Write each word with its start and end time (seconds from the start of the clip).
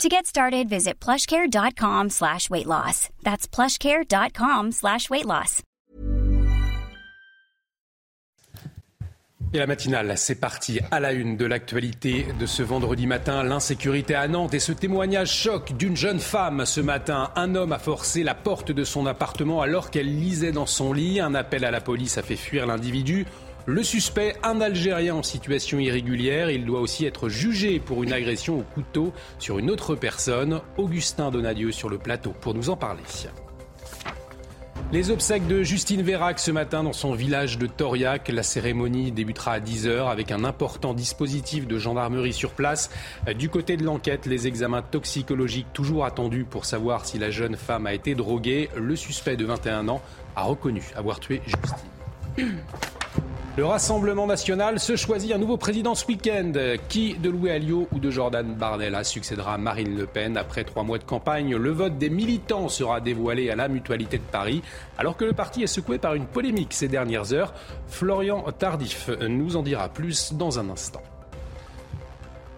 To 0.00 0.08
get 0.08 0.26
started, 0.26 0.68
visit 0.68 0.98
plushcare.com 1.00 2.10
slash 2.10 2.50
weight 2.50 2.66
loss. 2.66 3.08
That's 3.22 3.46
plushcare.com 3.46 4.72
slash 4.72 5.08
weight 5.10 5.26
loss. 5.26 5.62
Et 9.54 9.58
la 9.58 9.66
matinale, 9.66 10.14
c'est 10.16 10.40
parti 10.40 10.80
à 10.90 10.98
la 10.98 11.12
une 11.12 11.36
de 11.36 11.44
l'actualité 11.44 12.26
de 12.40 12.46
ce 12.46 12.62
vendredi 12.62 13.06
matin. 13.06 13.42
L'insécurité 13.42 14.14
à 14.14 14.26
Nantes 14.26 14.54
et 14.54 14.58
ce 14.58 14.72
témoignage 14.72 15.30
choc 15.30 15.76
d'une 15.76 15.94
jeune 15.94 16.20
femme 16.20 16.64
ce 16.64 16.80
matin. 16.80 17.30
Un 17.36 17.54
homme 17.54 17.72
a 17.72 17.78
forcé 17.78 18.22
la 18.22 18.34
porte 18.34 18.72
de 18.72 18.82
son 18.82 19.04
appartement 19.04 19.60
alors 19.60 19.90
qu'elle 19.90 20.06
lisait 20.06 20.52
dans 20.52 20.64
son 20.64 20.94
lit. 20.94 21.20
Un 21.20 21.34
appel 21.34 21.66
à 21.66 21.70
la 21.70 21.82
police 21.82 22.16
a 22.16 22.22
fait 22.22 22.36
fuir 22.36 22.66
l'individu. 22.66 23.26
Le 23.66 23.84
suspect, 23.84 24.34
un 24.42 24.60
Algérien 24.60 25.14
en 25.14 25.22
situation 25.22 25.78
irrégulière, 25.78 26.50
il 26.50 26.64
doit 26.64 26.80
aussi 26.80 27.06
être 27.06 27.28
jugé 27.28 27.78
pour 27.78 28.02
une 28.02 28.12
agression 28.12 28.58
au 28.58 28.62
couteau 28.62 29.12
sur 29.38 29.60
une 29.60 29.70
autre 29.70 29.94
personne. 29.94 30.60
Augustin 30.78 31.30
Donadieu 31.30 31.70
sur 31.70 31.88
le 31.88 31.98
plateau 31.98 32.34
pour 32.40 32.54
nous 32.54 32.70
en 32.70 32.76
parler. 32.76 33.02
Les 34.90 35.12
obsèques 35.12 35.46
de 35.46 35.62
Justine 35.62 36.02
Vérac 36.02 36.40
ce 36.40 36.50
matin 36.50 36.82
dans 36.82 36.92
son 36.92 37.14
village 37.14 37.56
de 37.56 37.68
Toriac. 37.68 38.28
La 38.30 38.42
cérémonie 38.42 39.12
débutera 39.12 39.52
à 39.52 39.60
10h 39.60 40.10
avec 40.10 40.32
un 40.32 40.42
important 40.42 40.92
dispositif 40.92 41.68
de 41.68 41.78
gendarmerie 41.78 42.32
sur 42.32 42.50
place. 42.50 42.90
Du 43.38 43.48
côté 43.48 43.76
de 43.76 43.84
l'enquête, 43.84 44.26
les 44.26 44.48
examens 44.48 44.82
toxicologiques 44.82 45.72
toujours 45.72 46.04
attendus 46.04 46.44
pour 46.44 46.64
savoir 46.64 47.06
si 47.06 47.16
la 47.16 47.30
jeune 47.30 47.56
femme 47.56 47.86
a 47.86 47.94
été 47.94 48.16
droguée. 48.16 48.70
Le 48.76 48.96
suspect 48.96 49.36
de 49.36 49.44
21 49.44 49.88
ans 49.88 50.02
a 50.34 50.42
reconnu 50.42 50.82
avoir 50.96 51.20
tué 51.20 51.42
Justine. 51.46 52.58
Le 53.54 53.66
Rassemblement 53.66 54.26
national 54.26 54.80
se 54.80 54.96
choisit 54.96 55.30
un 55.30 55.36
nouveau 55.36 55.58
président 55.58 55.94
ce 55.94 56.06
week-end. 56.06 56.52
Qui 56.88 57.18
de 57.18 57.28
Louis 57.28 57.50
Alliot 57.50 57.86
ou 57.92 57.98
de 57.98 58.10
Jordan 58.10 58.54
Bardella 58.54 59.04
succédera 59.04 59.52
à 59.52 59.58
Marine 59.58 59.94
Le 59.94 60.06
Pen 60.06 60.38
Après 60.38 60.64
trois 60.64 60.84
mois 60.84 60.96
de 60.96 61.04
campagne, 61.04 61.54
le 61.54 61.70
vote 61.70 61.98
des 61.98 62.08
militants 62.08 62.70
sera 62.70 63.02
dévoilé 63.02 63.50
à 63.50 63.56
la 63.56 63.68
Mutualité 63.68 64.16
de 64.16 64.22
Paris. 64.22 64.62
Alors 64.96 65.18
que 65.18 65.26
le 65.26 65.34
parti 65.34 65.62
est 65.62 65.66
secoué 65.66 65.98
par 65.98 66.14
une 66.14 66.24
polémique 66.24 66.72
ces 66.72 66.88
dernières 66.88 67.34
heures, 67.34 67.52
Florian 67.88 68.42
Tardif 68.58 69.10
nous 69.28 69.54
en 69.54 69.62
dira 69.62 69.90
plus 69.90 70.32
dans 70.32 70.58
un 70.58 70.70
instant. 70.70 71.02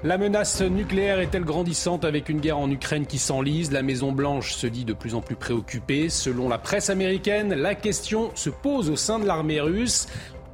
La 0.04 0.18
menace 0.18 0.60
nucléaire 0.60 1.18
est-elle 1.18 1.44
grandissante 1.44 2.04
avec 2.04 2.28
une 2.28 2.38
guerre 2.38 2.58
en 2.58 2.70
Ukraine 2.70 3.06
qui 3.06 3.16
s'enlise? 3.16 3.72
La 3.72 3.82
Maison-Blanche 3.82 4.52
se 4.52 4.66
dit 4.66 4.84
de 4.84 4.92
plus 4.92 5.14
en 5.14 5.22
plus 5.22 5.34
préoccupée. 5.34 6.10
Selon 6.10 6.50
la 6.50 6.58
presse 6.58 6.90
américaine, 6.90 7.54
la 7.54 7.74
question 7.74 8.30
se 8.34 8.50
pose 8.50 8.90
au 8.90 8.96
sein 8.96 9.18
de 9.18 9.24
l'armée 9.24 9.62
russe. 9.62 10.06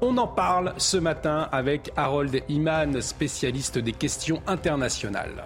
On 0.02 0.16
en 0.16 0.26
parle 0.26 0.72
ce 0.78 0.96
matin 0.96 1.46
avec 1.52 1.92
Harold 1.94 2.42
Iman, 2.48 3.02
spécialiste 3.02 3.76
des 3.78 3.92
questions 3.92 4.40
internationales. 4.46 5.44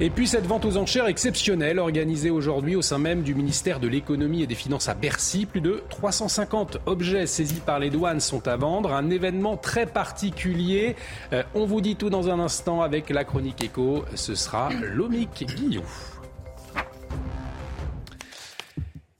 Et 0.00 0.08
puis 0.08 0.28
cette 0.28 0.46
vente 0.46 0.64
aux 0.64 0.76
enchères 0.76 1.06
exceptionnelle 1.06 1.80
organisée 1.80 2.30
aujourd'hui 2.30 2.76
au 2.76 2.82
sein 2.82 2.98
même 2.98 3.22
du 3.22 3.34
ministère 3.34 3.80
de 3.80 3.88
l'économie 3.88 4.42
et 4.42 4.46
des 4.46 4.54
finances 4.54 4.88
à 4.88 4.94
Bercy. 4.94 5.46
Plus 5.46 5.60
de 5.60 5.82
350 5.90 6.78
objets 6.86 7.26
saisis 7.26 7.60
par 7.60 7.80
les 7.80 7.90
douanes 7.90 8.20
sont 8.20 8.46
à 8.46 8.54
vendre. 8.54 8.92
Un 8.92 9.10
événement 9.10 9.56
très 9.56 9.86
particulier. 9.86 10.94
Euh, 11.32 11.42
on 11.54 11.66
vous 11.66 11.80
dit 11.80 11.96
tout 11.96 12.08
dans 12.08 12.30
un 12.30 12.38
instant 12.38 12.82
avec 12.82 13.10
la 13.10 13.24
chronique 13.24 13.64
écho. 13.64 14.04
Ce 14.14 14.36
sera 14.36 14.70
Lomic 14.80 15.44
Guillou. 15.44 15.82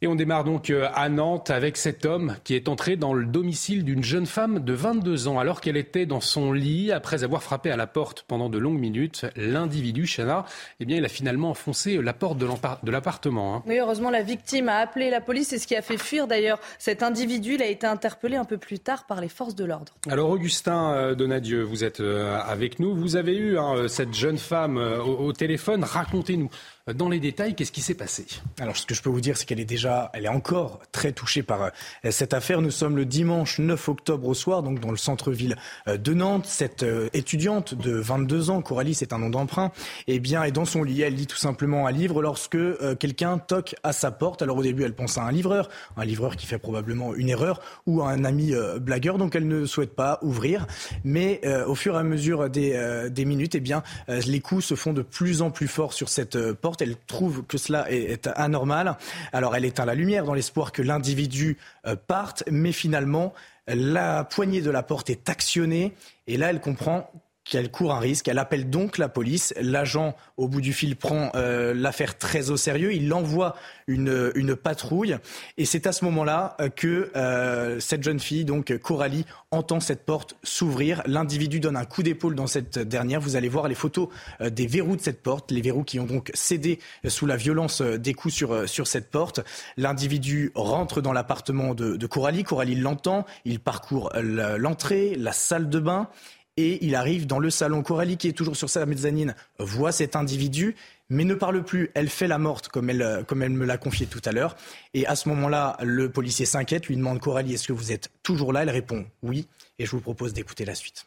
Et 0.05 0.09
on 0.09 0.17
démarre 0.17 0.43
donc 0.43 0.71
euh, 0.71 0.89
à 0.95 1.09
Nantes 1.09 1.51
avec 1.51 1.77
cet 1.77 2.07
homme 2.07 2.35
qui 2.43 2.57
est 2.57 2.69
entré 2.69 2.97
dans 2.97 3.15
le 3.15 3.25
domicile 3.25 3.85
d'une 3.85 4.03
jeune 4.03 4.27
femme 4.27 4.59
de 4.59 4.73
22 4.73 5.29
ans 5.29 5.39
alors 5.39 5.61
qu'elle 5.61 5.77
était 5.77 6.07
dans 6.07 6.21
son 6.21 6.51
lit 6.53 6.91
après 6.91 7.23
avoir 7.23 7.41
frappé 7.41 7.71
à 7.71 7.77
la 7.77 7.87
porte 7.87 8.25
pendant 8.27 8.49
de 8.49 8.59
longues 8.59 8.81
minutes. 8.81 9.27
L'individu, 9.37 10.05
Chana, 10.05 10.45
eh 10.81 10.87
bien, 10.87 10.97
il 10.97 11.05
a 11.05 11.09
finalement 11.09 11.51
enfoncé 11.51 12.03
la 12.03 12.13
porte 12.15 12.37
de 12.37 12.91
l'appartement. 12.91 13.55
Hein. 13.55 13.63
Oui, 13.69 13.79
heureusement, 13.79 14.11
la 14.11 14.23
victime 14.23 14.69
a 14.69 14.79
appelé 14.79 15.09
la 15.09 15.21
police 15.21 15.53
et 15.53 15.61
ce 15.61 15.69
qui 15.69 15.77
a 15.77 15.83
fait 15.83 15.99
fuir 15.99 16.27
d'ailleurs 16.27 16.59
cet 16.81 17.05
individu. 17.05 17.55
Il 17.55 17.63
a 17.63 17.69
été 17.69 17.87
interpellé 17.87 18.35
un 18.35 18.45
peu 18.45 18.59
plus 18.59 18.81
tard 18.81 19.07
par 19.07 19.21
les 19.21 19.29
forces 19.29 19.55
de 19.55 19.65
l'ordre. 19.65 19.93
Alors, 20.11 20.31
Augustin 20.31 20.95
euh, 20.95 21.15
Donadieu, 21.15 21.63
vous 21.63 21.85
êtes 21.85 22.01
euh, 22.01 22.41
avec 22.45 22.81
nous. 22.81 22.93
Vous 22.93 23.15
avez 23.15 23.37
eu 23.37 23.57
hein, 23.57 23.87
cette 23.87 24.15
jeune 24.15 24.39
femme 24.39 24.79
au 24.79 25.33
téléphone. 25.33 25.85
Racontez-nous 25.85 26.51
dans 26.93 27.09
les 27.09 27.21
détails, 27.21 27.55
qu'est-ce 27.55 27.71
qui 27.71 27.81
s'est 27.81 27.95
passé? 27.95 28.27
Alors, 28.59 28.77
ce 28.77 28.87
que 28.87 28.95
je 28.95 29.03
peux 29.03 29.09
vous 29.09 29.21
dire, 29.21 29.37
c'est 29.37 29.47
qu'elle 29.47 29.61
est 29.61 29.65
déjà, 29.65 30.11
elle 30.15 30.25
est 30.25 30.29
encore 30.29 30.81
très 30.91 31.13
touchée 31.13 31.45
par 31.45 31.63
euh, 31.63 31.71
cette 32.11 32.35
affaire. 32.35 32.61
Nous 32.61 32.73
sommes 32.73 32.97
le 32.97 33.05
dimanche 33.05 33.61
9 33.61 33.89
octobre 33.89 34.27
au 34.27 34.35
soir, 34.35 34.65
donc 34.65 34.81
dans 34.81 34.91
le 34.91 34.97
centre-ville 34.97 35.57
euh, 35.87 35.97
de 35.97 36.13
Nantes. 36.13 36.47
Cette 36.47 36.83
euh, 36.83 37.09
étudiante 37.13 37.75
de 37.75 37.93
22 37.93 38.51
ans, 38.51 38.63
Coralie, 38.63 38.95
c'est 38.95 39.13
un 39.13 39.19
nom 39.19 39.31
d'emprunt, 39.31 39.71
eh 40.09 40.19
bien, 40.19 40.43
est 40.43 40.51
dans 40.51 40.65
son 40.65 40.83
lit. 40.83 41.03
Elle 41.03 41.15
lit 41.15 41.29
tout 41.29 41.37
simplement 41.37 41.87
un 41.87 41.93
livre 41.93 42.21
lorsque 42.21 42.59
quelqu'un 42.99 43.39
toque 43.39 43.77
à 43.85 43.93
sa 43.93 44.11
porte. 44.11 44.43
Alors, 44.43 44.57
au 44.57 44.63
début, 44.63 44.83
elle 44.83 44.95
pense 44.95 45.19
à 45.19 45.23
un 45.23 45.31
livreur, 45.31 45.69
un 45.97 46.05
livreur 46.05 46.35
qui 46.35 46.47
fait 46.47 46.59
probablement 46.59 47.15
une 47.15 47.29
erreur, 47.29 47.61
ou 47.87 48.03
à 48.03 48.11
un 48.11 48.25
ami 48.25 48.55
blagueur, 48.81 49.19
donc 49.19 49.37
elle 49.37 49.47
ne 49.47 49.67
souhaite 49.67 49.95
pas 49.95 50.19
ouvrir. 50.23 50.67
Mais 51.05 51.41
au 51.67 51.77
fur 51.77 51.95
et 51.95 51.99
à 51.99 52.03
mesure 52.03 52.51
des, 52.51 53.25
minutes, 53.25 53.55
eh 53.55 53.61
bien, 53.61 53.85
les 54.09 54.41
coups 54.41 54.65
se 54.65 54.75
font 54.75 54.93
de 54.93 55.03
plus 55.03 55.43
en 55.43 55.51
plus 55.51 55.69
forts 55.69 55.93
sur 55.93 56.09
cette 56.09 56.53
porte 56.53 56.72
elle 56.81 56.97
trouve 56.97 57.45
que 57.45 57.59
cela 57.59 57.91
est, 57.91 58.29
anormal. 58.37 58.97
Alors 59.33 59.55
elle 59.57 59.65
éteint 59.65 59.85
la 59.85 59.95
lumière 59.95 60.25
dans 60.25 60.35
l'espoir 60.35 60.73
que 60.73 60.83
l'individu 60.83 61.59
euh, 61.87 61.97
parte, 61.97 62.45
mais 62.51 62.73
finalement, 62.73 63.35
la 63.67 64.25
poignée 64.25 64.61
de 64.61 64.71
la 64.71 64.83
porte 64.83 65.11
est 65.11 65.29
actionnée 65.29 65.95
et 66.27 66.37
là, 66.37 66.51
elle 66.51 66.61
comprend 66.61 67.11
qu'elle 67.45 67.71
court 67.71 67.93
un 67.93 67.99
risque. 67.99 68.29
Elle 68.29 68.39
appelle 68.39 68.71
donc 68.71 68.99
la 68.99 69.09
police. 69.09 69.53
L'agent, 69.61 70.15
au 70.37 70.49
bout 70.49 70.61
du 70.61 70.73
fil, 70.73 70.97
prend 70.97 71.33
euh, 71.35 71.75
l'affaire 71.75 72.19
très 72.19 72.51
au 72.51 72.57
sérieux. 72.57 72.93
Il 72.95 73.13
envoie 73.13 73.57
une, 73.87 74.31
une 74.35 74.55
patrouille. 74.55 75.17
Et 75.59 75.65
c'est 75.65 75.87
à 75.87 75.93
ce 75.93 76.05
moment-là 76.05 76.57
euh, 76.61 76.69
que 76.69 77.11
euh, 77.17 77.81
cette 77.81 78.03
jeune 78.03 78.21
fille, 78.21 78.45
donc 78.45 78.77
Coralie, 78.79 79.27
entend 79.51 79.81
cette 79.81 80.05
porte 80.05 80.37
s'ouvrir. 80.43 81.03
L'individu 81.07 81.61
donne 81.61 81.77
un 81.77 81.85
coup 81.85 82.03
d'épaule 82.03 82.35
dans 82.35 82.47
cette 82.47 82.79
dernière. 82.79 83.21
Vous 83.21 83.37
allez 83.37 83.49
voir 83.49 83.69
les 83.69 83.75
photos 83.75 84.09
des 84.41 84.67
verrous 84.67 84.97
de 84.97 85.03
cette 85.03 85.23
porte, 85.23 85.51
les 85.51 85.61
verrous 85.61 85.85
qui 85.85 86.01
ont 86.01 86.07
donc 86.07 86.31
cédé 86.35 86.79
sous 87.07 87.27
la 87.27 87.37
violence 87.37 87.83
des 87.83 88.15
coups 88.15 88.35
sur, 88.35 88.69
sur 88.69 88.87
cette 88.87 89.11
porte. 89.11 89.41
L'individu 89.77 90.53
rentre 90.55 91.01
dans 91.01 91.13
l'appartement 91.13 91.75
de, 91.75 91.97
de 91.97 92.07
Coralie. 92.07 92.45
Coralie 92.45 92.77
l'entend. 92.77 93.27
Il 93.45 93.61
parcourt 93.61 94.11
l'entrée, 94.15 95.15
la 95.17 95.33
salle 95.33 95.69
de 95.69 95.81
bain 95.81 96.09
et 96.57 96.85
il 96.85 96.95
arrive 96.95 97.27
dans 97.27 97.39
le 97.39 97.51
salon. 97.51 97.83
Coralie, 97.83 98.17
qui 98.17 98.29
est 98.29 98.33
toujours 98.33 98.57
sur 98.57 98.71
sa 98.71 98.85
mezzanine, 98.87 99.35
voit 99.59 99.93
cet 99.93 100.17
individu, 100.17 100.77
mais 101.09 101.25
ne 101.25 101.35
parle 101.35 101.63
plus. 101.65 101.91
Elle 101.95 102.09
fait 102.09 102.29
la 102.29 102.39
morte, 102.39 102.69
comme 102.69 102.91
elle, 102.91 103.25
comme 103.27 103.43
elle 103.43 103.51
me 103.51 103.65
l'a 103.65 103.79
confié 103.79 104.07
tout 104.07 104.23
à 104.25 104.33
l'heure. 104.33 104.57
Et 104.95 105.07
à 105.07 105.17
ce 105.17 105.29
moment-là, 105.29 105.77
le 105.83 106.11
policier 106.11 106.47
s'inquiète, 106.47 106.87
lui 106.87 106.97
demande 106.97 107.21
Coralie, 107.21 107.55
est-ce 107.55 107.69
que 107.69 107.73
vous 107.73 107.93
êtes 107.93 108.11
toujours 108.23 108.53
là? 108.53 108.63
Elle 108.63 108.71
répond 108.71 109.07
oui, 109.23 109.47
et 109.79 109.87
je 109.87 109.91
vous 109.91 110.01
propose 110.01 110.33
d'écouter 110.33 110.65
la 110.65 110.75
suite 110.75 111.07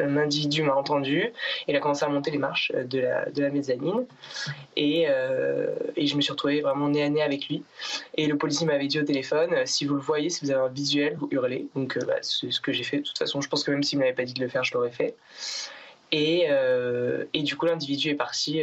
un 0.00 0.16
individu 0.16 0.62
m'a 0.62 0.74
entendu. 0.74 1.32
Il 1.68 1.76
a 1.76 1.80
commencé 1.80 2.04
à 2.04 2.08
monter 2.08 2.30
les 2.30 2.38
marches 2.38 2.72
de 2.72 3.00
la, 3.00 3.30
de 3.30 3.42
la 3.42 3.50
mezzanine. 3.50 4.06
Et, 4.76 5.06
euh, 5.08 5.74
et, 5.96 6.06
je 6.06 6.16
me 6.16 6.20
suis 6.20 6.32
retrouvé 6.32 6.60
vraiment 6.60 6.88
nez 6.88 7.02
à 7.02 7.08
nez 7.08 7.22
avec 7.22 7.48
lui. 7.48 7.62
Et 8.16 8.26
le 8.26 8.36
policier 8.36 8.66
m'avait 8.66 8.86
dit 8.86 9.00
au 9.00 9.04
téléphone 9.04 9.54
si 9.66 9.84
vous 9.84 9.94
le 9.94 10.00
voyez, 10.00 10.30
si 10.30 10.44
vous 10.44 10.50
avez 10.50 10.60
un 10.60 10.68
visuel, 10.68 11.16
vous 11.18 11.28
hurlez. 11.30 11.66
Donc 11.74 11.96
euh, 11.96 12.00
bah, 12.06 12.16
c'est 12.22 12.50
ce 12.50 12.60
que 12.60 12.72
j'ai 12.72 12.84
fait. 12.84 12.98
De 12.98 13.02
toute 13.02 13.18
façon, 13.18 13.40
je 13.40 13.48
pense 13.48 13.64
que 13.64 13.70
même 13.70 13.82
s'il 13.82 13.98
ne 13.98 14.04
m'avait 14.04 14.14
pas 14.14 14.24
dit 14.24 14.34
de 14.34 14.40
le 14.40 14.48
faire, 14.48 14.64
je 14.64 14.74
l'aurais 14.74 14.90
fait. 14.90 15.14
Et, 16.12 16.46
euh, 16.48 17.24
et, 17.34 17.42
du 17.42 17.56
coup, 17.56 17.66
l'individu 17.66 18.10
est 18.10 18.14
parti 18.14 18.62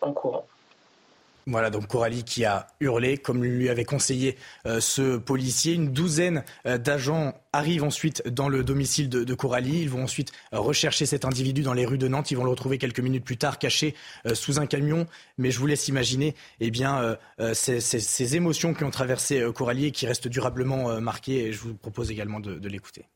en 0.00 0.12
courant. 0.12 0.46
Voilà, 1.46 1.70
donc 1.70 1.86
Coralie 1.86 2.24
qui 2.24 2.44
a 2.44 2.66
hurlé, 2.80 3.18
comme 3.18 3.42
lui 3.42 3.68
avait 3.68 3.84
conseillé 3.84 4.36
euh, 4.66 4.80
ce 4.80 5.16
policier. 5.16 5.74
Une 5.74 5.92
douzaine 5.92 6.44
euh, 6.66 6.78
d'agents 6.78 7.34
arrivent 7.52 7.84
ensuite 7.84 8.26
dans 8.28 8.48
le 8.48 8.62
domicile 8.62 9.08
de, 9.08 9.34
Coralie. 9.34 9.80
Ils 9.82 9.90
vont 9.90 10.04
ensuite 10.04 10.32
euh, 10.52 10.58
rechercher 10.58 11.06
cet 11.06 11.24
individu 11.24 11.62
dans 11.62 11.72
les 11.72 11.86
rues 11.86 11.98
de 11.98 12.08
Nantes. 12.08 12.30
Ils 12.30 12.36
vont 12.36 12.44
le 12.44 12.50
retrouver 12.50 12.78
quelques 12.78 13.00
minutes 13.00 13.24
plus 13.24 13.36
tard, 13.36 13.58
caché 13.58 13.94
sous 14.34 14.58
un 14.58 14.66
camion. 14.66 15.06
Mais 15.38 15.50
je 15.50 15.58
vous 15.58 15.66
laisse 15.66 15.88
imaginer 15.88 16.34
eh 16.60 16.70
bien, 16.70 17.16
ces, 17.52 18.36
émotions 18.36 18.74
qui 18.74 18.84
ont 18.84 18.90
traversé 18.90 19.44
Coralie 19.54 19.86
et 19.86 19.90
qui 19.90 20.06
restent 20.06 20.28
durablement 20.28 21.00
marquées. 21.00 21.52
Je 21.52 21.60
vous 21.60 21.74
propose 21.74 22.10
également 22.10 22.40
de, 22.40 22.68
l'écouter 22.68 23.06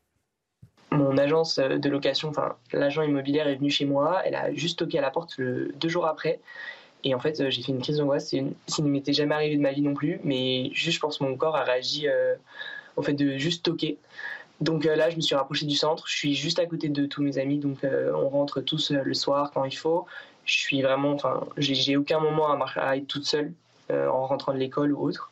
mon 0.91 1.17
agence 1.17 1.59
de 1.59 1.89
location, 1.89 2.31
l'agent 2.71 3.01
immobilière 3.01 3.47
est 3.47 3.55
venu 3.55 3.69
chez 3.69 3.83
moi, 3.83 4.21
elle 4.23 4.35
a 4.35 4.53
juste 4.53 4.79
toqué 4.79 4.97
à 4.97 5.01
la 5.01 5.11
porte 5.11 5.41
deux 5.41 5.89
jours 5.89 6.05
après 6.05 6.39
Et 7.05 7.15
en 7.15 7.19
fait, 7.19 7.49
j'ai 7.49 7.61
fait 7.61 7.71
une 7.71 7.81
crise 7.81 7.97
d'angoisse. 7.97 8.35
Ça 8.67 8.83
ne 8.83 8.89
m'était 8.89 9.13
jamais 9.13 9.35
arrivé 9.35 9.55
de 9.55 9.61
ma 9.61 9.71
vie 9.71 9.81
non 9.81 9.93
plus, 9.93 10.19
mais 10.23 10.69
juste, 10.73 10.95
je 10.95 10.99
pense 10.99 11.21
mon 11.21 11.37
corps 11.37 11.55
a 11.55 11.63
réagi 11.63 12.07
au 12.97 13.01
fait 13.01 13.13
de 13.13 13.37
juste 13.37 13.63
toquer. 13.63 13.97
Donc 14.59 14.85
là, 14.85 15.09
je 15.09 15.15
me 15.15 15.21
suis 15.21 15.35
rapproché 15.35 15.65
du 15.65 15.75
centre. 15.75 16.07
Je 16.07 16.17
suis 16.17 16.33
juste 16.33 16.59
à 16.59 16.65
côté 16.65 16.89
de 16.89 17.05
tous 17.05 17.21
mes 17.21 17.37
amis, 17.37 17.59
donc 17.59 17.77
on 17.83 18.29
rentre 18.29 18.59
tous 18.61 18.91
le 18.91 19.13
soir 19.13 19.51
quand 19.53 19.65
il 19.65 19.77
faut. 19.77 20.05
Je 20.45 20.57
suis 20.57 20.81
vraiment, 20.81 21.11
enfin, 21.11 21.45
j'ai 21.57 21.95
aucun 21.95 22.19
moment 22.19 22.51
à, 22.51 22.65
à 22.79 22.97
être 22.97 23.07
toute 23.07 23.25
seule 23.25 23.53
en 23.91 24.25
rentrant 24.25 24.53
de 24.53 24.57
l'école 24.57 24.91
ou 24.91 25.01
autre. 25.01 25.31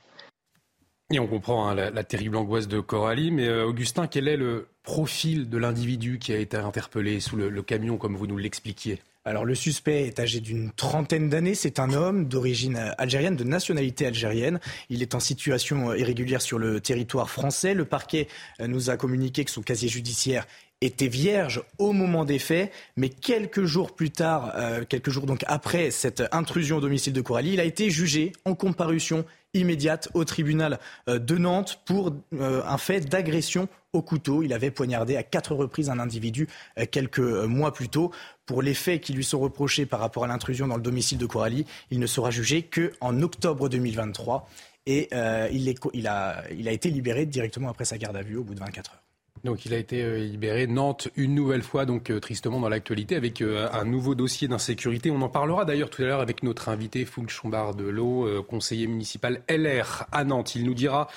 Et 1.13 1.19
on 1.19 1.27
comprend 1.27 1.69
hein, 1.69 1.75
la, 1.75 2.03
terrible 2.03 2.37
angoisse 2.37 2.67
de 2.67 2.79
Coralie, 2.79 3.29
mais 3.29 3.47
euh, 3.47 3.67
Augustin, 3.67 4.07
quel 4.07 4.27
est 4.27 4.35
le 4.35 4.67
profil 4.81 5.47
de 5.47 5.57
l'individu 5.59 6.17
qui 6.17 6.33
a 6.33 6.37
été 6.37 6.57
interpellé 6.57 7.19
sous 7.19 7.35
le, 7.35 7.61
camion, 7.61 7.97
comme 7.97 8.15
vous 8.15 8.25
nous 8.25 8.37
l'expliquiez? 8.37 8.99
Alors 9.25 9.45
le 9.45 9.55
suspect 9.55 10.03
est 10.03 10.19
âgé 10.19 10.41
d'une 10.41 10.71
trentaine 10.71 11.29
d'années, 11.29 11.55
c'est 11.55 11.79
un 11.79 11.93
homme 11.93 12.27
d'origine 12.27 12.93
algérienne, 12.97 13.37
de 13.37 13.45
nationalité 13.45 14.05
algérienne. 14.05 14.59
Il 14.89 15.01
est 15.01 15.15
en 15.15 15.21
situation 15.21 15.91
euh, 15.91 15.97
irrégulière 15.97 16.41
sur 16.41 16.59
le 16.59 16.81
territoire 16.81 17.29
français. 17.29 17.73
Le 17.73 17.85
parquet 17.85 18.27
euh, 18.59 18.67
nous 18.67 18.89
a 18.89 18.97
communiqué 18.97 19.45
que 19.45 19.51
son 19.51 19.61
casier 19.61 19.87
judiciaire 19.87 20.45
était 20.81 21.07
vierge 21.07 21.63
au 21.77 21.93
moment 21.93 22.25
des 22.25 22.39
faits, 22.39 22.69
mais 22.97 23.07
quelques 23.07 23.63
jours 23.63 23.95
plus 23.95 24.11
tard, 24.11 24.53
quelques 24.89 25.11
jours 25.11 25.25
donc 25.25 25.45
après 25.47 25.91
cette 25.91 26.21
intrusion 26.33 26.77
au 26.77 26.81
domicile 26.81 27.13
de 27.13 27.21
Coralie, 27.21 27.53
il 27.53 27.61
a 27.61 27.63
été 27.63 27.89
jugé 27.89 28.33
en 28.43 28.53
comparution 28.53 29.23
immédiate 29.53 30.09
au 30.13 30.25
tribunal 30.25 30.79
euh, 31.07 31.19
de 31.19 31.38
Nantes 31.38 31.79
pour 31.85 32.13
euh, 32.33 32.61
un 32.65 32.77
fait 32.77 33.01
d'agression 33.01 33.67
au 33.94 34.01
couteau. 34.01 34.44
Il 34.44 34.53
avait 34.53 34.71
poignardé 34.71 35.15
à 35.15 35.23
quatre 35.23 35.53
reprises 35.55 35.89
un 35.89 36.00
individu 36.00 36.47
euh, 36.77 36.85
quelques 36.89 37.19
mois 37.19 37.73
plus 37.73 37.89
tôt. 37.89 38.11
Pour 38.45 38.61
les 38.61 38.73
faits 38.73 39.01
qui 39.01 39.13
lui 39.13 39.23
sont 39.23 39.39
reprochés 39.39 39.85
par 39.85 40.00
rapport 40.00 40.23
à 40.23 40.27
l'intrusion 40.27 40.67
dans 40.67 40.75
le 40.75 40.81
domicile 40.81 41.17
de 41.17 41.25
Coralie, 41.25 41.65
il 41.91 42.00
ne 42.00 42.07
sera 42.07 42.31
jugé 42.31 42.63
qu'en 42.63 43.21
octobre 43.21 43.69
2023 43.69 44.50
et 44.85 45.09
il, 45.53 46.07
a 46.07 46.44
été 46.50 46.89
libéré 46.89 47.25
directement 47.25 47.69
après 47.69 47.85
sa 47.85 47.97
garde 47.97 48.17
à 48.17 48.21
vue 48.21 48.35
au 48.35 48.44
bout 48.44 48.53
de 48.53 48.59
24 48.59 48.91
heures. 48.91 49.02
Donc 49.43 49.65
il 49.65 49.73
a 49.73 49.77
été 49.77 50.01
euh, 50.01 50.19
libéré. 50.19 50.67
Nantes, 50.67 51.09
une 51.17 51.35
nouvelle 51.35 51.63
fois, 51.63 51.85
donc 51.85 52.09
euh, 52.09 52.19
tristement 52.21 52.61
dans 52.61 52.69
l'actualité, 52.69 53.17
avec 53.17 53.41
euh, 53.41 53.67
un 53.73 53.83
nouveau 53.83 54.15
dossier 54.15 54.47
d'insécurité. 54.47 55.11
On 55.11 55.21
en 55.21 55.27
parlera 55.27 55.65
d'ailleurs 55.65 55.89
tout 55.89 56.01
à 56.01 56.05
l'heure 56.05 56.21
avec 56.21 56.43
notre 56.43 56.69
invité 56.69 57.03
Foul 57.03 57.29
Chombard 57.29 57.75
de 57.75 57.93
conseiller 58.39 58.87
municipal 58.87 59.41
LR 59.49 60.05
à 60.11 60.23
Nantes. 60.23 60.55
Il 60.55 60.65
nous 60.65 60.73
dira 60.73 61.07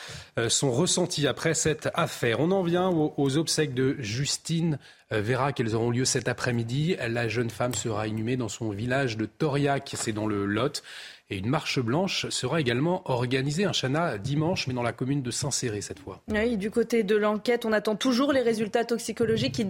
son 0.48 0.70
ressenti 0.70 1.26
après 1.26 1.54
cette 1.54 1.88
affaire. 1.94 2.40
On 2.40 2.50
en 2.50 2.62
vient 2.62 2.88
aux, 2.88 3.36
obsèques 3.38 3.74
de 3.74 3.96
Justine 3.98 4.78
verra 5.10 5.52
qu'elles 5.52 5.74
auront 5.74 5.90
lieu 5.90 6.04
cet 6.04 6.28
après-midi. 6.28 6.96
La 7.08 7.28
jeune 7.28 7.50
femme 7.50 7.74
sera 7.74 8.06
inhumée 8.06 8.36
dans 8.36 8.48
son 8.48 8.70
village 8.70 9.16
de 9.16 9.26
Toriac, 9.26 9.94
c'est 9.96 10.12
dans 10.12 10.26
le 10.26 10.44
Lot. 10.44 10.82
Et 11.28 11.38
une 11.38 11.48
marche 11.48 11.80
blanche 11.80 12.28
sera 12.28 12.60
également 12.60 13.02
organisée, 13.10 13.64
un 13.64 13.72
chana 13.72 14.16
dimanche, 14.16 14.68
mais 14.68 14.74
dans 14.74 14.84
la 14.84 14.92
commune 14.92 15.22
de 15.22 15.30
Saint-Céré 15.32 15.80
cette 15.80 15.98
fois. 15.98 16.22
Oui, 16.28 16.56
du 16.56 16.70
côté 16.70 17.02
de 17.02 17.16
l'enquête, 17.16 17.64
on 17.64 17.72
attend 17.72 17.96
toujours 17.96 18.32
les 18.32 18.42
résultats 18.42 18.84
toxicologiques 18.84 19.54
qui, 19.54 19.66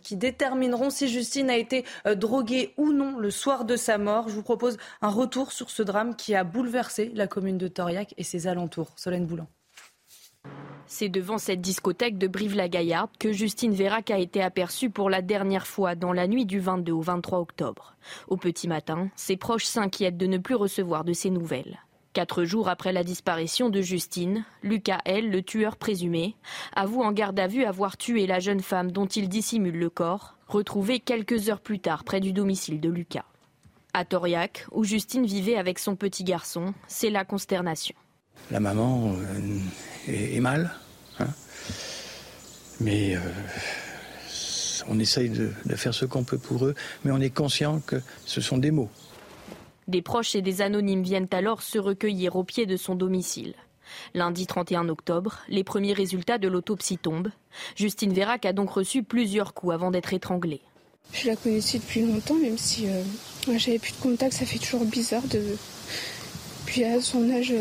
qui, 0.00 0.16
détermineront 0.16 0.90
si 0.90 1.08
Justine 1.08 1.50
a 1.50 1.56
été 1.56 1.84
euh, 2.06 2.14
droguée 2.14 2.74
ou 2.76 2.92
non 2.92 3.18
le 3.18 3.30
soir 3.30 3.64
de 3.64 3.74
sa 3.74 3.98
mort. 3.98 4.28
Je 4.28 4.34
vous 4.34 4.42
propose 4.42 4.76
un 5.02 5.08
retour 5.08 5.50
sur 5.50 5.70
ce 5.70 5.82
drame 5.82 6.14
qui 6.14 6.36
a 6.36 6.44
bouleversé 6.44 7.10
la 7.14 7.26
commune 7.26 7.58
de 7.58 7.66
Toriac 7.66 8.14
et 8.16 8.22
ses 8.22 8.46
alentours. 8.46 8.92
Solène 8.96 9.26
Boulan. 9.26 9.48
C'est 10.92 11.08
devant 11.08 11.38
cette 11.38 11.60
discothèque 11.60 12.18
de 12.18 12.26
Brive-la-Gaillarde 12.26 13.10
que 13.16 13.30
Justine 13.30 13.72
Vérac 13.72 14.10
a 14.10 14.18
été 14.18 14.42
aperçue 14.42 14.90
pour 14.90 15.08
la 15.08 15.22
dernière 15.22 15.68
fois 15.68 15.94
dans 15.94 16.12
la 16.12 16.26
nuit 16.26 16.46
du 16.46 16.58
22 16.58 16.90
au 16.90 17.00
23 17.00 17.38
octobre. 17.38 17.94
Au 18.26 18.36
petit 18.36 18.66
matin, 18.66 19.08
ses 19.14 19.36
proches 19.36 19.66
s'inquiètent 19.66 20.16
de 20.16 20.26
ne 20.26 20.36
plus 20.36 20.56
recevoir 20.56 21.04
de 21.04 21.12
ses 21.12 21.30
nouvelles. 21.30 21.78
Quatre 22.12 22.42
jours 22.42 22.68
après 22.68 22.92
la 22.92 23.04
disparition 23.04 23.70
de 23.70 23.80
Justine, 23.80 24.44
Lucas 24.64 24.98
L., 25.04 25.30
le 25.30 25.42
tueur 25.42 25.76
présumé, 25.76 26.34
avoue 26.74 27.02
en 27.02 27.12
garde 27.12 27.38
à 27.38 27.46
vue 27.46 27.64
avoir 27.64 27.96
tué 27.96 28.26
la 28.26 28.40
jeune 28.40 28.60
femme 28.60 28.90
dont 28.90 29.06
il 29.06 29.28
dissimule 29.28 29.78
le 29.78 29.90
corps, 29.90 30.34
retrouvée 30.48 30.98
quelques 30.98 31.50
heures 31.50 31.60
plus 31.60 31.78
tard 31.78 32.02
près 32.02 32.18
du 32.18 32.32
domicile 32.32 32.80
de 32.80 32.90
Lucas. 32.90 33.26
À 33.94 34.04
Toriac, 34.04 34.66
où 34.72 34.82
Justine 34.82 35.24
vivait 35.24 35.56
avec 35.56 35.78
son 35.78 35.94
petit 35.94 36.24
garçon, 36.24 36.74
c'est 36.88 37.10
la 37.10 37.24
consternation. 37.24 37.94
La 38.50 38.60
maman 38.60 39.14
euh, 39.14 40.12
est, 40.12 40.40
mal, 40.40 40.70
hein. 41.18 41.28
mais 42.80 43.14
euh, 43.14 43.20
on 44.88 44.98
essaye 44.98 45.28
de, 45.30 45.52
faire 45.76 45.94
ce 45.94 46.04
qu'on 46.04 46.24
peut 46.24 46.38
pour 46.38 46.66
eux, 46.66 46.74
mais 47.04 47.12
on 47.12 47.20
est 47.20 47.30
conscient 47.30 47.80
que 47.80 47.96
ce 48.26 48.40
sont 48.40 48.58
des 48.58 48.70
mots. 48.70 48.90
Des 49.88 50.02
proches 50.02 50.34
et 50.34 50.42
des 50.42 50.62
anonymes 50.62 51.02
viennent 51.02 51.28
alors 51.30 51.62
se 51.62 51.78
recueillir 51.78 52.36
au 52.36 52.44
pied 52.44 52.66
de 52.66 52.76
son 52.76 52.94
domicile. 52.94 53.54
Lundi 54.14 54.46
31 54.46 54.88
octobre, 54.88 55.38
les 55.48 55.64
premiers 55.64 55.92
résultats 55.92 56.38
de 56.38 56.48
l'autopsie 56.48 56.98
tombent. 56.98 57.30
Justine 57.76 58.12
Vérac 58.12 58.44
a 58.46 58.52
donc 58.52 58.70
reçu 58.70 59.02
plusieurs 59.02 59.52
coups 59.54 59.74
avant 59.74 59.90
d'être 59.90 60.12
étranglée. 60.12 60.60
Je 61.12 61.26
la 61.26 61.36
connaissais 61.36 61.78
depuis 61.78 62.02
longtemps, 62.02 62.36
même 62.36 62.58
si 62.58 62.88
euh, 62.88 63.02
j'avais 63.56 63.80
plus 63.80 63.92
de 63.92 63.98
contact, 63.98 64.32
ça 64.32 64.46
fait 64.46 64.58
toujours 64.58 64.84
bizarre 64.84 65.26
de. 65.28 65.56
Puis 66.66 66.84
à 66.84 67.00
son 67.00 67.28
âge, 67.30 67.52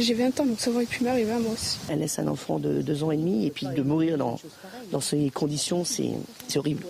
j'ai 0.00 0.14
20 0.14 0.40
ans, 0.40 0.46
donc 0.46 0.60
ça 0.60 0.70
aurait 0.70 0.86
pu 0.86 1.04
m'arriver 1.04 1.32
à 1.32 1.38
moi 1.38 1.52
aussi. 1.52 1.78
Elle 1.88 2.00
laisse 2.00 2.18
un 2.18 2.28
enfant 2.28 2.58
de 2.58 2.82
2 2.82 3.04
ans 3.04 3.10
et 3.10 3.16
demi, 3.16 3.46
et 3.46 3.50
puis 3.50 3.66
de 3.66 3.82
mourir 3.82 4.18
dans, 4.18 4.38
dans 4.92 5.00
ces 5.00 5.30
conditions, 5.30 5.84
c'est 5.84 6.14
horrible. 6.56 6.84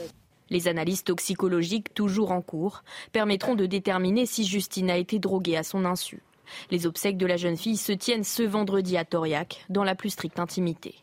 Les 0.51 0.69
analyses 0.69 1.03
toxicologiques, 1.03 1.93
toujours 1.95 2.31
en 2.31 2.41
cours, 2.41 2.85
permettront 3.13 3.57
de 3.57 3.67
déterminer 3.67 4.27
si 4.27 4.45
Justine 4.45 4.91
a 4.91 4.97
été 4.97 5.19
droguée 5.19 5.57
à 5.57 5.65
son 5.65 5.85
insu. 5.85 6.23
Les 6.71 6.87
obsèques 6.87 7.17
de 7.17 7.27
la 7.27 7.37
jeune 7.37 7.57
fille 7.57 7.77
se 7.77 7.93
tiennent 7.93 8.25
ce 8.25 8.45
vendredi 8.45 8.97
à 8.97 9.05
Toriac, 9.05 9.65
dans 9.69 9.83
la 9.83 9.97
plus 9.97 10.11
stricte 10.11 10.39
intimité. 10.39 10.95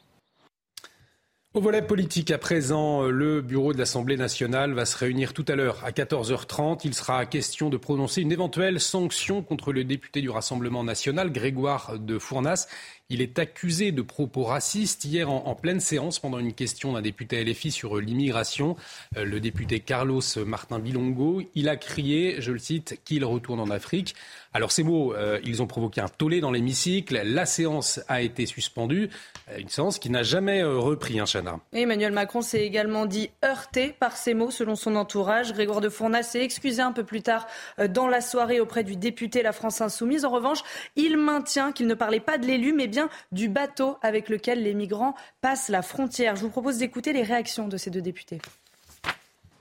Au 1.56 1.62
volet 1.62 1.84
politique, 1.84 2.32
à 2.32 2.40
présent, 2.40 3.04
le 3.04 3.40
bureau 3.42 3.74
de 3.74 3.78
l'Assemblée 3.78 4.18
nationale 4.18 4.74
va 4.74 4.86
se 4.86 4.98
réunir 4.98 5.34
tout 5.34 5.46
à 5.48 5.56
l'heure 5.56 5.86
à 5.86 5.92
14h30. 5.92 6.82
Il 6.84 6.96
sera 6.96 7.28
question 7.28 7.70
de 7.70 7.78
prononcer 7.78 8.24
une 8.24 8.32
éventuelle 8.32 8.80
sanction 8.80 9.44
contre 9.44 9.72
le 9.72 9.84
député 9.84 10.22
du 10.22 10.32
Rassemblement 10.32 10.84
national, 10.84 11.32
Grégoire 11.32 12.00
de 12.00 12.18
Fournas. 12.18 12.66
Il 13.10 13.22
est 13.22 13.38
accusé 13.38 13.92
de 13.92 14.02
propos 14.02 14.46
racistes 14.46 15.06
hier 15.06 15.30
en, 15.30 15.54
pleine 15.54 15.80
séance 15.80 16.18
pendant 16.18 16.40
une 16.40 16.54
question 16.54 16.94
d'un 16.94 17.04
député 17.04 17.44
LFI 17.44 17.70
sur 17.70 17.98
l'immigration. 17.98 18.76
Euh, 19.18 19.24
le 19.24 19.40
député 19.40 19.80
Carlos 19.80 20.24
Martin 20.48 20.80
Bilongo, 20.80 21.44
il 21.54 21.70
a 21.70 21.76
crié, 21.76 22.38
je 22.42 22.52
le 22.52 22.58
cite, 22.58 23.00
qu'il 23.06 23.24
retourne 23.26 23.60
en 23.60 23.70
Afrique. 23.70 24.16
Alors 24.56 24.72
ces 24.72 24.84
mots, 24.84 25.14
euh, 25.16 25.40
ils 25.44 25.62
ont 25.64 25.68
provoqué 25.68 26.00
un 26.00 26.08
tollé 26.08 26.40
dans 26.40 26.52
l'hémicycle. 26.52 27.20
La 27.24 27.46
séance 27.46 28.00
a 28.08 28.22
été 28.22 28.46
suspendue. 28.46 29.10
Euh, 29.50 29.58
une 29.58 29.70
séance 29.70 29.98
qui 29.98 30.12
n'a 30.12 30.22
jamais 30.22 30.64
repris, 30.64 31.20
un 31.20 31.24
hein, 31.24 31.26
Chana. 31.26 31.60
Emmanuel 31.74 32.12
Macron 32.12 32.42
s'est 32.42 32.64
également 32.64 33.06
dit 33.08 33.32
heurté 33.44 33.96
par 34.00 34.16
ces 34.16 34.34
mots, 34.34 34.52
selon 34.52 34.76
son 34.76 34.96
entourage. 34.96 35.54
Grégoire 35.54 35.82
de 35.82 35.90
Fournas 35.90 36.24
s'est 36.24 36.44
excusé 36.44 36.82
un 36.82 36.92
peu 36.92 37.04
plus 37.04 37.24
tard 37.24 37.48
dans 37.90 38.08
la 38.08 38.22
soirée 38.22 38.60
auprès 38.60 38.84
du 38.84 38.96
député 38.96 39.42
La 39.42 39.54
France 39.54 39.82
Insoumise. 39.82 40.24
En 40.24 40.30
revanche, 40.30 40.60
il 40.96 41.18
maintient 41.18 41.72
qu'il 41.72 41.88
ne 41.88 41.96
parlait 41.96 42.20
pas 42.20 42.38
de 42.38 42.46
l'élu, 42.46 42.74
mais 42.74 42.88
bien 42.88 43.10
du 43.32 43.50
bateau 43.50 43.98
avec 44.02 44.30
lequel 44.30 44.62
les 44.62 44.74
migrants 44.74 45.16
passent 45.42 45.70
la 45.70 45.82
frontière. 45.82 46.36
Je 46.36 46.42
vous 46.42 46.50
propose 46.50 46.78
d'écouter 46.78 47.12
les 47.12 47.24
réactions 47.24 47.68
de 47.68 47.78
ces 47.78 47.90
deux 47.90 48.02
députés. 48.02 48.40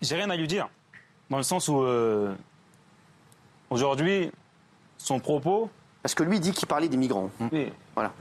J'ai 0.03 0.17
rien 0.17 0.31
à 0.31 0.37
lui 0.37 0.49
dire, 0.49 0.69
dans 1.31 1.37
le 1.37 1.43
sens 1.45 1.69
où 1.69 1.81
euh, 1.81 2.35
aujourd'hui, 3.71 4.31
son 5.03 5.21
propos. 5.21 5.71
Parce 6.03 6.15
que 6.15 6.23
lui 6.23 6.41
dit 6.41 6.53
qu'il 6.53 6.67
parlait 6.67 6.89
des 6.89 6.97
migrants. 6.97 7.31
Oui. 7.53 7.73
Voilà. 7.95 8.13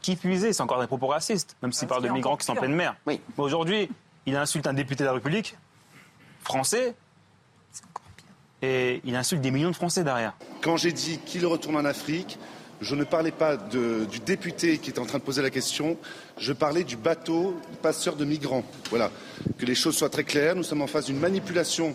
Qui 0.00 0.16
puisait, 0.16 0.52
c'est 0.52 0.62
encore 0.62 0.80
des 0.80 0.86
propos 0.86 1.08
racistes, 1.08 1.56
même 1.62 1.72
s'il 1.72 1.88
parle 1.88 2.02
de 2.02 2.08
migrants 2.08 2.36
qui 2.36 2.46
sont 2.46 2.52
en 2.52 2.56
pleine 2.56 2.74
mer. 2.74 2.96
Oui. 3.06 3.20
Mais 3.36 3.44
aujourd'hui, 3.44 3.90
il 4.26 4.36
insulte 4.36 4.66
un 4.66 4.72
député 4.72 5.04
de 5.04 5.08
la 5.08 5.14
République, 5.14 5.56
français, 6.42 6.94
et 8.62 9.00
il 9.04 9.14
insulte 9.14 9.42
des 9.42 9.50
millions 9.50 9.70
de 9.70 9.76
Français 9.76 10.04
derrière. 10.04 10.34
Quand 10.62 10.76
j'ai 10.76 10.92
dit 10.92 11.18
qu'il 11.18 11.46
retourne 11.46 11.76
en 11.76 11.84
Afrique, 11.84 12.38
je 12.80 12.94
ne 12.94 13.04
parlais 13.04 13.30
pas 13.30 13.56
du 13.56 14.20
député 14.24 14.78
qui 14.78 14.90
était 14.90 15.00
en 15.00 15.06
train 15.06 15.18
de 15.18 15.24
poser 15.24 15.42
la 15.42 15.50
question, 15.50 15.96
je 16.38 16.52
parlais 16.52 16.84
du 16.84 16.96
bateau 16.96 17.60
passeur 17.82 18.16
de 18.16 18.24
migrants. 18.24 18.64
Voilà. 18.90 19.10
Que 19.58 19.66
les 19.66 19.74
choses 19.74 19.96
soient 19.96 20.10
très 20.10 20.24
claires, 20.24 20.56
nous 20.56 20.62
sommes 20.62 20.82
en 20.82 20.86
face 20.86 21.06
d'une 21.06 21.18
manipulation 21.18 21.94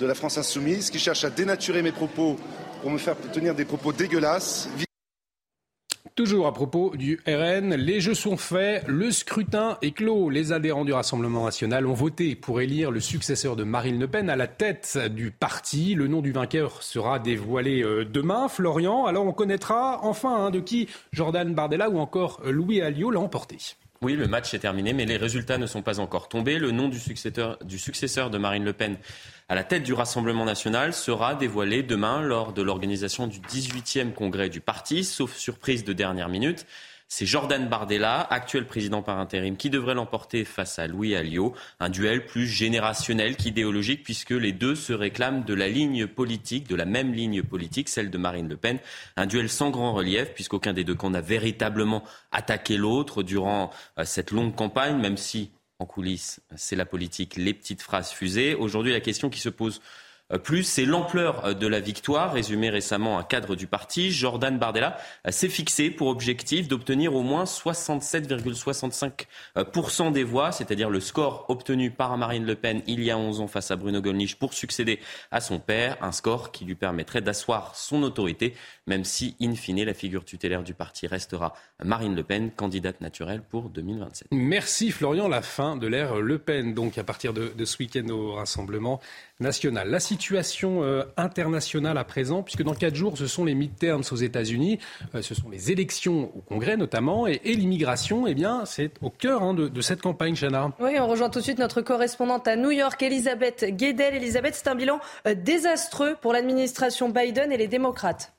de 0.00 0.06
la 0.06 0.14
France 0.14 0.38
insoumise 0.38 0.90
qui 0.90 0.98
cherche 0.98 1.24
à 1.24 1.30
dénaturer 1.30 1.82
mes 1.82 1.92
propos 1.92 2.36
pour 2.84 2.92
me 2.92 2.98
faire 2.98 3.16
tenir 3.32 3.54
des 3.54 3.64
propos 3.64 3.94
dégueulasses. 3.94 4.68
Toujours 6.14 6.46
à 6.46 6.52
propos 6.52 6.94
du 6.94 7.18
RN, 7.26 7.74
les 7.74 7.98
jeux 7.98 8.12
sont 8.12 8.36
faits, 8.36 8.84
le 8.86 9.10
scrutin 9.10 9.78
est 9.80 9.92
clos. 9.92 10.28
Les 10.28 10.52
adhérents 10.52 10.84
du 10.84 10.92
Rassemblement 10.92 11.46
national 11.46 11.86
ont 11.86 11.94
voté 11.94 12.36
pour 12.36 12.60
élire 12.60 12.90
le 12.90 13.00
successeur 13.00 13.56
de 13.56 13.64
Marine 13.64 13.98
Le 13.98 14.06
Pen 14.06 14.28
à 14.28 14.36
la 14.36 14.46
tête 14.48 14.98
du 14.98 15.30
parti. 15.30 15.94
Le 15.94 16.08
nom 16.08 16.20
du 16.20 16.30
vainqueur 16.30 16.82
sera 16.82 17.18
dévoilé 17.18 17.82
euh, 17.82 18.04
demain. 18.04 18.48
Florian, 18.48 19.06
alors 19.06 19.24
on 19.24 19.32
connaîtra 19.32 20.00
enfin 20.02 20.44
hein, 20.44 20.50
de 20.50 20.60
qui 20.60 20.86
Jordan 21.14 21.54
Bardella 21.54 21.88
ou 21.88 21.98
encore 21.98 22.42
Louis 22.44 22.82
Alliot 22.82 23.10
l'a 23.10 23.20
emporté. 23.20 23.56
Oui, 24.04 24.16
le 24.16 24.28
match 24.28 24.52
est 24.52 24.58
terminé, 24.58 24.92
mais 24.92 25.06
les 25.06 25.16
résultats 25.16 25.56
ne 25.56 25.64
sont 25.64 25.80
pas 25.80 25.98
encore 25.98 26.28
tombés. 26.28 26.58
Le 26.58 26.72
nom 26.72 26.90
du 26.90 26.98
successeur, 26.98 27.56
de 27.58 28.36
Marine 28.36 28.62
Le 28.62 28.74
Pen 28.74 28.98
à 29.48 29.54
la 29.54 29.64
tête 29.64 29.82
du 29.82 29.94
Rassemblement 29.94 30.44
national 30.44 30.92
sera 30.92 31.34
dévoilé 31.34 31.82
demain 31.82 32.20
lors 32.20 32.52
de 32.52 32.60
l'organisation 32.60 33.26
du 33.26 33.38
18e 33.40 34.12
congrès 34.12 34.50
du 34.50 34.60
parti, 34.60 35.04
sauf 35.04 35.34
surprise 35.34 35.84
de 35.84 35.94
dernière 35.94 36.28
minute. 36.28 36.66
C'est 37.08 37.26
Jordan 37.26 37.68
Bardella, 37.68 38.20
actuel 38.30 38.66
président 38.66 39.02
par 39.02 39.18
intérim, 39.18 39.56
qui 39.56 39.70
devrait 39.70 39.94
l'emporter 39.94 40.44
face 40.44 40.78
à 40.78 40.86
Louis 40.86 41.14
Alliot. 41.14 41.54
Un 41.78 41.90
duel 41.90 42.26
plus 42.26 42.46
générationnel 42.46 43.36
qu'idéologique, 43.36 44.02
puisque 44.02 44.30
les 44.30 44.52
deux 44.52 44.74
se 44.74 44.92
réclament 44.92 45.44
de 45.44 45.54
la 45.54 45.68
ligne 45.68 46.06
politique, 46.06 46.68
de 46.68 46.76
la 46.76 46.86
même 46.86 47.12
ligne 47.12 47.42
politique, 47.42 47.88
celle 47.88 48.10
de 48.10 48.18
Marine 48.18 48.48
Le 48.48 48.56
Pen. 48.56 48.78
Un 49.16 49.26
duel 49.26 49.48
sans 49.48 49.70
grand 49.70 49.92
relief, 49.92 50.32
puisqu'aucun 50.32 50.72
des 50.72 50.82
deux 50.82 50.94
camps 50.94 51.10
n'a 51.10 51.20
véritablement 51.20 52.02
attaqué 52.32 52.76
l'autre 52.76 53.22
durant 53.22 53.70
euh, 53.98 54.04
cette 54.04 54.30
longue 54.30 54.54
campagne, 54.54 54.98
même 54.98 55.16
si 55.16 55.50
en 55.78 55.86
coulisses, 55.86 56.40
c'est 56.56 56.76
la 56.76 56.86
politique, 56.86 57.36
les 57.36 57.52
petites 57.52 57.82
phrases 57.82 58.10
fusées. 58.10 58.54
Aujourd'hui, 58.54 58.92
la 58.92 59.00
question 59.00 59.28
qui 59.28 59.40
se 59.40 59.48
pose 59.48 59.80
plus, 60.42 60.64
c'est 60.64 60.86
l'ampleur 60.86 61.44
euh, 61.44 61.52
de 61.52 61.66
la 61.66 61.80
victoire, 61.80 62.32
résumé 62.32 62.70
récemment 62.70 63.18
un 63.18 63.22
cadre 63.22 63.56
du 63.56 63.66
parti. 63.66 64.10
Jordan 64.10 64.56
Bardella 64.58 64.96
euh, 65.26 65.30
s'est 65.30 65.50
fixé 65.50 65.90
pour 65.90 66.08
objectif 66.08 66.66
d'obtenir 66.66 67.14
au 67.14 67.20
moins 67.22 67.44
67,65% 67.44 70.12
des 70.12 70.24
voix, 70.24 70.50
c'est-à-dire 70.50 70.88
le 70.88 71.00
score 71.00 71.44
obtenu 71.48 71.90
par 71.90 72.16
Marine 72.16 72.46
Le 72.46 72.54
Pen 72.54 72.80
il 72.86 73.02
y 73.02 73.10
a 73.10 73.18
11 73.18 73.40
ans 73.40 73.48
face 73.48 73.70
à 73.70 73.76
Bruno 73.76 74.00
Gollnisch 74.00 74.36
pour 74.36 74.54
succéder 74.54 74.98
à 75.30 75.42
son 75.42 75.58
père, 75.58 75.98
un 76.00 76.12
score 76.12 76.52
qui 76.52 76.64
lui 76.64 76.74
permettrait 76.74 77.20
d'asseoir 77.20 77.76
son 77.76 78.02
autorité, 78.02 78.54
même 78.86 79.04
si, 79.04 79.36
in 79.42 79.54
fine, 79.54 79.84
la 79.84 79.92
figure 79.92 80.24
tutélaire 80.24 80.62
du 80.62 80.72
parti 80.72 81.06
restera 81.06 81.52
Marine 81.82 82.14
Le 82.14 82.22
Pen, 82.22 82.50
candidate 82.50 83.02
naturelle 83.02 83.42
pour 83.42 83.68
2027. 83.68 84.28
Merci 84.32 84.90
Florian, 84.90 85.28
la 85.28 85.42
fin 85.42 85.76
de 85.76 85.86
l'ère 85.86 86.16
Le 86.16 86.38
Pen, 86.38 86.72
donc 86.72 86.96
à 86.96 87.04
partir 87.04 87.34
de 87.34 87.64
ce 87.64 87.76
week-end 87.78 88.08
au 88.08 88.32
Rassemblement 88.32 89.02
national. 89.40 89.90
La 89.90 90.00
situation 90.00 90.82
euh, 90.82 91.02
internationale 91.16 91.98
à 91.98 92.04
présent, 92.04 92.42
puisque 92.42 92.62
dans 92.62 92.74
quatre 92.74 92.94
jours, 92.94 93.18
ce 93.18 93.26
sont 93.26 93.44
les 93.44 93.54
midterms 93.54 94.02
aux 94.10 94.16
États-Unis, 94.16 94.78
euh, 95.14 95.22
ce 95.22 95.34
sont 95.34 95.48
les 95.48 95.72
élections 95.72 96.30
au 96.36 96.40
Congrès 96.40 96.76
notamment, 96.76 97.26
et, 97.26 97.40
l'immigration, 97.44 98.26
eh 98.26 98.34
bien, 98.34 98.64
c'est 98.64 98.92
au 99.02 99.10
cœur 99.10 99.42
hein, 99.42 99.54
de, 99.54 99.80
cette 99.80 100.00
campagne, 100.00 100.34
Chana. 100.34 100.72
Oui, 100.80 100.92
on 100.98 101.06
rejoint 101.06 101.30
tout 101.30 101.40
de 101.40 101.44
suite 101.44 101.58
notre 101.58 101.80
correspondante 101.80 102.46
à 102.48 102.56
New 102.56 102.70
York, 102.70 103.02
Elisabeth 103.02 103.64
Guedel. 103.64 104.14
Elisabeth, 104.14 104.54
c'est 104.54 104.68
un 104.68 104.74
bilan 104.74 105.00
euh, 105.26 105.34
désastreux 105.34 106.16
pour 106.20 106.32
l'administration 106.32 107.08
Biden 107.08 107.52
et 107.52 107.56
les 107.56 107.68
démocrates. 107.68 108.32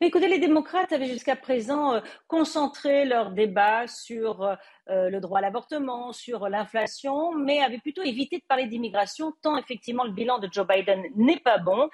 Mais 0.00 0.08
écoutez, 0.08 0.28
les 0.28 0.38
démocrates 0.38 0.92
avaient 0.92 1.08
jusqu'à 1.08 1.36
présent 1.36 1.94
euh, 1.94 2.00
concentré 2.26 3.04
leur 3.04 3.30
débat 3.30 3.86
sur 3.86 4.42
euh, 4.42 4.54
euh, 4.88 5.10
le 5.10 5.20
droit 5.20 5.38
à 5.38 5.42
l'avortement, 5.42 6.12
sur 6.12 6.48
l'inflation, 6.48 7.34
mais 7.34 7.60
avaient 7.60 7.78
plutôt 7.78 8.02
évité 8.02 8.38
de 8.38 8.44
parler 8.48 8.66
d'immigration, 8.66 9.32
tant 9.42 9.56
effectivement 9.56 10.04
le 10.04 10.12
bilan 10.12 10.38
de 10.38 10.48
Joe 10.50 10.66
Biden 10.66 11.04
n'est 11.16 11.38
pas 11.38 11.58
bon. 11.58 11.88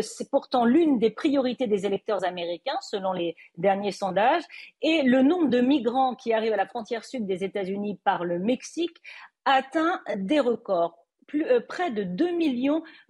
C'est 0.00 0.30
pourtant 0.30 0.64
l'une 0.64 0.98
des 0.98 1.10
priorités 1.10 1.66
des 1.66 1.86
électeurs 1.86 2.24
américains, 2.24 2.78
selon 2.80 3.12
les 3.12 3.36
derniers 3.56 3.92
sondages, 3.92 4.42
et 4.82 5.02
le 5.02 5.22
nombre 5.22 5.48
de 5.48 5.60
migrants 5.60 6.14
qui 6.14 6.32
arrivent 6.32 6.52
à 6.52 6.56
la 6.56 6.66
frontière 6.66 7.04
sud 7.04 7.26
des 7.26 7.44
États-Unis 7.44 7.98
par 8.04 8.24
le 8.24 8.38
Mexique 8.38 8.96
atteint 9.44 10.00
des 10.16 10.40
records. 10.40 11.01
Euh, 11.34 11.60
près 11.60 11.90
de 11.90 12.02
2 12.02 12.30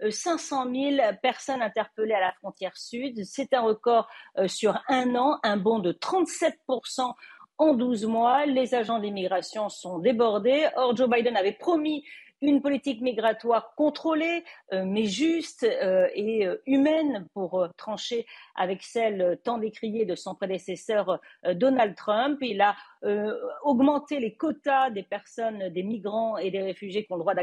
500 0.09 0.71
000 0.71 0.97
personnes 1.21 1.61
interpellées 1.61 2.13
à 2.13 2.19
la 2.19 2.31
frontière 2.33 2.75
sud. 2.77 3.23
C'est 3.25 3.53
un 3.53 3.61
record 3.61 4.07
euh, 4.37 4.47
sur 4.47 4.81
un 4.87 5.15
an, 5.15 5.39
un 5.43 5.57
bond 5.57 5.79
de 5.79 5.91
37% 5.91 7.13
en 7.57 7.73
12 7.73 8.05
mois. 8.05 8.45
Les 8.45 8.75
agents 8.75 8.99
d'immigration 8.99 9.69
sont 9.69 9.99
débordés. 9.99 10.67
Or, 10.75 10.95
Joe 10.95 11.09
Biden 11.09 11.35
avait 11.35 11.53
promis 11.53 12.05
une 12.41 12.61
politique 12.61 12.99
migratoire 12.99 13.73
contrôlée, 13.75 14.43
euh, 14.73 14.83
mais 14.85 15.05
juste 15.05 15.63
et 15.63 16.47
humaine 16.65 17.27
pour 17.33 17.67
trancher 17.77 18.25
avec 18.55 18.83
celle 18.83 19.39
tant 19.43 19.57
décriée 19.57 20.05
de 20.05 20.15
son 20.15 20.35
prédécesseur 20.35 21.19
Donald 21.55 21.95
Trump. 21.95 22.37
Il 22.41 22.59
a 22.61 22.75
augmenté 23.63 24.19
les 24.19 24.35
quotas 24.35 24.89
des 24.89 25.03
personnes, 25.03 25.69
des 25.69 25.83
migrants 25.83 26.37
et 26.37 26.51
des 26.51 26.61
réfugiés 26.61 27.05
qui 27.05 27.11
ont 27.11 27.17
le 27.17 27.21
droit 27.21 27.35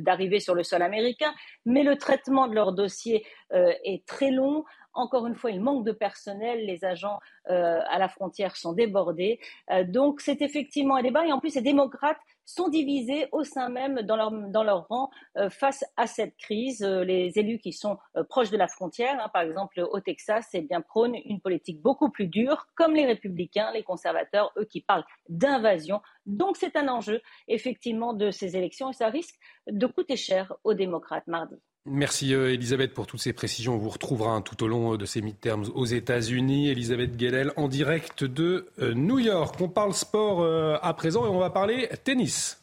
d'arriver 0.00 0.40
sur 0.40 0.54
le 0.54 0.62
sol 0.62 0.82
américain, 0.82 1.32
mais 1.64 1.82
le 1.82 1.96
traitement 1.96 2.46
de 2.46 2.54
leur 2.54 2.72
dossier 2.72 3.24
est 3.50 4.04
très 4.06 4.30
long. 4.30 4.64
Encore 4.94 5.26
une 5.26 5.34
fois, 5.34 5.50
il 5.50 5.62
manque 5.62 5.86
de 5.86 5.92
personnel. 5.92 6.66
Les 6.66 6.84
agents 6.84 7.20
à 7.46 7.98
la 7.98 8.08
frontière 8.08 8.56
sont 8.56 8.74
débordés. 8.74 9.40
donc, 9.86 10.20
c'est 10.20 10.42
effectivement 10.42 10.96
un 10.96 11.02
débat. 11.02 11.26
Et 11.26 11.32
en 11.32 11.40
plus, 11.40 11.54
les 11.54 11.62
démocrates 11.62 12.18
sont 12.44 12.68
divisés 12.68 13.28
au 13.32 13.44
sein 13.44 13.68
même 13.68 14.02
dans 14.02 14.16
leur, 14.16 14.30
dans 14.30 14.64
leur 14.64 14.86
rang 14.88 15.10
euh, 15.36 15.48
face 15.50 15.84
à 15.96 16.06
cette 16.06 16.36
crise. 16.36 16.82
Euh, 16.82 17.04
les 17.04 17.38
élus 17.38 17.58
qui 17.58 17.72
sont 17.72 17.98
euh, 18.16 18.24
proches 18.24 18.50
de 18.50 18.56
la 18.56 18.68
frontière, 18.68 19.18
hein, 19.22 19.30
par 19.32 19.42
exemple 19.42 19.80
au 19.80 20.00
Texas, 20.00 20.48
eh 20.52 20.62
bien 20.62 20.80
prônent 20.80 21.16
une 21.24 21.40
politique 21.40 21.80
beaucoup 21.80 22.10
plus 22.10 22.26
dure, 22.26 22.66
comme 22.74 22.94
les 22.94 23.06
républicains, 23.06 23.70
les 23.72 23.82
conservateurs, 23.82 24.52
eux 24.58 24.64
qui 24.64 24.80
parlent 24.82 25.04
d'invasion. 25.28 26.00
Donc 26.26 26.56
c'est 26.56 26.76
un 26.76 26.88
enjeu 26.88 27.20
effectivement 27.48 28.12
de 28.12 28.30
ces 28.30 28.56
élections 28.56 28.90
et 28.90 28.94
ça 28.94 29.08
risque 29.08 29.36
de 29.66 29.86
coûter 29.86 30.16
cher 30.16 30.52
aux 30.64 30.74
démocrates 30.74 31.26
mardi. 31.26 31.56
Merci 31.84 32.32
euh, 32.32 32.52
Elisabeth 32.52 32.94
pour 32.94 33.08
toutes 33.08 33.20
ces 33.20 33.32
précisions. 33.32 33.74
On 33.74 33.78
vous 33.78 33.88
retrouvera 33.88 34.40
tout 34.40 34.62
au 34.62 34.68
long 34.68 34.94
euh, 34.94 34.96
de 34.96 35.04
ces 35.04 35.20
midterms 35.20 35.64
aux 35.74 35.84
États-Unis. 35.84 36.68
Elisabeth 36.68 37.16
Guellel 37.16 37.52
en 37.56 37.66
direct 37.66 38.22
de 38.22 38.68
euh, 38.78 38.94
New 38.94 39.18
York. 39.18 39.56
On 39.60 39.68
parle 39.68 39.92
sport 39.92 40.42
à 40.82 40.94
présent 40.94 41.26
et 41.26 41.28
on 41.28 41.38
va 41.38 41.50
parler 41.50 41.88
tennis. 42.04 42.62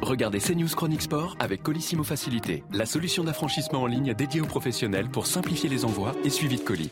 Regardez 0.00 0.38
CNews 0.38 0.68
Chronique 0.68 1.02
Sport 1.02 1.36
avec 1.38 1.62
Colissimo 1.62 2.04
Facilité, 2.04 2.62
la 2.72 2.86
solution 2.86 3.24
d'affranchissement 3.24 3.82
en 3.82 3.86
ligne 3.86 4.12
dédiée 4.14 4.40
aux 4.40 4.46
professionnels 4.46 5.08
pour 5.08 5.26
simplifier 5.26 5.68
les 5.68 5.84
envois 5.84 6.12
et 6.24 6.30
suivi 6.30 6.56
de 6.56 6.62
colis. 6.62 6.90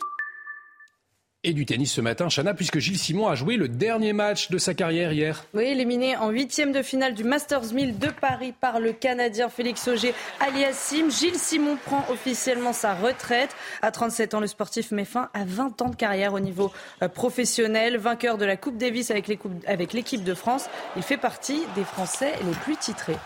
Et 1.44 1.54
du 1.54 1.66
tennis 1.66 1.92
ce 1.92 2.00
matin, 2.00 2.28
Chana, 2.28 2.54
puisque 2.54 2.78
Gilles 2.78 2.98
Simon 2.98 3.26
a 3.26 3.34
joué 3.34 3.56
le 3.56 3.66
dernier 3.66 4.12
match 4.12 4.48
de 4.50 4.58
sa 4.58 4.74
carrière 4.74 5.12
hier. 5.12 5.44
Oui, 5.54 5.64
éliminé 5.64 6.16
en 6.16 6.30
huitième 6.30 6.70
de 6.70 6.82
finale 6.82 7.14
du 7.14 7.24
Masters 7.24 7.72
1000 7.74 7.98
de 7.98 8.10
Paris 8.10 8.54
par 8.60 8.78
le 8.78 8.92
Canadien 8.92 9.48
Félix 9.48 9.88
Auger 9.88 10.14
aliasim. 10.38 11.10
Gilles 11.10 11.40
Simon 11.40 11.76
prend 11.84 12.04
officiellement 12.10 12.72
sa 12.72 12.94
retraite. 12.94 13.50
À 13.82 13.90
37 13.90 14.34
ans, 14.34 14.40
le 14.40 14.46
sportif 14.46 14.92
met 14.92 15.04
fin 15.04 15.30
à 15.34 15.44
20 15.44 15.82
ans 15.82 15.88
de 15.88 15.96
carrière 15.96 16.32
au 16.32 16.40
niveau 16.40 16.70
euh, 17.02 17.08
professionnel. 17.08 17.96
Vainqueur 17.96 18.38
de 18.38 18.44
la 18.44 18.56
Coupe 18.56 18.76
Davis 18.76 19.10
avec 19.10 19.92
l'équipe 19.94 20.22
de 20.22 20.34
France, 20.34 20.66
il 20.94 21.02
fait 21.02 21.16
partie 21.16 21.60
des 21.74 21.82
Français 21.82 22.34
les 22.46 22.54
plus 22.54 22.76
titrés. 22.76 23.18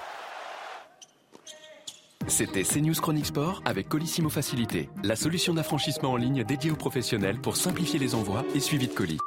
C'était 2.29 2.65
CNews 2.65 2.95
Chronique 2.95 3.27
Sport 3.27 3.63
avec 3.65 3.89
Colissimo 3.89 4.29
Facilité, 4.29 4.89
la 5.05 5.15
solution 5.15 5.55
d'affranchissement 5.55 6.13
en 6.13 6.17
ligne 6.17 6.43
dédiée 6.43 6.73
aux 6.73 6.77
professionnels 6.77 7.39
pour 7.41 7.57
simplifier 7.57 8.01
les 8.01 8.15
envois 8.15 8.45
et 8.55 8.61
suivi 8.61 8.89
de 8.89 8.93
colis. 8.93 9.19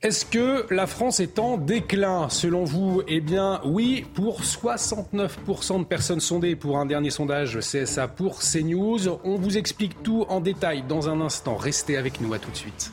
Est-ce 0.00 0.24
que 0.24 0.66
la 0.74 0.88
France 0.88 1.20
est 1.20 1.38
en 1.38 1.58
déclin 1.58 2.28
selon 2.28 2.64
vous 2.64 3.02
Eh 3.06 3.20
bien 3.20 3.60
oui, 3.64 4.04
pour 4.14 4.40
69% 4.40 5.78
de 5.80 5.84
personnes 5.84 6.18
sondées 6.18 6.56
pour 6.56 6.78
un 6.78 6.86
dernier 6.86 7.10
sondage 7.10 7.60
CSA 7.60 8.08
pour 8.08 8.40
CNews. 8.40 9.20
On 9.22 9.36
vous 9.36 9.58
explique 9.58 10.02
tout 10.02 10.24
en 10.28 10.40
détail 10.40 10.82
dans 10.88 11.08
un 11.08 11.20
instant. 11.20 11.56
Restez 11.56 11.96
avec 11.96 12.20
nous, 12.20 12.34
à 12.34 12.40
tout 12.40 12.50
de 12.50 12.56
suite. 12.56 12.90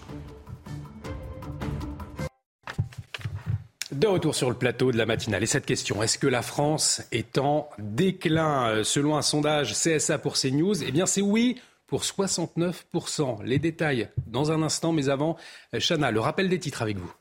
De 3.92 4.06
retour 4.06 4.36
sur 4.36 4.50
le 4.50 4.56
plateau 4.56 4.92
de 4.92 4.98
la 4.98 5.08
matinale. 5.08 5.42
Et 5.42 5.48
cette 5.48 5.66
question, 5.66 6.04
est-ce 6.04 6.20
que 6.20 6.28
la 6.28 6.44
France 6.44 7.02
est 7.12 7.40
en 7.40 7.68
déclin 7.80 8.70
euh, 8.70 8.84
Selon 8.84 9.18
un 9.18 9.24
sondage 9.24 9.74
CSA 9.74 10.20
pour 10.20 10.36
CNews, 10.36 10.84
eh 10.84 10.92
bien 10.92 11.08
c'est 11.08 11.22
oui 11.22 11.60
pour 11.88 12.04
69%. 12.04 13.44
Les 13.44 13.58
détails 13.58 14.10
dans 14.28 14.52
un 14.52 14.62
instant, 14.62 14.92
mais 14.92 15.10
avant, 15.10 15.38
euh, 15.74 15.80
Chana, 15.80 16.12
le 16.12 16.20
rappel 16.20 16.50
des 16.50 16.60
titres 16.60 16.84
avec 16.84 16.98
vous. 16.98 17.12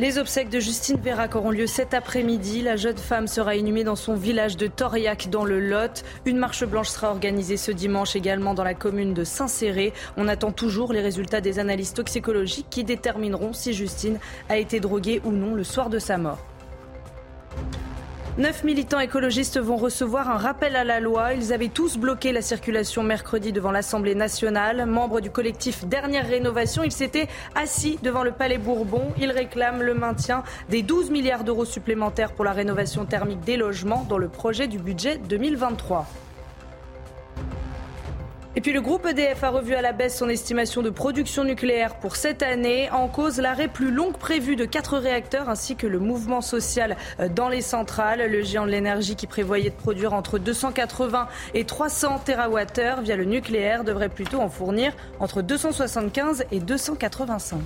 Les 0.00 0.16
obsèques 0.16 0.48
de 0.48 0.60
Justine 0.60 0.96
Vérac 0.96 1.36
auront 1.36 1.50
lieu 1.50 1.66
cet 1.66 1.92
après-midi. 1.92 2.62
La 2.62 2.76
jeune 2.76 2.96
femme 2.96 3.26
sera 3.26 3.54
inhumée 3.54 3.84
dans 3.84 3.96
son 3.96 4.14
village 4.14 4.56
de 4.56 4.66
Toriac 4.66 5.28
dans 5.28 5.44
le 5.44 5.60
Lot. 5.60 6.04
Une 6.24 6.38
marche 6.38 6.64
blanche 6.64 6.88
sera 6.88 7.10
organisée 7.10 7.58
ce 7.58 7.70
dimanche 7.70 8.16
également 8.16 8.54
dans 8.54 8.64
la 8.64 8.72
commune 8.72 9.12
de 9.12 9.24
Saint-Céré. 9.24 9.92
On 10.16 10.26
attend 10.26 10.52
toujours 10.52 10.94
les 10.94 11.02
résultats 11.02 11.42
des 11.42 11.58
analyses 11.58 11.92
toxicologiques 11.92 12.68
qui 12.70 12.82
détermineront 12.82 13.52
si 13.52 13.74
Justine 13.74 14.18
a 14.48 14.56
été 14.56 14.80
droguée 14.80 15.20
ou 15.26 15.32
non 15.32 15.54
le 15.54 15.64
soir 15.64 15.90
de 15.90 15.98
sa 15.98 16.16
mort. 16.16 16.38
Neuf 18.38 18.62
militants 18.62 19.00
écologistes 19.00 19.58
vont 19.58 19.76
recevoir 19.76 20.30
un 20.30 20.36
rappel 20.36 20.76
à 20.76 20.84
la 20.84 21.00
loi. 21.00 21.34
Ils 21.34 21.52
avaient 21.52 21.68
tous 21.68 21.98
bloqué 21.98 22.32
la 22.32 22.42
circulation 22.42 23.02
mercredi 23.02 23.52
devant 23.52 23.72
l'Assemblée 23.72 24.14
nationale. 24.14 24.86
Membres 24.86 25.20
du 25.20 25.30
collectif 25.30 25.84
Dernière 25.84 26.28
Rénovation, 26.28 26.84
ils 26.84 26.92
s'étaient 26.92 27.28
assis 27.56 27.98
devant 28.02 28.22
le 28.22 28.30
Palais 28.30 28.58
Bourbon. 28.58 29.12
Ils 29.20 29.32
réclament 29.32 29.82
le 29.82 29.94
maintien 29.94 30.44
des 30.68 30.82
12 30.82 31.10
milliards 31.10 31.42
d'euros 31.42 31.64
supplémentaires 31.64 32.32
pour 32.32 32.44
la 32.44 32.52
rénovation 32.52 33.04
thermique 33.04 33.40
des 33.40 33.56
logements 33.56 34.06
dans 34.08 34.18
le 34.18 34.28
projet 34.28 34.68
du 34.68 34.78
budget 34.78 35.18
2023. 35.18 36.06
Et 38.56 38.60
puis 38.60 38.72
le 38.72 38.80
groupe 38.80 39.06
EDF 39.06 39.44
a 39.44 39.50
revu 39.50 39.74
à 39.74 39.80
la 39.80 39.92
baisse 39.92 40.18
son 40.18 40.28
estimation 40.28 40.82
de 40.82 40.90
production 40.90 41.44
nucléaire 41.44 41.94
pour 41.94 42.16
cette 42.16 42.42
année. 42.42 42.90
En 42.90 43.06
cause, 43.06 43.38
l'arrêt 43.38 43.68
plus 43.68 43.92
long 43.92 44.10
que 44.10 44.18
prévu 44.18 44.56
de 44.56 44.64
quatre 44.64 44.98
réacteurs 44.98 45.48
ainsi 45.48 45.76
que 45.76 45.86
le 45.86 46.00
mouvement 46.00 46.40
social 46.40 46.96
euh, 47.20 47.28
dans 47.28 47.48
les 47.48 47.60
centrales. 47.60 48.28
Le 48.28 48.42
géant 48.42 48.66
de 48.66 48.72
l'énergie 48.72 49.14
qui 49.14 49.28
prévoyait 49.28 49.70
de 49.70 49.74
produire 49.76 50.14
entre 50.14 50.40
280 50.40 51.28
et 51.54 51.64
300 51.64 52.22
TWh 52.26 53.02
via 53.02 53.14
le 53.14 53.24
nucléaire 53.24 53.84
devrait 53.84 54.08
plutôt 54.08 54.40
en 54.40 54.48
fournir 54.48 54.94
entre 55.20 55.42
275 55.42 56.44
et 56.50 56.58
285. 56.58 57.60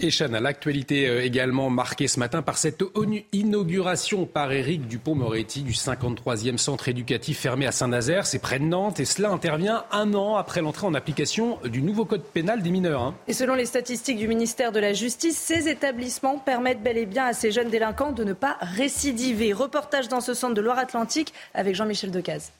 Et 0.00 0.10
Chana, 0.10 0.38
l'actualité 0.38 1.08
euh, 1.08 1.24
également 1.24 1.70
marquée 1.70 2.06
ce 2.06 2.20
matin 2.20 2.40
par 2.40 2.56
cette 2.56 2.84
inauguration 3.32 4.26
par 4.26 4.52
Éric 4.52 4.86
Dupont-Moretti 4.86 5.62
du 5.62 5.72
53e 5.72 6.56
centre 6.56 6.88
éducatif 6.88 7.40
fermé 7.40 7.66
à 7.66 7.72
Saint-Nazaire. 7.72 8.24
C'est 8.24 8.38
près 8.38 8.60
de 8.60 8.64
Nantes 8.64 9.00
et 9.00 9.04
cela 9.04 9.30
intervient 9.30 9.84
un 9.90 10.14
an 10.14 10.36
après 10.36 10.62
l'entrée 10.62 10.86
en 10.86 10.94
application 10.94 11.58
du 11.64 11.82
nouveau 11.82 12.04
code 12.04 12.22
pénal 12.22 12.62
des 12.62 12.70
mineurs. 12.70 13.02
Hein. 13.02 13.14
Et 13.26 13.32
selon 13.32 13.54
les 13.54 13.66
statistiques 13.66 14.18
du 14.18 14.28
ministère 14.28 14.70
de 14.70 14.78
la 14.78 14.92
Justice, 14.92 15.36
ces 15.36 15.68
établissements 15.68 16.38
permettent 16.38 16.82
bel 16.82 16.96
et 16.96 17.06
bien 17.06 17.26
à 17.26 17.32
ces 17.32 17.50
jeunes 17.50 17.70
délinquants 17.70 18.12
de 18.12 18.22
ne 18.22 18.34
pas 18.34 18.56
récidiver. 18.60 19.52
Reportage 19.52 20.06
dans 20.06 20.20
ce 20.20 20.32
centre 20.32 20.54
de 20.54 20.60
Loire-Atlantique 20.60 21.34
avec 21.54 21.74
Jean-Michel 21.74 22.12
Decaze. 22.12 22.52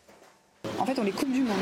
En 0.80 0.84
fait, 0.84 0.98
on 0.98 1.04
les 1.04 1.12
coupe 1.12 1.32
du 1.32 1.42
monde. 1.42 1.56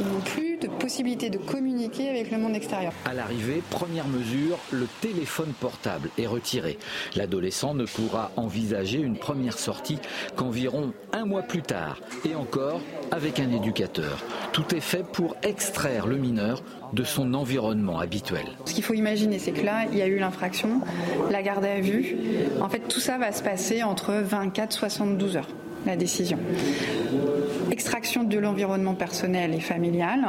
Ils 0.00 0.06
n'ont 0.06 0.20
plus 0.20 0.56
de 0.56 0.66
possibilité 0.66 1.30
de 1.30 1.38
communiquer 1.38 2.08
avec 2.10 2.30
le 2.30 2.38
monde 2.38 2.56
extérieur. 2.56 2.92
À 3.04 3.14
l'arrivée, 3.14 3.62
première 3.70 4.08
mesure, 4.08 4.58
le 4.72 4.86
téléphone 5.00 5.52
portable 5.60 6.10
est 6.18 6.26
retiré. 6.26 6.78
L'adolescent 7.14 7.74
ne 7.74 7.84
pourra 7.84 8.30
envisager 8.36 8.98
une 8.98 9.16
première 9.16 9.58
sortie 9.58 9.98
qu'environ 10.36 10.92
un 11.12 11.24
mois 11.26 11.42
plus 11.42 11.62
tard, 11.62 12.00
et 12.24 12.34
encore 12.34 12.80
avec 13.12 13.38
un 13.38 13.50
éducateur. 13.52 14.22
Tout 14.52 14.74
est 14.74 14.80
fait 14.80 15.04
pour 15.04 15.36
extraire 15.42 16.06
le 16.06 16.16
mineur 16.16 16.62
de 16.92 17.04
son 17.04 17.34
environnement 17.34 17.98
habituel. 17.98 18.46
Ce 18.64 18.74
qu'il 18.74 18.84
faut 18.84 18.94
imaginer, 18.94 19.38
c'est 19.38 19.52
que 19.52 19.62
là, 19.62 19.84
il 19.90 19.98
y 19.98 20.02
a 20.02 20.06
eu 20.06 20.18
l'infraction, 20.18 20.80
la 21.30 21.42
garde 21.42 21.64
à 21.64 21.80
vue. 21.80 22.16
En 22.60 22.68
fait, 22.68 22.80
tout 22.88 23.00
ça 23.00 23.18
va 23.18 23.32
se 23.32 23.42
passer 23.42 23.82
entre 23.82 24.12
24 24.12 24.70
et 24.70 24.78
72 24.78 25.36
heures 25.36 25.48
la 25.86 25.96
décision. 25.96 26.38
Extraction 27.70 28.24
de 28.24 28.38
l'environnement 28.38 28.94
personnel 28.94 29.54
et 29.54 29.60
familial, 29.60 30.20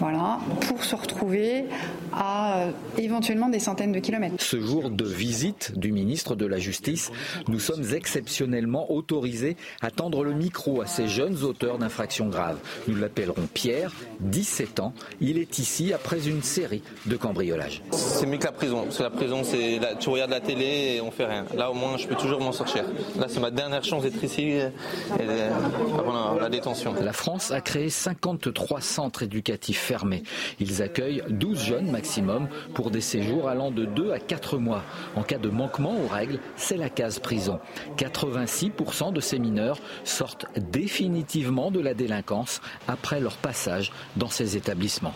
voilà, 0.00 0.38
pour 0.68 0.84
se 0.84 0.94
retrouver 0.96 1.64
à 2.12 2.58
euh, 2.58 2.70
éventuellement 2.98 3.48
des 3.48 3.58
centaines 3.58 3.92
de 3.92 4.00
kilomètres. 4.00 4.36
Ce 4.38 4.60
jour 4.60 4.90
de 4.90 5.04
visite 5.04 5.78
du 5.78 5.92
ministre 5.92 6.34
de 6.34 6.46
la 6.46 6.58
Justice, 6.58 7.12
nous 7.48 7.60
sommes 7.60 7.84
exceptionnellement 7.94 8.90
autorisés 8.92 9.56
à 9.80 9.90
tendre 9.90 10.24
le 10.24 10.32
micro 10.32 10.80
à 10.80 10.86
ces 10.86 11.08
jeunes 11.08 11.42
auteurs 11.42 11.78
d'infractions 11.78 12.28
graves. 12.28 12.58
Nous 12.88 12.96
l'appellerons 12.96 13.48
Pierre, 13.52 13.92
17 14.20 14.80
ans. 14.80 14.94
Il 15.20 15.38
est 15.38 15.58
ici 15.58 15.92
après 15.92 16.28
une 16.28 16.42
série 16.42 16.82
de 17.06 17.16
cambriolages. 17.16 17.82
C'est 17.92 18.26
mieux 18.26 18.38
que 18.38 18.44
la 18.44 18.52
prison, 18.52 18.84
parce 18.84 18.98
que 18.98 19.02
la 19.02 19.10
prison, 19.10 19.42
c'est 19.44 19.80
tu 20.00 20.08
regardes 20.08 20.30
la 20.30 20.40
télé 20.40 20.96
et 20.96 21.00
on 21.00 21.10
fait 21.10 21.26
rien. 21.26 21.44
Là, 21.56 21.70
au 21.70 21.74
moins, 21.74 21.96
je 21.96 22.06
peux 22.06 22.16
toujours 22.16 22.40
m'en 22.40 22.52
sortir. 22.52 22.84
Là, 23.18 23.26
c'est 23.28 23.40
ma 23.40 23.50
dernière 23.50 23.84
chance 23.84 24.02
d'être 24.02 24.22
ici 24.22 24.42
et 24.42 24.70
la 26.40 26.48
détention. 26.48 26.94
La 27.00 27.12
France 27.12 27.50
a 27.50 27.60
créé 27.60 27.90
53 27.90 28.80
centres 28.80 29.22
éducatifs 29.22 29.83
fermés. 29.84 30.22
Ils 30.58 30.82
accueillent 30.82 31.22
12 31.28 31.62
jeunes 31.62 31.90
maximum 31.90 32.48
pour 32.74 32.90
des 32.90 33.00
séjours 33.00 33.48
allant 33.48 33.70
de 33.70 33.84
2 33.84 34.12
à 34.12 34.18
4 34.18 34.58
mois. 34.58 34.82
En 35.14 35.22
cas 35.22 35.38
de 35.38 35.50
manquement 35.50 35.96
aux 35.96 36.08
règles, 36.08 36.40
c'est 36.56 36.76
la 36.76 36.88
case 36.88 37.18
prison. 37.18 37.60
86% 37.98 39.12
de 39.12 39.20
ces 39.20 39.38
mineurs 39.38 39.78
sortent 40.04 40.46
définitivement 40.58 41.70
de 41.70 41.80
la 41.80 41.94
délinquance 41.94 42.60
après 42.88 43.20
leur 43.20 43.36
passage 43.36 43.92
dans 44.16 44.30
ces 44.30 44.56
établissements. 44.56 45.14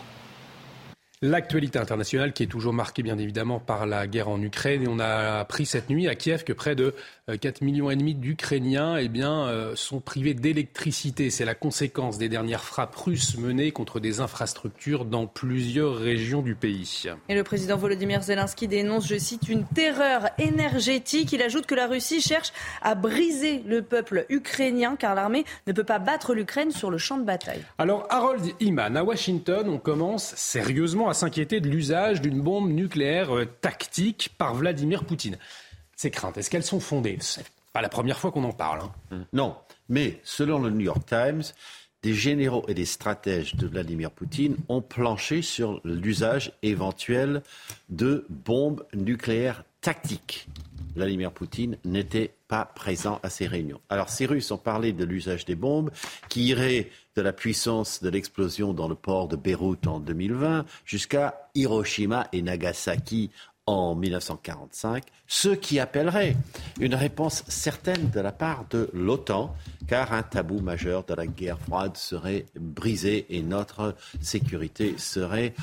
L'actualité 1.21 1.77
internationale 1.77 2.31
qui 2.31 2.43
est 2.43 2.47
toujours 2.47 2.71
marquée 2.71 3.03
bien 3.03 3.17
évidemment 3.17 3.59
par 3.59 3.85
la 3.85 4.07
guerre 4.07 4.29
en 4.29 4.41
Ukraine 4.41 4.83
et 4.83 4.87
on 4.87 4.99
a 4.99 5.39
appris 5.39 5.65
cette 5.65 5.89
nuit 5.89 6.07
à 6.07 6.15
Kiev 6.15 6.45
que 6.45 6.53
près 6.53 6.75
de 6.75 6.95
4 7.37 7.61
euh, 7.61 7.65
millions 7.65 7.89
et 7.89 7.95
demi 7.95 8.15
d'Ukrainiens 8.15 8.97
eh 8.97 9.07
bien, 9.07 9.47
euh, 9.47 9.75
sont 9.75 9.99
privés 9.99 10.33
d'électricité. 10.33 11.29
C'est 11.29 11.45
la 11.45 11.55
conséquence 11.55 12.17
des 12.17 12.29
dernières 12.29 12.63
frappes 12.63 12.95
russes 12.95 13.37
menées 13.37 13.71
contre 13.71 13.99
des 13.99 14.19
infrastructures 14.19 15.05
dans 15.05 15.27
plusieurs 15.27 15.95
régions 15.95 16.41
du 16.41 16.55
pays. 16.55 17.05
Et 17.27 17.35
le 17.35 17.43
président 17.43 17.77
Volodymyr 17.77 18.21
Zelensky 18.21 18.67
dénonce, 18.67 19.07
je 19.07 19.17
cite, 19.17 19.49
une 19.49 19.65
terreur 19.65 20.29
énergétique. 20.37 21.31
Il 21.33 21.41
ajoute 21.41 21.65
que 21.65 21.75
la 21.75 21.87
Russie 21.87 22.21
cherche 22.21 22.51
à 22.81 22.95
briser 22.95 23.63
le 23.65 23.81
peuple 23.81 24.25
ukrainien 24.29 24.95
car 24.97 25.15
l'armée 25.15 25.45
ne 25.67 25.73
peut 25.73 25.83
pas 25.83 25.99
battre 25.99 26.33
l'Ukraine 26.33 26.71
sur 26.71 26.89
le 26.89 26.97
champ 26.97 27.17
de 27.17 27.23
bataille. 27.23 27.63
Alors 27.77 28.07
Harold 28.09 28.41
Iman, 28.59 28.95
à 28.97 29.03
Washington, 29.03 29.67
on 29.69 29.77
commence 29.77 30.35
sérieusement 30.35 31.09
à 31.09 31.13
s'inquiéter 31.13 31.59
de 31.59 31.67
l'usage 31.67 32.21
d'une 32.21 32.41
bombe 32.41 32.69
nucléaire 32.69 33.35
euh, 33.35 33.45
tactique 33.45 34.31
par 34.37 34.55
Vladimir 34.55 35.03
Poutine 35.03 35.37
ces 35.99 36.11
craintes, 36.11 36.37
est-ce 36.37 36.49
qu'elles 36.49 36.63
sont 36.63 36.79
fondées? 36.79 37.19
Pas 37.73 37.81
la 37.81 37.89
première 37.89 38.17
fois 38.17 38.31
qu'on 38.31 38.45
en 38.45 38.53
parle. 38.53 38.83
Hein. 39.11 39.25
Non, 39.33 39.57
mais 39.89 40.21
selon 40.23 40.59
le 40.59 40.69
New 40.69 40.85
York 40.85 41.05
Times, 41.05 41.43
des 42.03 42.13
généraux 42.13 42.63
et 42.69 42.73
des 42.73 42.85
stratèges 42.85 43.55
de 43.55 43.67
Vladimir 43.67 44.09
Poutine 44.09 44.55
ont 44.69 44.81
planché 44.81 45.41
sur 45.41 45.81
l'usage 45.83 46.53
éventuel 46.63 47.43
de 47.89 48.25
bombes 48.29 48.85
nucléaires 48.93 49.65
tactiques. 49.81 50.47
Vladimir 50.95 51.33
Poutine 51.33 51.77
n'était 51.83 52.33
pas 52.47 52.63
présent 52.63 53.19
à 53.21 53.29
ces 53.29 53.45
réunions. 53.45 53.81
Alors 53.89 54.07
ces 54.07 54.25
Russes 54.25 54.51
ont 54.51 54.57
parlé 54.57 54.93
de 54.93 55.03
l'usage 55.03 55.43
des 55.43 55.55
bombes 55.55 55.91
qui 56.29 56.45
irait 56.45 56.89
de 57.17 57.21
la 57.21 57.33
puissance 57.33 58.01
de 58.01 58.09
l'explosion 58.09 58.73
dans 58.73 58.87
le 58.87 58.95
port 58.95 59.27
de 59.27 59.35
Beyrouth 59.35 59.85
en 59.85 59.99
2020 59.99 60.65
jusqu'à 60.85 61.49
Hiroshima 61.55 62.29
et 62.31 62.41
Nagasaki 62.41 63.31
en 63.69 63.93
1945, 63.93 65.03
ce 65.27 65.49
qui 65.49 65.79
appellerait 65.79 66.35
une 66.79 66.95
réponse 66.95 67.43
certaine 67.47 68.09
de 68.09 68.19
la 68.19 68.31
part 68.31 68.65
de 68.71 68.89
l'OTAN, 68.93 69.55
car 69.87 70.11
un 70.11 70.23
tabou 70.23 70.59
majeur 70.59 71.03
de 71.03 71.13
la 71.13 71.27
guerre 71.27 71.59
froide 71.59 71.95
serait 71.95 72.47
brisé 72.59 73.27
et 73.29 73.43
notre 73.43 73.95
sécurité 74.21 74.95
serait 74.97 75.53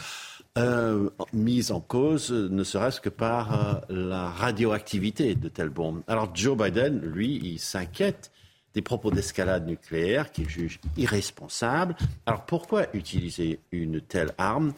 euh, 0.57 1.11
mise 1.33 1.73
en 1.73 1.81
cause, 1.81 2.31
ne 2.31 2.63
serait-ce 2.63 3.01
que 3.01 3.09
par 3.09 3.53
euh, 3.53 3.75
la 3.89 4.29
radioactivité 4.31 5.35
de 5.35 5.49
telles 5.49 5.69
bombes. 5.69 6.03
Alors 6.07 6.31
Joe 6.33 6.57
Biden, 6.57 7.01
lui, 7.01 7.41
il 7.43 7.59
s'inquiète 7.59 8.31
des 8.77 8.83
propos 8.83 9.11
d'escalade 9.11 9.67
nucléaire 9.67 10.31
qu'il 10.31 10.51
juge 10.51 10.81
irresponsables. 10.99 11.97
Alors 12.27 12.45
pourquoi 12.45 12.95
utiliser 12.95 13.59
une 13.73 14.03
telle 14.03 14.35
arme? 14.37 14.75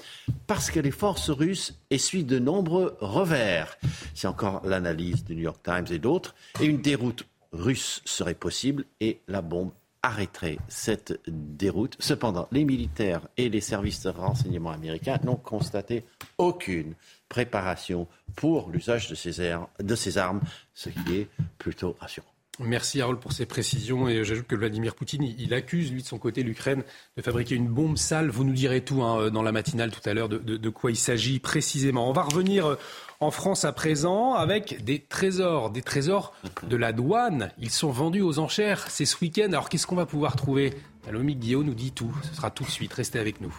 Parce 0.47 0.71
que 0.71 0.79
les 0.79 0.93
forces 0.93 1.31
russes 1.31 1.77
essuient 1.91 2.23
de 2.23 2.39
nombreux 2.39 2.97
revers. 3.01 3.77
C'est 4.15 4.29
encore 4.29 4.65
l'analyse 4.65 5.25
du 5.25 5.35
New 5.35 5.43
York 5.43 5.61
Times 5.65 5.89
et 5.91 5.99
d'autres. 5.99 6.37
Et 6.61 6.67
une 6.67 6.81
déroute 6.81 7.27
russe 7.51 8.01
serait 8.05 8.35
possible 8.35 8.85
et 9.01 9.19
la 9.27 9.43
bombe 9.43 9.73
arrêterait 10.01 10.59
cette 10.69 11.19
déroute. 11.27 11.97
Cependant, 11.99 12.47
les 12.53 12.65
militaires 12.65 13.27
et 13.37 13.49
les 13.49 13.61
services 13.61 14.05
de 14.05 14.11
renseignement 14.11 14.71
américains 14.71 15.19
n'ont 15.25 15.35
constaté 15.35 16.05
aucune 16.39 16.95
préparation 17.29 18.07
pour 18.37 18.71
l'usage 18.71 19.09
de 19.09 19.17
ces 19.97 20.19
armes, 20.19 20.41
ce 20.73 20.89
qui 20.89 21.17
est 21.17 21.29
plutôt 21.59 21.97
rassurant. 21.99 22.33
Merci 22.61 23.01
Harold 23.01 23.21
pour 23.21 23.33
ces 23.33 23.47
précisions 23.47 24.09
et 24.09 24.25
j'ajoute 24.25 24.49
que 24.49 24.57
Vladimir 24.57 24.95
Poutine, 24.95 25.23
il 25.23 25.55
accuse 25.55 25.93
lui 25.93 26.03
de 26.03 26.07
son 26.07 26.19
côté 26.19 26.43
l'Ukraine 26.43 26.83
de 27.17 27.23
fabriquer 27.23 27.55
une 27.55 27.69
bombe 27.69 27.97
sale. 27.97 28.31
Vous 28.31 28.43
nous 28.43 28.53
direz 28.53 28.81
tout 28.81 29.03
hein, 29.03 29.31
dans 29.31 29.43
la 29.43 29.53
matinale 29.53 29.93
tout 29.93 30.07
à 30.09 30.13
l'heure 30.13 30.29
de, 30.29 30.69
quoi 30.69 30.91
il 30.91 30.97
s'agit 30.97 31.39
précisément. 31.39 32.09
On 32.09 32.13
va 32.13 32.23
revenir 32.23 32.67
euh, 32.67 32.77
en 33.21 33.31
France 33.31 33.65
à 33.65 33.73
présent 33.73 34.35
avec 34.35 34.85
des 34.85 34.99
trésors, 34.99 35.71
des 35.71 35.83
trésors 35.83 36.33
de 36.69 36.77
la 36.77 36.93
douane. 36.93 37.53
Ils 37.59 37.71
sont 37.71 37.91
vendus 37.91 38.23
aux 38.23 38.41
enchères, 38.41 38.91
c'est 38.91 39.07
ce 39.07 39.17
week-end. 39.21 39.49
Alors 39.49 39.69
qu'est-ce 39.69 39.87
qu'on 39.87 39.97
va 39.97 40.07
pouvoir 40.07 40.35
trouver? 40.35 40.75
Alomi 41.09 41.37
Guillaume 41.37 41.65
nous 41.65 41.75
dit 41.75 41.93
tout. 41.93 42.15
Ce 42.23 42.35
sera 42.35 42.51
tout 42.51 42.65
de 42.65 42.71
suite. 42.71 42.93
Restez 42.93 43.19
avec 43.19 43.41
nous. 43.41 43.55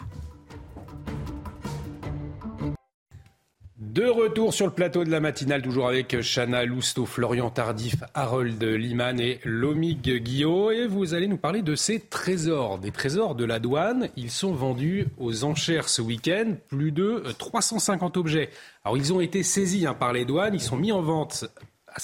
De 3.80 4.06
retour 4.06 4.54
sur 4.54 4.66
le 4.66 4.74
plateau 4.74 5.06
de 5.06 5.10
la 5.10 5.22
matinale, 5.22 5.62
toujours 5.62 5.88
avec 5.88 6.20
Chana 6.22 6.66
Lousteau, 6.66 7.06
Florian 7.06 7.50
Tardif, 7.50 7.96
Harold 8.14 8.62
Liman 8.62 9.22
et 9.22 9.40
Lomig 9.46 10.02
Guillot. 10.02 10.72
Et 10.72 10.86
vous 10.86 11.14
allez 11.14 11.28
nous 11.28 11.38
parler 11.38 11.62
de 11.62 11.76
ces 11.76 12.02
trésors, 12.02 12.78
des 12.80 12.92
trésors 12.92 13.36
de 13.36 13.46
la 13.46 13.60
douane. 13.60 14.10
Ils 14.18 14.32
sont 14.32 14.52
vendus 14.52 15.08
aux 15.18 15.46
enchères 15.46 15.88
ce 15.88 16.02
week-end, 16.02 16.56
plus 16.68 16.92
de 16.92 17.24
350 17.38 18.18
objets. 18.18 18.50
Alors 18.84 18.98
ils 18.98 19.14
ont 19.14 19.22
été 19.22 19.44
saisis 19.44 19.88
hein, 19.88 19.94
par 19.94 20.12
les 20.12 20.26
douanes, 20.26 20.56
ils 20.56 20.62
sont 20.62 20.76
mis 20.76 20.92
en 20.92 21.02
vente 21.02 21.46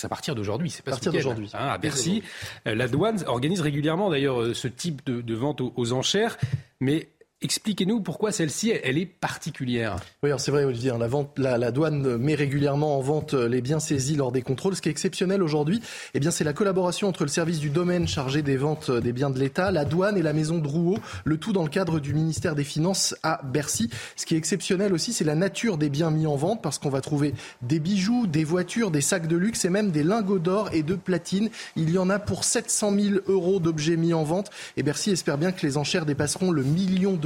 à 0.03 0.09
partir 0.09 0.33
d'aujourd'hui, 0.33 0.69
c'est 0.69 0.83
pas 0.83 0.91
à 0.91 0.93
partir 0.93 1.11
d'aujourd'hui. 1.11 1.49
Hein, 1.53 1.67
à 1.67 1.77
Bercy, 1.77 2.23
la 2.65 2.87
douane 2.87 3.23
organise 3.27 3.61
régulièrement 3.61 4.09
d'ailleurs 4.09 4.55
ce 4.55 4.67
type 4.67 5.05
de, 5.05 5.35
vente 5.35 5.61
aux, 5.61 5.93
enchères, 5.93 6.37
mais 6.79 7.09
Expliquez-nous 7.41 7.99
pourquoi 7.99 8.31
celle-ci, 8.31 8.71
elle 8.81 8.97
est 8.97 9.05
particulière. 9.05 9.97
Oui, 10.23 10.29
c'est 10.37 10.51
vrai, 10.51 10.63
Olivier. 10.63 10.91
Hein, 10.91 10.97
la, 10.97 11.07
vente, 11.07 11.37
la, 11.37 11.69
douane 11.69 12.15
met 12.15 12.33
régulièrement 12.33 12.97
en 12.97 13.01
vente 13.01 13.33
les 13.33 13.59
biens 13.59 13.81
saisis 13.81 14.15
lors 14.15 14.31
des 14.31 14.41
contrôles. 14.41 14.73
Ce 14.73 14.81
qui 14.81 14.87
est 14.87 14.91
exceptionnel 14.91 15.43
aujourd'hui, 15.43 15.81
eh 16.13 16.21
bien, 16.21 16.31
c'est 16.31 16.45
la 16.45 16.53
collaboration 16.53 17.09
entre 17.09 17.23
le 17.23 17.29
service 17.29 17.59
du 17.59 17.69
domaine 17.69 18.07
chargé 18.07 18.41
des 18.41 18.55
ventes 18.55 18.89
des 18.89 19.11
biens 19.11 19.29
de 19.29 19.37
l'État, 19.37 19.69
la 19.71 19.83
douane 19.83 20.17
et 20.17 20.21
la 20.21 20.31
maison 20.31 20.59
Drouot, 20.59 20.97
le 21.25 21.37
tout 21.37 21.51
dans 21.51 21.63
le 21.63 21.69
cadre 21.69 21.99
du 21.99 22.13
ministère 22.13 22.55
des 22.55 22.63
Finances 22.63 23.15
à 23.21 23.41
Bercy. 23.43 23.89
Ce 24.15 24.25
qui 24.25 24.35
est 24.35 24.37
exceptionnel 24.37 24.93
aussi, 24.93 25.11
c'est 25.11 25.25
la 25.25 25.35
nature 25.35 25.77
des 25.77 25.89
biens 25.89 26.11
mis 26.11 26.27
en 26.27 26.37
vente, 26.37 26.61
parce 26.61 26.79
qu'on 26.79 26.89
va 26.89 27.01
trouver 27.01 27.33
des 27.61 27.79
bijoux, 27.79 28.27
des 28.27 28.45
voitures, 28.45 28.91
des 28.91 29.01
sacs 29.01 29.27
de 29.27 29.35
luxe 29.35 29.65
et 29.65 29.69
même 29.69 29.91
des 29.91 30.03
lingots 30.03 30.39
d'or 30.39 30.69
et 30.71 30.83
de 30.83 30.95
platine. 30.95 31.49
Il 31.75 31.89
y 31.89 31.97
en 31.97 32.09
a 32.09 32.17
pour 32.17 32.45
700 32.45 32.93
000 32.97 33.15
euros 33.27 33.59
d'objets 33.59 33.97
mis 33.97 34.13
en 34.13 34.23
vente. 34.23 34.51
Et 34.77 34.83
Bercy 34.83 35.11
espère 35.11 35.37
bien 35.37 35.51
que 35.51 35.65
les 35.65 35.75
enchères 35.75 36.05
dépasseront 36.05 36.51
le 36.51 36.63
million 36.63 37.17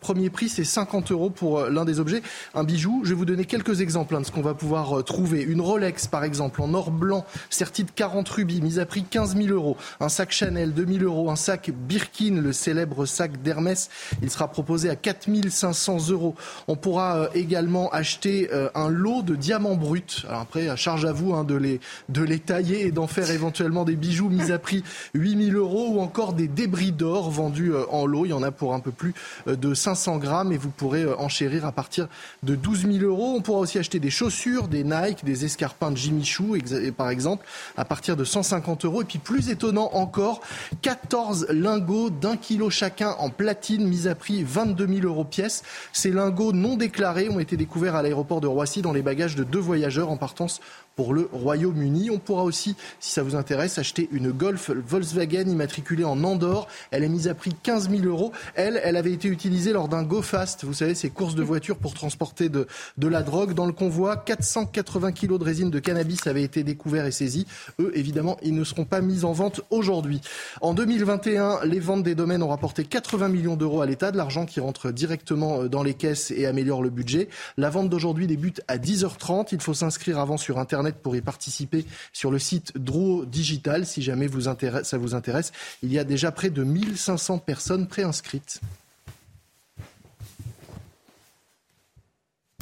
Premier 0.00 0.30
prix, 0.30 0.48
c'est 0.48 0.64
50 0.64 1.12
euros 1.12 1.30
pour 1.30 1.58
euh, 1.58 1.70
l'un 1.70 1.84
des 1.84 2.00
objets. 2.00 2.22
Un 2.54 2.64
bijou, 2.64 3.00
je 3.04 3.10
vais 3.10 3.14
vous 3.14 3.24
donner 3.24 3.44
quelques 3.44 3.80
exemples 3.80 4.16
hein, 4.16 4.20
de 4.20 4.26
ce 4.26 4.32
qu'on 4.32 4.42
va 4.42 4.54
pouvoir 4.54 4.98
euh, 4.98 5.02
trouver. 5.02 5.42
Une 5.42 5.60
Rolex, 5.60 6.06
par 6.06 6.24
exemple, 6.24 6.62
en 6.62 6.74
or 6.74 6.90
blanc, 6.90 7.24
sertie 7.50 7.84
de 7.84 7.90
40 7.90 8.28
rubis, 8.28 8.60
mise 8.60 8.78
à 8.78 8.86
prix 8.86 9.04
15 9.04 9.36
000 9.36 9.48
euros. 9.48 9.76
Un 10.00 10.08
sac 10.08 10.32
Chanel, 10.32 10.72
2 10.74 10.86
000 10.98 11.04
euros. 11.04 11.30
Un 11.30 11.36
sac 11.36 11.70
Birkin, 11.70 12.40
le 12.40 12.52
célèbre 12.52 13.06
sac 13.06 13.42
d'Hermès, 13.42 13.90
il 14.22 14.30
sera 14.30 14.48
proposé 14.48 14.90
à 14.90 14.96
4 14.96 15.28
500 15.48 16.10
euros. 16.10 16.34
On 16.68 16.76
pourra 16.76 17.16
euh, 17.16 17.28
également 17.34 17.90
acheter 17.90 18.48
un 18.74 18.88
lot 18.88 19.22
de 19.22 19.36
diamants 19.36 19.76
bruts. 19.76 20.24
Alors 20.28 20.40
après, 20.40 20.76
charge 20.76 21.04
à 21.04 21.12
vous 21.12 21.34
hein, 21.34 21.44
de, 21.44 21.54
les, 21.54 21.80
de 22.08 22.22
les 22.22 22.38
tailler 22.38 22.86
et 22.86 22.90
d'en 22.90 23.06
faire 23.06 23.30
éventuellement 23.30 23.84
des 23.84 23.96
bijoux 23.96 24.28
mis 24.28 24.52
à 24.52 24.58
prix 24.58 24.82
8 25.14 25.50
000 25.50 25.58
euros 25.58 25.88
ou 25.94 26.00
encore 26.00 26.32
des 26.32 26.48
débris 26.48 26.92
d'or 26.92 27.30
vendus 27.30 27.72
en 27.90 28.06
lot. 28.06 28.26
Il 28.26 28.30
y 28.30 28.32
en 28.32 28.42
a 28.42 28.50
pour 28.50 28.74
un 28.74 28.80
peu 28.80 28.90
plus 28.90 29.14
de 29.46 29.74
500 29.74 30.18
grammes 30.18 30.52
et 30.52 30.56
vous 30.56 30.70
pourrez 30.70 31.02
euh, 31.02 31.16
enchérir 31.18 31.64
à 31.66 31.72
partir 31.72 32.08
de 32.42 32.54
12 32.54 32.86
000 32.92 33.04
euros. 33.04 33.34
On 33.36 33.42
pourra 33.42 33.60
aussi 33.60 33.78
acheter 33.78 33.98
des 33.98 34.10
chaussures, 34.10 34.68
des 34.68 34.84
Nike, 34.84 35.24
des 35.24 35.44
escarpins 35.44 35.90
de 35.90 35.96
Jimmy 35.96 36.24
Choo, 36.24 36.56
par 36.96 37.10
exemple, 37.10 37.46
à 37.76 37.84
partir 37.84 38.16
de 38.16 38.24
150 38.24 38.84
euros. 38.84 39.02
Et 39.02 39.04
puis 39.04 39.18
plus 39.18 39.50
étonnant 39.50 39.90
encore, 39.92 40.40
14 40.82 41.48
lingots 41.50 42.10
d'un 42.10 42.36
kilo 42.36 42.70
chacun 42.70 43.10
en 43.18 43.30
platine, 43.30 43.86
mis 43.86 44.08
à 44.08 44.14
prix 44.14 44.42
22 44.42 44.86
000 44.86 45.06
euros 45.06 45.24
pièce. 45.24 45.62
Ces 45.92 46.10
lingots 46.10 46.52
non 46.52 46.76
déclarés 46.76 47.28
ont 47.28 47.40
été 47.40 47.56
découverts 47.56 47.94
à 47.94 48.02
l'aéroport 48.02 48.40
de 48.40 48.46
Roissy 48.46 48.82
dans 48.82 48.92
les 48.92 49.02
bagages 49.02 49.36
de 49.36 49.44
deux 49.44 49.58
voyageurs 49.58 50.10
en 50.10 50.16
partance 50.16 50.60
pour 50.96 51.14
le 51.14 51.28
Royaume-Uni. 51.32 52.10
On 52.10 52.18
pourra 52.18 52.44
aussi, 52.44 52.76
si 53.00 53.12
ça 53.12 53.22
vous 53.22 53.34
intéresse, 53.34 53.78
acheter 53.78 54.08
une 54.12 54.30
Golf 54.30 54.70
Volkswagen 54.70 55.48
immatriculée 55.48 56.04
en 56.04 56.22
Andorre. 56.24 56.68
Elle 56.90 57.04
est 57.04 57.08
mise 57.08 57.28
à 57.28 57.34
prix 57.34 57.54
15 57.62 57.90
000 57.90 58.04
euros. 58.04 58.32
Elle, 58.54 58.80
elle 58.82 58.96
avait 58.96 59.12
été 59.12 59.28
utilisée 59.28 59.72
lors 59.72 59.88
d'un 59.88 60.02
Go 60.02 60.22
Fast, 60.22 60.64
vous 60.64 60.74
savez, 60.74 60.94
ces 60.94 61.10
courses 61.10 61.34
de 61.34 61.42
voitures 61.42 61.76
pour 61.76 61.94
transporter 61.94 62.48
de, 62.48 62.66
de 62.98 63.08
la 63.08 63.22
drogue. 63.22 63.54
Dans 63.54 63.66
le 63.66 63.72
convoi, 63.72 64.16
480 64.16 65.12
kilos 65.12 65.38
de 65.38 65.44
résine 65.44 65.70
de 65.70 65.78
cannabis 65.78 66.26
avaient 66.26 66.42
été 66.42 66.62
découverts 66.62 67.06
et 67.06 67.12
saisis. 67.12 67.46
Eux, 67.80 67.92
évidemment, 67.94 68.36
ils 68.42 68.54
ne 68.54 68.64
seront 68.64 68.84
pas 68.84 69.00
mis 69.00 69.24
en 69.24 69.32
vente 69.32 69.62
aujourd'hui. 69.70 70.20
En 70.60 70.74
2021, 70.74 71.64
les 71.64 71.80
ventes 71.80 72.02
des 72.02 72.14
domaines 72.14 72.42
ont 72.42 72.48
rapporté 72.48 72.84
80 72.84 73.28
millions 73.28 73.56
d'euros 73.56 73.82
à 73.82 73.86
l'État, 73.86 74.12
de 74.12 74.16
l'argent 74.16 74.46
qui 74.46 74.60
rentre 74.60 74.90
directement 74.90 75.62
euh, 75.62 75.68
dans 75.68 75.82
les 75.82 75.94
caisses 75.94 76.30
et 76.30 76.46
améliore 76.46 76.82
le 76.82 76.90
budget. 76.90 77.28
La 77.56 77.70
vente 77.70 77.88
d'aujourd'hui 77.88 78.26
débute 78.26 78.62
à 78.68 78.78
10h30. 78.78 79.48
Il 79.52 79.60
faut 79.60 79.74
s'inscrire 79.74 80.18
avant 80.18 80.36
sur 80.36 80.58
Internet 80.58 80.83
pour 80.92 81.16
y 81.16 81.20
participer 81.20 81.84
sur 82.12 82.30
le 82.30 82.38
site 82.38 82.76
Drouot 82.76 83.24
Digital. 83.24 83.86
Si 83.86 84.02
jamais 84.02 84.26
vous 84.26 84.48
intéresse, 84.48 84.88
ça 84.88 84.98
vous 84.98 85.14
intéresse, 85.14 85.52
il 85.82 85.92
y 85.92 85.98
a 85.98 86.04
déjà 86.04 86.32
près 86.32 86.50
de 86.50 86.62
1500 86.62 87.38
personnes 87.38 87.86
préinscrites. 87.86 88.60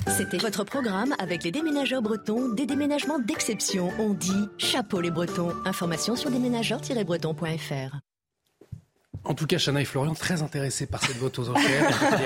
C'était 0.09 0.39
votre 0.39 0.65
programme 0.65 1.15
avec 1.19 1.45
les 1.45 1.53
déménageurs 1.53 2.03
bretons, 2.03 2.49
des 2.49 2.67
déménagements 2.67 3.19
d'exception. 3.19 3.91
On 3.99 4.15
dit 4.15 4.49
chapeau 4.59 5.01
les 5.01 5.11
bretons. 5.11 5.53
Information 5.65 6.17
sur 6.17 6.31
déménageurs-bretons.fr. 6.31 7.97
En 9.25 9.35
tout 9.35 9.47
cas, 9.47 9.59
Chana 9.59 9.81
et 9.81 9.85
Florian, 9.85 10.15
très 10.15 10.43
intéressés 10.43 10.87
par 10.87 11.05
cette 11.05 11.17
vote 11.17 11.39
aux 11.39 11.49
enchères. 11.49 11.89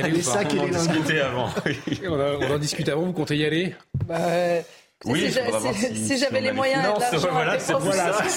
on 0.56 0.62
en 0.62 0.68
discutait 0.68 1.20
avant. 1.20 1.50
on, 2.08 2.54
en 2.54 2.58
discutait 2.58 2.92
avant, 2.92 3.02
vous 3.02 3.12
comptez 3.12 3.36
y 3.36 3.44
aller? 3.44 3.74
Bah, 4.06 4.18
oui, 5.04 5.30
si, 5.30 6.18
j'avais 6.18 6.40
les 6.40 6.52
moyens 6.52 6.82
non, 6.84 6.94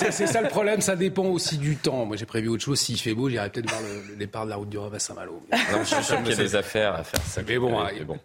c'est 0.02 0.28
ça 0.28 0.41
le 0.41 0.50
problème, 0.50 0.82
ça 0.82 0.95
dépend 0.95 1.26
aussi 1.26 1.58
du 1.58 1.78
temps. 1.78 2.06
Moi 2.06 2.17
j'ai 2.17 2.26
prévu 2.26 2.50
autre 2.50 2.63
chose, 2.63 2.80
s'il 2.80 3.00
fait 3.00 3.13
beau, 3.13 3.30
j'irai 3.30 3.50
peut-être 3.50 3.69
voir 3.69 3.82
le, 3.82 4.15
départ 4.15 4.45
de 4.45 4.50
la 4.50 4.58
route 4.58 4.69
du 4.69 4.78
Rhum 4.78 4.93
à 4.93 5.00
Saint-Malo. 5.00 5.41
je 5.52 5.84
suis 5.84 6.04
sûr 6.04 6.17
qu'il 6.17 6.32
y 6.32 6.34
a 6.34 6.36
des 6.36 6.56
affaires 6.56 6.95
à 6.95 7.04
faire. 7.04 7.22
Ça 7.26 7.41
mais 7.48 7.58
bon, 7.58 7.82
mais 7.86 8.04
bon. 8.04 8.19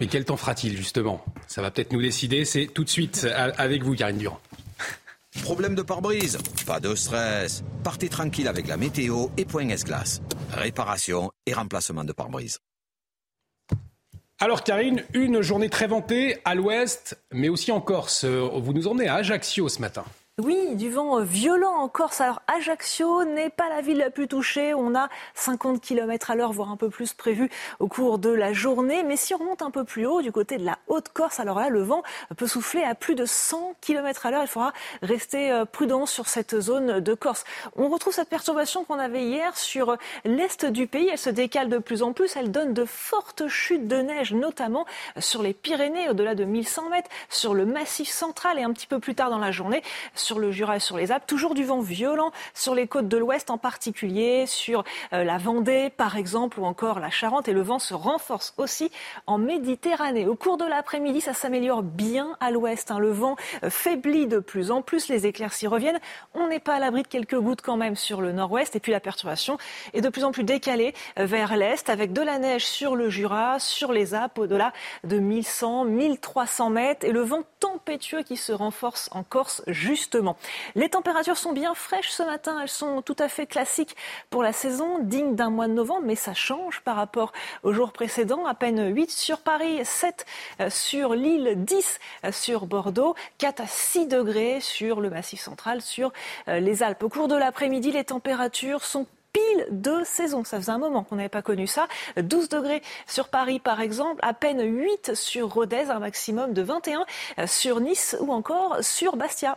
Mais 0.00 0.06
quel 0.06 0.24
temps 0.24 0.36
fera-t-il 0.36 0.76
justement? 0.76 1.24
Ça 1.48 1.60
va 1.60 1.70
peut-être 1.70 1.92
nous 1.92 2.02
décider, 2.02 2.44
c'est 2.44 2.66
tout 2.66 2.84
de 2.84 2.88
suite 2.88 3.26
avec 3.56 3.82
vous 3.82 3.94
Karine 3.94 4.18
Durand. 4.18 4.40
Problème 5.42 5.74
de 5.74 5.82
pare-brise? 5.82 6.38
Pas 6.66 6.78
de 6.78 6.94
stress. 6.94 7.64
Partez 7.82 8.08
tranquille 8.08 8.48
avec 8.48 8.68
la 8.68 8.76
météo 8.76 9.28
et 9.36 9.44
Point 9.44 9.70
S-Glace. 9.70 10.20
Réparation 10.52 11.32
et 11.46 11.54
remplacement 11.54 12.04
de 12.04 12.12
pare-brise. 12.12 12.58
Alors 14.42 14.64
Karine, 14.64 15.04
une 15.14 15.40
journée 15.40 15.68
très 15.68 15.86
vantée 15.86 16.38
à 16.44 16.56
l'ouest, 16.56 17.16
mais 17.30 17.48
aussi 17.48 17.70
en 17.70 17.80
Corse. 17.80 18.24
Vous 18.24 18.72
nous 18.72 18.88
emmenez 18.88 19.06
à 19.06 19.14
Ajaccio 19.14 19.68
ce 19.68 19.80
matin. 19.80 20.02
Oui, 20.38 20.76
du 20.76 20.88
vent 20.88 21.18
euh, 21.18 21.24
violent 21.24 21.74
en 21.74 21.88
Corse. 21.90 22.22
Alors 22.22 22.40
Ajaccio 22.46 23.22
n'est 23.24 23.50
pas 23.50 23.68
la 23.68 23.82
ville 23.82 23.98
la 23.98 24.08
plus 24.08 24.28
touchée. 24.28 24.72
On 24.72 24.94
a 24.94 25.10
50 25.34 25.82
km 25.82 26.30
à 26.30 26.34
l'heure, 26.34 26.52
voire 26.52 26.70
un 26.70 26.78
peu 26.78 26.88
plus 26.88 27.12
prévu 27.12 27.50
au 27.80 27.86
cours 27.86 28.18
de 28.18 28.30
la 28.30 28.54
journée. 28.54 29.02
Mais 29.02 29.18
si 29.18 29.34
on 29.34 29.36
remonte 29.36 29.60
un 29.60 29.70
peu 29.70 29.84
plus 29.84 30.06
haut, 30.06 30.22
du 30.22 30.32
côté 30.32 30.56
de 30.56 30.64
la 30.64 30.78
Haute-Corse, 30.88 31.38
alors 31.38 31.60
là, 31.60 31.68
le 31.68 31.82
vent 31.82 32.02
peut 32.38 32.46
souffler 32.46 32.82
à 32.82 32.94
plus 32.94 33.14
de 33.14 33.26
100 33.26 33.74
km 33.82 34.24
à 34.24 34.30
l'heure. 34.30 34.40
Il 34.42 34.48
faudra 34.48 34.72
rester 35.02 35.52
euh, 35.52 35.66
prudent 35.66 36.06
sur 36.06 36.26
cette 36.28 36.58
zone 36.58 37.00
de 37.00 37.12
Corse. 37.12 37.44
On 37.76 37.90
retrouve 37.90 38.14
cette 38.14 38.30
perturbation 38.30 38.84
qu'on 38.84 38.98
avait 38.98 39.24
hier 39.24 39.58
sur 39.58 39.98
l'est 40.24 40.64
du 40.64 40.86
pays. 40.86 41.10
Elle 41.12 41.18
se 41.18 41.28
décale 41.28 41.68
de 41.68 41.76
plus 41.76 42.02
en 42.02 42.14
plus. 42.14 42.36
Elle 42.36 42.50
donne 42.50 42.72
de 42.72 42.86
fortes 42.86 43.48
chutes 43.48 43.86
de 43.86 43.96
neige, 43.96 44.32
notamment 44.32 44.86
sur 45.18 45.42
les 45.42 45.52
Pyrénées, 45.52 46.08
au-delà 46.08 46.34
de 46.34 46.44
1100 46.44 46.88
mètres, 46.88 47.10
sur 47.28 47.52
le 47.52 47.66
massif 47.66 48.08
central 48.08 48.58
et 48.58 48.62
un 48.62 48.72
petit 48.72 48.86
peu 48.86 48.98
plus 48.98 49.14
tard 49.14 49.28
dans 49.28 49.36
la 49.36 49.50
journée 49.50 49.82
sur 50.22 50.38
le 50.38 50.50
Jura 50.50 50.76
et 50.76 50.80
sur 50.80 50.96
les 50.96 51.12
Alpes. 51.12 51.26
Toujours 51.26 51.54
du 51.54 51.64
vent 51.64 51.80
violent 51.80 52.32
sur 52.54 52.74
les 52.74 52.86
côtes 52.86 53.08
de 53.08 53.16
l'ouest 53.16 53.50
en 53.50 53.58
particulier, 53.58 54.46
sur 54.46 54.84
euh, 55.12 55.24
la 55.24 55.38
Vendée 55.38 55.90
par 55.96 56.16
exemple 56.16 56.60
ou 56.60 56.64
encore 56.64 57.00
la 57.00 57.10
Charente. 57.10 57.48
Et 57.48 57.52
le 57.52 57.62
vent 57.62 57.78
se 57.78 57.94
renforce 57.94 58.54
aussi 58.56 58.90
en 59.26 59.38
Méditerranée. 59.38 60.26
Au 60.26 60.36
cours 60.36 60.56
de 60.56 60.64
l'après-midi, 60.64 61.20
ça 61.20 61.34
s'améliore 61.34 61.82
bien 61.82 62.36
à 62.40 62.50
l'ouest. 62.50 62.90
Hein. 62.90 62.98
Le 62.98 63.10
vent 63.10 63.36
euh, 63.64 63.70
faiblit 63.70 64.26
de 64.26 64.38
plus 64.38 64.70
en 64.70 64.82
plus, 64.82 65.08
les 65.08 65.26
éclaircies 65.26 65.66
reviennent. 65.66 66.00
On 66.34 66.48
n'est 66.48 66.60
pas 66.60 66.74
à 66.74 66.78
l'abri 66.78 67.02
de 67.02 67.08
quelques 67.08 67.38
gouttes 67.38 67.62
quand 67.62 67.76
même 67.76 67.96
sur 67.96 68.20
le 68.20 68.32
nord-ouest. 68.32 68.76
Et 68.76 68.80
puis 68.80 68.92
la 68.92 69.00
perturbation 69.00 69.58
est 69.92 70.00
de 70.00 70.08
plus 70.08 70.24
en 70.24 70.32
plus 70.32 70.44
décalée 70.44 70.94
euh, 71.18 71.26
vers 71.26 71.56
l'est 71.56 71.88
avec 71.90 72.12
de 72.12 72.22
la 72.22 72.38
neige 72.38 72.64
sur 72.64 72.96
le 72.96 73.10
Jura, 73.10 73.58
sur 73.58 73.92
les 73.92 74.14
Alpes 74.14 74.38
au-delà 74.38 74.72
de 75.04 75.18
1100, 75.18 75.84
1300 75.86 76.70
mètres. 76.70 77.06
Et 77.06 77.12
le 77.12 77.22
vent 77.22 77.42
tempétueux 77.60 78.22
qui 78.22 78.36
se 78.36 78.52
renforce 78.52 79.08
en 79.12 79.22
Corse 79.22 79.62
juste 79.66 80.11
les 80.74 80.88
températures 80.88 81.36
sont 81.36 81.52
bien 81.52 81.74
fraîches 81.74 82.10
ce 82.10 82.22
matin, 82.22 82.58
elles 82.60 82.68
sont 82.68 83.02
tout 83.02 83.16
à 83.18 83.28
fait 83.28 83.46
classiques 83.46 83.96
pour 84.30 84.42
la 84.42 84.52
saison, 84.52 84.98
dignes 85.00 85.34
d'un 85.34 85.50
mois 85.50 85.68
de 85.68 85.72
novembre, 85.72 86.02
mais 86.04 86.16
ça 86.16 86.34
change 86.34 86.80
par 86.80 86.96
rapport 86.96 87.32
au 87.62 87.72
jour 87.72 87.92
précédent. 87.92 88.46
À 88.46 88.54
peine 88.54 88.94
8 88.94 89.10
sur 89.10 89.38
Paris, 89.38 89.80
7 89.84 90.26
euh, 90.60 90.70
sur 90.70 91.14
Lille, 91.14 91.54
10 91.56 92.00
euh, 92.24 92.32
sur 92.32 92.66
Bordeaux, 92.66 93.14
4 93.38 93.60
à 93.60 93.66
6 93.66 94.06
degrés 94.06 94.60
sur 94.60 95.00
le 95.00 95.10
Massif 95.10 95.40
central, 95.40 95.80
sur 95.80 96.12
euh, 96.48 96.60
les 96.60 96.82
Alpes. 96.82 97.02
Au 97.02 97.08
cours 97.08 97.28
de 97.28 97.36
l'après-midi, 97.36 97.92
les 97.92 98.04
températures 98.04 98.84
sont 98.84 99.06
pile 99.32 99.66
de 99.70 100.04
saison. 100.04 100.44
Ça 100.44 100.58
faisait 100.58 100.72
un 100.72 100.78
moment 100.78 101.04
qu'on 101.04 101.16
n'avait 101.16 101.30
pas 101.30 101.40
connu 101.40 101.66
ça. 101.66 101.88
12 102.18 102.50
degrés 102.50 102.82
sur 103.06 103.28
Paris, 103.28 103.60
par 103.60 103.80
exemple, 103.80 104.20
à 104.22 104.34
peine 104.34 104.62
8 104.62 105.14
sur 105.14 105.48
Rodez, 105.48 105.88
un 105.88 106.00
maximum 106.00 106.52
de 106.52 106.60
21 106.60 107.06
sur 107.46 107.80
Nice 107.80 108.14
ou 108.20 108.30
encore 108.30 108.84
sur 108.84 109.16
Bastia. 109.16 109.56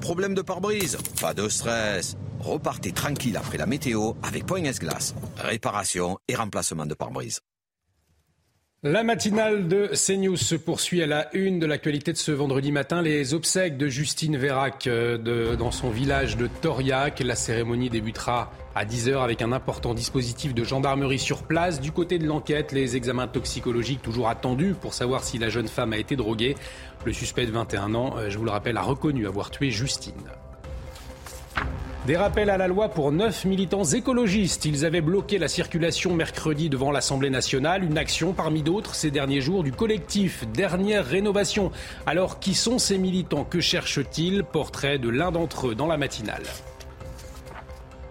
Problème 0.00 0.34
de 0.34 0.42
pare-brise 0.42 0.98
Pas 1.20 1.34
de 1.34 1.48
stress. 1.48 2.16
Repartez 2.40 2.92
tranquille 2.92 3.36
après 3.36 3.58
la 3.58 3.66
météo 3.66 4.12
avec 4.22 4.46
Point 4.46 4.64
S-Glace. 4.64 5.14
Réparation 5.36 6.18
et 6.28 6.34
remplacement 6.34 6.86
de 6.86 6.94
pare-brise. 6.94 7.40
La 8.88 9.02
matinale 9.02 9.66
de 9.66 9.90
CNews 9.94 10.36
se 10.36 10.54
poursuit 10.54 11.02
à 11.02 11.08
la 11.08 11.28
une 11.34 11.58
de 11.58 11.66
l'actualité 11.66 12.12
de 12.12 12.16
ce 12.16 12.30
vendredi 12.30 12.70
matin. 12.70 13.02
Les 13.02 13.34
obsèques 13.34 13.76
de 13.76 13.88
Justine 13.88 14.36
Vérac 14.36 14.86
euh, 14.86 15.56
dans 15.56 15.72
son 15.72 15.90
village 15.90 16.36
de 16.36 16.46
Toriac. 16.46 17.18
La 17.18 17.34
cérémonie 17.34 17.90
débutera 17.90 18.52
à 18.76 18.84
10h 18.84 19.24
avec 19.24 19.42
un 19.42 19.50
important 19.50 19.92
dispositif 19.92 20.54
de 20.54 20.62
gendarmerie 20.62 21.18
sur 21.18 21.42
place. 21.42 21.80
Du 21.80 21.90
côté 21.90 22.20
de 22.20 22.28
l'enquête, 22.28 22.70
les 22.70 22.94
examens 22.94 23.26
toxicologiques 23.26 24.02
toujours 24.02 24.28
attendus 24.28 24.74
pour 24.80 24.94
savoir 24.94 25.24
si 25.24 25.38
la 25.38 25.48
jeune 25.48 25.66
femme 25.66 25.92
a 25.92 25.98
été 25.98 26.14
droguée. 26.14 26.54
Le 27.04 27.12
suspect 27.12 27.46
de 27.46 27.50
21 27.50 27.92
ans, 27.96 28.14
euh, 28.16 28.30
je 28.30 28.38
vous 28.38 28.44
le 28.44 28.52
rappelle, 28.52 28.76
a 28.76 28.82
reconnu 28.82 29.26
avoir 29.26 29.50
tué 29.50 29.72
Justine. 29.72 30.14
Des 32.06 32.16
rappels 32.16 32.50
à 32.50 32.56
la 32.56 32.68
loi 32.68 32.88
pour 32.88 33.10
neuf 33.10 33.44
militants 33.44 33.82
écologistes. 33.82 34.64
Ils 34.64 34.84
avaient 34.84 35.00
bloqué 35.00 35.38
la 35.38 35.48
circulation 35.48 36.14
mercredi 36.14 36.68
devant 36.68 36.92
l'Assemblée 36.92 37.30
nationale. 37.30 37.82
Une 37.82 37.98
action 37.98 38.32
parmi 38.32 38.62
d'autres 38.62 38.94
ces 38.94 39.10
derniers 39.10 39.40
jours 39.40 39.64
du 39.64 39.72
collectif 39.72 40.46
Dernière 40.54 41.04
Rénovation. 41.04 41.72
Alors 42.06 42.38
qui 42.38 42.54
sont 42.54 42.78
ces 42.78 42.96
militants? 42.96 43.42
Que 43.42 43.58
cherchent-ils? 43.58 44.44
Portrait 44.44 45.00
de 45.00 45.08
l'un 45.08 45.32
d'entre 45.32 45.66
eux 45.66 45.74
dans 45.74 45.88
la 45.88 45.96
matinale. 45.96 46.44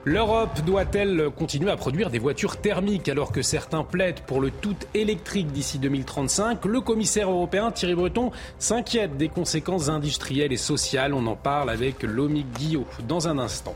L'Europe 0.03 0.59
doit-elle 0.65 1.29
continuer 1.29 1.71
à 1.71 1.77
produire 1.77 2.09
des 2.09 2.19
voitures 2.19 2.57
thermiques 2.57 3.07
alors 3.07 3.31
que 3.31 3.41
certains 3.41 3.85
plaident 3.85 4.19
pour 4.27 4.41
le 4.41 4.51
tout 4.51 4.75
électrique 4.93 5.53
d'ici 5.53 5.79
2035 5.79 6.65
Le 6.65 6.81
commissaire 6.81 7.31
européen 7.31 7.71
Thierry 7.71 7.95
Breton 7.95 8.31
s'inquiète 8.59 9.15
des 9.15 9.29
conséquences 9.29 9.87
industrielles 9.87 10.51
et 10.51 10.57
sociales. 10.57 11.13
On 11.13 11.25
en 11.27 11.37
parle 11.37 11.69
avec 11.69 12.03
Lomique 12.03 12.51
Guillot 12.51 12.85
dans 13.07 13.29
un 13.29 13.39
instant. 13.39 13.73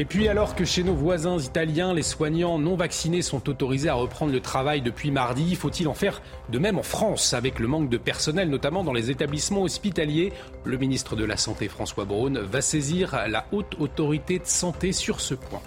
Et 0.00 0.04
puis 0.04 0.28
alors 0.28 0.54
que 0.54 0.64
chez 0.64 0.84
nos 0.84 0.94
voisins 0.94 1.40
italiens, 1.40 1.92
les 1.92 2.04
soignants 2.04 2.60
non 2.60 2.76
vaccinés 2.76 3.20
sont 3.20 3.48
autorisés 3.48 3.88
à 3.88 3.94
reprendre 3.94 4.30
le 4.30 4.38
travail 4.38 4.80
depuis 4.80 5.10
mardi, 5.10 5.56
faut-il 5.56 5.88
en 5.88 5.92
faire 5.92 6.22
de 6.50 6.60
même 6.60 6.78
en 6.78 6.84
France 6.84 7.34
avec 7.34 7.58
le 7.58 7.66
manque 7.66 7.90
de 7.90 7.96
personnel, 7.96 8.48
notamment 8.48 8.84
dans 8.84 8.92
les 8.92 9.10
établissements 9.10 9.62
hospitaliers? 9.62 10.32
Le 10.62 10.78
ministre 10.78 11.16
de 11.16 11.24
la 11.24 11.36
Santé 11.36 11.66
François 11.66 12.04
Braun 12.04 12.38
va 12.44 12.60
saisir 12.60 13.24
la 13.26 13.46
haute 13.50 13.74
autorité 13.80 14.38
de 14.38 14.46
santé 14.46 14.92
sur 14.92 15.20
ce 15.20 15.34
point 15.34 15.62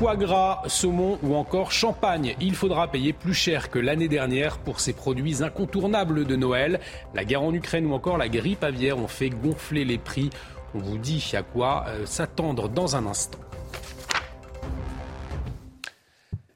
foie 0.00 0.16
gras, 0.16 0.62
saumon 0.66 1.18
ou 1.22 1.34
encore 1.34 1.72
champagne. 1.72 2.34
Il 2.40 2.54
faudra 2.54 2.88
payer 2.88 3.12
plus 3.12 3.34
cher 3.34 3.68
que 3.68 3.78
l'année 3.78 4.08
dernière 4.08 4.56
pour 4.56 4.80
ces 4.80 4.94
produits 4.94 5.42
incontournables 5.42 6.24
de 6.24 6.36
Noël. 6.36 6.80
La 7.14 7.26
guerre 7.26 7.42
en 7.42 7.52
Ukraine 7.52 7.84
ou 7.84 7.92
encore 7.92 8.16
la 8.16 8.30
grippe 8.30 8.64
aviaire 8.64 8.96
ont 8.96 9.08
fait 9.08 9.28
gonfler 9.28 9.84
les 9.84 9.98
prix. 9.98 10.30
On 10.74 10.78
vous 10.78 10.98
dit 10.98 11.32
à 11.34 11.42
quoi 11.42 11.86
euh, 11.88 12.06
s'attendre 12.06 12.68
dans 12.68 12.96
un 12.96 13.06
instant. 13.06 13.38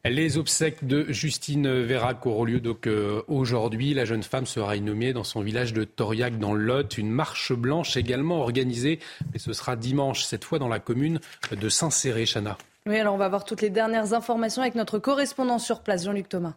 Les 0.04 0.36
obsèques 0.36 0.86
de 0.86 1.10
Justine 1.10 1.80
Vérac 1.80 2.26
auront 2.26 2.44
lieu 2.44 2.60
donc 2.60 2.86
euh, 2.86 3.22
aujourd'hui. 3.26 3.94
La 3.94 4.04
jeune 4.04 4.22
femme 4.22 4.44
sera 4.44 4.76
inhumée 4.76 5.14
dans 5.14 5.24
son 5.24 5.40
village 5.40 5.72
de 5.72 5.84
Toriac 5.84 6.38
dans 6.38 6.52
Lot. 6.52 6.98
Une 6.98 7.10
marche 7.10 7.54
blanche 7.54 7.96
également 7.96 8.40
organisée, 8.40 8.98
mais 9.32 9.38
ce 9.38 9.54
sera 9.54 9.76
dimanche, 9.76 10.24
cette 10.24 10.44
fois 10.44 10.58
dans 10.58 10.68
la 10.68 10.78
commune 10.78 11.20
de 11.58 11.68
Saint-Céré, 11.70 12.26
Chana. 12.26 12.58
Oui, 12.86 12.98
alors 12.98 13.14
on 13.14 13.18
va 13.18 13.30
voir 13.30 13.46
toutes 13.46 13.62
les 13.62 13.70
dernières 13.70 14.12
informations 14.12 14.60
avec 14.60 14.74
notre 14.74 14.98
correspondant 14.98 15.58
sur 15.58 15.80
place, 15.80 16.04
Jean-Luc 16.04 16.28
Thomas. 16.28 16.52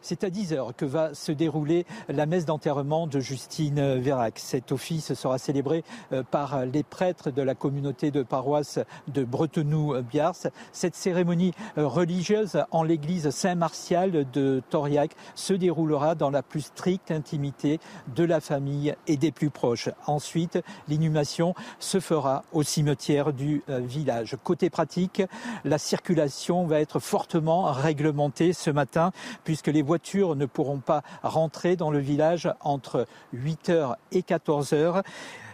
C'est 0.00 0.22
à 0.24 0.30
10h 0.30 0.74
que 0.74 0.84
va 0.84 1.12
se 1.12 1.32
dérouler 1.32 1.84
la 2.08 2.26
messe 2.26 2.44
d'enterrement 2.44 3.06
de 3.06 3.18
Justine 3.18 3.96
Vérac. 3.96 4.38
Cet 4.38 4.70
office 4.70 5.14
sera 5.14 5.38
célébré 5.38 5.82
euh, 6.12 6.22
par 6.22 6.64
les 6.64 6.82
prêtres 6.82 7.30
de 7.30 7.42
la 7.42 7.54
communauté 7.54 8.10
de 8.10 8.22
paroisse 8.22 8.78
de 9.08 9.24
Bretenoux-Biars. 9.24 10.48
Cette 10.72 10.94
cérémonie 10.94 11.52
euh, 11.76 11.86
religieuse 11.86 12.62
en 12.70 12.84
l'église 12.84 13.30
Saint-Martial 13.30 14.26
de 14.32 14.62
Toriac 14.70 15.10
se 15.34 15.52
déroulera 15.52 16.14
dans 16.14 16.30
la 16.30 16.42
plus 16.42 16.62
stricte 16.62 17.10
intimité 17.10 17.80
de 18.14 18.24
la 18.24 18.40
famille 18.40 18.94
et 19.06 19.16
des 19.16 19.32
plus 19.32 19.50
proches. 19.50 19.90
Ensuite, 20.06 20.60
l'inhumation 20.88 21.54
se 21.80 21.98
fera 21.98 22.44
au 22.52 22.62
cimetière 22.62 23.32
du 23.32 23.62
euh, 23.68 23.80
village. 23.80 24.36
Côté 24.44 24.70
pratique, 24.70 25.22
la 25.64 25.78
circulation 25.78 26.66
va 26.66 26.80
être 26.80 27.00
fortement 27.00 27.72
réglementée 27.72 28.52
ce 28.52 28.70
matin 28.70 29.10
puisque 29.44 29.66
les 29.66 29.82
voitures 29.88 30.36
ne 30.36 30.44
pourront 30.44 30.80
pas 30.80 31.02
rentrer 31.22 31.74
dans 31.74 31.90
le 31.90 31.98
village 31.98 32.52
entre 32.60 33.06
8h 33.34 33.94
et 34.12 34.20
14h 34.20 35.02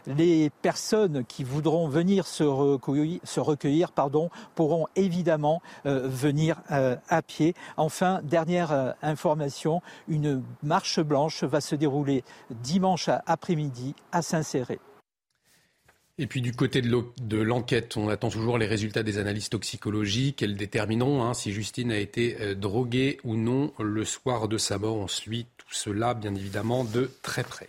les 0.07 0.51
personnes 0.51 1.25
qui 1.25 1.45
voudront 1.45 1.89
venir 1.89 2.27
se 2.27 2.43
recueillir, 3.41 3.93
pourront 4.55 4.87
évidemment 4.97 5.63
euh, 5.87 6.07
venir 6.09 6.61
euh, 6.73 6.97
à 7.09 7.23
pied. 7.23 7.55
Enfin, 7.77 8.21
dernière 8.23 8.73
euh, 8.73 8.91
information, 9.03 9.81
une 10.09 10.43
marche 10.63 11.01
blanche 11.01 11.45
va 11.45 11.61
se 11.61 11.75
dérouler 11.75 12.25
dimanche 12.51 13.09
après-midi 13.27 13.95
à 14.13 14.21
Saint-Céré. 14.21 14.79
Et 16.17 16.29
puis 16.29 16.41
du 16.41 16.53
côté 16.53 16.81
de 16.81 17.39
l'enquête, 17.39 17.97
on 17.97 18.09
attend 18.09 18.31
toujours 18.31 18.57
les 18.57 18.67
résultats 18.67 19.03
des 19.03 19.19
analyses 19.19 19.49
toxicologiques. 19.49 20.43
Elles 20.43 20.55
détermineront 20.55 21.25
hein, 21.25 21.35
si 21.35 21.53
Justine 21.53 21.91
a 21.91 21.99
été 21.99 22.37
euh, 22.41 22.55
droguée 22.55 23.19
ou 23.25 23.35
non 23.35 23.73
le 23.81 24.05
soir 24.05 24.47
de 24.47 24.57
sa 24.57 24.79
mort. 24.79 24.97
On 24.97 25.09
suit 25.09 25.47
tout 25.57 25.67
cela, 25.73 26.15
bien 26.15 26.33
évidemment, 26.37 26.85
de 26.85 27.11
très 27.23 27.43
près. 27.43 27.67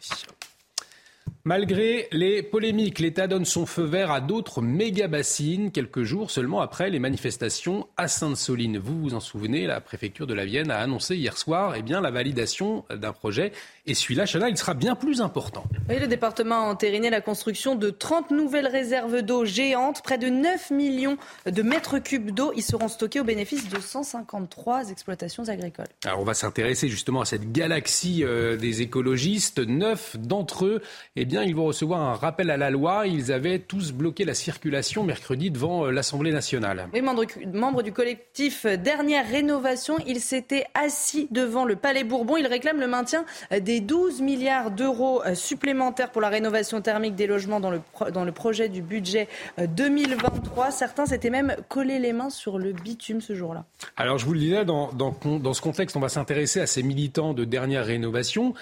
Malgré 1.44 2.08
les 2.12 2.42
polémiques, 2.42 3.00
l'État 3.00 3.28
donne 3.28 3.46
son 3.46 3.66
feu 3.66 3.84
vert 3.84 4.12
à 4.12 4.22
d'autres 4.22 4.62
méga-bassines 4.64 5.72
quelques 5.72 6.02
jours 6.02 6.32
seulement 6.32 6.62
après 6.62 6.90
les 6.90 7.00
manifestations 7.00 7.88
à 7.98 8.08
Sainte-Soline. 8.08 8.80
Vous 8.80 9.00
vous 9.00 9.14
en 9.14 9.20
souvenez, 9.20 9.68
la 9.68 9.80
préfecture 9.80 10.26
de 10.26 10.34
la 10.34 10.46
Vienne 10.46 10.72
a 10.72 10.80
annoncé 10.80 11.16
hier 11.16 11.38
soir 11.38 11.76
eh 11.76 11.84
la 11.88 12.12
validation 12.12 12.86
d'un 12.90 13.14
projet. 13.14 13.52
Et 13.88 13.93
celui-là, 13.93 14.26
Chana, 14.26 14.50
il 14.50 14.58
sera 14.58 14.74
bien 14.74 14.95
plus 14.95 15.21
important. 15.21 15.63
Oui, 15.89 16.00
le 16.00 16.08
département 16.08 16.56
a 16.56 16.71
entériné 16.71 17.12
la 17.12 17.21
construction 17.21 17.76
de 17.76 17.91
30 17.91 18.32
nouvelles 18.32 18.65
réserves 18.65 19.21
d'eau 19.21 19.45
géantes. 19.45 20.02
Près 20.02 20.17
de 20.17 20.28
9 20.28 20.71
millions 20.71 21.17
de 21.45 21.62
mètres 21.62 22.00
cubes 22.00 22.32
d'eau 22.32 22.52
y 22.56 22.63
seront 22.63 22.88
stockés 22.88 23.19
au 23.19 23.24
bénéfice 23.24 23.69
de 23.69 23.80
153 23.80 24.89
exploitations 24.89 25.50
agricoles. 25.50 25.86
Alors 26.04 26.19
on 26.19 26.24
va 26.24 26.34
s'intéresser 26.34 26.88
justement 26.88 27.21
à 27.21 27.26
cette 27.26 27.52
galaxie 27.52 28.24
euh, 28.24 28.58
des 28.58 28.82
écologistes. 28.82 29.60
Neuf 29.60 30.17
d'entre 30.17 30.65
eux 30.65 30.82
eh 31.15 31.26
bien, 31.26 31.43
ils 31.43 31.56
vont 31.56 31.65
recevoir 31.65 32.02
un 32.02 32.15
rappel 32.15 32.50
à 32.50 32.58
la 32.58 32.71
loi. 32.71 33.06
Ils 33.06 33.32
avaient 33.32 33.60
tous 33.60 33.91
bloqué 33.91 34.26
la 34.26 34.34
circulation 34.34 35.04
mercredi 35.04 35.52
devant 35.52 35.86
euh, 35.86 35.91
l'Assemblée 35.91 36.32
nationale. 36.32 36.88
Oui, 36.91 37.02
membre, 37.04 37.84
du 37.84 37.91
collectif 37.91 38.65
Dernière 38.65 39.30
Rénovation, 39.30 39.98
ils 40.08 40.21
s'étaient 40.21 40.65
assis 40.74 41.28
devant 41.30 41.65
le 41.65 41.76
Palais 41.76 42.04
Bourbon. 42.04 42.38
Ils 42.38 42.48
réclament 42.48 42.80
le 42.80 42.88
maintien 42.88 43.26
des 43.52 43.75
12 43.82 44.22
milliards 44.22 44.72
d'euros 44.72 45.22
euh, 45.26 45.36
supplémentaires 45.36 46.12
pour 46.12 46.22
la 46.22 46.30
rénovation 46.30 46.82
thermique 46.82 47.16
des 47.16 47.28
logements 47.28 47.60
dans 47.60 47.72
le, 47.72 47.82
dans 48.14 48.24
le 48.24 48.32
projet 48.32 48.70
du 48.70 48.82
budget 48.82 49.28
2023. 49.58 50.68
Euh, 50.68 50.72
Certains 50.72 51.06
s'étaient 51.06 51.30
même 51.30 51.56
collés 51.70 52.00
les 52.00 52.14
mains 52.14 52.30
sur 52.30 52.58
le 52.58 52.72
bitume 52.74 53.22
ce 53.22 53.36
jour-là. 53.36 53.66
Alors, 53.98 54.18
je 54.18 54.26
vous 54.26 54.34
le 54.34 54.40
disais, 54.40 54.66
dans, 54.66 54.92
dans, 54.94 55.16
dans 55.24 55.54
ce 55.54 55.62
contexte, 55.62 55.96
on 55.96 56.00
va 56.00 56.10
s'intéresser 56.10 56.60
à 56.60 56.68
ces 56.68 56.84
militants 56.84 57.34
de 57.34 57.46
dernière 57.46 57.86
rénovation. 57.86 58.54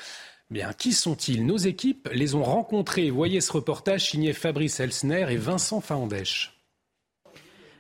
Bien, 0.49 0.71
qui 0.73 0.93
sont-ils? 0.93 1.45
Nos 1.45 1.58
équipes 1.58 2.10
les 2.13 2.36
ont 2.36 2.43
rencontrés. 2.43 3.10
Voyez 3.10 3.41
ce 3.41 3.52
reportage 3.52 4.10
signé 4.12 4.34
Fabrice 4.34 4.80
Elsner 4.80 5.26
et 5.30 5.38
Vincent 5.38 5.82
Faandèche. 5.82 6.60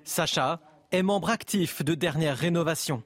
Sacha 0.03 0.59
est 0.91 1.03
membre 1.03 1.29
actif 1.29 1.83
de 1.83 1.93
Dernière 1.95 2.37
Rénovation. 2.37 3.03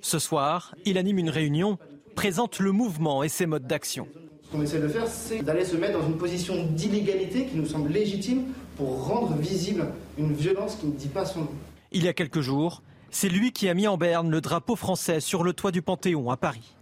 Ce 0.00 0.18
soir, 0.18 0.74
il 0.84 0.96
anime 0.98 1.18
une 1.18 1.30
réunion, 1.30 1.78
présente 2.14 2.58
le 2.58 2.72
mouvement 2.72 3.22
et 3.22 3.28
ses 3.28 3.46
modes 3.46 3.66
d'action. 3.66 4.06
Ce 4.42 4.50
qu'on 4.50 4.62
essaie 4.62 4.80
de 4.80 4.88
faire, 4.88 5.06
c'est 5.06 5.42
d'aller 5.42 5.64
se 5.64 5.76
mettre 5.76 5.98
dans 5.98 6.06
une 6.06 6.18
position 6.18 6.64
d'illégalité 6.64 7.46
qui 7.46 7.56
nous 7.56 7.66
semble 7.66 7.90
légitime 7.90 8.44
pour 8.76 9.06
rendre 9.06 9.36
visible 9.36 9.86
une 10.18 10.32
violence 10.32 10.76
qui 10.76 10.86
ne 10.86 10.92
dit 10.92 11.08
pas 11.08 11.24
son 11.24 11.40
nom. 11.40 11.54
Il 11.92 12.04
y 12.04 12.08
a 12.08 12.12
quelques 12.12 12.40
jours, 12.40 12.82
c'est 13.10 13.28
lui 13.28 13.52
qui 13.52 13.68
a 13.68 13.74
mis 13.74 13.86
en 13.86 13.96
berne 13.96 14.30
le 14.30 14.40
drapeau 14.40 14.76
français 14.76 15.20
sur 15.20 15.42
le 15.42 15.52
toit 15.52 15.70
du 15.70 15.82
Panthéon 15.82 16.30
à 16.30 16.36
Paris. 16.36 16.76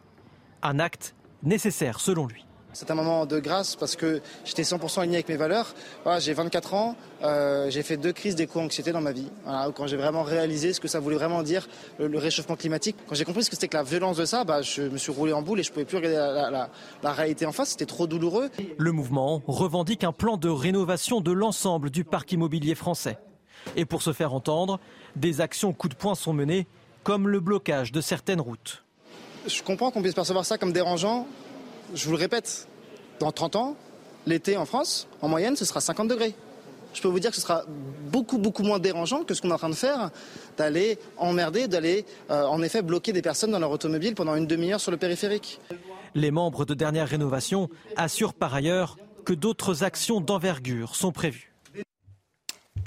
Un 0.63 0.79
acte 0.79 1.15
nécessaire 1.43 2.01
selon 2.01 2.27
lui. 2.27 2.48
C'est 2.73 2.91
un 2.91 2.95
moment 2.95 3.27
de 3.27 3.39
grâce 3.41 3.77
parce 3.77 3.97
que 3.97 4.21
j'étais 4.45 4.63
100% 4.63 5.01
aligné 5.01 5.17
avec 5.17 5.29
mes 5.29 5.37
valeurs. 5.37 5.75
j'ai 6.19 6.33
24 6.33 6.75
ans, 6.75 6.97
euh, 7.23 7.71
j'ai 7.71 7.83
fait 7.83 7.97
deux 7.97 8.13
crises 8.13 8.37
d'éco-anxiété 8.37 8.93
dans 8.93 9.01
ma 9.01 9.13
vie. 9.13 9.31
quand 9.75 9.87
j'ai 9.87 9.97
vraiment 9.97 10.23
réalisé 10.23 10.73
ce 10.73 10.81
que 10.81 10.89
ça 10.89 11.01
voulait 11.01 11.17
vraiment 11.17 11.43
dire, 11.43 11.67
le, 11.99 12.19
réchauffement 12.19 12.57
climatique. 12.57 12.97
Quand 13.09 13.15
j'ai 13.15 13.25
compris 13.25 13.45
ce 13.45 13.51
que 13.51 13.57
c'était 13.57 13.69
que 13.69 13.77
la 13.77 13.83
violence 13.83 14.17
de 14.17 14.25
ça, 14.25 14.45
bah, 14.45 14.63
je 14.63 14.83
me 14.83 14.99
suis 14.99 15.13
roulé 15.13 15.33
en 15.33 15.43
boule 15.43 15.61
et 15.61 15.63
je 15.63 15.73
pouvais 15.73 15.85
plus 15.85 15.97
regarder 15.97 16.17
la, 16.17 16.69
la 17.03 17.13
réalité 17.13 17.47
en 17.47 17.53
face. 17.53 17.71
C'était 17.71 17.87
trop 17.87 18.07
douloureux. 18.07 18.51
Le 18.77 18.93
mouvement 18.93 19.43
revendique 19.47 20.05
un 20.05 20.13
plan 20.13 20.37
de 20.37 20.49
rénovation 20.49 21.21
de 21.21 21.33
l'ensemble 21.33 21.91
du 21.91 22.05
parc 22.05 22.33
immobilier 22.33 22.75
français. 22.75 23.19
Et 23.77 23.85
pour 23.85 24.03
se 24.03 24.13
faire 24.13 24.35
entendre, 24.35 24.79
des 25.17 25.41
actions 25.41 25.73
coup 25.73 25.89
de 25.89 25.95
poing 25.95 26.15
sont 26.15 26.33
menées, 26.33 26.67
comme 27.03 27.29
le 27.29 27.41
blocage 27.41 27.93
de 27.93 28.01
certaines 28.01 28.41
routes 28.41 28.85
je 29.49 29.63
comprends 29.63 29.91
qu'on 29.91 30.03
puisse 30.03 30.15
percevoir 30.15 30.45
ça 30.45 30.59
comme 30.59 30.73
dérangeant. 30.73 31.27
Je 31.95 32.05
vous 32.05 32.13
le 32.13 32.19
répète, 32.19 32.69
dans 33.21 33.33
30 33.33 33.57
ans, 33.57 33.77
l'été 34.27 34.57
en 34.57 34.67
France, 34.67 35.09
en 35.23 35.29
moyenne, 35.29 35.57
ce 35.57 35.65
sera 35.65 35.81
50 35.81 36.09
degrés. 36.09 36.35
Je 36.95 37.03
peux 37.03 37.09
vous 37.09 37.21
dire 37.21 37.31
que 37.31 37.37
ce 37.37 37.43
sera 37.43 37.65
beaucoup, 38.11 38.39
beaucoup 38.39 38.63
moins 38.63 38.79
dérangeant 38.79 39.23
que 39.25 39.35
ce 39.35 39.43
qu'on 39.43 39.51
est 39.51 39.55
en 39.55 39.59
train 39.59 39.69
de 39.69 39.75
faire, 39.75 40.11
d'aller 40.57 40.99
emmerder, 41.17 41.69
d'aller 41.69 42.05
euh, 42.31 42.45
en 42.45 42.63
effet 42.63 42.83
bloquer 42.83 43.13
des 43.13 43.23
personnes 43.23 43.51
dans 43.51 43.59
leur 43.59 43.71
automobile 43.71 44.15
pendant 44.15 44.35
une 44.35 44.47
demi-heure 44.47 44.81
sur 44.81 44.91
le 44.91 44.97
périphérique. 44.97 45.61
Les 46.15 46.31
membres 46.31 46.65
de 46.65 46.75
Dernière 46.75 47.09
Rénovation 47.09 47.69
assurent 47.97 48.35
par 48.35 48.55
ailleurs 48.55 48.97
que 49.25 49.35
d'autres 49.35 49.85
actions 49.85 50.21
d'envergure 50.21 50.97
sont 50.97 51.13
prévues. 51.13 51.48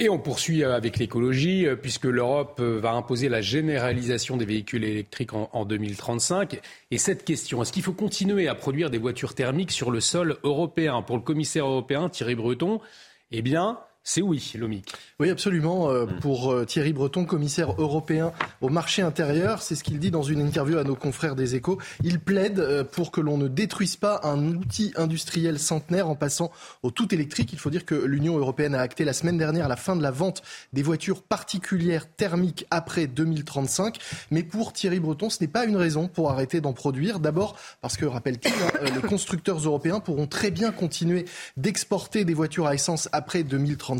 Et 0.01 0.09
on 0.09 0.17
poursuit 0.17 0.63
euh, 0.63 0.75
avec 0.75 0.97
l'écologie, 0.97 1.67
euh, 1.67 1.75
puisque 1.75 2.05
l'Europe 2.05 2.57
euh, 2.59 2.79
va 2.79 2.93
imposer 2.93 3.29
la 3.29 3.39
généralisation 3.39 4.35
des 4.35 4.45
véhicules 4.45 4.83
électriques 4.83 5.31
en, 5.33 5.63
2035. 5.63 6.59
Et 6.89 6.97
cette 6.97 7.23
question, 7.23 7.61
est-ce 7.61 7.71
qu'il 7.71 7.83
faut 7.83 7.93
continuer 7.93 8.47
à 8.47 8.55
produire 8.55 8.89
des 8.89 8.97
voitures 8.97 9.35
thermiques 9.35 9.69
sur 9.69 9.91
le 9.91 9.99
sol 9.99 10.37
européen? 10.43 11.03
Pour 11.03 11.17
le 11.17 11.21
commissaire 11.21 11.67
européen 11.67 12.09
Thierry 12.09 12.33
Breton, 12.33 12.81
eh 13.29 13.43
bien, 13.43 13.77
c'est 14.03 14.23
oui, 14.23 14.53
Lomic. 14.57 14.91
Oui, 15.19 15.29
absolument. 15.29 15.91
Euh, 15.91 16.07
pour 16.07 16.51
euh, 16.51 16.65
Thierry 16.65 16.91
Breton, 16.91 17.23
commissaire 17.23 17.79
européen 17.79 18.31
au 18.59 18.69
marché 18.69 19.03
intérieur, 19.03 19.61
c'est 19.61 19.75
ce 19.75 19.83
qu'il 19.83 19.99
dit 19.99 20.09
dans 20.09 20.23
une 20.23 20.41
interview 20.41 20.79
à 20.79 20.83
nos 20.83 20.95
confrères 20.95 21.35
des 21.35 21.53
échos. 21.53 21.77
Il 22.03 22.19
plaide 22.19 22.57
euh, 22.57 22.83
pour 22.83 23.11
que 23.11 23.21
l'on 23.21 23.37
ne 23.37 23.47
détruise 23.47 23.97
pas 23.97 24.19
un 24.23 24.55
outil 24.55 24.91
industriel 24.95 25.59
centenaire 25.59 26.09
en 26.09 26.15
passant 26.15 26.51
au 26.81 26.89
tout 26.89 27.13
électrique. 27.13 27.53
Il 27.53 27.59
faut 27.59 27.69
dire 27.69 27.85
que 27.85 27.93
l'Union 27.93 28.39
européenne 28.39 28.73
a 28.73 28.81
acté 28.81 29.05
la 29.05 29.13
semaine 29.13 29.37
dernière 29.37 29.67
la 29.67 29.75
fin 29.75 29.95
de 29.95 30.01
la 30.01 30.09
vente 30.09 30.41
des 30.73 30.81
voitures 30.81 31.21
particulières 31.21 32.07
thermiques 32.09 32.65
après 32.71 33.05
2035. 33.05 33.99
Mais 34.31 34.41
pour 34.41 34.73
Thierry 34.73 34.99
Breton, 34.99 35.29
ce 35.29 35.37
n'est 35.41 35.47
pas 35.47 35.65
une 35.65 35.77
raison 35.77 36.07
pour 36.07 36.31
arrêter 36.31 36.59
d'en 36.59 36.73
produire. 36.73 37.19
D'abord 37.19 37.55
parce 37.81 37.97
que, 37.97 38.05
rappelle-t-il, 38.05 38.51
hein, 38.51 38.91
les 38.95 39.07
constructeurs 39.07 39.59
européens 39.59 39.99
pourront 39.99 40.25
très 40.25 40.49
bien 40.49 40.71
continuer 40.71 41.25
d'exporter 41.55 42.25
des 42.25 42.33
voitures 42.33 42.65
à 42.65 42.73
essence 42.73 43.07
après 43.11 43.43
2035 43.43 43.90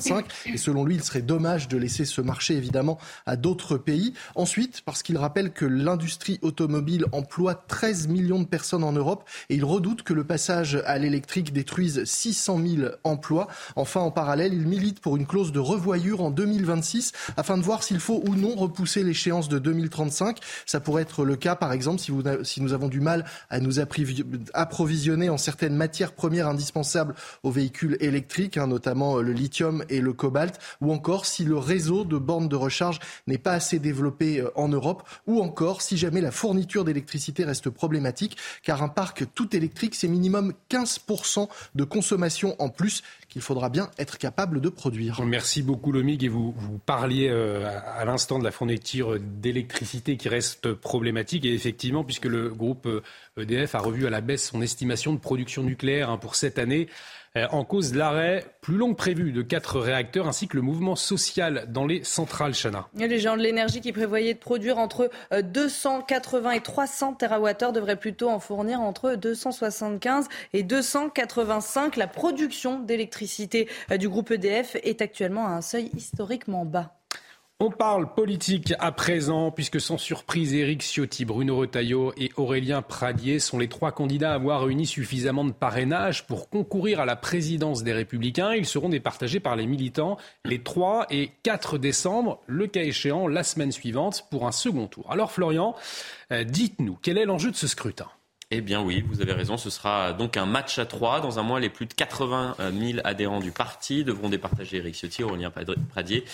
et 0.46 0.58
selon 0.58 0.86
lui, 0.86 0.96
il 0.96 1.04
serait 1.04 1.22
dommage 1.22 1.68
de 1.68 1.78
laisser 1.78 2.06
ce 2.06 2.22
marché 2.22 2.56
évidemment 2.56 2.98
à 3.26 3.36
d'autres 3.36 3.78
pays. 3.78 4.14
Ensuite, 4.36 4.82
parce 4.82 5.04
qu'il 5.04 5.18
rappelle 5.18 5.52
que 5.52 5.66
l'industrie 5.66 6.40
automobile 6.42 7.06
emploie 7.12 7.56
13 7.56 8.08
millions 8.08 8.40
de 8.40 8.46
personnes 8.46 8.84
en 8.84 8.92
Europe 8.92 9.28
et 9.50 9.56
il 9.56 9.66
redoute 9.66 10.04
que 10.04 10.14
le 10.14 10.24
passage 10.24 10.82
à 10.86 10.98
l'électrique 10.98 11.54
détruise 11.54 12.04
600 12.04 12.60
000 12.66 12.90
emplois. 13.04 13.48
Enfin, 13.76 14.02
en 14.02 14.12
parallèle, 14.12 14.54
il 14.54 14.68
milite 14.68 15.00
pour 15.00 15.18
une 15.18 15.26
clause 15.26 15.52
de 15.52 15.60
revoyure 15.60 16.22
en 16.22 16.32
2026 16.32 17.12
afin 17.38 17.58
de 17.58 17.64
voir 17.64 17.84
s'il 17.84 18.00
faut 18.00 18.22
ou 18.28 18.36
non 18.36 18.56
repousser 18.56 19.04
l'échéance 19.04 19.50
de 19.50 19.60
2035. 19.60 20.40
Ça 20.66 20.80
pourrait 20.80 21.04
être 21.04 21.26
le 21.26 21.36
cas, 21.36 21.56
par 21.56 21.74
exemple, 21.74 22.00
si, 22.00 22.62
nous 22.62 22.74
avons 22.74 22.88
du 22.88 23.00
mal 23.00 23.26
à 23.50 23.60
nous 23.60 23.80
approvisionner 24.54 25.30
en 25.30 25.38
certaines 25.38 25.76
matières 25.76 26.14
premières 26.14 26.48
indispensables 26.48 27.16
aux 27.44 27.52
véhicules 27.52 27.98
électriques, 28.00 28.58
hein, 28.58 28.68
notamment 28.68 29.18
le 29.18 29.32
lithium 29.32 29.81
et 29.90 30.02
le 30.02 30.14
cobalt, 30.14 30.60
ou 30.82 30.92
encore 30.92 31.26
si 31.26 31.44
le 31.44 31.58
réseau 31.58 32.04
de 32.04 32.18
bornes 32.18 32.50
de 32.50 32.56
recharge 32.56 33.00
n'est 33.28 33.38
pas 33.38 33.54
assez 33.54 33.80
développé 33.80 34.40
euh, 34.40 34.52
en 34.56 34.68
Europe, 34.68 35.08
ou 35.28 35.42
encore 35.42 35.82
si 35.82 35.98
jamais 35.98 36.22
la 36.22 36.32
fourniture 36.32 36.84
d'électricité 36.84 37.44
reste 37.44 37.70
problématique, 37.70 38.38
car 38.64 38.84
un 38.84 38.90
parc 38.90 39.26
tout 39.34 39.56
électrique, 39.56 39.96
c'est 39.96 40.08
minimum 40.08 40.54
15% 40.70 41.48
de 41.76 41.84
consommation 41.84 42.56
en 42.60 42.70
plus 42.70 43.04
qu'il 43.30 43.42
faudra 43.42 43.70
bien 43.70 43.90
être 43.98 44.18
capable 44.18 44.60
de 44.60 44.70
produire. 44.70 45.22
Merci 45.24 45.64
beaucoup 45.64 45.92
Lomig 45.92 46.24
et 46.24 46.28
vous, 46.28 46.54
parliez 46.86 47.30
euh, 47.30 47.80
à 47.96 48.04
l'instant 48.06 48.40
de 48.40 48.44
la 48.44 48.52
fourniture 48.52 49.18
d'électricité 49.20 50.18
qui 50.18 50.28
reste 50.30 50.74
problématique 50.74 51.46
et 51.46 51.54
effectivement 51.54 52.04
puisque 52.04 52.26
le 52.26 52.50
groupe 52.50 52.88
EDF 53.38 53.76
euh, 53.76 53.78
e 53.78 53.82
a 53.82 53.82
revu 53.82 54.06
à 54.06 54.10
la 54.10 54.22
baisse 54.22 54.50
son 54.50 54.62
estimation 54.62 55.14
de 55.14 55.20
production 55.20 55.64
nucléaire 55.64 56.10
hein, 56.10 56.18
pour 56.18 56.36
cette 56.36 56.60
année 56.60 56.88
en 57.36 57.64
cause 57.64 57.94
l'arrêt 57.96 58.46
plus 58.62 58.76
long 58.76 58.92
que 58.92 58.98
prévu 58.98 59.32
de 59.32 59.42
quatre 59.42 59.80
réacteurs 59.80 60.28
ainsi 60.28 60.48
que 60.48 60.58
le 60.58 60.62
mouvement 60.62 60.96
social 60.96 61.66
dans 61.70 61.86
les 61.86 62.04
centrales, 62.04 62.54
Chana. 62.54 62.88
Les 62.96 63.20
gens 63.20 63.38
de 63.38 63.42
l'énergie 63.42 63.82
qui 63.82 63.92
prévoyaient 63.92 64.34
de 64.34 64.40
produire 64.40 64.78
entre 64.78 65.10
280 65.32 66.50
euh, 66.50 66.54
et 66.54 66.62
300 66.62 67.14
TWh 67.14 67.72
devraient 67.74 67.96
plutôt 67.96 68.30
en 68.30 68.40
fournir 68.40 68.82
entre 68.82 69.16
275 69.16 70.28
et 70.54 70.64
285. 70.64 71.96
La 71.96 72.08
production 72.08 72.80
d'électricité 72.80 73.68
euh, 73.92 73.98
du 73.98 74.10
groupe 74.10 74.32
EDF 74.32 74.76
est 74.84 75.02
actuellement 75.02 75.48
à 75.48 75.52
un 75.52 75.62
seuil 75.62 75.90
historiquement 75.96 76.66
bas. 76.66 77.01
On 77.64 77.70
parle 77.70 78.12
politique 78.16 78.74
à 78.80 78.92
présent, 78.92 79.52
puisque 79.52 79.80
sans 79.80 80.00
surprise, 80.00 80.56
Éric 80.56 80.82
Ciotti, 80.82 81.26
Bruno 81.26 81.58
Retailleau 81.58 82.12
et 82.18 82.32
Aurélien 82.36 82.82
Pradier 82.82 83.38
sont 83.38 83.60
les 83.60 83.70
trois 83.70 83.92
candidats 83.92 84.32
à 84.32 84.34
avoir 84.34 84.64
réuni 84.64 84.88
suffisamment 84.88 85.46
de 85.46 85.52
parrainage 85.52 86.26
pour 86.26 86.50
concourir 86.50 87.00
à 87.00 87.06
la 87.06 87.16
présidence 87.16 87.84
des 87.84 87.94
Républicains. 87.94 88.56
Ils 88.56 88.66
seront 88.66 88.90
départagés 88.90 89.40
par 89.40 89.56
les 89.56 89.68
militants 89.68 90.18
les 90.44 90.64
3 90.64 91.06
et 91.12 91.30
4 91.44 91.78
décembre, 91.78 92.42
le 92.48 92.66
cas 92.66 92.82
échéant 92.82 93.28
la 93.28 93.44
semaine 93.44 93.72
suivante, 93.72 94.26
pour 94.32 94.48
un 94.48 94.52
second 94.52 94.88
tour. 94.88 95.06
Alors 95.12 95.32
Florian, 95.32 95.76
euh, 96.32 96.44
dites-nous, 96.44 96.98
quel 97.04 97.20
est 97.20 97.26
l'enjeu 97.26 97.52
de 97.52 97.56
ce 97.56 97.68
scrutin? 97.68 98.08
Eh 98.52 98.62
bien 98.62 98.82
oui, 98.82 99.04
vous 99.08 99.22
avez 99.22 99.32
raison, 99.32 99.56
ce 99.56 99.70
sera 99.70 100.14
donc 100.14 100.36
un 100.36 100.46
match 100.46 100.78
à 100.78 100.86
trois. 100.86 101.22
Dans 101.22 101.40
un 101.40 101.44
mois, 101.44 101.60
les 101.60 101.70
plus 101.70 101.86
de 101.86 101.94
80 101.94 102.58
000 102.74 103.00
adhérents 103.04 103.40
du 103.40 103.52
parti 103.52 104.04
devront 104.04 104.28
départager 104.28 104.78
Eric 104.78 104.94
Ciotti, 104.94 105.24
Aurélien 105.24 105.52
Pradier 105.52 106.26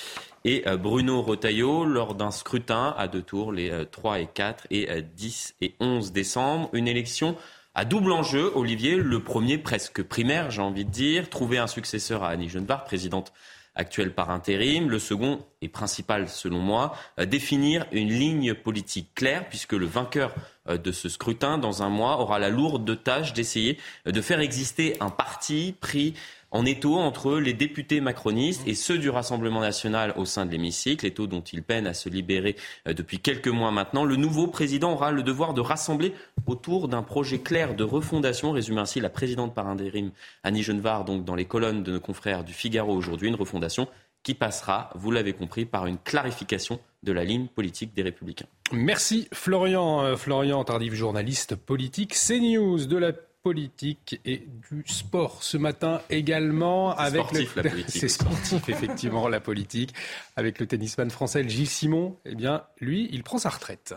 et 0.44 0.64
euh, 0.68 0.78
Bruno 0.78 1.22
Rotaillot 1.22 1.86
lors 1.86 2.16
d'un 2.16 2.32
scrutin 2.32 2.96
à 2.98 3.08
deux 3.08 3.22
tours, 3.22 3.52
les 3.52 3.72
3 3.92 4.14
euh, 4.14 4.22
et 4.22 4.28
4 4.34 4.68
et 4.72 5.02
10 5.02 5.56
euh, 5.62 5.66
et 5.66 5.76
11 5.80 6.12
décembre. 6.12 6.70
Une 6.74 6.88
élection 6.88 7.36
à 7.76 7.86
double 7.86 8.12
enjeu, 8.12 8.52
Olivier, 8.56 8.96
le 8.96 9.22
premier 9.22 9.60
presque 9.60 10.02
primaire, 10.02 10.50
j'ai 10.50 10.64
envie 10.64 10.86
de 10.86 10.90
dire, 10.90 11.30
trouver 11.30 11.60
un 11.60 11.68
successeur 11.68 12.24
à 12.24 12.30
Annie 12.30 12.50
Genevard, 12.50 12.86
présidente 12.86 13.32
actuelle 13.78 14.14
par 14.14 14.30
intérim. 14.30 14.90
Le 14.90 15.00
second 15.00 15.40
et 15.62 15.70
principal, 15.70 16.28
selon 16.28 16.60
moi, 16.60 16.96
définir 17.26 17.86
une 17.92 18.10
ligne 18.10 18.54
politique 18.54 19.14
claire, 19.16 19.48
puisque 19.48 19.74
le 19.74 19.86
vainqueur 19.86 20.36
de 20.68 20.92
ce 20.92 21.08
scrutin, 21.10 21.58
dans 21.58 21.82
un 21.82 21.90
mois, 21.90 22.20
aura 22.20 22.40
la 22.40 22.50
lourde 22.50 23.02
tâche 23.04 23.34
d'essayer 23.34 23.78
de 24.06 24.22
faire 24.22 24.40
exister 24.40 24.98
un 25.00 25.10
parti 25.10 25.76
pris 25.80 26.14
en 26.58 26.66
étau 26.66 26.96
entre 26.96 27.38
les 27.38 27.54
députés 27.54 28.02
macronistes 28.02 28.68
et 28.68 28.74
ceux 28.74 28.98
du 28.98 29.12
Rassemblement 29.12 29.62
national 29.62 30.16
au 30.18 30.26
sein 30.26 30.48
de 30.48 30.52
l'hémicycle, 30.52 31.06
étau 31.06 31.28
dont 31.28 31.42
il 31.42 31.62
peine 31.62 31.86
à 31.86 31.94
se 31.94 32.10
libérer 32.10 32.56
euh, 32.88 32.94
depuis 32.94 33.20
quelques 33.20 33.48
mois 33.48 33.70
maintenant. 33.70 34.04
Le 34.04 34.16
nouveau 34.16 34.48
président 34.48 34.94
aura 34.94 35.12
le 35.12 35.22
devoir 35.22 35.54
de 35.54 35.62
rassembler 35.62 36.16
autour 36.48 36.88
d'un 36.88 37.04
projet 37.04 37.38
clair 37.38 37.76
de 37.76 37.84
refondation, 37.84 38.54
résume 38.54 38.80
ainsi 38.80 39.00
la 39.00 39.12
présidente 39.12 39.54
par 39.54 39.68
intérim 39.68 40.10
Annie 40.42 40.64
Genevard, 40.64 41.06
donc 41.06 41.24
dans 41.26 41.36
les 41.36 41.46
colonnes 41.46 41.84
de 41.84 41.92
nos 41.92 42.00
confrères 42.00 42.44
du 42.44 42.54
Figaro 42.54 42.92
aujourd'hui, 42.92 43.28
une 43.28 43.36
refondation 43.36 43.88
qui 44.24 44.34
passera, 44.34 44.90
vous 44.96 45.12
l'avez 45.12 45.34
compris, 45.34 45.66
par 45.66 45.86
une 45.86 46.00
clarification 46.00 46.80
de 47.04 47.12
la 47.12 47.24
ligne 47.24 47.48
politique 47.48 47.94
des 47.94 48.02
Républicains. 48.02 48.48
Merci 48.72 49.28
Florian, 49.32 50.02
euh, 50.02 50.16
Florian 50.16 50.64
Tardif, 50.64 50.96
journaliste 50.96 51.56
politique, 51.56 52.16
CNews 52.16 52.88
de 52.88 52.98
la 52.98 53.14
politique 53.48 54.20
et 54.26 54.46
du 54.70 54.84
sport 54.86 55.42
ce 55.42 55.56
matin 55.56 56.02
également 56.10 56.94
avec 56.98 57.22
sportif, 57.22 57.56
le... 57.56 57.62
la 57.62 57.70
politique. 57.72 58.02
c'est 58.02 58.10
sportif 58.10 58.68
effectivement 58.68 59.30
la 59.30 59.40
politique 59.40 59.94
avec 60.36 60.60
le 60.60 60.68
tennisman 60.68 61.10
français 61.10 61.48
Gilles 61.48 61.70
Simon 61.70 62.18
eh 62.26 62.36
bien 62.36 62.64
lui 62.82 63.08
il 63.14 63.24
prend 63.24 63.38
sa 63.38 63.50
retraite 63.50 63.96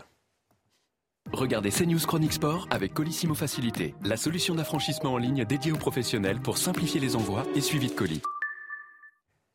Regardez 1.33 1.69
CNews 1.69 1.99
Chronique 1.99 2.33
Sport 2.33 2.67
avec 2.71 2.93
Colissimo 2.93 3.35
Facilité, 3.35 3.93
la 4.03 4.17
solution 4.17 4.55
d'affranchissement 4.55 5.13
en 5.13 5.17
ligne 5.17 5.45
dédiée 5.45 5.71
aux 5.71 5.77
professionnels 5.77 6.39
pour 6.41 6.57
simplifier 6.57 6.99
les 6.99 7.15
envois 7.15 7.45
et 7.55 7.61
suivi 7.61 7.87
de 7.87 7.93
colis. 7.93 8.21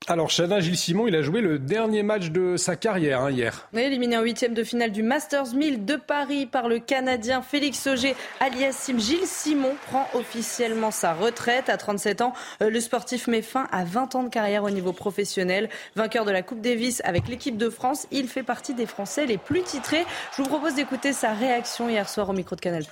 Alors, 0.08 0.30
Chana 0.30 0.60
Gilles 0.60 0.76
Simon, 0.76 1.08
il 1.08 1.16
a 1.16 1.22
joué 1.22 1.40
le 1.40 1.58
dernier 1.58 2.04
match 2.04 2.30
de 2.30 2.56
sa 2.56 2.76
carrière 2.76 3.22
hein, 3.22 3.30
hier. 3.32 3.68
Éliminé 3.76 4.16
en 4.16 4.22
huitième 4.22 4.54
de 4.54 4.62
finale 4.62 4.92
du 4.92 5.02
Masters 5.02 5.52
1000 5.52 5.84
de 5.84 5.96
Paris 5.96 6.46
par 6.46 6.68
le 6.68 6.78
Canadien 6.78 7.42
Félix 7.42 7.88
Auger 7.88 8.14
aliassime 8.38 9.00
Gilles 9.00 9.26
Simon 9.26 9.74
prend 9.88 10.08
officiellement 10.14 10.92
sa 10.92 11.12
retraite 11.12 11.68
à 11.68 11.76
37 11.76 12.20
ans. 12.20 12.34
Euh, 12.62 12.70
le 12.70 12.80
sportif 12.80 13.26
met 13.26 13.42
fin 13.42 13.66
à 13.72 13.82
20 13.82 14.14
ans 14.14 14.22
de 14.22 14.28
carrière 14.28 14.62
au 14.62 14.70
niveau 14.70 14.92
professionnel. 14.92 15.68
Vainqueur 15.96 16.24
de 16.24 16.30
la 16.30 16.42
Coupe 16.42 16.60
Davis 16.60 17.02
avec 17.04 17.26
l'équipe 17.26 17.56
de 17.56 17.68
France, 17.68 18.06
il 18.12 18.28
fait 18.28 18.44
partie 18.44 18.74
des 18.74 18.86
Français 18.86 19.26
les 19.26 19.38
plus 19.38 19.62
titrés. 19.62 20.04
Je 20.36 20.42
vous 20.42 20.48
propose 20.48 20.76
d'écouter 20.76 21.12
sa 21.12 21.32
réaction 21.32 21.88
hier 21.88 22.08
soir 22.08 22.30
au 22.30 22.32
micro 22.32 22.54
de 22.54 22.60
Canal+. 22.60 22.84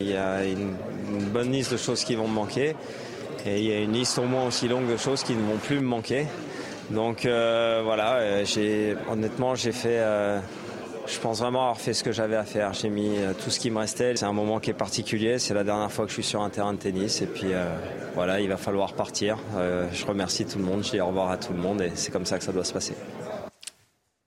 Il 0.00 0.08
y 0.08 0.16
a 0.16 0.42
une 0.42 0.74
bonne 1.30 1.52
liste 1.52 1.72
de 1.72 1.76
choses 1.76 2.02
qui 2.02 2.14
vont 2.14 2.26
me 2.26 2.32
manquer. 2.32 2.74
Et 3.46 3.58
il 3.58 3.64
y 3.64 3.72
a 3.72 3.78
une 3.80 3.92
liste 3.92 4.18
au 4.18 4.24
moins 4.24 4.46
aussi 4.46 4.68
longue 4.68 4.90
de 4.90 4.96
choses 4.96 5.22
qui 5.22 5.34
ne 5.34 5.42
vont 5.42 5.56
plus 5.56 5.80
me 5.80 5.86
manquer. 5.86 6.26
Donc 6.90 7.24
euh, 7.24 7.80
voilà, 7.84 8.16
euh, 8.16 8.94
honnêtement 9.08 9.54
j'ai 9.54 9.70
fait 9.70 9.98
euh, 10.00 10.40
je 11.06 11.18
pense 11.20 11.38
vraiment 11.38 11.62
avoir 11.62 11.78
fait 11.78 11.94
ce 11.94 12.04
que 12.04 12.12
j'avais 12.12 12.36
à 12.36 12.44
faire. 12.44 12.72
J'ai 12.72 12.90
mis 12.90 13.16
tout 13.42 13.50
ce 13.50 13.58
qui 13.58 13.70
me 13.70 13.78
restait. 13.78 14.14
C'est 14.16 14.26
un 14.26 14.32
moment 14.32 14.60
qui 14.60 14.70
est 14.70 14.74
particulier. 14.74 15.38
C'est 15.38 15.54
la 15.54 15.64
dernière 15.64 15.90
fois 15.90 16.04
que 16.04 16.10
je 16.10 16.14
suis 16.14 16.22
sur 16.22 16.42
un 16.42 16.50
terrain 16.50 16.72
de 16.72 16.78
tennis. 16.78 17.20
Et 17.22 17.26
puis 17.26 17.48
voilà, 18.14 18.38
il 18.38 18.48
va 18.48 18.56
falloir 18.56 18.92
partir. 18.92 19.36
je 19.92 20.06
remercie 20.06 20.46
tout 20.46 20.58
le 20.58 20.64
monde. 20.64 20.84
Je 20.84 20.90
dis 20.90 21.00
au 21.00 21.06
revoir 21.08 21.30
à 21.30 21.36
tout 21.36 21.52
le 21.52 21.58
monde. 21.58 21.80
Et 21.80 21.90
c'est 21.96 22.12
comme 22.12 22.26
ça 22.26 22.38
que 22.38 22.44
ça 22.44 22.52
doit 22.52 22.62
se 22.62 22.72
passer. 22.72 22.94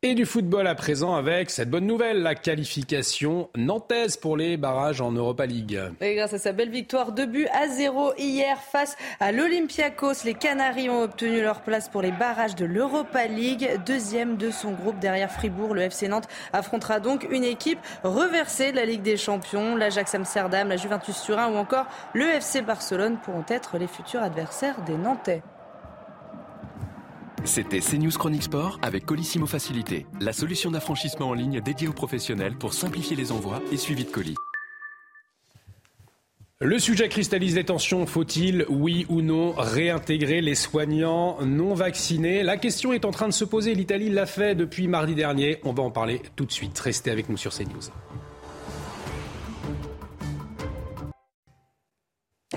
Et 0.06 0.16
du 0.16 0.26
football 0.26 0.68
à 0.68 0.76
présent 0.76 1.16
avec 1.16 1.50
cette 1.50 1.70
bonne 1.70 1.88
nouvelle, 1.88 2.24
la 2.24 2.36
qualification 2.36 3.50
nantaise 3.56 4.18
pour 4.18 4.36
les 4.36 4.58
barrages 4.58 5.00
en 5.00 5.14
Europa 5.14 5.46
League. 5.46 5.80
Grâce 6.02 6.34
à 6.34 6.40
sa 6.40 6.52
belle 6.52 6.72
victoire, 6.72 7.14
2 7.14 7.26
buts 7.26 7.48
à 7.54 7.70
0 7.70 8.12
hier 8.18 8.58
face 8.58 8.98
à 9.22 9.32
l'Olympiakos, 9.32 10.26
les 10.26 10.34
Canaries 10.34 10.90
ont 10.90 11.04
obtenu 11.04 11.42
leur 11.42 11.62
place 11.62 11.88
pour 11.88 12.02
les 12.02 12.12
barrages 12.12 12.56
de 12.56 12.66
l'Europa 12.66 13.28
League. 13.28 13.80
Deuxième 13.86 14.36
de 14.36 14.52
son 14.52 14.74
groupe 14.74 15.00
derrière 15.00 15.32
Fribourg, 15.32 15.74
le 15.74 15.84
FC 15.84 16.10
Nantes 16.10 16.28
affrontera 16.52 17.00
donc 17.00 17.26
une 17.32 17.46
équipe 17.46 17.80
reversée 18.04 18.74
de 18.74 18.76
la 18.76 18.86
Ligue 18.86 19.04
des 19.04 19.16
Champions. 19.16 19.78
L'Ajax 19.78 20.16
Amsterdam, 20.16 20.68
la 20.68 20.76
Juventus 20.76 21.22
Turin 21.22 21.50
ou 21.50 21.56
encore 21.56 21.86
le 22.14 22.26
FC 22.26 22.62
Barcelone 22.62 23.20
pourront 23.24 23.46
être 23.48 23.78
les 23.78 23.88
futurs 23.88 24.22
adversaires 24.22 24.82
des 24.82 24.98
Nantais. 24.98 25.44
C'était 27.46 27.82
CNews 27.82 28.12
Chronique 28.12 28.44
Sport 28.44 28.80
avec 28.82 29.06
Colissimo 29.06 29.46
Facilité, 29.46 30.06
la 30.22 30.32
solution 30.32 30.72
d'affranchissement 30.72 31.30
en 31.30 31.34
ligne 31.34 31.60
dédiée 31.60 31.90
aux 31.90 31.94
professionnels 31.94 32.56
pour 32.56 32.74
simplifier 32.74 33.18
les 33.18 33.34
envois 33.34 33.62
et 33.72 33.78
suivi 33.78 34.06
de 34.06 34.10
colis. 34.10 34.36
Le 36.62 36.80
sujet 36.80 37.10
cristallise 37.10 37.56
les 37.56 37.66
tensions. 37.66 38.06
Faut-il, 38.06 38.66
oui 38.70 39.06
ou 39.10 39.22
non, 39.22 39.54
réintégrer 39.58 40.40
les 40.40 40.56
soignants 40.56 41.38
non 41.42 41.74
vaccinés? 41.74 42.44
La 42.44 42.56
question 42.56 42.94
est 42.94 43.04
en 43.04 43.12
train 43.12 43.28
de 43.28 43.34
se 43.34 43.44
poser. 43.44 43.76
L'Italie 43.76 44.10
l'a 44.10 44.26
fait 44.26 44.56
depuis 44.56 44.88
mardi 44.88 45.14
dernier. 45.14 45.60
On 45.66 45.74
va 45.74 45.84
en 45.84 45.92
parler 45.92 46.22
tout 46.38 46.46
de 46.46 46.52
suite. 46.54 46.80
Restez 46.80 47.12
avec 47.12 47.28
nous 47.28 47.36
sur 47.36 47.52
CNews. 47.52 47.92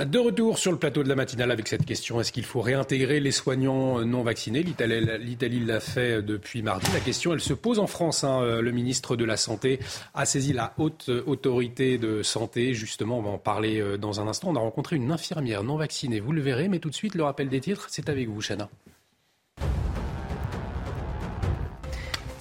De 0.05 0.19
retour 0.19 0.59
sur 0.59 0.73
le 0.73 0.79
plateau 0.79 1.03
de 1.03 1.09
la 1.09 1.15
matinale 1.15 1.51
avec 1.51 1.67
cette 1.69 1.87
question 1.87 2.21
est-ce 2.21 2.31
qu'il 2.31 2.45
faut 2.45 2.61
réintégrer 2.61 3.19
les 3.19 3.31
soignants 3.31 4.05
non 4.05 4.23
vaccinés? 4.23 4.63
L'Italie 4.63 5.65
l'a 5.65 5.81
fait 5.81 6.21
depuis 6.21 6.61
mardi. 6.61 6.87
La 6.93 7.01
question, 7.01 7.33
elle 7.33 7.41
se 7.41 7.55
pose 7.55 7.79
en 7.79 7.87
France. 7.87 8.23
Hein. 8.23 8.61
Le 8.61 8.71
ministre 8.73 9.17
de 9.17 9.25
la 9.25 9.39
Santé 9.39 9.81
a 10.13 10.27
saisi 10.27 10.53
la 10.53 10.75
haute 10.77 11.09
autorité 11.09 11.97
de 11.97 12.23
santé. 12.23 12.75
Justement, 12.75 13.19
on 13.19 13.23
va 13.23 13.31
en 13.31 13.39
parler 13.39 13.81
euh, 13.81 13.97
dans 13.97 14.21
un 14.21 14.29
instant. 14.29 14.51
On 14.51 14.57
a 14.57 14.61
rencontré 14.61 14.97
une 14.97 15.11
infirmière 15.11 15.65
non 15.65 15.77
vaccinée. 15.77 16.21
Vous 16.21 16.33
le 16.33 16.43
verrez, 16.43 16.69
mais 16.69 16.79
tout 16.79 16.91
de 16.91 16.95
suite, 16.95 17.15
le 17.15 17.25
rappel 17.25 17.49
des 17.49 17.61
titres, 17.61 17.87
c'est 17.89 18.11
avec 18.11 18.29
vous, 18.29 18.43
Chana. 18.43 18.69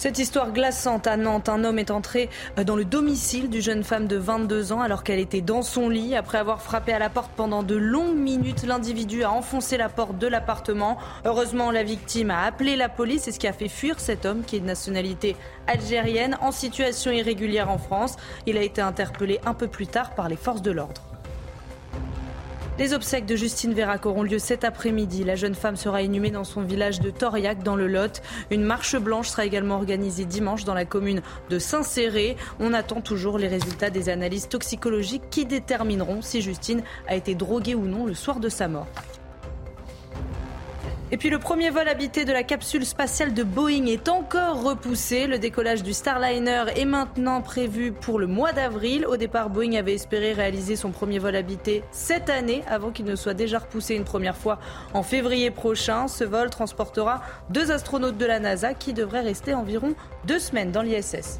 Cette 0.05 0.19
histoire 0.19 0.51
glaçante 0.51 1.07
à 1.07 1.17
Nantes, 1.17 1.49
un 1.49 1.63
homme 1.63 1.79
est 1.79 1.89
entré 1.89 2.29
euh, 2.59 2.63
dans 2.63 2.75
le 2.75 2.85
domicile 2.85 3.49
d'une 3.49 3.59
jeune 3.59 3.83
femme 3.83 4.05
de 4.05 4.17
22 4.17 4.71
ans 4.71 4.81
alors 4.81 5.03
qu'elle 5.03 5.17
était 5.17 5.41
dans 5.41 5.63
son 5.63 5.89
lit. 5.89 6.15
Après 6.15 6.37
avoir 6.37 6.61
frappé 6.61 6.93
à 6.93 6.99
la 6.99 7.09
porte 7.09 7.31
pendant 7.35 7.63
de 7.63 7.73
longues 7.73 8.15
minutes, 8.15 8.67
l'individu 8.67 9.23
a 9.23 9.31
enfoncé 9.31 9.77
la 9.77 9.89
porte 9.89 10.19
de 10.19 10.27
l'appartement. 10.27 10.99
Heureusement, 11.25 11.71
la 11.71 11.81
victime 11.81 12.29
a 12.29 12.43
appelé 12.43 12.75
la 12.75 12.87
police 12.87 13.23
C'est 13.23 13.31
ce 13.31 13.39
qui 13.39 13.47
a 13.47 13.53
fait 13.53 13.67
fuir 13.67 13.99
cet 13.99 14.27
homme 14.27 14.43
qui 14.43 14.57
est 14.57 14.59
de 14.59 14.67
nationalité 14.67 15.35
algérienne 15.65 16.37
en 16.39 16.51
situation 16.51 17.09
irrégulière 17.09 17.71
en 17.71 17.79
France. 17.79 18.15
Il 18.45 18.59
a 18.59 18.61
été 18.61 18.81
interpellé 18.81 19.39
un 19.43 19.55
peu 19.55 19.67
plus 19.67 19.87
tard 19.87 20.13
par 20.13 20.29
les 20.29 20.37
forces 20.37 20.61
de 20.61 20.69
l'ordre. 20.69 21.14
Les 22.77 22.93
obsèques 22.93 23.25
de 23.25 23.37
Justine 23.37 23.73
Vérac 23.73 24.05
auront 24.05 24.23
lieu 24.23 24.37
cet 24.37 24.65
après-midi. 24.65 25.23
La 25.23 25.35
jeune 25.35 25.55
femme 25.55 25.77
sera 25.77 26.01
inhumée 26.01 26.29
dans 26.29 26.43
son 26.43 26.61
village 26.61 26.99
de 26.99 27.09
Toriac 27.09 27.63
dans 27.63 27.77
le 27.77 27.87
Lot. 27.87 28.21
Une 28.51 28.63
marche 28.63 28.97
blanche 28.97 29.29
sera 29.29 29.45
également 29.45 29.75
organisée 29.75 30.25
dimanche 30.25 30.65
dans 30.65 30.73
la 30.73 30.83
commune 30.83 31.21
de 31.49 31.57
Saint-Céré. 31.57 32.35
On 32.59 32.73
attend 32.73 32.99
toujours 32.99 33.37
les 33.37 33.47
résultats 33.47 33.89
des 33.89 34.09
analyses 34.09 34.49
toxicologiques 34.49 35.29
qui 35.29 35.45
détermineront 35.45 36.21
si 36.21 36.41
Justine 36.41 36.83
a 37.07 37.15
été 37.15 37.33
droguée 37.33 37.75
ou 37.75 37.85
non 37.85 38.05
le 38.05 38.13
soir 38.13 38.41
de 38.41 38.49
sa 38.49 38.67
mort. 38.67 38.87
Et 41.15 41.17
puis 41.17 41.29
le 41.29 41.39
premier 41.39 41.69
vol 41.69 41.87
habité 41.87 42.25
de 42.25 42.33
la 42.33 42.43
capsule 42.43 42.85
spatiale 42.85 43.33
de 43.33 43.43
Boeing 43.43 43.85
est 43.85 44.09
encore 44.09 44.61
repoussé. 44.61 45.27
Le 45.27 45.39
décollage 45.39 45.81
du 45.81 45.93
Starliner 45.93 46.65
est 46.75 46.83
maintenant 46.83 47.41
prévu 47.41 47.93
pour 47.93 48.19
le 48.19 48.27
mois 48.27 48.51
d'avril. 48.51 49.05
Au 49.07 49.15
départ, 49.15 49.49
Boeing 49.49 49.75
avait 49.75 49.93
espéré 49.93 50.33
réaliser 50.33 50.75
son 50.75 50.91
premier 50.91 51.19
vol 51.19 51.37
habité 51.37 51.85
cette 51.91 52.29
année 52.29 52.63
avant 52.67 52.91
qu'il 52.91 53.05
ne 53.05 53.15
soit 53.15 53.33
déjà 53.33 53.59
repoussé 53.59 53.95
une 53.95 54.03
première 54.03 54.35
fois 54.35 54.59
en 54.93 55.03
février 55.03 55.51
prochain. 55.51 56.09
Ce 56.09 56.25
vol 56.25 56.49
transportera 56.49 57.21
deux 57.49 57.71
astronautes 57.71 58.17
de 58.17 58.25
la 58.25 58.41
NASA 58.41 58.73
qui 58.73 58.91
devraient 58.91 59.21
rester 59.21 59.53
environ 59.53 59.95
deux 60.25 60.39
semaines 60.39 60.73
dans 60.73 60.81
l'ISS. 60.81 61.39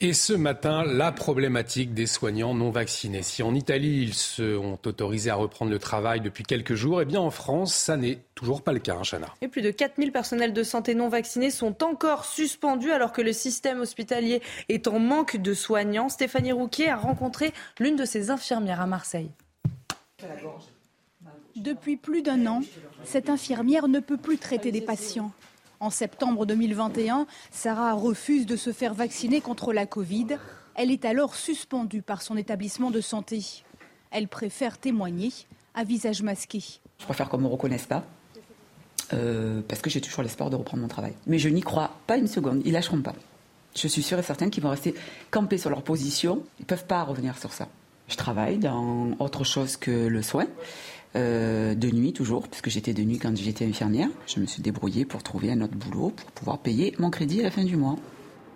Et 0.00 0.12
ce 0.12 0.32
matin, 0.32 0.84
la 0.84 1.10
problématique 1.10 1.92
des 1.92 2.06
soignants 2.06 2.54
non 2.54 2.70
vaccinés. 2.70 3.24
Si 3.24 3.42
en 3.42 3.52
Italie, 3.52 4.00
ils 4.00 4.14
se 4.14 4.56
ont 4.56 4.78
autorisés 4.86 5.30
à 5.30 5.34
reprendre 5.34 5.72
le 5.72 5.80
travail 5.80 6.20
depuis 6.20 6.44
quelques 6.44 6.76
jours, 6.76 7.02
eh 7.02 7.04
bien 7.04 7.18
en 7.18 7.32
France, 7.32 7.74
ça 7.74 7.96
n'est 7.96 8.20
toujours 8.36 8.62
pas 8.62 8.72
le 8.72 8.78
cas, 8.78 8.94
hein, 8.94 9.02
Chana. 9.02 9.34
Et 9.40 9.48
plus 9.48 9.60
de 9.60 9.72
4000 9.72 10.12
personnels 10.12 10.52
de 10.52 10.62
santé 10.62 10.94
non 10.94 11.08
vaccinés 11.08 11.50
sont 11.50 11.82
encore 11.82 12.26
suspendus 12.26 12.92
alors 12.92 13.12
que 13.12 13.22
le 13.22 13.32
système 13.32 13.80
hospitalier 13.80 14.40
est 14.68 14.86
en 14.86 15.00
manque 15.00 15.36
de 15.36 15.52
soignants. 15.52 16.08
Stéphanie 16.08 16.52
Rouquier 16.52 16.90
a 16.90 16.96
rencontré 16.96 17.52
l'une 17.80 17.96
de 17.96 18.04
ses 18.04 18.30
infirmières 18.30 18.80
à 18.80 18.86
Marseille. 18.86 19.30
Depuis 21.56 21.96
plus 21.96 22.22
d'un 22.22 22.46
an, 22.46 22.62
cette 23.02 23.28
infirmière 23.28 23.88
ne 23.88 23.98
peut 23.98 24.16
plus 24.16 24.38
traiter 24.38 24.70
des 24.70 24.80
patients. 24.80 25.32
En 25.80 25.90
septembre 25.90 26.44
2021, 26.44 27.26
Sarah 27.52 27.94
refuse 27.94 28.46
de 28.46 28.56
se 28.56 28.72
faire 28.72 28.94
vacciner 28.94 29.40
contre 29.40 29.72
la 29.72 29.86
Covid. 29.86 30.38
Elle 30.74 30.90
est 30.90 31.04
alors 31.04 31.36
suspendue 31.36 32.02
par 32.02 32.22
son 32.22 32.36
établissement 32.36 32.90
de 32.90 33.00
santé. 33.00 33.62
Elle 34.10 34.26
préfère 34.26 34.78
témoigner 34.78 35.32
à 35.74 35.84
visage 35.84 36.22
masqué. 36.22 36.62
Je 36.98 37.04
préfère 37.04 37.28
qu'on 37.28 37.38
ne 37.38 37.44
me 37.44 37.48
reconnaisse 37.48 37.86
pas. 37.86 38.04
Euh, 39.14 39.62
parce 39.66 39.80
que 39.80 39.88
j'ai 39.88 40.00
toujours 40.00 40.22
l'espoir 40.22 40.50
de 40.50 40.56
reprendre 40.56 40.82
mon 40.82 40.88
travail. 40.88 41.14
Mais 41.26 41.38
je 41.38 41.48
n'y 41.48 41.62
crois 41.62 41.92
pas 42.06 42.16
une 42.16 42.26
seconde. 42.26 42.60
Ils 42.64 42.72
lâcheront 42.72 43.00
pas. 43.00 43.14
Je 43.74 43.86
suis 43.86 44.02
sûre 44.02 44.18
et 44.18 44.22
certaine 44.22 44.50
qu'ils 44.50 44.62
vont 44.62 44.70
rester 44.70 44.94
campés 45.30 45.58
sur 45.58 45.70
leur 45.70 45.82
position. 45.82 46.42
Ils 46.58 46.62
ne 46.62 46.66
peuvent 46.66 46.86
pas 46.86 47.04
revenir 47.04 47.38
sur 47.38 47.52
ça. 47.52 47.68
Je 48.08 48.16
travaille 48.16 48.58
dans 48.58 49.12
autre 49.20 49.44
chose 49.44 49.76
que 49.76 50.08
le 50.08 50.22
soin. 50.22 50.46
Euh, 51.16 51.74
de 51.74 51.88
nuit 51.88 52.12
toujours, 52.12 52.48
puisque 52.48 52.68
j'étais 52.68 52.92
de 52.92 53.02
nuit 53.02 53.18
quand 53.18 53.34
j'étais 53.34 53.64
infirmière. 53.64 54.08
Je 54.26 54.40
me 54.40 54.46
suis 54.46 54.62
débrouillée 54.62 55.06
pour 55.06 55.22
trouver 55.22 55.50
un 55.50 55.62
autre 55.62 55.74
boulot 55.74 56.10
pour 56.10 56.30
pouvoir 56.32 56.58
payer 56.58 56.94
mon 56.98 57.10
crédit 57.10 57.40
à 57.40 57.44
la 57.44 57.50
fin 57.50 57.64
du 57.64 57.76
mois. 57.76 57.96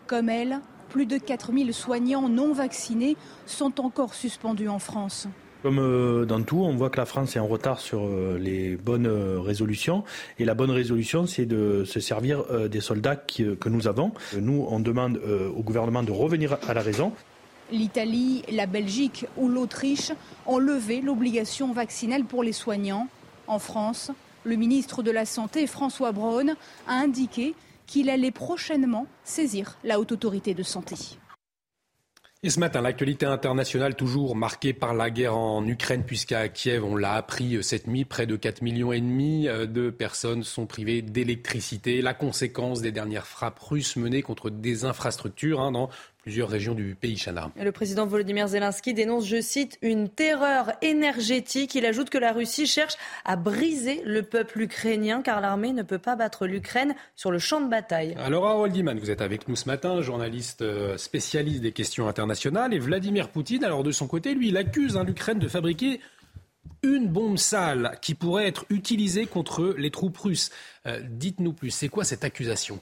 Comme 0.06 0.28
elle, 0.28 0.60
plus 0.90 1.06
de 1.06 1.16
4000 1.16 1.72
soignants 1.72 2.28
non 2.28 2.52
vaccinés 2.52 3.16
sont 3.46 3.80
encore 3.80 4.12
suspendus 4.12 4.68
en 4.68 4.78
France. 4.78 5.28
Comme 5.62 5.78
euh, 5.78 6.26
dans 6.26 6.42
tout, 6.42 6.58
on 6.58 6.76
voit 6.76 6.90
que 6.90 6.98
la 6.98 7.06
France 7.06 7.36
est 7.36 7.38
en 7.38 7.46
retard 7.46 7.80
sur 7.80 8.04
euh, 8.04 8.36
les 8.38 8.76
bonnes 8.76 9.06
résolutions. 9.06 10.04
Et 10.38 10.44
la 10.44 10.54
bonne 10.54 10.72
résolution, 10.72 11.26
c'est 11.26 11.46
de 11.46 11.84
se 11.86 12.00
servir 12.00 12.44
des 12.68 12.80
soldats 12.80 13.16
que 13.16 13.68
nous 13.70 13.88
avons. 13.88 14.12
Nous, 14.38 14.66
on 14.68 14.78
demande 14.78 15.18
au 15.56 15.62
gouvernement 15.62 16.02
de 16.02 16.12
revenir 16.12 16.58
à 16.68 16.74
la 16.74 16.82
raison. 16.82 17.12
L'Italie, 17.72 18.42
la 18.50 18.66
Belgique 18.66 19.24
ou 19.38 19.48
l'Autriche 19.48 20.12
ont 20.44 20.58
levé 20.58 21.00
l'obligation 21.00 21.72
vaccinale 21.72 22.24
pour 22.24 22.42
les 22.42 22.52
soignants. 22.52 23.08
En 23.46 23.58
France, 23.58 24.10
le 24.44 24.56
ministre 24.56 25.02
de 25.02 25.10
la 25.10 25.24
Santé, 25.24 25.66
François 25.66 26.12
Braun, 26.12 26.54
a 26.86 26.92
indiqué 26.92 27.54
qu'il 27.86 28.10
allait 28.10 28.30
prochainement 28.30 29.06
saisir 29.24 29.78
la 29.84 29.98
haute 29.98 30.12
autorité 30.12 30.52
de 30.52 30.62
santé. 30.62 30.96
Et 32.44 32.50
ce 32.50 32.58
matin, 32.58 32.80
l'actualité 32.80 33.24
internationale 33.24 33.94
toujours 33.94 34.34
marquée 34.34 34.72
par 34.72 34.94
la 34.94 35.10
guerre 35.10 35.36
en 35.36 35.64
Ukraine, 35.64 36.02
puisqu'à 36.02 36.48
Kiev, 36.48 36.84
on 36.84 36.96
l'a 36.96 37.12
appris 37.12 37.62
cette 37.62 37.86
nuit, 37.86 38.04
près 38.04 38.26
de 38.26 38.34
4 38.34 38.62
millions 38.62 38.90
euh, 38.92 39.66
de 39.66 39.90
personnes 39.90 40.42
sont 40.42 40.66
privées 40.66 41.02
d'électricité. 41.02 42.02
La 42.02 42.14
conséquence 42.14 42.80
des 42.80 42.90
dernières 42.90 43.28
frappes 43.28 43.60
russes 43.60 43.94
menées 43.94 44.22
contre 44.22 44.50
des 44.50 44.84
infrastructures 44.84 45.60
hein, 45.60 45.70
dans 45.70 45.88
plusieurs 46.22 46.48
régions 46.48 46.74
du 46.74 46.94
pays, 46.94 47.16
Chana. 47.16 47.50
Le 47.56 47.72
président 47.72 48.06
Volodymyr 48.06 48.46
Zelensky 48.48 48.94
dénonce, 48.94 49.26
je 49.26 49.40
cite, 49.40 49.76
une 49.82 50.08
terreur 50.08 50.72
énergétique. 50.80 51.74
Il 51.74 51.84
ajoute 51.84 52.10
que 52.10 52.18
la 52.18 52.32
Russie 52.32 52.66
cherche 52.66 52.94
à 53.24 53.34
briser 53.36 54.02
le 54.04 54.22
peuple 54.22 54.62
ukrainien 54.62 55.20
car 55.22 55.40
l'armée 55.40 55.72
ne 55.72 55.82
peut 55.82 55.98
pas 55.98 56.14
battre 56.14 56.46
l'Ukraine 56.46 56.94
sur 57.16 57.32
le 57.32 57.38
champ 57.38 57.60
de 57.60 57.68
bataille. 57.68 58.14
Alors, 58.18 58.46
Harold 58.46 58.74
Iman, 58.76 58.98
vous 58.98 59.10
êtes 59.10 59.20
avec 59.20 59.48
nous 59.48 59.56
ce 59.56 59.66
matin, 59.66 60.00
journaliste 60.00 60.62
euh, 60.62 60.96
spécialiste 60.96 61.60
des 61.60 61.72
questions 61.72 62.06
internationales. 62.06 62.72
Et 62.72 62.78
Vladimir 62.78 63.28
Poutine, 63.28 63.64
alors 63.64 63.82
de 63.82 63.90
son 63.90 64.06
côté, 64.06 64.34
lui, 64.34 64.48
il 64.48 64.56
accuse 64.56 64.96
hein, 64.96 65.04
l'Ukraine 65.04 65.40
de 65.40 65.48
fabriquer 65.48 66.00
une 66.84 67.08
bombe 67.08 67.38
sale 67.38 67.98
qui 68.00 68.14
pourrait 68.14 68.46
être 68.46 68.64
utilisée 68.70 69.26
contre 69.26 69.74
les 69.76 69.90
troupes 69.90 70.18
russes. 70.18 70.50
Euh, 70.86 71.00
dites-nous 71.02 71.52
plus, 71.52 71.70
c'est 71.70 71.88
quoi 71.88 72.04
cette 72.04 72.24
accusation? 72.24 72.80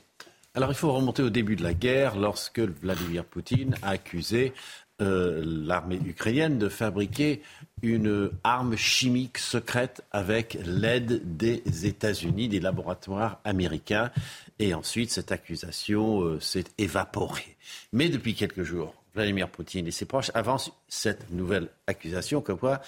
Alors 0.54 0.70
il 0.70 0.74
faut 0.74 0.92
remonter 0.92 1.22
au 1.22 1.30
début 1.30 1.56
de 1.56 1.62
la 1.62 1.74
guerre 1.74 2.16
lorsque 2.16 2.60
Vladimir 2.60 3.24
Poutine 3.24 3.76
a 3.82 3.90
accusé 3.90 4.52
euh, 5.00 5.42
l'armée 5.44 6.00
ukrainienne 6.04 6.58
de 6.58 6.68
fabriquer 6.68 7.40
une 7.82 8.30
arme 8.44 8.76
chimique 8.76 9.38
secrète 9.38 10.02
avec 10.10 10.58
l'aide 10.66 11.36
des 11.38 11.62
États-Unis, 11.86 12.48
des 12.48 12.60
laboratoires 12.60 13.40
américains. 13.44 14.10
Et 14.58 14.74
ensuite, 14.74 15.10
cette 15.10 15.32
accusation 15.32 16.20
euh, 16.20 16.40
s'est 16.40 16.66
évaporée. 16.76 17.56
Mais 17.94 18.10
depuis 18.10 18.34
quelques 18.34 18.62
jours, 18.62 18.94
Vladimir 19.14 19.48
Poutine 19.48 19.86
et 19.86 19.90
ses 19.90 20.04
proches 20.04 20.30
avancent 20.34 20.72
cette 20.88 21.30
nouvelle 21.30 21.68
accusation 21.86 22.42
comme 22.42 22.58
quoi 22.58 22.82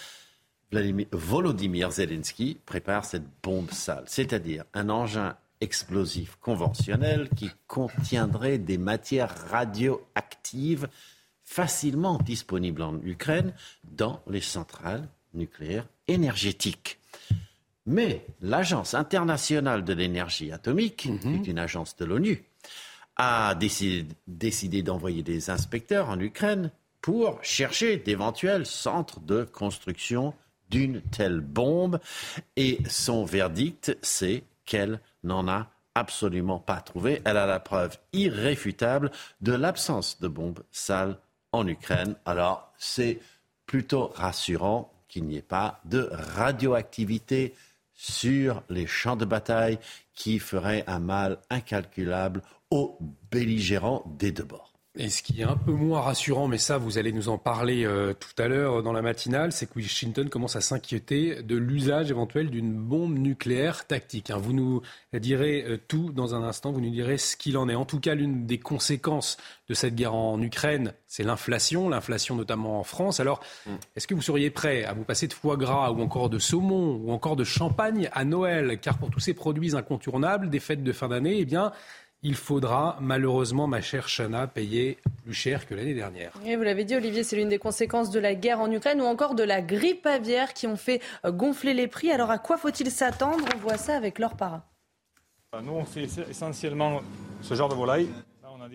Vladimir, 0.70 1.06
Volodymyr 1.12 1.90
Zelensky 1.90 2.58
prépare 2.66 3.04
cette 3.04 3.26
bombe 3.42 3.70
sale, 3.70 4.04
c'est-à-dire 4.06 4.64
un 4.74 4.88
engin 4.88 5.36
explosif 5.62 6.36
conventionnel 6.40 7.28
qui 7.30 7.50
contiendrait 7.66 8.58
des 8.58 8.78
matières 8.78 9.34
radioactives 9.50 10.88
facilement 11.44 12.18
disponibles 12.18 12.82
en 12.82 13.00
Ukraine 13.02 13.54
dans 13.84 14.20
les 14.26 14.40
centrales 14.40 15.08
nucléaires 15.34 15.86
énergétiques. 16.08 16.98
Mais 17.86 18.26
l'Agence 18.40 18.94
internationale 18.94 19.84
de 19.84 19.92
l'énergie 19.92 20.52
atomique, 20.52 20.96
qui 20.96 21.08
est 21.08 21.24
mhm. 21.24 21.44
une 21.46 21.58
agence 21.58 21.96
de 21.96 22.04
l'ONU, 22.04 22.44
a 23.16 23.54
décidé, 23.54 24.06
décidé 24.26 24.82
d'envoyer 24.82 25.22
des 25.22 25.50
inspecteurs 25.50 26.08
en 26.08 26.18
Ukraine 26.18 26.70
pour 27.00 27.42
chercher 27.42 27.96
d'éventuels 27.96 28.66
centres 28.66 29.20
de 29.20 29.44
construction 29.44 30.34
d'une 30.70 31.02
telle 31.02 31.40
bombe. 31.40 32.00
Et 32.56 32.78
son 32.88 33.24
verdict, 33.24 33.96
c'est 34.02 34.44
qu'elle 34.64 35.00
n'en 35.22 35.48
a 35.48 35.68
absolument 35.94 36.58
pas 36.58 36.80
trouvé. 36.80 37.20
Elle 37.24 37.36
a 37.36 37.46
la 37.46 37.60
preuve 37.60 37.98
irréfutable 38.12 39.10
de 39.40 39.52
l'absence 39.52 40.20
de 40.20 40.28
bombes 40.28 40.62
sales 40.70 41.18
en 41.52 41.66
Ukraine. 41.66 42.16
Alors, 42.24 42.72
c'est 42.78 43.20
plutôt 43.66 44.08
rassurant 44.14 44.92
qu'il 45.08 45.24
n'y 45.24 45.36
ait 45.36 45.42
pas 45.42 45.80
de 45.84 46.08
radioactivité 46.12 47.54
sur 47.94 48.62
les 48.68 48.86
champs 48.86 49.16
de 49.16 49.24
bataille 49.24 49.78
qui 50.14 50.38
ferait 50.38 50.84
un 50.86 50.98
mal 50.98 51.38
incalculable 51.50 52.42
aux 52.70 52.98
belligérants 53.30 54.02
des 54.18 54.32
deux 54.32 54.44
bords. 54.44 54.71
Et 54.98 55.08
ce 55.08 55.22
qui 55.22 55.40
est 55.40 55.44
un 55.44 55.56
peu 55.56 55.72
moins 55.72 56.02
rassurant, 56.02 56.48
mais 56.48 56.58
ça, 56.58 56.76
vous 56.76 56.98
allez 56.98 57.12
nous 57.12 57.30
en 57.30 57.38
parler 57.38 57.86
euh, 57.86 58.12
tout 58.12 58.34
à 58.36 58.46
l'heure 58.46 58.82
dans 58.82 58.92
la 58.92 59.00
matinale, 59.00 59.50
c'est 59.50 59.64
que 59.64 59.76
Washington 59.76 60.28
commence 60.28 60.54
à 60.54 60.60
s'inquiéter 60.60 61.42
de 61.42 61.56
l'usage 61.56 62.10
éventuel 62.10 62.50
d'une 62.50 62.74
bombe 62.74 63.16
nucléaire 63.16 63.86
tactique. 63.86 64.28
Hein. 64.28 64.36
Vous 64.36 64.52
nous 64.52 64.82
direz 65.14 65.64
euh, 65.66 65.78
tout 65.88 66.12
dans 66.12 66.34
un 66.34 66.42
instant, 66.42 66.72
vous 66.72 66.82
nous 66.82 66.90
direz 66.90 67.16
ce 67.16 67.38
qu'il 67.38 67.56
en 67.56 67.70
est. 67.70 67.74
En 67.74 67.86
tout 67.86 68.00
cas, 68.00 68.14
l'une 68.14 68.44
des 68.44 68.58
conséquences 68.58 69.38
de 69.70 69.72
cette 69.72 69.94
guerre 69.94 70.14
en 70.14 70.38
Ukraine, 70.42 70.92
c'est 71.06 71.22
l'inflation, 71.22 71.88
l'inflation 71.88 72.36
notamment 72.36 72.78
en 72.78 72.84
France. 72.84 73.18
Alors, 73.18 73.40
mm. 73.64 73.70
est-ce 73.96 74.06
que 74.06 74.14
vous 74.14 74.20
seriez 74.20 74.50
prêt 74.50 74.84
à 74.84 74.92
vous 74.92 75.04
passer 75.04 75.26
de 75.26 75.32
foie 75.32 75.56
gras 75.56 75.90
ou 75.90 76.02
encore 76.02 76.28
de 76.28 76.38
saumon 76.38 77.00
ou 77.02 77.12
encore 77.12 77.36
de 77.36 77.44
champagne 77.44 78.10
à 78.12 78.26
Noël? 78.26 78.78
Car 78.78 78.98
pour 78.98 79.08
tous 79.08 79.20
ces 79.20 79.32
produits 79.32 79.74
incontournables 79.74 80.50
des 80.50 80.60
fêtes 80.60 80.84
de 80.84 80.92
fin 80.92 81.08
d'année, 81.08 81.38
eh 81.38 81.46
bien, 81.46 81.72
il 82.22 82.36
faudra 82.36 82.96
malheureusement, 83.00 83.66
ma 83.66 83.80
chère 83.80 84.08
Chana, 84.08 84.46
payer 84.46 84.98
plus 85.24 85.34
cher 85.34 85.66
que 85.66 85.74
l'année 85.74 85.94
dernière. 85.94 86.32
Et 86.46 86.56
vous 86.56 86.62
l'avez 86.62 86.84
dit, 86.84 86.94
Olivier, 86.94 87.24
c'est 87.24 87.36
l'une 87.36 87.48
des 87.48 87.58
conséquences 87.58 88.10
de 88.10 88.20
la 88.20 88.34
guerre 88.34 88.60
en 88.60 88.70
Ukraine 88.70 89.00
ou 89.00 89.04
encore 89.04 89.34
de 89.34 89.42
la 89.42 89.60
grippe 89.60 90.06
aviaire 90.06 90.54
qui 90.54 90.66
ont 90.66 90.76
fait 90.76 91.00
euh, 91.24 91.32
gonfler 91.32 91.74
les 91.74 91.88
prix. 91.88 92.10
Alors 92.10 92.30
à 92.30 92.38
quoi 92.38 92.56
faut-il 92.56 92.90
s'attendre? 92.90 93.44
On 93.54 93.58
voit 93.58 93.78
ça 93.78 93.96
avec 93.96 94.18
leur 94.18 94.36
para. 94.36 94.62
Nous, 95.62 95.72
on 95.72 95.84
fait 95.84 96.08
essentiellement 96.30 97.02
ce 97.42 97.54
genre 97.54 97.68
de 97.68 97.74
volaille. 97.74 98.08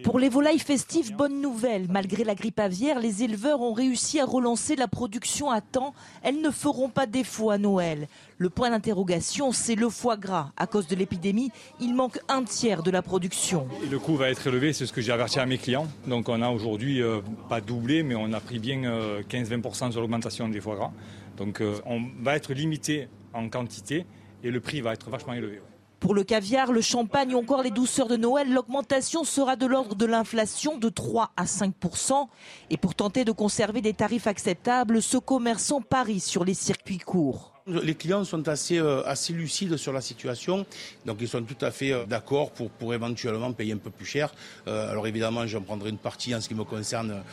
Pour 0.04 0.20
les 0.20 0.30
volailles 0.30 0.60
festives, 0.60 1.16
bonne 1.16 1.42
nouvelle. 1.42 1.88
Malgré 1.90 2.24
la 2.24 2.36
grippe 2.36 2.60
aviaire, 2.60 3.00
les 3.00 3.24
éleveurs 3.24 3.62
ont 3.62 3.74
réussi 3.74 4.20
à 4.20 4.26
relancer 4.26 4.76
la 4.76 4.88
production 4.88 5.50
à 5.50 5.62
temps. 5.62 5.94
Elles 6.24 6.42
ne 6.42 6.50
feront 6.52 6.90
pas 6.90 7.06
défaut 7.06 7.50
à 7.50 7.58
Noël. 7.58 8.08
Le 8.38 8.50
point 8.50 8.70
d'interrogation, 8.70 9.52
c'est 9.52 9.76
le 9.76 9.90
foie 9.90 10.18
gras. 10.18 10.52
À 10.58 10.68
cause 10.68 10.88
de 10.88 10.96
l'épidémie, 10.96 11.52
il 11.80 11.94
manque 11.96 12.20
un 12.28 12.44
tiers 12.44 12.84
de 12.84 12.92
la 12.92 13.02
production. 13.02 13.68
le 13.90 14.00
coût 14.00 14.16
va 14.16 14.30
être 14.30 14.46
élevé, 14.48 14.74
c'est 14.74 14.86
ce 14.86 14.94
que 14.94 15.02
j'ai 15.02 15.12
averti 15.12 15.40
à 15.40 15.46
mes 15.46 15.58
clients. 15.58 15.88
Donc 16.06 16.30
on 16.30 16.42
a 16.42 16.50
aujourd'hui, 16.50 17.02
euh, 17.02 17.22
pas 17.50 17.62
doublé, 17.62 18.04
mais 18.04 18.16
on 18.16 18.34
a 18.34 18.40
pris 18.40 18.60
bien 18.60 18.82
15-20% 19.30 19.88
euh, 19.88 19.92
sur 19.92 20.02
l'augmentation 20.02 20.48
des 20.50 20.62
foie 20.62 20.76
gras. 20.76 20.92
Donc 21.38 21.62
euh, 21.62 21.76
on 21.86 22.02
va 22.22 22.36
être 22.36 22.54
limité 22.54 23.08
en 23.34 23.50
quantité 23.50 24.06
et 24.44 24.52
le 24.52 24.60
prix 24.60 24.82
va 24.82 24.94
être 24.94 25.10
vachement 25.10 25.34
élevé. 25.34 25.62
Pour 26.00 26.14
le 26.14 26.24
caviar, 26.24 26.72
le 26.72 26.82
champagne 26.82 27.34
ou 27.34 27.40
encore 27.40 27.64
les 27.64 27.72
douceurs 27.72 28.08
de 28.08 28.18
Noël, 28.18 28.54
l'augmentation 28.54 29.24
sera 29.24 29.56
de 29.56 29.66
l'ordre 29.66 29.96
de 29.96 30.06
l'inflation 30.06 30.78
de 30.78 30.90
3 30.90 31.32
à 31.36 31.46
5% 31.46 32.28
Et 32.70 32.78
pour 32.78 32.94
tenter 32.94 33.26
de 33.26 33.32
conserver 33.32 33.82
des 33.82 33.94
tarifs 33.94 34.28
acceptables, 34.28 35.02
ce 35.02 35.18
commerçant 35.18 35.82
parie 35.82 36.20
sur 36.20 36.46
les 36.46 36.54
circuits 36.54 37.00
courts. 37.00 37.57
Les 37.68 37.96
clients 37.96 38.24
sont 38.24 38.48
assez, 38.48 38.78
euh, 38.78 39.04
assez 39.06 39.34
lucides 39.34 39.76
sur 39.76 39.92
la 39.92 40.00
situation, 40.00 40.66
donc 41.06 41.18
ils 41.20 41.28
sont 41.28 41.44
tout 41.44 41.66
à 41.66 41.70
fait 41.70 41.92
euh, 41.92 42.06
d'accord 42.06 42.52
pour, 42.52 42.70
pour 42.70 42.94
éventuellement 42.94 43.52
payer 43.52 43.74
un 43.74 43.78
peu 43.78 43.90
plus 43.90 44.06
cher. 44.06 44.34
Euh, 44.68 44.90
alors 44.90 45.06
évidemment, 45.06 45.46
j'en 45.48 45.62
prendrai 45.62 45.90
une 45.90 45.98
partie 45.98 46.34
en 46.34 46.40
ce 46.40 46.48
qui 46.48 46.56
me 46.56 46.64
concerne 46.64 47.24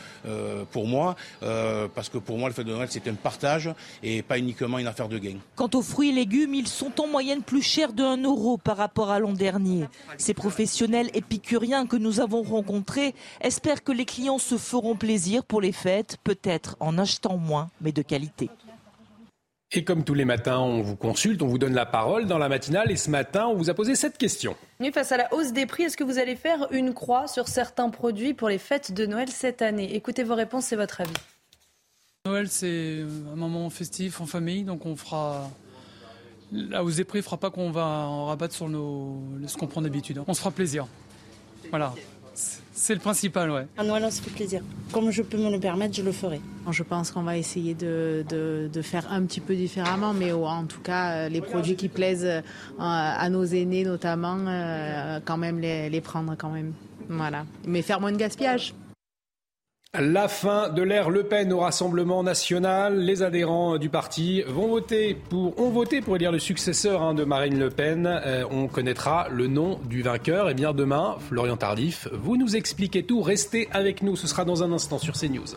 pour 0.71 0.87
moi, 0.87 1.15
parce 1.39 2.09
que 2.09 2.17
pour 2.17 2.37
moi, 2.37 2.49
le 2.49 2.53
fait 2.53 2.63
de 2.63 2.71
Noël, 2.71 2.87
c'est 2.89 3.07
un 3.07 3.13
partage 3.13 3.69
et 4.03 4.21
pas 4.21 4.37
uniquement 4.37 4.77
une 4.77 4.87
affaire 4.87 5.07
de 5.07 5.17
gain. 5.17 5.37
Quant 5.55 5.69
aux 5.73 5.81
fruits 5.81 6.09
et 6.09 6.13
légumes, 6.13 6.53
ils 6.53 6.67
sont 6.67 6.99
en 6.99 7.07
moyenne 7.07 7.41
plus 7.41 7.61
chers 7.61 7.93
de 7.93 8.03
1 8.03 8.23
euro 8.23 8.57
par 8.57 8.77
rapport 8.77 9.11
à 9.11 9.19
l'an 9.19 9.33
dernier. 9.33 9.85
Ces 10.17 10.33
professionnels 10.33 11.09
épicuriens 11.13 11.85
que 11.85 11.95
nous 11.95 12.19
avons 12.19 12.43
rencontrés 12.43 13.15
espèrent 13.41 13.83
que 13.83 13.91
les 13.91 14.05
clients 14.05 14.39
se 14.39 14.57
feront 14.57 14.95
plaisir 14.95 15.43
pour 15.43 15.61
les 15.61 15.71
fêtes, 15.71 16.17
peut-être 16.23 16.75
en 16.79 16.97
achetant 16.97 17.37
moins, 17.37 17.69
mais 17.81 17.91
de 17.91 18.01
qualité. 18.01 18.49
Et 19.77 19.83
comme 19.83 20.05
tous 20.05 20.13
les 20.13 20.23
matins, 20.23 20.59
on 20.59 20.81
vous 20.81 20.95
consulte, 20.95 21.41
on 21.41 21.47
vous 21.47 21.57
donne 21.57 21.73
la 21.73 21.85
parole 21.85 22.27
dans 22.27 22.37
la 22.37 22.47
matinale. 22.47 22.91
Et 22.91 22.95
ce 22.95 23.09
matin, 23.09 23.47
on 23.47 23.55
vous 23.55 23.69
a 23.69 23.73
posé 23.73 23.95
cette 23.95 24.17
question. 24.17 24.55
Oui, 24.79 24.89
face 24.93 25.11
à 25.11 25.17
la 25.17 25.33
hausse 25.33 25.51
des 25.51 25.65
prix, 25.65 25.83
est-ce 25.83 25.97
que 25.97 26.05
vous 26.05 26.17
allez 26.17 26.37
faire 26.37 26.67
une 26.71 26.93
croix 26.93 27.27
sur 27.27 27.49
certains 27.49 27.89
produits 27.89 28.33
pour 28.33 28.47
les 28.47 28.57
fêtes 28.57 28.93
de 28.93 29.05
Noël 29.05 29.27
cette 29.27 29.61
année? 29.61 29.93
Écoutez 29.93 30.23
vos 30.23 30.35
réponses 30.35 30.71
et 30.71 30.77
votre 30.77 31.01
avis. 31.01 31.11
Noël, 32.25 32.47
c'est 32.47 33.03
un 33.33 33.35
moment 33.35 33.69
festif 33.69 34.21
en 34.21 34.25
famille, 34.25 34.63
donc 34.63 34.85
on 34.85 34.95
fera. 34.95 35.51
La 36.53 36.81
hausse 36.81 36.95
des 36.95 37.03
prix 37.03 37.19
ne 37.19 37.23
fera 37.23 37.37
pas 37.37 37.49
qu'on 37.49 37.69
va 37.69 37.85
en 37.85 38.27
rabattre 38.27 38.53
sur 38.53 38.69
nos... 38.69 39.21
ce 39.45 39.57
qu'on 39.57 39.67
prend 39.67 39.81
d'habitude. 39.81 40.21
On 40.25 40.33
se 40.33 40.39
fera 40.39 40.51
plaisir. 40.51 40.87
Voilà. 41.69 41.93
C'est 42.77 42.93
le 42.93 42.99
principal, 42.99 43.49
ouais. 43.51 43.67
À 43.77 43.85
Noël, 43.85 44.03
on 44.05 44.11
se 44.11 44.21
fait 44.21 44.31
plaisir. 44.31 44.61
Comme 44.91 45.09
je 45.09 45.21
peux 45.21 45.37
me 45.37 45.49
le 45.49 45.59
permettre, 45.61 45.95
je 45.95 46.01
le 46.01 46.11
ferai. 46.11 46.41
Je 46.69 46.83
pense 46.83 47.09
qu'on 47.09 47.23
va 47.23 47.37
essayer 47.37 47.73
de, 47.73 48.25
de, 48.27 48.81
faire 48.81 49.09
un 49.11 49.23
petit 49.23 49.39
peu 49.39 49.55
différemment, 49.55 50.13
mais 50.13 50.33
en 50.33 50.65
tout 50.65 50.81
cas, 50.81 51.11
euh, 51.11 51.29
les 51.29 51.39
produits 51.39 51.77
qui 51.77 51.87
plaisent 51.87 52.25
euh, 52.25 52.41
à 52.77 53.29
nos 53.29 53.45
aînés 53.45 53.85
notamment, 53.85 54.37
euh, 54.45 55.19
quand 55.23 55.37
même 55.37 55.59
les, 55.59 55.89
les 55.89 56.01
prendre 56.01 56.35
quand 56.37 56.49
même. 56.49 56.73
Voilà. 57.07 57.45
Mais 57.65 57.81
faire 57.81 58.01
moins 58.01 58.11
de 58.11 58.17
gaspillage. 58.17 58.73
La 59.99 60.27
fin 60.27 60.69
de 60.69 60.81
l'ère 60.81 61.09
Le 61.09 61.23
Pen 61.23 61.53
au 61.53 61.59
Rassemblement 61.59 62.21
national. 62.21 62.99
Les 62.99 63.23
adhérents 63.23 63.77
du 63.77 63.89
parti 63.89 64.41
vont 64.41 64.67
voter 64.67 65.15
pour, 65.29 65.57
ont 65.59 65.69
voté 65.69 66.01
pour 66.01 66.17
élire 66.17 66.31
le 66.33 66.39
successeur 66.39 67.01
hein, 67.01 67.13
de 67.13 67.23
Marine 67.23 67.57
Le 67.57 67.69
Pen. 67.69 68.05
Euh, 68.05 68.43
on 68.51 68.67
connaîtra 68.67 69.27
le 69.29 69.47
nom 69.47 69.79
du 69.85 70.01
vainqueur. 70.01 70.49
Et 70.49 70.53
bien 70.53 70.73
demain, 70.73 71.15
Florian 71.29 71.55
Tardif, 71.55 72.09
vous 72.11 72.35
nous 72.35 72.55
expliquez 72.55 73.03
tout. 73.03 73.21
Restez 73.21 73.69
avec 73.71 74.01
nous. 74.01 74.15
Ce 74.15 74.27
sera 74.27 74.43
dans 74.43 74.63
un 74.63 74.71
instant 74.73 74.97
sur 74.97 75.13
CNews. 75.13 75.55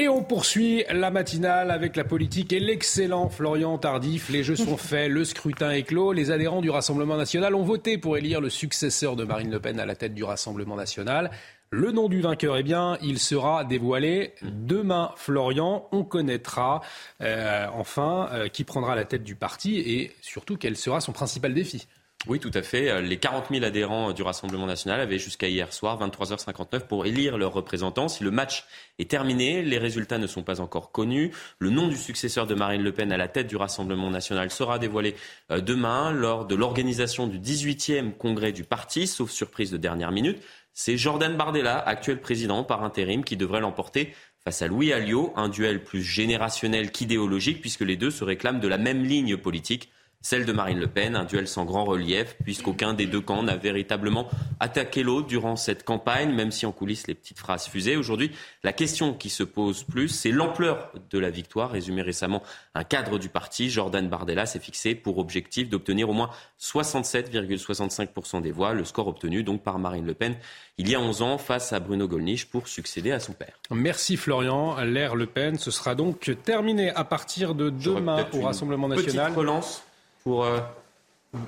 Et 0.00 0.08
on 0.08 0.22
poursuit 0.22 0.84
la 0.92 1.10
matinale 1.10 1.72
avec 1.72 1.96
la 1.96 2.04
politique 2.04 2.52
et 2.52 2.60
l'excellent 2.60 3.28
Florian 3.28 3.78
Tardif. 3.78 4.28
Les 4.28 4.44
jeux 4.44 4.54
sont 4.54 4.76
faits, 4.76 5.10
le 5.10 5.24
scrutin 5.24 5.72
est 5.72 5.82
clos. 5.82 6.12
Les 6.12 6.30
adhérents 6.30 6.60
du 6.60 6.70
Rassemblement 6.70 7.16
national 7.16 7.56
ont 7.56 7.64
voté 7.64 7.98
pour 7.98 8.16
élire 8.16 8.40
le 8.40 8.48
successeur 8.48 9.16
de 9.16 9.24
Marine 9.24 9.50
Le 9.50 9.58
Pen 9.58 9.80
à 9.80 9.86
la 9.86 9.96
tête 9.96 10.14
du 10.14 10.22
Rassemblement 10.22 10.76
national. 10.76 11.32
Le 11.70 11.90
nom 11.90 12.08
du 12.08 12.20
vainqueur, 12.20 12.56
eh 12.56 12.62
bien, 12.62 12.96
il 13.02 13.18
sera 13.18 13.64
dévoilé 13.64 14.34
demain. 14.42 15.10
Florian, 15.16 15.88
on 15.90 16.04
connaîtra 16.04 16.80
euh, 17.20 17.66
enfin 17.74 18.28
euh, 18.30 18.46
qui 18.46 18.62
prendra 18.62 18.94
la 18.94 19.04
tête 19.04 19.24
du 19.24 19.34
parti 19.34 19.80
et 19.80 20.12
surtout 20.20 20.56
quel 20.56 20.76
sera 20.76 21.00
son 21.00 21.10
principal 21.10 21.54
défi. 21.54 21.88
Oui, 22.26 22.40
tout 22.40 22.50
à 22.52 22.62
fait. 22.62 22.90
Euh, 22.90 23.00
les 23.00 23.16
40 23.16 23.46
000 23.50 23.64
adhérents 23.64 24.12
du 24.12 24.22
Rassemblement 24.22 24.66
national 24.66 25.00
avaient 25.00 25.20
jusqu'à 25.20 25.48
hier 25.48 25.72
soir, 25.72 25.98
23h59, 26.00 26.80
pour 26.80 27.06
élire 27.06 27.38
leurs 27.38 27.52
représentants. 27.52 28.08
Si 28.08 28.24
le 28.24 28.32
match 28.32 28.64
est 28.98 29.08
terminé, 29.08 29.62
les 29.62 29.78
résultats 29.78 30.18
ne 30.18 30.26
sont 30.26 30.42
pas 30.42 30.60
encore 30.60 30.90
connus. 30.90 31.30
Le 31.60 31.70
nom 31.70 31.86
du 31.86 31.96
successeur 31.96 32.48
de 32.48 32.56
Marine 32.56 32.82
Le 32.82 32.92
Pen 32.92 33.12
à 33.12 33.16
la 33.16 33.28
tête 33.28 33.46
du 33.46 33.56
Rassemblement 33.56 34.10
national 34.10 34.50
sera 34.50 34.80
dévoilé 34.80 35.14
euh, 35.52 35.60
demain 35.60 36.10
lors 36.10 36.44
de 36.44 36.56
l'organisation 36.56 37.28
du 37.28 37.38
18e 37.38 38.12
congrès 38.12 38.50
du 38.50 38.64
parti, 38.64 39.06
sauf 39.06 39.30
surprise 39.30 39.70
de 39.70 39.76
dernière 39.76 40.10
minute. 40.10 40.42
C'est 40.74 40.96
Jordan 40.96 41.36
Bardella, 41.36 41.78
actuel 41.78 42.20
président 42.20 42.64
par 42.64 42.82
intérim, 42.82 43.22
qui 43.22 43.36
devrait 43.36 43.60
l'emporter 43.60 44.12
face 44.42 44.60
à 44.60 44.66
Louis 44.66 44.92
Alliot, 44.92 45.32
un 45.36 45.48
duel 45.48 45.84
plus 45.84 46.02
générationnel 46.02 46.90
qu'idéologique, 46.90 47.60
puisque 47.60 47.82
les 47.82 47.96
deux 47.96 48.10
se 48.10 48.24
réclament 48.24 48.60
de 48.60 48.68
la 48.68 48.78
même 48.78 49.04
ligne 49.04 49.36
politique 49.36 49.90
celle 50.20 50.44
de 50.44 50.52
Marine 50.52 50.78
Le 50.78 50.86
Pen, 50.86 51.14
un 51.16 51.24
duel 51.24 51.46
sans 51.46 51.64
grand 51.64 51.84
relief, 51.84 52.36
puisqu'aucun 52.42 52.92
des 52.92 53.06
deux 53.06 53.20
camps 53.20 53.42
n'a 53.42 53.56
véritablement 53.56 54.28
attaqué 54.60 55.02
l'autre 55.02 55.28
durant 55.28 55.56
cette 55.56 55.84
campagne, 55.84 56.34
même 56.34 56.50
si 56.50 56.66
en 56.66 56.72
coulisses 56.72 57.06
les 57.06 57.14
petites 57.14 57.38
phrases 57.38 57.66
fusaient. 57.66 57.96
Aujourd'hui, 57.96 58.32
la 58.64 58.72
question 58.72 59.14
qui 59.14 59.30
se 59.30 59.42
pose 59.42 59.84
plus, 59.84 60.08
c'est 60.08 60.32
l'ampleur 60.32 60.92
de 61.10 61.18
la 61.18 61.30
victoire. 61.30 61.70
Résumé 61.70 62.02
récemment 62.02 62.42
un 62.74 62.84
cadre 62.84 63.18
du 63.18 63.28
parti, 63.28 63.70
Jordan 63.70 64.08
Bardella 64.08 64.46
s'est 64.46 64.58
fixé 64.58 64.94
pour 64.94 65.18
objectif 65.18 65.68
d'obtenir 65.68 66.10
au 66.10 66.14
moins 66.14 66.30
67,65% 66.60 68.42
des 68.42 68.50
voix, 68.50 68.74
le 68.74 68.84
score 68.84 69.08
obtenu 69.08 69.42
donc 69.42 69.62
par 69.62 69.78
Marine 69.78 70.06
Le 70.06 70.14
Pen 70.14 70.36
il 70.78 70.88
y 70.88 70.94
a 70.94 71.00
11 71.00 71.22
ans 71.22 71.38
face 71.38 71.72
à 71.72 71.80
Bruno 71.80 72.06
Gollnisch 72.06 72.46
pour 72.46 72.68
succéder 72.68 73.10
à 73.10 73.18
son 73.18 73.32
père. 73.32 73.58
Merci 73.70 74.16
Florian. 74.16 74.76
L'ère 74.80 75.16
Le 75.16 75.26
Pen, 75.26 75.58
ce 75.58 75.72
sera 75.72 75.96
donc 75.96 76.30
terminé 76.44 76.90
à 76.90 77.02
partir 77.02 77.56
de 77.56 77.68
demain 77.68 78.26
au 78.32 78.42
Rassemblement 78.42 78.86
national. 78.88 79.32
relance 79.32 79.82
pour 80.28 80.44
euh, 80.44 80.60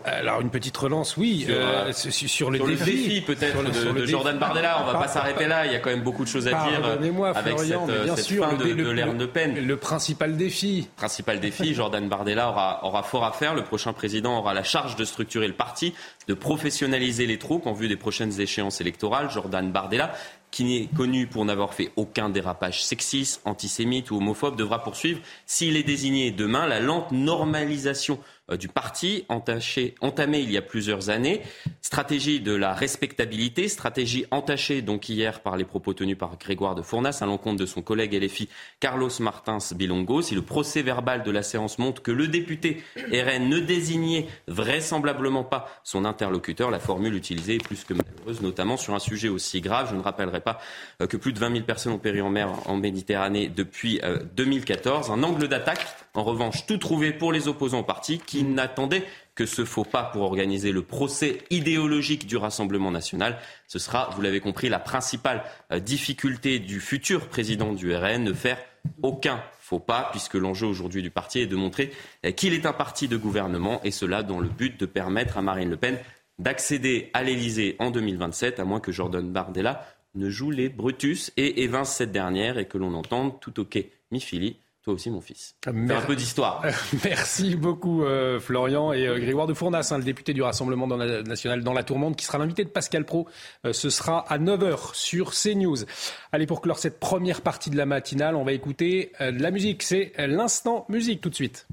alors 0.05 0.41
une 0.41 0.49
petite 0.49 0.76
relance, 0.76 1.18
oui, 1.18 1.45
sur, 1.45 1.55
euh, 1.55 1.89
euh, 1.89 1.93
sur, 1.93 2.51
le, 2.51 2.59
défi, 2.59 3.20
peut-être 3.20 3.62
de, 3.62 4.07
Jordan 4.07 4.39
Bardella. 4.39 4.83
On 4.83 4.91
va 4.91 4.99
pas 4.99 5.09
s'arrêter 5.09 5.47
là. 5.47 5.66
Il 5.66 5.72
y 5.72 5.74
a 5.74 5.81
quand 5.81 5.91
même 5.91 6.03
beaucoup 6.03 6.24
de 6.24 6.28
choses 6.28 6.49
à 6.49 6.51
dire 6.51 6.83
avec 6.85 7.12
Florian, 7.45 7.87
cette, 7.87 8.05
bien 8.05 8.16
sûr, 8.16 8.49
fin 8.49 8.57
de, 8.57 8.72
de 8.72 8.91
l'ère 8.91 9.12
de 9.12 9.26
Pen. 9.26 9.55
Le 9.55 9.76
principal 9.76 10.39
défi. 10.39 10.89
Principal 10.97 11.41
défi. 11.41 11.74
Jordan 11.81 12.09
Bardella 12.09 12.49
aura, 12.49 12.85
aura 12.85 13.03
fort 13.03 13.24
à 13.24 13.33
faire. 13.33 13.55
Le 13.55 13.64
prochain 13.64 13.93
président 13.93 14.39
aura 14.39 14.55
la 14.55 14.62
charge 14.62 14.97
de 14.97 15.05
structurer 15.05 15.47
le 15.47 15.55
parti, 15.55 15.95
de 16.26 16.35
professionnaliser 16.35 17.26
les 17.26 17.39
troupes 17.39 17.66
en 17.66 17.74
vue 17.74 17.89
des 17.89 17.97
prochaines 17.97 18.41
échéances 18.41 18.81
électorales. 18.81 19.31
Jordan 19.31 19.70
Bardella 19.70 20.12
qui 20.51 20.64
n'est 20.64 20.89
connu 20.97 21.26
pour 21.26 21.45
n'avoir 21.45 21.74
fait 21.74 21.93
aucun 21.97 22.28
dérapage 22.28 22.85
sexiste, 22.85 23.41
antisémite 23.45 24.11
ou 24.11 24.16
homophobe, 24.16 24.57
devra 24.57 24.83
poursuivre, 24.83 25.20
s'il 25.47 25.76
est 25.76 25.83
désigné 25.83 26.33
demain, 26.33 26.66
la 26.66 26.81
lente 26.81 27.12
normalisation 27.12 28.18
du 28.57 28.68
parti 28.68 29.24
entaché, 29.28 29.94
entamé 30.01 30.40
il 30.40 30.51
y 30.51 30.57
a 30.57 30.62
plusieurs 30.62 31.11
années. 31.11 31.42
Stratégie 31.82 32.40
de 32.40 32.55
la 32.55 32.74
respectabilité, 32.74 33.68
stratégie 33.68 34.26
entachée 34.30 34.82
donc 34.82 35.09
hier 35.09 35.40
par 35.40 35.57
les 35.57 35.64
propos 35.64 35.94
tenus 35.94 36.18
par 36.18 36.38
Grégoire 36.38 36.74
de 36.74 36.82
Fournas 36.82 37.18
à 37.20 37.26
l'encontre 37.26 37.59
de 37.59 37.66
son 37.66 37.82
collègue 37.82 38.14
LFI 38.14 38.48
Carlos 38.80 39.11
Martins 39.20 39.59
Bilongo. 39.74 40.22
Si 40.22 40.34
le 40.34 40.42
procès 40.42 40.82
verbal 40.82 41.22
de 41.22 41.30
la 41.30 41.42
séance 41.42 41.78
montre 41.78 42.03
que 42.03 42.11
le 42.11 42.28
député 42.28 42.82
RN 42.96 43.48
ne 43.48 43.59
désignait 43.59 44.26
vraisemblablement 44.48 45.44
pas 45.44 45.68
son 45.84 46.05
interlocuteur, 46.05 46.70
la 46.70 46.80
formule 46.80 47.14
utilisée 47.14 47.57
est 47.57 47.64
plus 47.64 47.84
que 47.84 47.94
malheureuse, 47.94 48.40
notamment 48.42 48.76
sur 48.76 48.94
un 48.94 48.98
sujet 48.98 49.28
aussi 49.28 49.61
grave. 49.61 49.88
Je 49.90 49.96
ne 49.96 50.03
rappellerai 50.03 50.40
pas 50.40 50.59
euh, 51.01 51.07
que 51.07 51.16
plus 51.16 51.32
de 51.32 51.38
20 51.38 51.53
000 51.53 51.64
personnes 51.64 51.92
ont 51.92 51.98
péri 51.98 52.20
en 52.20 52.30
mer 52.30 52.51
en 52.66 52.76
Méditerranée 52.76 53.48
depuis 53.48 54.01
2014. 54.36 55.11
Euh, 55.11 55.12
un 55.12 55.22
angle 55.22 55.48
d'attaque, 55.48 55.86
en 56.14 56.24
revanche, 56.24 56.66
tout 56.66 56.78
trouvé 56.78 57.12
pour 57.12 57.32
les 57.32 57.48
opposants 57.48 57.80
au 57.80 57.84
parti 57.84 58.18
qui 58.18 58.39
n'attendait 58.45 59.05
que 59.34 59.47
ce 59.47 59.64
faux 59.64 59.84
pas 59.84 60.05
pour 60.05 60.22
organiser 60.22 60.72
le 60.72 60.82
procès 60.82 61.38
idéologique 61.51 62.26
du 62.26 62.36
Rassemblement 62.36 62.91
national. 62.91 63.38
Ce 63.66 63.78
sera, 63.78 64.11
vous 64.14 64.22
l'avez 64.22 64.41
compris, 64.41 64.68
la 64.68 64.78
principale 64.78 65.45
euh, 65.72 65.80
difficulté 65.80 66.59
du 66.59 66.80
futur 66.80 67.28
président 67.28 67.72
du 67.72 67.95
RN, 67.95 68.24
ne 68.24 68.32
faire 68.32 68.59
aucun 69.03 69.43
faux 69.59 69.78
pas, 69.78 70.09
puisque 70.11 70.34
l'enjeu 70.34 70.66
aujourd'hui 70.66 71.03
du 71.03 71.11
parti 71.11 71.41
est 71.41 71.47
de 71.47 71.57
montrer 71.57 71.93
euh, 72.26 72.32
qu'il 72.32 72.53
est 72.53 72.66
un 72.66 72.72
parti 72.72 73.09
de 73.09 73.16
gouvernement, 73.16 73.80
et 73.84 73.91
cela 73.91 74.22
dans 74.22 74.41
le 74.41 74.49
but 74.49 74.78
de 74.78 74.86
permettre 74.86 75.38
à 75.38 75.43
Marine 75.43 75.70
Le 75.70 75.76
Pen 75.76 75.99
d'accéder 76.38 77.11
à 77.12 77.22
l'Élysée 77.22 77.76
en 77.78 77.91
2027, 77.91 78.61
à 78.61 78.64
moins 78.64 78.80
que 78.80 78.93
Jordan 78.93 79.30
Bardella 79.30 79.86
ne 80.14 80.28
joue 80.28 80.51
les 80.51 80.68
Brutus 80.68 81.32
et 81.36 81.62
évince 81.62 81.95
cette 81.95 82.12
dernière 82.12 82.59
et 82.59 82.66
que 82.66 82.78
l'on 82.78 82.95
entende 82.95 83.38
tout 83.41 83.61
ok, 83.61 83.84
mi 84.11 84.20
fili, 84.20 84.57
toi 84.83 84.95
aussi, 84.95 85.11
mon 85.11 85.20
fils. 85.20 85.57
Fais 85.62 85.70
un 85.70 86.01
peu 86.01 86.16
d'histoire. 86.16 86.64
Merci 87.05 87.55
beaucoup, 87.55 88.03
euh, 88.03 88.41
Florian. 88.41 88.95
Et 88.95 89.07
euh, 89.07 89.18
Grégoire 89.18 89.47
de 89.47 89.53
Fournas, 89.53 89.91
hein, 89.91 89.99
le 89.99 90.05
député 90.05 90.33
du 90.33 90.41
Rassemblement 90.41 90.87
national 90.87 91.62
dans 91.62 91.74
la 91.74 91.83
tourmente, 91.83 92.16
qui 92.16 92.24
sera 92.24 92.39
l'invité 92.39 92.64
de 92.64 92.70
Pascal 92.70 93.05
Pro. 93.05 93.28
Euh, 93.66 93.74
ce 93.74 93.91
sera 93.91 94.20
à 94.33 94.39
9h 94.39 94.95
sur 94.95 95.33
CNews. 95.33 95.85
Allez, 96.33 96.47
pour 96.47 96.62
clore 96.62 96.78
cette 96.78 96.99
première 96.99 97.43
partie 97.43 97.68
de 97.68 97.76
la 97.76 97.85
matinale, 97.85 98.37
on 98.37 98.45
va 98.45 98.53
écouter 98.53 99.12
de 99.20 99.43
la 99.43 99.51
musique. 99.51 99.83
C'est 99.83 100.12
l'instant 100.16 100.87
musique 100.89 101.20
tout 101.20 101.31
de 101.31 101.35
suite. 101.35 101.66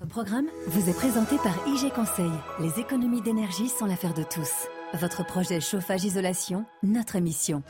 Le 0.00 0.06
programme 0.06 0.48
vous 0.66 0.88
est 0.88 0.94
présenté 0.94 1.36
par 1.36 1.54
IG 1.68 1.92
Conseil. 1.92 2.30
Les 2.58 2.80
économies 2.80 3.22
d'énergie 3.22 3.68
sont 3.68 3.86
l'affaire 3.86 4.14
de 4.14 4.24
tous. 4.24 4.50
Votre 4.94 5.24
projet 5.24 5.60
chauffage-isolation, 5.60 6.64
notre 6.82 7.18
mission. 7.18 7.62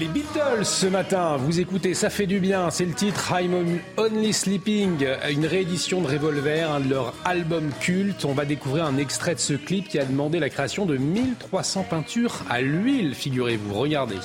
Les 0.00 0.08
Beatles 0.08 0.64
ce 0.64 0.86
matin, 0.86 1.36
vous 1.36 1.60
écoutez, 1.60 1.94
ça 1.94 2.10
fait 2.10 2.26
du 2.26 2.40
bien, 2.40 2.70
c'est 2.70 2.84
le 2.84 2.94
titre 2.94 3.32
I'm 3.32 3.78
Only 3.96 4.32
Sleeping, 4.32 5.06
une 5.30 5.46
réédition 5.46 6.00
de 6.00 6.08
Revolver, 6.08 6.68
un 6.68 6.80
de 6.80 6.90
leurs 6.90 7.14
albums 7.24 7.70
cultes. 7.80 8.24
On 8.24 8.32
va 8.32 8.44
découvrir 8.44 8.86
un 8.86 8.96
extrait 8.96 9.36
de 9.36 9.40
ce 9.40 9.54
clip 9.54 9.88
qui 9.88 10.00
a 10.00 10.04
demandé 10.04 10.40
la 10.40 10.50
création 10.50 10.84
de 10.84 10.96
1300 10.96 11.86
peintures 11.88 12.42
à 12.50 12.60
l'huile, 12.60 13.14
figurez-vous, 13.14 13.72
regardez. 13.72 14.18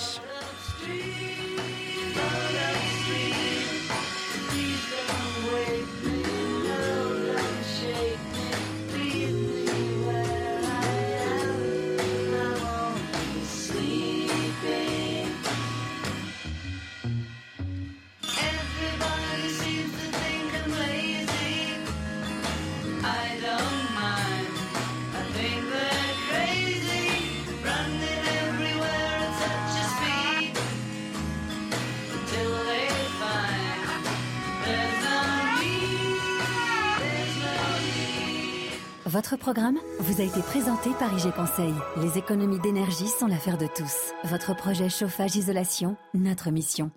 Votre 39.10 39.38
programme 39.38 39.80
vous 40.02 40.22
a 40.22 40.24
été 40.24 40.40
présenté 40.40 40.92
par 41.00 41.12
IG 41.12 41.32
Conseil. 41.32 41.74
Les 41.98 42.20
économies 42.20 42.60
d'énergie 42.60 43.08
sont 43.08 43.26
l'affaire 43.26 43.58
de 43.58 43.66
tous. 43.66 44.14
Votre 44.26 44.56
projet 44.56 44.88
chauffage-isolation, 44.88 45.98
notre 46.14 46.52
mission. 46.52 46.92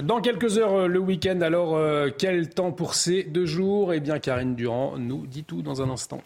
Dans 0.00 0.20
quelques 0.20 0.58
heures, 0.58 0.74
euh, 0.74 0.86
le 0.86 1.00
week-end, 1.00 1.40
alors 1.40 1.74
euh, 1.74 2.10
quel 2.16 2.48
temps 2.50 2.70
pour 2.70 2.94
ces 2.94 3.24
deux 3.24 3.46
jours? 3.46 3.92
Eh 3.92 3.98
bien, 3.98 4.20
Karine 4.20 4.54
Durand 4.54 4.96
nous 4.96 5.26
dit 5.26 5.42
tout 5.42 5.60
dans 5.60 5.82
un 5.82 5.90
instant. 5.90 6.22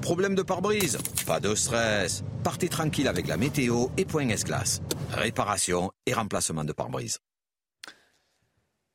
Problème 0.00 0.34
de 0.34 0.40
pare-brise? 0.40 0.96
Pas 1.26 1.38
de 1.38 1.54
stress. 1.54 2.24
Partez 2.42 2.70
tranquille 2.70 3.06
avec 3.06 3.28
la 3.28 3.36
météo 3.36 3.88
et 3.98 4.06
Point 4.06 4.30
S-Glace. 4.30 4.80
Réparation 5.12 5.90
et 6.06 6.14
remplacement 6.14 6.64
de 6.64 6.72
pare-brise. 6.72 7.18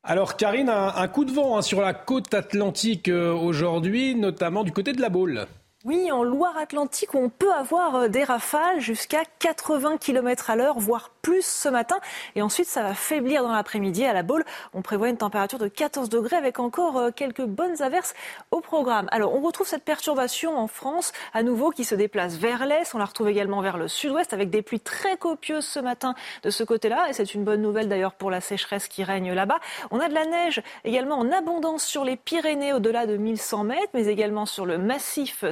Alors 0.04 0.36
Karine, 0.36 0.68
un, 0.68 1.08
coup 1.08 1.24
de 1.24 1.32
vent 1.32 1.58
hein, 1.58 1.62
sur 1.62 1.80
la 1.80 1.92
côte 1.92 2.32
atlantique 2.32 3.08
euh, 3.08 3.32
aujourd'hui, 3.32 4.14
notamment 4.14 4.62
du 4.62 4.72
côté 4.72 4.92
de 4.92 5.00
la 5.00 5.08
Baule. 5.08 5.46
Oui, 5.84 6.10
en 6.10 6.24
Loire-Atlantique, 6.24 7.14
on 7.14 7.28
peut 7.28 7.52
avoir 7.52 7.94
euh, 7.94 8.08
des 8.08 8.24
rafales 8.24 8.80
jusqu'à 8.80 9.22
80 9.38 9.98
km 9.98 10.50
à 10.50 10.56
l'heure, 10.56 10.80
voire 10.80 11.10
plus 11.22 11.46
ce 11.46 11.68
matin. 11.68 11.94
Et 12.34 12.42
ensuite, 12.42 12.66
ça 12.66 12.82
va 12.82 12.94
faiblir 12.94 13.44
dans 13.44 13.52
l'après-midi. 13.52 14.04
À 14.04 14.12
la 14.12 14.24
Baule, 14.24 14.44
on 14.74 14.82
prévoit 14.82 15.08
une 15.08 15.16
température 15.16 15.60
de 15.60 15.68
14 15.68 16.08
degrés 16.08 16.34
avec 16.34 16.58
encore 16.58 16.98
euh, 16.98 17.10
quelques 17.12 17.44
bonnes 17.44 17.80
averses 17.80 18.14
au 18.50 18.60
programme. 18.60 19.06
Alors, 19.12 19.36
on 19.36 19.40
retrouve 19.40 19.68
cette 19.68 19.84
perturbation 19.84 20.58
en 20.58 20.66
France, 20.66 21.12
à 21.32 21.44
nouveau, 21.44 21.70
qui 21.70 21.84
se 21.84 21.94
déplace 21.94 22.38
vers 22.38 22.66
l'est. 22.66 22.92
On 22.96 22.98
la 22.98 23.04
retrouve 23.04 23.28
également 23.28 23.60
vers 23.60 23.78
le 23.78 23.86
sud-ouest 23.86 24.32
avec 24.32 24.50
des 24.50 24.62
pluies 24.62 24.80
très 24.80 25.16
copieuses 25.16 25.64
ce 25.64 25.78
matin 25.78 26.16
de 26.42 26.50
ce 26.50 26.64
côté-là. 26.64 27.08
Et 27.08 27.12
c'est 27.12 27.34
une 27.34 27.44
bonne 27.44 27.62
nouvelle 27.62 27.88
d'ailleurs 27.88 28.14
pour 28.14 28.32
la 28.32 28.40
sécheresse 28.40 28.88
qui 28.88 29.04
règne 29.04 29.32
là-bas. 29.32 29.60
On 29.92 30.00
a 30.00 30.08
de 30.08 30.14
la 30.14 30.26
neige 30.26 30.60
également 30.82 31.18
en 31.18 31.30
abondance 31.30 31.84
sur 31.84 32.04
les 32.04 32.16
Pyrénées 32.16 32.72
au-delà 32.72 33.06
de 33.06 33.16
1100 33.16 33.62
mètres, 33.62 33.90
mais 33.94 34.06
également 34.06 34.44
sur 34.44 34.66
le 34.66 34.76
massif 34.76 35.44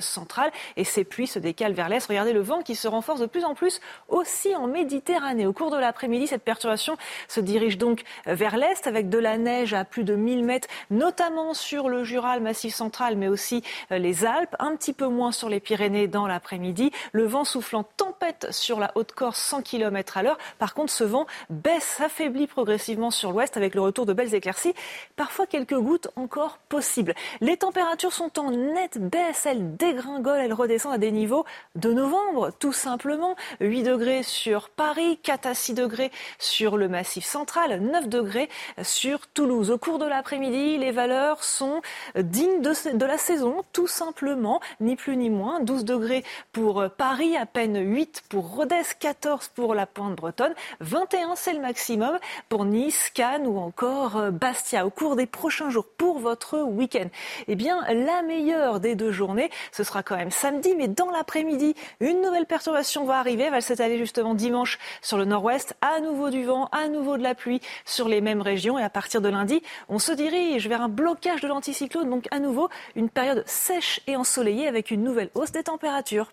et 0.76 0.84
ces 0.84 1.04
pluies 1.04 1.26
se 1.26 1.38
décalent 1.38 1.72
vers 1.72 1.88
l'est. 1.88 2.06
Regardez 2.06 2.32
le 2.32 2.40
vent 2.40 2.62
qui 2.62 2.74
se 2.74 2.88
renforce 2.88 3.20
de 3.20 3.26
plus 3.26 3.44
en 3.44 3.54
plus 3.54 3.80
aussi 4.08 4.54
en 4.54 4.66
Méditerranée. 4.66 5.46
Au 5.46 5.52
cours 5.52 5.70
de 5.70 5.76
l'après-midi, 5.76 6.26
cette 6.26 6.42
perturbation 6.42 6.96
se 7.28 7.40
dirige 7.40 7.78
donc 7.78 8.02
vers 8.26 8.56
l'est 8.56 8.86
avec 8.86 9.08
de 9.08 9.18
la 9.18 9.38
neige 9.38 9.74
à 9.74 9.84
plus 9.84 10.04
de 10.04 10.14
1000 10.14 10.44
mètres, 10.44 10.68
notamment 10.90 11.54
sur 11.54 11.88
le 11.88 12.04
Jura, 12.04 12.36
le 12.36 12.42
Massif 12.42 12.74
central, 12.74 13.16
mais 13.16 13.28
aussi 13.28 13.62
euh, 13.92 13.98
les 13.98 14.24
Alpes, 14.24 14.56
un 14.58 14.76
petit 14.76 14.92
peu 14.92 15.06
moins 15.06 15.32
sur 15.32 15.48
les 15.48 15.60
Pyrénées 15.60 16.08
dans 16.08 16.26
l'après-midi. 16.26 16.92
Le 17.12 17.24
vent 17.24 17.44
soufflant 17.44 17.84
tempête 17.96 18.48
sur 18.50 18.78
la 18.78 18.92
Haute-Corse 18.94 19.38
100 19.38 19.62
km 19.62 20.16
à 20.16 20.22
l'heure. 20.22 20.38
Par 20.58 20.74
contre, 20.74 20.92
ce 20.92 21.04
vent 21.04 21.26
baisse, 21.50 21.96
s'affaiblit 21.96 22.46
progressivement 22.46 23.10
sur 23.10 23.32
l'ouest 23.32 23.56
avec 23.56 23.74
le 23.74 23.80
retour 23.80 24.06
de 24.06 24.12
belles 24.12 24.34
éclaircies, 24.34 24.74
parfois 25.16 25.46
quelques 25.46 25.78
gouttes 25.78 26.08
encore 26.16 26.58
possibles. 26.68 27.14
Les 27.40 27.56
températures 27.56 28.12
sont 28.12 28.38
en 28.38 28.50
nette 28.50 28.98
baisse, 28.98 29.46
elles 29.46 29.76
dégradent 29.76 30.05
elle 30.36 30.52
redescend 30.52 30.92
à 30.92 30.98
des 30.98 31.12
niveaux 31.12 31.44
de 31.74 31.92
novembre, 31.92 32.50
tout 32.58 32.72
simplement. 32.72 33.36
8 33.60 33.82
degrés 33.82 34.22
sur 34.22 34.68
Paris, 34.70 35.18
4 35.22 35.46
à 35.46 35.54
6 35.54 35.74
degrés 35.74 36.10
sur 36.38 36.76
le 36.76 36.88
Massif 36.88 37.24
central, 37.24 37.80
9 37.80 38.08
degrés 38.08 38.48
sur 38.82 39.26
Toulouse. 39.28 39.70
Au 39.70 39.78
cours 39.78 39.98
de 39.98 40.06
l'après-midi, 40.06 40.78
les 40.78 40.92
valeurs 40.92 41.42
sont 41.44 41.80
dignes 42.16 42.62
de, 42.62 43.06
la 43.06 43.18
saison, 43.18 43.62
tout 43.72 43.86
simplement, 43.86 44.60
ni 44.80 44.96
plus 44.96 45.16
ni 45.16 45.30
moins. 45.30 45.60
12 45.60 45.84
degrés 45.84 46.24
pour 46.52 46.84
Paris, 46.96 47.36
à 47.36 47.46
peine 47.46 47.78
8 47.78 48.24
pour 48.28 48.54
Rodez, 48.54 48.82
14 48.98 49.48
pour 49.54 49.74
la 49.74 49.86
Pointe 49.86 50.16
bretonne, 50.16 50.54
21 50.80 51.36
c'est 51.36 51.52
le 51.52 51.60
maximum 51.60 52.18
pour 52.48 52.64
Nice, 52.64 53.10
Cannes 53.12 53.46
ou 53.46 53.58
encore 53.58 54.30
Bastia. 54.32 54.86
Au 54.86 54.90
cours 54.90 55.16
des 55.16 55.26
prochains 55.26 55.70
jours, 55.70 55.86
pour 55.98 56.18
votre 56.18 56.58
week-end, 56.58 57.08
eh 57.48 57.54
bien, 57.54 57.80
la 57.92 58.22
meilleure 58.22 58.80
des 58.80 58.94
deux 58.94 59.12
journées, 59.12 59.50
ce 59.72 59.84
sera 59.84 59.95
quand 60.02 60.16
même 60.16 60.30
samedi, 60.30 60.74
mais 60.76 60.88
dans 60.88 61.10
l'après-midi, 61.10 61.74
une 62.00 62.20
nouvelle 62.22 62.46
perturbation 62.46 63.04
va 63.04 63.18
arriver. 63.18 63.44
Elle 63.44 63.52
va 63.52 63.60
s'étaler 63.60 63.98
justement 63.98 64.34
dimanche 64.34 64.78
sur 65.02 65.16
le 65.16 65.24
nord-ouest. 65.24 65.74
À 65.80 66.00
nouveau 66.00 66.30
du 66.30 66.44
vent, 66.44 66.68
à 66.72 66.88
nouveau 66.88 67.16
de 67.16 67.22
la 67.22 67.34
pluie 67.34 67.60
sur 67.84 68.08
les 68.08 68.20
mêmes 68.20 68.42
régions. 68.42 68.78
Et 68.78 68.82
à 68.82 68.90
partir 68.90 69.20
de 69.20 69.28
lundi, 69.28 69.62
on 69.88 69.98
se 69.98 70.12
dirige 70.12 70.68
vers 70.68 70.82
un 70.82 70.88
blocage 70.88 71.40
de 71.40 71.48
l'anticyclone. 71.48 72.10
Donc 72.10 72.26
à 72.30 72.38
nouveau, 72.38 72.68
une 72.94 73.08
période 73.08 73.42
sèche 73.46 74.00
et 74.06 74.16
ensoleillée 74.16 74.68
avec 74.68 74.90
une 74.90 75.02
nouvelle 75.02 75.30
hausse 75.34 75.52
des 75.52 75.62
températures. 75.62 76.32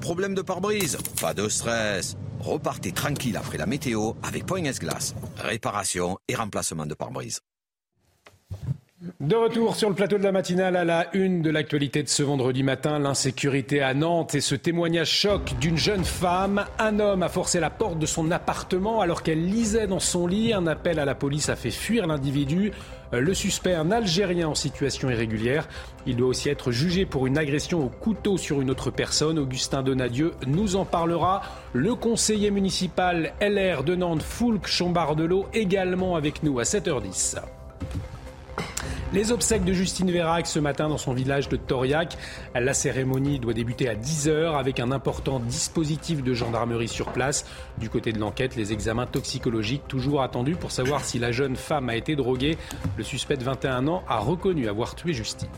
Problème 0.00 0.34
de 0.34 0.40
pare-brise? 0.42 0.96
Pas 1.20 1.34
de 1.34 1.48
stress. 1.48 2.16
Repartez 2.40 2.92
tranquille 2.92 3.36
après 3.36 3.58
la 3.58 3.66
météo 3.66 4.12
avec 4.22 4.46
Point 4.46 4.62
Glace. 4.62 5.14
Réparation 5.36 6.18
et 6.28 6.34
remplacement 6.34 6.86
de 6.86 6.94
pare-brise. 6.94 7.40
De 9.18 9.34
retour 9.34 9.74
sur 9.74 9.88
le 9.88 9.96
plateau 9.96 10.16
de 10.16 10.22
la 10.22 10.30
matinale 10.30 10.76
à 10.76 10.84
la 10.84 11.08
une 11.12 11.42
de 11.42 11.50
l'actualité 11.50 12.04
de 12.04 12.08
ce 12.08 12.22
vendredi 12.22 12.62
matin, 12.62 13.00
l'insécurité 13.00 13.82
à 13.82 13.94
Nantes 13.94 14.36
et 14.36 14.40
ce 14.40 14.54
témoignage 14.54 15.10
choc 15.10 15.54
d'une 15.60 15.76
jeune 15.76 16.04
femme. 16.04 16.66
Un 16.78 17.00
homme 17.00 17.24
a 17.24 17.28
forcé 17.28 17.58
la 17.58 17.70
porte 17.70 17.98
de 17.98 18.06
son 18.06 18.30
appartement 18.30 19.00
alors 19.00 19.24
qu'elle 19.24 19.44
lisait 19.44 19.88
dans 19.88 19.98
son 19.98 20.28
lit. 20.28 20.52
Un 20.52 20.68
appel 20.68 21.00
à 21.00 21.04
la 21.04 21.16
police 21.16 21.48
a 21.48 21.56
fait 21.56 21.72
fuir 21.72 22.06
l'individu. 22.06 22.70
Le 23.12 23.34
suspect, 23.34 23.74
un 23.74 23.90
Algérien 23.90 24.48
en 24.48 24.54
situation 24.54 25.10
irrégulière. 25.10 25.68
Il 26.06 26.14
doit 26.14 26.28
aussi 26.28 26.48
être 26.48 26.70
jugé 26.70 27.04
pour 27.04 27.26
une 27.26 27.38
agression 27.38 27.84
au 27.84 27.88
couteau 27.88 28.38
sur 28.38 28.60
une 28.60 28.70
autre 28.70 28.92
personne. 28.92 29.36
Augustin 29.36 29.82
Donadieu 29.82 30.32
nous 30.46 30.76
en 30.76 30.84
parlera. 30.84 31.42
Le 31.72 31.96
conseiller 31.96 32.52
municipal 32.52 33.32
LR 33.40 33.82
de 33.82 33.96
Nantes, 33.96 34.22
Foulque 34.22 34.68
Chambardelot, 34.68 35.46
également 35.52 36.14
avec 36.14 36.44
nous 36.44 36.60
à 36.60 36.62
7h10. 36.62 37.40
Les 39.12 39.30
obsèques 39.30 39.64
de 39.64 39.74
Justine 39.74 40.10
Vérac 40.10 40.46
ce 40.46 40.58
matin 40.58 40.88
dans 40.88 40.96
son 40.96 41.12
village 41.12 41.50
de 41.50 41.56
Toriac. 41.56 42.16
La 42.54 42.72
cérémonie 42.72 43.38
doit 43.38 43.52
débuter 43.52 43.86
à 43.90 43.94
10h 43.94 44.56
avec 44.58 44.80
un 44.80 44.90
important 44.90 45.38
dispositif 45.38 46.22
de 46.22 46.32
gendarmerie 46.32 46.88
sur 46.88 47.12
place. 47.12 47.44
Du 47.76 47.90
côté 47.90 48.12
de 48.12 48.18
l'enquête, 48.18 48.56
les 48.56 48.72
examens 48.72 49.04
toxicologiques 49.04 49.86
toujours 49.86 50.22
attendus 50.22 50.56
pour 50.56 50.70
savoir 50.70 51.04
si 51.04 51.18
la 51.18 51.30
jeune 51.30 51.56
femme 51.56 51.90
a 51.90 51.96
été 51.96 52.16
droguée. 52.16 52.56
Le 52.96 53.04
suspect 53.04 53.36
de 53.36 53.44
21 53.44 53.86
ans 53.86 54.02
a 54.08 54.18
reconnu 54.18 54.66
avoir 54.66 54.94
tué 54.94 55.12
Justine. 55.12 55.50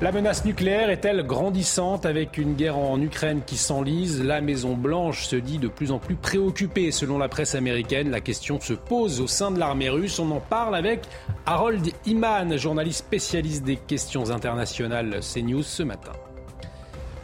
La 0.00 0.12
menace 0.12 0.44
nucléaire 0.44 0.90
est-elle 0.90 1.26
grandissante 1.26 2.06
avec 2.06 2.38
une 2.38 2.54
guerre 2.54 2.78
en 2.78 3.00
Ukraine 3.00 3.42
qui 3.44 3.56
s'enlise? 3.56 4.22
La 4.22 4.40
Maison-Blanche 4.40 5.26
se 5.26 5.34
dit 5.34 5.58
de 5.58 5.66
plus 5.66 5.90
en 5.90 5.98
plus 5.98 6.14
préoccupée 6.14 6.92
selon 6.92 7.18
la 7.18 7.28
presse 7.28 7.56
américaine. 7.56 8.08
La 8.08 8.20
question 8.20 8.60
se 8.60 8.74
pose 8.74 9.20
au 9.20 9.26
sein 9.26 9.50
de 9.50 9.58
l'armée 9.58 9.88
russe. 9.88 10.20
On 10.20 10.30
en 10.30 10.38
parle 10.38 10.76
avec 10.76 11.00
Harold 11.46 11.84
Iman, 12.06 12.56
journaliste 12.56 13.00
spécialiste 13.00 13.64
des 13.64 13.74
questions 13.74 14.30
internationales 14.30 15.18
CNews 15.20 15.64
ce 15.64 15.82
matin. 15.82 16.12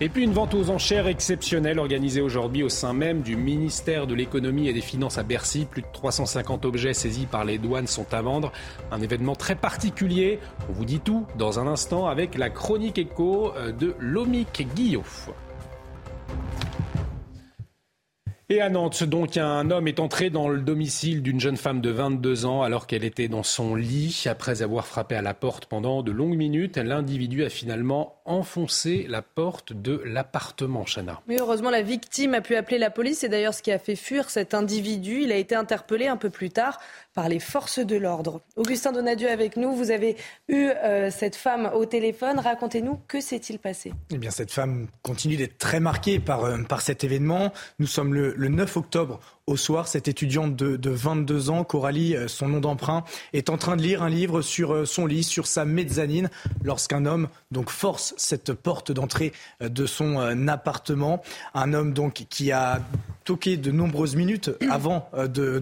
Et 0.00 0.08
puis 0.08 0.24
une 0.24 0.32
vente 0.32 0.54
aux 0.54 0.70
enchères 0.70 1.06
exceptionnelle 1.06 1.78
organisée 1.78 2.20
aujourd'hui 2.20 2.64
au 2.64 2.68
sein 2.68 2.92
même 2.92 3.22
du 3.22 3.36
ministère 3.36 4.08
de 4.08 4.14
l'économie 4.14 4.66
et 4.66 4.72
des 4.72 4.80
finances 4.80 5.18
à 5.18 5.22
Bercy. 5.22 5.66
Plus 5.70 5.82
de 5.82 5.86
350 5.92 6.64
objets 6.64 6.94
saisis 6.94 7.26
par 7.26 7.44
les 7.44 7.58
douanes 7.58 7.86
sont 7.86 8.12
à 8.12 8.20
vendre. 8.20 8.50
Un 8.90 9.00
événement 9.00 9.36
très 9.36 9.54
particulier. 9.54 10.40
On 10.68 10.72
vous 10.72 10.84
dit 10.84 10.98
tout 10.98 11.26
dans 11.38 11.60
un 11.60 11.68
instant 11.68 12.08
avec 12.08 12.36
la 12.36 12.50
chronique 12.50 12.98
écho 12.98 13.52
euh, 13.56 13.70
de 13.70 13.94
Lomic 14.00 14.66
Guillaume. 14.74 15.04
Et 18.54 18.60
à 18.60 18.70
Nantes, 18.70 19.02
donc, 19.02 19.36
un 19.36 19.68
homme 19.72 19.88
est 19.88 19.98
entré 19.98 20.30
dans 20.30 20.48
le 20.48 20.60
domicile 20.60 21.22
d'une 21.22 21.40
jeune 21.40 21.56
femme 21.56 21.80
de 21.80 21.90
22 21.90 22.46
ans 22.46 22.62
alors 22.62 22.86
qu'elle 22.86 23.02
était 23.02 23.26
dans 23.26 23.42
son 23.42 23.74
lit. 23.74 24.26
Après 24.26 24.62
avoir 24.62 24.86
frappé 24.86 25.16
à 25.16 25.22
la 25.22 25.34
porte 25.34 25.66
pendant 25.66 26.04
de 26.04 26.12
longues 26.12 26.36
minutes, 26.36 26.76
l'individu 26.76 27.42
a 27.42 27.48
finalement 27.48 28.20
enfoncé 28.24 29.06
la 29.08 29.22
porte 29.22 29.72
de 29.72 30.00
l'appartement, 30.04 30.84
Chana. 30.84 31.20
Mais 31.26 31.40
heureusement, 31.40 31.70
la 31.70 31.82
victime 31.82 32.32
a 32.34 32.40
pu 32.42 32.54
appeler 32.54 32.78
la 32.78 32.90
police. 32.90 33.18
C'est 33.18 33.28
d'ailleurs 33.28 33.54
ce 33.54 33.62
qui 33.62 33.72
a 33.72 33.78
fait 33.80 33.96
fuir 33.96 34.30
cet 34.30 34.54
individu. 34.54 35.22
Il 35.22 35.32
a 35.32 35.36
été 35.36 35.56
interpellé 35.56 36.06
un 36.06 36.16
peu 36.16 36.30
plus 36.30 36.50
tard 36.50 36.78
par 37.14 37.28
les 37.28 37.38
forces 37.38 37.78
de 37.78 37.96
l'ordre. 37.96 38.42
Augustin 38.56 38.92
Donadieu 38.92 39.30
avec 39.30 39.56
nous. 39.56 39.74
Vous 39.74 39.90
avez 39.90 40.16
eu 40.48 40.68
euh, 40.68 41.10
cette 41.10 41.36
femme 41.36 41.70
au 41.74 41.86
téléphone. 41.86 42.38
Racontez-nous, 42.38 43.00
que 43.08 43.20
s'est-il 43.20 43.58
passé? 43.58 43.92
Eh 44.10 44.18
bien, 44.18 44.30
cette 44.30 44.50
femme 44.50 44.88
continue 45.02 45.36
d'être 45.36 45.58
très 45.58 45.80
marquée 45.80 46.18
par, 46.18 46.44
euh, 46.44 46.62
par 46.62 46.82
cet 46.82 47.04
événement. 47.04 47.52
Nous 47.78 47.86
sommes 47.86 48.12
le, 48.12 48.34
le 48.36 48.48
9 48.48 48.76
octobre 48.76 49.20
au 49.46 49.56
soir, 49.56 49.88
cette 49.88 50.08
étudiante 50.08 50.56
de, 50.56 50.76
de 50.76 50.90
22 50.90 51.50
ans, 51.50 51.64
Coralie, 51.64 52.16
euh, 52.16 52.28
son 52.28 52.48
nom 52.48 52.60
d'emprunt, 52.60 53.04
est 53.34 53.50
en 53.50 53.58
train 53.58 53.76
de 53.76 53.82
lire 53.82 54.02
un 54.02 54.08
livre 54.08 54.40
sur 54.40 54.72
euh, 54.72 54.84
son 54.86 55.06
lit, 55.06 55.22
sur 55.22 55.46
sa 55.46 55.66
mezzanine, 55.66 56.30
lorsqu'un 56.62 57.04
homme 57.04 57.28
donc 57.50 57.68
force 57.68 58.14
cette 58.16 58.54
porte 58.54 58.90
d'entrée 58.90 59.32
euh, 59.62 59.68
de 59.68 59.84
son 59.84 60.48
appartement. 60.48 61.22
Un 61.52 61.74
homme 61.74 61.92
donc 61.92 62.26
qui 62.30 62.52
a 62.52 62.80
toqué 63.24 63.56
de 63.56 63.70
nombreuses 63.70 64.16
minutes 64.16 64.50
avant 64.70 65.08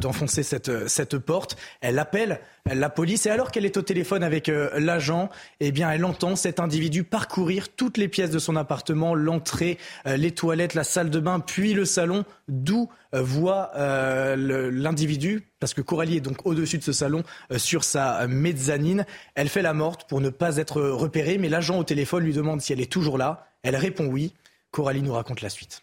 d'enfoncer 0.01 0.43
cette, 0.43 0.89
cette 0.89 1.18
porte. 1.18 1.57
Elle 1.80 1.99
appelle 1.99 2.41
la 2.71 2.89
police 2.91 3.27
et 3.27 3.31
alors 3.31 3.51
qu'elle 3.51 3.65
est 3.65 3.77
au 3.77 3.83
téléphone 3.83 4.23
avec 4.23 4.51
l'agent, 4.77 5.31
eh 5.61 5.73
bien 5.73 5.91
elle 5.91 6.05
entend 6.05 6.37
cet 6.37 6.61
individu 6.61 7.03
parcourir 7.05 7.69
toutes 7.69 7.97
les 7.97 8.09
pièces 8.09 8.31
de 8.31 8.39
son 8.39 8.57
appartement, 8.57 9.15
l'entrée, 9.15 9.79
les 10.07 10.31
toilettes, 10.31 10.75
la 10.75 10.85
salle 10.85 11.11
de 11.11 11.19
bain, 11.19 11.41
puis 11.41 11.75
le 11.75 11.85
salon, 11.85 12.25
d'où 12.49 12.89
voit 13.21 13.73
euh, 13.77 14.71
l'individu, 14.71 15.43
parce 15.61 15.75
que 15.75 15.81
Coralie 15.81 16.17
est 16.17 16.21
donc 16.21 16.47
au-dessus 16.47 16.79
de 16.79 16.83
ce 16.83 16.93
salon 16.93 17.23
euh, 17.51 17.59
sur 17.59 17.85
sa 17.85 18.27
mezzanine. 18.27 19.05
Elle 19.35 19.49
fait 19.49 19.63
la 19.63 19.75
morte 19.75 20.09
pour 20.09 20.21
ne 20.21 20.31
pas 20.31 20.57
être 20.57 20.81
repérée, 20.81 21.39
mais 21.39 21.49
l'agent 21.49 21.79
au 21.79 21.85
téléphone 21.85 22.25
lui 22.25 22.33
demande 22.33 22.61
si 22.61 22.73
elle 22.73 22.81
est 22.81 22.91
toujours 22.91 23.19
là. 23.19 23.47
Elle 23.63 23.77
répond 23.77 24.07
oui. 24.07 24.33
Coralie 24.71 25.03
nous 25.03 25.13
raconte 25.13 25.43
la 25.43 25.51
suite. 25.51 25.83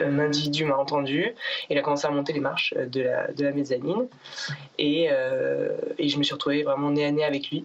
Un 0.00 0.18
individu 0.18 0.64
m'a 0.64 0.76
entendu, 0.76 1.34
il 1.68 1.78
a 1.78 1.82
commencé 1.82 2.06
à 2.06 2.10
monter 2.10 2.32
les 2.32 2.40
marches 2.40 2.74
de 2.74 3.02
la, 3.02 3.32
de 3.32 3.44
la 3.44 3.52
mezzanine 3.52 4.08
et, 4.78 5.08
euh, 5.10 5.76
et, 5.98 6.08
je 6.08 6.18
me 6.18 6.22
suis 6.22 6.32
retrouvée 6.32 6.62
vraiment 6.62 6.90
nez 6.90 7.04
à 7.04 7.12
nez 7.12 7.24
avec 7.24 7.50
lui. 7.50 7.64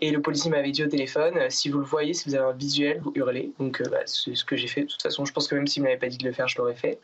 Et 0.00 0.10
le 0.10 0.20
policier 0.20 0.50
m'avait 0.50 0.70
dit 0.70 0.84
au 0.84 0.88
téléphone 0.88 1.38
si 1.48 1.68
vous 1.68 1.78
le 1.78 1.84
voyez, 1.84 2.14
si 2.14 2.28
vous 2.28 2.34
avez 2.34 2.44
un 2.44 2.52
visuel, 2.52 3.00
vous 3.02 3.12
hurlez. 3.14 3.50
Donc 3.58 3.82
bah, 3.90 3.98
c'est 4.06 4.34
ce 4.34 4.44
que 4.44 4.56
j'ai 4.56 4.68
fait. 4.68 4.82
De 4.82 4.86
toute 4.86 5.02
façon, 5.02 5.24
je 5.24 5.32
pense 5.32 5.48
que 5.48 5.54
même 5.54 5.66
s'il 5.66 5.82
ne 5.82 5.88
m'avait 5.88 5.98
pas 5.98 6.08
dit 6.08 6.18
de 6.18 6.26
le 6.26 6.32
faire, 6.32 6.48
je 6.48 6.58
l'aurais 6.58 6.74
fait. 6.74 6.98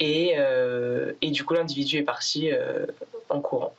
Et, 0.00 0.34
euh, 0.36 1.12
et 1.22 1.30
du 1.30 1.44
coup, 1.44 1.54
l'individu 1.54 1.98
est 1.98 2.02
parti 2.02 2.50
euh, 2.52 2.86
en 3.28 3.40
courant. 3.40 3.74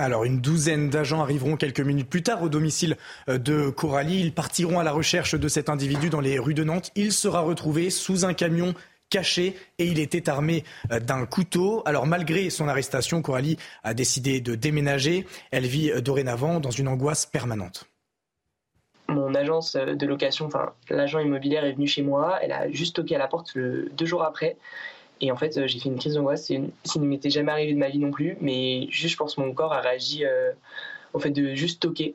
Alors, 0.00 0.22
une 0.22 0.40
douzaine 0.40 0.90
d'agents 0.90 1.20
arriveront 1.20 1.56
quelques 1.56 1.80
minutes 1.80 2.08
plus 2.08 2.22
tard 2.22 2.42
au 2.44 2.48
domicile 2.48 2.96
euh, 3.28 3.36
de 3.36 3.68
Coralie. 3.70 4.20
Ils 4.20 4.32
partiront 4.32 4.78
à 4.78 4.84
la 4.84 4.92
recherche 4.92 5.34
de 5.34 5.48
cet 5.48 5.68
individu 5.68 6.08
dans 6.08 6.20
les 6.20 6.38
rues 6.38 6.54
de 6.54 6.62
Nantes. 6.62 6.92
Il 6.94 7.12
sera 7.12 7.40
retrouvé 7.40 7.90
sous 7.90 8.24
un 8.24 8.32
camion 8.32 8.74
caché 9.10 9.56
et 9.78 9.86
il 9.86 9.98
était 9.98 10.28
armé 10.28 10.64
d'un 10.90 11.26
couteau. 11.26 11.82
Alors 11.86 12.06
malgré 12.06 12.50
son 12.50 12.68
arrestation, 12.68 13.22
Coralie 13.22 13.56
a 13.84 13.94
décidé 13.94 14.40
de 14.40 14.54
déménager. 14.54 15.26
Elle 15.50 15.66
vit 15.66 15.90
dorénavant 16.02 16.60
dans 16.60 16.70
une 16.70 16.88
angoisse 16.88 17.26
permanente. 17.26 17.84
Mon 19.08 19.34
agence 19.34 19.74
de 19.74 20.06
location, 20.06 20.46
enfin 20.46 20.72
l'agent 20.90 21.18
immobilière 21.18 21.64
est 21.64 21.72
venu 21.72 21.86
chez 21.86 22.02
moi. 22.02 22.38
Elle 22.42 22.52
a 22.52 22.70
juste 22.70 22.96
toqué 22.96 23.14
à 23.14 23.18
la 23.18 23.26
porte 23.28 23.56
deux 23.56 24.06
jours 24.06 24.22
après. 24.22 24.56
Et 25.20 25.32
en 25.32 25.36
fait, 25.36 25.56
euh, 25.56 25.66
j'ai 25.66 25.78
fait 25.78 25.88
une 25.88 25.98
crise 25.98 26.14
d'angoisse. 26.14 26.52
Ça 26.84 27.00
ne 27.00 27.06
m'était 27.06 27.30
jamais 27.30 27.52
arrivé 27.52 27.72
de 27.72 27.78
ma 27.78 27.88
vie 27.88 27.98
non 27.98 28.10
plus, 28.10 28.36
mais 28.40 28.86
juste, 28.90 29.12
je 29.12 29.16
pense, 29.16 29.38
mon 29.38 29.52
corps 29.52 29.72
a 29.72 29.80
réagi 29.80 30.24
euh, 30.24 30.52
au 31.12 31.18
fait 31.18 31.30
de 31.30 31.54
juste 31.54 31.80
toquer. 31.80 32.14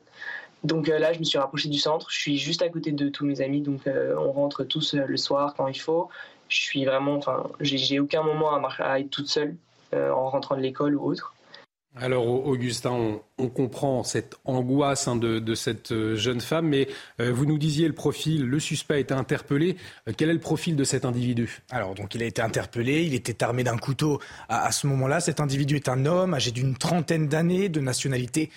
Donc 0.62 0.88
euh, 0.88 0.98
là, 0.98 1.12
je 1.12 1.18
me 1.18 1.24
suis 1.24 1.38
rapproché 1.38 1.68
du 1.68 1.78
centre. 1.78 2.10
Je 2.10 2.18
suis 2.18 2.38
juste 2.38 2.62
à 2.62 2.68
côté 2.68 2.92
de 2.92 3.08
tous 3.08 3.26
mes 3.26 3.40
amis, 3.42 3.60
donc 3.60 3.82
on 3.86 4.32
rentre 4.32 4.64
tous 4.64 4.94
le 4.94 5.16
soir 5.16 5.54
quand 5.54 5.68
il 5.68 5.78
faut. 5.78 6.08
Je 6.48 6.56
suis 6.56 6.84
vraiment, 6.84 7.16
enfin, 7.16 7.44
j'ai 7.60 8.00
aucun 8.00 8.22
moment 8.22 8.54
à, 8.54 8.68
à, 8.82 9.00
être 9.00 9.10
toute 9.10 9.28
seule 9.28 9.56
en 9.92 10.28
rentrant 10.28 10.56
de 10.56 10.60
l'école 10.60 10.96
ou 10.96 11.04
autre. 11.04 11.34
Alors 11.96 12.26
Augustin, 12.26 13.20
on, 13.38 13.48
comprend 13.48 14.02
cette 14.02 14.34
angoisse 14.44 15.06
hein, 15.06 15.14
de, 15.14 15.54
cette 15.54 15.92
euh, 15.92 16.16
jeune 16.16 16.40
femme, 16.40 16.66
mais 16.66 16.88
euh, 17.20 17.32
vous 17.32 17.46
nous 17.46 17.56
disiez 17.56 17.86
le 17.86 17.94
profil, 17.94 18.46
le 18.46 18.58
suspect 18.58 18.94
a 18.94 18.98
été 18.98 19.14
interpellé. 19.14 19.76
Euh, 20.08 20.12
quel 20.16 20.28
est 20.28 20.34
le 20.34 20.40
profil 20.40 20.74
de 20.74 20.82
cet 20.82 21.04
individu? 21.04 21.62
Alors 21.70 21.94
donc 21.94 22.16
il 22.16 22.22
a 22.24 22.26
été 22.26 22.42
interpellé, 22.42 23.04
il 23.04 23.14
était 23.14 23.44
armé 23.44 23.62
d'un 23.62 23.76
couteau 23.76 24.20
à, 24.48 24.66
à 24.66 24.72
ce 24.72 24.88
moment-là. 24.88 25.20
Cet 25.20 25.38
individu 25.38 25.76
est 25.76 25.88
un 25.88 26.04
homme 26.04 26.34
âgé 26.34 26.50
d'une 26.50 26.76
trentaine 26.76 27.28
d'années, 27.28 27.68
de 27.68 27.78
nationalité 27.78 28.50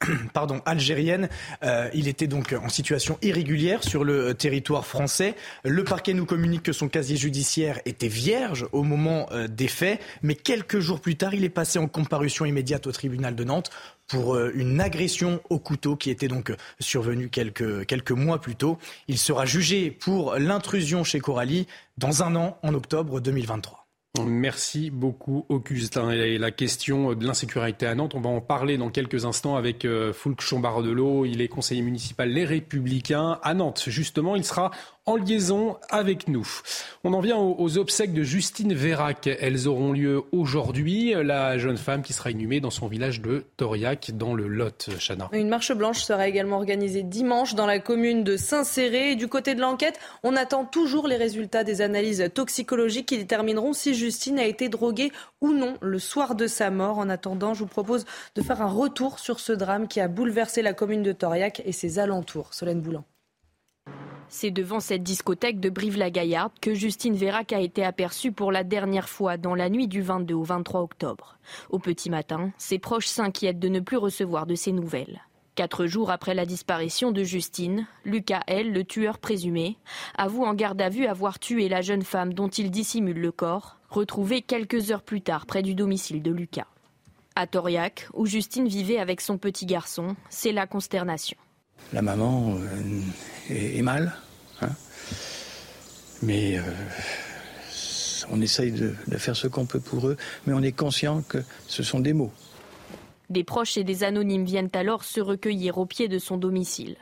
pardon, 0.32 0.62
algérienne. 0.64 1.28
Euh, 1.64 1.90
il 1.92 2.06
était 2.06 2.28
donc 2.28 2.52
en 2.52 2.68
situation 2.68 3.18
irrégulière 3.20 3.82
sur 3.82 4.04
le 4.04 4.32
territoire 4.34 4.86
français. 4.86 5.34
Le 5.64 5.82
parquet 5.82 6.14
nous 6.14 6.24
communique 6.24 6.62
que 6.62 6.72
son 6.72 6.88
casier 6.88 7.16
judiciaire 7.16 7.80
était 7.84 8.08
vierge 8.08 8.66
au 8.72 8.84
moment 8.84 9.26
euh, 9.32 9.48
des 9.48 9.68
faits, 9.68 10.00
mais 10.22 10.36
quelques 10.36 10.78
jours 10.78 11.00
plus 11.00 11.16
tard, 11.16 11.34
il 11.34 11.44
est 11.44 11.48
passé 11.48 11.78
en 11.78 11.88
comparution 11.88 12.44
immédiate 12.44 12.86
au 12.86 12.92
tribunal 12.92 13.34
de 13.34 13.44
Nantes 13.44 13.70
pour 14.06 14.36
euh, 14.36 14.52
une 14.54 14.80
agression 14.80 15.40
au 15.50 15.58
couteau 15.58 15.96
qui 15.96 16.10
était 16.10 16.28
donc 16.28 16.52
survenue 16.78 17.28
quelques, 17.28 17.86
quelques 17.86 18.12
mois 18.12 18.40
plus 18.40 18.56
tôt. 18.56 18.78
Il 19.08 19.18
sera 19.18 19.46
jugé 19.46 19.90
pour 19.90 20.36
l'intrusion 20.36 21.02
chez 21.02 21.18
Coralie 21.18 21.66
dans 21.98 22.22
un 22.22 22.36
an, 22.36 22.58
en 22.62 22.74
octobre 22.74 23.20
2023. 23.20 23.79
Merci 24.18 24.90
beaucoup, 24.90 25.46
Augustin. 25.48 26.12
La 26.12 26.50
question 26.50 27.14
de 27.14 27.24
l'insécurité 27.24 27.86
à 27.86 27.94
Nantes, 27.94 28.16
on 28.16 28.20
va 28.20 28.28
en 28.28 28.40
parler 28.40 28.76
dans 28.76 28.90
quelques 28.90 29.24
instants 29.24 29.54
avec 29.54 29.84
euh, 29.84 30.12
Foulque 30.12 30.40
Chambardelot. 30.40 31.26
Il 31.26 31.40
est 31.40 31.46
conseiller 31.46 31.82
municipal 31.82 32.28
Les 32.28 32.44
Républicains 32.44 33.38
à 33.44 33.54
Nantes. 33.54 33.84
Justement, 33.86 34.34
il 34.34 34.44
sera 34.44 34.72
en 35.06 35.16
liaison 35.16 35.76
avec 35.88 36.28
nous. 36.28 36.46
On 37.02 37.14
en 37.14 37.20
vient 37.20 37.38
aux, 37.38 37.78
obsèques 37.78 38.12
de 38.12 38.22
Justine 38.22 38.74
Vérac. 38.74 39.26
Elles 39.26 39.66
auront 39.66 39.92
lieu 39.92 40.22
aujourd'hui. 40.32 41.14
La 41.14 41.58
jeune 41.58 41.78
femme 41.78 42.02
qui 42.02 42.12
sera 42.12 42.30
inhumée 42.30 42.60
dans 42.60 42.70
son 42.70 42.86
village 42.86 43.20
de 43.20 43.44
Toriac, 43.56 44.12
dans 44.14 44.34
le 44.34 44.46
Lot, 44.46 44.90
Chana. 44.98 45.28
Une 45.32 45.48
marche 45.48 45.72
blanche 45.72 46.00
sera 46.00 46.28
également 46.28 46.56
organisée 46.56 47.02
dimanche 47.02 47.54
dans 47.54 47.66
la 47.66 47.78
commune 47.78 48.22
de 48.22 48.36
Saint-Céré. 48.36 49.16
Du 49.16 49.28
côté 49.28 49.54
de 49.54 49.60
l'enquête, 49.60 49.98
on 50.22 50.36
attend 50.36 50.64
toujours 50.64 51.08
les 51.08 51.16
résultats 51.16 51.64
des 51.64 51.80
analyses 51.80 52.30
toxicologiques 52.34 53.06
qui 53.06 53.18
détermineront 53.18 53.72
si 53.72 53.94
Justine 53.94 54.38
a 54.38 54.44
été 54.44 54.68
droguée 54.68 55.12
ou 55.40 55.52
non 55.52 55.74
le 55.80 55.98
soir 55.98 56.34
de 56.34 56.46
sa 56.46 56.70
mort. 56.70 56.98
En 56.98 57.08
attendant, 57.08 57.54
je 57.54 57.60
vous 57.60 57.66
propose 57.66 58.04
de 58.34 58.42
faire 58.42 58.62
un 58.62 58.70
retour 58.70 59.18
sur 59.18 59.40
ce 59.40 59.52
drame 59.52 59.88
qui 59.88 60.00
a 60.00 60.08
bouleversé 60.08 60.62
la 60.62 60.74
commune 60.74 61.02
de 61.02 61.12
Toriac 61.12 61.62
et 61.64 61.72
ses 61.72 61.98
alentours. 61.98 62.52
Solène 62.52 62.80
Boulan. 62.80 63.04
C'est 64.32 64.52
devant 64.52 64.78
cette 64.78 65.02
discothèque 65.02 65.58
de 65.58 65.70
Brive-la-Gaillarde 65.70 66.52
que 66.60 66.72
Justine 66.72 67.16
Vérac 67.16 67.52
a 67.52 67.58
été 67.58 67.84
aperçue 67.84 68.30
pour 68.30 68.52
la 68.52 68.62
dernière 68.62 69.08
fois 69.08 69.36
dans 69.36 69.56
la 69.56 69.68
nuit 69.68 69.88
du 69.88 70.02
22 70.02 70.34
au 70.34 70.44
23 70.44 70.82
octobre. 70.82 71.36
Au 71.68 71.80
petit 71.80 72.10
matin, 72.10 72.52
ses 72.56 72.78
proches 72.78 73.08
s'inquiètent 73.08 73.58
de 73.58 73.68
ne 73.68 73.80
plus 73.80 73.96
recevoir 73.96 74.46
de 74.46 74.54
ses 74.54 74.70
nouvelles. 74.70 75.20
Quatre 75.56 75.86
jours 75.86 76.12
après 76.12 76.34
la 76.34 76.46
disparition 76.46 77.10
de 77.10 77.24
Justine, 77.24 77.88
Lucas 78.04 78.42
L., 78.46 78.72
le 78.72 78.84
tueur 78.84 79.18
présumé, 79.18 79.76
avoue 80.16 80.44
en 80.44 80.54
garde 80.54 80.80
à 80.80 80.90
vue 80.90 81.06
avoir 81.06 81.40
tué 81.40 81.68
la 81.68 81.80
jeune 81.80 82.02
femme 82.02 82.32
dont 82.32 82.48
il 82.48 82.70
dissimule 82.70 83.20
le 83.20 83.32
corps, 83.32 83.78
retrouvée 83.88 84.42
quelques 84.42 84.92
heures 84.92 85.02
plus 85.02 85.22
tard 85.22 85.44
près 85.44 85.62
du 85.62 85.74
domicile 85.74 86.22
de 86.22 86.30
Lucas. 86.30 86.68
À 87.34 87.48
Toriac, 87.48 88.06
où 88.14 88.26
Justine 88.26 88.68
vivait 88.68 88.98
avec 88.98 89.20
son 89.20 89.38
petit 89.38 89.66
garçon, 89.66 90.14
c'est 90.28 90.52
la 90.52 90.68
consternation. 90.68 91.36
La 91.92 92.02
maman 92.02 92.56
euh, 92.56 93.00
est, 93.54 93.82
mal, 93.82 94.12
hein. 94.62 94.68
mais 96.22 96.58
euh, 96.58 96.62
on 98.30 98.40
essaye 98.40 98.70
de, 98.70 98.94
de 99.08 99.16
faire 99.16 99.34
ce 99.34 99.48
qu'on 99.48 99.66
peut 99.66 99.80
pour 99.80 100.08
eux, 100.08 100.16
mais 100.46 100.52
on 100.52 100.62
est 100.62 100.72
conscient 100.72 101.22
que 101.22 101.38
ce 101.66 101.82
sont 101.82 102.00
des 102.00 102.12
mots. 102.12 102.32
Des 103.28 103.44
proches 103.44 103.76
et 103.76 103.84
des 103.84 104.04
anonymes 104.04 104.44
viennent 104.44 104.70
alors 104.72 105.04
se 105.04 105.20
recueillir 105.20 105.78
au 105.78 105.86
pied 105.86 106.08
de 106.08 106.18
son 106.18 106.36
domicile. 106.36 106.96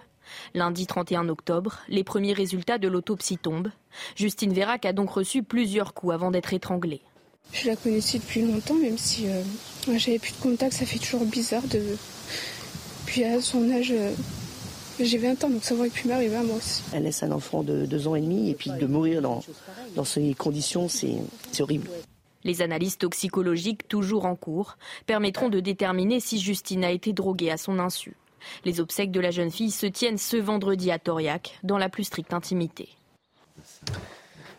Lundi 0.55 0.87
31 0.87 1.29
octobre, 1.29 1.79
les 1.89 2.05
premiers 2.05 2.33
résultats 2.33 2.79
de 2.79 2.89
l'autopsie 2.89 3.39
tombent. 3.39 3.70
Justine 4.16 4.53
Vérac 4.53 4.85
a 4.85 4.93
donc 4.93 5.11
reçu 5.11 5.43
plusieurs 5.43 5.95
coups 5.95 6.14
avant 6.14 6.31
d'être 6.31 6.53
étranglée. 6.53 7.01
Je 7.53 7.66
la 7.66 7.76
connaissais 7.76 8.18
depuis 8.18 8.43
longtemps, 8.43 8.74
même 8.74 8.99
si 8.99 9.26
euh, 9.26 9.43
j'avais 9.97 10.18
plus 10.18 10.33
de 10.33 10.41
contact, 10.43 10.74
ça 10.74 10.85
fait 10.85 10.99
toujours 10.99 11.24
bizarre 11.24 11.66
de. 11.68 11.83
Puis 13.07 13.24
à 13.24 13.41
son 13.41 13.70
âge, 13.70 13.91
euh, 13.91 14.12
j'ai 15.05 15.19
20 15.19 15.45
ans, 15.45 15.51
donc 15.51 15.65
ça 15.65 15.75
aurait 15.75 15.89
pu 15.89 16.09
m'arriver 16.09 16.37
à 16.37 16.43
moi 16.43 16.57
aussi. 16.57 16.83
Elle 16.93 17.05
laisse 17.05 17.23
un 17.23 17.33
enfant 17.33 17.63
de 17.63 17.87
deux 17.87 18.09
ans 18.09 18.15
et 18.15 18.21
demi, 18.21 18.51
et 18.51 18.55
puis 18.55 18.71
de 18.71 18.87
mourir 18.87 19.23
dans, 19.23 19.43
dans 19.97 20.05
ces 20.05 20.35
conditions, 20.35 20.89
c'est 20.89 21.19
horrible. 21.61 21.89
Les 22.45 22.63
analyses 22.63 22.99
toxicologiques, 22.99 23.89
toujours 23.89 24.25
en 24.25 24.37
cours, 24.37 24.77
permettront 25.07 25.49
de 25.49 25.61
déterminer 25.61 26.21
si 26.21 26.39
Justine 26.39 26.85
a 26.85 26.91
été 26.91 27.13
droguée 27.13 27.51
à 27.51 27.57
son 27.57 27.79
insu. 27.79 28.15
Les 28.65 28.81
obsèques 28.81 29.11
de 29.11 29.21
la 29.21 29.31
jeune 29.31 29.51
fille 29.51 29.71
se 29.73 29.87
tiennent 29.87 30.19
ce 30.19 30.37
vendredi 30.37 30.91
à 30.91 30.99
Toriac, 30.99 31.59
dans 31.65 31.79
la 31.79 31.89
plus 31.89 32.05
stricte 32.05 32.33
intimité. 32.33 32.89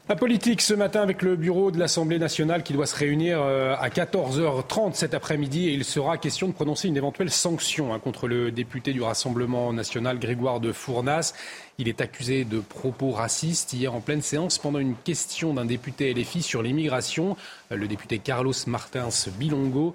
La 0.10 0.16
politique 0.16 0.62
ce 0.62 0.74
matin 0.74 1.04
avec 1.04 1.22
le 1.22 1.36
bureau 1.36 1.70
de 1.70 1.78
l'Assemblée 1.78 2.18
nationale 2.18 2.64
qui 2.64 2.74
doit 2.74 2.88
se 2.88 2.96
réunir 2.96 3.44
euh, 3.44 3.76
à 3.80 3.90
14h30 3.90 4.96
cet 4.96 5.14
après-midi 5.14 5.70
et 5.70 5.74
il 5.74 5.86
sera 5.86 6.18
question 6.18 6.48
de 6.48 6.54
prononcer 6.54 6.88
une 6.88 6.98
éventuelle 6.98 7.30
sanction 7.30 7.94
hein, 7.94 8.00
contre 8.00 8.28
le 8.28 8.50
député 8.50 8.92
du 8.92 9.04
Rassemblement 9.04 9.72
national 9.72 10.18
Grégoire 10.18 10.62
de 10.62 10.72
Fournas. 10.72 11.36
Il 11.78 11.88
est 11.88 12.02
accusé 12.02 12.44
de 12.44 12.60
propos 12.60 13.12
racistes 13.12 13.74
hier 13.74 13.94
en 13.94 14.02
pleine 14.02 14.24
séance 14.24 14.58
pendant 14.58 14.80
une 14.80 14.96
question 14.96 15.54
d'un 15.54 15.66
député 15.66 16.12
LFI 16.12 16.42
sur 16.42 16.64
l'immigration. 16.64 17.38
Euh, 17.72 17.76
le 17.76 17.88
député 17.88 18.18
Carlos 18.20 18.54
Martins 18.66 19.10
Bilongo, 19.38 19.94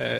euh, 0.00 0.18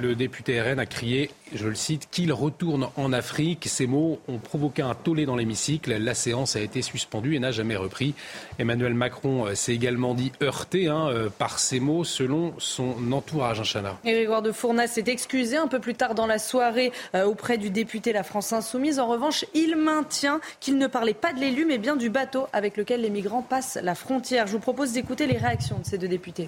le 0.00 0.14
député 0.14 0.60
RN 0.60 0.80
a 0.80 0.86
crié, 0.86 1.30
je 1.54 1.68
le 1.68 1.74
cite, 1.74 2.08
qu'il 2.10 2.32
retourne 2.32 2.88
en 2.96 3.12
Afrique. 3.12 3.66
Ces 3.68 3.86
mots 3.86 4.18
ont 4.26 4.38
provoqué 4.38 4.82
un 4.82 4.94
tollé 4.94 5.26
dans 5.26 5.36
l'hémicycle. 5.36 5.96
La 5.96 6.14
séance 6.14 6.56
a 6.56 6.60
été 6.60 6.82
suspendue 6.82 7.36
et 7.36 7.38
n'a 7.38 7.52
jamais 7.52 7.76
repris. 7.76 8.14
Emmanuel 8.58 8.94
Macron 8.94 9.46
euh, 9.46 9.54
s'est 9.54 9.74
également 9.74 10.14
dit 10.14 10.32
heurté 10.42 10.88
hein, 10.88 11.10
par 11.38 11.58
ces 11.58 11.78
mots 11.78 12.04
selon 12.04 12.54
son 12.58 13.12
entourage. 13.12 13.76
Hein, 13.76 13.96
Grégoire 14.04 14.42
de 14.42 14.52
Fournas 14.52 14.88
s'est 14.88 15.04
excusé 15.06 15.56
un 15.56 15.68
peu 15.68 15.78
plus 15.78 15.94
tard 15.94 16.14
dans 16.14 16.26
la 16.26 16.38
soirée 16.38 16.92
auprès 17.14 17.58
du 17.58 17.70
député 17.70 18.12
La 18.12 18.22
France 18.22 18.52
Insoumise. 18.52 18.98
En 18.98 19.06
revanche, 19.06 19.44
il 19.54 19.76
maintient 19.76 20.40
qu'il 20.60 20.78
ne 20.78 20.86
parlait 20.86 21.14
pas 21.14 21.32
de 21.32 21.40
l'élu, 21.40 21.64
mais 21.64 21.78
bien 21.78 21.96
du 21.96 22.10
bateau 22.10 22.46
avec 22.52 22.76
lequel 22.76 23.02
les 23.02 23.10
migrants 23.10 23.42
passent 23.42 23.78
la 23.80 23.94
frontière. 23.94 24.46
Je 24.46 24.52
vous 24.52 24.60
propose 24.60 24.92
d'écouter 24.92 25.26
les 25.26 25.36
réactions 25.36 25.78
de 25.78 25.84
ces 25.84 25.98
deux 25.98 26.08
députés. 26.08 26.39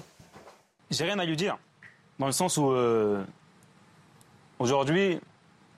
J'ai 0.93 1.05
rien 1.05 1.19
à 1.19 1.25
lui 1.25 1.35
dire, 1.35 1.57
dans 2.19 2.27
le 2.27 2.31
sens 2.31 2.57
où 2.57 2.69
euh, 2.71 3.23
aujourd'hui, 4.59 5.19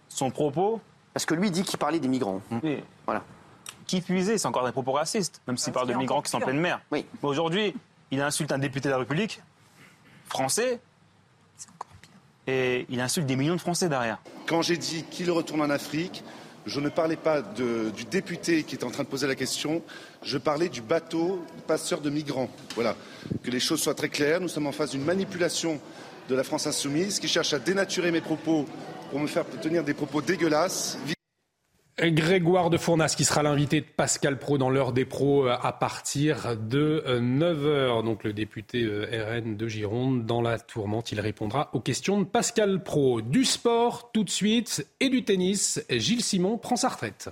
son 0.10 0.30
propos. 0.30 0.82
Parce 1.14 1.26
que 1.26 1.34
lui 1.34 1.50
dit 1.50 1.64
qu'il 1.64 1.80
parlait 1.80 2.00
des 2.00 2.10
migrants. 2.10 2.42
Oui. 2.64 2.84
Voilà. 3.06 3.24
Qui 3.88 4.02
puisait, 4.02 4.38
c'est 4.38 4.48
encore 4.48 4.66
des 4.66 4.72
propos 4.72 4.92
racistes, 4.92 5.42
même 5.48 5.58
s'il 5.58 5.72
parle 5.72 5.88
de 5.88 5.94
migrants 5.94 6.22
qui 6.22 6.30
sont 6.30 6.38
en 6.38 6.42
pleine 6.42 6.60
mer. 6.60 6.82
Oui. 6.92 7.06
Mais 7.24 7.30
aujourd'hui, 7.30 7.74
il 8.12 8.22
insulte 8.22 8.52
un 8.52 8.58
député 8.58 8.90
de 8.90 8.94
la 8.94 9.00
République, 9.00 9.42
français, 10.28 10.80
et 12.48 12.86
il 12.90 13.00
insulte 13.00 13.26
des 13.26 13.36
millions 13.36 13.56
de 13.56 13.62
Français 13.62 13.90
derrière. 13.90 14.20
Quand 14.48 14.62
j'ai 14.62 14.78
dit 14.78 15.04
qu'il 15.04 15.32
retourne 15.32 15.62
en 15.62 15.70
Afrique, 15.70 16.24
je 16.66 16.80
ne 16.80 16.90
parlais 16.90 17.16
pas 17.16 17.42
du 17.42 18.06
député 18.06 18.64
qui 18.64 18.76
était 18.76 18.84
en 18.84 18.92
train 18.92 19.04
de 19.04 19.10
poser 19.10 19.28
la 19.28 19.36
question, 19.36 19.82
je 20.24 20.38
parlais 20.38 20.70
du 20.70 20.82
bateau 20.82 21.44
passeur 21.68 22.02
de 22.02 22.10
migrants. 22.10 22.50
Voilà. 22.76 22.96
Que 23.44 23.52
les 23.52 23.60
choses 23.60 23.82
soient 23.82 23.94
très 23.94 24.10
claires, 24.10 24.42
nous 24.42 24.48
sommes 24.48 24.68
en 24.68 24.72
face 24.72 24.92
d'une 24.92 25.04
manipulation 25.04 25.80
de 26.30 26.36
la 26.36 26.44
France 26.44 26.68
insoumise 26.68 27.20
qui 27.20 27.28
cherche 27.28 27.54
à 27.54 27.60
dénaturer 27.60 28.12
mes 28.12 28.22
propos 28.22 28.66
pour 29.12 29.20
me 29.20 29.28
faire 29.28 29.46
tenir 29.62 29.84
des 29.84 29.94
propos 29.94 30.22
dégueulasses. 30.22 30.98
Grégoire 31.98 32.70
de 32.70 32.78
Fournas 32.78 33.14
qui 33.16 33.24
sera 33.24 33.42
l'invité 33.42 33.80
de 33.80 33.86
Pascal 33.86 34.38
Pro 34.38 34.58
dans 34.58 34.70
l'heure 34.70 34.92
des 34.92 35.06
pros 35.06 35.48
euh, 35.48 35.56
à 35.62 35.72
partir 35.72 36.58
de 36.58 37.02
9h. 37.08 37.66
Euh, 37.66 38.02
Donc 38.02 38.26
le 38.26 38.34
député 38.34 38.84
euh, 38.84 39.38
RN 39.40 39.56
de 39.56 39.68
Gironde 39.70 40.26
dans 40.26 40.42
la 40.42 40.60
tourmente, 40.60 41.14
il 41.14 41.22
répondra 41.22 41.70
aux 41.72 41.80
questions 41.80 42.20
de 42.20 42.26
Pascal 42.26 42.84
Pro. 42.84 43.22
Du 43.22 43.46
sport 43.46 44.12
tout 44.12 44.26
de 44.26 44.30
suite 44.30 44.86
et 45.00 45.08
du 45.08 45.24
tennis. 45.24 45.82
Gilles 45.90 46.24
Simon 46.24 46.58
prend 46.58 46.76
sa 46.76 46.90
retraite. 46.90 47.30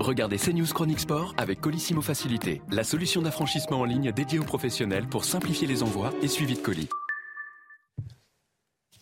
Regardez 0.00 0.36
CNews 0.36 0.66
Chronique 0.74 0.98
Sport 0.98 1.34
avec 1.36 1.60
Colissimo 1.60 2.00
Facilité, 2.00 2.60
la 2.72 2.82
solution 2.82 3.22
d'affranchissement 3.22 3.78
en 3.78 3.84
ligne 3.84 4.10
dédiée 4.10 4.40
aux 4.40 4.44
professionnels 4.44 5.06
pour 5.06 5.24
simplifier 5.24 5.68
les 5.68 5.84
envois 5.84 6.12
et 6.22 6.26
suivi 6.26 6.54
de 6.54 6.60
colis. 6.60 6.88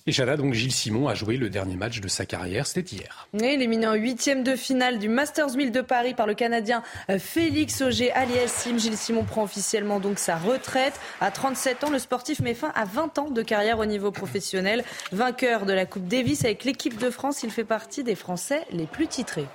Et 0.05 0.11
Chana, 0.11 0.37
donc 0.37 0.53
Gilles 0.53 0.73
Simon 0.73 1.07
a 1.07 1.15
joué 1.15 1.37
le 1.37 1.49
dernier 1.49 1.77
match 1.77 2.01
de 2.01 2.09
sa 2.09 2.27
carrière, 2.27 2.67
c'était 2.67 2.97
hier. 2.97 3.29
Éliminé 3.41 3.87
en 3.87 3.95
huitième 3.95 4.43
de 4.43 4.57
finale 4.57 4.99
du 4.99 5.09
Masters 5.09 5.55
1000 5.55 5.71
de 5.71 5.81
Paris 5.81 6.15
par 6.15 6.27
le 6.27 6.35
Canadien 6.35 6.83
euh, 7.09 7.21
Félix 7.21 7.81
Auger 7.83 8.11
aliassime. 8.11 8.81
Gilles 8.81 8.97
Simon 8.97 9.23
prend 9.23 9.45
officiellement 9.45 10.01
donc 10.01 10.19
sa 10.19 10.37
retraite. 10.37 10.99
À 11.21 11.31
37 11.31 11.85
ans, 11.85 11.91
le 11.91 12.01
sportif 12.01 12.41
met 12.41 12.55
fin 12.55 12.73
à 12.75 12.85
20 12.85 13.19
ans 13.21 13.31
de 13.31 13.43
carrière 13.43 13.79
au 13.79 13.85
niveau 13.85 14.11
professionnel. 14.11 14.83
Vainqueur 15.13 15.67
de 15.67 15.73
la 15.73 15.87
Coupe 15.87 16.09
Davis 16.09 16.45
avec 16.45 16.65
l'équipe 16.65 16.99
de 16.99 17.09
France, 17.09 17.45
il 17.45 17.53
fait 17.53 17.63
partie 17.63 18.03
des 18.03 18.17
Français 18.17 18.67
les 18.73 18.87
plus 18.87 19.07
titrés. 19.07 19.47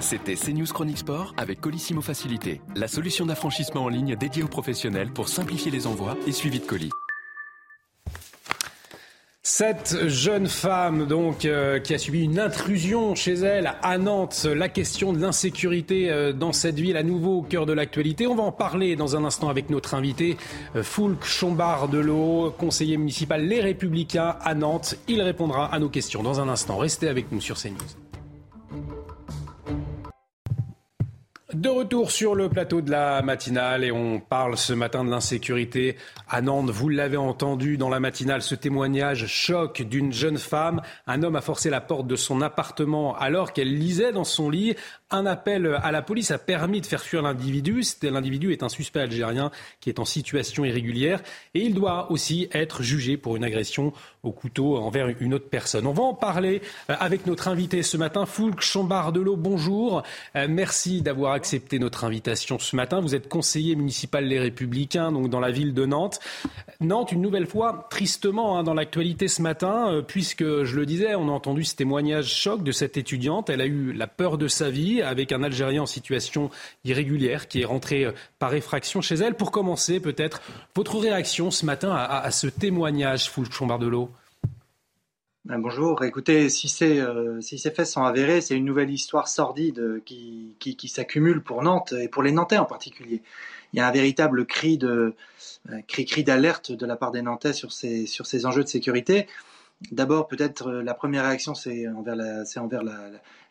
C'était 0.00 0.34
CNews 0.34 0.66
Chronique 0.66 0.98
Sport 0.98 1.32
avec 1.38 1.62
Colissimo 1.62 2.02
Facilité, 2.02 2.60
la 2.76 2.86
solution 2.86 3.24
d'affranchissement 3.24 3.84
en 3.84 3.88
ligne 3.88 4.14
dédiée 4.14 4.42
aux 4.42 4.48
professionnels 4.48 5.10
pour 5.10 5.28
simplifier 5.28 5.70
les 5.70 5.86
envois 5.86 6.18
et 6.26 6.32
suivi 6.32 6.60
de 6.60 6.66
colis. 6.66 6.90
Cette 9.50 10.08
jeune 10.08 10.46
femme 10.46 11.06
donc 11.06 11.46
euh, 11.46 11.78
qui 11.78 11.94
a 11.94 11.98
subi 11.98 12.22
une 12.22 12.38
intrusion 12.38 13.14
chez 13.14 13.32
elle 13.32 13.72
à 13.80 13.96
Nantes, 13.96 14.44
la 14.44 14.68
question 14.68 15.14
de 15.14 15.22
l'insécurité 15.22 16.10
euh, 16.10 16.34
dans 16.34 16.52
cette 16.52 16.78
ville 16.78 16.98
à 16.98 17.02
nouveau 17.02 17.38
au 17.38 17.42
cœur 17.42 17.64
de 17.64 17.72
l'actualité. 17.72 18.26
On 18.26 18.34
va 18.34 18.42
en 18.42 18.52
parler 18.52 18.94
dans 18.94 19.16
un 19.16 19.24
instant 19.24 19.48
avec 19.48 19.70
notre 19.70 19.94
invité 19.94 20.36
euh, 20.76 20.82
Foulk 20.82 21.24
Chombard 21.24 21.88
Delot, 21.88 22.54
conseiller 22.58 22.98
municipal 22.98 23.42
Les 23.42 23.62
Républicains 23.62 24.36
à 24.42 24.54
Nantes. 24.54 24.96
Il 25.08 25.22
répondra 25.22 25.74
à 25.74 25.78
nos 25.78 25.88
questions 25.88 26.22
dans 26.22 26.40
un 26.40 26.48
instant. 26.50 26.76
Restez 26.76 27.08
avec 27.08 27.32
nous 27.32 27.40
sur 27.40 27.56
CNews. 27.56 28.97
De 31.54 31.70
retour 31.70 32.10
sur 32.10 32.34
le 32.34 32.50
plateau 32.50 32.82
de 32.82 32.90
la 32.90 33.22
matinale 33.22 33.82
et 33.82 33.90
on 33.90 34.20
parle 34.20 34.58
ce 34.58 34.74
matin 34.74 35.02
de 35.02 35.08
l'insécurité 35.08 35.96
à 36.28 36.42
Nantes. 36.42 36.68
Vous 36.68 36.90
l'avez 36.90 37.16
entendu 37.16 37.78
dans 37.78 37.88
la 37.88 38.00
matinale, 38.00 38.42
ce 38.42 38.54
témoignage 38.54 39.26
choc 39.28 39.80
d'une 39.80 40.12
jeune 40.12 40.36
femme. 40.36 40.82
Un 41.06 41.22
homme 41.22 41.36
a 41.36 41.40
forcé 41.40 41.70
la 41.70 41.80
porte 41.80 42.06
de 42.06 42.16
son 42.16 42.42
appartement 42.42 43.16
alors 43.16 43.54
qu'elle 43.54 43.74
lisait 43.74 44.12
dans 44.12 44.24
son 44.24 44.50
lit. 44.50 44.76
Un 45.10 45.24
appel 45.24 45.78
à 45.82 45.90
la 45.90 46.02
police 46.02 46.30
a 46.32 46.36
permis 46.36 46.82
de 46.82 46.86
faire 46.86 47.00
fuir 47.00 47.22
l'individu. 47.22 47.82
L'individu 48.02 48.52
est 48.52 48.62
un 48.62 48.68
suspect 48.68 49.00
algérien 49.00 49.50
qui 49.80 49.88
est 49.88 50.00
en 50.00 50.04
situation 50.04 50.66
irrégulière 50.66 51.22
et 51.54 51.60
il 51.60 51.72
doit 51.72 52.12
aussi 52.12 52.50
être 52.52 52.82
jugé 52.82 53.16
pour 53.16 53.36
une 53.36 53.44
agression 53.44 53.94
au 54.22 54.32
couteau 54.32 54.76
envers 54.76 55.08
une 55.20 55.32
autre 55.32 55.48
personne. 55.48 55.86
On 55.86 55.94
va 55.94 56.02
en 56.02 56.12
parler 56.12 56.60
euh, 56.90 56.94
avec 57.00 57.26
notre 57.26 57.48
invité 57.48 57.82
ce 57.82 57.96
matin, 57.96 58.26
Foulk 58.26 58.60
Chambardelot. 58.60 59.36
Bonjour. 59.36 60.02
Euh, 60.36 60.46
merci 60.50 61.00
d'avoir 61.00 61.37
accepté 61.38 61.78
notre 61.78 62.04
invitation 62.04 62.58
ce 62.58 62.74
matin. 62.74 63.00
Vous 63.00 63.14
êtes 63.14 63.28
conseiller 63.28 63.76
municipal 63.76 64.24
Les 64.24 64.40
Républicains, 64.40 65.12
donc 65.12 65.30
dans 65.30 65.38
la 65.38 65.52
ville 65.52 65.72
de 65.72 65.86
Nantes. 65.86 66.18
Nantes, 66.80 67.12
une 67.12 67.22
nouvelle 67.22 67.46
fois, 67.46 67.86
tristement 67.90 68.58
hein, 68.58 68.64
dans 68.64 68.74
l'actualité 68.74 69.28
ce 69.28 69.40
matin, 69.40 69.92
euh, 69.92 70.02
puisque 70.02 70.42
je 70.42 70.76
le 70.76 70.84
disais, 70.84 71.14
on 71.14 71.28
a 71.28 71.32
entendu 71.32 71.62
ce 71.62 71.76
témoignage 71.76 72.34
choc 72.34 72.64
de 72.64 72.72
cette 72.72 72.96
étudiante. 72.96 73.50
Elle 73.50 73.60
a 73.60 73.66
eu 73.66 73.92
la 73.92 74.08
peur 74.08 74.36
de 74.36 74.48
sa 74.48 74.68
vie 74.68 75.00
avec 75.00 75.30
un 75.30 75.44
Algérien 75.44 75.82
en 75.82 75.86
situation 75.86 76.50
irrégulière 76.84 77.46
qui 77.46 77.60
est 77.60 77.64
rentré 77.64 78.04
euh, 78.04 78.12
par 78.40 78.52
effraction 78.54 79.00
chez 79.00 79.14
elle. 79.14 79.34
Pour 79.34 79.52
commencer, 79.52 80.00
peut-être 80.00 80.42
votre 80.74 80.98
réaction 80.98 81.52
ce 81.52 81.64
matin 81.64 81.94
à, 81.94 82.30
ce 82.32 82.48
témoignage, 82.48 83.30
Foulchon 83.30 83.66
Bardelot. 83.66 84.10
Ben, 85.48 85.58
bonjour. 85.58 86.04
Écoutez, 86.04 86.50
si, 86.50 86.70
euh, 86.82 87.40
si 87.40 87.58
ces 87.58 87.70
faits 87.70 87.86
sont 87.86 88.02
avérés, 88.02 88.42
c'est 88.42 88.54
une 88.54 88.66
nouvelle 88.66 88.90
histoire 88.90 89.28
sordide 89.28 90.02
qui, 90.04 90.54
qui, 90.58 90.88
s'accumule 90.88 91.42
pour 91.42 91.62
Nantes 91.62 91.94
et 91.98 92.06
pour 92.06 92.22
les 92.22 92.32
Nantais 92.32 92.58
en 92.58 92.66
particulier. 92.66 93.22
Il 93.72 93.78
y 93.78 93.80
a 93.80 93.88
un 93.88 93.90
véritable 93.90 94.44
cri 94.44 94.76
de 94.76 95.14
euh, 95.70 95.80
cri, 95.88 96.04
cri 96.04 96.22
d'alerte 96.22 96.70
de 96.70 96.84
la 96.84 96.96
part 96.96 97.12
des 97.12 97.22
Nantais 97.22 97.54
sur 97.54 97.72
ces, 97.72 98.04
sur 98.04 98.26
ces 98.26 98.44
enjeux 98.44 98.62
de 98.62 98.68
sécurité. 98.68 99.26
D'abord, 99.90 100.28
peut-être 100.28 100.68
euh, 100.68 100.82
la 100.82 100.92
première 100.92 101.24
réaction, 101.24 101.54
c'est 101.54 101.88
envers 101.88 102.16
la, 102.16 102.44
envers 102.56 102.82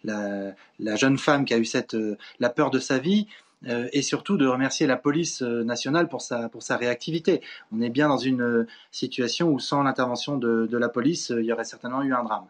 la, 0.04 0.54
la, 0.78 0.96
jeune 0.98 1.18
femme 1.18 1.46
qui 1.46 1.56
a 1.56 1.58
eu 1.58 1.66
cette 1.66 1.98
la 2.40 2.52
peur 2.52 2.70
de 2.70 2.78
sa 2.78 3.00
vie. 3.00 3.26
Euh, 3.66 3.88
et 3.92 4.04
surtout 4.04 4.38
de 4.38 4.46
remercier 4.46 4.86
la 4.86 4.98
police 4.98 5.42
euh, 5.42 5.64
nationale 5.64 6.10
pour 6.10 6.22
sa, 6.22 6.48
pour 6.48 6.62
sa 6.62 6.78
réactivité. 6.78 7.42
On 7.72 7.82
est 7.82 7.90
bien 7.90 8.08
dans 8.08 8.18
une 8.18 8.42
euh, 8.42 8.68
situation 8.92 9.50
où 9.50 9.60
sans 9.60 9.82
l'intervention 9.82 10.38
de, 10.38 10.68
de, 10.68 10.78
la 10.78 10.90
police, 10.90 11.34
il 11.36 11.44
y 11.44 11.52
aurait 11.52 11.64
certainement 11.64 12.04
eu 12.04 12.14
un 12.14 12.24
drame. 12.24 12.46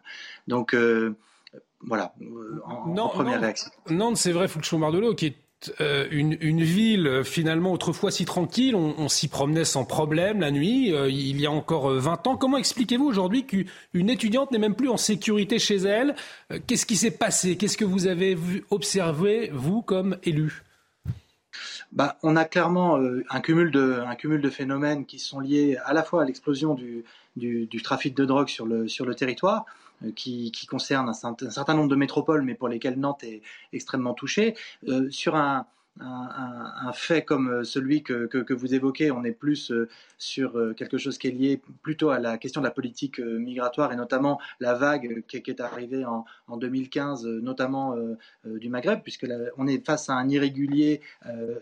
Donc 0.48 0.76
voilà, 1.80 2.12
en, 2.64 2.88
non, 2.88 3.08
première 3.08 3.40
réaction. 3.40 3.70
Nantes, 3.88 4.16
c'est 4.16 4.32
vrai, 4.32 4.48
Fouchon 4.48 4.78
Mardelot, 4.78 5.14
qui 5.14 5.26
est 5.26 5.36
une, 6.10 6.36
une, 6.40 6.62
ville 6.62 7.22
finalement 7.24 7.72
autrefois 7.72 8.12
si 8.12 8.24
tranquille, 8.24 8.76
on, 8.76 8.94
on 8.96 9.08
s'y 9.08 9.26
promenait 9.26 9.64
sans 9.64 9.84
problème 9.84 10.40
la 10.40 10.50
nuit, 10.52 10.90
il 10.90 11.40
y 11.40 11.46
a 11.46 11.50
encore 11.50 11.90
20 11.90 12.26
ans. 12.28 12.36
Comment 12.36 12.58
expliquez-vous 12.58 13.06
aujourd'hui 13.06 13.44
qu'une 13.44 14.10
étudiante 14.10 14.52
n'est 14.52 14.58
même 14.58 14.76
plus 14.76 14.88
en 14.88 14.96
sécurité 14.96 15.58
chez 15.58 15.76
elle? 15.76 16.14
Qu'est-ce 16.66 16.86
qui 16.86 16.96
s'est 16.96 17.10
passé? 17.10 17.56
Qu'est-ce 17.56 17.76
que 17.76 17.84
vous 17.84 18.06
avez 18.06 18.34
vu, 18.34 18.64
observé, 18.70 19.50
vous, 19.52 19.82
comme 19.82 20.16
élu? 20.22 20.62
Bah, 21.92 22.18
on 22.22 22.36
a 22.36 22.44
clairement 22.44 22.98
euh, 22.98 23.24
un, 23.30 23.40
cumul 23.40 23.70
de, 23.70 24.02
un 24.06 24.14
cumul 24.14 24.40
de 24.40 24.50
phénomènes 24.50 25.06
qui 25.06 25.18
sont 25.18 25.40
liés 25.40 25.78
à 25.84 25.92
la 25.92 26.02
fois 26.02 26.22
à 26.22 26.24
l'explosion 26.24 26.74
du, 26.74 27.04
du, 27.36 27.66
du, 27.66 27.82
trafic 27.82 28.14
de 28.14 28.24
drogue 28.24 28.48
sur 28.48 28.66
le, 28.66 28.88
sur 28.88 29.06
le 29.06 29.14
territoire, 29.14 29.64
euh, 30.04 30.12
qui, 30.12 30.52
qui, 30.52 30.66
concerne 30.66 31.08
un, 31.08 31.12
certain 31.12 31.74
nombre 31.74 31.88
de 31.88 31.96
métropoles, 31.96 32.42
mais 32.42 32.54
pour 32.54 32.68
lesquelles 32.68 32.98
Nantes 32.98 33.24
est 33.24 33.42
extrêmement 33.72 34.14
touchée, 34.14 34.54
euh, 34.88 35.10
sur 35.10 35.34
un, 35.34 35.66
un, 36.00 36.92
fait 36.92 37.22
comme 37.22 37.48
euh, 37.48 37.64
celui 37.64 38.02
que, 38.02 38.52
vous 38.52 38.74
évoquez, 38.74 39.10
on 39.10 39.24
est 39.24 39.32
plus 39.32 39.70
euh, 39.70 39.88
sur 40.16 40.56
euh, 40.56 40.72
quelque 40.74 40.98
chose 40.98 41.18
qui 41.18 41.28
est 41.28 41.32
lié 41.32 41.60
plutôt 41.82 42.10
à 42.10 42.18
la 42.18 42.38
question 42.38 42.60
de 42.60 42.66
la 42.66 42.70
politique 42.70 43.18
migratoire 43.18 43.92
et 43.92 43.96
notamment 43.96 44.40
la 44.60 44.74
vague 44.74 45.24
qui, 45.26 45.36
est 45.36 45.60
arrivée 45.60 46.04
en, 46.04 46.24
en 46.46 46.56
2015, 46.56 47.26
notamment 47.26 47.96
du 48.44 48.68
Maghreb, 48.68 49.02
puisque 49.02 49.26
on 49.56 49.66
est 49.66 49.84
face 49.84 50.08
à 50.08 50.14
un 50.14 50.28
irrégulier 50.28 51.00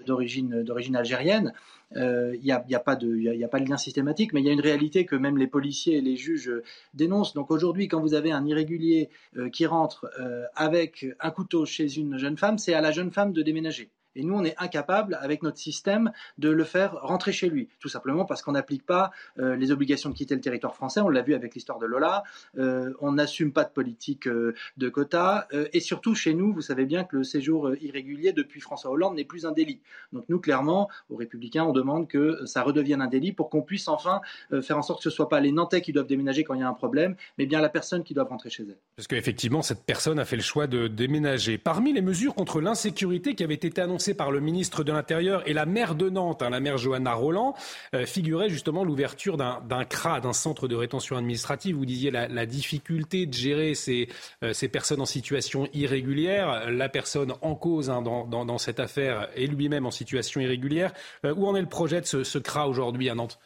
d'origine 0.07 0.97
algérienne. 0.97 1.53
Il 1.95 2.41
n'y 2.41 2.49
y 2.49 2.53
a, 2.53 2.64
a, 2.74 2.80
pas 2.80 2.97
de 2.97 3.68
lien 3.68 3.76
systématique, 3.76 4.32
mais 4.32 4.41
il 4.41 4.47
y 4.47 4.51
a 4.51 4.53
une 4.53 4.61
réalité 4.61 5.07
que 5.07 5.16
même 5.16 5.39
les 5.39 5.47
policiers 5.47 5.99
et 5.99 6.01
les 6.01 6.16
juges 6.16 6.51
dénoncent. 6.95 7.34
Donc 7.34 7.51
aujourd'hui, 7.51 7.89
quand 7.89 8.01
vous 8.01 8.14
avez 8.14 8.32
un 8.32 8.45
irrégulier 8.45 9.11
qui 9.53 9.66
rentre 9.66 10.11
avec 10.55 11.07
un 11.20 11.30
couteau 11.30 11.66
chez 11.66 11.97
une 11.97 12.18
jeune 12.18 12.37
femme, 12.37 12.59
c'est 12.59 12.74
à 12.74 12.80
la 12.80 12.93
jeune 12.93 13.12
femme 13.12 13.32
de 13.32 13.43
déménager. 13.43 13.91
Et 14.16 14.24
nous, 14.24 14.34
on 14.34 14.44
est 14.44 14.54
incapable, 14.58 15.18
avec 15.20 15.42
notre 15.42 15.58
système, 15.58 16.10
de 16.38 16.48
le 16.48 16.64
faire 16.64 16.94
rentrer 17.02 17.32
chez 17.32 17.48
lui. 17.48 17.68
Tout 17.80 17.88
simplement 17.88 18.24
parce 18.24 18.42
qu'on 18.42 18.52
n'applique 18.52 18.84
pas 18.84 19.10
euh, 19.38 19.54
les 19.56 19.70
obligations 19.70 20.10
de 20.10 20.14
quitter 20.14 20.34
le 20.34 20.40
territoire 20.40 20.74
français. 20.74 21.00
On 21.00 21.08
l'a 21.08 21.22
vu 21.22 21.34
avec 21.34 21.54
l'histoire 21.54 21.78
de 21.78 21.86
Lola. 21.86 22.24
Euh, 22.58 22.92
on 23.00 23.12
n'assume 23.12 23.52
pas 23.52 23.64
de 23.64 23.70
politique 23.70 24.26
euh, 24.26 24.54
de 24.78 24.88
quotas. 24.88 25.46
et 25.72 25.80
surtout, 25.80 26.14
chez 26.14 26.34
nous, 26.34 26.52
vous 26.52 26.62
savez 26.62 26.86
bien 26.86 27.04
que 27.04 27.16
le 27.16 27.24
séjour 27.24 27.74
irrégulier 27.76 28.32
depuis 28.32 28.60
François 28.60 28.90
Hollande 28.90 29.16
n'est 29.16 29.24
plus 29.24 29.46
un 29.46 29.52
délit. 29.52 29.80
Donc 30.12 30.24
nous, 30.28 30.40
clairement, 30.40 30.88
aux 31.10 31.16
Républicains, 31.16 31.64
on 31.64 31.72
demande 31.72 32.08
que 32.08 32.44
ça 32.46 32.62
redevienne 32.62 33.02
un 33.02 33.06
délit 33.06 33.32
pour 33.32 33.50
qu'on 33.50 33.62
puisse 33.62 33.88
enfin 33.88 34.20
faire 34.62 34.78
en 34.78 34.82
sorte 34.82 35.00
que 35.00 35.04
ce 35.04 35.08
ne 35.10 35.14
soit 35.14 35.28
pas 35.28 35.40
les 35.40 35.52
Nantais 35.52 35.82
qui 35.82 35.92
doivent 35.92 36.06
déménager 36.06 36.44
quand 36.44 36.54
il 36.54 36.60
y 36.60 36.62
a 36.62 36.68
un 36.68 36.74
problème, 36.74 37.16
mais 37.38 37.46
bien 37.46 37.60
la 37.60 37.68
personne 37.68 38.02
qui 38.02 38.14
doit 38.14 38.24
rentrer 38.24 38.50
chez 38.50 38.62
elle. 38.62 38.78
Parce 38.96 39.06
qu'effectivement, 39.06 39.62
cette 39.62 39.84
personne 39.84 40.18
a 40.18 40.24
fait 40.24 40.36
le 40.36 40.42
choix 40.42 40.66
de 40.66 40.88
déménager. 40.88 41.58
Parmi 41.58 41.92
les 41.92 42.02
mesures 42.02 42.34
contre 42.34 42.60
l'insécurité 42.60 43.34
qui 43.34 43.44
avaient 43.44 43.54
été 43.54 43.80
annoncées 43.80 44.05
par 44.14 44.30
le 44.30 44.40
ministre 44.40 44.84
de 44.84 44.92
l'Intérieur 44.92 45.42
et 45.48 45.52
la 45.52 45.66
maire 45.66 45.94
de 45.94 46.09
Nantes, 46.09 46.42
hein, 46.42 46.50
la 46.50 46.61
maire 46.61 46.78
Johanna 46.78 47.14
Roland, 47.14 47.54
euh, 47.94 48.07
figurait 48.07 48.48
justement 48.48 48.84
l'ouverture 48.84 49.36
d'un 49.36 49.84
CRA, 49.84 50.20
d'un 50.20 50.32
centre 50.32 50.68
de 50.68 50.74
rétention 50.74 51.16
administrative. 51.16 51.76
Vous 51.76 51.86
disiez 51.86 52.11
la, 52.11 52.46
difficulté 52.46 53.26
de 53.26 53.34
gérer 53.34 53.74
ces, 53.74 54.09
euh, 54.42 54.52
ces, 54.52 54.68
personnes 54.68 55.00
en 55.00 55.07
situation 55.07 55.68
irrégulière. 55.74 56.70
La 56.70 56.88
personne 56.88 57.32
en 57.42 57.54
cause 57.54 57.90
hein, 57.90 58.02
dans, 58.02 58.59
cette 58.59 58.80
affaire 58.80 59.28
est 59.34 59.46
lui-même 59.46 59.86
en 59.86 59.90
situation 59.90 60.40
irrégulière. 60.40 60.92
Euh, 61.24 61.34
où 61.34 61.46
en 61.46 61.57
est 61.57 61.61
le 61.61 61.68
projet 61.68 62.00
de 62.00 62.07
ce, 62.07 62.24
ce 62.24 62.38
CRA 62.38 62.68
aujourd'hui 62.68 63.11
à 63.11 63.14
Nantes? 63.14 63.38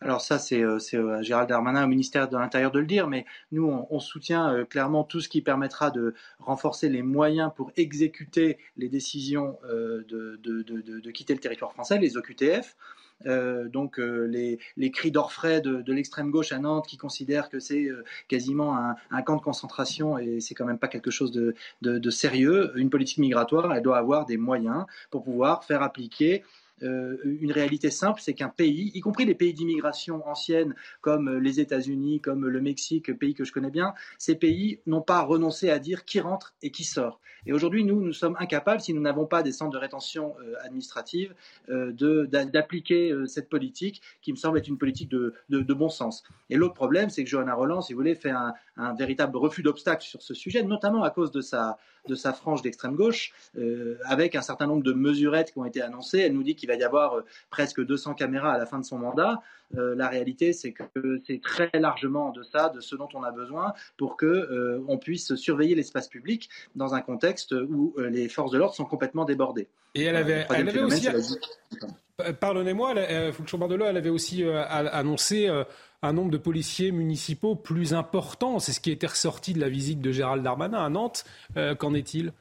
Alors 0.00 0.20
ça, 0.20 0.38
c'est 0.38 0.60
euh, 0.60 0.78
euh, 0.94 1.22
Gérald 1.22 1.48
Darmanin 1.48 1.84
au 1.84 1.86
ministère 1.86 2.28
de 2.28 2.36
l'Intérieur 2.36 2.70
de 2.70 2.78
le 2.78 2.86
dire, 2.86 3.08
mais 3.08 3.24
nous, 3.52 3.64
on, 3.88 4.00
soutient 4.00 4.52
euh, 4.52 4.64
clairement 4.64 5.02
tout 5.02 5.20
ce 5.20 5.28
qui 5.30 5.40
permettra 5.40 5.90
de 5.90 6.14
renforcer 6.40 6.90
les 6.90 7.02
moyens 7.02 7.50
pour 7.56 7.72
exécuter 7.76 8.58
les 8.76 8.88
décisions 8.88 9.58
de, 9.64 11.10
quitter 11.10 11.32
le 11.32 11.40
territoire 11.40 11.72
français, 11.72 11.98
les 11.98 12.16
OQTF. 12.16 12.76
donc 13.24 13.98
les, 13.98 14.58
cris 14.92 15.10
d'orfraie 15.10 15.60
de, 15.62 15.92
l'extrême 15.92 16.30
gauche 16.30 16.52
à 16.52 16.58
Nantes 16.58 16.86
qui 16.86 16.96
considèrent 16.98 17.48
que 17.48 17.60
c'est 17.60 17.88
quasiment 18.28 18.76
un, 19.10 19.22
camp 19.22 19.36
de 19.36 19.42
concentration 19.42 20.18
et 20.18 20.40
c'est 20.40 20.54
quand 20.54 20.66
même 20.66 20.78
pas 20.78 20.88
quelque 20.88 21.10
chose 21.10 21.32
de, 21.32 22.10
sérieux. 22.10 22.72
Une 22.76 22.90
politique 22.90 23.18
migratoire, 23.18 23.72
elle 23.72 23.82
doit 23.82 23.98
avoir 23.98 24.26
des 24.26 24.36
moyens 24.36 24.84
pour 25.10 25.24
pouvoir 25.24 25.64
faire 25.64 25.82
appliquer 25.82 26.42
une 26.80 27.52
réalité 27.52 27.90
simple, 27.90 28.20
c'est 28.20 28.34
qu'un 28.34 28.48
pays, 28.48 28.90
y 28.94 29.00
compris 29.00 29.24
les 29.24 29.34
pays 29.34 29.54
d'immigration 29.54 30.26
anciennes 30.28 30.74
comme 31.00 31.28
euh, 31.28 31.38
les 31.38 31.60
États-Unis, 31.60 32.20
comme 32.20 32.46
le 32.46 32.60
Mexique, 32.60 33.16
pays 33.18 33.34
que 33.34 33.44
je 33.44 33.52
connais 33.52 33.70
bien, 33.70 33.94
ces 34.18 34.34
pays 34.34 34.80
n'ont 34.86 35.02
pas 35.02 35.20
renoncé 35.22 35.70
à 35.70 35.78
dire 35.78 36.04
qui 36.04 36.20
rentre 36.20 36.54
et 36.62 36.70
qui 36.70 36.84
sort. 36.84 37.20
Et 37.46 37.52
aujourd'hui, 37.52 37.84
nous, 37.84 38.00
nous 38.00 38.12
sommes 38.12 38.36
incapables, 38.38 38.80
si 38.80 38.94
nous 38.94 39.02
n'avons 39.02 39.26
pas 39.26 39.42
des 39.42 39.52
centres 39.52 39.72
de 39.72 39.78
rétention 39.78 40.34
euh, 40.40 40.54
administrative, 40.62 41.34
d'appliquer 41.68 43.14
cette 43.26 43.48
politique 43.48 44.02
qui 44.22 44.32
me 44.32 44.36
semble 44.36 44.58
être 44.58 44.68
une 44.68 44.78
politique 44.78 45.10
de, 45.10 45.34
bon 45.48 45.88
sens. 45.88 46.22
Et 46.50 46.56
l'autre 46.56 46.74
problème, 46.74 47.10
c'est 47.10 47.24
que 47.24 47.30
Johanna 47.30 47.54
Roland, 47.54 47.80
si 47.80 47.92
vous 47.92 47.98
voulez, 47.98 48.14
fait 48.14 48.30
un, 48.30 48.54
un 48.76 48.94
véritable 48.94 49.36
refus 49.36 49.62
d'obstacle 49.62 50.04
sur 50.04 50.22
ce 50.22 50.34
sujet, 50.34 50.62
notamment 50.62 51.02
à 51.02 51.10
cause 51.10 51.30
de 51.30 51.40
sa, 51.40 51.78
de 52.06 52.14
sa 52.14 52.32
frange 52.32 52.62
d'extrême 52.62 52.94
gauche, 52.94 53.32
euh, 53.56 53.98
avec 54.04 54.34
un 54.34 54.42
certain 54.42 54.66
nombre 54.66 54.82
de 54.82 54.92
mesurettes 54.92 55.52
qui 55.52 55.58
ont 55.58 55.64
été 55.64 55.82
annoncées. 55.82 56.18
Elle 56.20 56.32
nous 56.32 56.42
dit 56.42 56.54
qu'il 56.54 56.68
va 56.68 56.74
y 56.74 56.84
avoir 56.84 57.14
euh, 57.14 57.24
presque 57.50 57.84
200 57.84 58.14
caméras 58.14 58.52
à 58.52 58.58
la 58.58 58.66
fin 58.66 58.78
de 58.78 58.84
son 58.84 58.98
mandat. 58.98 59.40
Euh, 59.76 59.94
la 59.94 60.08
réalité, 60.08 60.52
c'est 60.52 60.72
que 60.72 61.20
c'est 61.26 61.40
très 61.40 61.70
largement 61.74 62.30
de 62.30 62.42
ça, 62.42 62.68
de 62.68 62.80
ce 62.80 62.96
dont 62.96 63.08
on 63.14 63.22
a 63.22 63.30
besoin 63.30 63.72
pour 63.96 64.16
que 64.16 64.82
on 64.86 64.98
puisse 64.98 65.34
surveiller 65.34 65.74
l'espace 65.74 66.08
public 66.08 66.48
dans 66.74 66.94
un 66.94 67.00
contexte 67.00 67.52
où 67.52 67.94
les 67.98 68.28
forces 68.28 68.50
de 68.52 68.58
l'ordre 68.58 68.74
sont 68.74 68.84
complètement 68.84 69.24
débordées. 69.24 69.68
Et 69.94 70.04
elle 70.04 70.16
avait, 70.16 70.46
elle 70.50 70.68
avait 70.68 70.82
aussi. 70.82 71.08
Pardonnez-moi, 72.40 72.94
Fouchon 73.32 73.58
Bardelot, 73.58 73.86
elle 73.86 73.96
avait 73.96 74.10
aussi 74.10 74.44
annoncé 74.44 75.50
un 76.04 76.12
nombre 76.12 76.30
de 76.30 76.36
policiers 76.36 76.92
municipaux 76.92 77.54
plus 77.54 77.94
important. 77.94 78.58
C'est 78.58 78.72
ce 78.72 78.80
qui 78.80 78.90
était 78.90 79.06
ressorti 79.06 79.54
de 79.54 79.60
la 79.60 79.70
visite 79.70 80.02
de 80.02 80.12
Gérald 80.12 80.42
Darmanin 80.42 80.84
à 80.84 80.88
Nantes. 80.90 81.24
Euh, 81.56 81.74
qu'en 81.74 81.94
est-il? 81.94 82.32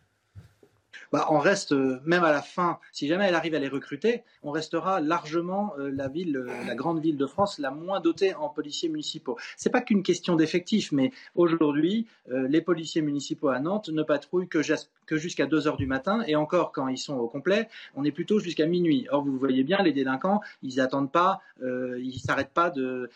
Bah, 1.14 1.28
on 1.30 1.38
reste, 1.38 1.74
euh, 1.74 2.00
même 2.06 2.24
à 2.24 2.32
la 2.32 2.42
fin, 2.42 2.80
si 2.92 3.08
jamais 3.08 3.26
elle 3.26 3.36
arrive 3.36 3.54
à 3.54 3.60
les 3.60 3.68
recruter, 3.68 4.24
on 4.42 4.50
restera 4.50 5.00
largement 5.00 5.76
euh, 5.78 5.92
la 5.94 6.08
ville, 6.08 6.38
euh, 6.38 6.48
la 6.66 6.74
grande 6.74 7.04
ville 7.04 7.18
de 7.18 7.28
France, 7.28 7.60
la 7.60 7.70
moins 7.70 8.00
dotée 8.00 8.34
en 8.34 8.50
policiers 8.50 8.90
municipaux. 8.90 9.38
C'est 9.56 9.70
pas 9.70 9.82
qu'une 9.82 10.02
question 10.02 10.36
d'effectifs, 10.36 10.92
mais 10.92 11.12
aujourd'hui, 11.36 12.08
les 12.28 12.62
policiers 12.62 13.04
municipaux 13.04 13.50
à 13.50 13.60
Nantes 13.60 13.90
ne 13.90 14.02
patrouillent 14.02 14.48
que, 14.48 14.64
jusqu'à 15.12 15.46
2 15.46 15.68
heures 15.68 15.78
du 15.78 15.86
matin, 15.86 16.24
et 16.26 16.36
encore 16.36 16.72
quand 16.72 16.88
ils 16.88 16.98
sont 16.98 17.16
au 17.16 17.28
complet, 17.28 17.70
on 17.96 18.04
est 18.06 18.12
plutôt 18.12 18.40
jusqu'à 18.40 18.66
minuit. 18.66 19.06
Or, 19.12 19.24
vous 19.24 19.38
voyez 19.38 19.64
bien, 19.64 19.84
les 19.84 19.94
délinquants, 19.94 20.42
ils 20.64 20.78
n'attendent 20.78 21.12
pas, 21.12 21.42
ils 21.62 22.20
s'arrêtent 22.20 22.54
pas 22.54 22.72
de, 22.72 23.12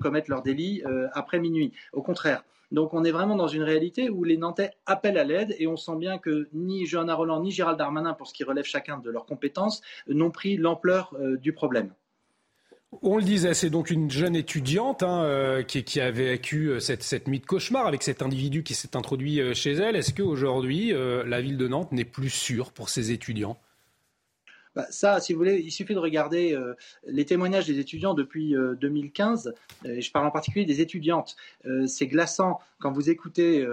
commettre 0.00 0.30
leurs 0.30 0.42
délits 0.42 0.84
après 1.14 1.40
minuit. 1.40 1.72
Au 1.92 2.02
contraire. 2.02 2.44
Donc 2.72 2.94
on 2.94 3.02
est 3.02 3.10
vraiment 3.10 3.34
dans 3.34 3.48
une 3.48 3.62
réalité 3.62 4.10
où 4.10 4.22
les 4.22 4.36
Nantais 4.36 4.70
appellent 4.86 5.18
à 5.18 5.24
l'aide 5.24 5.56
et 5.58 5.66
on 5.66 5.76
sent 5.76 5.96
bien 5.96 6.18
que 6.18 6.48
ni 6.52 6.86
Johanna 6.86 7.14
Roland 7.14 7.39
ni 7.40 7.50
Gérald 7.50 7.78
Darmanin, 7.78 8.14
pour 8.14 8.26
ce 8.26 8.34
qui 8.34 8.44
relève 8.44 8.64
chacun 8.64 8.98
de 8.98 9.10
leurs 9.10 9.26
compétences, 9.26 9.82
n'ont 10.08 10.30
pris 10.30 10.56
l'ampleur 10.56 11.14
euh, 11.18 11.36
du 11.36 11.52
problème. 11.52 11.92
On 13.02 13.16
le 13.16 13.22
disait, 13.22 13.54
c'est 13.54 13.70
donc 13.70 13.90
une 13.90 14.10
jeune 14.10 14.34
étudiante 14.34 15.04
hein, 15.04 15.22
euh, 15.22 15.62
qui, 15.62 16.00
a 16.00 16.10
vécu 16.10 16.70
euh, 16.70 16.80
cette, 16.80 17.28
nuit 17.28 17.38
de 17.38 17.46
cauchemar 17.46 17.86
avec 17.86 18.02
cet 18.02 18.20
individu 18.20 18.64
qui 18.64 18.74
s'est 18.74 18.96
introduit 18.96 19.54
chez 19.54 19.72
elle. 19.72 19.94
Est-ce 19.94 20.12
qu'aujourd'hui, 20.12 20.92
la 20.92 21.40
ville 21.40 21.56
de 21.56 21.68
Nantes 21.68 21.92
n'est 21.92 22.04
plus 22.04 22.30
sûre 22.30 22.72
pour 22.72 22.88
ses 22.88 23.12
étudiants? 23.12 23.58
Bah, 24.74 24.86
ça, 24.90 25.20
si 25.20 25.32
vous 25.32 25.38
voulez, 25.38 25.58
il 25.58 25.70
suffit 25.70 25.94
de 25.94 25.98
regarder 25.98 26.58
les 27.06 27.24
témoignages 27.24 27.66
des 27.66 27.78
étudiants 27.78 28.14
depuis 28.14 28.54
2015, 28.80 29.52
et 29.84 30.00
je 30.00 30.12
parle 30.12 30.26
en 30.26 30.30
particulier 30.30 30.64
des 30.64 30.80
étudiantes. 30.80 31.36
c'est 31.86 32.06
glaçant 32.06 32.60
quand 32.78 32.92
vous 32.92 33.10
écoutez 33.10 33.66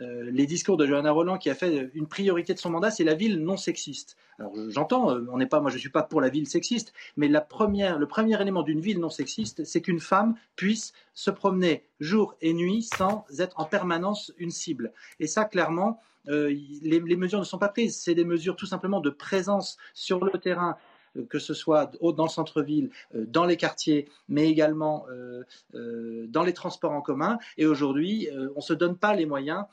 euh, 0.00 0.30
les 0.30 0.46
discours 0.46 0.78
de 0.78 0.86
Johanna 0.86 1.10
Roland 1.10 1.36
qui 1.36 1.50
a 1.50 1.54
fait 1.54 1.90
une 1.92 2.06
priorité 2.06 2.54
de 2.54 2.58
son 2.58 2.70
mandat, 2.70 2.90
c'est 2.90 3.04
la 3.04 3.14
ville 3.14 3.42
non 3.42 3.58
sexiste. 3.58 4.16
Alors 4.38 4.54
j'entends, 4.68 5.10
euh, 5.10 5.26
on 5.30 5.36
n'est 5.36 5.46
pas, 5.46 5.60
moi 5.60 5.70
je 5.70 5.76
suis 5.76 5.90
pas 5.90 6.02
pour 6.02 6.22
la 6.22 6.30
ville 6.30 6.48
sexiste, 6.48 6.94
mais 7.16 7.28
le 7.28 7.46
premier 7.46 8.40
élément 8.40 8.62
d'une 8.62 8.80
ville 8.80 9.00
non 9.00 9.10
sexiste, 9.10 9.64
c'est 9.64 9.82
qu'une 9.82 10.00
femme 10.00 10.34
puisse 10.56 10.94
se 11.12 11.30
promener 11.30 11.84
jour 12.00 12.34
et 12.40 12.54
nuit 12.54 12.82
sans 12.82 13.26
être 13.38 13.60
en 13.60 13.66
permanence 13.66 14.32
une 14.38 14.50
cible. 14.50 14.92
Et 15.20 15.26
ça, 15.26 15.44
clairement, 15.44 15.90
euh, 15.90 16.11
les, 16.26 17.00
les, 17.00 17.16
mesures 17.16 17.40
ne 17.40 17.44
sont 17.44 17.58
pas 17.58 17.68
prises. 17.68 18.00
C'est 18.00 18.14
des 18.14 18.24
mesures 18.24 18.56
tout 18.56 18.66
simplement 18.66 19.00
de 19.00 19.10
présence 19.10 19.76
sur 19.94 20.24
le 20.24 20.38
terrain 20.38 20.70
euh, 20.70 20.91
que 21.28 21.38
ce 21.38 21.54
soit 21.54 21.92
dans 22.00 22.24
le 22.24 22.30
centre-ville, 22.30 22.90
euh, 23.14 23.24
dans 23.26 23.44
les 23.44 23.56
quartiers, 23.56 24.08
mais 24.28 24.48
également 24.48 25.06
euh, 25.10 26.26
dans 26.28 26.42
les 26.42 26.52
transports 26.52 26.92
en 26.92 27.00
commun. 27.00 27.38
Et 27.58 27.66
aujourd'hui, 27.66 28.28
on 28.32 28.56
ne 28.56 28.60
se 28.60 28.72
donne 28.72 28.96
pas 28.96 29.14
les 29.14 29.26
moyens 29.26 29.64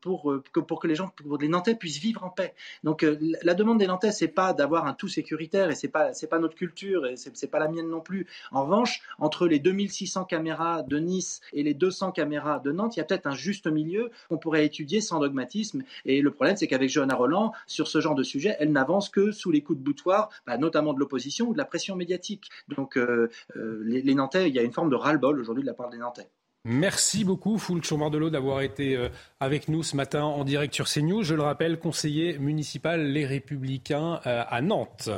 pour, 0.00 0.34
que, 0.52 0.58
pour 0.58 0.80
que 0.80 0.88
les 0.88 0.96
gens, 0.96 1.12
pour 1.14 1.38
les 1.38 1.48
Nantais 1.48 1.76
puissent 1.76 2.00
vivre 2.00 2.24
en 2.24 2.30
paix. 2.30 2.54
Donc 2.82 3.06
la 3.42 3.54
demande 3.54 3.78
des 3.78 3.86
Nantais, 3.86 4.10
c'est 4.10 4.28
pas 4.28 4.52
d'avoir 4.52 4.86
un 4.86 4.92
tout 4.92 5.08
sécuritaire 5.08 5.70
et 5.70 5.74
c'est 5.76 5.88
pas 5.88 6.10
pas 6.30 6.38
notre 6.38 6.54
culture 6.54 7.06
et 7.06 7.16
c'est 7.16 7.50
pas 7.50 7.58
la 7.58 7.68
mienne 7.68 7.88
non 7.88 8.00
plus. 8.00 8.26
En 8.50 8.64
revanche, 8.64 9.02
entre 9.18 9.46
les 9.46 9.58
2600 9.58 10.24
caméras 10.24 10.82
de 10.82 10.98
Nice 10.98 11.40
et 11.52 11.62
les 11.62 11.74
200 11.74 12.12
caméras 12.12 12.58
de 12.58 12.72
Nantes, 12.72 12.96
il 12.96 13.00
y 13.00 13.02
a 13.02 13.04
peut-être 13.04 13.26
un 13.26 13.34
juste 13.34 13.66
milieu 13.66 14.10
qu'on 14.28 14.38
pourrait 14.38 14.64
étudier 14.64 15.00
sans 15.00 15.20
dogmatisme. 15.20 15.82
Et 16.04 16.22
le 16.22 16.30
problème, 16.30 16.56
c'est 16.56 16.66
qu'avec 16.66 16.88
Johanna 16.88 17.14
Roland, 17.14 17.52
sur 17.66 17.88
ce 17.88 18.00
genre 18.00 18.14
de 18.14 18.22
sujet, 18.22 18.56
elle 18.58 18.72
n'avance 18.72 19.08
que 19.08 19.30
sous 19.30 19.50
les 19.50 19.62
coups 19.62 19.78
de 19.78 19.84
boutoir, 19.84 20.30
bah, 20.46 20.56
de 20.72 20.98
l'opposition 20.98 21.48
ou 21.48 21.52
de 21.52 21.58
la 21.58 21.64
pression 21.64 21.94
médiatique. 21.96 22.48
Donc 22.68 22.96
euh, 22.96 23.30
euh, 23.56 23.82
les, 23.84 24.14
Nantais, 24.14 24.48
il 24.48 24.54
y 24.54 24.58
a 24.58 24.62
une 24.62 24.72
forme 24.72 24.90
de 24.90 24.96
ras-le-bol 24.96 25.38
aujourd'hui 25.38 25.62
de 25.62 25.68
la 25.68 25.74
part 25.74 25.90
des 25.90 25.98
Nantais. 25.98 26.28
Merci 26.64 27.24
beaucoup, 27.24 27.58
Foul 27.58 27.80
l'eau 27.90 28.30
d'avoir 28.30 28.60
été 28.60 28.96
euh, 28.96 29.08
avec 29.40 29.68
nous 29.68 29.82
ce 29.82 29.96
matin 29.96 30.22
en 30.22 30.44
direct 30.44 30.74
sur 30.74 30.88
CNews. 30.88 31.22
Je 31.22 31.34
le 31.34 31.42
rappelle, 31.42 31.78
conseiller 31.78 32.38
municipal 32.38 33.04
Les 33.04 33.26
Républicains 33.26 34.20
à 34.24 34.60
Nantes. 34.62 35.10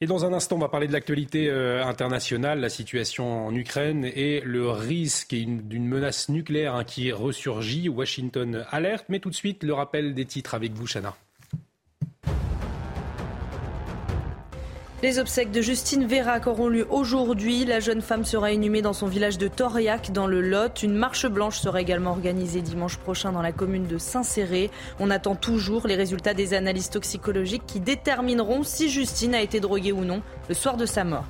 Et 0.00 0.06
dans 0.06 0.24
un 0.24 0.32
instant, 0.32 0.56
on 0.56 0.60
va 0.60 0.68
parler 0.68 0.86
de 0.86 0.92
l'actualité 0.92 1.50
internationale, 1.50 2.60
la 2.60 2.70
situation 2.70 3.48
en 3.48 3.54
Ukraine 3.54 4.04
et 4.04 4.40
le 4.40 4.70
risque 4.70 5.34
d'une 5.34 5.86
menace 5.86 6.30
nucléaire 6.30 6.74
hein, 6.74 6.84
qui 6.84 7.12
ressurgit. 7.12 7.90
Washington 7.90 8.64
alerte. 8.70 9.06
Mais 9.10 9.18
tout 9.18 9.28
de 9.28 9.34
suite, 9.34 9.62
le 9.62 9.74
rappel 9.74 10.14
des 10.14 10.24
titres 10.24 10.54
avec 10.54 10.72
vous, 10.72 10.86
Chana. 10.86 11.14
Les 15.02 15.18
obsèques 15.18 15.50
de 15.50 15.62
Justine 15.62 16.04
Vérac 16.04 16.46
auront 16.46 16.68
lieu 16.68 16.86
aujourd'hui. 16.90 17.64
La 17.64 17.80
jeune 17.80 18.02
femme 18.02 18.26
sera 18.26 18.52
inhumée 18.52 18.82
dans 18.82 18.92
son 18.92 19.06
village 19.06 19.38
de 19.38 19.48
Toriac, 19.48 20.12
dans 20.12 20.26
le 20.26 20.42
Lot. 20.42 20.82
Une 20.82 20.94
marche 20.94 21.26
blanche 21.26 21.58
sera 21.58 21.80
également 21.80 22.10
organisée 22.10 22.60
dimanche 22.60 22.98
prochain 22.98 23.32
dans 23.32 23.40
la 23.40 23.52
commune 23.52 23.86
de 23.86 23.96
Saint-Céré. 23.96 24.70
On 24.98 25.08
attend 25.08 25.36
toujours 25.36 25.86
les 25.86 25.94
résultats 25.94 26.34
des 26.34 26.52
analyses 26.52 26.90
toxicologiques 26.90 27.64
qui 27.66 27.80
détermineront 27.80 28.62
si 28.62 28.90
Justine 28.90 29.34
a 29.34 29.40
été 29.40 29.58
droguée 29.58 29.92
ou 29.92 30.04
non 30.04 30.20
le 30.50 30.54
soir 30.54 30.76
de 30.76 30.84
sa 30.84 31.02
mort. 31.02 31.24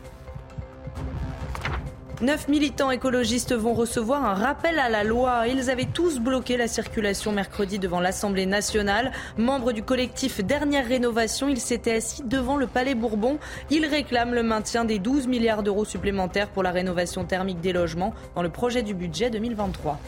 Neuf 2.22 2.48
militants 2.48 2.90
écologistes 2.90 3.54
vont 3.54 3.72
recevoir 3.72 4.26
un 4.26 4.34
rappel 4.34 4.78
à 4.78 4.90
la 4.90 5.04
loi. 5.04 5.46
Ils 5.48 5.70
avaient 5.70 5.86
tous 5.86 6.18
bloqué 6.18 6.58
la 6.58 6.68
circulation 6.68 7.32
mercredi 7.32 7.78
devant 7.78 7.98
l'Assemblée 7.98 8.44
nationale. 8.44 9.10
Membres 9.38 9.72
du 9.72 9.82
collectif 9.82 10.44
Dernière 10.44 10.86
Rénovation, 10.86 11.48
ils 11.48 11.60
s'étaient 11.60 11.96
assis 11.96 12.22
devant 12.22 12.58
le 12.58 12.66
Palais 12.66 12.94
Bourbon. 12.94 13.38
Ils 13.70 13.86
réclament 13.86 14.34
le 14.34 14.42
maintien 14.42 14.84
des 14.84 14.98
12 14.98 15.28
milliards 15.28 15.62
d'euros 15.62 15.86
supplémentaires 15.86 16.50
pour 16.50 16.62
la 16.62 16.72
rénovation 16.72 17.24
thermique 17.24 17.62
des 17.62 17.72
logements 17.72 18.12
dans 18.34 18.42
le 18.42 18.50
projet 18.50 18.82
du 18.82 18.92
budget 18.92 19.30
2023. 19.30 19.98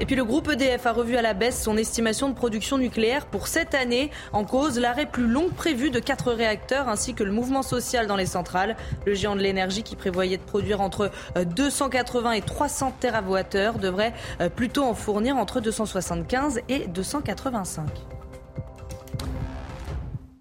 Et 0.00 0.06
puis 0.06 0.14
le 0.14 0.24
groupe 0.24 0.48
EDF 0.48 0.86
a 0.86 0.92
revu 0.92 1.16
à 1.16 1.22
la 1.22 1.34
baisse 1.34 1.60
son 1.60 1.76
estimation 1.76 2.28
de 2.28 2.34
production 2.34 2.78
nucléaire 2.78 3.26
pour 3.26 3.48
cette 3.48 3.74
année. 3.74 4.10
En 4.32 4.44
cause, 4.44 4.78
l'arrêt 4.78 5.06
plus 5.06 5.26
long 5.26 5.48
prévu 5.48 5.90
de 5.90 5.98
quatre 5.98 6.32
réacteurs 6.32 6.88
ainsi 6.88 7.14
que 7.14 7.24
le 7.24 7.32
mouvement 7.32 7.62
social 7.62 8.06
dans 8.06 8.14
les 8.14 8.26
centrales. 8.26 8.76
Le 9.06 9.14
géant 9.14 9.34
de 9.34 9.40
l'énergie 9.40 9.82
qui 9.82 9.96
prévoyait 9.96 10.36
de 10.36 10.42
produire 10.42 10.80
entre 10.80 11.10
280 11.36 12.32
et 12.32 12.42
300 12.42 12.94
TWh 13.00 13.78
devrait 13.80 14.14
euh, 14.40 14.48
plutôt 14.48 14.84
en 14.84 14.94
fournir 14.94 15.36
entre 15.36 15.60
275 15.60 16.60
et 16.68 16.86
285. 16.86 18.17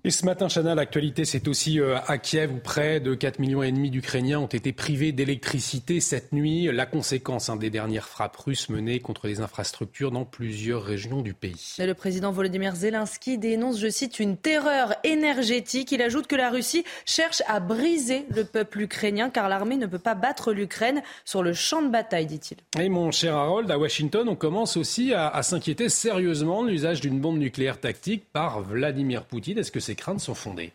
Et 0.03 0.11
ce 0.11 0.25
matin, 0.25 0.47
Chana, 0.47 0.75
l'actualité, 0.75 1.25
c'est 1.25 1.47
aussi 1.47 1.79
euh, 1.79 1.97
à 2.07 2.17
Kiev 2.17 2.53
où 2.53 2.59
près 2.59 2.99
de 2.99 3.13
4 3.13 3.39
millions 3.39 3.63
et 3.63 3.71
demi 3.71 3.89
d'Ukrainiens 3.89 4.39
ont 4.39 4.47
été 4.47 4.71
privés 4.71 5.11
d'électricité 5.11 5.99
cette 5.99 6.31
nuit. 6.31 6.69
La 6.71 6.85
conséquence 6.85 7.49
hein, 7.49 7.55
des 7.57 7.69
dernières 7.69 8.07
frappes 8.07 8.37
russes 8.37 8.69
menées 8.69 8.99
contre 8.99 9.27
les 9.27 9.41
infrastructures 9.41 10.11
dans 10.11 10.23
plusieurs 10.23 10.83
régions 10.83 11.21
du 11.21 11.33
pays. 11.33 11.75
le 11.79 11.93
président 11.93 12.31
Volodymyr 12.31 12.75
Zelensky 12.75 13.37
dénonce, 13.37 13.79
je 13.79 13.89
cite, 13.89 14.19
une 14.19 14.37
terreur 14.37 14.93
énergétique. 15.03 15.91
Il 15.91 16.01
ajoute 16.01 16.27
que 16.27 16.35
la 16.35 16.51
Russie 16.51 16.85
cherche 17.05 17.41
à 17.47 17.59
briser 17.59 18.25
le 18.29 18.45
peuple 18.45 18.81
ukrainien 18.81 19.29
car 19.29 19.49
l'armée 19.49 19.77
ne 19.77 19.87
peut 19.87 19.99
pas 19.99 20.15
battre 20.15 20.53
l'Ukraine 20.53 21.01
sur 21.25 21.43
le 21.43 21.53
champ 21.53 21.81
de 21.81 21.89
bataille, 21.89 22.27
dit-il. 22.27 22.57
Et 22.79 22.87
mon 22.87 23.11
cher 23.11 23.35
Harold, 23.35 23.69
à 23.71 23.77
Washington, 23.77 24.29
on 24.29 24.35
commence 24.35 24.77
aussi 24.77 25.13
à, 25.13 25.27
à 25.27 25.43
s'inquiéter 25.43 25.89
sérieusement 25.89 26.63
de 26.63 26.69
l'usage 26.69 27.01
d'une 27.01 27.19
bombe 27.19 27.39
nucléaire 27.39 27.79
tactique 27.79 28.23
par 28.31 28.61
Vladimir 28.61 29.25
Poutine. 29.25 29.57
Est-ce 29.57 29.71
que 29.71 29.81
c'est 29.81 29.96
craintes 29.97 30.21
sont 30.21 30.35
fondées 30.35 30.71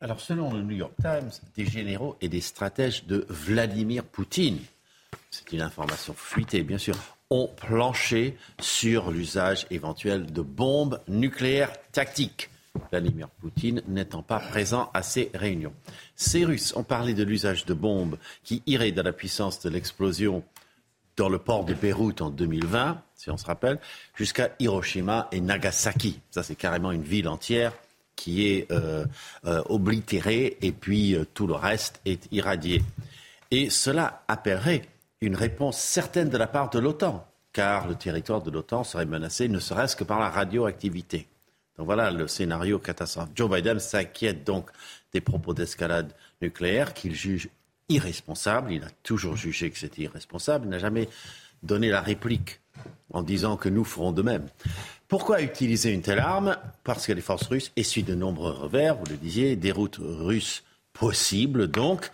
Alors, 0.00 0.20
selon 0.20 0.52
le 0.52 0.62
New 0.62 0.76
York 0.76 0.92
Times, 1.00 1.30
des 1.56 1.64
généraux 1.64 2.16
et 2.20 2.28
des 2.28 2.42
stratèges 2.42 3.06
de 3.06 3.24
Vladimir 3.30 4.04
Poutine, 4.04 4.58
c'est 5.30 5.52
une 5.52 5.62
information 5.62 6.14
fuitée, 6.14 6.62
bien 6.62 6.78
sûr, 6.78 6.96
ont 7.30 7.48
planché 7.56 8.36
sur 8.60 9.10
l'usage 9.10 9.66
éventuel 9.70 10.32
de 10.32 10.42
bombes 10.42 11.00
nucléaires 11.08 11.72
tactiques. 11.92 12.50
Vladimir 12.90 13.28
Poutine 13.40 13.82
n'étant 13.88 14.22
pas 14.22 14.40
présent 14.40 14.90
à 14.94 15.02
ces 15.02 15.30
réunions. 15.34 15.72
Ces 16.16 16.44
Russes 16.44 16.74
ont 16.76 16.82
parlé 16.82 17.14
de 17.14 17.22
l'usage 17.22 17.64
de 17.64 17.74
bombes 17.74 18.18
qui 18.42 18.62
iraient 18.66 18.92
dans 18.92 19.02
la 19.02 19.12
puissance 19.12 19.60
de 19.60 19.70
l'explosion 19.70 20.44
dans 21.16 21.28
le 21.28 21.38
port 21.38 21.64
de 21.64 21.74
Beyrouth 21.74 22.20
en 22.20 22.30
2020, 22.30 23.00
si 23.14 23.30
on 23.30 23.36
se 23.36 23.46
rappelle, 23.46 23.78
jusqu'à 24.16 24.50
Hiroshima 24.58 25.28
et 25.30 25.40
Nagasaki. 25.40 26.20
Ça, 26.30 26.42
c'est 26.42 26.56
carrément 26.56 26.90
une 26.90 27.04
ville 27.04 27.28
entière 27.28 27.72
qui 28.16 28.46
est 28.46 28.70
euh, 28.70 29.04
euh, 29.44 29.62
oblitéré 29.68 30.56
et 30.62 30.72
puis 30.72 31.14
euh, 31.14 31.24
tout 31.34 31.46
le 31.46 31.54
reste 31.54 32.00
est 32.04 32.28
irradié. 32.32 32.82
Et 33.50 33.70
cela 33.70 34.24
appellerait 34.28 34.82
une 35.20 35.36
réponse 35.36 35.78
certaine 35.78 36.28
de 36.28 36.36
la 36.36 36.46
part 36.46 36.70
de 36.70 36.78
l'OTAN, 36.78 37.26
car 37.52 37.86
le 37.88 37.94
territoire 37.94 38.42
de 38.42 38.50
l'OTAN 38.50 38.84
serait 38.84 39.06
menacé 39.06 39.48
ne 39.48 39.58
serait-ce 39.58 39.96
que 39.96 40.04
par 40.04 40.20
la 40.20 40.28
radioactivité. 40.28 41.26
Donc 41.76 41.86
voilà 41.86 42.10
le 42.10 42.28
scénario 42.28 42.78
catastrophe. 42.78 43.30
Joe 43.34 43.50
Biden 43.50 43.80
s'inquiète 43.80 44.44
donc 44.44 44.70
des 45.12 45.20
propos 45.20 45.54
d'escalade 45.54 46.12
nucléaire 46.40 46.94
qu'il 46.94 47.14
juge 47.14 47.48
irresponsables. 47.88 48.72
Il 48.72 48.84
a 48.84 48.90
toujours 49.02 49.36
jugé 49.36 49.70
que 49.70 49.78
c'était 49.78 50.02
irresponsable. 50.02 50.66
Il 50.66 50.70
n'a 50.70 50.78
jamais 50.78 51.08
donné 51.62 51.88
la 51.88 52.00
réplique 52.00 52.60
en 53.12 53.22
disant 53.22 53.56
que 53.56 53.68
nous 53.68 53.84
ferons 53.84 54.12
de 54.12 54.22
même. 54.22 54.46
Pourquoi 55.08 55.42
utiliser 55.42 55.92
une 55.92 56.02
telle 56.02 56.18
arme? 56.18 56.56
Parce 56.82 57.06
que 57.06 57.12
les 57.12 57.20
forces 57.20 57.46
russes 57.46 57.72
essuient 57.76 58.02
de 58.02 58.14
nombreux 58.14 58.52
revers, 58.52 58.96
vous 58.96 59.06
le 59.10 59.16
disiez, 59.16 59.56
des 59.56 59.72
routes 59.72 60.00
russes 60.00 60.64
possibles, 60.92 61.68
donc 61.68 62.10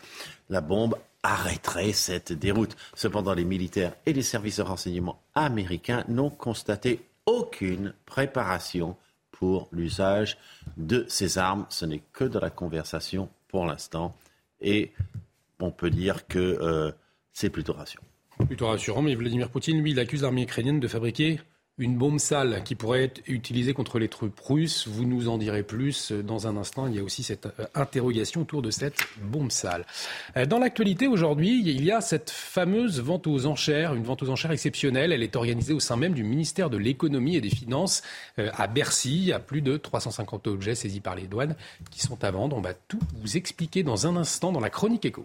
la 0.48 0.60
bombe 0.60 0.96
arrêterait 1.22 1.92
cette 1.92 2.32
déroute. 2.32 2.76
Cependant, 2.94 3.34
les 3.34 3.44
militaires 3.44 3.94
et 4.06 4.12
les 4.12 4.22
services 4.22 4.56
de 4.56 4.62
renseignement 4.62 5.20
américains 5.34 6.04
n'ont 6.08 6.30
constaté 6.30 7.00
aucune 7.26 7.94
préparation 8.06 8.96
pour 9.30 9.68
l'usage 9.72 10.38
de 10.76 11.04
ces 11.08 11.38
armes. 11.38 11.66
Ce 11.68 11.84
n'est 11.84 12.02
que 12.12 12.24
de 12.24 12.38
la 12.38 12.50
conversation 12.50 13.28
pour 13.48 13.66
l'instant 13.66 14.14
et 14.60 14.92
on 15.60 15.70
peut 15.70 15.90
dire 15.90 16.26
que 16.26 16.38
euh, 16.38 16.92
c'est 17.32 17.50
plutôt 17.50 17.72
rassurant. 17.72 18.04
Plutôt 18.46 18.68
rassurant, 18.68 19.02
mais 19.02 19.14
Vladimir 19.14 19.50
Poutine, 19.50 19.82
lui, 19.82 19.90
il 19.92 20.00
accuse 20.00 20.22
l'armée 20.22 20.42
ukrainienne 20.42 20.80
de 20.80 20.88
fabriquer 20.88 21.40
une 21.80 21.96
bombe 21.96 22.20
sale 22.20 22.62
qui 22.62 22.74
pourrait 22.74 23.04
être 23.04 23.22
utilisée 23.26 23.72
contre 23.72 23.98
les 23.98 24.08
troupes 24.08 24.38
russes. 24.38 24.86
Vous 24.86 25.06
nous 25.06 25.28
en 25.28 25.38
direz 25.38 25.62
plus 25.62 26.12
dans 26.12 26.46
un 26.46 26.58
instant. 26.58 26.86
Il 26.86 26.94
y 26.94 26.98
a 26.98 27.02
aussi 27.02 27.22
cette 27.22 27.46
euh, 27.46 27.66
interrogation 27.74 28.42
autour 28.42 28.60
de 28.60 28.70
cette 28.70 28.98
bombe 29.22 29.50
sale. 29.50 29.86
Euh, 30.36 30.44
dans 30.44 30.58
l'actualité 30.58 31.08
aujourd'hui, 31.08 31.62
il 31.64 31.82
y 31.82 31.90
a 31.90 32.02
cette 32.02 32.30
fameuse 32.30 33.00
vente 33.00 33.26
aux 33.26 33.46
enchères, 33.46 33.94
une 33.94 34.04
vente 34.04 34.22
aux 34.22 34.28
enchères 34.28 34.50
exceptionnelle. 34.50 35.10
Elle 35.10 35.22
est 35.22 35.36
organisée 35.36 35.72
au 35.72 35.80
sein 35.80 35.96
même 35.96 36.12
du 36.12 36.22
ministère 36.22 36.68
de 36.68 36.76
l'économie 36.76 37.36
et 37.36 37.40
des 37.40 37.50
finances 37.50 38.02
euh, 38.38 38.50
à 38.54 38.66
Bercy. 38.66 39.16
Il 39.16 39.24
y 39.24 39.32
a 39.32 39.40
plus 39.40 39.62
de 39.62 39.78
350 39.78 40.46
objets 40.48 40.74
saisis 40.74 41.00
par 41.00 41.14
les 41.14 41.26
douanes 41.26 41.56
qui 41.90 42.00
sont 42.00 42.22
à 42.22 42.30
vendre. 42.30 42.56
On 42.58 42.60
va 42.60 42.74
tout 42.74 43.00
vous 43.16 43.38
expliquer 43.38 43.82
dans 43.82 44.06
un 44.06 44.16
instant 44.16 44.52
dans 44.52 44.60
la 44.60 44.70
chronique 44.70 45.06
éco. 45.06 45.24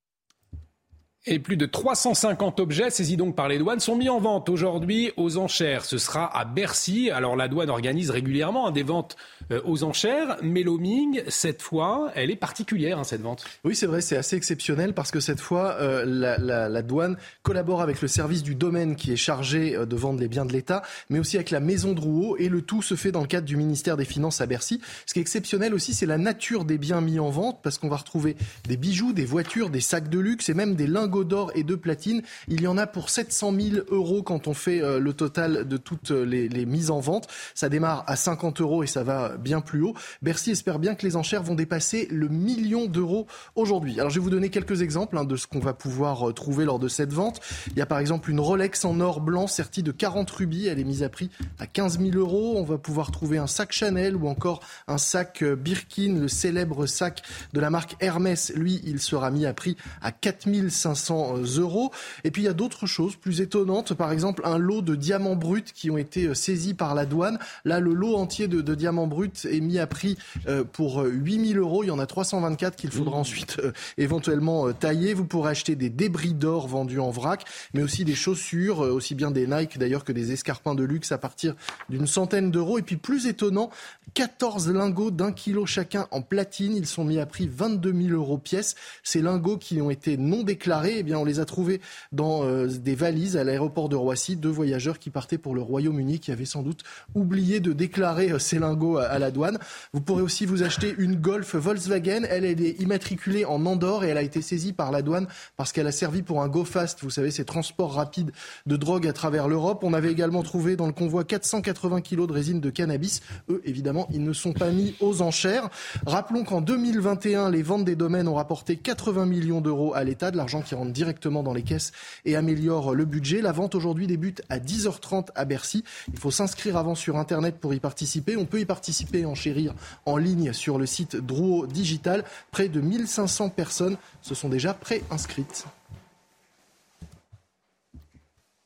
Et 1.27 1.37
plus 1.37 1.55
de 1.55 1.67
350 1.67 2.59
objets 2.59 2.89
saisis 2.89 3.15
donc 3.15 3.35
par 3.35 3.47
les 3.47 3.59
douanes 3.59 3.79
sont 3.79 3.95
mis 3.95 4.09
en 4.09 4.19
vente 4.19 4.49
aujourd'hui 4.49 5.11
aux 5.17 5.37
enchères. 5.37 5.85
Ce 5.85 5.99
sera 5.99 6.35
à 6.35 6.45
Bercy. 6.45 7.11
Alors 7.11 7.35
la 7.35 7.47
douane 7.47 7.69
organise 7.69 8.09
régulièrement 8.09 8.71
des 8.71 8.81
ventes 8.81 9.17
euh, 9.51 9.61
aux 9.63 9.83
enchères, 9.83 10.37
mais 10.41 10.63
Loming, 10.63 11.21
cette 11.27 11.61
fois, 11.61 12.11
elle 12.15 12.31
est 12.31 12.35
particulière, 12.35 12.97
hein, 12.97 13.03
cette 13.03 13.21
vente. 13.21 13.45
Oui, 13.63 13.75
c'est 13.75 13.85
vrai, 13.85 14.01
c'est 14.01 14.17
assez 14.17 14.35
exceptionnel 14.35 14.95
parce 14.95 15.11
que 15.11 15.19
cette 15.19 15.39
fois, 15.39 15.75
euh, 15.79 16.05
la, 16.07 16.81
douane 16.81 17.17
collabore 17.43 17.83
avec 17.83 18.01
le 18.01 18.07
service 18.07 18.41
du 18.41 18.55
domaine 18.55 18.95
qui 18.95 19.13
est 19.13 19.15
chargé 19.15 19.75
euh, 19.75 19.85
de 19.85 19.95
vendre 19.95 20.19
les 20.19 20.27
biens 20.27 20.45
de 20.45 20.53
l'État, 20.53 20.81
mais 21.11 21.19
aussi 21.19 21.35
avec 21.35 21.51
la 21.51 21.59
maison 21.59 21.93
de 21.93 22.01
Rouault, 22.01 22.37
et 22.37 22.49
le 22.49 22.63
tout 22.63 22.81
se 22.81 22.95
fait 22.95 23.11
dans 23.11 23.21
le 23.21 23.27
cadre 23.27 23.45
du 23.45 23.57
ministère 23.57 23.95
des 23.95 24.05
Finances 24.05 24.41
à 24.41 24.47
Bercy. 24.47 24.81
Ce 25.05 25.13
qui 25.13 25.19
est 25.19 25.21
exceptionnel 25.21 25.75
aussi, 25.75 25.93
c'est 25.93 26.07
la 26.07 26.17
nature 26.17 26.65
des 26.65 26.79
biens 26.79 27.01
mis 27.01 27.19
en 27.19 27.29
vente, 27.29 27.59
parce 27.61 27.77
qu'on 27.77 27.89
va 27.89 27.97
retrouver 27.97 28.35
des 28.67 28.77
bijoux, 28.77 29.13
des 29.13 29.25
voitures, 29.25 29.69
des 29.69 29.81
sacs 29.81 30.09
de 30.09 30.17
luxe 30.17 30.49
et 30.49 30.55
même 30.55 30.73
des 30.73 30.87
lingots 30.87 31.10
d'or 31.19 31.51
et 31.55 31.63
de 31.63 31.75
platine. 31.75 32.21
Il 32.47 32.61
y 32.61 32.67
en 32.67 32.77
a 32.77 32.87
pour 32.87 33.09
700 33.09 33.53
000 33.53 33.85
euros 33.89 34.23
quand 34.23 34.47
on 34.47 34.53
fait 34.53 34.81
euh, 34.81 34.99
le 34.99 35.13
total 35.13 35.67
de 35.67 35.77
toutes 35.77 36.11
les, 36.11 36.65
mises 36.65 36.91
en 36.91 36.99
vente. 36.99 37.27
Ça 37.53 37.69
démarre 37.69 38.03
à 38.07 38.15
50 38.15 38.61
euros 38.61 38.83
et 38.83 38.87
ça 38.87 39.03
va 39.03 39.37
bien 39.37 39.61
plus 39.61 39.81
haut. 39.81 39.93
Bercy 40.21 40.51
espère 40.51 40.79
bien 40.79 40.95
que 40.95 41.05
les 41.05 41.15
enchères 41.15 41.43
vont 41.43 41.55
dépasser 41.55 42.07
le 42.09 42.27
million 42.27 42.85
d'euros 42.85 43.27
aujourd'hui. 43.55 43.99
Alors 43.99 44.09
je 44.09 44.19
vais 44.19 44.23
vous 44.23 44.29
donner 44.29 44.49
quelques 44.49 44.81
exemples 44.81 45.17
hein, 45.17 45.25
de 45.25 45.35
ce 45.35 45.47
qu'on 45.47 45.59
va 45.59 45.73
pouvoir 45.73 46.29
euh, 46.29 46.33
trouver 46.33 46.65
lors 46.65 46.79
de 46.79 46.87
cette 46.87 47.13
vente. 47.13 47.41
Il 47.67 47.77
y 47.77 47.81
a 47.81 47.85
par 47.85 47.99
exemple 47.99 48.29
une 48.31 48.39
Rolex 48.39 48.85
en 48.85 48.99
or 48.99 49.21
blanc 49.21 49.47
sertie 49.47 49.83
de 49.83 49.91
40 49.91 50.29
rubis. 50.31 50.67
Elle 50.67 50.79
est 50.79 50.85
mise 50.85 51.03
à 51.03 51.09
prix 51.09 51.29
à 51.59 51.67
15 51.67 51.99
000 51.99 52.17
euros. 52.17 52.55
On 52.57 52.63
va 52.63 52.77
pouvoir 52.77 53.11
trouver 53.11 53.37
un 53.37 53.47
sac 53.47 53.71
Chanel 53.71 54.15
ou 54.15 54.27
encore 54.27 54.61
un 54.87 54.97
sac 54.97 55.43
euh, 55.43 55.55
Birkin, 55.55 56.19
le 56.21 56.27
célèbre 56.27 56.85
sac 56.85 57.21
de 57.53 57.59
la 57.59 57.69
marque 57.69 57.95
Hermès. 57.99 58.51
Lui, 58.55 58.81
il 58.85 58.99
sera 58.99 59.31
mis 59.31 59.45
à 59.45 59.53
prix 59.53 59.75
à 60.01 60.11
4 60.11 60.69
500 60.69 61.00
euros. 61.09 61.91
Et 62.23 62.31
puis 62.31 62.43
il 62.43 62.45
y 62.45 62.49
a 62.49 62.53
d'autres 62.53 62.85
choses 62.85 63.15
plus 63.15 63.41
étonnantes, 63.41 63.93
par 63.93 64.11
exemple 64.11 64.41
un 64.45 64.57
lot 64.57 64.81
de 64.81 64.95
diamants 64.95 65.35
bruts 65.35 65.63
qui 65.73 65.89
ont 65.89 65.97
été 65.97 66.27
euh, 66.27 66.33
saisis 66.33 66.73
par 66.73 66.95
la 66.95 67.05
douane. 67.05 67.39
Là, 67.65 67.79
le 67.79 67.93
lot 67.93 68.15
entier 68.15 68.47
de, 68.47 68.75
diamants 68.75 69.07
bruts 69.07 69.31
est 69.45 69.59
mis 69.59 69.79
à 69.79 69.87
prix 69.87 70.17
euh, 70.47 70.63
pour 70.63 71.03
8000 71.03 71.57
euh, 71.57 71.61
euros. 71.61 71.83
Il 71.83 71.87
y 71.87 71.91
en 71.91 71.99
a 71.99 72.05
324 72.05 72.75
qu'il 72.75 72.91
faudra 72.91 73.17
mmh. 73.17 73.21
ensuite 73.21 73.61
éventuellement 73.97 74.71
tailler. 74.73 75.13
Vous 75.13 75.25
pourrez 75.25 75.51
acheter 75.51 75.75
des 75.75 75.89
débris 75.89 76.33
d'or 76.33 76.67
vendus 76.67 76.99
en 76.99 77.11
vrac, 77.11 77.45
mais 77.73 77.83
aussi 77.83 78.05
des 78.05 78.15
chaussures, 78.15 78.79
aussi 78.79 79.15
bien 79.15 79.31
des 79.31 79.47
Nike 79.47 79.77
d'ailleurs 79.77 80.03
que 80.03 80.11
des 80.11 80.31
escarpins 80.31 80.75
de 80.75 80.83
luxe 80.83 81.11
à 81.11 81.17
partir 81.17 81.55
d'une 81.89 82.07
centaine 82.07 82.51
d'euros. 82.51 82.79
Et 82.79 82.81
puis 82.81 82.97
plus 82.97 83.27
étonnant, 83.27 83.69
14 84.13 84.69
lingots 84.69 85.11
d'un 85.11 85.31
kilo 85.31 85.65
chacun 85.65 86.07
en 86.11 86.21
platine. 86.21 86.75
Ils 86.75 86.87
sont 86.87 87.03
mis 87.03 87.19
à 87.19 87.25
prix 87.25 87.49
22 87.51 87.93
000 87.93 88.09
euros 88.13 88.37
pièce. 88.37 88.75
Ces 89.03 89.21
lingots 89.21 89.57
qui 89.57 89.81
ont 89.81 89.89
été 89.89 90.17
non 90.17 90.43
déclarés, 90.43 90.90
eh 90.99 91.03
bien, 91.03 91.17
on 91.17 91.25
les 91.25 91.39
a 91.39 91.45
trouvés 91.45 91.81
dans 92.11 92.43
euh, 92.43 92.67
des 92.67 92.95
valises 92.95 93.37
à 93.37 93.43
l'aéroport 93.43 93.89
de 93.89 93.95
Roissy. 93.95 94.35
Deux 94.35 94.49
voyageurs 94.49 94.99
qui 94.99 95.09
partaient 95.09 95.37
pour 95.37 95.55
le 95.55 95.61
Royaume-Uni 95.61 96.19
qui 96.19 96.31
avaient 96.31 96.45
sans 96.45 96.63
doute 96.63 96.83
oublié 97.15 97.59
de 97.59 97.73
déclarer 97.73 98.31
euh, 98.31 98.39
ces 98.39 98.59
lingots 98.59 98.97
à, 98.97 99.19
la 99.19 99.31
douane. 99.31 99.59
Vous 99.93 100.01
pourrez 100.01 100.21
aussi 100.21 100.45
vous 100.45 100.63
acheter 100.63 100.93
une 100.97 101.15
Golf 101.15 101.55
Volkswagen. 101.55 102.23
Elle, 102.29 102.45
elle 102.45 102.61
est 102.61 102.79
immatriculée 102.81 103.45
en 103.45 103.65
Andorre 103.65 104.03
et 104.03 104.09
elle 104.09 104.17
a 104.17 104.23
été 104.23 104.41
saisie 104.41 104.73
par 104.73 104.91
la 104.91 105.01
douane 105.01 105.27
parce 105.57 105.71
qu'elle 105.71 105.87
a 105.87 105.91
servi 105.91 106.21
pour 106.21 106.41
un 106.41 106.47
Go 106.47 106.65
Fast. 106.65 106.99
Vous 107.01 107.09
savez, 107.09 107.31
ces 107.31 107.45
transports 107.45 107.93
rapides 107.93 108.31
de 108.65 108.75
drogue 108.75 109.07
à 109.07 109.13
travers 109.13 109.47
l'Europe. 109.47 109.83
On 109.83 109.93
avait 109.93 110.11
également 110.11 110.43
trouvé 110.43 110.75
dans 110.75 110.87
le 110.87 110.93
convoi 110.93 111.23
480 111.23 112.01
kilos 112.01 112.27
de 112.27 112.33
résine 112.33 112.59
de 112.59 112.69
cannabis. 112.69 113.21
Eux, 113.49 113.61
évidemment, 113.65 114.07
ils 114.11 114.23
ne 114.23 114.33
sont 114.33 114.53
pas 114.53 114.71
mis 114.71 114.95
aux 114.99 115.21
enchères. 115.21 115.69
Rappelons 116.05 116.43
qu'en 116.43 116.61
2021, 116.61 117.49
les 117.49 117.61
ventes 117.61 117.85
des 117.85 117.95
domaines 117.95 118.27
ont 118.27 118.35
rapporté 118.35 118.75
80 118.77 119.25
millions 119.25 119.61
d'euros 119.61 119.93
à 119.93 120.03
l'État, 120.03 120.31
de 120.31 120.37
l'argent 120.37 120.61
qui 120.61 120.75
directement 120.85 121.43
dans 121.43 121.53
les 121.53 121.63
caisses 121.63 121.91
et 122.25 122.35
améliore 122.35 122.93
le 122.93 123.05
budget. 123.05 123.41
La 123.41 123.51
vente 123.51 123.75
aujourd'hui 123.75 124.07
débute 124.07 124.41
à 124.49 124.59
10h30 124.59 125.27
à 125.35 125.45
Bercy. 125.45 125.83
Il 126.13 126.19
faut 126.19 126.31
s'inscrire 126.31 126.77
avant 126.77 126.95
sur 126.95 127.17
Internet 127.17 127.57
pour 127.59 127.73
y 127.73 127.79
participer. 127.79 128.37
On 128.37 128.45
peut 128.45 128.59
y 128.59 128.65
participer 128.65 129.19
et 129.19 129.25
enchérir 129.25 129.73
en 130.05 130.17
ligne 130.17 130.53
sur 130.53 130.77
le 130.77 130.85
site 130.85 131.15
Drouot 131.15 131.67
Digital. 131.67 132.23
Près 132.51 132.69
de 132.69 132.81
1500 132.81 133.49
personnes 133.49 133.97
se 134.21 134.35
sont 134.35 134.49
déjà 134.49 134.73
préinscrites. 134.73 135.65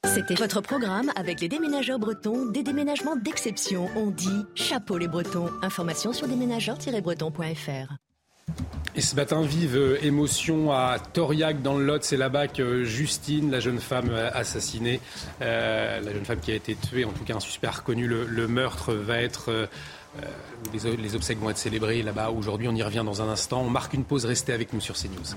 C'était 0.06 0.36
votre 0.36 0.62
programme 0.62 1.12
avec 1.16 1.42
les 1.42 1.48
déménageurs 1.50 2.00
bretons, 2.00 2.46
des 2.46 2.64
déménagements 2.64 3.16
d'exception. 3.16 3.90
On 3.96 4.12
dit 4.12 4.46
chapeau 4.54 4.98
les 4.98 5.08
bretons. 5.08 5.50
Information 5.62 6.14
sur 6.14 6.28
déménageurs-bretons.fr. 6.28 7.98
Et 8.98 9.02
ce 9.02 9.14
matin, 9.18 9.42
vive 9.42 9.76
euh, 9.76 10.06
émotion 10.06 10.72
à 10.72 11.00
Toriac 11.00 11.62
dans 11.62 11.78
le 11.78 11.86
Lot. 11.86 12.02
C'est 12.02 12.16
là-bas 12.16 12.48
que 12.48 12.86
Justine, 12.86 13.52
la 13.52 13.60
jeune 13.60 13.80
femme 13.80 14.10
euh, 14.10 14.30
assassinée, 14.34 15.02
euh, 15.42 16.00
la 16.00 16.14
jeune 16.14 16.24
femme 16.24 16.40
qui 16.40 16.54
a 16.54 16.56
été 16.56 16.76
tuée, 16.76 17.04
en 17.04 17.12
tout 17.12 17.26
cas 17.26 17.36
un 17.36 17.42
suspect 17.42 17.68
reconnu, 17.68 18.08
le, 18.08 18.48
meurtre 18.48 18.94
va 18.94 19.22
être. 19.22 19.68
les, 20.72 20.96
les 20.96 21.16
obsèques 21.16 21.40
vont 21.40 21.50
être 21.50 21.58
célébrées 21.58 22.04
là-bas 22.04 22.30
aujourd'hui. 22.30 22.70
On 22.70 22.76
y 22.76 22.84
revient 22.84 23.04
dans 23.06 23.22
un 23.22 23.28
instant. 23.28 23.62
On 23.62 23.70
marque 23.70 23.94
une 23.94 24.06
pause. 24.06 24.24
Restez 24.24 24.54
avec 24.54 24.72
nous 24.72 24.80
sur 24.80 24.96
CNews. 24.96 25.36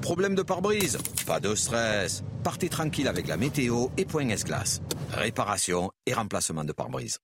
Problème 0.00 0.34
de 0.34 0.42
pare-brise? 0.42 0.98
Pas 1.26 1.38
de 1.38 1.54
stress. 1.54 2.24
Partez 2.42 2.68
tranquille 2.68 3.06
avec 3.06 3.28
la 3.28 3.36
météo 3.36 3.86
et 3.96 4.04
Point 4.04 4.30
S-Glace. 4.30 4.82
Réparation 5.12 5.92
et 6.06 6.14
remplacement 6.14 6.64
de 6.64 6.72
pare-brise. 6.72 7.20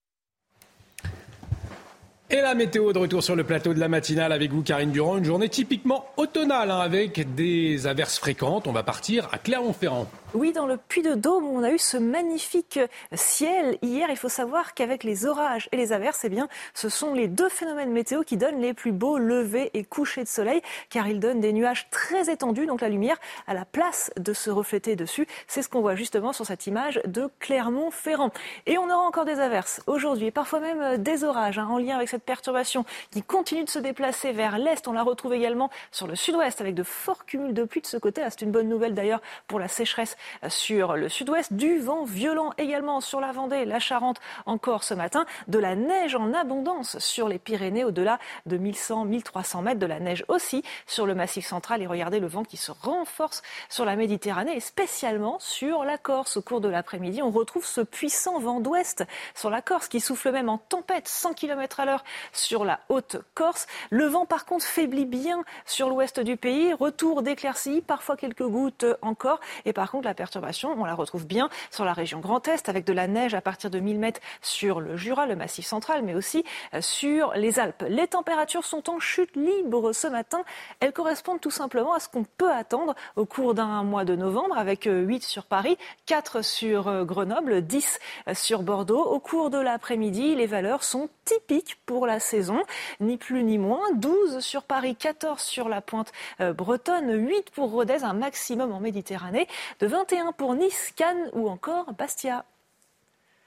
Et 2.29 2.41
la 2.41 2.57
météo 2.57 2.93
de 2.93 2.99
retour 2.99 3.23
sur 3.23 3.37
le 3.37 3.45
plateau 3.45 3.73
de 3.73 3.79
la 3.79 3.87
matinale 3.87 4.33
avec 4.33 4.51
vous, 4.51 4.63
Karine 4.63 4.91
Durand. 4.91 5.19
Une 5.19 5.25
journée 5.25 5.49
typiquement 5.49 6.07
automnale 6.17 6.73
hein, 6.73 6.81
avec 6.81 7.35
des 7.37 7.87
averses 7.87 8.19
fréquentes. 8.19 8.67
On 8.67 8.73
va 8.73 8.83
partir 8.83 9.29
à 9.31 9.39
Clermont-Ferrand. 9.39 10.09
Oui, 10.35 10.53
dans 10.53 10.67
le 10.67 10.77
Puy 10.77 11.03
de 11.03 11.15
Dôme, 11.15 11.47
on 11.47 11.63
a 11.63 11.71
eu 11.71 11.79
ce 11.79 11.97
magnifique 11.97 12.81
ciel 13.15 13.79
hier. 13.81 14.09
Il 14.11 14.17
faut 14.17 14.29
savoir 14.29 14.75
qu'avec 14.75 15.05
les 15.05 15.25
orages 15.25 15.69
et 15.73 15.77
les 15.77 15.93
averses, 15.93 16.25
eh 16.25 16.29
bien, 16.29 16.49
ce 16.75 16.89
sont 16.89 17.15
les 17.15 17.29
deux 17.29 17.49
phénomènes 17.49 17.91
météo 17.91 18.23
qui 18.23 18.37
donnent 18.37 18.61
les 18.61 18.75
plus 18.75 18.93
beaux 18.93 19.19
levers 19.19 19.71
et 19.73 19.85
couchers 19.85 20.25
de 20.25 20.29
soleil, 20.29 20.61
car 20.91 21.07
ils 21.09 21.21
donnent 21.21 21.41
des 21.41 21.53
nuages 21.53 21.89
très 21.91 22.29
étendus. 22.29 22.67
Donc 22.67 22.81
la 22.81 22.89
lumière 22.89 23.17
a 23.47 23.55
la 23.55 23.65
place 23.65 24.11
de 24.19 24.33
se 24.33 24.51
refléter 24.51 24.97
dessus. 24.97 25.27
C'est 25.47 25.63
ce 25.63 25.69
qu'on 25.69 25.81
voit 25.81 25.95
justement 25.95 26.33
sur 26.33 26.45
cette 26.45 26.67
image 26.67 27.01
de 27.07 27.31
Clermont-Ferrand. 27.39 28.31
Et 28.67 28.79
on 28.79 28.87
aura 28.87 29.07
encore 29.07 29.25
des 29.25 29.39
averses 29.39 29.81
aujourd'hui, 29.87 30.33
parfois 30.33 30.61
même 30.61 31.03
des 31.03 31.25
orages, 31.25 31.59
hein, 31.59 31.69
en 31.71 31.79
lien 31.79 31.97
avec 31.97 32.09
cette 32.09 32.25
perturbation 32.25 32.85
qui 33.11 33.23
continue 33.23 33.65
de 33.65 33.71
se 33.71 33.79
déplacer 33.79 34.33
vers 34.33 34.59
l'est. 34.59 34.87
On 34.89 34.93
la 34.93 35.05
retrouve 35.05 35.35
également 35.35 35.71
sur 35.93 36.09
le 36.09 36.17
sud-ouest 36.17 36.61
avec 36.61 36.75
de 36.75 36.83
forts 36.83 37.25
cumuls 37.25 37.55
de 37.55 37.65
pluie 37.65 37.81
de 37.81 37.87
ce 37.87 37.97
côté. 37.97 38.23
C'est 38.29 38.43
une 38.43 38.53
bonne 38.53 38.69
nouvelle 38.69 38.95
d'ailleurs 38.95 39.23
pour 39.47 39.61
la 39.61 39.69
sécheresse 39.69 40.16
sur 40.49 40.97
le 40.97 41.09
sud-ouest, 41.09 41.53
du 41.53 41.79
vent 41.79 42.05
violent 42.05 42.53
également 42.59 43.01
sur 43.01 43.21
la 43.21 43.33
Vendée, 43.33 43.65
la 43.65 43.79
Charente 43.79 44.21
encore 44.47 44.85
ce 44.85 44.95
matin, 44.95 45.27
de 45.49 45.59
la 45.59 45.75
neige 45.75 46.15
en 46.15 46.33
abondance 46.33 46.99
sur 46.99 47.29
les 47.29 47.39
Pyrénées 47.39 47.85
au-delà 47.85 48.19
de 48.47 48.59
1100-1300 48.59 49.63
mètres, 49.63 49.79
de 49.79 49.87
la 49.87 50.01
neige 50.01 50.25
aussi 50.29 50.63
sur 50.87 51.07
le 51.07 51.15
massif 51.15 51.47
central 51.47 51.83
et 51.83 51.87
regardez 51.87 52.21
le 52.21 52.27
vent 52.27 52.45
qui 52.45 52.57
se 52.57 52.73
renforce 52.73 53.43
sur 53.69 53.85
la 53.85 53.97
Méditerranée 53.97 54.57
et 54.57 54.61
spécialement 54.61 55.39
sur 55.39 55.85
la 55.85 55.99
Corse. 55.99 56.37
Au 56.37 56.43
cours 56.43 56.61
de 56.61 56.69
l'après-midi, 56.69 57.23
on 57.23 57.31
retrouve 57.31 57.65
ce 57.65 57.81
puissant 57.81 58.39
vent 58.39 58.61
d'ouest 58.61 59.05
sur 59.35 59.51
la 59.51 59.63
Corse 59.63 59.89
qui 59.89 60.01
souffle 60.01 60.31
même 60.33 60.49
en 60.49 60.59
tempête 60.59 61.09
100 61.09 61.35
km 61.35 61.81
à 61.81 61.85
l'heure 61.85 62.05
sur 62.33 62.65
la 62.65 62.81
haute 62.89 63.17
Corse. 63.35 63.67
Le 63.91 64.07
vent 64.07 64.27
par 64.27 64.45
contre 64.45 64.65
faiblit 64.65 65.07
bien 65.07 65.45
sur 65.65 65.89
l'ouest 65.89 66.21
du 66.21 66.37
pays, 66.37 66.73
retour 66.73 67.23
d'éclaircies, 67.23 67.83
parfois 67.83 68.17
quelques 68.17 68.47
gouttes 68.47 68.87
encore 69.03 69.41
et 69.65 69.73
par 69.73 69.91
contre 69.91 70.06
la 70.07 70.15
perturbation, 70.15 70.75
on 70.79 70.85
la 70.85 70.95
retrouve 70.95 71.27
bien 71.27 71.51
sur 71.71 71.85
la 71.85 71.93
région 71.93 72.21
Grand 72.21 72.47
Est, 72.49 72.69
avec 72.69 72.85
de 72.87 72.93
la 72.93 73.07
neige 73.09 73.35
à 73.35 73.41
partir 73.41 73.71
de 73.71 73.79
1000 73.79 73.99
mètres 73.99 74.21
sur 74.41 74.81
le 74.81 74.97
Jura, 74.97 75.27
le 75.27 75.37
Massif 75.37 75.67
central, 75.67 76.03
mais 76.03 76.15
aussi 76.15 76.45
euh, 76.75 76.81
sur 76.81 77.33
les 77.35 77.59
Alpes. 77.59 77.85
Les 77.89 78.07
températures 78.07 78.65
sont 78.65 78.89
en 78.89 78.99
chute 79.01 79.35
libre 79.37 79.93
ce 79.93 80.07
matin. 80.07 80.43
Elles 80.81 80.93
correspondent 80.93 81.41
tout 81.41 81.51
simplement 81.51 81.93
à 81.93 82.01
ce 82.01 82.09
qu'on 82.09 82.25
peut 82.25 82.51
attendre 82.51 82.95
au 83.17 83.27
cours 83.27 83.55
d'un 83.55 83.83
mois 83.83 84.05
de 84.05 84.17
novembre, 84.17 84.57
avec 84.57 84.85
8 84.85 84.89
euh, 84.89 85.27
sur 85.27 85.45
Paris, 85.45 85.77
4 86.07 86.43
sur 86.43 86.89
euh, 86.89 87.05
Grenoble, 87.05 87.63
10 87.63 87.99
sur 88.33 88.63
Bordeaux. 88.63 89.03
Au 89.03 89.21
cours 89.21 89.51
de 89.51 89.59
l'après-midi, 89.59 90.35
les 90.35 90.47
valeurs 90.47 90.85
sont 90.85 91.09
typiques 91.25 91.79
pour 91.85 92.07
la 92.07 92.21
saison, 92.21 92.63
ni 93.01 93.17
plus 93.17 93.43
ni 93.43 93.59
moins. 93.59 93.83
12 93.97 94.41
sur 94.41 94.63
Paris, 94.63 94.95
14 94.95 95.41
sur 95.41 95.69
la 95.69 95.81
pointe 95.81 96.13
bretonne, 96.39 97.13
8 97.13 97.51
pour 97.51 97.71
Rodez, 97.71 98.05
un 98.05 98.13
maximum 98.13 98.73
en 98.73 98.81
Méditerranée, 98.81 99.49
de 99.81 99.87
21 99.97 100.33
pour 100.33 100.55
Nice, 100.55 100.93
Cannes 100.95 101.31
ou 101.33 101.49
encore 101.49 101.95
Bastia. 101.95 102.45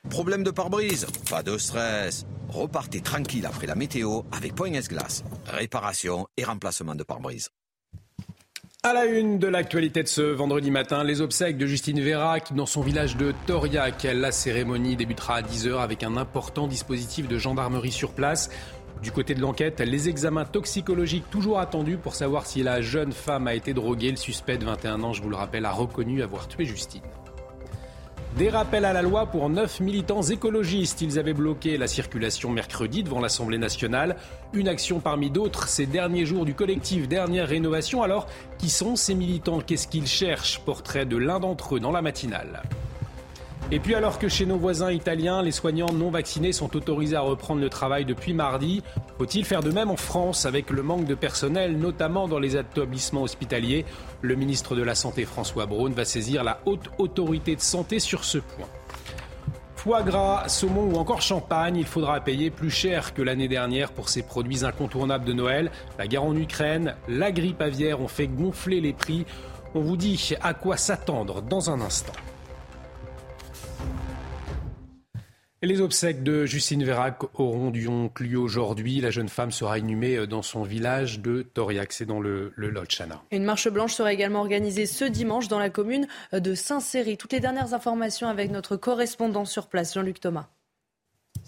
Problème 0.09 0.43
de 0.43 0.49
pare-brise 0.49 1.05
Pas 1.29 1.43
de 1.43 1.59
stress. 1.59 2.25
Repartez 2.47 3.01
tranquille 3.01 3.45
après 3.45 3.67
la 3.67 3.75
météo 3.75 4.21
avec 4.31 4.55
Point 4.55 4.71
Glace. 4.71 5.23
Réparation 5.45 6.25
et 6.37 6.43
remplacement 6.43 6.95
de 6.95 7.03
pare-brise. 7.03 7.49
À 8.81 8.93
la 8.93 9.05
une 9.05 9.37
de 9.37 9.47
l'actualité 9.47 10.01
de 10.01 10.07
ce 10.07 10.21
vendredi 10.21 10.71
matin, 10.71 11.03
les 11.03 11.21
obsèques 11.21 11.57
de 11.57 11.67
Justine 11.67 11.99
Vérac 11.99 12.53
dans 12.55 12.65
son 12.65 12.81
village 12.81 13.17
de 13.17 13.33
Toriac. 13.45 14.07
La 14.11 14.31
cérémonie 14.31 14.95
débutera 14.95 15.35
à 15.35 15.41
10h 15.41 15.79
avec 15.79 16.01
un 16.01 16.17
important 16.17 16.65
dispositif 16.65 17.27
de 17.27 17.37
gendarmerie 17.37 17.91
sur 17.91 18.13
place. 18.13 18.49
Du 19.01 19.11
côté 19.11 19.33
de 19.33 19.39
l'enquête, 19.39 19.79
les 19.79 20.09
examens 20.09 20.43
toxicologiques 20.43 21.29
toujours 21.29 21.59
attendus 21.59 21.97
pour 21.97 22.15
savoir 22.15 22.45
si 22.45 22.63
la 22.63 22.81
jeune 22.81 23.13
femme 23.13 23.47
a 23.47 23.53
été 23.53 23.73
droguée. 23.73 24.11
Le 24.11 24.17
suspect 24.17 24.57
de 24.57 24.65
21 24.65 25.03
ans, 25.03 25.13
je 25.13 25.21
vous 25.21 25.29
le 25.29 25.37
rappelle, 25.37 25.65
a 25.65 25.71
reconnu 25.71 26.21
avoir 26.21 26.49
tué 26.49 26.65
Justine. 26.65 27.01
Des 28.37 28.49
rappels 28.49 28.85
à 28.85 28.93
la 28.93 29.01
loi 29.01 29.25
pour 29.25 29.49
neuf 29.49 29.79
militants 29.79 30.21
écologistes. 30.21 31.01
Ils 31.01 31.17
avaient 31.17 31.33
bloqué 31.33 31.77
la 31.77 31.87
circulation 31.87 32.51
mercredi 32.51 33.01
devant 33.03 33.21
l'Assemblée 33.21 33.57
nationale. 33.57 34.17
Une 34.53 34.67
action 34.67 34.99
parmi 34.99 35.31
d'autres 35.31 35.67
ces 35.67 35.85
derniers 35.85 36.25
jours 36.25 36.45
du 36.45 36.53
collectif 36.53 37.07
Dernière 37.07 37.47
Rénovation. 37.47 38.03
Alors, 38.03 38.27
qui 38.57 38.69
sont 38.69 38.97
ces 38.97 39.15
militants? 39.15 39.61
Qu'est-ce 39.61 39.87
qu'ils 39.87 40.07
cherchent? 40.07 40.59
Portrait 40.59 41.05
de 41.05 41.17
l'un 41.17 41.39
d'entre 41.39 41.77
eux 41.77 41.79
dans 41.79 41.91
la 41.91 42.01
matinale. 42.01 42.63
Et 43.71 43.79
puis 43.79 43.93
alors 43.93 44.17
que 44.17 44.27
chez 44.27 44.47
nos 44.47 44.57
voisins 44.57 44.91
italiens, 44.91 45.43
les 45.43 45.51
soignants 45.51 45.93
non 45.93 46.09
vaccinés 46.09 46.53
sont 46.53 46.75
autorisés 46.75 47.15
à 47.15 47.21
reprendre 47.21 47.61
le 47.61 47.69
travail 47.69 48.03
depuis 48.03 48.33
mardi, 48.33 48.81
faut-il 49.17 49.45
faire 49.45 49.61
de 49.61 49.69
même 49.69 49.91
en 49.91 49.95
France 49.95 50.45
avec 50.47 50.71
le 50.71 50.81
manque 50.81 51.05
de 51.05 51.13
personnel, 51.13 51.77
notamment 51.77 52.27
dans 52.27 52.39
les 52.39 52.57
établissements 52.57 53.21
hospitaliers? 53.21 53.85
Le 54.21 54.35
ministre 54.35 54.75
de 54.75 54.81
la 54.81 54.95
Santé 54.95 55.25
François 55.25 55.67
Braun 55.67 55.91
va 55.91 56.03
saisir 56.03 56.43
la 56.43 56.61
haute 56.65 56.89
autorité 56.97 57.55
de 57.55 57.61
santé 57.61 57.99
sur 57.99 58.23
ce 58.23 58.39
point. 58.39 58.67
Foie 59.75 60.01
gras, 60.01 60.49
saumon 60.49 60.91
ou 60.91 60.97
encore 60.97 61.21
champagne, 61.21 61.77
il 61.77 61.85
faudra 61.85 62.19
payer 62.19 62.49
plus 62.49 62.69
cher 62.69 63.13
que 63.13 63.21
l'année 63.21 63.47
dernière 63.47 63.91
pour 63.93 64.09
ces 64.09 64.23
produits 64.23 64.65
incontournables 64.65 65.23
de 65.23 65.31
Noël. 65.31 65.71
La 65.97 66.07
guerre 66.07 66.25
en 66.25 66.35
Ukraine, 66.35 66.95
la 67.07 67.31
grippe 67.31 67.61
aviaire 67.61 68.01
ont 68.01 68.09
fait 68.09 68.27
gonfler 68.27 68.81
les 68.81 68.93
prix. 68.93 69.25
On 69.75 69.79
vous 69.79 69.95
dit 69.95 70.33
à 70.41 70.53
quoi 70.53 70.75
s'attendre 70.75 71.41
dans 71.41 71.69
un 71.69 71.79
instant. 71.79 72.11
Les 75.61 75.81
obsèques 75.81 76.23
de 76.23 76.45
Justine 76.45 76.85
Vérac 76.85 77.21
auront 77.37 77.69
donc 77.69 78.21
lieu 78.21 78.39
aujourd'hui. 78.39 79.01
La 79.01 79.11
jeune 79.11 79.27
femme 79.27 79.51
sera 79.51 79.77
inhumée 79.77 80.25
dans 80.25 80.41
son 80.41 80.63
village 80.63 81.19
de 81.19 81.41
Toriac, 81.41 81.91
c'est 81.91 82.05
dans 82.05 82.21
le, 82.21 82.53
le 82.55 82.73
Une 83.31 83.43
marche 83.43 83.67
blanche 83.67 83.93
sera 83.93 84.13
également 84.13 84.39
organisée 84.39 84.85
ce 84.85 85.03
dimanche 85.03 85.49
dans 85.49 85.59
la 85.59 85.69
commune 85.69 86.07
de 86.31 86.55
Saint-Céry. 86.55 87.17
Toutes 87.17 87.33
les 87.33 87.41
dernières 87.41 87.73
informations 87.73 88.29
avec 88.29 88.51
notre 88.51 88.77
correspondant 88.77 89.43
sur 89.43 89.67
place, 89.67 89.95
Jean-Luc 89.95 90.21
Thomas. 90.21 90.47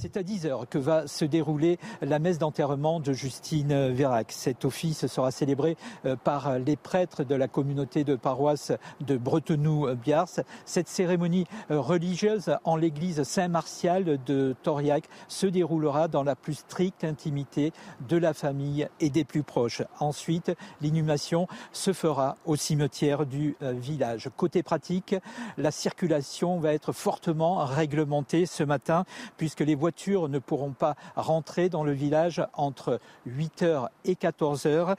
C'est 0.02 0.18
à 0.18 0.24
10h 0.24 0.66
que 0.66 0.80
va 0.80 1.06
se 1.06 1.26
dérouler 1.26 1.78
la 2.02 2.18
messe 2.18 2.40
d'enterrement 2.40 3.00
de 3.00 3.14
Justine 3.14 3.90
Vérac. 3.90 4.32
Cet 4.32 4.66
office 4.66 5.06
sera 5.06 5.30
célébré 5.30 5.78
euh, 6.08 6.16
par 6.16 6.58
les 6.58 6.76
prêtres 6.76 7.24
de 7.24 7.36
la 7.36 7.48
communauté 7.48 8.04
de 8.04 8.16
paroisse 8.16 8.72
de 9.02 9.16
Bretenoux-Biars. 9.16 10.42
Cette 10.66 10.88
cérémonie 10.88 11.46
euh, 11.70 11.80
religieuse 11.80 12.56
en 12.64 12.78
l'église 12.78 13.22
Saint-Martial 13.22 14.18
de 14.26 14.56
Toriac 14.64 15.04
se 15.28 15.46
déroulera 15.46 16.08
dans 16.08 16.24
la 16.24 16.36
plus 16.36 16.56
stricte 16.56 17.04
intimité 17.04 17.72
de 18.10 18.18
la 18.18 18.34
famille 18.34 18.88
et 19.02 19.12
des 19.12 19.24
plus 19.24 19.44
proches. 19.44 19.84
Ensuite, 20.00 20.52
l'inhumation 20.82 21.46
se 21.74 21.94
fera 21.94 22.38
au 22.46 22.56
cimetière 22.56 23.28
du 23.28 23.56
euh, 23.62 23.74
village. 23.74 24.32
Côté 24.36 24.64
pratique, 24.64 25.14
la 25.60 25.70
circulation 25.70 26.60
va 26.60 26.74
être 26.74 26.92
fortement 26.92 27.64
réglementée 27.66 28.48
ce 28.48 28.64
matin 28.64 29.06
puisque 29.38 29.60
les 29.60 29.76
voitures 29.76 29.91
ne 30.30 30.40
pourront 30.40 30.72
pas 30.72 30.96
rentrer 31.16 31.70
dans 31.70 31.84
le 31.84 31.92
village 31.92 32.42
entre 32.54 33.00
8h 33.28 33.88
et 34.06 34.14
14h 34.14 34.96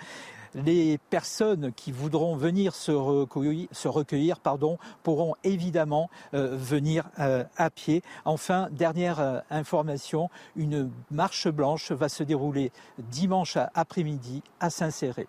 les 0.54 0.98
personnes 1.10 1.72
qui 1.72 1.92
voudront 1.92 2.36
venir 2.36 2.74
se 2.74 2.92
recueillir, 2.92 3.68
se 3.72 3.88
recueillir 3.88 4.40
pardon, 4.40 4.78
pourront 5.02 5.34
évidemment 5.44 6.10
euh, 6.34 6.56
venir 6.56 7.08
euh, 7.18 7.44
à 7.56 7.70
pied. 7.70 8.02
Enfin, 8.24 8.68
dernière 8.70 9.20
euh, 9.20 9.38
information, 9.50 10.28
une 10.56 10.90
marche 11.10 11.48
blanche 11.48 11.92
va 11.92 12.08
se 12.08 12.22
dérouler 12.22 12.72
dimanche 12.98 13.56
après-midi 13.74 14.42
à 14.60 14.70
Saint-Céré. 14.70 15.26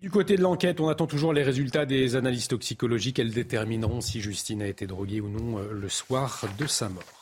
Du 0.00 0.10
côté 0.10 0.36
de 0.36 0.42
l'enquête, 0.42 0.80
on 0.80 0.88
attend 0.88 1.06
toujours 1.06 1.32
les 1.32 1.44
résultats 1.44 1.86
des 1.86 2.16
analyses 2.16 2.48
toxicologiques. 2.48 3.20
Elles 3.20 3.32
détermineront 3.32 4.00
si 4.00 4.20
Justine 4.20 4.60
a 4.62 4.66
été 4.66 4.88
droguée 4.88 5.20
ou 5.20 5.28
non 5.28 5.58
le 5.58 5.88
soir 5.88 6.44
de 6.58 6.66
sa 6.66 6.88
mort. 6.88 7.21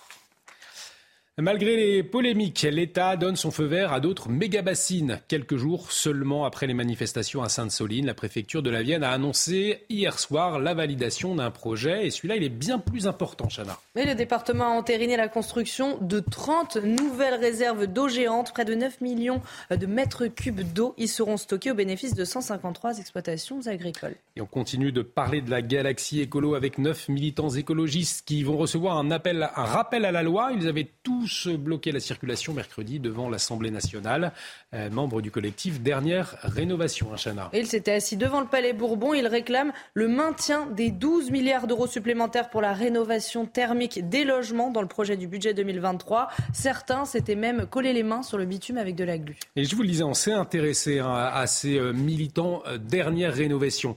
Malgré 1.41 1.75
les 1.77 2.03
polémiques, 2.03 2.67
l'État 2.71 3.17
donne 3.17 3.37
son 3.37 3.51
feu 3.51 3.65
vert 3.65 3.95
à 3.95 4.01
d'autres 4.01 4.29
méga-bassines. 4.29 5.21
Quelques 5.27 5.57
jours 5.57 5.91
seulement 5.91 6.45
après 6.45 6.67
les 6.67 6.75
manifestations 6.75 7.43
à 7.43 7.49
Sainte-Soline, 7.49 8.05
la 8.05 8.15
préfecture 8.15 8.63
de 8.63 8.69
la 8.69 8.83
Vienne 8.83 9.03
a 9.03 9.11
annoncé 9.11 9.85
hier 9.89 10.19
soir 10.19 10.59
la 10.59 10.75
validation 10.75 11.35
d'un 11.35 11.51
projet. 11.51 12.07
Et 12.07 12.11
celui-là, 12.11 12.37
il 12.37 12.43
est 12.43 12.51
bien 12.51 12.79
plus 12.79 13.07
important, 13.07 13.49
Chana. 13.49 13.79
Mais 13.95 14.05
le 14.05 14.15
département 14.15 14.67
a 14.67 14.77
entériné 14.77 15.17
la 15.17 15.29
construction 15.29 15.97
de 16.03 16.21
30 16.21 16.77
nouvelles 16.77 17.41
réserves 17.41 17.87
d'eau 17.87 18.09
géantes. 18.09 18.53
Près 18.53 18.67
de 18.67 18.75
9 18.75 19.01
millions 19.01 19.41
de 19.71 19.87
mètres 19.87 20.27
cubes 20.27 20.61
d'eau 20.61 20.95
y 20.99 21.09
seront 21.09 21.39
stockés 21.39 21.71
au 21.71 21.75
bénéfice 21.75 22.15
de 22.15 22.25
153 22.27 22.99
exploitations 22.99 23.67
agricoles. 23.67 24.17
Et 24.37 24.43
on 24.43 24.47
continue 24.47 24.93
de 24.93 25.01
parler 25.01 25.41
de 25.41 25.51
la 25.51 25.63
galaxie 25.63 26.21
écolo 26.21 26.55
avec 26.55 26.77
9 26.77 27.09
militants 27.09 27.51
écologistes 27.51 28.27
qui 28.27 28.43
vont 28.43 28.59
recevoir 28.59 28.99
un, 28.99 29.11
appel, 29.11 29.49
un 29.55 29.65
rappel 29.65 30.05
à 30.05 30.13
la 30.13 30.23
loi. 30.23 30.51
Ils 30.55 30.69
avaient 30.69 30.89
tous 31.03 31.30
bloquer 31.49 31.93
la 31.93 32.01
circulation 32.01 32.53
mercredi 32.53 33.01
devant 33.01 33.29
l'Assemblée 33.29 33.71
nationale. 33.71 34.33
Euh, 34.75 34.91
membre 34.91 35.21
du 35.21 35.31
collectif 35.31 35.81
Dernière 35.81 36.37
Rénovation, 36.43 37.09
hein, 37.13 37.51
Il 37.53 37.67
s'était 37.67 37.93
assis 37.93 38.17
devant 38.17 38.41
le 38.41 38.47
Palais 38.47 38.73
Bourbon. 38.73 39.15
Il 39.15 39.27
réclame 39.27 39.73
le 39.95 40.09
maintien 40.09 40.67
des 40.67 40.91
12 40.91 41.31
milliards 41.31 41.67
d'euros 41.67 41.87
supplémentaires 41.87 42.51
pour 42.51 42.61
la 42.61 42.73
rénovation 42.73 43.47
thermique 43.47 44.09
des 44.09 44.25
logements 44.25 44.71
dans 44.71 44.83
le 44.83 44.89
projet 44.89 45.17
du 45.17 45.27
budget 45.27 45.55
2023. 45.55 46.29
Certains 46.53 47.05
s'étaient 47.05 47.35
même 47.35 47.67
collé 47.67 47.93
les 47.93 48.03
mains 48.03 48.23
sur 48.23 48.39
le 48.39 48.45
bitume 48.45 48.79
avec 48.79 48.95
de 48.95 49.05
la 49.05 49.19
glu. 49.19 49.37
Et 49.57 49.65
je 49.65 49.75
vous 49.75 49.83
le 49.83 49.89
disais, 49.89 50.05
on 50.05 50.15
s'est 50.15 50.33
intéressé 50.33 51.01
hein, 51.01 51.13
à 51.13 51.47
ces 51.47 51.79
euh, 51.79 51.93
militants 51.93 52.63
euh, 52.67 52.79
Dernière 52.79 53.35
Rénovation. 53.35 53.95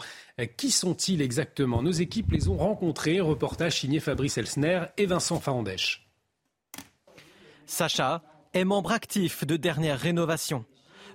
Qui 0.57 0.71
sont-ils 0.71 1.21
exactement? 1.21 1.83
Nos 1.83 1.91
équipes 1.91 2.31
les 2.31 2.49
ont 2.49 2.57
rencontrés. 2.57 3.19
Reportage 3.19 3.81
signé 3.81 3.99
Fabrice 3.99 4.39
Elsner 4.39 4.81
et 4.97 5.05
Vincent 5.05 5.39
Farandèche. 5.39 6.02
Sacha 7.65 8.21
est 8.53 8.65
membre 8.65 8.91
actif 8.91 9.45
de 9.45 9.55
Dernière 9.55 9.99
Rénovation. 9.99 10.65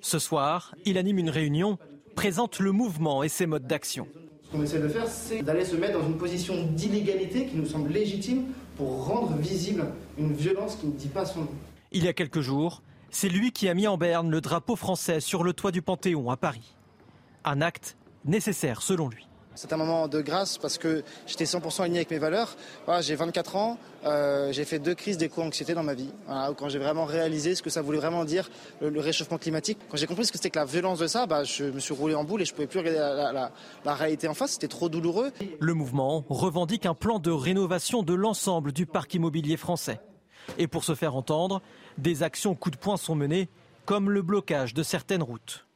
Ce 0.01 0.19
soir, 0.19 0.75
il 0.85 0.99
anime 0.99 1.19
une 1.19 1.31
réunion, 1.31 1.79
présente 2.15 2.59
le 2.59 2.73
mouvement 2.73 3.23
et 3.23 3.29
ses 3.29 3.47
modes 3.47 3.67
d'action. 3.67 4.07
Ce 4.45 4.51
qu'on 4.51 4.63
essaie 4.63 4.81
de 4.81 4.89
faire, 4.89 5.07
c'est 5.07 5.43
d'aller 5.43 5.65
se 5.65 5.77
mettre 5.77 6.01
dans 6.01 6.07
une 6.07 6.17
position 6.17 6.65
d'illégalité 6.73 7.47
qui 7.47 7.57
nous 7.57 7.67
semble 7.67 7.91
légitime 7.91 8.47
pour 8.77 9.07
rendre 9.07 9.37
visible 9.37 9.87
une 10.17 10.33
violence 10.33 10.77
qui 10.77 10.87
ne 10.87 10.93
dit 10.93 11.09
pas 11.09 11.27
son 11.27 11.41
nom. 11.41 11.55
Il 11.93 12.05
y 12.05 12.09
a 12.09 12.13
quelques 12.13 12.41
jours, 12.41 12.83
c'est 13.11 13.29
lui 13.29 13.53
qui 13.53 13.69
a 13.69 13.75
mis 13.75 13.87
en 13.87 13.99
berne 13.99 14.31
le 14.31 14.41
drapeau 14.41 14.77
français 14.77 15.21
sur 15.21 15.45
le 15.45 15.53
toit 15.53 15.71
du 15.71 15.83
Panthéon 15.83 16.31
à 16.31 16.37
Paris. 16.37 16.75
Un 17.45 17.61
acte 17.61 17.97
nécessaire 18.25 18.83
selon 18.83 19.09
lui. 19.09 19.28
C'est 19.59 19.73
un 19.73 19.77
moment 19.77 20.07
de 20.07 20.21
grâce 20.21 20.57
parce 20.57 20.79
que 20.79 21.03
j'étais 21.27 21.43
100% 21.43 21.83
aligné 21.83 21.99
avec 21.99 22.13
mes 22.13 22.19
valeurs. 22.19 22.55
j'ai 23.01 23.17
24 23.17 23.57
ans, 23.57 23.77
euh, 24.05 24.53
j'ai 24.53 24.65
fait 24.65 24.79
deux 24.79 24.95
crises 24.95 25.19
d'éco-anxiété 25.19 25.75
dans 25.75 25.83
ma 25.83 25.95
vie. 25.95 26.11
quand 26.57 26.69
j'ai 26.69 26.79
vraiment 26.79 27.05
réalisé 27.05 27.57
ce 27.57 27.63
que 27.65 27.69
ça 27.69 27.83
voulait 27.83 27.99
vraiment 27.99 28.25
dire, 28.25 28.49
le, 28.81 29.01
réchauffement 29.01 29.37
climatique. 29.37 29.77
Quand 29.91 29.97
j'ai 29.97 30.07
compris 30.07 30.27
ce 30.27 30.31
que 30.31 30.39
c'était 30.39 30.51
que 30.51 30.61
la 30.61 30.65
violence 30.65 31.01
de 31.01 31.09
ça, 31.09 31.27
bah, 31.27 31.43
je 31.43 31.65
me 31.65 31.81
suis 31.81 31.93
roulé 31.93 32.15
en 32.15 32.23
boule 32.23 32.43
et 32.43 32.45
je 32.45 32.55
pouvais 32.55 32.69
plus 32.69 32.79
regarder 32.79 33.01
la, 33.01 33.51
la 33.85 33.95
réalité 33.95 34.29
en 34.29 34.35
face. 34.35 34.53
C'était 34.53 34.69
trop 34.69 34.89
douloureux. 34.89 35.33
Le 35.59 35.75
mouvement 35.75 36.25
revendique 36.29 36.87
un 36.87 36.95
plan 36.95 37.19
de 37.19 37.33
rénovation 37.33 38.05
de 38.05 38.15
l'ensemble 38.15 38.71
du 38.71 38.87
parc 38.87 39.15
immobilier 39.15 39.57
français. 39.57 39.99
Et 40.59 40.69
pour 40.69 40.85
se 40.85 40.95
faire 40.95 41.17
entendre, 41.17 41.63
des 41.99 42.23
actions 42.23 42.55
coup 42.55 42.71
de 42.71 42.77
poing 42.77 42.97
sont 42.97 43.17
menées, 43.17 43.49
comme 43.87 44.09
le 44.09 44.23
blocage 44.23 44.73
de 44.73 44.85
certaines 44.85 45.25
routes. 45.25 45.67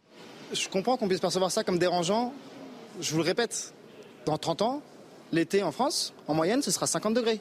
Je 0.52 0.68
comprends 0.68 0.96
qu'on 0.96 1.08
puisse 1.08 1.20
percevoir 1.20 1.50
ça 1.50 1.64
comme 1.64 1.78
dérangeant, 1.78 2.32
je 3.00 3.10
vous 3.10 3.18
le 3.18 3.24
répète, 3.24 3.72
dans 4.26 4.38
30 4.38 4.62
ans, 4.62 4.82
l'été 5.32 5.62
en 5.62 5.72
France, 5.72 6.12
en 6.28 6.34
moyenne, 6.34 6.62
ce 6.62 6.70
sera 6.70 6.86
50 6.86 7.14
degrés. 7.14 7.40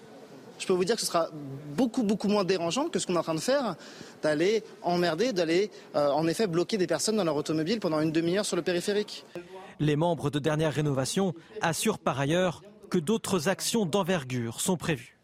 Je 0.60 0.68
peux 0.68 0.73
vous 0.73 0.86
dire 0.86 0.95
que 0.95 1.02
ce 1.02 1.07
sera 1.07 1.30
beaucoup, 1.76 2.03
moins 2.28 2.44
dérangeant 2.44 2.88
que 2.88 2.99
ce 2.99 3.07
qu'on 3.07 3.15
est 3.15 3.19
en 3.19 3.23
train 3.23 3.36
de 3.36 3.40
faire, 3.40 3.76
d'aller 4.22 4.64
emmerder, 4.84 5.34
d'aller 5.34 5.72
euh, 5.95 6.10
en 6.11 6.28
effet 6.28 6.45
bloquer 6.45 6.78
des 6.78 6.86
personnes 6.86 7.18
dans 7.18 7.23
leur 7.23 7.36
automobile 7.36 7.80
pendant 7.80 7.99
une 7.99 8.11
demi-heure 8.11 8.45
sur 8.45 8.56
le 8.56 8.61
périphérique. 8.61 9.26
Les 9.80 9.95
membres 9.95 10.30
de 10.30 10.38
dernière 10.38 10.73
rénovation 10.73 11.34
assurent 11.61 11.98
par 11.98 12.19
ailleurs 12.19 12.61
que 12.91 12.99
d'autres 12.99 13.49
actions 13.49 13.88
d'envergure 13.88 14.61
sont 14.61 14.78
prévues. 14.78 15.18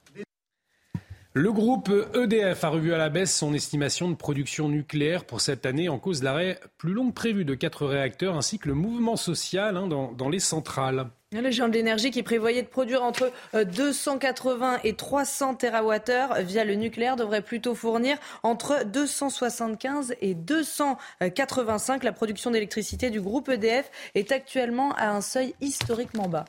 Le 1.40 1.52
groupe 1.52 1.92
EDF 2.16 2.64
a 2.64 2.70
revu 2.70 2.96
à 2.96 2.98
la 2.98 3.10
baisse 3.10 3.32
son 3.32 3.54
estimation 3.54 4.10
de 4.10 4.16
production 4.16 4.70
nucléaire 4.70 5.24
pour 5.24 5.40
cette 5.40 5.68
année 5.68 5.88
en 5.88 6.00
cause 6.00 6.24
l'arrêt 6.24 6.60
plus 6.80 6.94
long 6.94 7.10
que 7.10 7.14
prévu 7.14 7.46
de 7.46 7.54
quatre 7.54 7.86
réacteurs 7.86 8.36
ainsi 8.36 8.58
que 8.58 8.68
le 8.68 8.74
mouvement 8.74 9.18
social 9.18 9.78
hein, 9.78 9.86
dans, 9.86 10.12
dans, 10.14 10.30
les 10.30 10.40
centrales. 10.40 11.10
Le 11.32 11.52
géant 11.52 11.68
de 11.68 11.74
l'énergie 11.74 12.10
qui 12.10 12.24
prévoyait 12.24 12.64
de 12.64 12.68
produire 12.68 13.04
entre 13.04 13.32
280 13.54 14.80
et 14.84 14.96
300 14.96 15.58
TWh 15.58 16.42
via 16.42 16.66
le 16.66 16.74
nucléaire 16.74 17.16
devrait 17.16 17.44
plutôt 17.44 17.76
fournir 17.76 18.18
entre 18.42 18.84
275 18.86 20.16
et 20.20 20.34
285. 20.34 22.04
La 22.04 22.14
production 22.14 22.50
d'électricité 22.50 23.12
du 23.12 23.22
groupe 23.22 23.50
EDF 23.50 23.92
est 24.16 24.32
actuellement 24.32 24.92
à 24.96 25.10
un 25.10 25.22
seuil 25.22 25.54
historiquement 25.62 26.28
bas. 26.28 26.46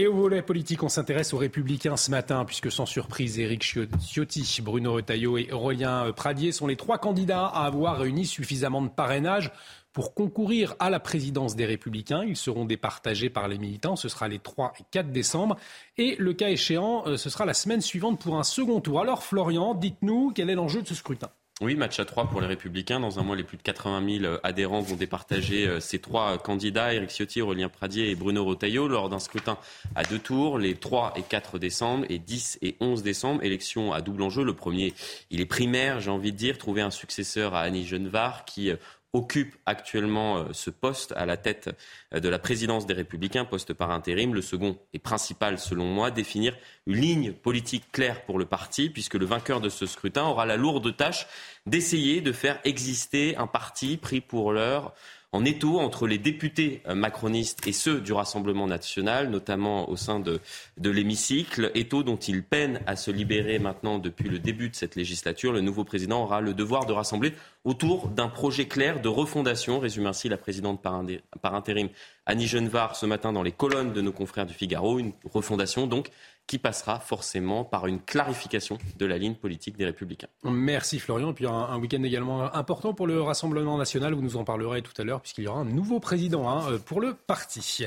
Et 0.00 0.06
au 0.06 0.14
volet 0.14 0.42
politique, 0.42 0.84
on 0.84 0.88
s'intéresse 0.88 1.34
aux 1.34 1.38
Républicains 1.38 1.96
ce 1.96 2.12
matin, 2.12 2.44
puisque 2.44 2.70
sans 2.70 2.86
surprise, 2.86 3.40
Éric 3.40 3.64
Ciotti, 3.64 4.60
Bruno 4.62 4.92
Retailleau 4.92 5.38
et 5.38 5.50
Aurélien 5.50 6.12
Pradier 6.12 6.52
sont 6.52 6.68
les 6.68 6.76
trois 6.76 6.98
candidats 6.98 7.46
à 7.46 7.66
avoir 7.66 7.98
réuni 7.98 8.24
suffisamment 8.24 8.80
de 8.80 8.90
parrainage 8.90 9.50
pour 9.92 10.14
concourir 10.14 10.76
à 10.78 10.88
la 10.88 11.00
présidence 11.00 11.56
des 11.56 11.66
Républicains. 11.66 12.22
Ils 12.22 12.36
seront 12.36 12.64
départagés 12.64 13.28
par 13.28 13.48
les 13.48 13.58
militants. 13.58 13.96
Ce 13.96 14.08
sera 14.08 14.28
les 14.28 14.38
3 14.38 14.72
et 14.78 14.84
4 14.92 15.10
décembre. 15.10 15.56
Et 15.96 16.14
le 16.14 16.32
cas 16.32 16.50
échéant, 16.50 17.02
euh, 17.08 17.16
ce 17.16 17.28
sera 17.28 17.44
la 17.44 17.52
semaine 17.52 17.80
suivante 17.80 18.20
pour 18.20 18.38
un 18.38 18.44
second 18.44 18.80
tour. 18.80 19.00
Alors, 19.00 19.24
Florian, 19.24 19.74
dites-nous 19.74 20.30
quel 20.32 20.48
est 20.48 20.54
l'enjeu 20.54 20.80
de 20.80 20.86
ce 20.86 20.94
scrutin? 20.94 21.30
Oui, 21.60 21.74
match 21.74 21.98
à 21.98 22.04
trois 22.04 22.30
pour 22.30 22.40
les 22.40 22.46
Républicains. 22.46 23.00
Dans 23.00 23.18
un 23.18 23.24
mois, 23.24 23.34
les 23.34 23.42
plus 23.42 23.56
de 23.56 23.62
80 23.62 24.20
000 24.20 24.34
adhérents 24.44 24.80
vont 24.80 24.94
départager 24.94 25.66
euh, 25.66 25.80
ces 25.80 25.98
trois 25.98 26.38
candidats, 26.38 26.94
Éric 26.94 27.10
Ciotti, 27.10 27.42
Aurélien 27.42 27.68
Pradier 27.68 28.10
et 28.10 28.14
Bruno 28.14 28.44
Retailleau, 28.44 28.86
lors 28.86 29.08
d'un 29.08 29.18
scrutin 29.18 29.58
à 29.96 30.04
deux 30.04 30.20
tours, 30.20 30.58
les 30.58 30.76
3 30.76 31.14
et 31.16 31.22
4 31.22 31.58
décembre 31.58 32.06
et 32.10 32.20
10 32.20 32.60
et 32.62 32.76
11 32.78 33.02
décembre. 33.02 33.42
Élection 33.42 33.92
à 33.92 34.02
double 34.02 34.22
enjeu. 34.22 34.44
Le 34.44 34.54
premier, 34.54 34.94
il 35.32 35.40
est 35.40 35.46
primaire, 35.46 35.98
j'ai 35.98 36.12
envie 36.12 36.30
de 36.30 36.36
dire, 36.36 36.58
trouver 36.58 36.82
un 36.82 36.92
successeur 36.92 37.56
à 37.56 37.62
Annie 37.62 37.84
Genevard, 37.84 38.44
qui 38.44 38.70
euh, 38.70 38.76
occupe 39.12 39.56
actuellement 39.66 40.38
euh, 40.38 40.44
ce 40.52 40.70
poste 40.70 41.12
à 41.16 41.26
la 41.26 41.36
tête 41.36 41.70
euh, 42.14 42.20
de 42.20 42.28
la 42.28 42.38
présidence 42.38 42.86
des 42.86 42.94
Républicains, 42.94 43.44
poste 43.44 43.72
par 43.72 43.90
intérim. 43.90 44.34
Le 44.34 44.42
second 44.42 44.78
et 44.92 44.98
principal, 44.98 45.58
selon 45.58 45.86
moi, 45.86 46.10
définir 46.10 46.56
une 46.86 46.96
ligne 46.96 47.32
politique 47.32 47.90
claire 47.92 48.24
pour 48.24 48.38
le 48.38 48.44
parti, 48.44 48.90
puisque 48.90 49.14
le 49.14 49.26
vainqueur 49.26 49.60
de 49.60 49.68
ce 49.68 49.86
scrutin 49.86 50.24
aura 50.24 50.46
la 50.46 50.56
lourde 50.56 50.96
tâche 50.96 51.26
d'essayer 51.66 52.20
de 52.20 52.32
faire 52.32 52.60
exister 52.64 53.36
un 53.36 53.46
parti 53.46 53.96
pris 53.96 54.20
pour 54.20 54.52
l'heure 54.52 54.94
en 55.32 55.44
étau 55.44 55.78
entre 55.78 56.06
les 56.06 56.16
députés 56.16 56.80
euh, 56.86 56.94
macronistes 56.94 57.66
et 57.66 57.72
ceux 57.72 58.00
du 58.00 58.12
Rassemblement 58.12 58.66
national, 58.66 59.28
notamment 59.28 59.88
au 59.90 59.96
sein 59.96 60.20
de, 60.20 60.40
l'hémicycle, 60.82 61.70
étau 61.74 62.02
dont 62.02 62.16
il 62.16 62.42
peine 62.42 62.80
à 62.86 62.96
se 62.96 63.10
libérer 63.10 63.58
maintenant 63.58 63.98
depuis 63.98 64.28
le 64.28 64.38
début 64.38 64.70
de 64.70 64.74
cette 64.74 64.96
législature. 64.96 65.52
Le 65.52 65.60
nouveau 65.60 65.84
président 65.84 66.22
aura 66.22 66.40
le 66.40 66.54
devoir 66.54 66.86
de 66.86 66.92
rassembler 66.92 67.34
autour 67.64 68.08
d'un 68.08 68.28
projet 68.28 68.66
clair 68.66 69.02
de 69.02 69.08
refondation, 69.08 69.80
résume 69.80 70.06
ainsi 70.06 70.28
la 70.30 70.38
présidente 70.38 70.80
par, 70.80 71.02
par 71.42 71.54
intérim 71.54 71.88
Annie 72.24 72.46
Genevard 72.46 72.96
ce 72.96 73.04
matin 73.04 73.32
dans 73.32 73.42
les 73.42 73.52
colonnes 73.52 73.92
de 73.92 74.00
nos 74.00 74.12
confrères 74.12 74.46
du 74.46 74.54
Figaro, 74.54 74.98
une 74.98 75.12
refondation 75.24 75.86
donc 75.86 76.10
qui 76.48 76.58
passera 76.58 76.98
forcément 76.98 77.62
par 77.62 77.86
une 77.86 78.00
clarification 78.00 78.78
de 78.98 79.06
la 79.06 79.18
ligne 79.18 79.34
politique 79.34 79.76
des 79.76 79.84
Républicains. 79.84 80.28
Merci 80.42 80.98
Florian. 80.98 81.30
Et 81.30 81.34
puis 81.34 81.46
un, 81.46 81.78
week-end 81.78 82.02
également 82.02 82.52
important 82.54 82.94
pour 82.94 83.06
le 83.06 83.22
Rassemblement 83.22 83.76
national. 83.76 84.14
Vous 84.14 84.22
nous 84.22 84.36
en 84.36 84.44
parlerez 84.44 84.82
tout 84.82 85.00
à 85.00 85.04
l'heure 85.04 85.20
puisqu'il 85.20 85.44
y 85.44 85.46
aura 85.46 85.60
un 85.60 85.66
nouveau 85.66 86.00
président 86.00 86.48
hein, 86.48 86.78
pour 86.86 87.00
le 87.00 87.14
parti. 87.14 87.86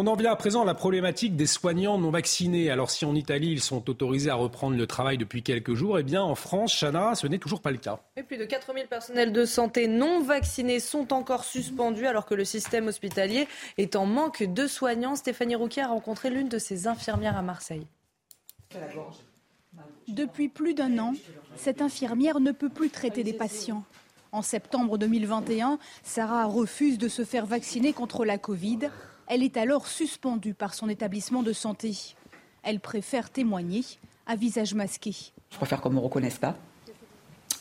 On 0.00 0.06
en 0.06 0.14
vient 0.14 0.30
à 0.30 0.36
présent 0.36 0.62
à 0.62 0.64
la 0.64 0.74
problématique 0.74 1.34
des 1.34 1.48
soignants 1.48 1.98
non 1.98 2.12
vaccinés. 2.12 2.70
Alors 2.70 2.88
si 2.88 3.04
en 3.04 3.16
Italie 3.16 3.50
ils 3.50 3.60
sont 3.60 3.90
autorisés 3.90 4.30
à 4.30 4.36
reprendre 4.36 4.76
le 4.76 4.86
travail 4.86 5.18
depuis 5.18 5.42
quelques 5.42 5.74
jours, 5.74 5.98
eh 5.98 6.04
bien 6.04 6.22
en 6.22 6.36
France, 6.36 6.72
Chana, 6.72 7.16
ce 7.16 7.26
n'est 7.26 7.38
toujours 7.38 7.60
pas 7.60 7.72
le 7.72 7.78
cas. 7.78 7.98
Et 8.16 8.22
plus 8.22 8.36
de 8.36 8.44
4000 8.44 8.86
personnels 8.86 9.32
de 9.32 9.44
santé 9.44 9.88
non 9.88 10.22
vaccinés 10.22 10.78
sont 10.78 11.12
encore 11.12 11.42
suspendus 11.42 12.06
alors 12.06 12.26
que 12.26 12.36
le 12.36 12.44
système 12.44 12.86
hospitalier 12.86 13.48
est 13.76 13.96
en 13.96 14.06
manque 14.06 14.44
de 14.44 14.68
soignants. 14.68 15.16
Stéphanie 15.16 15.56
Rouquet 15.56 15.80
a 15.80 15.88
rencontré 15.88 16.30
l'une 16.30 16.48
de 16.48 16.58
ses 16.58 16.86
infirmières 16.86 17.36
à 17.36 17.42
Marseille. 17.42 17.88
Depuis 20.06 20.48
plus 20.48 20.74
d'un 20.74 20.96
an, 21.00 21.14
cette 21.56 21.82
infirmière 21.82 22.38
ne 22.38 22.52
peut 22.52 22.70
plus 22.70 22.90
traiter 22.90 23.24
des 23.24 23.32
patients. 23.32 23.82
En 24.30 24.42
septembre 24.42 24.96
2021, 24.96 25.80
Sarah 26.04 26.44
refuse 26.44 26.98
de 26.98 27.08
se 27.08 27.24
faire 27.24 27.46
vacciner 27.46 27.92
contre 27.92 28.24
la 28.24 28.38
Covid. 28.38 28.90
Elle 29.28 29.42
est 29.42 29.58
alors 29.58 29.86
suspendue 29.86 30.54
par 30.54 30.72
son 30.72 30.88
établissement 30.88 31.42
de 31.42 31.52
santé. 31.52 31.94
Elle 32.62 32.80
préfère 32.80 33.28
témoigner 33.28 33.84
à 34.26 34.36
visage 34.36 34.74
masqué. 34.74 35.14
Je 35.50 35.56
préfère 35.56 35.82
qu'on 35.82 35.90
ne 35.90 35.96
me 35.96 36.00
reconnaisse 36.00 36.38
pas. 36.38 36.56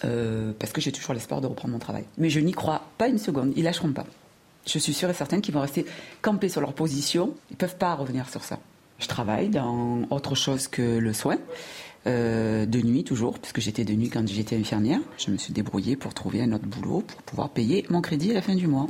Euh, 0.05 0.53
parce 0.57 0.71
que 0.71 0.79
j'ai 0.79 0.91
toujours 0.91 1.13
l'espoir 1.13 1.41
de 1.41 1.47
reprendre 1.47 1.73
mon 1.73 1.79
travail. 1.79 2.05
Mais 2.17 2.29
je 2.29 2.39
n'y 2.39 2.53
crois 2.53 2.83
pas 2.97 3.07
une 3.07 3.17
seconde, 3.17 3.51
ils 3.55 3.63
lâcheront 3.63 3.91
pas. 3.91 4.05
Je 4.65 4.79
suis 4.79 4.93
sûre 4.93 5.09
et 5.09 5.13
certaine 5.13 5.41
qu'ils 5.41 5.53
vont 5.53 5.61
rester 5.61 5.85
campés 6.21 6.49
sur 6.49 6.61
leur 6.61 6.73
position, 6.73 7.33
ils 7.49 7.53
ne 7.53 7.57
peuvent 7.57 7.77
pas 7.77 7.95
revenir 7.95 8.29
sur 8.29 8.43
ça. 8.43 8.59
Je 8.99 9.07
travaille 9.07 9.49
dans 9.49 10.03
autre 10.09 10.35
chose 10.35 10.67
que 10.67 10.81
le 10.81 11.13
soin, 11.13 11.37
euh, 12.05 12.65
de 12.65 12.79
nuit 12.79 13.03
toujours, 13.03 13.39
puisque 13.39 13.59
j'étais 13.59 13.85
de 13.85 13.93
nuit 13.93 14.09
quand 14.09 14.27
j'étais 14.27 14.57
infirmière. 14.57 14.99
Je 15.17 15.31
me 15.31 15.37
suis 15.37 15.51
débrouillée 15.51 15.95
pour 15.95 16.13
trouver 16.13 16.41
un 16.41 16.51
autre 16.51 16.65
boulot 16.65 17.01
pour 17.01 17.21
pouvoir 17.23 17.49
payer 17.49 17.85
mon 17.89 18.01
crédit 18.01 18.31
à 18.31 18.35
la 18.35 18.41
fin 18.41 18.55
du 18.55 18.67
mois. 18.67 18.87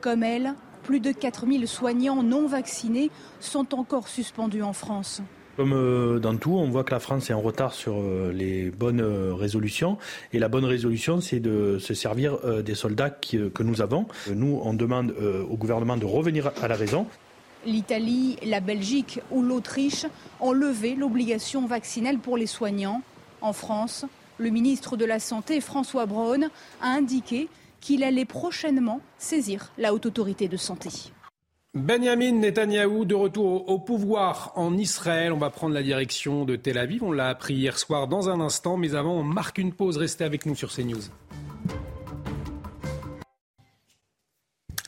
Comme 0.00 0.22
elle, 0.22 0.54
plus 0.84 1.00
de 1.00 1.10
4000 1.10 1.66
soignants 1.66 2.22
non 2.22 2.46
vaccinés 2.46 3.10
sont 3.40 3.74
encore 3.74 4.06
suspendus 4.06 4.62
en 4.62 4.72
France. 4.72 5.22
Comme 5.56 6.18
dans 6.20 6.36
tout, 6.36 6.52
on 6.52 6.68
voit 6.68 6.82
que 6.84 6.90
la 6.90 7.00
France 7.00 7.30
est 7.30 7.32
en 7.32 7.40
retard 7.40 7.74
sur 7.74 8.02
les 8.32 8.70
bonnes 8.70 9.00
résolutions. 9.00 9.98
Et 10.32 10.40
la 10.40 10.48
bonne 10.48 10.64
résolution, 10.64 11.20
c'est 11.20 11.38
de 11.38 11.78
se 11.78 11.94
servir 11.94 12.38
des 12.64 12.74
soldats 12.74 13.10
que 13.10 13.62
nous 13.62 13.80
avons. 13.80 14.06
Nous, 14.34 14.60
on 14.64 14.74
demande 14.74 15.14
au 15.48 15.56
gouvernement 15.56 15.96
de 15.96 16.06
revenir 16.06 16.50
à 16.60 16.66
la 16.66 16.74
raison. 16.74 17.06
L'Italie, 17.66 18.36
la 18.44 18.58
Belgique 18.58 19.20
ou 19.30 19.42
l'Autriche 19.42 20.06
ont 20.40 20.52
levé 20.52 20.96
l'obligation 20.96 21.66
vaccinale 21.66 22.18
pour 22.18 22.36
les 22.36 22.46
soignants. 22.46 23.02
En 23.40 23.52
France, 23.52 24.06
le 24.38 24.50
ministre 24.50 24.96
de 24.96 25.04
la 25.04 25.20
Santé, 25.20 25.60
François 25.60 26.06
Braun, 26.06 26.50
a 26.82 26.88
indiqué 26.88 27.48
qu'il 27.84 28.02
allait 28.02 28.24
prochainement 28.24 29.02
saisir 29.18 29.70
la 29.76 29.92
haute 29.92 30.06
autorité 30.06 30.48
de 30.48 30.56
santé. 30.56 30.88
Benjamin 31.74 32.32
Netanyahou 32.32 33.04
de 33.04 33.14
retour 33.14 33.68
au 33.68 33.78
pouvoir 33.78 34.52
en 34.54 34.78
Israël. 34.78 35.34
On 35.34 35.38
va 35.38 35.50
prendre 35.50 35.74
la 35.74 35.82
direction 35.82 36.46
de 36.46 36.56
Tel 36.56 36.78
Aviv. 36.78 37.04
On 37.04 37.12
l'a 37.12 37.28
appris 37.28 37.54
hier 37.54 37.78
soir 37.78 38.08
dans 38.08 38.30
un 38.30 38.40
instant. 38.40 38.78
Mais 38.78 38.94
avant, 38.94 39.12
on 39.12 39.22
marque 39.22 39.58
une 39.58 39.74
pause. 39.74 39.98
Restez 39.98 40.24
avec 40.24 40.46
nous 40.46 40.54
sur 40.54 40.72
CNews. 40.72 41.02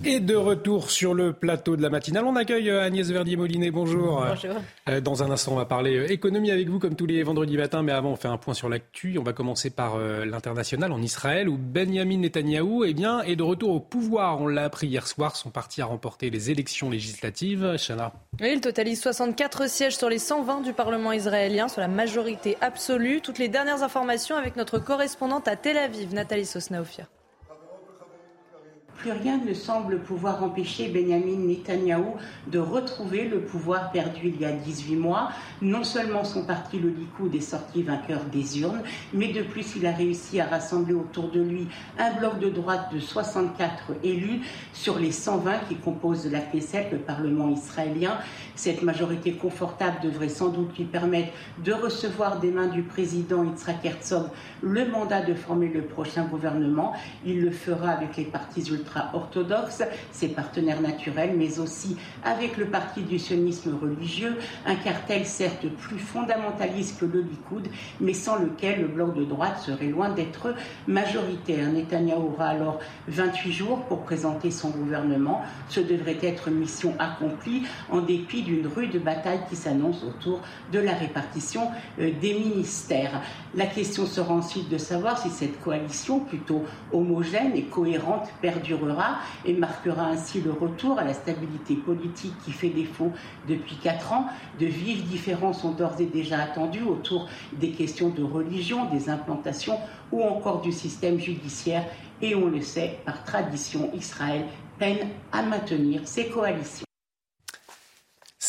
Et 0.05 0.21
de 0.21 0.35
retour 0.37 0.91
sur 0.91 1.15
le 1.15 1.33
plateau 1.33 1.75
de 1.75 1.81
la 1.81 1.89
matinale, 1.89 2.27
on 2.27 2.37
accueille 2.37 2.71
Agnès 2.71 3.09
Verdier-Molinet. 3.09 3.71
Bonjour. 3.71 4.27
Bonjour. 4.29 5.01
Dans 5.03 5.23
un 5.23 5.31
instant, 5.31 5.53
on 5.53 5.57
va 5.57 5.65
parler 5.65 6.07
économie 6.11 6.51
avec 6.51 6.69
vous 6.69 6.79
comme 6.79 6.97
tous 6.97 7.07
les 7.07 7.23
vendredis 7.23 7.57
matins. 7.57 7.83
Mais 7.83 7.93
avant, 7.93 8.11
on 8.11 8.17
fait 8.17 8.29
un 8.29 8.37
point 8.37 8.53
sur 8.53 8.69
l'actu. 8.69 9.17
On 9.19 9.23
va 9.23 9.33
commencer 9.33 9.71
par 9.71 9.99
l'international 9.99 10.93
en 10.93 11.01
Israël 11.01 11.49
où 11.49 11.57
Benjamin 11.57 12.19
Netanyahou 12.19 12.85
eh 12.85 12.93
bien, 12.93 13.23
est 13.23 13.37
de 13.37 13.43
retour 13.43 13.71
au 13.71 13.81
pouvoir. 13.81 14.43
On 14.43 14.49
l'a 14.49 14.65
appris 14.65 14.87
hier 14.87 15.07
soir. 15.07 15.35
Son 15.35 15.49
parti 15.49 15.81
a 15.81 15.87
remporté 15.87 16.29
les 16.29 16.51
élections 16.51 16.91
législatives. 16.91 17.77
Chana. 17.79 18.13
Oui, 18.41 18.51
il 18.53 18.61
totalise 18.61 19.01
64 19.01 19.67
sièges 19.67 19.97
sur 19.97 20.11
les 20.11 20.19
120 20.19 20.61
du 20.61 20.75
Parlement 20.75 21.13
israélien, 21.13 21.69
sur 21.69 21.81
la 21.81 21.89
majorité 21.89 22.59
absolue. 22.61 23.23
Toutes 23.23 23.39
les 23.39 23.49
dernières 23.49 23.83
informations 23.83 24.37
avec 24.37 24.57
notre 24.57 24.79
correspondante 24.79 25.49
à 25.49 25.57
Tel 25.57 25.79
Aviv, 25.79 26.13
Nathalie 26.13 26.45
Sosnaofia. 26.45 27.09
Rien 29.13 29.39
ne 29.39 29.55
semble 29.55 30.01
pouvoir 30.01 30.43
empêcher 30.43 30.89
Benjamin 30.89 31.47
Netanyahou 31.47 32.17
de 32.49 32.59
retrouver 32.59 33.29
le 33.29 33.41
pouvoir 33.41 33.93
perdu 33.93 34.33
il 34.35 34.41
y 34.41 34.45
a 34.45 34.51
18 34.51 34.97
mois. 34.97 35.31
Non 35.63 35.85
seulement 35.85 36.25
son 36.25 36.45
parti, 36.45 36.81
le 36.81 36.89
Likoud, 36.89 37.33
est 37.35 37.41
sorti 37.41 37.83
vainqueur 37.85 38.25
des 38.33 38.61
urnes, 38.61 38.83
mais 39.13 39.29
de 39.29 39.43
plus, 39.43 39.77
il 39.77 39.87
a 39.87 39.93
réussi 39.93 40.41
à 40.41 40.47
rassembler 40.47 40.95
autour 40.95 41.31
de 41.31 41.41
lui 41.41 41.69
un 41.99 42.15
bloc 42.15 42.41
de 42.41 42.49
droite 42.49 42.93
de 42.93 42.99
64 42.99 43.93
élus 44.03 44.41
sur 44.73 44.99
les 44.99 45.13
120 45.13 45.59
qui 45.69 45.77
composent 45.77 46.31
la 46.31 46.41
Knesset, 46.41 46.89
le 46.91 46.99
Parlement 46.99 47.49
israélien. 47.49 48.19
Cette 48.57 48.83
majorité 48.83 49.33
confortable 49.33 49.99
devrait 50.03 50.29
sans 50.29 50.49
doute 50.49 50.77
lui 50.77 50.85
permettre 50.85 51.33
de 51.63 51.73
recevoir 51.73 52.41
des 52.41 52.51
mains 52.51 52.69
du 52.69 52.83
président 52.83 53.45
Yitzhak 53.45 53.85
Herzog 53.85 54.27
le 54.63 54.89
mandat 54.89 55.23
de 55.23 55.35
former 55.35 55.69
le 55.69 55.83
prochain 55.83 56.25
gouvernement. 56.25 56.95
Il 57.25 57.43
le 57.43 57.51
fera 57.51 57.91
avec 57.91 58.17
les 58.17 58.25
partis 58.25 58.65
ultra 58.71 58.96
ultra-orthodoxes, 58.97 59.83
ses 60.13 60.29
partenaires 60.29 60.81
naturels, 60.81 61.35
mais 61.37 61.59
aussi 61.59 61.97
avec 62.25 62.57
le 62.57 62.67
parti 62.67 63.03
du 63.03 63.19
sionisme 63.19 63.77
religieux, 63.81 64.37
un 64.65 64.77
cartel 64.77 65.27
certes 65.27 65.69
plus 65.69 65.99
fondamentaliste 65.99 66.99
que 67.01 67.07
le 67.07 67.21
Likoud, 67.21 67.69
mais 68.01 68.15
sans 68.15 68.37
lequel 68.37 68.83
le 68.83 68.89
bloc 68.89 69.15
de 69.15 69.25
droite 69.25 69.59
serait 69.59 69.87
loin 69.87 70.11
d'être 70.11 70.55
majoritaire. 70.87 71.71
Netanyahu 71.71 72.19
aura 72.19 72.49
alors 72.49 72.81
28 73.09 73.53
jours 73.53 73.85
pour 73.85 74.03
présenter 74.03 74.51
son 74.51 74.71
gouvernement. 74.71 75.43
Ce 75.69 75.81
devrait 75.81 76.19
être 76.23 76.51
mission 76.51 76.95
accomplie 76.99 77.63
en 77.91 78.01
dépit 78.01 78.43
d'une 78.43 78.67
rude 78.67 79.03
bataille 79.03 79.41
qui 79.49 79.57
s'annonce 79.57 80.03
autour 80.03 80.41
de 80.73 80.79
la 80.79 80.93
répartition 80.93 81.69
euh, 81.99 82.11
des 82.21 82.35
ministères. 82.35 83.23
La 83.55 83.67
question 83.67 84.07
sera 84.07 84.35
ensuite 84.35 84.69
de 84.69 84.79
savoir 84.79 85.19
si 85.19 85.31
cette 85.31 85.61
coalition 85.61 86.21
plutôt 86.21 86.65
homogène 86.93 87.55
et 87.55 87.65
cohérente 87.65 88.29
perdurera 88.41 88.86
et 89.45 89.53
marquera 89.55 90.07
ainsi 90.07 90.41
le 90.41 90.53
retour 90.53 90.99
à 90.99 91.05
la 91.05 91.15
stabilité 91.15 91.75
politique 91.75 92.35
qui 92.45 92.53
fait 92.53 92.71
défaut 92.71 93.13
depuis 93.49 93.77
quatre 93.77 94.13
ans. 94.13 94.27
De 94.59 94.67
vives 94.67 95.05
différences 95.05 95.63
sont 95.63 95.73
d'ores 95.73 96.01
et 96.01 96.07
déjà 96.07 96.41
attendues 96.41 96.83
autour 96.83 97.29
des 97.53 97.71
questions 97.71 98.11
de 98.11 98.23
religion, 98.23 98.87
des 98.87 99.09
implantations 99.09 99.79
ou 100.13 100.23
encore 100.23 100.61
du 100.61 100.73
système 100.73 101.19
judiciaire. 101.19 101.85
Et 102.23 102.35
on 102.35 102.47
le 102.47 102.63
sait, 102.63 103.01
par 103.05 103.25
tradition, 103.25 103.91
Israël 103.95 104.45
peine 104.79 105.09
à 105.33 105.43
maintenir 105.43 106.07
ses 106.07 106.29
coalitions. 106.29 106.86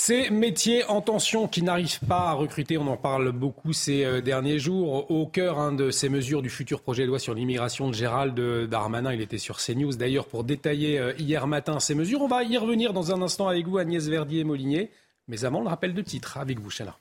Ces 0.08 0.30
métiers 0.30 0.86
en 0.86 1.02
tension 1.02 1.50
qui 1.50 1.62
n'arrivent 1.62 2.00
pas 2.08 2.30
à 2.30 2.32
recruter, 2.32 2.78
on 2.78 2.88
en 2.88 2.96
parle 2.96 3.34
beaucoup 3.34 3.74
ces 3.74 4.06
euh, 4.06 4.22
derniers 4.22 4.58
jours, 4.58 5.12
au 5.12 5.28
cœur 5.28 5.60
hein, 5.60 5.74
de 5.74 5.92
ces 5.92 6.08
mesures 6.08 6.42
du 6.42 6.50
futur 6.50 6.82
projet 6.82 7.04
de 7.04 7.10
loi 7.10 7.20
sur 7.20 7.34
l'immigration 7.34 7.90
de 7.90 7.94
Gérald 7.94 8.40
Darmanin. 8.70 9.12
Il 9.12 9.20
était 9.20 9.38
sur 9.38 9.58
CNews 9.58 9.98
d'ailleurs 9.98 10.28
pour 10.28 10.46
détailler 10.46 10.98
euh, 10.98 11.12
hier 11.18 11.46
matin 11.46 11.82
ces 11.82 11.94
mesures. 11.94 12.22
On 12.22 12.30
va 12.30 12.44
y 12.44 12.56
revenir 12.56 12.94
dans 12.94 13.12
un 13.12 13.22
instant 13.22 13.50
avec 13.50 13.68
vous, 13.68 13.80
Agnès 13.80 14.08
Verdier-Molinier. 14.08 14.92
Mais 15.28 15.44
avant, 15.44 15.60
le 15.60 15.68
rappel 15.68 15.94
de 15.94 16.02
titre 16.02 16.38
avec 16.38 16.62
vous, 16.62 16.70
Chana. 16.70 16.98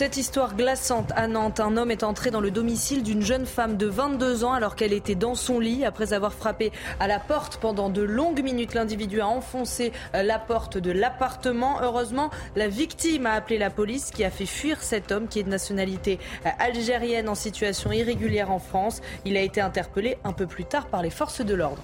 Cette 0.00 0.16
histoire 0.16 0.56
glaçante 0.56 1.12
à 1.14 1.28
Nantes, 1.28 1.60
un 1.60 1.76
homme 1.76 1.90
est 1.90 2.04
entré 2.04 2.30
dans 2.30 2.40
le 2.40 2.50
domicile 2.50 3.02
d'une 3.02 3.20
jeune 3.20 3.44
femme 3.44 3.76
de 3.76 3.84
22 3.84 4.44
ans 4.44 4.54
alors 4.54 4.74
qu'elle 4.74 4.94
était 4.94 5.14
dans 5.14 5.34
son 5.34 5.60
lit. 5.60 5.84
Après 5.84 6.14
avoir 6.14 6.32
frappé 6.32 6.72
à 7.00 7.06
la 7.06 7.20
porte 7.20 7.58
pendant 7.58 7.90
de 7.90 8.00
longues 8.00 8.42
minutes, 8.42 8.72
l'individu 8.72 9.20
a 9.20 9.26
enfoncé 9.26 9.92
euh, 10.14 10.22
la 10.22 10.38
porte 10.38 10.78
de 10.78 10.90
l'appartement. 10.90 11.82
Heureusement, 11.82 12.30
la 12.56 12.66
victime 12.66 13.26
a 13.26 13.32
appelé 13.32 13.58
la 13.58 13.68
police 13.68 14.10
qui 14.10 14.24
a 14.24 14.30
fait 14.30 14.46
fuir 14.46 14.82
cet 14.82 15.12
homme 15.12 15.28
qui 15.28 15.38
est 15.38 15.42
de 15.42 15.50
nationalité 15.50 16.18
euh, 16.46 16.48
algérienne 16.58 17.28
en 17.28 17.34
situation 17.34 17.92
irrégulière 17.92 18.50
en 18.50 18.58
France. 18.58 19.02
Il 19.26 19.36
a 19.36 19.42
été 19.42 19.60
interpellé 19.60 20.16
un 20.24 20.32
peu 20.32 20.46
plus 20.46 20.64
tard 20.64 20.86
par 20.86 21.02
les 21.02 21.10
forces 21.10 21.42
de 21.42 21.52
l'ordre. 21.52 21.82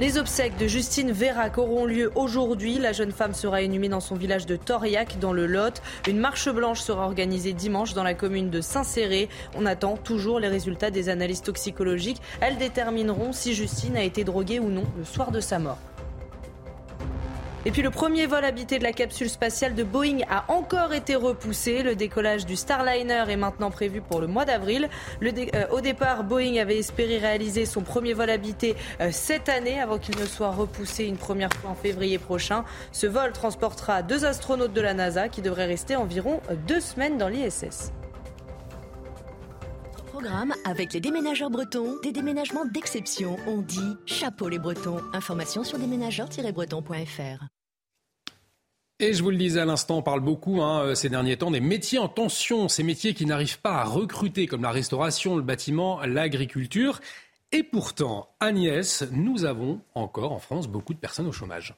Les 0.00 0.16
obsèques 0.16 0.56
de 0.58 0.68
Justine 0.68 1.10
Vérac 1.10 1.58
auront 1.58 1.84
lieu 1.84 2.12
aujourd'hui. 2.14 2.78
La 2.78 2.92
jeune 2.92 3.10
femme 3.10 3.34
sera 3.34 3.62
inhumée 3.62 3.88
dans 3.88 3.98
son 3.98 4.14
village 4.14 4.46
de 4.46 4.54
Toriac, 4.54 5.18
dans 5.18 5.32
le 5.32 5.46
Lot. 5.46 5.82
Une 6.06 6.18
marche 6.18 6.48
blanche 6.48 6.78
sera 6.78 7.04
organisée 7.04 7.52
dimanche 7.52 7.94
dans 7.94 8.04
la 8.04 8.14
commune 8.14 8.48
de 8.48 8.60
Saint-Céré. 8.60 9.28
On 9.56 9.66
attend 9.66 9.96
toujours 9.96 10.38
les 10.38 10.46
résultats 10.46 10.92
des 10.92 11.08
analyses 11.08 11.42
toxicologiques. 11.42 12.22
Elles 12.40 12.58
détermineront 12.58 13.32
si 13.32 13.54
Justine 13.54 13.96
a 13.96 14.04
été 14.04 14.22
droguée 14.22 14.60
ou 14.60 14.68
non 14.68 14.84
le 14.96 15.04
soir 15.04 15.32
de 15.32 15.40
sa 15.40 15.58
mort. 15.58 15.78
Et 17.66 17.72
puis 17.72 17.82
le 17.82 17.90
premier 17.90 18.26
vol 18.26 18.44
habité 18.44 18.78
de 18.78 18.84
la 18.84 18.92
capsule 18.92 19.28
spatiale 19.28 19.74
de 19.74 19.82
Boeing 19.82 20.20
a 20.30 20.44
encore 20.48 20.94
été 20.94 21.16
repoussé. 21.16 21.82
Le 21.82 21.96
décollage 21.96 22.46
du 22.46 22.54
Starliner 22.54 23.24
est 23.28 23.36
maintenant 23.36 23.70
prévu 23.70 24.00
pour 24.00 24.20
le 24.20 24.28
mois 24.28 24.44
d'avril. 24.44 24.88
Euh, 25.22 25.66
au 25.72 25.80
départ, 25.80 26.22
Boeing 26.22 26.56
avait 26.60 26.78
espéré 26.78 27.18
réaliser 27.18 27.66
son 27.66 27.82
premier 27.82 28.14
vol 28.14 28.30
habité 28.30 28.76
euh, 29.00 29.08
cette 29.10 29.48
année 29.48 29.80
avant 29.80 29.98
qu'il 29.98 30.16
ne 30.18 30.24
soit 30.24 30.50
repoussé 30.50 31.04
une 31.04 31.16
première 31.16 31.52
fois 31.52 31.70
en 31.70 31.74
février 31.74 32.18
prochain. 32.18 32.64
Ce 32.92 33.08
vol 33.08 33.32
transportera 33.32 34.02
deux 34.02 34.24
astronautes 34.24 34.72
de 34.72 34.80
la 34.80 34.94
NASA 34.94 35.28
qui 35.28 35.42
devraient 35.42 35.66
rester 35.66 35.96
environ 35.96 36.40
euh, 36.50 36.54
deux 36.68 36.80
semaines 36.80 37.18
dans 37.18 37.28
l'ISS 37.28 37.92
programme 40.18 40.52
avec 40.64 40.94
les 40.94 41.00
déménageurs 41.00 41.48
bretons, 41.48 41.96
des 42.02 42.10
déménagements 42.10 42.64
d'exception. 42.64 43.36
On 43.46 43.58
dit 43.58 43.96
chapeau 44.04 44.48
les 44.48 44.58
bretons. 44.58 45.00
Information 45.12 45.62
sur 45.62 45.78
déménageurs-bretons.fr. 45.78 47.44
Et 48.98 49.14
je 49.14 49.22
vous 49.22 49.30
le 49.30 49.36
disais 49.36 49.60
à 49.60 49.64
l'instant, 49.64 49.98
on 49.98 50.02
parle 50.02 50.18
beaucoup 50.18 50.60
hein, 50.60 50.82
euh, 50.82 50.94
ces 50.96 51.08
derniers 51.08 51.36
temps 51.36 51.52
des 51.52 51.60
métiers 51.60 52.00
en 52.00 52.08
tension, 52.08 52.66
ces 52.66 52.82
métiers 52.82 53.14
qui 53.14 53.26
n'arrivent 53.26 53.60
pas 53.60 53.74
à 53.74 53.84
recruter, 53.84 54.48
comme 54.48 54.62
la 54.62 54.72
restauration, 54.72 55.36
le 55.36 55.42
bâtiment, 55.42 56.00
l'agriculture. 56.00 56.98
Et 57.52 57.62
pourtant, 57.62 58.28
Agnès, 58.40 59.04
nous 59.12 59.44
avons 59.44 59.80
encore 59.94 60.32
en 60.32 60.40
France 60.40 60.66
beaucoup 60.66 60.94
de 60.94 60.98
personnes 60.98 61.28
au 61.28 61.32
chômage. 61.32 61.76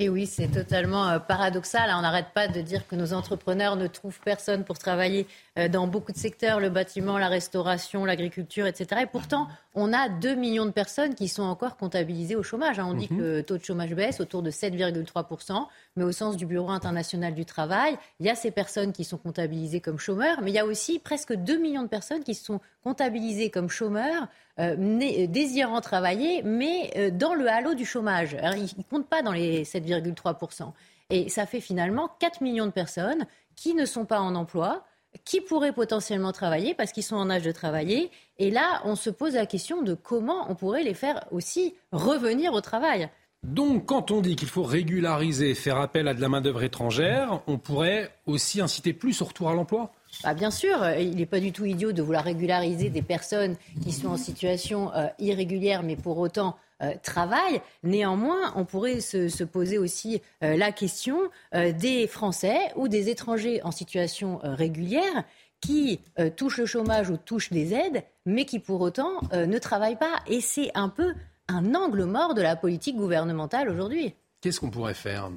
Et 0.00 0.08
oui, 0.08 0.26
c'est 0.26 0.46
totalement 0.46 1.08
euh, 1.08 1.18
paradoxal. 1.18 1.90
On 1.92 2.02
n'arrête 2.02 2.28
pas 2.32 2.46
de 2.46 2.60
dire 2.60 2.86
que 2.86 2.94
nos 2.94 3.12
entrepreneurs 3.12 3.74
ne 3.74 3.88
trouvent 3.88 4.20
personne 4.24 4.62
pour 4.62 4.78
travailler 4.78 5.26
euh, 5.58 5.68
dans 5.68 5.88
beaucoup 5.88 6.12
de 6.12 6.16
secteurs, 6.16 6.60
le 6.60 6.70
bâtiment, 6.70 7.18
la 7.18 7.26
restauration, 7.26 8.04
l'agriculture, 8.04 8.68
etc. 8.68 9.02
Et 9.02 9.06
pourtant, 9.06 9.48
on 9.74 9.92
a 9.92 10.08
2 10.08 10.36
millions 10.36 10.66
de 10.66 10.70
personnes 10.70 11.16
qui 11.16 11.26
sont 11.26 11.42
encore 11.42 11.76
comptabilisées 11.76 12.36
au 12.36 12.44
chômage. 12.44 12.78
Hein. 12.78 12.86
On 12.88 12.94
dit 12.94 13.08
mhm. 13.10 13.18
que 13.18 13.22
le 13.22 13.42
taux 13.42 13.58
de 13.58 13.64
chômage 13.64 13.92
baisse 13.92 14.20
autour 14.20 14.42
de 14.42 14.52
7,3%, 14.52 15.66
mais 15.96 16.04
au 16.04 16.12
sens 16.12 16.36
du 16.36 16.46
Bureau 16.46 16.70
international 16.70 17.34
du 17.34 17.44
travail, 17.44 17.98
il 18.20 18.26
y 18.26 18.30
a 18.30 18.36
ces 18.36 18.52
personnes 18.52 18.92
qui 18.92 19.02
sont 19.02 19.18
comptabilisées 19.18 19.80
comme 19.80 19.98
chômeurs, 19.98 20.42
mais 20.42 20.52
il 20.52 20.54
y 20.54 20.60
a 20.60 20.66
aussi 20.66 21.00
presque 21.00 21.34
2 21.34 21.58
millions 21.58 21.82
de 21.82 21.88
personnes 21.88 22.22
qui 22.22 22.36
sont 22.36 22.60
comptabilisées 22.84 23.50
comme 23.50 23.68
chômeurs, 23.68 24.28
euh, 24.58 24.76
euh, 24.76 25.26
désirant 25.26 25.80
travailler, 25.80 26.42
mais 26.42 27.10
dans 27.12 27.34
le 27.34 27.48
halo 27.48 27.74
du 27.74 27.84
chômage. 27.84 28.36
ils 28.56 28.78
ne 28.78 28.82
comptent 28.90 29.08
pas 29.08 29.22
dans 29.22 29.32
les 29.32 29.64
7,3%. 29.64 30.72
Et 31.10 31.28
ça 31.28 31.46
fait 31.46 31.60
finalement 31.60 32.10
4 32.20 32.42
millions 32.42 32.66
de 32.66 32.72
personnes 32.72 33.26
qui 33.56 33.74
ne 33.74 33.86
sont 33.86 34.04
pas 34.04 34.20
en 34.20 34.34
emploi, 34.34 34.84
qui 35.24 35.40
pourraient 35.40 35.72
potentiellement 35.72 36.32
travailler 36.32 36.74
parce 36.74 36.92
qu'ils 36.92 37.02
sont 37.02 37.16
en 37.16 37.30
âge 37.30 37.42
de 37.42 37.52
travailler. 37.52 38.10
Et 38.38 38.50
là, 38.50 38.82
on 38.84 38.94
se 38.94 39.10
pose 39.10 39.34
la 39.34 39.46
question 39.46 39.82
de 39.82 39.94
comment 39.94 40.50
on 40.50 40.54
pourrait 40.54 40.82
les 40.82 40.94
faire 40.94 41.24
aussi 41.30 41.74
revenir 41.92 42.52
au 42.52 42.60
travail. 42.60 43.08
Donc, 43.44 43.86
quand 43.86 44.10
on 44.10 44.20
dit 44.20 44.36
qu'il 44.36 44.48
faut 44.48 44.64
régulariser, 44.64 45.54
faire 45.54 45.78
appel 45.78 46.08
à 46.08 46.14
de 46.14 46.20
la 46.20 46.28
main-d'œuvre 46.28 46.62
étrangère, 46.62 47.40
on 47.46 47.56
pourrait 47.56 48.10
aussi 48.26 48.60
inciter 48.60 48.92
plus 48.92 49.22
au 49.22 49.26
retour 49.26 49.48
à 49.48 49.54
l'emploi? 49.54 49.92
Bah 50.22 50.34
bien 50.34 50.50
sûr, 50.50 50.88
il 50.98 51.16
n'est 51.16 51.26
pas 51.26 51.40
du 51.40 51.52
tout 51.52 51.64
idiot 51.64 51.92
de 51.92 52.02
vouloir 52.02 52.24
régulariser 52.24 52.90
des 52.90 53.02
personnes 53.02 53.56
qui 53.82 53.92
sont 53.92 54.08
en 54.08 54.16
situation 54.16 54.92
euh, 54.94 55.06
irrégulière, 55.18 55.82
mais 55.82 55.96
pour 55.96 56.18
autant 56.18 56.56
euh, 56.80 56.94
travail. 57.02 57.60
Néanmoins, 57.82 58.52
on 58.54 58.64
pourrait 58.64 59.00
se, 59.00 59.42
poser 59.42 59.78
aussi 59.78 60.22
euh, 60.44 60.56
la 60.56 60.70
question 60.70 61.18
euh, 61.52 61.72
des 61.72 62.06
Français 62.06 62.56
ou 62.76 62.86
des 62.86 63.08
étrangers 63.08 63.60
en 63.64 63.72
situation 63.72 64.38
régulière 64.44 65.24
qui 65.60 66.00
touchent 66.36 66.58
le 66.58 66.66
chômage 66.66 67.10
ou 67.10 67.16
touchent 67.16 67.50
des 67.50 67.74
aides, 67.74 68.04
mais 68.26 68.44
qui 68.44 68.60
pour 68.60 68.80
autant 68.80 69.20
ne 69.32 69.58
travaillent 69.58 69.98
pas. 69.98 70.20
Et 70.28 70.40
c'est 70.40 70.70
un 70.76 70.88
peu 70.88 71.14
un 71.48 71.74
angle 71.74 72.04
mort 72.04 72.34
de 72.34 72.42
la 72.42 72.54
politique 72.54 72.94
gouvernementale 72.94 73.68
aujourd'hui. 73.68 74.14
Qu'est-ce 74.40 74.60
qu'on 74.60 74.70
pourrait 74.70 74.94
faire? 74.94 75.32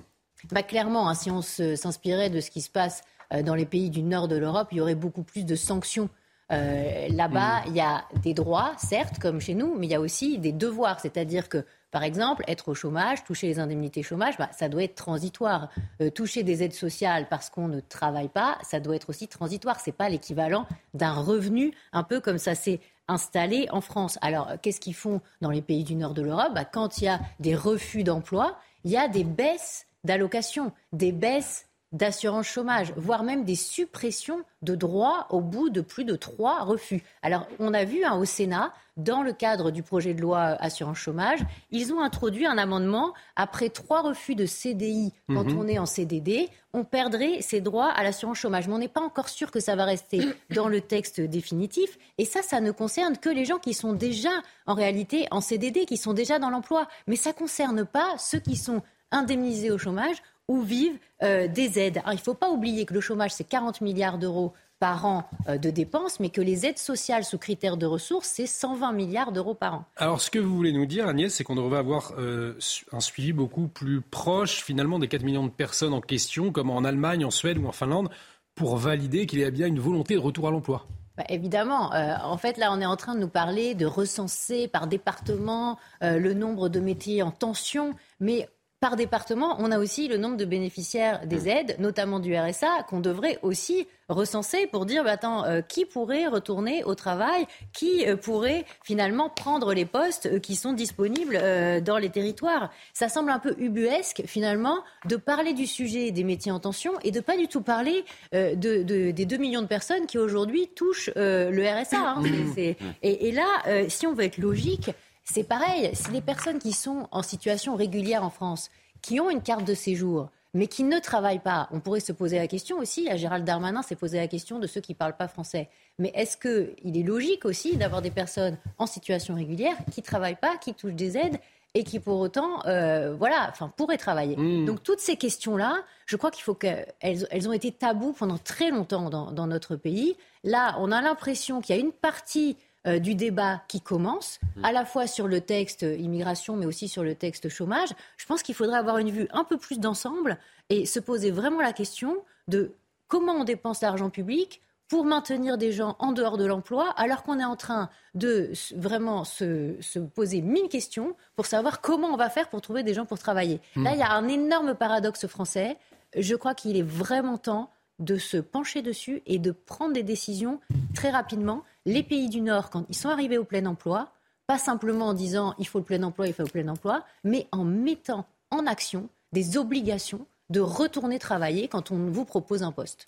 Bah, 0.51 0.61
Clairement, 0.61 1.09
hein, 1.09 1.15
si 1.15 1.31
on 1.31 1.41
s'inspirait 1.41 2.29
de 2.29 2.39
ce 2.39 2.51
qui 2.51 2.61
se 2.61 2.69
passe 2.69 3.01
dans 3.43 3.55
les 3.55 3.65
pays 3.65 3.89
du 3.89 4.03
nord 4.03 4.27
de 4.27 4.35
l'Europe, 4.35 4.69
il 4.71 4.79
y 4.79 4.81
aurait 4.81 4.95
beaucoup 4.95 5.23
plus 5.23 5.45
de 5.45 5.55
sanctions 5.55 6.09
euh, 6.51 7.07
là-bas, 7.09 7.61
mm. 7.61 7.63
il 7.67 7.75
y 7.75 7.79
a 7.79 8.03
des 8.21 8.33
droits, 8.33 8.73
certes, 8.77 9.19
comme 9.19 9.39
chez 9.39 9.53
nous, 9.53 9.75
mais 9.77 9.87
il 9.87 9.91
y 9.91 9.95
a 9.95 10.01
aussi 10.01 10.37
des 10.37 10.51
devoirs. 10.51 10.99
C'est-à-dire 10.99 11.47
que, 11.47 11.65
par 11.91 12.03
exemple, 12.03 12.43
être 12.47 12.69
au 12.69 12.73
chômage, 12.73 13.23
toucher 13.23 13.47
les 13.47 13.59
indemnités 13.59 14.03
chômage, 14.03 14.37
bah, 14.37 14.49
ça 14.51 14.67
doit 14.67 14.83
être 14.83 14.95
transitoire. 14.95 15.69
Euh, 16.01 16.09
toucher 16.09 16.43
des 16.43 16.63
aides 16.63 16.73
sociales 16.73 17.27
parce 17.29 17.49
qu'on 17.49 17.67
ne 17.67 17.79
travaille 17.79 18.27
pas, 18.27 18.57
ça 18.63 18.79
doit 18.79 18.95
être 18.95 19.09
aussi 19.09 19.27
transitoire. 19.27 19.79
Ce 19.79 19.89
n'est 19.89 19.95
pas 19.95 20.09
l'équivalent 20.09 20.67
d'un 20.93 21.13
revenu, 21.13 21.73
un 21.93 22.03
peu 22.03 22.19
comme 22.19 22.37
ça 22.37 22.53
s'est 22.53 22.81
installé 23.07 23.67
en 23.71 23.81
France. 23.81 24.17
Alors, 24.21 24.51
qu'est-ce 24.61 24.81
qu'ils 24.81 24.95
font 24.95 25.21
dans 25.41 25.51
les 25.51 25.61
pays 25.61 25.83
du 25.85 25.95
nord 25.95 26.13
de 26.13 26.21
l'Europe? 26.21 26.53
Bah, 26.53 26.65
Quand 26.65 26.97
il 26.97 27.05
y 27.05 27.09
a 27.09 27.21
des 27.39 27.55
refus 27.55 28.03
d'emploi, 28.03 28.57
il 28.83 28.91
y 28.91 28.97
a 28.97 29.07
des 29.07 29.23
baisses 29.23 29.85
d'allocations, 30.03 30.73
des 30.91 31.11
baisses 31.11 31.67
d'assurance 31.91 32.47
chômage, 32.47 32.93
voire 32.95 33.23
même 33.23 33.43
des 33.43 33.55
suppressions 33.55 34.43
de 34.61 34.75
droits 34.75 35.27
au 35.29 35.41
bout 35.41 35.69
de 35.69 35.81
plus 35.81 36.05
de 36.05 36.15
trois 36.15 36.63
refus. 36.63 37.03
Alors, 37.21 37.47
on 37.59 37.73
a 37.73 37.83
vu 37.83 38.03
hein, 38.03 38.15
au 38.15 38.25
Sénat, 38.25 38.73
dans 38.97 39.23
le 39.23 39.33
cadre 39.33 39.71
du 39.71 39.83
projet 39.83 40.13
de 40.13 40.21
loi 40.21 40.39
assurance 40.39 40.97
chômage, 40.97 41.39
ils 41.71 41.93
ont 41.93 42.01
introduit 42.01 42.45
un 42.45 42.57
amendement. 42.57 43.13
Après 43.35 43.69
trois 43.69 44.01
refus 44.01 44.35
de 44.35 44.45
CDI, 44.45 45.13
quand 45.27 45.45
mhm. 45.45 45.57
on 45.57 45.67
est 45.67 45.79
en 45.79 45.85
CDD, 45.85 46.49
on 46.73 46.83
perdrait 46.83 47.41
ses 47.41 47.61
droits 47.61 47.89
à 47.89 48.03
l'assurance 48.03 48.37
chômage. 48.37 48.67
Mais 48.67 48.73
on 48.73 48.79
n'est 48.79 48.87
pas 48.87 49.01
encore 49.01 49.29
sûr 49.29 49.49
que 49.49 49.59
ça 49.59 49.75
va 49.75 49.85
rester 49.85 50.21
dans 50.55 50.67
le 50.67 50.81
texte 50.81 51.19
définitif. 51.19 51.97
Et 52.17 52.25
ça, 52.25 52.41
ça 52.41 52.61
ne 52.61 52.71
concerne 52.71 53.17
que 53.17 53.29
les 53.29 53.45
gens 53.45 53.59
qui 53.59 53.73
sont 53.73 53.93
déjà, 53.93 54.31
en 54.65 54.73
réalité, 54.73 55.27
en 55.31 55.41
CDD, 55.41 55.85
qui 55.85 55.97
sont 55.97 56.13
déjà 56.13 56.39
dans 56.39 56.49
l'emploi. 56.49 56.87
Mais 57.07 57.15
ça 57.15 57.31
ne 57.31 57.35
concerne 57.35 57.85
pas 57.85 58.17
ceux 58.17 58.39
qui 58.39 58.55
sont 58.55 58.81
indemnisés 59.11 59.71
au 59.71 59.77
chômage 59.77 60.17
où 60.51 60.61
vivent 60.61 60.99
euh, 61.23 61.47
des 61.47 61.79
aides. 61.79 62.01
il 62.07 62.13
ne 62.13 62.17
faut 62.17 62.33
pas 62.33 62.49
oublier 62.49 62.85
que 62.85 62.93
le 62.93 62.99
chômage, 62.99 63.31
c'est 63.31 63.47
40 63.47 63.79
milliards 63.79 64.17
d'euros 64.17 64.53
par 64.81 65.05
an 65.05 65.29
euh, 65.47 65.57
de 65.57 65.69
dépenses, 65.69 66.19
mais 66.19 66.29
que 66.29 66.41
les 66.41 66.65
aides 66.65 66.77
sociales 66.77 67.23
sous 67.23 67.37
critères 67.37 67.77
de 67.77 67.85
ressources, 67.85 68.27
c'est 68.27 68.47
120 68.47 68.91
milliards 68.91 69.31
d'euros 69.31 69.53
par 69.53 69.75
an. 69.75 69.85
Alors, 69.95 70.19
ce 70.19 70.29
que 70.29 70.39
vous 70.39 70.53
voulez 70.53 70.73
nous 70.73 70.85
dire, 70.85 71.07
Agnès, 71.07 71.33
c'est 71.33 71.45
qu'on 71.45 71.55
devrait 71.55 71.79
avoir 71.79 72.13
euh, 72.17 72.57
un 72.91 72.99
suivi 72.99 73.31
beaucoup 73.31 73.67
plus 73.67 74.01
proche, 74.01 74.61
finalement, 74.63 74.99
des 74.99 75.07
4 75.07 75.23
millions 75.23 75.45
de 75.45 75.51
personnes 75.51 75.93
en 75.93 76.01
question, 76.01 76.51
comme 76.51 76.69
en 76.69 76.83
Allemagne, 76.83 77.23
en 77.23 77.31
Suède 77.31 77.59
ou 77.59 77.67
en 77.67 77.71
Finlande, 77.71 78.09
pour 78.55 78.75
valider 78.75 79.25
qu'il 79.27 79.39
y 79.39 79.45
a 79.45 79.51
bien 79.51 79.67
une 79.67 79.79
volonté 79.79 80.15
de 80.15 80.19
retour 80.19 80.49
à 80.49 80.51
l'emploi. 80.51 80.87
Bah, 81.15 81.25
évidemment. 81.29 81.93
Euh, 81.93 82.15
en 82.23 82.37
fait, 82.37 82.57
là, 82.57 82.73
on 82.73 82.81
est 82.81 82.85
en 82.85 82.97
train 82.97 83.13
de 83.13 83.19
nous 83.19 83.29
parler 83.29 83.75
de 83.75 83.85
recenser 83.85 84.67
par 84.67 84.87
département 84.87 85.77
le 86.01 86.33
nombre 86.33 86.67
de 86.67 86.79
métiers 86.79 87.21
en 87.21 87.31
tension, 87.31 87.93
mais 88.19 88.49
par 88.81 88.95
département, 88.95 89.57
on 89.59 89.71
a 89.71 89.77
aussi 89.77 90.07
le 90.07 90.17
nombre 90.17 90.37
de 90.37 90.43
bénéficiaires 90.43 91.27
des 91.27 91.47
aides, 91.47 91.75
notamment 91.77 92.19
du 92.19 92.35
RSA, 92.35 92.81
qu'on 92.89 92.99
devrait 92.99 93.37
aussi 93.43 93.87
recenser 94.09 94.65
pour 94.65 94.87
dire, 94.87 95.03
bah, 95.03 95.11
attends, 95.11 95.45
euh, 95.45 95.61
qui 95.61 95.85
pourrait 95.85 96.25
retourner 96.25 96.83
au 96.83 96.95
travail, 96.95 97.45
qui 97.73 98.07
euh, 98.07 98.15
pourrait 98.15 98.65
finalement 98.83 99.29
prendre 99.29 99.75
les 99.75 99.85
postes 99.85 100.25
euh, 100.25 100.39
qui 100.39 100.55
sont 100.55 100.73
disponibles 100.73 101.39
dans 101.83 101.99
les 101.99 102.09
territoires. 102.09 102.71
Ça 102.93 103.07
semble 103.07 103.29
un 103.29 103.37
peu 103.37 103.53
ubuesque, 103.59 104.23
finalement, 104.25 104.79
de 105.07 105.15
parler 105.15 105.53
du 105.53 105.67
sujet 105.67 106.09
des 106.09 106.23
métiers 106.23 106.51
en 106.51 106.59
tension 106.59 106.93
et 107.03 107.11
de 107.11 107.19
pas 107.19 107.37
du 107.37 107.47
tout 107.47 107.61
parler 107.61 108.03
de, 108.33 108.81
des 109.11 109.25
2 109.25 109.37
millions 109.37 109.61
de 109.61 109.67
personnes 109.67 110.07
qui 110.07 110.17
aujourd'hui 110.17 110.69
touchent 110.75 111.11
le 111.15 111.81
RSA. 111.81 111.97
Hein. 111.99 112.23
et, 112.57 112.75
et, 113.03 113.31
là, 113.31 113.45
si 113.89 114.07
on 114.07 114.13
veut 114.13 114.23
être 114.23 114.39
logique, 114.39 114.91
c'est 115.23 115.43
pareil, 115.43 115.91
si 115.93 116.11
les 116.11 116.21
personnes 116.21 116.59
qui 116.59 116.73
sont 116.73 117.07
en 117.11 117.23
situation 117.23 117.75
régulière 117.75 118.23
en 118.23 118.29
France, 118.29 118.69
qui 119.01 119.19
ont 119.19 119.29
une 119.29 119.41
carte 119.41 119.65
de 119.65 119.73
séjour, 119.73 120.29
mais 120.53 120.67
qui 120.67 120.83
ne 120.83 120.99
travaillent 120.99 121.39
pas, 121.39 121.69
on 121.71 121.79
pourrait 121.79 122.01
se 122.01 122.11
poser 122.11 122.37
la 122.37 122.47
question 122.47 122.77
aussi, 122.77 123.09
à 123.09 123.15
Gérald 123.15 123.45
Darmanin 123.45 123.81
s'est 123.81 123.95
posé 123.95 124.17
la 124.17 124.27
question 124.27 124.59
de 124.59 124.67
ceux 124.67 124.81
qui 124.81 124.91
ne 124.91 124.97
parlent 124.97 125.15
pas 125.15 125.27
français. 125.27 125.69
Mais 125.97 126.11
est-ce 126.13 126.35
qu'il 126.35 126.97
est 126.97 127.03
logique 127.03 127.45
aussi 127.45 127.77
d'avoir 127.77 128.01
des 128.01 128.11
personnes 128.11 128.57
en 128.77 128.85
situation 128.85 129.35
régulière 129.35 129.77
qui 129.91 130.01
ne 130.01 130.05
travaillent 130.05 130.35
pas, 130.35 130.57
qui 130.57 130.73
touchent 130.73 130.93
des 130.93 131.17
aides 131.17 131.39
et 131.73 131.85
qui 131.85 131.99
pour 131.99 132.19
autant, 132.19 132.65
euh, 132.65 133.15
voilà, 133.17 133.47
enfin, 133.49 133.71
pourraient 133.77 133.97
travailler? 133.97 134.35
Mmh. 134.35 134.65
Donc 134.65 134.83
toutes 134.83 134.99
ces 134.99 135.15
questions-là, 135.15 135.77
je 136.05 136.17
crois 136.17 136.31
qu'il 136.31 136.43
faut 136.43 136.55
qu'elles 136.55 136.93
elles 136.99 137.47
ont 137.47 137.53
été 137.53 137.71
tabous 137.71 138.11
pendant 138.11 138.37
très 138.37 138.71
longtemps 138.71 139.09
dans 139.09 139.47
notre 139.47 139.77
pays. 139.77 140.17
Là, 140.43 140.75
on 140.79 140.91
a 140.91 141.01
l'impression 141.01 141.61
qu'il 141.61 141.75
y 141.75 141.79
a 141.79 141.81
une 141.81 141.93
partie 141.93 142.57
euh, 142.87 142.99
du 142.99 143.15
débat 143.15 143.61
qui 143.67 143.79
commence, 143.79 144.39
mm. 144.55 144.65
à 144.65 144.71
la 144.71 144.85
fois 144.85 145.05
sur 145.07 145.27
le 145.27 145.41
texte 145.41 145.83
immigration, 145.83 146.55
mais 146.55 146.65
aussi 146.65 146.87
sur 146.87 147.03
le 147.03 147.15
texte 147.15 147.47
chômage. 147.49 147.89
Je 148.17 148.25
pense 148.25 148.41
qu'il 148.41 148.55
faudrait 148.55 148.77
avoir 148.77 148.97
une 148.97 149.11
vue 149.11 149.27
un 149.31 149.43
peu 149.43 149.57
plus 149.57 149.79
d'ensemble 149.79 150.37
et 150.69 150.85
se 150.85 150.99
poser 150.99 151.31
vraiment 151.31 151.61
la 151.61 151.73
question 151.73 152.17
de 152.47 152.73
comment 153.07 153.33
on 153.33 153.43
dépense 153.43 153.81
l'argent 153.81 154.09
public 154.09 154.61
pour 154.87 155.05
maintenir 155.05 155.57
des 155.57 155.71
gens 155.71 155.95
en 155.99 156.11
dehors 156.11 156.37
de 156.37 156.45
l'emploi, 156.45 156.89
alors 156.97 157.23
qu'on 157.23 157.39
est 157.39 157.45
en 157.45 157.55
train 157.55 157.89
de 158.13 158.51
vraiment 158.75 159.23
se, 159.23 159.99
poser 159.99 160.41
mille 160.41 160.67
questions 160.67 161.15
pour 161.35 161.45
savoir 161.45 161.79
comment 161.79 162.07
on 162.07 162.17
va 162.17 162.29
faire 162.29 162.49
pour 162.49 162.61
trouver 162.61 162.83
des 162.83 162.93
gens 162.93 163.05
pour 163.05 163.19
travailler. 163.19 163.61
Mm. 163.75 163.83
Là, 163.83 163.93
il 163.93 163.99
y 163.99 164.03
a 164.03 164.11
un 164.11 164.27
énorme 164.27 164.73
paradoxe 164.73 165.27
français. 165.27 165.77
Je 166.17 166.35
crois 166.35 166.55
qu'il 166.55 166.75
est 166.75 166.81
vraiment 166.81 167.37
temps 167.37 167.69
de 167.99 168.17
se 168.17 168.37
pencher 168.37 168.81
dessus 168.81 169.21
et 169.25 169.39
de 169.39 169.51
prendre 169.51 169.93
des 169.93 170.03
décisions 170.03 170.59
très 170.93 171.09
rapidement. 171.09 171.63
Les 171.85 172.03
pays 172.03 172.29
du 172.29 172.41
Nord, 172.41 172.69
quand 172.69 172.85
ils 172.89 172.95
sont 172.95 173.09
arrivés 173.09 173.37
au 173.37 173.43
plein 173.43 173.65
emploi, 173.65 174.11
pas 174.47 174.57
simplement 174.57 175.07
en 175.07 175.13
disant 175.13 175.55
il 175.57 175.67
faut 175.67 175.79
le 175.79 175.85
plein 175.85 176.03
emploi, 176.03 176.27
il 176.27 176.33
faut 176.33 176.43
le 176.43 176.49
plein 176.49 176.67
emploi, 176.67 177.03
mais 177.23 177.47
en 177.51 177.63
mettant 177.63 178.27
en 178.51 178.67
action 178.67 179.09
des 179.31 179.57
obligations 179.57 180.25
de 180.49 180.59
retourner 180.59 181.17
travailler 181.17 181.67
quand 181.67 181.91
on 181.91 181.97
vous 182.09 182.25
propose 182.25 182.61
un 182.61 182.71
poste. 182.71 183.07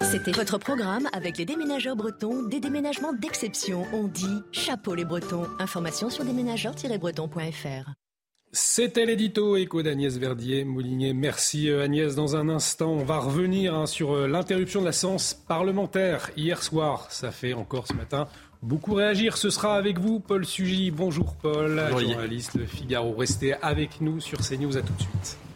C'était 0.00 0.32
votre 0.32 0.58
programme 0.58 1.08
avec 1.12 1.36
les 1.38 1.44
déménageurs 1.44 1.96
bretons, 1.96 2.44
des 2.44 2.60
déménagements 2.60 3.12
d'exception. 3.12 3.84
On 3.92 4.04
dit 4.04 4.42
chapeau 4.52 4.94
les 4.94 5.04
bretons. 5.04 5.46
Information 5.58 6.08
sur 6.08 6.24
déménageurs-bretons.fr. 6.24 7.92
C'était 8.50 9.04
l'édito 9.04 9.56
écho 9.56 9.82
d'Agnès 9.82 10.16
Verdier-Moulinier. 10.16 11.12
Merci 11.12 11.68
euh, 11.68 11.84
Agnès. 11.84 12.14
Dans 12.14 12.34
un 12.34 12.48
instant, 12.48 12.92
on 12.92 13.04
va 13.04 13.18
revenir 13.18 13.74
hein, 13.74 13.86
sur 13.86 14.12
euh, 14.12 14.26
l'interruption 14.26 14.80
de 14.80 14.86
la 14.86 14.92
séance 14.92 15.34
parlementaire 15.34 16.30
hier 16.34 16.62
soir. 16.62 17.06
Ça 17.10 17.30
fait 17.30 17.52
encore 17.52 17.86
ce 17.86 17.92
matin 17.92 18.26
beaucoup 18.62 18.94
réagir. 18.94 19.36
Ce 19.36 19.50
sera 19.50 19.76
avec 19.76 19.98
vous, 19.98 20.18
Paul 20.20 20.46
Sugy. 20.46 20.90
Bonjour 20.90 21.34
Paul, 21.36 21.80
journaliste 21.90 22.54
Le 22.54 22.66
Figaro. 22.66 23.14
Restez 23.14 23.54
avec 23.54 24.00
nous 24.00 24.20
sur 24.20 24.38
CNews. 24.38 24.76
À 24.76 24.82
tout 24.82 24.94
de 24.94 25.00
suite. 25.00 25.47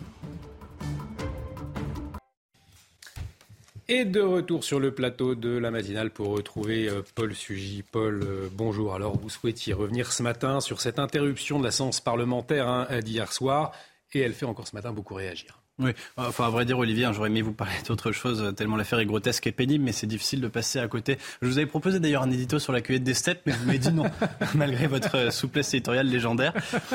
Et 3.95 4.07
de 4.07 4.23
retour 4.23 4.65
sur 4.65 4.81
le 4.81 4.95
plateau 4.95 5.35
de 5.35 5.51
la 5.51 5.71
matinale 5.71 6.11
pour 6.11 6.29
retrouver 6.29 6.89
euh, 6.89 7.03
Paul 7.15 7.35
Sugy. 7.35 7.83
Paul, 7.83 8.23
euh, 8.23 8.49
bonjour. 8.51 8.95
Alors, 8.95 9.19
vous 9.19 9.29
souhaitiez 9.29 9.75
revenir 9.75 10.13
ce 10.13 10.23
matin 10.23 10.61
sur 10.61 10.81
cette 10.81 10.99
interruption 10.99 11.59
de 11.59 11.65
la 11.65 11.73
séance 11.73 12.01
parlementaire 12.01 12.69
hein, 12.69 12.89
d'hier 13.01 13.31
soir, 13.31 13.73
et 14.15 14.21
elle 14.21 14.33
fait 14.33 14.47
encore 14.47 14.67
ce 14.67 14.75
matin 14.75 14.95
beaucoup 14.95 15.13
réagir. 15.13 15.62
Oui, 15.83 15.93
enfin, 16.17 16.47
à 16.47 16.51
vrai 16.51 16.65
dire, 16.65 16.79
Olivier, 16.79 17.07
hein, 17.07 17.13
j'aurais 17.13 17.29
aimé 17.29 17.43
vous 17.43 17.53
parler 17.53 17.75
d'autre 17.89 18.13
chose, 18.13 18.53
tellement 18.57 18.77
l'affaire 18.77 19.01
est 19.01 19.07
grotesque 19.07 19.47
et 19.47 19.53
pénible, 19.53 19.85
mais 19.85 19.93
c'est 19.93 20.07
difficile 20.07 20.41
de 20.41 20.49
passer 20.49 20.79
à 20.79 20.89
côté. 20.89 21.19
Je 21.41 21.49
vous 21.49 21.59
avais 21.59 21.67
proposé 21.67 22.01
d'ailleurs 22.01 22.23
un 22.23 22.31
édito 22.31 22.59
sur 22.59 22.73
la 22.73 22.81
cuvette 22.81 23.03
des 23.03 23.15
steppes, 23.15 23.43
mais 23.47 23.53
vous 23.53 23.67
m'avez 23.67 23.79
dit 23.79 23.93
non, 23.93 24.05
malgré 24.55 24.87
votre 24.87 25.33
souplesse 25.33 25.75
éditoriale 25.75 26.07
légendaire. 26.07 26.53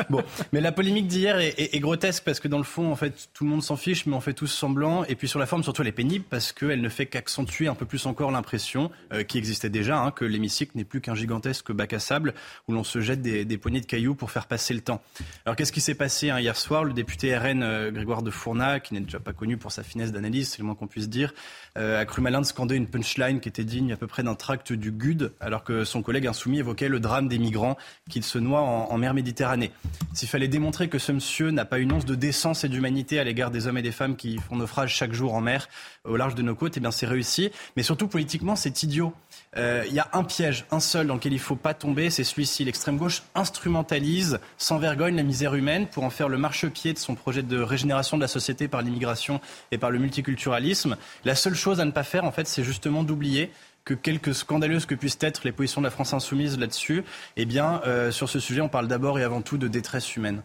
Bon, 0.09 0.23
mais 0.53 0.61
la 0.61 0.72
polémique 0.72 1.07
d'hier 1.07 1.39
est, 1.39 1.80
grotesque 1.80 2.23
parce 2.23 2.39
que 2.39 2.47
dans 2.47 2.57
le 2.57 2.64
fond, 2.64 2.91
en 2.91 2.95
fait, 2.95 3.30
tout 3.34 3.43
le 3.43 3.49
monde 3.49 3.64
s'en 3.64 3.76
fiche, 3.76 4.05
mais 4.05 4.15
on 4.15 4.22
fait 4.22 4.34
tous 4.34 4.47
semblant. 4.47 5.03
Et 5.05 5.15
puis 5.15 5.27
sur 5.27 5.39
la 5.39 5.45
forme, 5.45 5.64
surtout, 5.64 5.81
elle 5.81 5.88
est 5.88 5.91
pénible 5.91 6.26
parce 6.30 6.51
qu'elle 6.51 6.81
ne 6.81 6.89
fait 6.89 7.05
qu'accentuer 7.05 7.68
un 7.68 7.76
peu 7.76 7.85
plus 7.85 8.05
encore 8.05 8.31
l'impression 8.31 8.91
euh, 9.14 9.23
qui 9.23 9.38
existait 9.38 9.69
déjà, 9.69 9.99
hein, 9.99 10.11
que 10.11 10.26
l'hémicycle 10.26 10.72
n'est 10.76 10.84
plus 10.84 11.01
qu'un 11.01 11.15
gigantesque 11.15 11.72
bac 11.72 11.93
à 11.93 11.99
sable 11.99 12.34
où 12.68 12.73
l'on 12.73 12.84
se 12.84 12.99
jette 12.99 13.22
des, 13.22 13.57
poignées 13.57 13.81
de 13.81 13.85
cailloux 13.85 14.15
pour 14.15 14.31
faire 14.31 14.47
passer 14.47 14.73
le 14.73 14.81
temps. 14.81 15.01
Alors 15.45 15.55
qu'est-ce 15.55 15.72
qui 15.72 15.81
s'est 15.81 15.95
passé 15.95 16.30
hein, 16.30 16.39
hier 16.39 16.55
soir? 16.55 16.84
Le 16.84 16.93
député 16.93 17.35
RN 17.38 17.64
euh, 17.64 17.91
Grégoire 17.91 18.22
de 18.22 18.31
Qui 18.79 18.93
n'est 18.93 19.01
déjà 19.01 19.19
pas 19.19 19.33
connu 19.33 19.57
pour 19.57 19.71
sa 19.71 19.83
finesse 19.83 20.11
d'analyse, 20.11 20.49
c'est 20.49 20.59
le 20.59 20.65
moins 20.65 20.75
qu'on 20.75 20.87
puisse 20.87 21.09
dire, 21.09 21.33
euh, 21.77 21.99
a 21.99 22.05
cru 22.05 22.21
malin 22.21 22.41
de 22.41 22.45
scander 22.45 22.75
une 22.75 22.87
punchline 22.87 23.39
qui 23.39 23.49
était 23.49 23.63
digne 23.63 23.91
à 23.93 23.97
peu 23.97 24.07
près 24.07 24.23
d'un 24.23 24.35
tract 24.35 24.73
du 24.73 24.91
GUD, 24.91 25.33
alors 25.39 25.63
que 25.63 25.83
son 25.83 26.01
collègue 26.01 26.27
insoumis 26.27 26.59
évoquait 26.59 26.89
le 26.89 26.99
drame 26.99 27.27
des 27.27 27.39
migrants 27.39 27.77
qui 28.09 28.21
se 28.21 28.37
noient 28.37 28.61
en, 28.61 28.97
mer 28.97 29.13
Méditerranée. 29.13 29.71
S'il 30.13 30.27
fallait 30.27 30.47
démontrer 30.47 30.89
que 30.89 30.99
ce 30.99 31.11
monsieur 31.11 31.51
n'a 31.51 31.65
pas 31.65 31.79
une 31.79 31.91
once 31.91 32.05
de 32.05 32.15
décence 32.15 32.63
et 32.63 32.69
d'humanité 32.69 33.19
à 33.19 33.23
l'égard 33.23 33.51
des 33.51 33.67
hommes 33.67 33.77
et 33.77 33.81
des 33.81 33.91
femmes 33.91 34.15
qui 34.15 34.37
font 34.37 34.55
naufrage 34.55 34.93
chaque 34.93 35.13
jour 35.13 35.33
en 35.33 35.41
mer 35.41 35.67
au 36.07 36.17
large 36.17 36.35
de 36.35 36.41
nos 36.41 36.55
côtes, 36.55 36.77
eh 36.77 36.79
bien 36.79 36.91
c'est 36.91 37.05
réussi. 37.05 37.51
Mais 37.75 37.84
surtout 37.84 38.07
politiquement, 38.07 38.55
c'est 38.55 38.84
idiot. 38.84 39.13
Euh, 39.55 39.84
il 39.88 39.93
y 39.93 39.99
a 39.99 40.07
un 40.13 40.23
piège, 40.23 40.65
un 40.71 40.79
seul 40.79 41.07
dans 41.07 41.15
lequel 41.15 41.34
il 41.34 41.38
ne 41.38 41.41
faut 41.41 41.55
pas 41.55 41.73
tomber, 41.73 42.09
c'est 42.09 42.23
celui-ci. 42.23 42.63
L'extrême 42.65 42.97
gauche 42.97 43.23
instrumentalise 43.35 44.39
sans 44.57 44.77
vergogne 44.77 45.15
la 45.15 45.23
misère 45.23 45.55
humaine 45.55 45.88
pour 45.88 46.03
en 46.03 46.09
faire 46.09 46.29
le 46.29 46.38
marchepied 46.38 46.93
de 46.93 46.99
son 46.99 47.15
projet 47.15 47.43
de 47.43 47.59
régénération 47.59 48.17
de 48.17 48.21
la 48.21 48.27
société 48.27 48.67
par 48.67 48.81
l'immigration 48.81 49.41
et 49.71 49.77
par 49.77 49.91
le 49.91 49.99
multiculturalisme. 49.99 50.97
La 51.25 51.35
seule 51.35 51.55
chose 51.55 51.79
à 51.79 51.85
ne 51.85 51.91
pas 51.91 52.03
faire, 52.03 52.23
en 52.23 52.31
fait, 52.31 52.47
c'est 52.47 52.63
justement 52.63 53.03
d'oublier 53.03 53.51
que 53.85 53.93
quelque 53.93 54.34
scandaleuses 54.34 54.85
que 54.85 54.95
puissent 54.95 55.17
être 55.21 55.45
les 55.45 55.53
positions 55.53 55.79
de 55.79 55.85
la 55.85 55.91
France 55.91 56.13
insoumise 56.13 56.59
là-dessus, 56.59 57.05
eh 57.38 57.45
bien, 57.45 57.81
euh, 57.85 58.11
sur 58.11 58.27
ce 58.27 58.39
sujet, 58.39 58.59
on 58.59 58.67
parle 58.67 58.88
d'abord 58.88 59.17
et 59.17 59.23
avant 59.23 59.41
tout 59.41 59.57
de 59.57 59.69
détresse 59.69 60.15
humaine. 60.17 60.41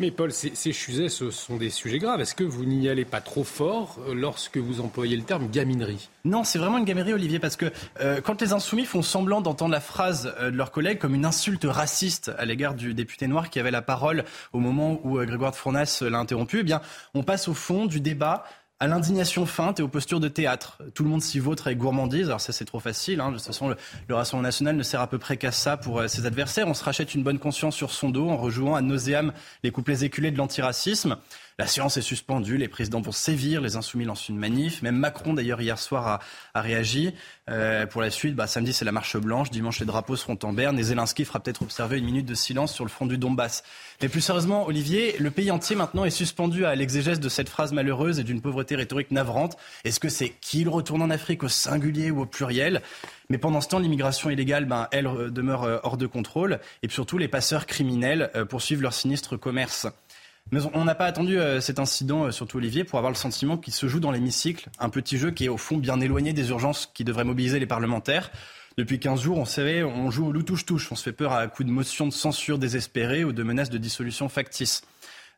Mais 0.00 0.10
Paul, 0.10 0.32
ces, 0.32 0.54
sujets, 0.72 1.08
ce 1.08 1.30
sont 1.30 1.56
des 1.56 1.70
sujets 1.70 1.98
graves. 1.98 2.20
Est-ce 2.20 2.34
que 2.34 2.44
vous 2.44 2.64
n'y 2.64 2.88
allez 2.88 3.04
pas 3.04 3.20
trop 3.20 3.44
fort 3.44 3.98
euh, 4.06 4.14
lorsque 4.14 4.56
vous 4.56 4.80
employez 4.80 5.16
le 5.16 5.24
terme 5.24 5.48
gaminerie? 5.48 6.08
Non, 6.24 6.44
c'est 6.44 6.58
vraiment 6.58 6.78
une 6.78 6.84
gaminerie, 6.84 7.14
Olivier, 7.14 7.38
parce 7.38 7.56
que 7.56 7.72
euh, 8.00 8.20
quand 8.20 8.40
les 8.40 8.52
insoumis 8.52 8.84
font 8.84 9.02
semblant 9.02 9.40
d'entendre 9.40 9.72
la 9.72 9.80
phrase 9.80 10.32
euh, 10.38 10.50
de 10.50 10.56
leurs 10.56 10.70
collègues 10.70 10.98
comme 10.98 11.14
une 11.14 11.24
insulte 11.24 11.64
raciste 11.64 12.30
à 12.38 12.44
l'égard 12.44 12.74
du 12.74 12.94
député 12.94 13.26
noir 13.26 13.50
qui 13.50 13.58
avait 13.58 13.70
la 13.70 13.82
parole 13.82 14.24
au 14.52 14.60
moment 14.60 15.00
où 15.04 15.18
Grégoire 15.18 15.50
de 15.50 15.56
Fournas 15.56 16.02
l'a 16.08 16.18
interrompu, 16.18 16.60
eh 16.60 16.64
bien, 16.64 16.80
on 17.14 17.22
passe 17.22 17.48
au 17.48 17.54
fond 17.54 17.86
du 17.86 18.00
débat 18.00 18.44
à 18.80 18.86
l'indignation 18.86 19.44
feinte 19.44 19.80
et 19.80 19.82
aux 19.82 19.88
postures 19.88 20.20
de 20.20 20.28
théâtre. 20.28 20.78
Tout 20.94 21.02
le 21.02 21.10
monde 21.10 21.22
s'y 21.22 21.40
vautre 21.40 21.66
avec 21.66 21.78
gourmandise. 21.78 22.26
Alors 22.26 22.40
ça, 22.40 22.52
c'est 22.52 22.64
trop 22.64 22.78
facile. 22.78 23.20
Hein. 23.20 23.30
De 23.30 23.36
toute 23.36 23.46
façon, 23.46 23.68
le, 23.68 24.14
Rassemblement 24.14 24.46
national 24.46 24.76
ne 24.76 24.82
sert 24.82 25.00
à 25.00 25.08
peu 25.08 25.18
près 25.18 25.36
qu'à 25.36 25.50
ça 25.50 25.76
pour 25.76 25.98
euh, 25.98 26.08
ses 26.08 26.26
adversaires. 26.26 26.68
On 26.68 26.74
se 26.74 26.84
rachète 26.84 27.14
une 27.14 27.24
bonne 27.24 27.38
conscience 27.38 27.74
sur 27.74 27.90
son 27.90 28.10
dos 28.10 28.28
en 28.28 28.36
rejouant 28.36 28.76
à 28.76 28.80
nauséam 28.80 29.32
les 29.64 29.72
couplets 29.72 30.04
éculés 30.04 30.30
de 30.30 30.38
l'antiracisme. 30.38 31.16
La 31.60 31.66
séance 31.66 31.96
est 31.96 32.02
suspendue, 32.02 32.56
les 32.56 32.68
présidents 32.68 33.00
vont 33.00 33.10
sévir, 33.10 33.60
les 33.60 33.74
insoumis 33.74 34.04
lancent 34.04 34.28
une 34.28 34.38
manif. 34.38 34.80
Même 34.82 34.94
Macron, 34.94 35.34
d'ailleurs, 35.34 35.60
hier 35.60 35.76
soir, 35.76 36.20
a, 36.54 36.60
réagi. 36.60 37.12
Euh, 37.50 37.84
pour 37.84 38.00
la 38.00 38.10
suite, 38.10 38.36
bah, 38.36 38.46
samedi, 38.46 38.72
c'est 38.72 38.84
la 38.84 38.92
marche 38.92 39.16
blanche. 39.16 39.50
Dimanche, 39.50 39.80
les 39.80 39.86
drapeaux 39.86 40.14
seront 40.14 40.38
en 40.44 40.52
berne. 40.52 40.78
Et 40.78 40.84
Zelensky 40.84 41.24
fera 41.24 41.40
peut-être 41.40 41.62
observer 41.62 41.98
une 41.98 42.04
minute 42.04 42.26
de 42.26 42.34
silence 42.34 42.72
sur 42.72 42.84
le 42.84 42.90
front 42.90 43.06
du 43.06 43.18
Donbass. 43.18 43.64
Mais 44.00 44.08
plus 44.08 44.20
sérieusement, 44.20 44.68
Olivier, 44.68 45.16
le 45.18 45.32
pays 45.32 45.50
entier 45.50 45.74
maintenant 45.74 46.04
est 46.04 46.10
suspendu 46.10 46.64
à 46.64 46.76
l'exégèse 46.76 47.18
de 47.18 47.28
cette 47.28 47.48
phrase 47.48 47.72
malheureuse 47.72 48.20
et 48.20 48.22
d'une 48.22 48.40
pauvreté 48.40 48.76
rhétorique 48.76 49.10
navrante. 49.10 49.56
Est-ce 49.82 49.98
que 49.98 50.08
c'est 50.08 50.28
qu'il 50.40 50.68
retourne 50.68 51.02
en 51.02 51.10
Afrique 51.10 51.42
au 51.42 51.48
singulier 51.48 52.12
ou 52.12 52.20
au 52.20 52.26
pluriel? 52.26 52.82
Mais 53.30 53.38
pendant 53.38 53.60
ce 53.60 53.66
temps, 53.66 53.80
l'immigration 53.80 54.30
illégale, 54.30 54.66
ben, 54.66 54.86
elle 54.92 55.08
euh, 55.08 55.28
demeure 55.28 55.64
euh, 55.64 55.78
hors 55.82 55.96
de 55.96 56.06
contrôle. 56.06 56.60
Et 56.84 56.88
surtout, 56.88 57.18
les 57.18 57.26
passeurs 57.26 57.66
criminels 57.66 58.30
poursuivent 58.48 58.80
leur 58.80 58.94
sinistre 58.94 59.36
commerce. 59.36 59.88
Mais 60.50 60.60
on 60.72 60.84
n'a 60.84 60.94
pas 60.94 61.06
attendu 61.06 61.38
euh, 61.38 61.60
cet 61.60 61.78
incident, 61.78 62.24
euh, 62.24 62.30
surtout 62.30 62.56
Olivier, 62.56 62.84
pour 62.84 62.98
avoir 62.98 63.12
le 63.12 63.16
sentiment 63.16 63.58
qu'il 63.58 63.74
se 63.74 63.86
joue 63.86 64.00
dans 64.00 64.10
l'hémicycle, 64.10 64.70
un 64.78 64.88
petit 64.88 65.18
jeu 65.18 65.30
qui 65.30 65.44
est 65.44 65.48
au 65.48 65.58
fond 65.58 65.76
bien 65.76 66.00
éloigné 66.00 66.32
des 66.32 66.50
urgences 66.50 66.90
qui 66.94 67.04
devraient 67.04 67.24
mobiliser 67.24 67.58
les 67.58 67.66
parlementaires. 67.66 68.30
Depuis 68.78 69.00
15 69.00 69.20
jours, 69.20 69.38
on 69.38 69.44
savait, 69.44 69.82
on 69.82 70.10
joue 70.10 70.28
au 70.28 70.32
loup 70.32 70.44
touche-touche. 70.44 70.90
On 70.92 70.94
se 70.94 71.02
fait 71.02 71.12
peur 71.12 71.32
à 71.32 71.48
coups 71.48 71.66
de 71.66 71.72
motions 71.72 72.06
de 72.06 72.12
censure 72.12 72.58
désespérées 72.58 73.24
ou 73.24 73.32
de 73.32 73.42
menaces 73.42 73.70
de 73.70 73.78
dissolution 73.78 74.28
factice. 74.28 74.82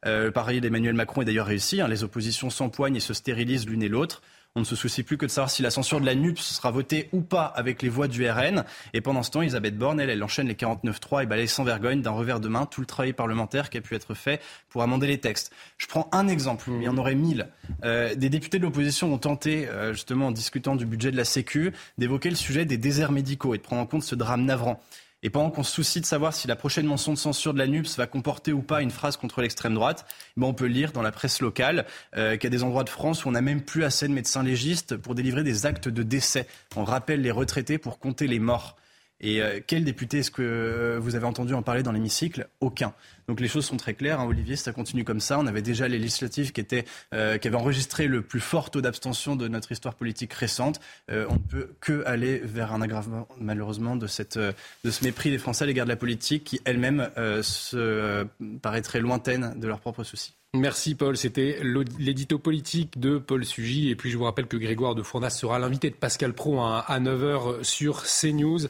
Euh, 0.06 0.24
le 0.24 0.30
pari 0.30 0.60
d'Emmanuel 0.60 0.94
Macron 0.94 1.22
est 1.22 1.24
d'ailleurs 1.24 1.46
réussi. 1.46 1.80
Hein. 1.80 1.88
les 1.88 2.04
oppositions 2.04 2.50
s'empoignent 2.50 2.96
et 2.96 3.00
se 3.00 3.14
stérilisent 3.14 3.66
l'une 3.66 3.82
et 3.82 3.88
l'autre. 3.88 4.22
On 4.56 4.60
ne 4.60 4.64
se 4.64 4.74
soucie 4.74 5.04
plus 5.04 5.16
que 5.16 5.26
de 5.26 5.30
savoir 5.30 5.48
si 5.48 5.62
la 5.62 5.70
censure 5.70 6.00
de 6.00 6.06
la 6.06 6.16
NUPS 6.16 6.40
sera 6.42 6.72
votée 6.72 7.08
ou 7.12 7.20
pas 7.20 7.44
avec 7.44 7.82
les 7.82 7.88
voix 7.88 8.08
du 8.08 8.28
RN. 8.28 8.64
Et 8.92 9.00
pendant 9.00 9.22
ce 9.22 9.30
temps, 9.30 9.42
Elisabeth 9.42 9.78
Borne, 9.78 10.00
elle, 10.00 10.10
elle 10.10 10.24
enchaîne 10.24 10.48
les 10.48 10.54
49-3 10.54 11.22
et 11.22 11.26
balaye 11.26 11.46
sans 11.46 11.62
vergogne 11.62 12.02
d'un 12.02 12.10
revers 12.10 12.40
de 12.40 12.48
main 12.48 12.66
tout 12.66 12.80
le 12.80 12.86
travail 12.88 13.12
parlementaire 13.12 13.70
qui 13.70 13.78
a 13.78 13.80
pu 13.80 13.94
être 13.94 14.12
fait 14.14 14.42
pour 14.68 14.82
amender 14.82 15.06
les 15.06 15.18
textes. 15.18 15.52
Je 15.78 15.86
prends 15.86 16.08
un 16.10 16.26
exemple, 16.26 16.68
il 16.68 16.82
y 16.82 16.88
en 16.88 16.98
aurait 16.98 17.14
mille. 17.14 17.46
Euh, 17.84 18.16
des 18.16 18.28
députés 18.28 18.58
de 18.58 18.64
l'opposition 18.64 19.14
ont 19.14 19.18
tenté, 19.18 19.68
euh, 19.68 19.92
justement 19.92 20.26
en 20.26 20.32
discutant 20.32 20.74
du 20.74 20.84
budget 20.84 21.12
de 21.12 21.16
la 21.16 21.24
Sécu, 21.24 21.72
d'évoquer 21.98 22.28
le 22.28 22.34
sujet 22.34 22.64
des 22.64 22.76
déserts 22.76 23.12
médicaux 23.12 23.54
et 23.54 23.58
de 23.58 23.62
prendre 23.62 23.82
en 23.82 23.86
compte 23.86 24.02
ce 24.02 24.16
drame 24.16 24.44
navrant. 24.44 24.80
Et 25.22 25.28
pendant 25.28 25.50
qu'on 25.50 25.62
se 25.62 25.72
soucie 25.72 26.00
de 26.00 26.06
savoir 26.06 26.32
si 26.32 26.48
la 26.48 26.56
prochaine 26.56 26.86
mention 26.86 27.12
de 27.12 27.18
censure 27.18 27.52
de 27.52 27.58
la 27.58 27.66
NUPS 27.66 27.96
va 27.96 28.06
comporter 28.06 28.52
ou 28.52 28.62
pas 28.62 28.80
une 28.80 28.90
phrase 28.90 29.18
contre 29.18 29.42
l'extrême 29.42 29.74
droite, 29.74 30.06
ben 30.36 30.46
on 30.46 30.54
peut 30.54 30.66
lire 30.66 30.92
dans 30.92 31.02
la 31.02 31.12
presse 31.12 31.40
locale 31.40 31.86
euh, 32.16 32.36
qu'il 32.36 32.44
y 32.44 32.46
a 32.46 32.56
des 32.56 32.62
endroits 32.62 32.84
de 32.84 32.88
France 32.88 33.24
où 33.24 33.28
on 33.28 33.32
n'a 33.32 33.42
même 33.42 33.62
plus 33.62 33.84
assez 33.84 34.08
de 34.08 34.14
médecins 34.14 34.42
légistes 34.42 34.96
pour 34.96 35.14
délivrer 35.14 35.42
des 35.42 35.66
actes 35.66 35.88
de 35.88 36.02
décès. 36.02 36.46
On 36.74 36.84
rappelle 36.84 37.20
les 37.20 37.30
retraités 37.30 37.76
pour 37.76 37.98
compter 37.98 38.26
les 38.26 38.38
morts. 38.38 38.76
Et 39.20 39.42
euh, 39.42 39.60
quel 39.66 39.84
député 39.84 40.18
est-ce 40.18 40.30
que 40.30 40.42
euh, 40.42 40.98
vous 41.00 41.14
avez 41.14 41.26
entendu 41.26 41.54
en 41.54 41.62
parler 41.62 41.82
dans 41.82 41.92
l'hémicycle? 41.92 42.48
Aucun. 42.60 42.94
Donc 43.28 43.40
les 43.40 43.48
choses 43.48 43.64
sont 43.64 43.76
très 43.76 43.94
claires, 43.94 44.20
hein, 44.20 44.26
Olivier, 44.26 44.56
ça 44.56 44.72
continue 44.72 45.04
comme 45.04 45.20
ça. 45.20 45.38
On 45.38 45.46
avait 45.46 45.62
déjà 45.62 45.86
les 45.88 45.98
législatives 45.98 46.52
qui, 46.52 46.60
étaient, 46.60 46.84
euh, 47.14 47.38
qui 47.38 47.46
avaient 47.46 47.56
enregistré 47.56 48.08
le 48.08 48.22
plus 48.22 48.40
fort 48.40 48.70
taux 48.70 48.80
d'abstention 48.80 49.36
de 49.36 49.46
notre 49.46 49.70
histoire 49.72 49.94
politique 49.94 50.32
récente. 50.32 50.80
on 51.08 51.34
ne 51.34 51.38
peut 51.38 51.74
que 51.80 52.02
aller 52.06 52.38
vers 52.38 52.72
un 52.72 52.80
aggravement, 52.80 53.28
malheureusement, 53.38 53.94
de, 53.94 54.06
cette, 54.06 54.38
de 54.38 54.90
ce 54.90 55.04
mépris 55.04 55.30
des 55.30 55.38
Français 55.38 55.64
à 55.64 55.66
l'égard 55.66 55.86
de 55.86 55.90
la 55.90 55.96
politique 55.96 56.44
qui 56.44 56.60
elle-même 56.64 57.08
se 57.42 58.26
paraît 58.62 58.82
lointaine 59.00 59.54
de 59.56 59.66
leurs 59.68 59.80
propres 59.80 60.02
soucis. 60.02 60.34
Merci 60.52 60.96
Paul, 60.96 61.16
c'était 61.16 61.60
l'édito 61.62 62.40
politique 62.40 62.98
de 62.98 63.18
Paul 63.18 63.44
Sugy. 63.44 63.88
Et 63.88 63.94
puis 63.94 64.10
je 64.10 64.18
vous 64.18 64.24
rappelle 64.24 64.46
que 64.46 64.56
Grégoire 64.56 64.96
de 64.96 65.02
Fournas 65.04 65.30
sera 65.30 65.60
l'invité 65.60 65.90
de 65.90 65.94
Pascal 65.94 66.32
Pro 66.32 66.60
à 66.60 66.98
9h 66.98 67.62
sur 67.62 68.02
CNews. 68.02 68.66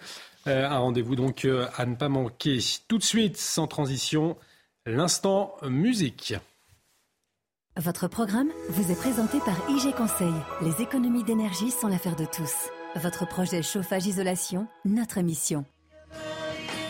Euh, 0.47 0.67
un 0.67 0.79
rendez-vous 0.79 1.17
donc 1.17 1.45
euh, 1.45 1.67
à 1.77 1.87
ne 1.87 1.95
pas 1.95 2.09
manquer. 2.09 2.59
Tout 2.89 2.99
de 2.99 3.03
suite, 3.03 3.37
sans 3.37 3.67
transition, 3.67 4.37
l'instant 4.87 5.57
musique. 5.63 6.35
Votre 7.77 8.09
programme 8.09 8.49
vous 8.69 8.91
est 8.91 8.99
présenté 8.99 9.39
par 9.41 9.57
IG 9.71 9.95
Conseil. 9.95 10.33
Les 10.63 10.83
économies 10.83 11.25
d'énergie 11.25 11.71
sont 11.71 11.89
l'affaire 11.89 12.17
de 12.17 12.25
tous. 12.25 12.69
Votre 12.97 13.27
projet 13.27 13.63
chauffage-isolation, 13.63 14.67
notre 14.85 15.21
mission. 15.21 15.65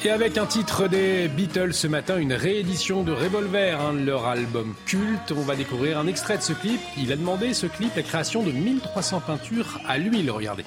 Et 0.02 0.10
avec 0.10 0.38
un 0.38 0.46
titre 0.46 0.88
des 0.88 1.28
Beatles 1.28 1.74
ce 1.74 1.86
matin, 1.86 2.16
une 2.16 2.32
réédition 2.32 3.02
de 3.02 3.12
Revolver, 3.12 3.78
hein, 3.78 3.92
leur 3.92 4.26
album 4.26 4.74
culte, 4.86 5.32
on 5.32 5.42
va 5.42 5.56
découvrir 5.56 5.98
un 5.98 6.06
extrait 6.06 6.38
de 6.38 6.42
ce 6.42 6.54
clip. 6.54 6.80
Il 6.96 7.12
a 7.12 7.16
demandé 7.16 7.52
ce 7.52 7.66
clip 7.66 7.94
la 7.94 8.02
création 8.02 8.42
de 8.42 8.50
1300 8.50 9.20
peintures 9.20 9.78
à 9.86 9.98
l'huile, 9.98 10.30
regardez. 10.30 10.64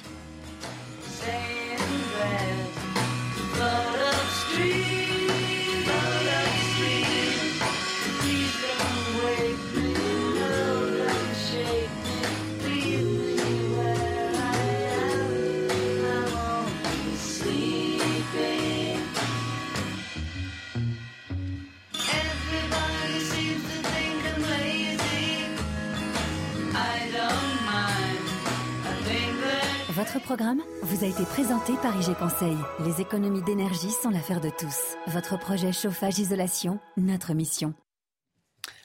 Votre 30.04 30.20
programme 30.20 30.60
vous 30.82 31.02
a 31.02 31.06
été 31.06 31.24
présenté 31.24 31.72
par 31.80 31.98
IG 31.98 32.14
Conseil. 32.18 32.58
Les 32.84 33.00
économies 33.00 33.40
d'énergie 33.40 33.90
sont 33.90 34.10
l'affaire 34.10 34.42
de 34.42 34.50
tous. 34.50 34.76
Votre 35.06 35.38
projet 35.38 35.72
chauffage-isolation, 35.72 36.78
notre 36.98 37.32
mission. 37.32 37.72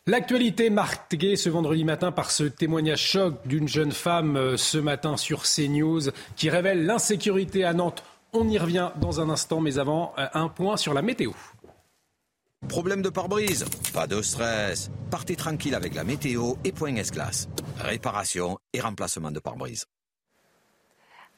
L'actualité 0.08 0.70
marquée 0.70 1.36
ce 1.36 1.50
vendredi 1.50 1.84
matin 1.84 2.14
par 2.14 2.32
ce 2.32 2.46
témoignage 2.46 3.02
choc 3.02 3.36
d'une 3.46 3.68
jeune 3.68 3.92
femme 3.92 4.38
euh, 4.38 4.56
ce 4.56 4.78
matin 4.78 5.18
sur 5.18 5.44
CNews 5.44 6.04
qui 6.38 6.50
révèle 6.50 6.86
l'insécurité 6.86 7.66
à 7.66 7.74
Nantes. 7.74 8.02
On 8.32 8.48
y 8.48 8.58
revient 8.58 8.92
dans 9.02 9.20
un 9.20 9.30
instant, 9.30 9.60
mais 9.60 9.78
avant, 9.78 10.14
euh, 10.18 10.26
un 10.34 10.48
point 10.48 10.78
sur 10.78 10.94
la 10.94 11.02
météo. 11.02 11.32
Problème 12.70 13.02
de 13.02 13.10
pare-brise 13.10 13.66
Pas 13.94 14.08
de 14.08 14.22
stress. 14.22 14.90
Partez 15.12 15.36
tranquille 15.36 15.76
avec 15.76 15.96
la 15.96 16.06
météo 16.06 16.54
et 16.64 16.72
point 16.72 16.96
S-Glace. 16.96 17.50
Réparation 17.78 18.58
et 18.72 18.80
remplacement 18.80 19.32
de 19.32 19.40
pare-brise. 19.42 19.86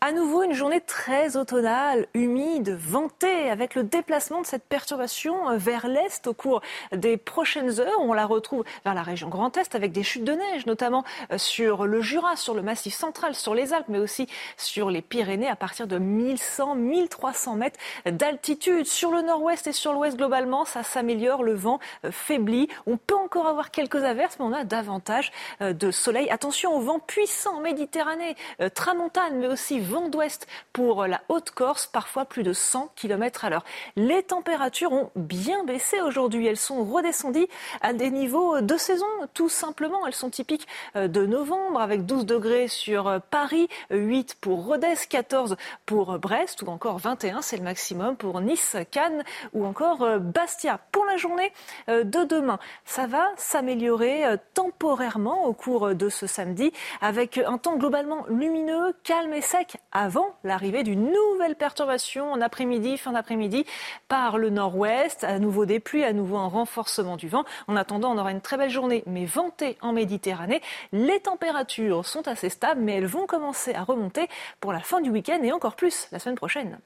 À 0.04 0.12
nouveau, 0.14 0.42
une 0.42 0.54
journée 0.54 0.82
très 0.82 1.38
automnale, 1.38 2.08
humide, 2.16 2.76
ventée, 2.76 3.52
avec 3.52 3.76
le 3.76 3.84
déplacement 3.84 4.42
de 4.42 4.48
cette 4.48 4.64
perturbation 4.64 5.52
euh, 5.52 5.58
vers 5.58 5.88
l'est 5.88 6.26
au 6.26 6.34
cours 6.34 6.62
des 6.92 7.18
prochaines 7.18 7.80
heures. 7.80 8.00
On 8.00 8.12
la 8.12 8.26
retrouve 8.26 8.64
vers 8.84 8.96
la 8.96 9.04
région 9.04 9.30
Grand 9.30 9.56
Est 9.58 9.76
avec 9.76 9.92
des 9.92 10.02
chutes 10.02 10.24
de 10.24 10.32
neige, 10.32 10.66
notamment 10.66 11.04
euh, 11.32 11.38
sur 11.38 11.86
le 11.86 12.02
Jura, 12.02 12.36
sur 12.36 12.56
le 12.56 12.64
Massif 12.64 12.96
central, 12.96 13.36
sur 13.36 13.54
les 13.54 13.74
Alpes, 13.74 13.90
mais 13.90 14.00
aussi 14.00 14.26
sur 14.58 14.90
les 14.90 15.04
Pyrénées 15.04 15.48
à 15.48 15.56
partir 15.56 15.86
de 15.86 16.00
1100, 16.00 16.74
1300 16.74 17.56
mètres 17.58 17.80
d'altitude. 18.08 18.88
Sur 18.88 19.12
le 19.12 19.22
nord-ouest 19.22 19.68
et 19.68 19.72
sur 19.72 19.94
l'ouest 19.94 20.18
globalement, 20.18 20.66
ça 20.66 20.82
s'améliore, 20.82 21.44
le 21.44 21.54
vent 21.54 21.80
euh, 22.06 22.12
faiblit. 22.12 22.70
On 22.88 22.98
peut 22.98 23.14
encore 23.14 23.46
avoir 23.46 23.70
quelques 23.70 24.04
averses, 24.04 24.38
mais 24.40 24.46
on 24.46 24.54
a 24.54 24.64
davantage 24.64 25.32
de 25.60 25.92
soleil. 25.92 26.28
Attention 26.32 26.76
au 26.76 26.80
vent 26.80 26.98
puissant 26.98 27.58
en 27.58 27.60
Méditerranée, 27.60 28.36
tramontane, 28.74 29.38
mais 29.38 29.48
aussi 29.48 29.80
vent 29.92 30.10
d'ouest 30.10 30.48
pour 30.74 31.06
la 31.06 31.22
Haute-Corse, 31.30 31.88
parfois 31.88 32.26
plus 32.26 32.44
de 32.44 32.54
100 32.54 32.94
km 32.96 33.46
à 33.46 33.50
l'heure. 33.50 33.66
Les 33.96 34.24
températures 34.24 34.94
ont 34.94 35.12
bien 35.16 35.64
baissé 35.64 36.02
aujourd'hui. 36.02 36.48
Elles 36.48 36.58
sont 36.58 36.84
redescendues 36.84 37.48
à 37.82 37.94
des 37.94 38.10
niveaux 38.10 38.62
de 38.62 38.78
saison, 38.78 39.06
tout 39.34 39.50
simplement. 39.50 40.08
Elles 40.08 40.16
sont 40.16 40.30
typiques 40.30 40.68
euh, 40.96 41.08
de 41.08 41.26
novembre, 41.26 41.82
avec 41.82 42.06
12 42.06 42.26
degrés 42.26 42.68
sur 42.68 43.08
euh, 43.08 43.20
Paris, 43.30 43.68
8 43.92 44.38
pour 44.40 44.66
Rodez, 44.66 44.96
14 45.10 45.58
pour 45.86 46.18
Brest, 46.20 46.62
ou 46.64 46.68
encore 46.68 46.98
21, 46.98 47.42
c'est 47.42 47.58
le 47.58 47.64
maximum 47.64 48.16
pour 48.16 48.40
Nice, 48.42 48.78
Cannes, 48.92 49.24
ou 49.54 49.66
encore 49.66 50.04
euh, 50.04 50.20
Bastia. 50.20 50.80
Pour 50.92 51.06
la 51.06 51.18
journée 51.18 51.52
de 51.88 52.24
demain, 52.24 52.60
ça 52.86 53.08
va 53.08 53.32
s'améliorer 53.36 54.24
temporairement 54.54 55.46
au 55.46 55.54
cours 55.54 55.94
de 55.96 56.10
ce 56.10 56.28
samedi, 56.28 56.72
avec 57.02 57.38
un 57.38 57.58
temps 57.58 57.76
globalement 57.76 58.26
lumineux, 58.30 58.96
calme 59.04 59.34
et 59.34 59.42
sec 59.42 59.78
avant 59.92 60.36
l'arrivée 60.44 60.84
d'une 60.84 61.12
nouvelle 61.12 61.56
perturbation 61.56 62.32
en 62.32 62.42
après-midi, 62.42 62.98
fin 62.98 63.12
d'après-midi, 63.12 63.66
par 64.08 64.38
le 64.38 64.50
nord-ouest. 64.50 65.24
À 65.24 65.40
nouveau 65.40 65.66
des 65.66 65.80
pluies, 65.80 66.04
à 66.04 66.14
nouveau 66.14 66.38
un 66.38 66.48
renforcement 66.48 67.18
du 67.18 67.28
vent. 67.28 67.44
En 67.68 67.76
attendant, 67.76 68.12
on 68.12 68.18
aura 68.18 68.32
une 68.32 68.42
très 68.42 68.58
belle 68.58 68.70
journée, 68.70 69.04
mais 69.06 69.26
ventée 69.26 69.78
en 69.82 69.94
Méditerranée. 69.94 70.62
Les 70.92 71.20
températures 71.20 72.06
sont 72.06 72.28
assez 72.28 72.50
stables, 72.50 72.82
mais 72.82 72.96
elles 72.96 73.06
vont 73.06 73.26
commencer 73.26 73.74
à 73.74 73.84
remonter 73.84 74.28
pour 74.60 74.74
la 74.74 74.80
fin 74.80 75.02
du 75.02 75.10
week-end 75.10 75.40
et 75.44 75.52
encore 75.52 75.76
plus 75.76 76.08
la 76.12 76.20
semaine 76.20 76.36
prochaine. 76.36 76.80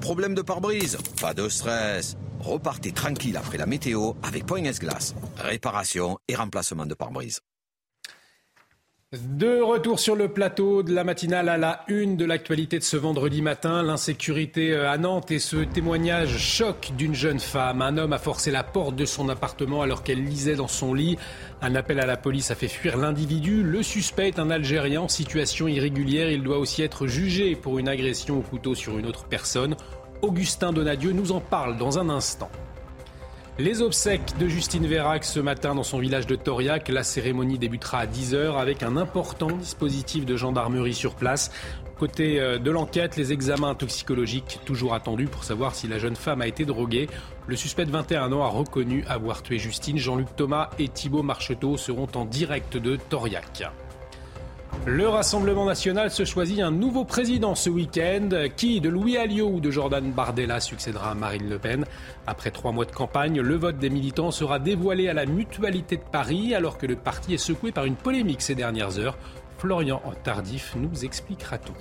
Problème 0.00 0.34
de 0.34 0.42
pare-brise? 0.42 0.98
Pas 1.20 1.32
de 1.32 1.48
stress. 1.48 2.16
Repartez 2.40 2.92
tranquille 2.92 3.36
après 3.36 3.56
la 3.56 3.66
météo 3.66 4.12
avec 4.22 4.44
Point 4.44 4.62
Glace. 4.62 5.14
Réparation 5.38 6.18
et 6.28 6.34
remplacement 6.34 6.84
de 6.84 6.94
pare-brise. 6.94 7.40
De 9.12 9.60
retour 9.60 10.00
sur 10.00 10.16
le 10.16 10.26
plateau 10.26 10.82
de 10.82 10.92
la 10.92 11.04
matinale 11.04 11.48
à 11.48 11.56
la 11.56 11.84
une 11.86 12.16
de 12.16 12.24
l'actualité 12.24 12.80
de 12.80 12.82
ce 12.82 12.96
vendredi 12.96 13.40
matin, 13.40 13.84
l'insécurité 13.84 14.72
euh, 14.72 14.90
à 14.90 14.98
Nantes 14.98 15.30
et 15.30 15.38
ce 15.38 15.58
témoignage 15.58 16.38
choc 16.38 16.90
d'une 16.98 17.14
jeune 17.14 17.38
femme. 17.38 17.82
Un 17.82 17.98
homme 17.98 18.12
a 18.12 18.18
forcé 18.18 18.50
la 18.50 18.64
porte 18.64 18.96
de 18.96 19.04
son 19.04 19.28
appartement 19.28 19.82
alors 19.82 20.02
qu'elle 20.02 20.24
lisait 20.24 20.56
dans 20.56 20.66
son 20.66 20.92
lit. 20.92 21.18
Un 21.62 21.76
appel 21.76 22.00
à 22.00 22.06
la 22.06 22.16
police 22.16 22.50
a 22.50 22.56
fait 22.56 22.66
fuir 22.66 22.96
l'individu. 22.96 23.62
Le 23.62 23.84
suspect 23.84 24.26
est 24.26 24.40
un 24.40 24.50
Algérien 24.50 25.02
en 25.02 25.08
situation 25.08 25.68
irrégulière. 25.68 26.28
Il 26.28 26.42
doit 26.42 26.58
aussi 26.58 26.82
être 26.82 27.06
jugé 27.06 27.54
pour 27.54 27.78
une 27.78 27.88
agression 27.88 28.38
au 28.38 28.42
couteau 28.42 28.74
sur 28.74 28.98
une 28.98 29.06
autre 29.06 29.26
personne. 29.26 29.76
Augustin 30.20 30.72
Donadieu 30.72 31.12
nous 31.12 31.30
en 31.30 31.38
parle 31.38 31.76
dans 31.76 32.00
un 32.00 32.08
instant. 32.08 32.50
Les 33.58 33.80
obsèques 33.80 34.36
de 34.38 34.48
Justine 34.48 34.86
Vérac 34.86 35.24
ce 35.24 35.40
matin 35.40 35.74
dans 35.74 35.82
son 35.82 35.98
village 35.98 36.26
de 36.26 36.36
Toriac. 36.36 36.90
La 36.90 37.02
cérémonie 37.02 37.58
débutera 37.58 38.00
à 38.00 38.06
10h 38.06 38.58
avec 38.58 38.82
un 38.82 38.98
important 38.98 39.46
dispositif 39.46 40.26
de 40.26 40.36
gendarmerie 40.36 40.92
sur 40.92 41.14
place. 41.14 41.50
Côté 41.98 42.38
euh, 42.38 42.58
de 42.58 42.70
l'enquête, 42.70 43.16
les 43.16 43.32
examens 43.32 43.74
toxicologiques 43.74 44.60
toujours 44.66 44.92
attendus 44.92 45.24
pour 45.24 45.44
savoir 45.44 45.74
si 45.74 45.88
la 45.88 45.98
jeune 45.98 46.16
femme 46.16 46.42
a 46.42 46.46
été 46.46 46.66
droguée. 46.66 47.08
Le 47.46 47.56
suspect 47.56 47.86
de 47.86 47.90
21 47.92 48.30
ans 48.34 48.42
a 48.42 48.48
reconnu 48.48 49.06
avoir 49.08 49.42
tué 49.42 49.56
Justine. 49.56 49.96
Jean-Luc 49.96 50.36
Thomas 50.36 50.68
et 50.78 50.88
Thibault 50.88 51.22
Marcheteau 51.22 51.78
seront 51.78 52.08
en 52.14 52.26
direct 52.26 52.76
de 52.76 52.96
Toriac. 52.96 53.62
Le 54.84 55.08
Rassemblement 55.08 55.64
national 55.64 56.10
se 56.10 56.24
choisit 56.24 56.60
un 56.60 56.70
nouveau 56.70 57.04
président 57.04 57.54
ce 57.54 57.70
week-end. 57.70 58.28
Qui, 58.56 58.80
de 58.80 58.88
Louis 58.88 59.16
Alliot 59.16 59.48
ou 59.48 59.60
de 59.60 59.70
Jordan 59.70 60.12
Bardella, 60.12 60.60
succédera 60.60 61.12
à 61.12 61.14
Marine 61.14 61.48
Le 61.48 61.58
Pen 61.58 61.84
Après 62.26 62.50
trois 62.50 62.72
mois 62.72 62.84
de 62.84 62.92
campagne, 62.92 63.40
le 63.40 63.56
vote 63.56 63.78
des 63.78 63.90
militants 63.90 64.30
sera 64.30 64.58
dévoilé 64.58 65.08
à 65.08 65.14
la 65.14 65.26
Mutualité 65.26 65.96
de 65.96 66.02
Paris, 66.02 66.54
alors 66.54 66.78
que 66.78 66.86
le 66.86 66.96
parti 66.96 67.34
est 67.34 67.38
secoué 67.38 67.72
par 67.72 67.84
une 67.84 67.96
polémique 67.96 68.42
ces 68.42 68.54
dernières 68.54 68.98
heures. 68.98 69.16
Florian 69.58 70.02
Tardif 70.22 70.74
nous 70.76 71.04
expliquera 71.04 71.58
tout. 71.58 71.72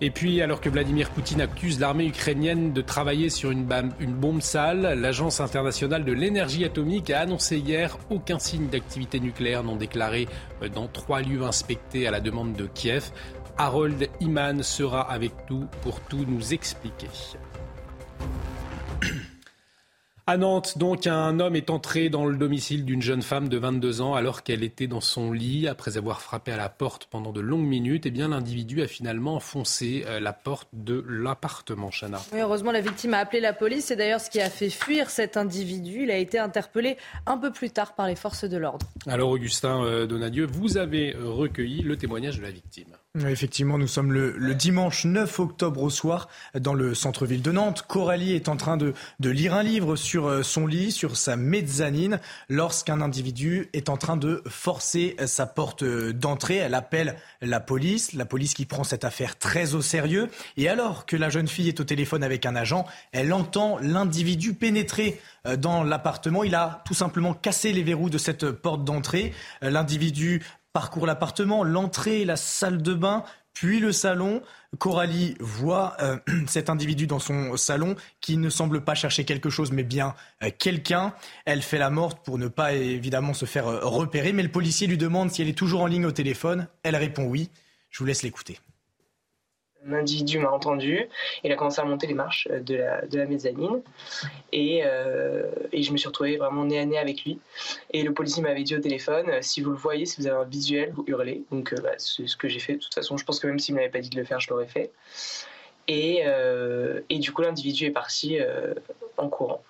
Et 0.00 0.10
puis, 0.10 0.40
alors 0.42 0.60
que 0.60 0.68
Vladimir 0.68 1.10
Poutine 1.10 1.40
accuse 1.40 1.80
l'armée 1.80 2.06
ukrainienne 2.06 2.72
de 2.72 2.80
travailler 2.80 3.30
sur 3.30 3.50
une, 3.50 3.64
bombe 3.64 4.40
sale, 4.40 4.96
l'Agence 5.00 5.40
internationale 5.40 6.04
de 6.04 6.12
l'énergie 6.12 6.64
atomique 6.64 7.10
a 7.10 7.20
annoncé 7.20 7.58
hier 7.58 7.98
aucun 8.08 8.38
signe 8.38 8.68
d'activité 8.68 9.18
nucléaire 9.18 9.64
non 9.64 9.74
déclaré 9.74 10.28
dans 10.72 10.86
trois 10.86 11.20
lieux 11.20 11.42
inspectés 11.42 12.06
à 12.06 12.12
la 12.12 12.20
demande 12.20 12.52
de 12.54 12.66
Kiev. 12.66 13.10
Harold 13.56 14.08
Iman 14.20 14.62
sera 14.62 15.00
avec 15.00 15.32
nous 15.50 15.66
pour 15.82 16.00
tout 16.02 16.24
nous 16.28 16.54
expliquer. 16.54 17.08
À 20.28 20.36
Nantes, 20.36 20.76
donc, 20.76 21.06
un 21.06 21.40
homme 21.40 21.56
est 21.56 21.70
entré 21.70 22.10
dans 22.10 22.26
le 22.26 22.36
domicile 22.36 22.84
d'une 22.84 23.00
jeune 23.00 23.22
femme 23.22 23.48
de 23.48 23.56
22 23.56 24.02
ans 24.02 24.14
alors 24.14 24.42
qu'elle 24.42 24.62
était 24.62 24.86
dans 24.86 25.00
son 25.00 25.32
lit. 25.32 25.66
Après 25.66 25.96
avoir 25.96 26.20
frappé 26.20 26.52
à 26.52 26.58
la 26.58 26.68
porte 26.68 27.06
pendant 27.06 27.32
de 27.32 27.40
longues 27.40 27.66
minutes, 27.66 28.04
eh 28.04 28.10
bien, 28.10 28.28
l'individu 28.28 28.82
a 28.82 28.86
finalement 28.86 29.40
foncé 29.40 30.04
euh, 30.06 30.20
la 30.20 30.34
porte 30.34 30.68
de 30.74 31.02
l'appartement, 31.08 31.88
Chana. 31.88 32.20
heureusement, 32.34 32.72
la 32.72 32.82
victime 32.82 33.14
a 33.14 33.20
appelé 33.20 33.40
la 33.40 33.54
police. 33.54 33.86
C'est 33.86 33.96
d'ailleurs 33.96 34.20
ce 34.20 34.28
qui 34.28 34.42
a 34.42 34.50
fait 34.50 34.68
fuir 34.68 35.08
cet 35.08 35.38
individu. 35.38 36.02
Il 36.02 36.10
a 36.10 36.18
été 36.18 36.38
interpellé 36.38 36.98
un 37.24 37.38
peu 37.38 37.50
plus 37.50 37.70
tard 37.70 37.94
par 37.94 38.06
les 38.06 38.14
forces 38.14 38.44
de 38.44 38.58
l'ordre. 38.58 38.84
Alors, 39.06 39.30
Augustin 39.30 39.82
euh, 39.82 40.06
Donadieu, 40.06 40.46
vous 40.46 40.76
avez 40.76 41.16
recueilli 41.18 41.80
le 41.80 41.96
témoignage 41.96 42.36
de 42.36 42.42
la 42.42 42.50
victime. 42.50 42.92
Effectivement, 43.16 43.78
nous 43.78 43.86
sommes 43.86 44.12
le, 44.12 44.54
dimanche 44.54 45.06
9 45.06 45.40
octobre 45.40 45.82
au 45.82 45.88
soir 45.88 46.28
dans 46.54 46.74
le 46.74 46.94
centre-ville 46.94 47.40
de 47.40 47.50
Nantes. 47.50 47.84
Coralie 47.88 48.34
est 48.34 48.50
en 48.50 48.56
train 48.56 48.76
de, 48.76 48.92
lire 49.18 49.54
un 49.54 49.62
livre 49.62 49.96
sur 49.96 50.26
euh, 50.26 50.42
son 50.42 50.66
lit, 50.66 50.92
sur 50.92 51.16
sa 51.16 51.34
mezzanine, 51.36 52.20
lorsqu'un 52.50 53.00
individu 53.00 53.70
est 53.72 53.88
en 53.88 53.96
train 53.96 54.18
de 54.18 54.42
forcer 54.46 55.16
sa 55.24 55.46
porte 55.46 55.84
euh, 55.84 56.12
d'entrée. 56.12 56.56
Elle 56.56 56.74
appelle 56.74 57.16
la 57.40 57.60
police, 57.60 58.12
la 58.12 58.26
police 58.26 58.52
qui 58.52 58.66
prend 58.66 58.84
cette 58.84 59.04
affaire 59.04 59.38
très 59.38 59.74
au 59.74 59.80
sérieux. 59.80 60.28
Et 60.58 60.68
alors 60.68 61.06
que 61.06 61.16
la 61.16 61.30
jeune 61.30 61.48
fille 61.48 61.68
est 61.68 61.80
au 61.80 61.84
téléphone 61.84 62.22
avec 62.22 62.44
un 62.44 62.56
agent, 62.56 62.84
elle 63.12 63.32
entend 63.32 63.78
l'individu 63.80 64.52
pénétrer 64.52 65.18
euh, 65.46 65.56
dans 65.56 65.82
l'appartement. 65.82 66.44
Il 66.44 66.54
a 66.54 66.82
tout 66.84 66.94
simplement 66.94 67.32
cassé 67.32 67.72
les 67.72 67.82
verrous 67.82 68.10
de 68.10 68.18
cette 68.18 68.50
porte 68.50 68.84
d'entrée. 68.84 69.32
L'individu 69.62 70.42
parcourt 70.78 71.06
l'appartement, 71.06 71.64
l'entrée, 71.64 72.24
la 72.24 72.36
salle 72.36 72.82
de 72.82 72.94
bain, 72.94 73.24
puis 73.52 73.80
le 73.80 73.90
salon. 73.90 74.42
Coralie 74.78 75.34
voit 75.40 75.96
euh, 76.00 76.18
cet 76.46 76.70
individu 76.70 77.08
dans 77.08 77.18
son 77.18 77.56
salon 77.56 77.96
qui 78.20 78.36
ne 78.36 78.48
semble 78.48 78.84
pas 78.84 78.94
chercher 78.94 79.24
quelque 79.24 79.50
chose 79.50 79.72
mais 79.72 79.82
bien 79.82 80.14
euh, 80.44 80.50
quelqu'un. 80.56 81.14
Elle 81.46 81.62
fait 81.62 81.78
la 81.78 81.90
morte 81.90 82.24
pour 82.24 82.38
ne 82.38 82.46
pas 82.46 82.74
évidemment 82.74 83.34
se 83.34 83.44
faire 83.44 83.66
euh, 83.66 83.80
repérer, 83.82 84.32
mais 84.32 84.44
le 84.44 84.52
policier 84.52 84.86
lui 84.86 84.98
demande 84.98 85.32
si 85.32 85.42
elle 85.42 85.48
est 85.48 85.58
toujours 85.58 85.80
en 85.80 85.86
ligne 85.86 86.06
au 86.06 86.12
téléphone. 86.12 86.68
Elle 86.84 86.94
répond 86.94 87.24
oui. 87.24 87.50
Je 87.90 87.98
vous 87.98 88.04
laisse 88.04 88.22
l'écouter. 88.22 88.60
L'individu 89.86 90.38
m'a 90.40 90.50
entendu, 90.50 91.08
il 91.44 91.52
a 91.52 91.54
commencé 91.54 91.80
à 91.80 91.84
monter 91.84 92.06
les 92.08 92.14
marches 92.14 92.48
de 92.48 92.74
la, 92.74 93.06
de 93.06 93.16
la 93.16 93.26
mezzanine 93.26 93.80
et, 94.52 94.82
euh, 94.84 95.50
et, 95.72 95.82
je 95.82 95.92
me 95.92 95.96
suis 95.96 96.08
retrouvé 96.08 96.36
vraiment 96.36 96.64
nez 96.64 96.80
à 96.80 96.84
nez 96.84 96.98
avec 96.98 97.24
lui. 97.24 97.38
Et 97.92 98.02
le 98.02 98.12
policier 98.12 98.42
m'avait 98.42 98.64
dit 98.64 98.74
au 98.74 98.80
téléphone 98.80 99.30
euh, 99.30 99.38
si 99.40 99.60
vous 99.60 99.70
le 99.70 99.76
voyez, 99.76 100.04
si 100.04 100.20
vous 100.20 100.26
avez 100.26 100.36
un 100.36 100.44
visuel, 100.44 100.92
vous 100.94 101.04
hurlez. 101.06 101.42
Donc 101.52 101.72
euh, 101.72 101.80
bah, 101.80 101.92
c'est 101.96 102.26
ce 102.26 102.36
que 102.36 102.48
j'ai 102.48 102.58
fait. 102.58 102.74
De 102.74 102.80
toute 102.80 102.94
façon, 102.94 103.16
je 103.16 103.24
pense 103.24 103.38
que 103.38 103.46
même 103.46 103.60
s'il 103.60 103.74
ne 103.74 103.80
m'avait 103.80 103.90
pas 103.90 104.00
dit 104.00 104.10
de 104.10 104.16
le 104.16 104.24
faire, 104.24 104.40
je 104.40 104.50
l'aurais 104.50 104.66
fait. 104.66 104.90
Et, 105.86 106.24
et, 107.08 107.18
du 107.18 107.32
coup, 107.32 107.40
l'individu 107.40 107.86
est 107.86 107.90
parti 107.90 108.36
en 109.16 109.28
courant. 109.28 109.62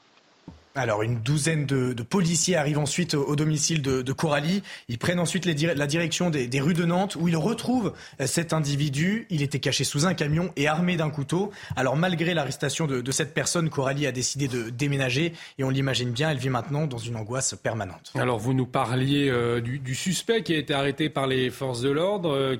Alors, 0.74 1.02
une 1.02 1.20
douzaine 1.20 1.66
de, 1.66 1.94
policiers 2.02 2.56
arrivent 2.56 2.78
ensuite 2.78 3.14
au, 3.14 3.36
domicile 3.36 3.82
de, 3.82 4.12
Coralie. 4.12 4.62
Ils 4.88 4.98
prennent 4.98 5.20
ensuite 5.20 5.44
la 5.46 5.86
direction 5.86 6.30
des, 6.30 6.60
rues 6.60 6.74
de 6.74 6.84
Nantes 6.84 7.16
où 7.16 7.28
ils 7.28 7.36
retrouvent 7.36 7.92
euh, 8.20 8.26
cet 8.26 8.52
individu. 8.52 9.26
Il 9.30 9.42
était 9.42 9.58
caché 9.58 9.84
sous 9.84 10.06
un 10.06 10.14
camion 10.14 10.52
et 10.56 10.66
armé 10.66 10.96
d'un 10.96 11.10
couteau. 11.10 11.50
Alors, 11.76 11.96
malgré 11.96 12.34
l'arrestation 12.34 12.86
de, 12.86 13.10
cette 13.10 13.34
personne, 13.34 13.70
Coralie 13.70 14.06
a 14.06 14.12
décidé 14.12 14.48
de 14.48 14.70
déménager 14.70 15.32
et 15.58 15.64
on 15.64 15.70
l'imagine 15.70 16.10
bien, 16.10 16.30
elle 16.30 16.38
vit 16.38 16.50
maintenant 16.50 16.86
dans 16.86 16.98
une 16.98 17.16
angoisse 17.16 17.54
permanente. 17.60 18.12
Alors, 18.14 18.38
vous 18.38 18.54
nous 18.54 18.66
parliez 18.66 19.28
euh, 19.28 19.60
du, 19.60 19.94
suspect 19.94 20.42
qui 20.42 20.54
a 20.54 20.58
été 20.58 20.74
arrêté 20.74 21.08
par 21.08 21.26
les 21.26 21.50
forces 21.50 21.80
de 21.80 21.90
l'ordre. 21.90 22.30
Euh, 22.32 22.56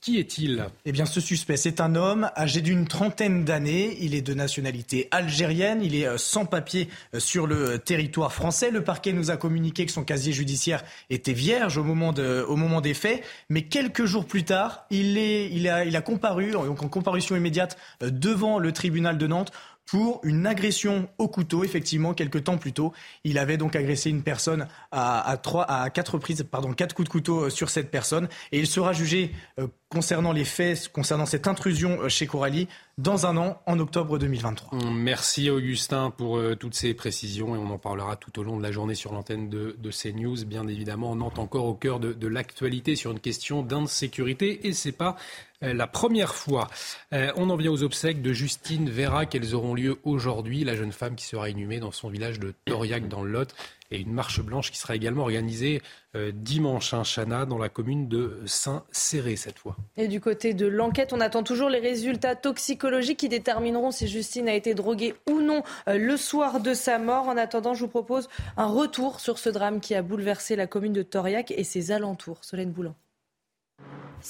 qui 0.00 0.18
est-il 0.18 0.66
Eh 0.84 0.92
bien, 0.92 1.06
ce 1.06 1.20
suspect, 1.20 1.56
c'est 1.56 1.80
un 1.80 1.94
homme 1.94 2.30
âgé 2.36 2.60
d'une 2.60 2.86
trentaine 2.86 3.44
d'années. 3.44 3.96
Il 4.00 4.14
est 4.14 4.20
de 4.20 4.34
nationalité 4.34 5.08
algérienne. 5.10 5.80
Il 5.82 5.94
est 5.94 6.06
euh, 6.06 6.18
sans 6.18 6.44
papier 6.44 6.88
euh, 7.14 7.20
sur 7.20 7.46
le 7.46 7.78
territoire 7.78 8.34
français. 8.34 8.70
Le 8.70 8.84
parquet 8.84 9.14
nous 9.14 9.30
a 9.30 9.38
communiqué 9.38 9.86
que 9.86 9.92
son 9.92 10.04
casier 10.04 10.34
judiciaire 10.34 10.84
était 11.08 11.32
vierge 11.32 11.78
au 11.78 11.84
moment, 11.84 12.10
au 12.10 12.56
moment 12.56 12.82
des 12.82 12.92
faits. 12.92 13.24
Mais 13.48 13.62
quelques 13.62 14.04
jours 14.04 14.26
plus 14.26 14.44
tard, 14.44 14.84
il, 14.90 15.16
est, 15.16 15.50
il, 15.50 15.66
a, 15.68 15.86
il 15.86 15.96
a 15.96 16.02
comparu, 16.02 16.50
donc 16.50 16.82
en 16.82 16.88
comparution 16.88 17.34
immédiate, 17.34 17.78
euh, 18.02 18.10
devant 18.10 18.58
le 18.58 18.72
tribunal 18.72 19.16
de 19.16 19.26
Nantes 19.26 19.52
pour 19.88 20.20
une 20.22 20.46
agression 20.46 21.08
au 21.18 21.28
couteau. 21.28 21.64
Effectivement, 21.64 22.12
quelques 22.12 22.44
temps 22.44 22.58
plus 22.58 22.72
tôt, 22.72 22.92
il 23.24 23.38
avait 23.38 23.56
donc 23.56 23.74
agressé 23.74 24.10
une 24.10 24.22
personne 24.22 24.68
à, 24.92 25.38
trois, 25.42 25.64
à 25.64 25.88
quatre 25.90 26.14
reprises, 26.14 26.46
pardon, 26.48 26.72
quatre 26.72 26.94
coups 26.94 27.08
de 27.08 27.12
couteau 27.12 27.44
euh, 27.44 27.50
sur 27.50 27.70
cette 27.70 27.90
personne. 27.90 28.28
Et 28.52 28.58
il 28.58 28.66
sera 28.66 28.92
jugé 28.92 29.32
euh, 29.58 29.66
concernant 29.88 30.32
les 30.32 30.44
faits, 30.44 30.88
concernant 30.92 31.26
cette 31.26 31.46
intrusion 31.46 32.00
euh, 32.02 32.08
chez 32.08 32.26
Coralie, 32.26 32.68
dans 32.98 33.26
un 33.26 33.36
an, 33.36 33.62
en 33.66 33.78
octobre 33.78 34.18
2023. 34.18 34.78
Merci 34.92 35.50
Augustin 35.50 36.10
pour 36.10 36.40
toutes 36.58 36.74
ces 36.74 36.94
précisions 36.94 37.54
et 37.54 37.58
on 37.58 37.70
en 37.70 37.78
parlera 37.78 38.16
tout 38.16 38.40
au 38.40 38.42
long 38.42 38.56
de 38.56 38.62
la 38.64 38.72
journée 38.72 38.96
sur 38.96 39.12
l'antenne 39.12 39.48
de, 39.48 39.76
CNews. 39.90 40.44
Bien 40.44 40.66
évidemment, 40.66 41.12
on 41.12 41.20
entre 41.20 41.38
encore 41.38 41.66
au 41.66 41.74
cœur 41.74 42.00
de, 42.00 42.26
l'actualité 42.26 42.96
sur 42.96 43.12
une 43.12 43.20
question 43.20 43.62
d'insécurité 43.62 44.66
et 44.66 44.72
c'est 44.72 44.90
pas 44.90 45.16
euh, 45.62 45.74
la 45.74 45.86
première 45.86 46.34
fois. 46.34 46.68
Euh, 47.12 47.32
on 47.36 47.50
en 47.50 47.56
vient 47.56 47.72
aux 47.72 47.82
obsèques 47.82 48.22
de 48.22 48.32
Justine 48.32 48.90
Vera, 48.90 49.26
qu'elles 49.26 49.54
auront 49.54 49.74
lieu 49.74 49.98
aujourd'hui, 50.04 50.62
la 50.64 50.76
jeune 50.76 50.92
femme 50.92 51.16
qui 51.16 51.24
sera 51.24 51.50
inhumée 51.50 51.80
dans 51.80 51.90
son 51.90 52.08
village 52.08 52.38
de 52.38 52.54
Toriac 52.64 53.08
dans 53.08 53.22
le 53.22 53.30
Lot, 53.32 53.54
et 53.90 54.00
une 54.00 54.12
marche 54.12 54.40
blanche 54.40 54.70
qui 54.70 54.78
sera 54.78 54.94
également 54.94 55.22
organisée 55.22 55.82
euh, 56.14 56.32
dimanche, 56.34 56.94
à 56.94 56.98
hein, 56.98 57.02
Chana, 57.04 57.46
dans 57.46 57.58
la 57.58 57.68
commune 57.68 58.08
de 58.08 58.40
Saint-Céré 58.46 59.36
cette 59.36 59.58
fois. 59.58 59.76
Et 59.96 60.08
du 60.08 60.20
côté 60.20 60.54
de 60.54 60.66
l'enquête, 60.66 61.12
on 61.12 61.20
attend 61.20 61.42
toujours 61.42 61.68
les 61.68 61.80
résultats 61.80 62.34
toxicologiques 62.34 63.18
qui 63.18 63.28
détermineront 63.28 63.90
si 63.90 64.08
Justine 64.08 64.48
a 64.48 64.54
été 64.54 64.74
droguée 64.74 65.14
ou 65.28 65.40
non 65.40 65.62
le 65.86 66.16
soir 66.16 66.60
de 66.60 66.74
sa 66.74 66.98
mort. 66.98 67.28
En 67.28 67.36
attendant, 67.36 67.74
je 67.74 67.80
vous 67.80 67.88
propose 67.88 68.28
un 68.56 68.66
retour 68.66 69.20
sur 69.20 69.38
ce 69.38 69.50
drame 69.50 69.80
qui 69.80 69.94
a 69.94 70.02
bouleversé 70.02 70.56
la 70.56 70.66
commune 70.66 70.92
de 70.92 71.02
Toriac 71.02 71.50
et 71.50 71.64
ses 71.64 71.92
alentours. 71.92 72.44
Solène 72.44 72.70
Boulan. 72.70 72.94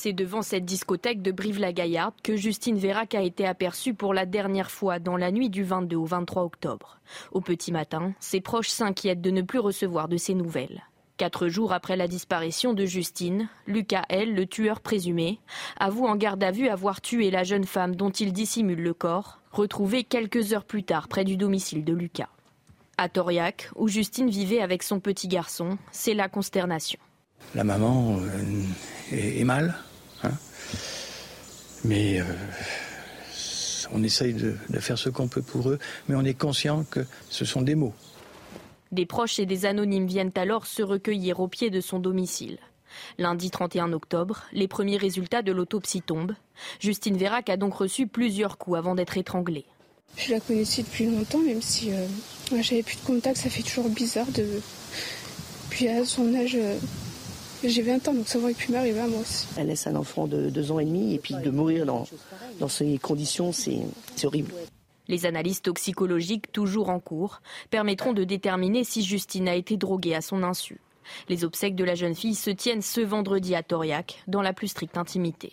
C'est 0.00 0.12
devant 0.12 0.42
cette 0.42 0.64
discothèque 0.64 1.22
de 1.22 1.32
Brive-la-Gaillarde 1.32 2.14
que 2.22 2.36
Justine 2.36 2.78
Vérac 2.78 3.16
a 3.16 3.22
été 3.22 3.44
aperçue 3.44 3.94
pour 3.94 4.14
la 4.14 4.26
dernière 4.26 4.70
fois 4.70 5.00
dans 5.00 5.16
la 5.16 5.32
nuit 5.32 5.50
du 5.50 5.64
22 5.64 5.96
au 5.96 6.04
23 6.04 6.44
octobre. 6.44 7.00
Au 7.32 7.40
petit 7.40 7.72
matin, 7.72 8.12
ses 8.20 8.40
proches 8.40 8.68
s'inquiètent 8.68 9.20
de 9.20 9.32
ne 9.32 9.42
plus 9.42 9.58
recevoir 9.58 10.06
de 10.06 10.16
ses 10.16 10.34
nouvelles. 10.34 10.84
Quatre 11.16 11.48
jours 11.48 11.72
après 11.72 11.96
la 11.96 12.06
disparition 12.06 12.74
de 12.74 12.86
Justine, 12.86 13.48
Lucas 13.66 14.04
L., 14.08 14.36
le 14.36 14.46
tueur 14.46 14.80
présumé, 14.80 15.40
avoue 15.80 16.06
en 16.06 16.14
garde 16.14 16.44
à 16.44 16.52
vue 16.52 16.68
avoir 16.68 17.00
tué 17.00 17.32
la 17.32 17.42
jeune 17.42 17.64
femme 17.64 17.96
dont 17.96 18.10
il 18.10 18.32
dissimule 18.32 18.80
le 18.80 18.94
corps, 18.94 19.40
retrouvée 19.50 20.04
quelques 20.04 20.52
heures 20.52 20.64
plus 20.64 20.84
tard 20.84 21.08
près 21.08 21.24
du 21.24 21.36
domicile 21.36 21.84
de 21.84 21.92
Lucas. 21.92 22.28
À 22.98 23.08
Toriac, 23.08 23.68
où 23.74 23.88
Justine 23.88 24.30
vivait 24.30 24.60
avec 24.60 24.84
son 24.84 25.00
petit 25.00 25.26
garçon, 25.26 25.76
c'est 25.90 26.14
la 26.14 26.28
consternation. 26.28 27.00
La 27.54 27.64
maman 27.64 28.18
euh, 28.20 28.62
est, 29.12 29.44
mal, 29.44 29.74
hein. 30.22 30.32
mais 31.84 32.20
euh, 32.20 32.24
on 33.92 34.02
essaye 34.02 34.34
de, 34.34 34.54
faire 34.80 34.98
ce 34.98 35.08
qu'on 35.08 35.28
peut 35.28 35.42
pour 35.42 35.70
eux, 35.70 35.78
mais 36.08 36.14
on 36.14 36.24
est 36.24 36.34
conscient 36.34 36.84
que 36.90 37.00
ce 37.30 37.44
sont 37.44 37.62
des 37.62 37.74
mots. 37.74 37.94
Des 38.92 39.06
proches 39.06 39.38
et 39.38 39.46
des 39.46 39.66
anonymes 39.66 40.06
viennent 40.06 40.32
alors 40.34 40.66
se 40.66 40.82
recueillir 40.82 41.40
au 41.40 41.48
pied 41.48 41.70
de 41.70 41.80
son 41.80 41.98
domicile. 41.98 42.58
Lundi 43.18 43.50
31 43.50 43.92
octobre, 43.92 44.44
les 44.52 44.68
premiers 44.68 44.96
résultats 44.96 45.42
de 45.42 45.52
l'autopsie 45.52 46.02
tombent. 46.02 46.34
Justine 46.80 47.16
Vérac 47.16 47.48
a 47.48 47.56
donc 47.56 47.74
reçu 47.74 48.06
plusieurs 48.06 48.58
coups 48.58 48.78
avant 48.78 48.94
d'être 48.94 49.16
étranglée. 49.16 49.64
Je 50.16 50.32
la 50.32 50.40
connaissais 50.40 50.82
depuis 50.82 51.06
longtemps, 51.06 51.38
même 51.38 51.62
si 51.62 51.92
euh, 51.92 52.06
j'avais 52.60 52.82
plus 52.82 52.96
de 52.96 53.06
contact, 53.06 53.36
ça 53.36 53.50
fait 53.50 53.62
toujours 53.62 53.88
bizarre 53.88 54.30
de. 54.32 54.46
Puis 55.70 55.88
à 55.88 56.04
son 56.04 56.34
âge, 56.34 56.56
J'ai 57.64 57.82
20 57.82 58.08
ans, 58.08 58.14
donc 58.14 58.28
ça 58.28 58.38
aurait 58.38 58.54
pu 58.54 58.70
m'arriver 58.70 59.00
à 59.00 59.06
moi 59.08 59.20
aussi. 59.20 59.46
Elle 59.56 59.66
laisse 59.66 59.86
un 59.86 59.96
enfant 59.96 60.26
de 60.26 60.48
deux 60.48 60.70
ans 60.70 60.78
et 60.78 60.84
demi 60.84 61.14
et 61.14 61.18
puis 61.18 61.34
de 61.34 61.50
mourir 61.50 61.86
dans, 61.86 62.06
dans 62.60 62.68
ces 62.68 62.98
conditions, 62.98 63.52
c'est 63.52 63.80
horrible. 64.24 64.52
Les 65.08 65.26
analyses 65.26 65.62
toxicologiques, 65.62 66.52
toujours 66.52 66.90
en 66.90 67.00
cours, 67.00 67.40
permettront 67.70 68.12
de 68.12 68.24
déterminer 68.24 68.84
si 68.84 69.02
Justine 69.02 69.48
a 69.48 69.54
été 69.54 69.76
droguée 69.76 70.14
à 70.14 70.20
son 70.20 70.42
insu. 70.42 70.80
Les 71.28 71.44
obsèques 71.44 71.74
de 71.74 71.84
la 71.84 71.94
jeune 71.94 72.14
fille 72.14 72.34
se 72.34 72.50
tiennent 72.50 72.82
ce 72.82 73.00
vendredi 73.00 73.54
à 73.54 73.62
Toriac, 73.62 74.22
dans 74.28 74.42
la 74.42 74.52
plus 74.52 74.68
stricte 74.68 74.98
intimité. 74.98 75.52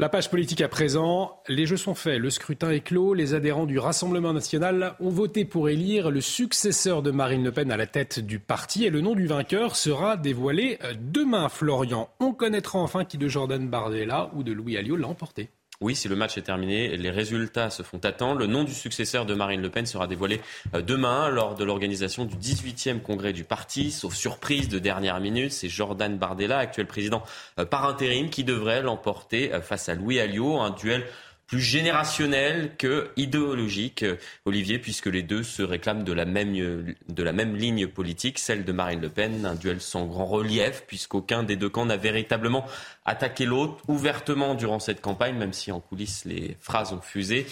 La 0.00 0.08
page 0.08 0.28
politique 0.28 0.60
à 0.60 0.66
présent, 0.66 1.40
les 1.46 1.66
jeux 1.66 1.76
sont 1.76 1.94
faits, 1.94 2.18
le 2.18 2.28
scrutin 2.28 2.72
est 2.72 2.80
clos, 2.80 3.14
les 3.14 3.32
adhérents 3.32 3.64
du 3.64 3.78
Rassemblement 3.78 4.32
national 4.32 4.96
ont 4.98 5.08
voté 5.08 5.44
pour 5.44 5.68
élire 5.68 6.10
le 6.10 6.20
successeur 6.20 7.00
de 7.00 7.12
Marine 7.12 7.44
Le 7.44 7.52
Pen 7.52 7.70
à 7.70 7.76
la 7.76 7.86
tête 7.86 8.18
du 8.18 8.40
parti 8.40 8.84
et 8.84 8.90
le 8.90 9.00
nom 9.00 9.14
du 9.14 9.28
vainqueur 9.28 9.76
sera 9.76 10.16
dévoilé 10.16 10.80
demain. 10.98 11.48
Florian, 11.48 12.08
on 12.18 12.32
connaîtra 12.32 12.80
enfin 12.80 13.04
qui 13.04 13.18
de 13.18 13.28
Jordan 13.28 13.68
Bardella 13.68 14.32
ou 14.34 14.42
de 14.42 14.50
Louis 14.52 14.76
Alliot 14.76 14.96
l'a 14.96 15.06
emporté. 15.06 15.48
Oui, 15.84 15.94
si 15.94 16.08
le 16.08 16.16
match 16.16 16.38
est 16.38 16.42
terminé, 16.42 16.96
les 16.96 17.10
résultats 17.10 17.68
se 17.68 17.82
font 17.82 17.98
attendre. 18.04 18.38
Le 18.38 18.46
nom 18.46 18.64
du 18.64 18.72
successeur 18.72 19.26
de 19.26 19.34
Marine 19.34 19.60
Le 19.60 19.68
Pen 19.68 19.84
sera 19.84 20.06
dévoilé 20.06 20.40
euh, 20.74 20.80
demain 20.80 21.28
lors 21.28 21.56
de 21.56 21.62
l'organisation 21.62 22.24
du 22.24 22.36
18e 22.36 23.02
congrès 23.02 23.34
du 23.34 23.44
parti. 23.44 23.90
Sauf 23.90 24.14
surprise 24.14 24.70
de 24.70 24.78
dernière 24.78 25.20
minute, 25.20 25.52
c'est 25.52 25.68
Jordan 25.68 26.16
Bardella, 26.16 26.56
actuel 26.56 26.86
président 26.86 27.22
euh, 27.58 27.66
par 27.66 27.86
intérim, 27.86 28.30
qui 28.30 28.44
devrait 28.44 28.80
l'emporter 28.80 29.52
euh, 29.52 29.60
face 29.60 29.90
à 29.90 29.94
Louis 29.94 30.20
Alliot. 30.20 30.58
Un 30.58 30.70
duel 30.70 31.04
plus 31.46 31.60
générationnel 31.60 32.76
que 32.76 33.10
idéologique, 33.16 34.02
euh, 34.02 34.16
Olivier, 34.44 34.78
puisque 34.78 35.06
les 35.06 35.22
deux 35.22 35.42
se 35.42 35.62
réclament 35.62 36.04
de 36.04 36.12
la 36.12 36.24
même, 36.24 36.94
de 37.08 37.22
la 37.22 37.32
même 37.32 37.56
ligne 37.56 37.86
politique, 37.86 38.38
celle 38.38 38.64
de 38.64 38.72
Marine 38.72 39.00
Le 39.00 39.08
Pen, 39.08 39.44
un 39.44 39.54
duel 39.54 39.80
sans 39.80 40.06
grand 40.06 40.26
relief, 40.26 40.84
puisqu'aucun 40.86 41.42
des 41.42 41.56
deux 41.56 41.68
camps 41.68 41.86
n'a 41.86 41.96
véritablement 41.96 42.66
attaqué 43.04 43.44
l'autre 43.44 43.82
ouvertement 43.88 44.54
durant 44.54 44.78
cette 44.78 45.00
campagne, 45.00 45.36
même 45.36 45.52
si 45.52 45.70
en 45.72 45.80
coulisses 45.80 46.24
les 46.24 46.56
phrases 46.60 46.92
ont 46.92 47.00
fusé. 47.00 47.46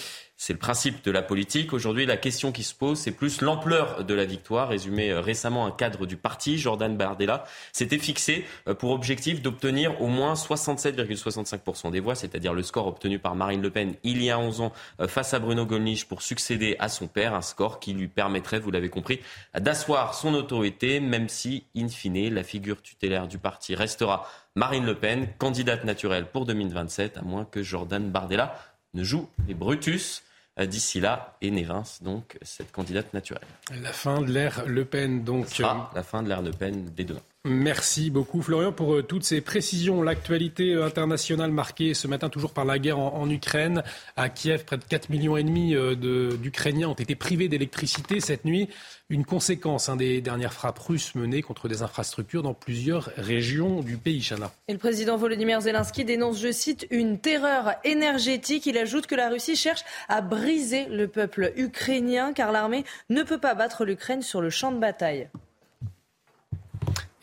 C'est 0.44 0.55
le 0.55 0.59
principe 0.59 1.05
de 1.05 1.12
la 1.12 1.23
politique. 1.23 1.73
Aujourd'hui, 1.73 2.05
la 2.05 2.16
question 2.16 2.51
qui 2.51 2.64
se 2.64 2.74
pose, 2.74 2.98
c'est 2.98 3.12
plus 3.12 3.43
l'ampleur 3.43 4.05
de 4.05 4.12
la 4.12 4.24
victoire. 4.24 4.70
Résumé 4.70 5.10
euh, 5.10 5.20
récemment 5.20 5.66
un 5.66 5.70
cadre 5.70 6.05
du 6.05 6.16
parti, 6.16 6.59
Jordan 6.59 6.97
Bardella, 6.97 7.44
s'était 7.70 7.97
fixé 7.97 8.44
euh, 8.66 8.74
pour 8.74 8.90
objectif 8.90 9.40
d'obtenir 9.40 10.02
au 10.02 10.09
moins 10.09 10.35
67,65% 10.35 11.93
des 11.93 12.01
voix, 12.01 12.16
c'est-à-dire 12.16 12.55
le 12.55 12.64
score 12.64 12.89
obtenu 12.89 13.20
par 13.20 13.36
Marine 13.36 13.62
Le 13.62 13.70
Pen 13.70 13.94
il 14.02 14.20
y 14.20 14.32
a 14.32 14.39
11 14.40 14.62
ans 14.62 14.73
euh, 14.98 15.06
face 15.06 15.32
à 15.32 15.39
Bruno 15.39 15.64
Gollnisch 15.64 16.06
pour 16.06 16.23
succéder 16.23 16.74
à 16.81 16.89
son 16.89 17.06
père, 17.06 17.35
un 17.35 17.40
score 17.40 17.78
qui 17.78 17.93
lui 17.93 18.09
permettrait, 18.09 18.59
vous 18.59 18.73
l'avez 18.73 18.89
compris, 18.89 19.20
d'asseoir 19.56 20.12
son 20.12 20.35
autorité, 20.35 20.98
même 20.98 21.28
si, 21.28 21.66
in 21.77 21.86
fine, 21.86 22.35
la 22.35 22.43
figure 22.43 22.82
tutélaire 22.82 23.28
du 23.28 23.39
parti 23.39 23.77
restera 23.77 24.28
Marine 24.56 24.86
Le 24.86 24.97
Pen, 24.97 25.28
candidate 25.39 25.85
naturelle 25.85 26.27
pour 26.27 26.47
2027, 26.47 27.19
à 27.19 27.23
moins 27.23 27.44
que 27.44 27.62
Jordan 27.62 28.10
Bardella 28.10 28.59
ne 28.94 29.05
joue 29.05 29.28
les 29.47 29.55
Brutus. 29.55 30.24
Euh, 30.61 30.66
d'ici 30.66 31.01
là 31.01 31.35
et 31.41 31.51
Névins, 31.51 31.85
donc 32.03 32.39
cette 32.43 32.73
candidate 32.73 33.15
naturelle. 33.15 33.41
La 33.81 33.93
fin 33.93 34.20
de 34.20 34.31
l'ère 34.31 34.66
Le 34.66 34.85
Pen, 34.85 35.24
donc. 35.24 35.47
Euh, 35.61 35.65
la 35.95 36.03
fin 36.03 36.23
de 36.23 36.29
l'ère 36.29 36.43
Le 36.43 36.51
Pen 36.51 36.91
dès 36.95 37.05
demain. 37.05 37.20
Merci 37.44 38.10
beaucoup 38.10 38.40
Florian 38.40 38.70
pour 38.70 38.94
euh, 38.94 39.02
toutes 39.02 39.24
ces 39.24 39.40
précisions. 39.40 40.01
L'actualité 40.01 40.74
euh, 40.74 40.86
internationale 40.86 41.51
marquée 41.51 41.93
ce 41.93 42.06
matin 42.06 42.28
toujours 42.28 42.52
par 42.52 42.64
la 42.64 42.78
guerre 42.78 43.01
en, 43.01 43.28
Ukraine. 43.28 43.82
À 44.14 44.28
Kiev, 44.28 44.64
près 44.64 44.77
de 44.77 44.85
4 44.85 45.10
millions 45.10 45.36
et 45.36 45.43
demi 45.43 45.74
euh, 45.74 46.36
d'Ukrainiens 46.36 46.86
ont 46.90 46.94
été 46.94 47.16
privés 47.16 47.48
d'électricité 47.48 48.20
cette 48.20 48.44
nuit. 48.44 48.69
Une 49.10 49.24
conséquence 49.24 49.89
hein, 49.89 49.97
des 49.97 50.20
dernières 50.20 50.52
frappes 50.52 50.78
russes 50.78 51.16
menées 51.16 51.43
contre 51.43 51.66
des 51.66 51.82
infrastructures 51.82 52.44
dans 52.44 52.55
plusieurs 52.55 53.10
régions 53.16 53.81
du 53.81 53.97
pays, 53.97 54.23
Chana. 54.23 54.52
Et 54.69 54.73
le 54.73 54.78
président 54.78 55.16
Volodymyr 55.16 55.62
Zelensky 55.62 56.05
dénonce, 56.05 56.39
je 56.39 56.52
cite, 56.52 56.86
une 56.90 57.19
terreur 57.19 57.74
énergétique. 57.82 58.66
Il 58.66 58.78
ajoute 58.78 59.09
que 59.09 59.16
la 59.16 59.28
Russie 59.28 59.56
cherche 59.56 59.82
à 60.09 60.20
briser 60.20 60.85
le 60.85 61.09
peuple 61.09 61.52
ukrainien 61.56 62.35
car 62.35 62.52
l'armée 62.52 62.85
ne 63.10 63.24
peut 63.24 63.39
pas 63.39 63.56
battre 63.56 63.85
l'Ukraine 63.85 64.23
sur 64.23 64.40
le 64.40 64.51
champ 64.51 64.70
de 64.70 64.78
bataille. 64.78 65.28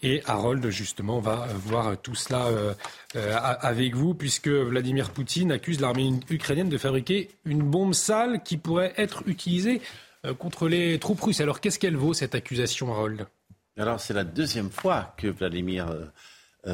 Et 0.01 0.21
Harold, 0.25 0.69
justement, 0.69 1.19
va 1.19 1.47
voir 1.53 2.01
tout 2.01 2.15
cela 2.15 2.47
euh, 2.47 2.73
euh, 3.15 3.35
avec 3.37 3.95
vous, 3.95 4.13
puisque 4.13 4.47
Vladimir 4.47 5.11
Poutine 5.11 5.51
accuse 5.51 5.81
l'armée 5.81 6.11
ukrainienne 6.29 6.69
de 6.69 6.77
fabriquer 6.77 7.29
une 7.43 7.63
bombe 7.63 7.93
sale 7.93 8.41
qui 8.43 8.57
pourrait 8.57 8.93
être 8.97 9.23
utilisée 9.25 9.81
euh, 10.25 10.33
contre 10.33 10.69
les 10.69 10.99
troupes 10.99 11.19
russes. 11.19 11.41
Alors, 11.41 11.59
qu'est-ce 11.59 11.79
qu'elle 11.79 11.97
vaut, 11.97 12.13
cette 12.13 12.33
accusation, 12.33 12.93
Harold? 12.93 13.27
Alors, 13.77 13.99
c'est 13.99 14.13
la 14.13 14.23
deuxième 14.23 14.69
fois 14.69 15.13
que 15.17 15.27
Vladimir 15.27 15.87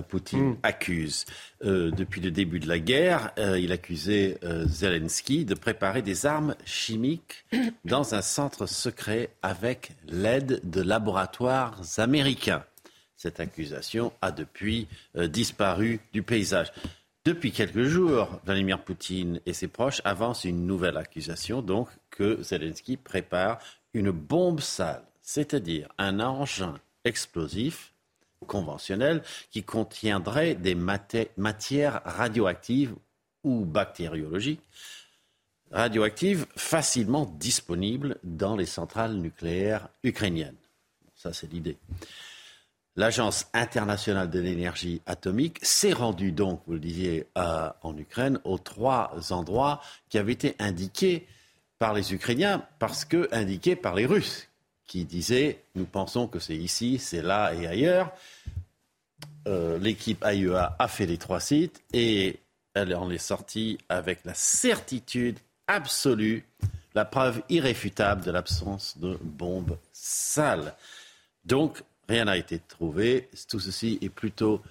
Poutine 0.10 0.52
hmm. 0.52 0.58
accuse. 0.64 1.26
depuis 1.62 2.20
le 2.20 2.32
début 2.32 2.60
de 2.60 2.68
la 2.68 2.80
guerre, 2.80 3.32
il 3.38 3.72
accusait 3.72 4.40
Zelensky 4.66 5.46
de 5.46 5.54
préparer 5.54 6.02
des 6.02 6.26
armes 6.26 6.56
chimiques 6.66 7.46
dans 7.86 8.16
un 8.16 8.24
centre 8.24 8.66
secret 8.66 9.30
avec 9.44 9.92
l'aide 10.08 10.62
de 10.64 10.82
laboratoires 10.82 11.80
américains. 11.98 12.64
Cette 13.26 13.40
accusation 13.40 14.14
a 14.22 14.32
depuis 14.32 14.88
euh, 15.18 15.28
disparu 15.28 16.00
du 16.14 16.22
paysage. 16.22 16.72
Depuis 17.24 17.52
quelques 17.52 17.86
jours, 17.86 18.40
Vladimir 18.46 18.84
Poutine 18.84 19.42
et 19.48 19.54
ses 19.54 19.68
proches 19.68 20.00
avancent 20.06 20.44
une 20.44 20.68
nouvelle 20.68 20.96
accusation, 20.96 21.64
donc 21.64 21.88
que 22.12 22.44
Zelensky 22.44 22.98
prépare 22.98 23.58
une 23.96 24.12
bombe 24.12 24.60
sale, 24.60 25.02
c'est-à-dire 25.24 25.90
un 25.98 26.20
engin 26.20 26.76
explosif 27.04 27.94
conventionnel 28.46 29.24
qui 29.50 29.64
contiendrait 29.64 30.54
des 30.54 30.76
matières 30.76 32.04
radioactives 32.06 32.94
ou 33.44 33.66
bactériologiques 33.66 34.62
radioactives 35.72 36.46
facilement 36.56 37.26
disponibles 37.26 38.20
dans 38.24 38.56
les 38.56 38.68
centrales 38.68 39.16
nucléaires 39.16 39.90
ukrainiennes. 40.04 40.58
Ça, 41.16 41.34
c'est 41.34 41.52
l'idée. 41.52 41.78
L'Agence 42.98 43.48
internationale 43.54 44.30
de 44.30 44.40
l'énergie 44.40 45.02
atomique 45.06 45.60
s'est 45.62 45.92
rendue 45.92 46.32
donc, 46.32 46.62
vous 46.66 46.74
le 46.74 46.80
disiez, 46.80 47.28
en 47.36 47.98
Ukraine, 47.98 48.40
aux 48.46 48.58
trois 48.58 49.12
endroits 49.32 49.82
qui 50.10 50.18
avaient 50.18 50.32
été 50.32 50.56
indiqués 50.60 51.28
par 51.78 51.94
les 51.94 52.14
Ukrainiens 52.14 52.66
parce 52.80 53.04
que 53.04 53.28
indiqués 53.34 53.76
par 53.76 53.96
les 53.96 54.06
Russes, 54.06 54.48
qui 54.88 55.04
disaient 55.04 55.62
nous 55.76 55.86
pensons 55.86 56.28
que 56.28 56.40
c'est 56.40 56.56
ici, 56.56 56.98
c'est 56.98 57.22
là 57.22 57.54
et 57.54 57.68
ailleurs. 57.68 58.12
Euh, 59.48 59.78
l'équipe 59.78 60.24
AIEA 60.24 60.76
a 60.80 60.88
fait 60.88 61.06
les 61.06 61.18
trois 61.18 61.40
sites 61.40 61.84
et 61.94 62.40
elle 62.74 62.96
en 62.96 63.12
est 63.12 63.18
sortie 63.18 63.78
avec 63.90 64.24
la 64.26 64.34
certitude 64.34 65.38
absolue, 65.68 66.46
la 66.96 67.06
preuve 67.06 67.42
irréfutable 67.50 68.24
de 68.24 68.32
l'absence 68.32 68.98
de 68.98 69.20
bombes 69.22 69.78
sales. 69.92 70.74
Donc, 71.44 71.84
Rien 72.08 72.26
n'a 72.26 72.38
été 72.38 72.60
trouvé. 72.60 73.30
Tout 73.50 73.60
ceci 73.60 73.98
est 74.02 74.10
plutôt 74.10 74.62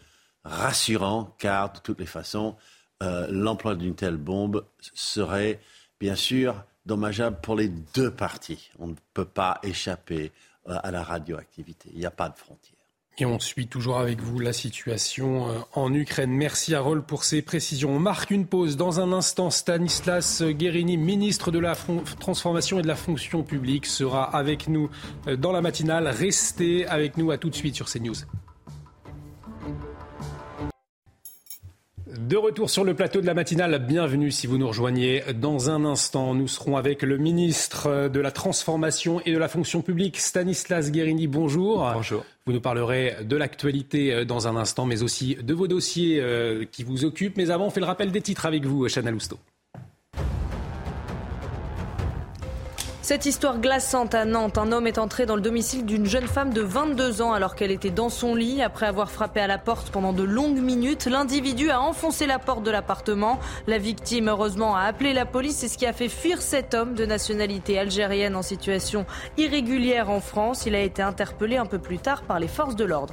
rassurant 0.44 1.34
car 1.38 1.72
de 1.72 1.78
toutes 1.78 2.00
les 2.00 2.06
façons, 2.06 2.56
euh, 3.02 3.26
l'emploi 3.30 3.74
d'une 3.74 3.94
telle 3.94 4.16
bombe 4.16 4.64
serait 4.80 5.60
bien 5.98 6.14
sûr 6.14 6.64
dommageable 6.86 7.40
pour 7.40 7.56
les 7.56 7.68
deux 7.68 8.10
parties. 8.10 8.70
On 8.78 8.88
ne 8.88 8.94
peut 9.14 9.24
pas 9.24 9.58
échapper 9.62 10.32
euh, 10.68 10.78
à 10.82 10.90
la 10.90 11.02
radioactivité. 11.02 11.90
Il 11.92 11.98
n'y 11.98 12.06
a 12.06 12.10
pas 12.10 12.28
de 12.28 12.36
frontières. 12.36 12.73
Et 13.16 13.26
on 13.26 13.38
suit 13.38 13.68
toujours 13.68 13.98
avec 13.98 14.20
vous 14.20 14.40
la 14.40 14.52
situation 14.52 15.48
euh, 15.48 15.52
en 15.74 15.94
Ukraine. 15.94 16.32
Merci 16.32 16.74
Harold 16.74 17.04
pour 17.04 17.22
ces 17.22 17.42
précisions. 17.42 17.90
On 17.90 18.00
marque 18.00 18.32
une 18.32 18.44
pause. 18.44 18.76
Dans 18.76 18.98
un 18.98 19.12
instant, 19.12 19.50
Stanislas 19.50 20.42
Guérini, 20.42 20.96
ministre 20.96 21.52
de 21.52 21.60
la 21.60 21.76
Transformation 22.18 22.80
et 22.80 22.82
de 22.82 22.88
la 22.88 22.96
Fonction 22.96 23.44
publique, 23.44 23.86
sera 23.86 24.24
avec 24.24 24.66
nous 24.68 24.90
euh, 25.28 25.36
dans 25.36 25.52
la 25.52 25.60
matinale. 25.60 26.08
Restez 26.08 26.86
avec 26.86 27.16
nous 27.16 27.30
à 27.30 27.38
tout 27.38 27.50
de 27.50 27.54
suite 27.54 27.76
sur 27.76 27.88
CNews. 27.88 28.16
De 32.18 32.36
retour 32.36 32.70
sur 32.70 32.84
le 32.84 32.94
plateau 32.94 33.20
de 33.20 33.26
la 33.26 33.34
matinale, 33.34 33.84
bienvenue 33.84 34.30
si 34.30 34.46
vous 34.46 34.56
nous 34.56 34.68
rejoignez. 34.68 35.24
Dans 35.34 35.70
un 35.70 35.84
instant, 35.84 36.32
nous 36.34 36.46
serons 36.46 36.76
avec 36.76 37.02
le 37.02 37.18
ministre 37.18 38.08
de 38.08 38.20
la 38.20 38.30
Transformation 38.30 39.20
et 39.26 39.32
de 39.32 39.38
la 39.38 39.48
Fonction 39.48 39.82
publique, 39.82 40.20
Stanislas 40.20 40.92
Guérini. 40.92 41.26
Bonjour. 41.26 41.90
Bonjour. 41.92 42.24
Vous 42.46 42.52
nous 42.52 42.60
parlerez 42.60 43.16
de 43.24 43.36
l'actualité 43.36 44.12
euh, 44.12 44.24
dans 44.24 44.46
un 44.46 44.54
instant, 44.54 44.86
mais 44.86 45.02
aussi 45.02 45.34
de 45.34 45.54
vos 45.54 45.66
dossiers 45.66 46.20
euh, 46.20 46.64
qui 46.70 46.84
vous 46.84 47.04
occupent. 47.04 47.36
Mais 47.36 47.50
avant, 47.50 47.66
on 47.66 47.70
fait 47.70 47.80
le 47.80 47.86
rappel 47.86 48.12
des 48.12 48.20
titres 48.20 48.46
avec 48.46 48.64
vous, 48.64 48.86
Chana 48.88 49.10
Lousteau. 49.10 49.38
Cette 53.04 53.26
histoire 53.26 53.58
glaçante 53.58 54.14
à 54.14 54.24
Nantes, 54.24 54.56
un 54.56 54.72
homme 54.72 54.86
est 54.86 54.96
entré 54.96 55.26
dans 55.26 55.36
le 55.36 55.42
domicile 55.42 55.84
d'une 55.84 56.06
jeune 56.06 56.26
femme 56.26 56.54
de 56.54 56.62
22 56.62 57.20
ans 57.20 57.34
alors 57.34 57.54
qu'elle 57.54 57.70
était 57.70 57.90
dans 57.90 58.08
son 58.08 58.34
lit. 58.34 58.62
Après 58.62 58.86
avoir 58.86 59.10
frappé 59.10 59.40
à 59.40 59.46
la 59.46 59.58
porte 59.58 59.90
pendant 59.90 60.14
de 60.14 60.22
longues 60.22 60.62
minutes, 60.62 61.04
l'individu 61.04 61.68
a 61.68 61.82
enfoncé 61.82 62.24
la 62.24 62.38
porte 62.38 62.62
de 62.62 62.70
l'appartement. 62.70 63.40
La 63.66 63.76
victime, 63.76 64.28
heureusement, 64.28 64.74
a 64.74 64.84
appelé 64.84 65.12
la 65.12 65.26
police. 65.26 65.56
C'est 65.56 65.68
ce 65.68 65.76
qui 65.76 65.84
a 65.84 65.92
fait 65.92 66.08
fuir 66.08 66.40
cet 66.40 66.72
homme 66.72 66.94
de 66.94 67.04
nationalité 67.04 67.78
algérienne 67.78 68.36
en 68.36 68.42
situation 68.42 69.04
irrégulière 69.36 70.08
en 70.08 70.20
France. 70.20 70.64
Il 70.64 70.74
a 70.74 70.80
été 70.80 71.02
interpellé 71.02 71.58
un 71.58 71.66
peu 71.66 71.78
plus 71.78 71.98
tard 71.98 72.22
par 72.22 72.40
les 72.40 72.48
forces 72.48 72.74
de 72.74 72.86
l'ordre. 72.86 73.12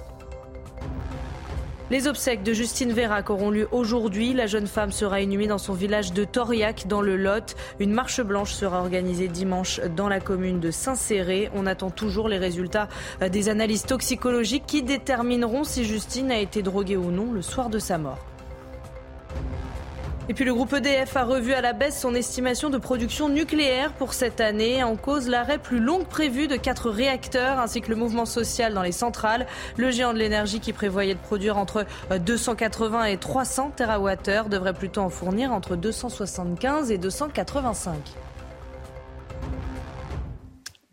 Les 1.91 2.07
obsèques 2.07 2.43
de 2.43 2.53
Justine 2.53 2.93
Vérac 2.93 3.29
auront 3.29 3.49
lieu 3.49 3.67
aujourd'hui. 3.73 4.31
La 4.31 4.47
jeune 4.47 4.65
femme 4.65 4.93
sera 4.93 5.19
inhumée 5.19 5.47
dans 5.47 5.57
son 5.57 5.73
village 5.73 6.13
de 6.13 6.23
Toriac, 6.23 6.87
dans 6.87 7.01
le 7.01 7.17
Lot. 7.17 7.57
Une 7.81 7.91
marche 7.91 8.21
blanche 8.21 8.53
sera 8.53 8.79
organisée 8.79 9.27
dimanche 9.27 9.81
dans 9.97 10.07
la 10.07 10.21
commune 10.21 10.61
de 10.61 10.71
Saint-Céré. 10.71 11.49
On 11.53 11.65
attend 11.65 11.89
toujours 11.89 12.29
les 12.29 12.37
résultats 12.37 12.87
des 13.29 13.49
analyses 13.49 13.83
toxicologiques 13.83 14.63
qui 14.65 14.83
détermineront 14.83 15.65
si 15.65 15.83
Justine 15.83 16.31
a 16.31 16.39
été 16.39 16.61
droguée 16.61 16.95
ou 16.95 17.11
non 17.11 17.33
le 17.33 17.41
soir 17.41 17.69
de 17.69 17.77
sa 17.77 17.97
mort. 17.97 18.19
Et 20.31 20.33
puis 20.33 20.45
le 20.45 20.53
groupe 20.53 20.71
EDF 20.71 21.17
a 21.17 21.25
revu 21.25 21.51
à 21.51 21.59
la 21.59 21.73
baisse 21.73 21.99
son 21.99 22.15
estimation 22.15 22.69
de 22.69 22.77
production 22.77 23.27
nucléaire 23.27 23.91
pour 23.91 24.13
cette 24.13 24.39
année. 24.39 24.81
En 24.81 24.95
cause 24.95 25.27
l'arrêt 25.27 25.57
plus 25.57 25.81
long 25.81 26.05
prévu 26.05 26.47
de 26.47 26.55
quatre 26.55 26.89
réacteurs 26.89 27.59
ainsi 27.59 27.81
que 27.81 27.89
le 27.89 27.97
mouvement 27.97 28.25
social 28.25 28.73
dans 28.73 28.81
les 28.81 28.93
centrales. 28.93 29.45
Le 29.75 29.91
géant 29.91 30.13
de 30.13 30.19
l'énergie 30.19 30.61
qui 30.61 30.71
prévoyait 30.71 31.15
de 31.15 31.19
produire 31.19 31.57
entre 31.57 31.85
280 32.17 33.03
et 33.03 33.17
300 33.17 33.73
TWh 33.75 34.47
devrait 34.47 34.73
plutôt 34.73 35.01
en 35.01 35.09
fournir 35.09 35.51
entre 35.51 35.75
275 35.75 36.91
et 36.91 36.97
285. 36.97 37.95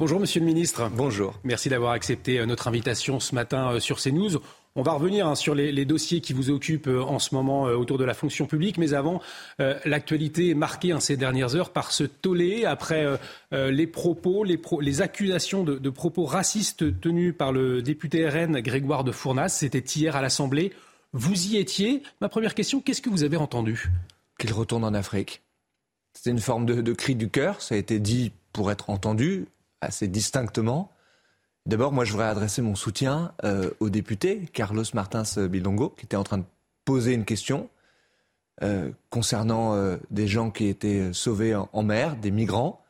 Bonjour 0.00 0.20
Monsieur 0.20 0.38
le 0.38 0.46
Ministre. 0.46 0.88
Bonjour. 0.94 1.34
Merci 1.42 1.68
d'avoir 1.68 1.90
accepté 1.90 2.38
euh, 2.38 2.46
notre 2.46 2.68
invitation 2.68 3.18
ce 3.18 3.34
matin 3.34 3.72
euh, 3.72 3.80
sur 3.80 3.98
CNews. 3.98 4.40
On 4.78 4.82
va 4.82 4.92
revenir 4.92 5.26
hein, 5.26 5.34
sur 5.34 5.56
les, 5.56 5.84
dossiers 5.84 6.20
qui 6.20 6.32
vous 6.32 6.50
occupent 6.50 6.86
euh, 6.86 7.02
en 7.02 7.18
ce 7.18 7.34
moment 7.34 7.66
euh, 7.66 7.74
autour 7.74 7.98
de 7.98 8.04
la 8.04 8.14
fonction 8.14 8.46
publique, 8.46 8.78
mais 8.78 8.94
avant, 8.94 9.20
euh, 9.60 9.76
l'actualité 9.84 10.50
est 10.50 10.54
marquée 10.54 10.92
hein, 10.92 11.00
ces 11.00 11.16
dernières 11.16 11.56
heures 11.56 11.70
par 11.70 11.90
ce 11.90 12.04
tollé 12.04 12.64
après 12.64 13.04
les 13.50 13.88
propos, 13.88 14.44
les, 14.44 15.02
accusations 15.02 15.64
de, 15.64 15.90
propos 15.90 16.24
racistes 16.26 17.00
tenus 17.00 17.34
par 17.36 17.50
le 17.50 17.82
député 17.82 18.28
RN 18.28 18.60
Grégoire 18.60 19.02
de 19.02 19.10
Fournas. 19.10 19.48
C'était 19.48 19.80
hier 19.80 20.14
à 20.14 20.22
l'Assemblée. 20.22 20.72
Vous 21.12 21.48
y 21.48 21.56
étiez. 21.56 22.04
Ma 22.20 22.28
première 22.28 22.54
question, 22.54 22.80
qu'est-ce 22.80 23.02
que 23.02 23.10
vous 23.10 23.24
avez 23.24 23.36
entendu? 23.36 23.90
Qu'il 24.38 24.52
retourne 24.52 24.84
en 24.84 24.94
Afrique. 24.94 25.42
C'était 26.14 26.30
une 26.30 26.38
forme 26.38 26.66
de 26.66 26.92
cri 26.92 27.16
du 27.16 27.28
cœur. 27.28 27.62
Ça 27.62 27.74
a 27.74 27.78
été 27.78 27.98
dit 27.98 28.30
pour 28.52 28.70
être 28.70 28.90
entendu 28.90 29.46
assez 29.80 30.06
distinctement. 30.06 30.92
D'abord, 31.68 31.92
moi, 31.92 32.06
je 32.06 32.12
voudrais 32.12 32.28
adresser 32.28 32.62
mon 32.62 32.74
soutien 32.74 33.34
euh, 33.44 33.70
au 33.78 33.90
député 33.90 34.48
Carlos 34.54 34.84
Martins 34.94 35.24
Bilongo, 35.48 35.90
qui 35.90 36.06
était 36.06 36.16
en 36.16 36.24
train 36.24 36.38
de 36.38 36.44
poser 36.86 37.12
une 37.12 37.26
question 37.26 37.68
euh, 38.62 38.90
concernant 39.10 39.74
euh, 39.74 39.98
des 40.10 40.26
gens 40.28 40.50
qui 40.50 40.66
étaient 40.68 41.12
sauvés 41.12 41.54
en, 41.54 41.82
mer, 41.82 42.16
des 42.16 42.30
migrants. 42.30 42.82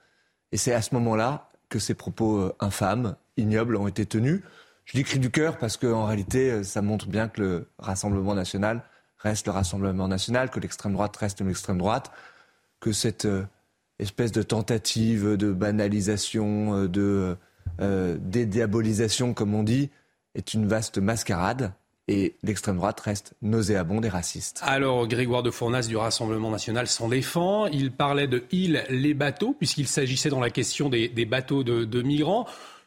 Et 0.52 0.56
c'est 0.56 0.72
à 0.72 0.80
ce 0.80 0.94
moment-là 0.94 1.50
que 1.68 1.80
ces 1.80 1.94
propos 1.94 2.52
infâmes, 2.60 3.16
ignobles, 3.36 3.74
ont 3.74 3.88
été 3.88 4.06
tenus. 4.06 4.42
Je 4.84 4.96
dis 4.96 5.02
cri 5.02 5.18
du 5.18 5.32
cœur 5.32 5.58
parce 5.58 5.76
qu'en 5.76 6.06
réalité, 6.06 6.62
ça 6.62 6.80
montre 6.80 7.08
bien 7.08 7.26
que 7.26 7.40
le 7.40 7.68
Rassemblement 7.80 8.36
national 8.36 8.84
reste 9.18 9.46
le 9.46 9.52
Rassemblement 9.52 10.06
national, 10.06 10.50
que 10.50 10.60
l'extrême 10.60 10.92
droite 10.92 11.16
reste 11.16 11.40
l'extrême 11.40 11.78
droite, 11.78 12.12
que 12.78 12.92
cette 12.92 13.26
espèce 13.98 14.30
de 14.30 14.44
tentative 14.44 15.36
de 15.36 15.52
banalisation, 15.52 16.84
de 16.84 17.36
euh, 17.80 18.16
dédiabolisation, 18.20 19.34
comme 19.34 19.54
on 19.54 19.62
dit, 19.62 19.90
est 20.34 20.54
une 20.54 20.66
vaste 20.66 20.98
mascarade 20.98 21.72
et 22.08 22.34
l'extrême 22.42 22.76
droite 22.76 22.98
reste 23.00 23.34
nauséabonde 23.42 24.04
et 24.04 24.08
raciste. 24.08 24.60
Alors, 24.64 25.06
Grégoire 25.06 25.42
de 25.42 25.50
Fournas 25.50 25.86
du 25.86 25.96
Rassemblement 25.96 26.50
national 26.50 26.86
s'en 26.86 27.08
défend. 27.08 27.66
Il 27.66 27.92
parlait 27.92 28.26
de 28.26 28.44
îles, 28.50 28.82
les 28.88 29.14
bateaux, 29.14 29.54
puisqu'il 29.56 29.86
s'agissait 29.86 30.30
dans 30.30 30.40
la 30.40 30.50
question 30.50 30.88
des, 30.88 31.08
bateaux 31.26 31.62
de, 31.62 32.02
migrants. 32.02 32.46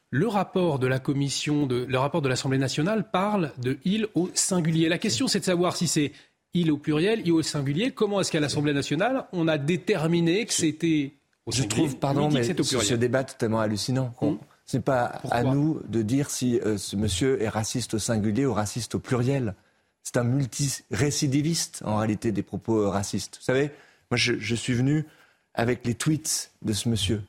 Le 0.10 0.28
rapport 0.28 0.80
de 0.80 0.88
la 0.88 1.00
commission, 1.00 1.68
de, 1.68 1.86
le 1.88 1.98
rapport 1.98 2.22
de 2.22 2.28
l'Assemblée 2.28 2.58
nationale 2.58 3.10
parle 3.10 3.54
de 3.60 3.78
îles 3.86 4.08
au 4.16 4.30
singulier. 4.34 4.90
La 4.90 4.98
question, 4.98 5.28
c'est 5.28 5.40
de 5.40 5.46
savoir 5.46 5.78
si 5.78 5.88
c'est 5.88 6.12
île 6.54 6.72
au 6.72 6.78
pluriel, 6.78 7.22
île 7.22 7.32
au 7.32 7.44
singulier. 7.44 7.92
Comment 7.92 8.20
est-ce 8.20 8.32
qu'à 8.32 8.40
l'Assemblée 8.40 8.74
nationale, 8.74 9.26
on 9.32 9.48
a 9.48 9.58
déterminé 9.58 10.46
que 10.46 10.54
c'était 10.54 11.14
au 11.46 11.52
singulier 11.52 11.70
Je 11.70 11.76
trouve, 11.76 11.98
pardon, 11.98 12.30
mais 12.30 12.44
ce 12.44 12.96
débat 12.96 13.24
totalement 13.24 13.62
hallucinant. 13.62 14.14
Hum. 14.20 14.40
Ce 14.72 14.78
n'est 14.78 14.84
pas 14.84 15.20
à 15.30 15.44
nous 15.44 15.82
de 15.90 16.02
dire 16.02 16.30
si 16.30 16.58
euh, 16.62 16.78
ce 16.78 16.96
monsieur 16.96 17.42
est 17.42 17.50
raciste 17.50 17.96
au 17.96 18.00
singulier 18.00 18.46
ou 18.46 18.54
raciste 18.54 18.96
au 18.96 19.00
pluriel. 19.00 19.54
C'est 20.02 20.16
un 20.16 20.24
multirécidiviste, 20.24 21.82
en 21.84 21.98
réalité, 21.98 22.32
des 22.32 22.42
propos 22.42 22.80
euh, 22.80 22.88
racistes. 22.88 23.36
Vous 23.36 23.44
savez, 23.44 23.72
moi, 24.10 24.16
je, 24.16 24.56
suis 24.56 24.72
venu 24.72 25.06
avec 25.54 25.86
les 25.86 25.94
tweets 25.94 26.54
de 26.62 26.72
ce 26.72 26.88
monsieur. 26.88 27.22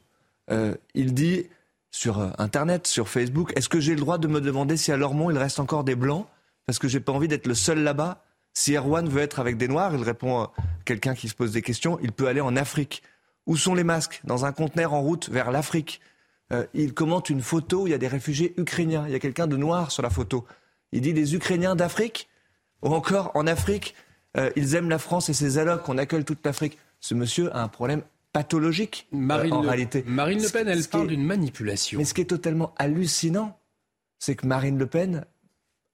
Euh, 0.53 0.77
il 0.95 1.15
dit 1.15 1.47
sur 1.91 2.21
Internet, 2.39 2.87
sur 2.87 3.09
Facebook, 3.09 3.53
est-ce 3.57 3.69
que 3.69 3.81
j'ai 3.81 3.97
le 3.97 4.01
droit 4.01 4.19
de 4.19 4.29
me 4.29 4.41
demander 4.41 4.77
si 4.77 4.93
à 4.93 4.97
Lormont, 4.97 5.29
il 5.29 5.37
reste 5.37 5.59
encore 5.59 5.83
des 5.83 5.97
Blancs 5.97 6.29
Parce 6.67 6.79
que 6.79 6.87
j'ai 6.87 7.01
pas 7.01 7.11
envie 7.11 7.27
d'être 7.27 7.49
le 7.49 7.57
seul 7.57 7.81
là-bas? 7.81 8.23
Si 8.55 8.77
Erwan 8.77 9.09
veut 9.09 9.21
être 9.21 9.41
avec 9.41 9.57
des 9.57 9.67
Noirs, 9.67 9.97
il 9.97 10.05
répond 10.05 10.43
à 10.43 10.53
quelqu'un 10.85 11.17
qui 11.17 11.29
se 11.29 11.35
pose 11.35 11.51
des 11.51 11.63
questions, 11.63 11.99
il 12.05 12.13
peut 12.13 12.29
aller 12.29 12.41
en 12.41 12.55
Afrique. 12.55 13.03
Où 13.47 13.57
sont 13.57 13.75
les 13.75 13.83
masques? 13.83 14.21
Dans 14.23 14.45
un 14.45 14.53
conteneur 14.53 14.95
en 14.95 15.01
route 15.01 15.29
vers 15.29 15.51
l'Afrique. 15.51 16.01
Euh, 16.53 16.67
il 16.75 16.93
commente 16.93 17.31
une 17.31 17.41
photo 17.41 17.83
où 17.83 17.87
il 17.87 17.91
y 17.91 17.95
a 17.95 17.99
des 17.99 18.09
réfugiés 18.09 18.55
ukrainiens. 18.57 19.05
Il 19.07 19.13
y 19.13 19.15
a 19.15 19.19
quelqu'un 19.19 19.47
de 19.47 19.57
noir 19.57 19.91
sur 19.91 20.03
la 20.03 20.11
photo. 20.11 20.45
Il 20.93 21.01
dit 21.01 21.15
des 21.15 21.35
Ukrainiens 21.35 21.75
d'Afrique 21.75 22.29
Ou 22.83 22.89
encore, 22.95 23.31
en 23.35 23.47
Afrique, 23.47 23.95
euh, 24.37 24.51
ils 24.57 24.75
aiment 24.75 24.91
la 24.91 24.99
France 24.99 25.29
et 25.29 25.35
ses 25.35 25.59
allocs, 25.59 25.89
on 25.89 25.99
accueille 25.99 26.25
toute 26.25 26.45
l'Afrique. 26.45 26.79
Ce 27.01 27.15
monsieur 27.15 27.55
a 27.57 27.63
un 27.63 27.69
problème 27.69 28.03
pathologique 28.33 29.09
euh, 29.15 29.51
en 29.51 29.61
réalité. 29.61 30.05
Marine 30.07 30.43
Le 30.43 30.49
Pen, 30.49 30.69
elle 30.69 30.87
parle 30.87 31.09
d'une 31.09 31.25
manipulation. 31.25 31.99
Mais 31.99 32.05
ce 32.05 32.15
qui 32.15 32.21
est 32.21 32.27
totalement 32.27 32.75
hallucinant, 32.77 33.59
c'est 34.19 34.37
que 34.37 34.47
Marine 34.47 34.79
Le 34.79 34.87
Pen, 34.87 35.25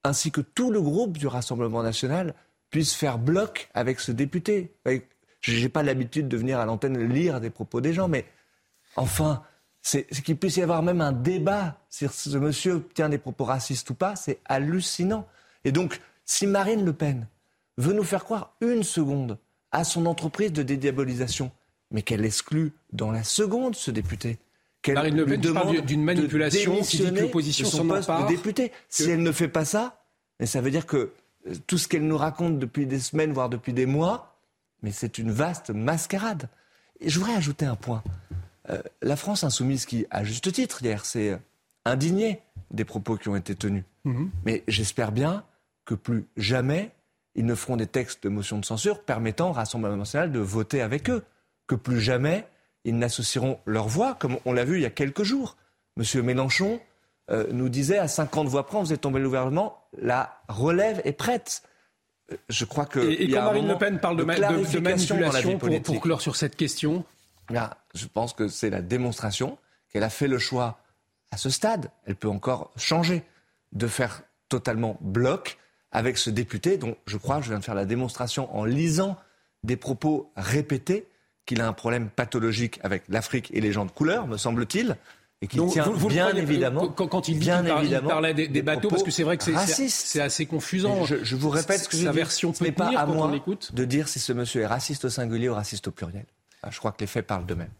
ainsi 0.04 0.30
que 0.30 0.40
tout 0.40 0.70
le 0.70 0.80
groupe 0.80 1.16
du 1.16 1.26
Rassemblement 1.26 1.82
national, 1.82 2.34
puisse 2.70 2.94
faire 2.94 3.18
bloc 3.18 3.68
avec 3.74 4.00
ce 4.00 4.12
député. 4.12 4.72
Je 5.40 5.58
n'ai 5.60 5.68
pas 5.68 5.82
l'habitude 5.82 6.28
de 6.28 6.36
venir 6.36 6.58
à 6.58 6.66
l'antenne 6.66 6.98
lire 6.98 7.40
des 7.40 7.50
propos 7.50 7.80
des 7.80 7.92
gens, 7.92 8.08
mais 8.08 8.26
enfin, 8.96 9.42
c'est 9.82 10.06
qu'il 10.22 10.36
puisse 10.36 10.56
y 10.56 10.62
avoir 10.62 10.82
même 10.82 11.00
un 11.00 11.12
débat 11.12 11.78
sur 11.88 12.12
ce 12.12 12.36
monsieur 12.36 12.86
tient 12.94 13.08
des 13.08 13.18
propos 13.18 13.44
racistes 13.44 13.88
ou 13.90 13.94
pas, 13.94 14.16
c'est 14.16 14.38
hallucinant. 14.44 15.26
Et 15.64 15.72
donc, 15.72 16.00
si 16.24 16.46
Marine 16.46 16.84
Le 16.84 16.92
Pen 16.92 17.26
veut 17.76 17.94
nous 17.94 18.04
faire 18.04 18.24
croire 18.24 18.54
une 18.60 18.82
seconde 18.82 19.38
à 19.70 19.84
son 19.84 20.06
entreprise 20.06 20.52
de 20.52 20.62
dédiabolisation, 20.62 21.50
mais 21.90 22.02
qu'elle 22.02 22.24
exclut 22.24 22.72
dans 22.92 23.10
la 23.10 23.24
seconde 23.24 23.76
ce 23.76 23.90
député, 23.90 24.38
Marine 24.86 25.16
Le 25.16 25.26
Pen 25.26 25.40
demande 25.40 25.76
d'une 25.80 26.04
manipulation 26.04 26.80
qui 26.82 26.98
dit 26.98 27.12
que 27.12 27.20
l'opposition 27.20 27.66
son 27.66 27.86
poste 27.86 28.10
de 28.10 28.26
député. 28.28 28.72
Si 28.88 29.08
elle 29.10 29.22
ne 29.22 29.32
fait 29.32 29.48
pas 29.48 29.64
ça, 29.64 30.04
ça 30.44 30.60
veut 30.60 30.70
dire 30.70 30.86
que 30.86 31.12
euh, 31.46 31.54
tout 31.66 31.78
ce 31.78 31.88
qu'elle 31.88 32.06
nous 32.06 32.16
raconte 32.16 32.58
depuis 32.58 32.86
des 32.86 33.00
semaines, 33.00 33.32
voire 33.32 33.48
depuis 33.48 33.72
des 33.72 33.86
mois, 33.86 34.38
mais 34.82 34.92
c'est 34.92 35.18
une 35.18 35.30
vaste 35.30 35.70
mascarade. 35.70 36.48
Et 37.00 37.10
je 37.10 37.18
voudrais 37.18 37.34
ajouter 37.34 37.66
un 37.66 37.76
point. 37.76 38.02
Euh, 38.70 38.82
la 39.02 39.16
France 39.16 39.44
insoumise 39.44 39.86
qui, 39.86 40.06
à 40.10 40.24
juste 40.24 40.52
titre 40.52 40.82
hier, 40.82 41.04
s'est 41.04 41.30
euh, 41.30 41.36
indignée 41.84 42.42
des 42.70 42.84
propos 42.84 43.16
qui 43.16 43.28
ont 43.28 43.36
été 43.36 43.54
tenus. 43.54 43.84
Mhm. 44.04 44.30
Mais 44.44 44.62
j'espère 44.68 45.12
bien 45.12 45.44
que 45.84 45.94
plus 45.94 46.26
jamais 46.36 46.90
ils 47.34 47.46
ne 47.46 47.54
feront 47.54 47.76
des 47.76 47.86
textes 47.86 48.24
de 48.24 48.28
motion 48.28 48.58
de 48.58 48.64
censure 48.64 49.02
permettant 49.02 49.50
au 49.50 49.52
Rassemblement 49.52 49.96
national 49.96 50.32
de 50.32 50.40
voter 50.40 50.82
avec 50.82 51.08
eux. 51.08 51.22
Que 51.66 51.74
plus 51.74 52.00
jamais 52.00 52.46
ils 52.84 52.96
n'associeront 52.96 53.58
leur 53.64 53.88
voix, 53.88 54.14
comme 54.14 54.38
on 54.44 54.52
l'a 54.52 54.64
vu 54.64 54.76
il 54.76 54.82
y 54.82 54.86
a 54.86 54.90
quelques 54.90 55.22
jours. 55.22 55.56
Monsieur 55.96 56.22
Mélenchon 56.22 56.80
euh, 57.30 57.46
nous 57.52 57.68
disait 57.68 57.98
à 57.98 58.08
50 58.08 58.48
voix 58.48 58.66
près, 58.66 58.78
on 58.78 58.80
faisait 58.80 58.96
tomber 58.96 59.18
le 59.18 59.26
gouvernement, 59.26 59.84
la 60.00 60.40
relève 60.48 61.00
est 61.04 61.12
prête. 61.12 61.62
Je 62.48 62.64
crois 62.64 62.86
que. 62.86 62.98
Et, 62.98 63.28
quand 63.30 63.42
Marine 63.42 63.68
Le 63.68 63.78
Pen 63.78 64.00
parle 64.00 64.16
de, 64.16 64.24
manipulation 64.24 65.58
pour, 65.58 65.82
pour 65.82 66.00
clore 66.00 66.20
sur 66.20 66.36
cette 66.36 66.56
question, 66.56 67.04
je 67.94 68.06
pense 68.06 68.32
que 68.32 68.48
c'est 68.48 68.70
la 68.70 68.82
démonstration 68.82 69.58
qu'elle 69.90 70.02
a 70.02 70.10
fait 70.10 70.28
le 70.28 70.38
choix 70.38 70.80
à 71.30 71.36
ce 71.36 71.50
stade. 71.50 71.90
Elle 72.06 72.16
peut 72.16 72.28
encore 72.28 72.70
changer 72.76 73.22
de 73.72 73.86
faire 73.86 74.22
totalement 74.48 74.98
bloc 75.00 75.58
avec 75.92 76.18
ce 76.18 76.30
député 76.30 76.76
dont 76.76 76.96
je 77.06 77.16
crois, 77.16 77.40
je 77.40 77.48
viens 77.48 77.58
de 77.58 77.64
faire 77.64 77.74
la 77.74 77.84
démonstration 77.84 78.54
en 78.56 78.64
lisant 78.64 79.16
des 79.64 79.76
propos 79.76 80.30
répétés 80.36 81.08
qu'il 81.46 81.60
a 81.60 81.66
un 81.66 81.72
problème 81.72 82.10
pathologique 82.10 82.78
avec 82.82 83.02
l'Afrique 83.08 83.50
et 83.54 83.60
les 83.60 83.72
gens 83.72 83.86
de 83.86 83.90
couleur, 83.90 84.26
me 84.26 84.36
semble-t-il. 84.36 84.96
Et 85.40 85.46
qu'il 85.46 85.64
tient 85.68 85.88
bien 86.08 86.34
évidemment. 86.34 86.88
Quand, 86.88 87.28
il, 87.28 87.34
dit 87.34 87.46
bien 87.46 87.62
parlait 88.02 88.34
des, 88.34 88.62
bateaux, 88.62 88.88
parce 88.88 89.04
que 89.04 89.12
c'est 89.12 89.22
vrai 89.22 89.36
que 89.36 89.44
c'est 89.44 90.20
assez 90.20 90.46
confusant. 90.46 91.04
Je, 91.04 91.36
vous 91.36 91.48
répète 91.48 91.84
ce 91.84 91.88
que 91.88 91.96
sa 91.96 92.10
version 92.10 92.52
n'est 92.60 92.72
pas 92.72 92.90
à 92.96 93.06
moi 93.06 93.30
de 93.72 93.84
dire 93.84 94.08
si 94.08 94.18
ce 94.18 94.32
monsieur 94.32 94.62
est 94.62 94.66
raciste 94.66 95.04
au 95.04 95.10
singulier 95.10 95.48
ou 95.48 95.54
raciste 95.54 95.86
au 95.88 95.90
pluriel. 95.92 96.26
Ah, 96.62 96.70
je 96.70 96.78
crois 96.78 96.92
que 96.92 97.00
les 97.00 97.06
faits 97.06 97.26
parlent 97.26 97.46
d'eux-mêmes. 97.46 97.72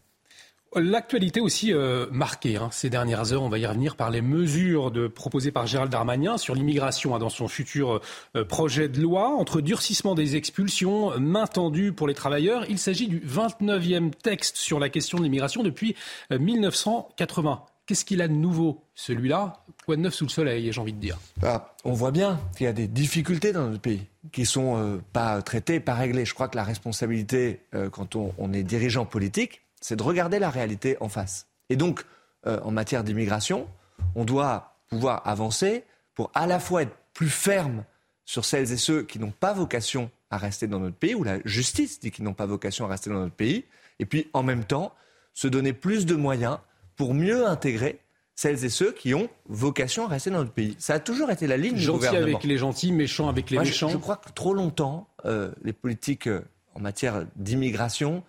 L'actualité 0.75 1.41
aussi 1.41 1.73
euh, 1.73 2.05
marquée 2.11 2.57
hein, 2.57 2.69
ces 2.71 2.91
dernières 2.91 3.33
heures, 3.33 3.41
on 3.41 3.49
va 3.49 3.57
y 3.57 3.65
revenir 3.65 3.95
par 3.95 4.11
les 4.11 4.21
mesures 4.21 4.93
proposées 5.15 5.51
par 5.51 5.65
Gérald 5.65 5.91
Darmanin 5.91 6.37
sur 6.37 6.53
l'immigration 6.53 7.15
hein, 7.15 7.19
dans 7.19 7.29
son 7.29 7.47
futur 7.47 8.01
euh, 8.35 8.45
projet 8.45 8.87
de 8.87 9.01
loi, 9.01 9.29
entre 9.29 9.61
durcissement 9.61 10.13
des 10.13 10.35
expulsions, 10.35 11.19
main 11.19 11.47
tendue 11.47 11.91
pour 11.91 12.07
les 12.07 12.13
travailleurs. 12.13 12.69
Il 12.69 12.77
s'agit 12.77 13.07
du 13.07 13.19
29e 13.19 14.11
texte 14.11 14.57
sur 14.57 14.79
la 14.79 14.89
question 14.89 15.17
de 15.17 15.23
l'immigration 15.23 15.63
depuis 15.63 15.95
1980. 16.29 17.63
Qu'est-ce 17.89 18.05
qu'il 18.05 18.21
a 18.21 18.27
de 18.27 18.33
nouveau, 18.33 18.83
celui-là? 18.93 19.65
Quoi 19.83 19.95
de 19.95 20.01
neuf 20.01 20.13
sous 20.13 20.25
le 20.25 20.29
soleil, 20.29 20.71
j'ai 20.71 20.79
envie 20.79 20.93
de 20.93 20.99
dire? 20.99 21.17
Bah, 21.37 21.73
On 21.83 21.93
voit 21.93 22.11
bien 22.11 22.39
qu'il 22.55 22.65
y 22.65 22.69
a 22.69 22.71
des 22.71 22.87
difficultés 22.87 23.51
dans 23.51 23.67
notre 23.67 23.81
pays 23.81 24.05
qui 24.31 24.45
sont 24.45 24.77
euh, 24.77 25.01
pas 25.11 25.41
traitées, 25.41 25.79
pas 25.79 25.95
réglées. 25.95 26.23
Je 26.23 26.35
crois 26.35 26.49
que 26.49 26.55
la 26.55 26.63
responsabilité, 26.63 27.61
euh, 27.73 27.89
quand 27.89 28.15
on, 28.15 28.53
est 28.53 28.61
dirigeant 28.61 29.05
politique, 29.05 29.63
c'est 29.81 29.95
de 29.95 30.03
regarder 30.03 30.37
la 30.37 30.51
réalité 30.51 30.97
en 30.99 31.09
face. 31.09 31.47
Et 31.71 31.77
donc, 31.77 32.05
euh, 32.45 32.59
en 32.63 32.69
matière 32.69 33.03
d'immigration, 33.03 33.67
on 34.13 34.23
doit 34.23 34.75
pouvoir 34.87 35.27
avancer 35.27 35.83
pour 36.13 36.29
à 36.35 36.45
la 36.45 36.59
fois 36.59 36.83
être 36.83 36.95
plus 37.15 37.29
ferme 37.29 37.85
sur 38.23 38.45
celles 38.45 38.71
et 38.71 38.77
ceux 38.77 39.01
qui 39.01 39.17
n'ont 39.17 39.31
pas 39.31 39.53
vocation 39.53 40.11
à 40.29 40.37
rester 40.37 40.67
dans 40.67 40.79
notre 40.79 40.97
pays, 40.97 41.15
ou 41.15 41.23
la 41.23 41.39
justice 41.43 41.99
dit 41.99 42.11
qu'ils 42.11 42.25
n'ont 42.25 42.35
pas 42.35 42.45
vocation 42.45 42.85
à 42.85 42.89
rester 42.89 43.09
dans 43.09 43.21
notre 43.21 43.33
pays, 43.33 43.65
et 43.97 44.05
puis 44.05 44.27
en 44.33 44.43
même 44.43 44.63
temps 44.63 44.93
se 45.33 45.47
donner 45.47 45.73
plus 45.73 46.05
de 46.05 46.13
moyens 46.13 46.59
pour 46.99 47.13
mieux 47.13 47.47
intégrer 47.47 48.01
celles 48.35 48.65
et 48.65 48.69
ceux 48.69 48.91
qui 48.91 49.13
ont 49.13 49.29
vocation 49.47 50.03
à 50.03 50.09
rester 50.09 50.31
dans 50.31 50.39
notre 50.39 50.51
pays. 50.51 50.75
Ça 50.79 50.95
a 50.95 50.99
toujours 50.99 51.31
été 51.31 51.47
la 51.47 51.55
ligne 51.55 51.75
du 51.75 51.87
gouvernement. 51.87 52.19
Gentil 52.19 52.31
avec 52.31 52.43
les 52.43 52.57
gentils, 52.57 52.91
méchant 52.91 53.29
avec 53.29 53.49
les 53.49 53.57
méchants. 53.57 53.87
Je, 53.87 53.95
crois 53.95 54.17
que 54.17 54.29
trop 54.33 54.53
longtemps, 54.53 55.07
euh, 55.23 55.49
les 55.63 55.71
politiques 55.71 56.27
euh, 56.27 56.41
en 56.75 56.81
matière 56.81 57.25
d'immigration 57.37 58.21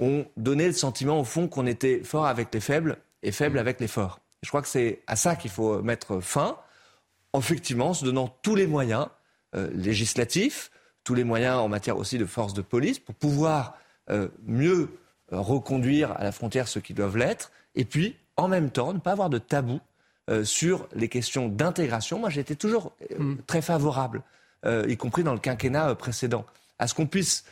ont 0.00 0.26
donné 0.36 0.66
le 0.66 0.72
sentiment, 0.72 1.20
au 1.20 1.24
fond, 1.24 1.46
qu'on 1.46 1.64
était 1.66 2.02
fort 2.02 2.26
avec 2.26 2.52
les 2.52 2.58
faibles 2.58 2.98
et 3.22 3.30
faible 3.30 3.58
mmh. 3.58 3.60
avec 3.60 3.78
les 3.78 3.86
forts. 3.86 4.18
Je 4.42 4.48
crois 4.48 4.62
que 4.62 4.68
c'est 4.68 5.00
à 5.06 5.14
ça 5.14 5.36
qu'il 5.36 5.52
faut 5.52 5.80
mettre 5.80 6.18
fin, 6.18 6.56
effectivement, 7.36 7.90
en 7.90 7.94
se 7.94 8.04
donnant 8.04 8.36
tous 8.42 8.56
les 8.56 8.66
moyens 8.66 9.06
euh, 9.54 9.70
législatifs, 9.72 10.72
tous 11.04 11.14
les 11.14 11.24
moyens 11.24 11.58
en 11.58 11.68
matière 11.68 11.98
aussi 11.98 12.18
de 12.18 12.26
force 12.26 12.52
de 12.52 12.62
police 12.62 12.98
pour 12.98 13.14
pouvoir 13.14 13.78
euh, 14.10 14.26
mieux 14.44 14.90
euh, 15.32 15.40
reconduire 15.40 16.12
à 16.12 16.24
la 16.24 16.32
frontière 16.32 16.68
ceux 16.68 16.80
qui 16.80 16.94
doivent 16.94 17.18
l'être, 17.18 17.52
et 17.78 17.86
puis 17.86 18.14
en 18.36 18.46
même 18.46 18.70
temps 18.70 18.92
ne 18.92 18.98
pas 18.98 19.12
avoir 19.12 19.30
de 19.30 19.38
tabou 19.38 19.80
euh, 20.28 20.44
sur 20.44 20.86
les 20.94 21.08
questions 21.08 21.48
d'intégration. 21.48 22.18
Moi, 22.18 22.28
j'étais 22.28 22.54
toujours 22.54 22.92
mm. 23.18 23.36
très 23.46 23.62
favorable, 23.62 24.22
y 24.66 24.96
compris 24.96 25.22
dans 25.22 25.32
le 25.32 25.38
quinquennat 25.38 25.94
précédent, 25.94 26.44
à 26.78 26.86
ce 26.86 26.94
qu'on 26.94 27.06
puisse 27.06 27.44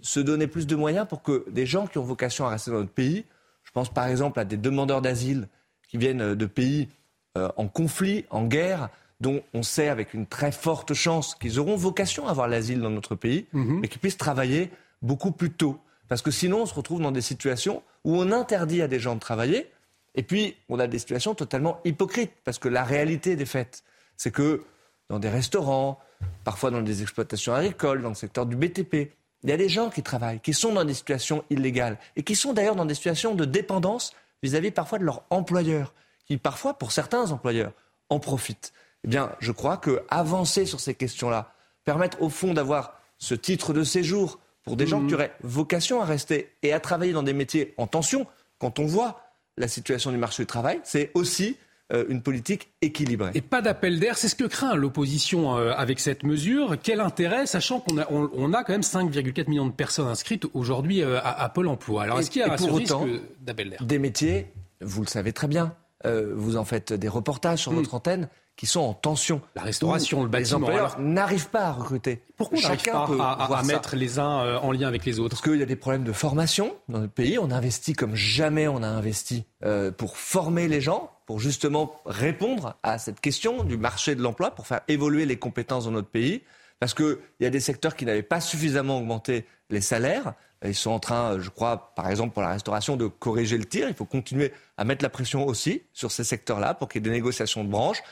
se 0.00 0.20
donner 0.20 0.46
plus 0.46 0.66
de 0.66 0.74
moyens 0.74 1.06
pour 1.06 1.22
que 1.22 1.44
des 1.50 1.66
gens 1.66 1.86
qui 1.86 1.98
ont 1.98 2.02
vocation 2.02 2.46
à 2.46 2.48
rester 2.48 2.70
dans 2.70 2.78
notre 2.78 2.90
pays, 2.90 3.26
je 3.62 3.70
pense 3.72 3.90
par 3.90 4.06
exemple 4.06 4.40
à 4.40 4.46
des 4.46 4.56
demandeurs 4.56 5.02
d'asile 5.02 5.48
qui 5.86 5.98
viennent 5.98 6.34
de 6.34 6.46
pays 6.46 6.88
en 7.34 7.68
conflit, 7.68 8.24
en 8.30 8.46
guerre, 8.46 8.88
dont 9.20 9.42
on 9.52 9.62
sait 9.62 9.88
avec 9.88 10.14
une 10.14 10.26
très 10.26 10.50
forte 10.50 10.94
chance 10.94 11.34
qu'ils 11.34 11.58
auront 11.58 11.76
vocation 11.76 12.26
à 12.26 12.30
avoir 12.30 12.48
l'asile 12.48 12.80
dans 12.80 12.90
notre 12.90 13.14
pays, 13.14 13.46
mhm. 13.52 13.80
mais 13.80 13.88
qui 13.88 13.98
puissent 13.98 14.16
travailler 14.16 14.70
beaucoup 15.02 15.30
plus 15.30 15.50
tôt. 15.50 15.78
Parce 16.08 16.22
que 16.22 16.30
sinon, 16.30 16.62
on 16.62 16.66
se 16.66 16.74
retrouve 16.74 17.00
dans 17.00 17.12
des 17.12 17.20
situations 17.20 17.82
où 18.04 18.16
on 18.16 18.32
interdit 18.32 18.82
à 18.82 18.88
des 18.88 18.98
gens 18.98 19.14
de 19.14 19.20
travailler, 19.20 19.70
et 20.14 20.22
puis 20.22 20.56
on 20.68 20.78
a 20.78 20.86
des 20.86 20.98
situations 20.98 21.34
totalement 21.34 21.80
hypocrites, 21.84 22.32
parce 22.44 22.58
que 22.58 22.68
la 22.68 22.84
réalité 22.84 23.36
des 23.36 23.46
faits, 23.46 23.84
c'est 24.16 24.30
que 24.30 24.62
dans 25.08 25.18
des 25.18 25.28
restaurants, 25.28 25.98
parfois 26.44 26.70
dans 26.70 26.82
des 26.82 27.02
exploitations 27.02 27.54
agricoles, 27.54 28.02
dans 28.02 28.10
le 28.10 28.14
secteur 28.14 28.46
du 28.46 28.56
BTP, 28.56 29.12
il 29.42 29.50
y 29.50 29.52
a 29.52 29.56
des 29.56 29.68
gens 29.68 29.88
qui 29.90 30.02
travaillent, 30.02 30.40
qui 30.40 30.52
sont 30.52 30.72
dans 30.72 30.84
des 30.84 30.94
situations 30.94 31.44
illégales, 31.50 31.98
et 32.16 32.22
qui 32.22 32.36
sont 32.36 32.52
d'ailleurs 32.52 32.76
dans 32.76 32.86
des 32.86 32.94
situations 32.94 33.34
de 33.34 33.44
dépendance 33.44 34.12
vis-à-vis 34.42 34.68
-vis 34.68 34.72
parfois 34.72 34.98
de 34.98 35.04
leur 35.04 35.22
employeur, 35.30 35.94
qui 36.26 36.36
parfois, 36.36 36.74
pour 36.74 36.92
certains 36.92 37.30
employeurs, 37.30 37.72
en 38.08 38.20
profitent. 38.20 38.72
Eh 39.04 39.08
bien, 39.08 39.32
je 39.40 39.52
crois 39.52 39.76
que 39.76 40.02
avancer 40.10 40.66
sur 40.66 40.80
ces 40.80 40.94
questions-là, 40.94 41.52
permettre 41.84 42.20
au 42.20 42.28
fond 42.28 42.52
d'avoir 42.52 43.00
ce 43.18 43.34
titre 43.34 43.72
de 43.72 43.84
séjour 43.84 44.38
pour 44.70 44.76
des 44.76 44.86
gens 44.86 45.00
qui 45.00 45.10
mmh. 45.10 45.14
auraient 45.14 45.32
vocation 45.42 46.00
à 46.00 46.04
rester 46.04 46.52
et 46.62 46.72
à 46.72 46.78
travailler 46.78 47.12
dans 47.12 47.24
des 47.24 47.32
métiers 47.32 47.74
en 47.76 47.88
tension, 47.88 48.28
quand 48.60 48.78
on 48.78 48.86
voit 48.86 49.20
la 49.56 49.66
situation 49.66 50.12
du 50.12 50.16
marché 50.16 50.44
du 50.44 50.46
travail, 50.46 50.78
c'est 50.84 51.10
aussi 51.14 51.56
euh, 51.92 52.04
une 52.08 52.22
politique 52.22 52.68
équilibrée. 52.80 53.32
Et 53.34 53.40
pas 53.40 53.62
d'appel 53.62 53.98
d'air, 53.98 54.16
c'est 54.16 54.28
ce 54.28 54.36
que 54.36 54.44
craint 54.44 54.76
l'opposition 54.76 55.58
euh, 55.58 55.72
avec 55.72 55.98
cette 55.98 56.22
mesure. 56.22 56.76
Quel 56.80 57.00
intérêt, 57.00 57.46
sachant 57.46 57.80
qu'on 57.80 57.98
a, 57.98 58.06
on, 58.12 58.52
a 58.52 58.62
quand 58.62 58.72
même 58.72 58.82
5,4 58.82 59.50
millions 59.50 59.66
de 59.66 59.72
personnes 59.72 60.06
inscrites 60.06 60.46
aujourd'hui 60.54 61.02
euh, 61.02 61.18
à, 61.20 61.48
Pôle 61.48 61.66
emploi. 61.66 62.04
Alors 62.04 62.20
est-ce 62.20 62.30
qu'il 62.30 62.42
y 62.42 62.44
a 62.44 62.52
un 62.52 62.54
risque 62.54 62.94
d'appel 63.40 63.70
d'air? 63.70 63.82
Des 63.82 63.98
métiers, 63.98 64.52
vous 64.80 65.02
le 65.02 65.08
savez 65.08 65.32
très 65.32 65.48
bien, 65.48 65.74
vous 66.04 66.56
en 66.56 66.64
faites 66.64 66.92
des 66.92 67.08
reportages 67.08 67.58
sur 67.58 67.72
votre 67.72 67.94
mmh. 67.94 67.96
antenne, 67.96 68.28
qui 68.60 68.66
sont 68.66 68.80
en 68.80 68.92
tension. 68.92 69.40
La 69.56 69.62
restauration, 69.62 70.22
le 70.22 70.28
bâtiment. 70.28 70.58
Les 70.58 70.64
employeurs 70.64 71.00
n'arrivent 71.00 71.48
pas 71.48 71.68
à 71.68 71.72
recruter. 71.72 72.20
Pourquoi 72.36 72.58
on 72.58 72.60
n'arrive 72.60 72.82
pas 72.82 73.06
à, 73.06 73.62
mettre 73.62 73.96
les 73.96 74.18
uns 74.18 74.44
euh, 74.44 74.58
en 74.58 74.70
lien 74.70 74.86
avec 74.86 75.06
les 75.06 75.18
autres 75.18 75.30
Parce 75.30 75.40
qu'il 75.40 75.58
y 75.58 75.62
a 75.62 75.66
des 75.66 75.76
problèmes 75.76 76.04
de 76.04 76.12
formation 76.12 76.76
dans 76.90 76.98
notre 76.98 77.14
pays. 77.14 77.38
On 77.38 77.50
investit 77.52 77.94
comme 77.94 78.14
jamais 78.14 78.68
on 78.68 78.82
a 78.82 78.86
investi 78.86 79.46
euh, 79.64 79.90
pour 79.90 80.18
former 80.18 80.68
les 80.68 80.82
gens, 80.82 81.10
pour 81.24 81.40
justement 81.40 81.94
répondre 82.04 82.76
à 82.82 82.98
cette 82.98 83.22
question 83.22 83.64
du 83.64 83.78
marché 83.78 84.14
de 84.14 84.20
l'emploi, 84.20 84.50
pour 84.50 84.66
faire 84.66 84.82
évoluer 84.88 85.24
les 85.24 85.38
compétences 85.38 85.86
dans 85.86 85.92
notre 85.92 86.10
pays. 86.10 86.42
Parce 86.80 86.92
qu'il 86.92 87.16
y 87.40 87.46
a 87.46 87.50
des 87.50 87.60
secteurs 87.60 87.96
qui 87.96 88.04
n'avaient 88.04 88.22
pas 88.22 88.42
suffisamment 88.42 88.98
augmenté 88.98 89.46
les 89.70 89.80
salaires. 89.80 90.34
Ils 90.62 90.74
sont 90.74 90.90
en 90.90 90.98
train, 90.98 91.40
je 91.40 91.48
crois, 91.48 91.94
par 91.96 92.10
exemple 92.10 92.34
pour 92.34 92.42
la 92.42 92.50
restauration, 92.50 92.98
de 92.98 93.06
corriger 93.06 93.56
le 93.56 93.64
tir. 93.64 93.88
Il 93.88 93.94
faut 93.94 94.04
continuer 94.04 94.52
à 94.76 94.84
mettre 94.84 95.02
la 95.02 95.08
pression 95.08 95.46
aussi 95.46 95.80
sur 95.94 96.10
ces 96.12 96.24
secteurs-là 96.24 96.74
pour 96.74 96.90
qu'il 96.90 97.00
y 97.00 97.02
ait 97.06 97.10
des 97.10 97.16
négociations 97.16 97.64
de 97.64 97.70
branche. 97.70 98.02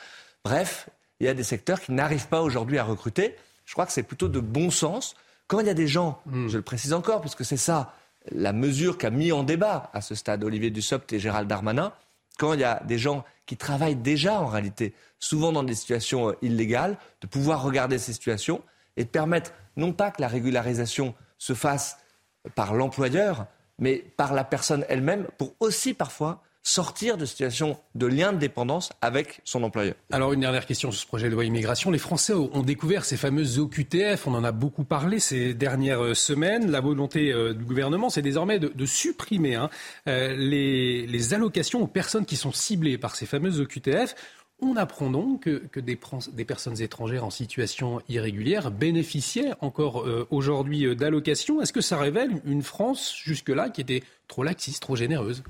Bref, 0.45 0.89
il 1.21 1.27
y 1.27 1.29
a 1.29 1.35
des 1.35 1.43
secteurs 1.43 1.81
qui 1.81 1.93
n'arrivent 1.93 2.29
pas 2.29 2.43
aujourd'hui 2.43 2.79
à 2.79 2.85
recruter. 2.85 3.37
Je 3.65 3.73
crois 3.73 3.87
que 3.87 3.93
c'est 3.93 4.03
plutôt 4.03 4.29
de 4.29 4.41
bon 4.41 4.71
sens. 4.71 5.15
Quand 5.47 5.61
il 5.61 5.67
y 5.67 5.71
a 5.71 5.75
des 5.75 5.89
gens, 5.89 6.21
hmm. 6.27 6.49
je 6.49 6.57
le 6.57 6.63
précise 6.63 6.93
encore, 6.93 7.21
puisque 7.21 7.45
c'est 7.45 7.57
ça 7.57 7.95
la 8.31 8.53
mesure 8.53 8.99
qu'a 8.99 9.11
mis 9.11 9.33
en 9.33 9.43
débat 9.43 9.91
à 9.95 10.01
ce 10.01 10.15
stade 10.15 10.45
Olivier 10.45 10.71
Dussopt 10.71 11.13
et 11.13 11.19
Gérald 11.19 11.49
Darmanin, 11.49 11.93
quand 12.39 12.53
il 12.53 12.61
y 12.61 12.65
a 12.65 12.83
des 12.85 12.99
gens 12.99 13.25
qui 13.47 13.57
travaillent 13.57 13.97
déjà 13.97 14.41
en 14.41 14.47
réalité, 14.47 14.95
souvent 15.19 15.53
dans 15.53 15.63
des 15.63 15.75
situations 15.75 16.31
euh, 16.31 16.37
illégales, 16.43 16.99
de 17.21 17.27
pouvoir 17.27 17.63
regarder 17.63 17.99
ces 17.99 18.13
situations 18.13 18.63
et 18.97 19.05
de 19.05 19.09
permettre 19.09 19.53
non 19.77 19.93
pas 19.93 20.11
que 20.11 20.21
la 20.21 20.29
régularisation 20.29 21.15
se 21.39 21.55
fasse 21.55 21.99
par 22.55 22.75
l'employeur, 22.75 23.47
mais 23.79 23.97
par 24.17 24.35
la 24.35 24.45
personne 24.45 24.85
elle-même, 24.89 25.27
pour 25.39 25.55
aussi 25.61 25.95
parfois 25.95 26.43
sortir 26.69 27.17
de 27.17 27.25
situation 27.25 27.79
de 27.95 28.07
lien 28.07 28.33
de 28.33 28.39
dépendance 28.39 28.91
avec 29.01 29.41
son 29.45 29.63
employeur. 29.63 29.95
Alors 30.13 30.35
une 30.35 30.41
dernière 30.41 30.67
question 30.67 30.91
sur 30.91 31.01
ce 31.01 31.07
projet 31.07 31.29
de 31.29 31.35
loi 31.35 31.45
immigration. 31.45 31.91
Les 31.91 31.99
Français 31.99 32.35
ont 32.35 32.63
découvert 32.63 33.07
ces 33.07 33.17
fameuses 33.17 33.59
OQTF, 33.59 34.27
on 34.27 34.35
en 34.35 34.45
a 34.45 34.53
beaucoup 34.53 34.85
parlé 34.85 35.19
ces 35.19 35.55
dernières 35.55 36.05
euh, 36.05 36.15
semaines. 36.15 36.71
La 36.71 36.81
volonté 36.81 37.33
euh, 37.33 37.55
du 37.55 37.65
gouvernement, 37.65 38.11
c'est 38.11 38.23
désormais 38.23 38.59
de, 38.59 38.87
supprimer 38.87 39.55
hein, 39.55 39.71
euh, 40.09 40.37
les, 40.37 41.35
allocations 41.35 41.83
aux 41.83 41.87
personnes 41.87 42.27
qui 42.27 42.37
sont 42.37 42.53
ciblées 42.53 42.99
par 42.99 43.17
ces 43.17 43.25
fameuses 43.25 43.61
OQTF. 43.61 44.15
On 44.61 44.77
apprend 44.77 45.09
donc 45.09 45.45
que, 45.45 45.81
des, 45.81 45.97
personnes 46.45 46.83
étrangères 46.83 47.25
en 47.25 47.31
situation 47.31 48.01
irrégulière 48.09 48.71
bénéficiaient 48.71 49.53
encore 49.61 50.05
aujourd'hui 50.31 50.97
d'allocations. 50.97 51.63
Est-ce 51.63 51.73
que 51.73 51.81
ça 51.81 51.97
révèle 51.97 52.41
une 52.45 52.63
France 52.63 53.15
jusque-là 53.23 53.69
qui 53.69 53.81
était 53.83 54.03
trop 54.27 54.43
laxiste, 54.43 54.83
trop 54.83 54.97
généreuse? 54.97 55.45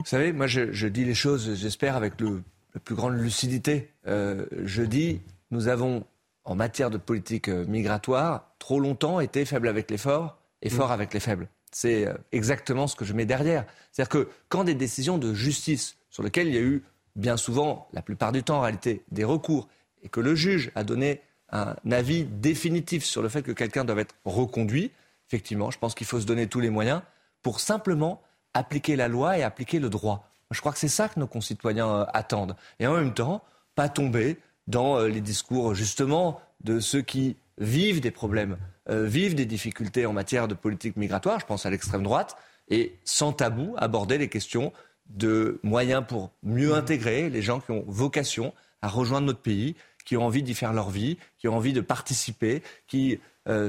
Vous 0.00 0.06
savez, 0.06 0.32
moi, 0.32 0.46
je, 0.46 0.86
dis 0.86 1.04
les 1.04 1.14
choses, 1.14 1.54
j'espère, 1.54 1.96
avec 1.96 2.20
le, 2.20 2.42
la 2.74 2.80
plus 2.80 2.94
grande 2.94 3.14
lucidité. 3.14 3.90
Euh, 4.06 4.46
je 4.64 4.82
dis, 4.82 5.20
nous 5.50 5.68
avons, 5.68 6.04
en 6.44 6.54
matière 6.54 6.90
de 6.90 6.98
politique 6.98 7.48
euh, 7.48 7.64
migratoire, 7.66 8.52
trop 8.58 8.78
longtemps 8.78 9.20
été 9.20 9.44
faibles 9.44 9.68
avec 9.68 9.90
les 9.90 9.98
forts 9.98 10.38
et 10.62 10.70
forts 10.70 10.90
mm. 10.90 10.92
avec 10.92 11.14
les 11.14 11.20
faibles. 11.20 11.48
C'est 11.72 12.06
euh, 12.06 12.14
exactement 12.32 12.86
ce 12.86 12.94
que 12.94 13.04
je 13.04 13.14
mets 13.14 13.26
derrière. 13.26 13.64
C'est-à-dire 13.90 14.10
que 14.10 14.28
quand 14.48 14.64
des 14.64 14.74
décisions 14.74 15.18
de 15.18 15.34
justice, 15.34 15.96
sur 16.10 16.22
lesquelles 16.22 16.48
il 16.48 16.54
y 16.54 16.58
a 16.58 16.62
eu 16.62 16.84
bien 17.16 17.36
souvent, 17.36 17.88
la 17.92 18.02
plupart 18.02 18.32
du 18.32 18.42
temps 18.42 18.58
en 18.58 18.60
réalité, 18.60 19.02
des 19.10 19.24
recours, 19.24 19.68
et 20.02 20.08
que 20.08 20.20
le 20.20 20.34
juge 20.34 20.70
a 20.74 20.84
donné 20.84 21.20
un 21.50 21.74
avis 21.90 22.24
définitif 22.24 23.04
sur 23.04 23.22
le 23.22 23.28
fait 23.28 23.42
que 23.42 23.52
quelqu'un 23.52 23.84
doit 23.84 24.00
être 24.00 24.14
reconduit, 24.24 24.92
effectivement, 25.28 25.70
je 25.70 25.78
pense 25.78 25.94
qu'il 25.94 26.06
faut 26.06 26.20
se 26.20 26.26
donner 26.26 26.46
tous 26.46 26.60
les 26.60 26.70
moyens 26.70 27.02
pour 27.42 27.60
simplement 27.60 28.22
appliquer 28.56 28.96
la 28.96 29.08
loi 29.08 29.38
et 29.38 29.42
appliquer 29.42 29.78
le 29.78 29.88
droit. 29.88 30.30
Je 30.50 30.60
crois 30.60 30.72
que 30.72 30.78
c'est 30.78 30.88
ça 30.88 31.08
que 31.08 31.18
nos 31.18 31.26
concitoyens 31.26 31.88
euh, 31.88 32.04
attendent. 32.12 32.56
Et 32.78 32.86
en 32.86 32.94
même 32.94 33.14
temps, 33.14 33.42
pas 33.74 33.88
tomber 33.88 34.38
dans 34.66 34.98
euh, 34.98 35.08
les 35.08 35.20
discours 35.20 35.74
justement 35.74 36.40
de 36.62 36.80
ceux 36.80 37.02
qui 37.02 37.36
vivent 37.58 38.00
des 38.00 38.10
problèmes, 38.10 38.56
euh, 38.88 39.04
vivent 39.04 39.34
des 39.34 39.46
difficultés 39.46 40.06
en 40.06 40.12
matière 40.12 40.48
de 40.48 40.54
politique 40.54 40.96
migratoire, 40.96 41.40
je 41.40 41.46
pense 41.46 41.66
à 41.66 41.70
l'extrême 41.70 42.02
droite, 42.02 42.36
et 42.68 42.98
sans 43.04 43.32
tabou 43.32 43.74
aborder 43.76 44.18
les 44.18 44.28
questions 44.28 44.72
de 45.06 45.60
moyens 45.62 46.04
pour 46.06 46.32
mieux 46.42 46.74
intégrer 46.74 47.30
les 47.30 47.42
gens 47.42 47.60
qui 47.60 47.70
ont 47.70 47.84
vocation 47.86 48.52
à 48.82 48.88
rejoindre 48.88 49.26
notre 49.26 49.40
pays, 49.40 49.76
qui 50.04 50.16
ont 50.16 50.24
envie 50.24 50.42
d'y 50.42 50.54
faire 50.54 50.72
leur 50.72 50.90
vie, 50.90 51.18
qui 51.38 51.48
ont 51.48 51.56
envie 51.56 51.72
de 51.72 51.80
participer, 51.80 52.62
qui 52.88 53.20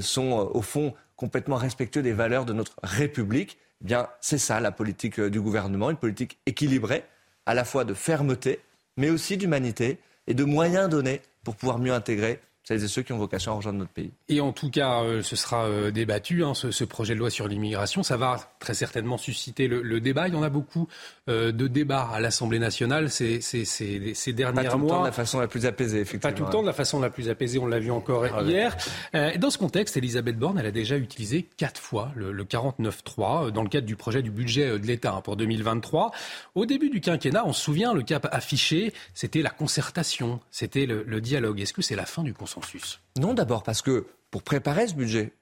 sont 0.02 0.50
au 0.52 0.62
fond 0.64 0.96
complètement 1.16 1.56
respectueux 1.58 2.02
des 2.02 2.14
valeurs 2.14 2.46
de 2.46 2.54
notre 2.54 2.76
République 2.82 3.60
eh 3.82 3.86
bien, 3.86 4.08
c'est 4.22 4.38
ça 4.38 4.60
la 4.60 4.72
politique 4.72 5.20
euh, 5.20 5.30
du 5.30 5.42
gouvernement, 5.42 5.90
une 5.90 5.98
politique 5.98 6.40
équilibrée, 6.46 7.04
à 7.46 7.54
la 7.54 7.64
fois 7.64 7.86
de 7.86 7.94
fermeté, 7.94 8.60
mais 8.98 9.10
aussi 9.10 9.38
d'humanité 9.38 10.00
et 10.26 10.34
de 10.34 10.44
moyens 10.44 10.90
donnés 10.90 11.22
pour 11.44 11.56
pouvoir 11.56 11.80
mieux 11.80 11.94
intégrer 11.94 12.40
celles 12.68 12.84
et 12.84 12.90
ceux 12.90 13.02
qui 13.02 13.14
ont 13.14 13.18
vocation 13.18 13.54
à 13.54 13.56
rejoindre 13.56 13.80
notre 13.80 13.92
pays. 13.92 14.12
Et 14.28 14.42
en 14.42 14.52
tout 14.52 14.70
cas, 14.70 15.02
euh, 15.02 15.22
ce 15.22 15.38
sera 15.38 15.68
euh, 15.68 15.90
débattu, 15.90 16.44
hein, 16.44 16.54
ce, 16.54 16.84
projet 16.84 17.14
de 17.14 17.20
loi 17.20 17.30
sur 17.30 17.48
l'immigration. 17.48 18.04
Ça 18.04 18.18
va 18.18 18.52
très 18.60 18.74
certainement 18.74 19.18
susciter 19.18 19.70
le, 19.70 20.02
débat. 20.02 20.28
Il 20.28 20.34
y 20.34 20.38
en 20.38 20.44
a 20.44 20.50
beaucoup 20.50 20.90
euh, 21.30 21.54
de 21.54 21.68
débats 21.68 22.10
à 22.12 22.20
l'Assemblée 22.20 22.60
nationale 22.60 23.10
ces, 23.10 23.40
ces, 23.40 23.64
ces, 23.64 24.14
ces 24.14 24.34
derniers 24.34 24.64
mois. 24.64 24.64
Pas 24.64 24.72
tout 24.72 24.80
le 24.80 24.88
temps 24.90 25.00
de 25.00 25.06
la 25.06 25.12
façon 25.14 25.40
la 25.40 25.48
plus 25.48 25.66
apaisée, 25.66 26.02
effectivement. 26.02 26.30
Pas 26.30 26.38
tout 26.38 26.44
le 26.44 26.50
temps 26.50 26.62
de 26.62 26.68
la 26.68 26.74
façon 26.74 27.00
la 27.00 27.10
plus 27.10 27.30
apaisée, 27.30 27.58
on 27.58 27.68
l'a 27.68 27.80
vu 27.80 27.90
encore 27.90 28.26
ah 28.26 28.42
hier. 28.44 28.76
dans 29.38 29.50
ce 29.50 29.58
contexte, 29.58 29.96
Elisabeth 29.96 30.38
Borne, 30.38 30.60
elle 30.60 30.66
a 30.66 30.72
déjà 30.72 30.98
utilisé 30.98 31.48
quatre 31.56 31.80
fois 31.80 32.12
le, 32.16 32.34
le 32.34 32.44
49.3 32.44 33.52
dans 33.52 33.64
le 33.64 33.70
cadre 33.70 33.88
du 33.88 33.96
projet 33.96 34.22
du 34.22 34.30
budget 34.30 34.78
de 34.78 34.86
l'État 34.86 35.14
hein, 35.14 35.22
pour 35.22 35.38
2023. 35.38 36.12
Au 36.56 36.66
début 36.66 36.90
du 36.90 37.00
quinquennat, 37.00 37.46
on 37.46 37.54
se 37.54 37.62
souvient, 37.62 37.94
le 37.94 38.04
cap 38.04 38.28
affiché, 38.30 38.94
c'était 39.14 39.42
la 39.42 39.52
concertation, 39.52 40.42
c'était 40.52 40.86
le, 40.86 41.06
le 41.08 41.22
dialogue. 41.22 41.62
Est-ce 41.62 41.72
que 41.72 41.82
c'est 41.82 41.96
la 41.96 42.06
fin 42.06 42.24
du 42.24 42.34
consensus? 42.34 42.57
Non, 43.20 43.34
d'abord 43.34 43.64
parce 43.64 43.82
que 43.82 44.06
pour 44.32 44.44
préparer 44.44 44.88
ce 44.88 44.94
budget, 44.94 45.34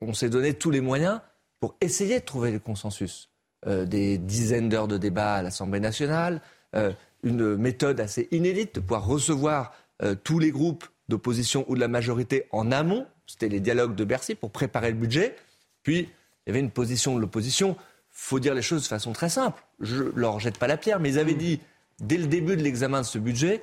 on 0.00 0.12
s'est 0.12 0.28
donné 0.28 0.54
tous 0.54 0.70
les 0.70 0.80
moyens 0.80 1.20
pour 1.60 1.76
essayer 1.80 2.20
de 2.20 2.24
trouver 2.24 2.50
le 2.50 2.58
consensus. 2.58 3.30
Euh, 3.66 3.86
des 3.86 4.18
dizaines 4.18 4.68
d'heures 4.68 4.88
de 4.88 4.98
débat 4.98 5.36
à 5.36 5.42
l'Assemblée 5.42 5.80
nationale, 5.80 6.42
euh, 6.76 6.92
une 7.22 7.56
méthode 7.56 7.98
assez 7.98 8.28
inédite 8.30 8.74
de 8.74 8.80
pouvoir 8.80 9.06
recevoir 9.06 9.72
euh, 10.02 10.14
tous 10.14 10.38
les 10.38 10.50
groupes 10.50 10.84
d'opposition 11.08 11.64
ou 11.68 11.74
de 11.74 11.80
la 11.80 11.88
majorité 11.88 12.46
en 12.52 12.70
amont. 12.70 13.06
C'était 13.26 13.48
les 13.48 13.60
dialogues 13.60 13.94
de 13.94 14.04
Bercy 14.04 14.34
pour 14.34 14.50
préparer 14.50 14.90
le 14.90 14.98
budget. 14.98 15.34
Puis, 15.82 16.00
il 16.00 16.48
y 16.48 16.50
avait 16.50 16.60
une 16.60 16.70
position 16.70 17.14
de 17.16 17.20
l'opposition. 17.20 17.76
faut 18.10 18.38
dire 18.38 18.54
les 18.54 18.60
choses 18.60 18.82
de 18.82 18.88
façon 18.88 19.12
très 19.12 19.30
simple. 19.30 19.62
Je 19.80 20.04
leur 20.14 20.40
jette 20.40 20.58
pas 20.58 20.66
la 20.66 20.76
pierre, 20.76 21.00
mais 21.00 21.10
ils 21.10 21.18
avaient 21.18 21.32
dit, 21.32 21.60
dès 22.00 22.18
le 22.18 22.26
début 22.26 22.56
de 22.56 22.62
l'examen 22.62 23.00
de 23.00 23.06
ce 23.06 23.18
budget, 23.18 23.62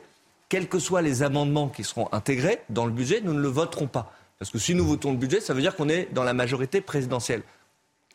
quels 0.51 0.67
que 0.67 0.79
soient 0.79 1.01
les 1.01 1.23
amendements 1.23 1.69
qui 1.69 1.85
seront 1.85 2.09
intégrés 2.11 2.59
dans 2.69 2.85
le 2.85 2.91
budget, 2.91 3.21
nous 3.23 3.33
ne 3.33 3.39
le 3.39 3.47
voterons 3.47 3.87
pas. 3.87 4.11
Parce 4.37 4.51
que 4.51 4.59
si 4.59 4.75
nous 4.75 4.85
votons 4.85 5.11
le 5.11 5.17
budget, 5.17 5.39
ça 5.39 5.53
veut 5.53 5.61
dire 5.61 5.77
qu'on 5.77 5.87
est 5.87 6.09
dans 6.11 6.25
la 6.25 6.33
majorité 6.33 6.81
présidentielle. 6.81 7.41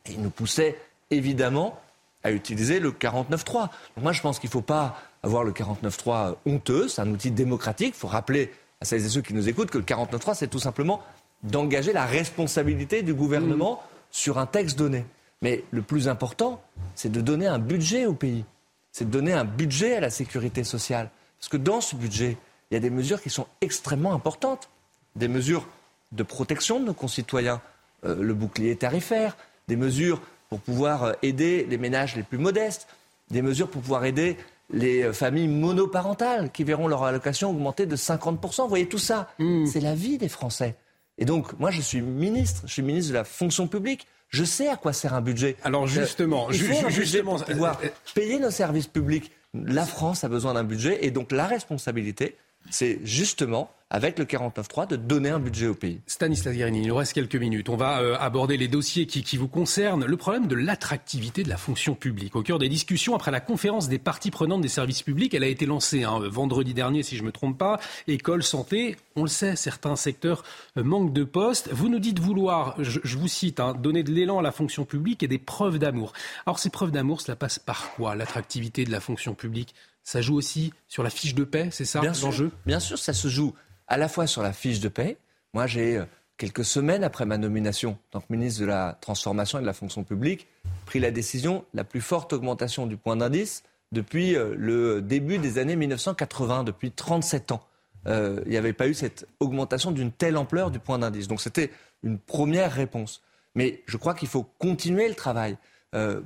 Et 0.05 0.13
il 0.13 0.21
nous 0.21 0.29
poussait 0.29 0.79
évidemment 1.11 1.81
à 2.25 2.33
utiliser 2.33 2.79
le 2.79 2.91
49.3. 2.91 3.53
Donc 3.55 3.71
moi, 3.97 4.13
je 4.13 4.21
pense 4.21 4.39
qu'il 4.39 4.49
ne 4.49 4.53
faut 4.53 4.61
pas 4.61 5.01
avoir 5.23 5.45
le 5.45 5.53
49.3 5.53 6.35
honteux. 6.45 6.89
C'est 6.89 7.01
un 7.01 7.11
outil 7.11 7.31
démocratique. 7.31 7.95
Il 7.97 7.99
faut 7.99 8.07
rappeler 8.07 8.53
à 8.83 8.85
celles 8.85 9.07
et 9.07 9.09
ceux 9.09 9.23
qui 9.23 9.33
nous 9.33 9.49
écoutent 9.49 9.71
que 9.71 9.79
le 9.79 9.85
49.3, 9.85 10.35
c'est 10.35 10.49
tout 10.49 10.59
simplement 10.59 11.01
d'engager 11.43 11.95
la 11.95 12.05
responsabilité 12.05 13.01
du 13.01 13.15
gouvernement 13.15 13.83
sur 14.11 14.37
un 14.37 14.45
texte 14.45 14.77
donné. 14.77 15.07
Mais 15.41 15.65
le 15.71 15.81
plus 15.81 16.07
important, 16.07 16.61
c'est 16.97 17.11
de 17.11 17.23
donner 17.23 17.47
un 17.47 17.59
budget 17.59 18.05
au 18.05 18.13
pays. 18.13 18.45
C'est 18.93 19.07
de 19.07 19.11
donner 19.11 19.33
un 19.33 19.45
budget 19.47 19.97
à 19.97 20.01
la 20.01 20.11
sécurité 20.11 20.65
sociale. 20.65 21.09
Parce 21.39 21.49
que 21.49 21.57
dans 21.57 21.81
ce 21.81 21.97
budget, 21.97 22.37
il 22.71 22.75
y 22.75 22.77
a 22.77 22.81
des 22.81 22.91
mesures 22.91 23.23
qui 23.23 23.31
sont 23.31 23.47
extrêmement 23.61 24.15
importantes. 24.15 24.69
Des 25.15 25.29
mesures 25.29 25.67
de 26.13 26.23
protection 26.23 26.81
de 26.81 26.85
nos 26.87 26.95
concitoyens, 26.95 27.61
euh, 28.05 28.17
le 28.21 28.35
bouclier 28.35 28.77
tarifaire, 28.77 29.37
des 29.69 29.77
mesures 29.77 30.21
pour 30.49 30.61
pouvoir 30.61 31.05
euh, 31.05 31.13
aider 31.23 31.67
les 31.69 31.79
ménages 31.79 32.17
les 32.17 32.23
plus 32.23 32.39
modestes, 32.39 32.87
des 33.31 33.43
mesures 33.43 33.69
pour 33.69 33.83
pouvoir 33.83 34.05
aider 34.05 34.37
les 34.71 35.03
euh, 35.03 35.13
familles 35.13 35.49
monoparentales 35.49 36.51
qui 36.51 36.65
verront 36.65 36.89
leur 36.89 37.05
allocation 37.05 37.51
augmenter 37.51 37.87
de 37.87 37.97
50%. 37.97 38.63
Vous 38.63 38.69
voyez, 38.69 38.89
tout 38.89 38.99
ça, 38.99 39.31
mmh. 39.39 39.67
c'est 39.67 39.81
la 39.81 39.95
vie 39.95 40.19
des 40.19 40.29
Français. 40.29 40.77
Et 41.19 41.25
donc, 41.25 41.59
moi, 41.59 41.71
je 41.71 41.81
suis 41.81 42.03
ministre, 42.03 42.63
je 42.67 42.73
suis 42.73 42.83
ministre 42.83 43.11
de 43.11 43.17
la 43.17 43.25
fonction 43.25 43.67
publique. 43.69 44.07
Je 44.29 44.45
sais 44.45 44.69
à 44.69 44.77
quoi 44.77 44.93
sert 44.93 45.15
un 45.15 45.21
budget. 45.21 45.57
Alors 45.63 45.87
justement, 45.87 46.51
il 46.51 46.61
faut 46.61 46.91
justement, 46.91 47.39
pouvoir 47.39 47.81
payer 48.15 48.39
nos 48.41 48.51
services 48.51 48.89
publics. 48.89 49.31
La 49.65 49.87
France 49.87 50.25
a 50.25 50.29
besoin 50.29 50.55
d'un 50.55 50.65
budget 50.65 51.05
et 51.05 51.11
donc 51.11 51.33
la 51.33 51.47
responsabilité, 51.47 52.37
c'est 52.71 53.01
justement 53.05 53.71
avec 53.89 54.19
le 54.19 54.25
49.3 54.25 54.89
de 54.89 54.97
donner 54.97 55.31
un 55.31 55.39
budget 55.39 55.69
au 55.69 55.75
pays. 55.75 56.01
Stanislas 56.07 56.55
Guérini, 56.55 56.83
il 56.83 56.89
nous 56.89 56.97
reste 56.97 57.13
quelques 57.13 57.37
minutes. 57.37 57.69
On 57.69 57.77
va 57.77 58.01
euh, 58.01 58.17
aborder 58.19 58.57
les 58.57 58.67
dossiers 58.67 59.07
qui, 59.07 59.37
vous 59.37 59.47
concernent. 59.47 60.05
Le 60.05 60.17
problème 60.17 60.49
de 60.49 60.57
l'attractivité 60.57 61.45
de 61.45 61.49
la 61.49 61.57
fonction 61.57 61.95
publique. 61.95 62.35
Au 62.35 62.43
cœur 62.43 62.59
des 62.59 62.69
discussions 62.69 63.15
après 63.15 63.31
la 63.31 63.41
conférence 63.41 63.89
des 63.89 63.99
parties 63.99 64.33
prenantes 64.33 64.61
des 64.61 64.69
services 64.69 65.03
publics, 65.03 65.35
elle 65.35 65.45
a 65.45 65.49
été 65.49 65.67
lancée 65.67 66.03
hein, 66.03 66.19
vendredi 66.29 66.75
dernier, 66.75 67.05
si 67.05 67.17
je 67.17 67.23
ne 67.23 67.27
me 67.27 67.33
trompe 67.33 67.59
pas. 67.59 67.79
École, 68.09 68.43
santé, 68.43 68.97
on 69.15 69.23
le 69.23 69.29
sait, 69.29 69.55
certains 69.55 69.95
secteurs 69.95 70.43
euh, 70.77 70.83
manquent 70.83 71.13
de 71.13 71.25
postes. 71.25 71.69
Vous 71.73 71.89
nous 71.89 72.01
dites 72.01 72.19
vouloir, 72.19 72.75
je, 72.81 73.17
vous 73.17 73.29
cite, 73.29 73.61
hein, 73.61 73.75
donner 73.75 74.03
de 74.03 74.11
l'élan 74.11 74.41
à 74.41 74.43
la 74.43 74.53
fonction 74.53 74.85
publique 74.85 75.23
et 75.23 75.29
des 75.29 75.39
preuves 75.39 75.79
d'amour. 75.79 76.13
Alors 76.45 76.59
ces 76.59 76.71
preuves 76.71 76.91
d'amour, 76.91 77.21
cela 77.21 77.37
passe 77.37 77.61
par 77.61 77.93
quoi 77.95 78.17
L'attractivité 78.17 78.85
de 78.85 78.91
la 78.91 79.01
fonction 79.01 79.35
publique 79.35 79.75
ça 80.07 80.23
joue 80.23 80.37
aussi 80.37 80.73
sur 80.87 81.03
la 81.03 81.11
fiche 81.11 81.35
de 81.35 81.43
paix, 81.43 81.69
c'est 81.73 81.85
ça 81.85 82.01
l'enjeu? 82.01 82.53
Bien 82.65 82.79
sûr, 82.79 82.97
ça 82.97 83.13
se 83.13 83.27
joue 83.27 83.55
à 83.89 83.97
la 83.99 84.09
fois 84.09 84.29
sur 84.29 84.41
la 84.41 84.53
fiche 84.53 84.79
de 84.79 84.89
paie. 84.89 85.19
Moi, 85.53 85.67
j'ai, 85.67 85.97
euh, 85.97 86.05
quelques 86.37 86.65
semaines 86.65 87.03
après 87.03 87.27
ma 87.27 87.39
nomination 87.39 87.91
en 87.91 87.99
tant 88.13 88.21
que 88.21 88.27
ministre 88.31 88.61
de 88.61 88.67
la 88.67 88.97
Transformation 89.01 89.59
et 89.59 89.63
de 89.63 89.67
la 89.67 89.73
Fonction 89.73 90.05
publique, 90.05 90.47
pris 90.87 91.01
la 91.01 91.11
décision, 91.11 91.65
la 91.75 91.83
plus 91.83 92.01
forte 92.01 92.33
augmentation 92.33 92.87
du 92.87 92.97
point 92.97 93.17
d'indice 93.17 93.65
depuis 93.91 94.37
euh, 94.37 94.55
le 94.57 95.03
début 95.03 95.39
des 95.39 95.59
années 95.59 95.75
1980, 95.75 96.63
depuis 96.63 96.93
37 96.93 97.51
ans. 97.51 97.67
Euh, 98.07 98.41
il 98.45 98.53
n'y 98.53 98.57
avait 98.59 98.73
pas 98.73 98.87
eu 98.87 98.95
cette 98.95 99.27
augmentation 99.41 99.91
d'une 99.91 100.13
telle 100.13 100.37
ampleur 100.37 100.71
du 100.71 100.79
point 100.79 101.01
d'indice. 101.01 101.27
Donc 101.27 101.41
c'était 101.41 101.73
une 102.05 102.21
première 102.21 102.73
réponse. 102.73 103.23
Mais 103.57 103.83
je 103.87 103.97
crois 103.97 104.15
qu'il 104.15 104.29
faut 104.29 104.45
continuer 104.45 105.09
le 105.09 105.17
travail 105.17 105.57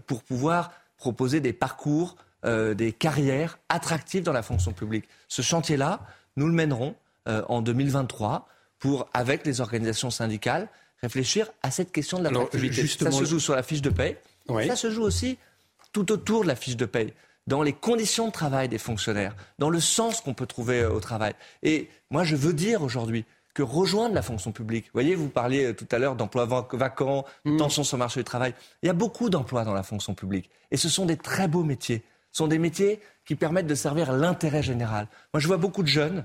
pour 0.07 0.25
pouvoir 0.25 0.73
proposer 0.97 1.39
des 1.39 1.53
parcours, 1.53 2.17
des 2.45 2.93
carrières 2.93 3.59
attractives 3.69 4.23
dans 4.23 4.33
la 4.33 4.43
fonction 4.43 4.73
publique. 4.73 5.05
Ce 5.29 5.43
chantier-là, 5.43 6.01
nous 6.37 6.47
le 6.47 6.53
mènerons 6.53 6.95
euh, 7.29 7.43
en 7.49 7.61
2023 7.61 8.49
pour, 8.79 9.09
avec 9.13 9.45
les 9.45 9.61
organisations 9.61 10.11
syndicales, 10.11 10.69
réfléchir 11.03 11.51
à 11.63 11.71
cette 11.71 11.93
question 11.93 12.19
de 12.19 12.25
l'attractivité. 12.25 12.87
Ça 12.87 13.11
se 13.11 13.25
joue 13.25 13.39
sur 13.39 13.55
la 13.55 13.63
fiche 13.63 13.83
de 13.83 13.91
paie. 13.91 14.21
Ça 14.67 14.75
se 14.75 14.91
joue 14.91 15.03
aussi 15.03 15.39
tout 15.93 16.11
autour 16.13 16.43
de 16.43 16.49
la 16.49 16.57
fiche 16.57 16.77
de 16.77 16.87
paie 16.87 17.15
dans 17.47 17.63
les 17.63 17.73
conditions 17.73 18.29
de 18.29 18.33
travail 18.33 18.69
des 18.69 18.79
fonctionnaires, 18.79 19.35
dans 19.59 19.71
le 19.71 19.81
sens 19.81 20.21
qu'on 20.21 20.35
peut 20.35 20.47
trouver 20.47 20.81
euh, 20.81 20.93
au 20.93 21.01
travail. 21.01 21.35
Et 21.63 21.89
moi, 22.11 22.23
je 22.23 22.37
veux 22.37 22.53
dire 22.53 22.83
aujourd'hui 22.83 23.25
que 23.55 23.63
rejoindre 23.63 24.15
la 24.15 24.23
fonction 24.23 24.53
publique, 24.53 24.87
vous 24.87 24.93
voyez, 24.95 25.15
vous 25.15 25.29
parliez 25.29 25.67
euh, 25.67 25.75
tout 25.75 25.89
à 25.91 25.99
l'heure 25.99 26.17
d'emplois 26.17 26.47
vacants, 26.73 27.25
de 27.45 27.51
mmh. 27.51 27.57
tensions 27.57 27.85
sur 27.85 27.97
le 27.97 28.01
marché 28.01 28.21
du 28.21 28.25
travail, 28.25 28.55
il 28.83 28.87
y 28.87 28.91
a 28.91 28.93
beaucoup 28.93 29.31
d'emplois 29.31 29.65
dans 29.65 29.75
la 29.75 29.83
fonction 29.83 30.15
publique. 30.15 30.49
Et 30.71 30.77
ce 30.77 30.89
sont 30.89 31.07
des 31.07 31.17
très 31.17 31.49
beaux 31.49 31.65
métiers. 31.65 32.05
Sont 32.33 32.47
des 32.47 32.59
métiers 32.59 33.01
qui 33.25 33.35
permettent 33.35 33.67
de 33.67 33.75
servir 33.75 34.13
l'intérêt 34.13 34.63
général. 34.63 35.09
Moi, 35.35 35.41
je 35.41 35.47
vois 35.47 35.57
beaucoup 35.57 35.83
de 35.83 35.89
jeunes 35.89 36.25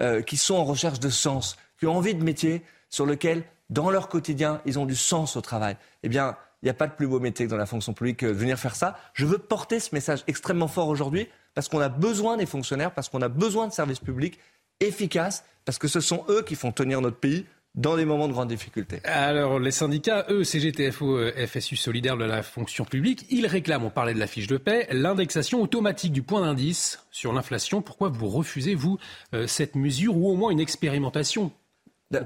euh, 0.00 0.22
qui 0.22 0.36
sont 0.36 0.54
en 0.54 0.64
recherche 0.64 1.00
de 1.00 1.08
sens, 1.08 1.56
qui 1.78 1.86
ont 1.86 1.96
envie 1.96 2.14
de 2.14 2.22
métiers 2.22 2.62
sur 2.90 3.06
lesquels, 3.06 3.44
dans 3.70 3.90
leur 3.90 4.08
quotidien, 4.08 4.60
ils 4.66 4.78
ont 4.78 4.86
du 4.86 4.96
sens 4.96 5.36
au 5.36 5.40
travail. 5.40 5.76
Eh 6.02 6.08
bien, 6.08 6.36
il 6.62 6.66
n'y 6.66 6.70
a 6.70 6.74
pas 6.74 6.86
de 6.86 6.92
plus 6.92 7.06
beau 7.06 7.20
métier 7.20 7.46
que 7.46 7.50
dans 7.50 7.56
la 7.56 7.66
fonction 7.66 7.92
publique 7.92 8.18
que 8.18 8.26
de 8.26 8.32
venir 8.32 8.58
faire 8.58 8.74
ça. 8.74 8.98
Je 9.14 9.26
veux 9.26 9.38
porter 9.38 9.80
ce 9.80 9.94
message 9.94 10.24
extrêmement 10.26 10.68
fort 10.68 10.88
aujourd'hui 10.88 11.28
parce 11.54 11.68
qu'on 11.68 11.80
a 11.80 11.88
besoin 11.88 12.36
des 12.36 12.46
fonctionnaires, 12.46 12.92
parce 12.92 13.08
qu'on 13.08 13.22
a 13.22 13.28
besoin 13.28 13.66
de 13.66 13.72
services 13.72 14.00
publics 14.00 14.38
efficaces, 14.80 15.44
parce 15.64 15.78
que 15.78 15.88
ce 15.88 16.00
sont 16.00 16.24
eux 16.28 16.42
qui 16.42 16.54
font 16.54 16.72
tenir 16.72 17.00
notre 17.00 17.16
pays 17.16 17.46
dans 17.76 17.96
des 17.96 18.06
moments 18.06 18.26
de 18.26 18.32
grande 18.32 18.48
difficulté. 18.48 19.00
Alors, 19.04 19.58
les 19.58 19.70
syndicats, 19.70 20.26
eux, 20.30 20.44
CGTFO, 20.44 21.18
euh, 21.18 21.46
FSU 21.46 21.76
solidaire 21.76 22.16
de 22.16 22.24
la 22.24 22.42
fonction 22.42 22.84
publique, 22.84 23.26
ils 23.30 23.46
réclament, 23.46 23.84
on 23.84 23.90
parlait 23.90 24.14
de 24.14 24.18
la 24.18 24.26
fiche 24.26 24.46
de 24.46 24.56
paix, 24.56 24.88
l'indexation 24.90 25.60
automatique 25.60 26.12
du 26.12 26.22
point 26.22 26.40
d'indice 26.40 27.04
sur 27.10 27.32
l'inflation. 27.32 27.82
Pourquoi 27.82 28.08
vous 28.08 28.28
refusez, 28.28 28.74
vous, 28.74 28.98
euh, 29.34 29.46
cette 29.46 29.76
mesure 29.76 30.16
ou 30.16 30.30
au 30.30 30.34
moins 30.34 30.50
une 30.50 30.60
expérimentation 30.60 31.52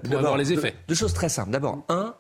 pour 0.05 0.19
avoir 0.19 0.37
les 0.37 0.53
effets? 0.53 0.75
deux, 0.87 0.95
choses 0.95 1.15
très 1.15 1.29
simples. 1.29 1.51
D'abord, 1.51 1.85
un, 1.89 2.15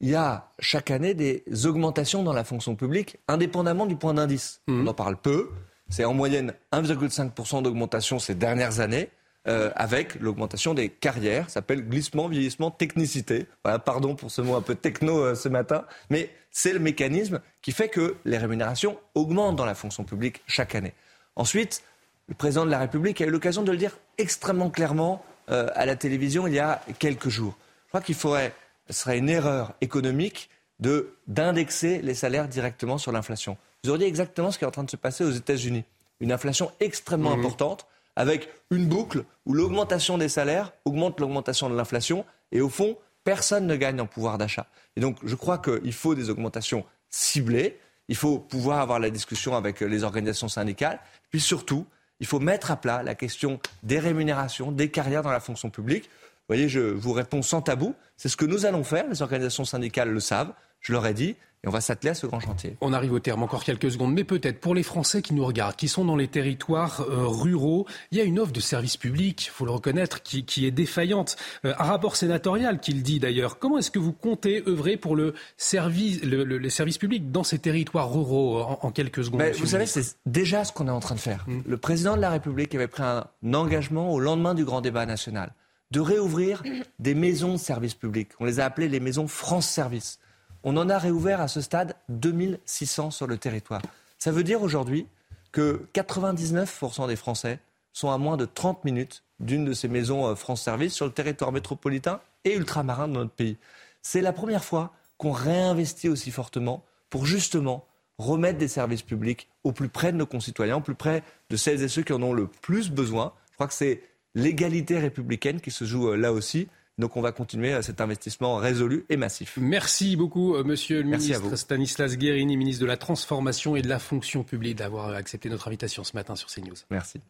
il 0.00 0.10
y 0.10 0.14
a 0.14 0.50
chaque 0.58 0.90
année 0.90 1.14
des 1.14 1.44
augmentations 1.64 2.22
dans 2.22 2.34
la 2.34 2.44
fonction 2.44 2.76
publique, 2.76 3.16
indépendamment 3.28 3.86
du 3.86 3.96
point 3.96 4.12
d'indice. 4.12 4.60
Mmh. 4.66 4.82
On 4.82 4.86
en 4.88 4.94
parle 4.94 5.16
peu. 5.16 5.48
C'est 5.88 6.04
en 6.04 6.14
moyenne 6.14 6.54
1,5% 6.72 7.62
d'augmentation 7.62 8.18
ces 8.18 8.34
dernières 8.34 8.80
années. 8.80 9.08
Euh, 9.46 9.70
avec 9.76 10.14
l'augmentation 10.20 10.72
des 10.72 10.88
carrières. 10.88 11.50
Ça 11.50 11.54
s'appelle 11.56 11.86
glissement, 11.86 12.28
vieillissement, 12.28 12.70
technicité. 12.70 13.44
Voilà, 13.62 13.78
pardon 13.78 14.14
pour 14.14 14.30
ce 14.30 14.40
mot 14.40 14.54
un 14.54 14.62
peu 14.62 14.74
techno 14.74 15.18
euh, 15.18 15.34
ce 15.34 15.50
matin, 15.50 15.84
mais 16.08 16.30
c'est 16.50 16.72
le 16.72 16.78
mécanisme 16.78 17.42
qui 17.60 17.72
fait 17.72 17.90
que 17.90 18.16
les 18.24 18.38
rémunérations 18.38 18.98
augmentent 19.14 19.56
dans 19.56 19.66
la 19.66 19.74
fonction 19.74 20.02
publique 20.02 20.40
chaque 20.46 20.74
année. 20.74 20.94
Ensuite, 21.36 21.82
le 22.28 22.34
président 22.34 22.64
de 22.64 22.70
la 22.70 22.78
République 22.78 23.20
a 23.20 23.26
eu 23.26 23.30
l'occasion 23.30 23.62
de 23.62 23.70
le 23.70 23.76
dire 23.76 23.98
extrêmement 24.16 24.70
clairement 24.70 25.22
euh, 25.50 25.68
à 25.74 25.84
la 25.84 25.94
télévision 25.94 26.46
il 26.46 26.54
y 26.54 26.58
a 26.58 26.80
quelques 26.98 27.28
jours. 27.28 27.54
Je 27.84 27.88
crois 27.88 28.00
qu'il 28.00 28.14
faudrait, 28.14 28.54
ce 28.88 28.94
serait 28.94 29.18
une 29.18 29.28
erreur 29.28 29.74
économique 29.82 30.48
de 30.80 31.16
d'indexer 31.26 32.00
les 32.00 32.14
salaires 32.14 32.48
directement 32.48 32.96
sur 32.96 33.12
l'inflation. 33.12 33.58
Vous 33.84 33.90
auriez 33.90 34.06
exactement 34.06 34.50
ce 34.50 34.56
qui 34.56 34.64
est 34.64 34.68
en 34.68 34.70
train 34.70 34.84
de 34.84 34.90
se 34.90 34.96
passer 34.96 35.22
aux 35.22 35.32
États-Unis. 35.32 35.84
Une 36.20 36.32
inflation 36.32 36.72
extrêmement 36.80 37.36
mmh. 37.36 37.40
importante 37.40 37.86
avec 38.16 38.48
une 38.70 38.86
boucle 38.86 39.24
où 39.46 39.54
l'augmentation 39.54 40.18
des 40.18 40.28
salaires 40.28 40.72
augmente 40.84 41.20
l'augmentation 41.20 41.68
de 41.68 41.76
l'inflation 41.76 42.24
et 42.52 42.60
au 42.60 42.68
fond, 42.68 42.96
personne 43.24 43.66
ne 43.66 43.76
gagne 43.76 44.00
en 44.00 44.06
pouvoir 44.06 44.38
d'achat. 44.38 44.66
Et 44.96 45.00
donc, 45.00 45.18
je 45.22 45.34
crois 45.34 45.58
qu'il 45.58 45.92
faut 45.92 46.14
des 46.14 46.30
augmentations 46.30 46.84
ciblées, 47.10 47.78
il 48.08 48.16
faut 48.16 48.38
pouvoir 48.38 48.80
avoir 48.80 48.98
la 48.98 49.10
discussion 49.10 49.56
avec 49.56 49.80
les 49.80 50.04
organisations 50.04 50.48
syndicales, 50.48 51.00
puis 51.30 51.40
surtout, 51.40 51.86
il 52.20 52.26
faut 52.26 52.40
mettre 52.40 52.70
à 52.70 52.76
plat 52.76 53.02
la 53.02 53.14
question 53.14 53.60
des 53.82 53.98
rémunérations, 53.98 54.70
des 54.70 54.90
carrières 54.90 55.22
dans 55.22 55.32
la 55.32 55.40
fonction 55.40 55.70
publique. 55.70 56.08
voyez, 56.48 56.68
je 56.68 56.80
vous 56.80 57.12
réponds 57.12 57.42
sans 57.42 57.60
tabou. 57.60 57.94
C'est 58.16 58.28
ce 58.28 58.36
que 58.36 58.44
nous 58.44 58.66
allons 58.66 58.84
faire. 58.84 59.08
Les 59.08 59.22
organisations 59.22 59.64
syndicales 59.64 60.10
le 60.10 60.20
savent. 60.20 60.52
Je 60.84 60.92
leur 60.92 61.06
ai 61.06 61.14
dit. 61.14 61.34
Et 61.64 61.66
on 61.66 61.70
va 61.70 61.80
s'atteler 61.80 62.10
à 62.10 62.14
ce 62.14 62.26
grand 62.26 62.40
chantier. 62.40 62.76
On 62.82 62.92
arrive 62.92 63.14
au 63.14 63.20
terme, 63.20 63.42
encore 63.42 63.64
quelques 63.64 63.90
secondes, 63.90 64.12
mais 64.12 64.24
peut-être 64.24 64.60
pour 64.60 64.74
les 64.74 64.82
Français 64.82 65.22
qui 65.22 65.32
nous 65.32 65.46
regardent, 65.46 65.76
qui 65.76 65.88
sont 65.88 66.04
dans 66.04 66.14
les 66.14 66.28
territoires 66.28 67.00
euh, 67.00 67.26
ruraux, 67.26 67.86
il 68.10 68.18
y 68.18 68.20
a 68.20 68.24
une 68.24 68.38
offre 68.38 68.52
de 68.52 68.60
service 68.60 68.98
public, 68.98 69.46
il 69.46 69.48
faut 69.48 69.64
le 69.64 69.70
reconnaître, 69.70 70.22
qui, 70.22 70.44
qui 70.44 70.66
est 70.66 70.70
défaillante. 70.70 71.36
Euh, 71.64 71.72
un 71.78 71.84
rapport 71.84 72.16
sénatorial 72.16 72.80
qui 72.80 72.92
le 72.92 73.00
dit 73.00 73.18
d'ailleurs. 73.18 73.58
Comment 73.58 73.78
est-ce 73.78 73.90
que 73.90 73.98
vous 73.98 74.12
comptez 74.12 74.62
œuvrer 74.68 74.98
pour 74.98 75.16
le 75.16 75.32
service, 75.56 76.22
le, 76.22 76.44
le, 76.44 76.58
les 76.58 76.68
services 76.68 76.98
publics 76.98 77.32
dans 77.32 77.44
ces 77.44 77.58
territoires 77.58 78.12
ruraux 78.12 78.60
en, 78.60 78.80
en 78.82 78.90
quelques 78.90 79.24
secondes 79.24 79.42
Vous 79.58 79.64
savez, 79.64 79.86
c'est 79.86 80.18
déjà 80.26 80.64
ce 80.64 80.72
qu'on 80.74 80.88
est 80.88 80.90
en 80.90 81.00
train 81.00 81.14
de 81.14 81.20
faire. 81.20 81.46
Mmh. 81.46 81.60
Le 81.66 81.76
président 81.78 82.14
de 82.14 82.20
la 82.20 82.28
République 82.28 82.74
avait 82.74 82.88
pris 82.88 83.04
un 83.04 83.24
engagement 83.54 84.12
au 84.12 84.20
lendemain 84.20 84.52
du 84.52 84.66
grand 84.66 84.82
débat 84.82 85.06
national 85.06 85.54
de 85.92 86.00
réouvrir 86.00 86.62
des 86.98 87.14
maisons 87.14 87.52
de 87.52 87.58
service 87.58 87.94
public. 87.94 88.32
On 88.38 88.44
les 88.44 88.60
a 88.60 88.66
appelées 88.66 88.88
les 88.88 89.00
maisons 89.00 89.28
France 89.28 89.66
Service. 89.66 90.18
On 90.66 90.78
en 90.78 90.88
a 90.88 90.98
réouvert 90.98 91.42
à 91.42 91.48
ce 91.48 91.60
stade 91.60 91.94
2600 92.08 93.10
sur 93.10 93.26
le 93.26 93.36
territoire. 93.36 93.82
Ça 94.18 94.32
veut 94.32 94.42
dire 94.42 94.62
aujourd'hui 94.62 95.06
que 95.52 95.86
99% 95.94 97.06
des 97.06 97.16
Français 97.16 97.60
sont 97.92 98.10
à 98.10 98.16
moins 98.16 98.38
de 98.38 98.46
30 98.46 98.82
minutes 98.84 99.22
d'une 99.40 99.66
de 99.66 99.74
ces 99.74 99.88
maisons 99.88 100.26
euh, 100.26 100.34
France 100.34 100.62
Service 100.62 100.94
sur 100.94 101.04
le 101.04 101.12
territoire 101.12 101.52
métropolitain 101.52 102.20
et 102.44 102.54
ultramarin 102.54 103.08
de 103.08 103.12
notre 103.12 103.30
pays. 103.30 103.58
C'est 104.00 104.22
la 104.22 104.32
première 104.32 104.64
fois 104.64 104.92
qu'on 105.18 105.32
réinvestit 105.32 106.08
aussi 106.08 106.30
fortement 106.30 106.82
pour 107.10 107.26
justement 107.26 107.86
remettre 108.18 108.58
des 108.58 108.68
services 108.68 109.02
publics 109.02 109.48
au 109.64 109.72
plus 109.72 109.90
près 109.90 110.12
de 110.12 110.16
nos 110.16 110.26
concitoyens, 110.26 110.76
au 110.76 110.80
plus 110.80 110.94
près 110.94 111.22
de 111.50 111.56
celles 111.56 111.82
et 111.82 111.88
ceux 111.88 112.02
qui 112.02 112.12
en 112.14 112.22
ont 112.22 112.32
le 112.32 112.46
plus 112.46 112.90
besoin. 112.90 113.34
Je 113.50 113.54
crois 113.56 113.66
que 113.66 113.74
c'est 113.74 114.02
l'égalité 114.34 114.98
républicaine 114.98 115.60
qui 115.60 115.70
se 115.70 115.84
joue 115.84 116.08
euh, 116.08 116.16
là 116.16 116.32
aussi. 116.32 116.68
Donc 116.98 117.16
on 117.16 117.20
va 117.20 117.32
continuer 117.32 117.80
cet 117.82 118.00
investissement 118.00 118.56
résolu 118.56 119.04
et 119.08 119.16
massif. 119.16 119.58
Merci 119.60 120.16
beaucoup, 120.16 120.54
euh, 120.54 120.62
monsieur 120.62 121.02
le 121.02 121.08
Merci 121.08 121.32
ministre 121.32 121.56
Stanislas 121.56 122.16
Guérini, 122.16 122.56
ministre 122.56 122.82
de 122.82 122.86
la 122.86 122.96
Transformation 122.96 123.74
et 123.74 123.82
de 123.82 123.88
la 123.88 123.98
Fonction 123.98 124.44
publique, 124.44 124.76
d'avoir 124.76 125.08
accepté 125.10 125.48
notre 125.48 125.66
invitation 125.66 126.04
ce 126.04 126.14
matin 126.14 126.36
sur 126.36 126.48
CNews. 126.48 126.76
Merci. 126.90 127.20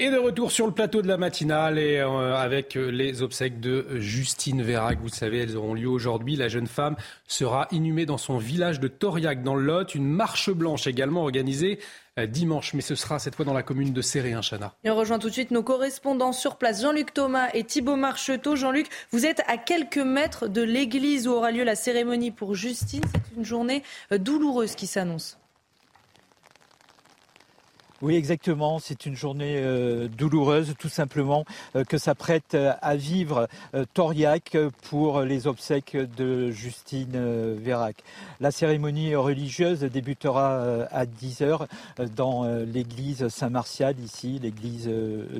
Et 0.00 0.12
de 0.12 0.16
retour 0.16 0.52
sur 0.52 0.64
le 0.64 0.72
plateau 0.72 1.02
de 1.02 1.08
la 1.08 1.16
matinale 1.16 1.76
et 1.76 1.98
euh, 1.98 2.36
avec 2.36 2.74
les 2.74 3.20
obsèques 3.22 3.58
de 3.58 3.98
Justine 3.98 4.62
Vérac. 4.62 4.98
Vous 5.00 5.06
le 5.06 5.10
savez, 5.10 5.38
elles 5.38 5.56
auront 5.56 5.74
lieu 5.74 5.88
aujourd'hui. 5.88 6.36
La 6.36 6.46
jeune 6.46 6.68
femme 6.68 6.94
sera 7.26 7.66
inhumée 7.72 8.06
dans 8.06 8.16
son 8.16 8.38
village 8.38 8.78
de 8.78 8.86
Toriac 8.86 9.42
dans 9.42 9.56
le 9.56 9.64
Lot. 9.64 9.96
Une 9.96 10.06
marche 10.06 10.52
blanche 10.52 10.86
également 10.86 11.22
organisée 11.22 11.80
euh, 11.80 12.07
dimanche, 12.26 12.74
mais 12.74 12.80
ce 12.80 12.94
sera 12.94 13.18
cette 13.18 13.34
fois 13.34 13.44
dans 13.44 13.54
la 13.54 13.62
commune 13.62 13.92
de 13.92 14.02
Serré, 14.02 14.32
hein, 14.32 14.40
Chana. 14.42 14.74
Et 14.84 14.90
on 14.90 14.96
rejoint 14.96 15.18
tout 15.18 15.28
de 15.28 15.32
suite 15.32 15.50
nos 15.50 15.62
correspondants 15.62 16.32
sur 16.32 16.56
place, 16.56 16.82
Jean-Luc 16.82 17.14
Thomas 17.14 17.48
et 17.54 17.64
Thibault 17.64 17.96
Marcheteau. 17.96 18.56
Jean-Luc, 18.56 18.88
vous 19.12 19.26
êtes 19.26 19.42
à 19.46 19.56
quelques 19.56 19.98
mètres 19.98 20.48
de 20.48 20.62
l'église 20.62 21.28
où 21.28 21.32
aura 21.32 21.50
lieu 21.50 21.64
la 21.64 21.76
cérémonie 21.76 22.30
pour 22.30 22.54
Justine. 22.54 23.04
C'est 23.12 23.36
une 23.36 23.44
journée 23.44 23.82
euh, 24.12 24.18
douloureuse 24.18 24.74
qui 24.74 24.86
s'annonce. 24.86 25.38
Oui, 28.00 28.14
exactement. 28.14 28.78
C'est 28.78 29.06
une 29.06 29.16
journée 29.16 29.56
euh, 29.56 30.06
douloureuse, 30.06 30.74
tout 30.78 30.88
simplement, 30.88 31.44
euh, 31.74 31.82
que 31.82 31.98
s'apprête 31.98 32.54
euh, 32.54 32.72
à 32.80 32.94
vivre 32.94 33.48
euh, 33.74 33.84
Toriac 33.92 34.56
pour 34.88 35.22
les 35.22 35.48
obsèques 35.48 35.96
de 36.16 36.52
Justine 36.52 37.16
euh, 37.16 37.56
Vérac. 37.58 37.96
La 38.38 38.52
cérémonie 38.52 39.16
religieuse 39.16 39.80
débutera 39.80 40.84
à 40.92 41.06
10h 41.06 41.66
dans 42.14 42.44
l'église 42.64 43.26
Saint-Martial, 43.28 43.98
ici, 43.98 44.38
l'église 44.40 44.88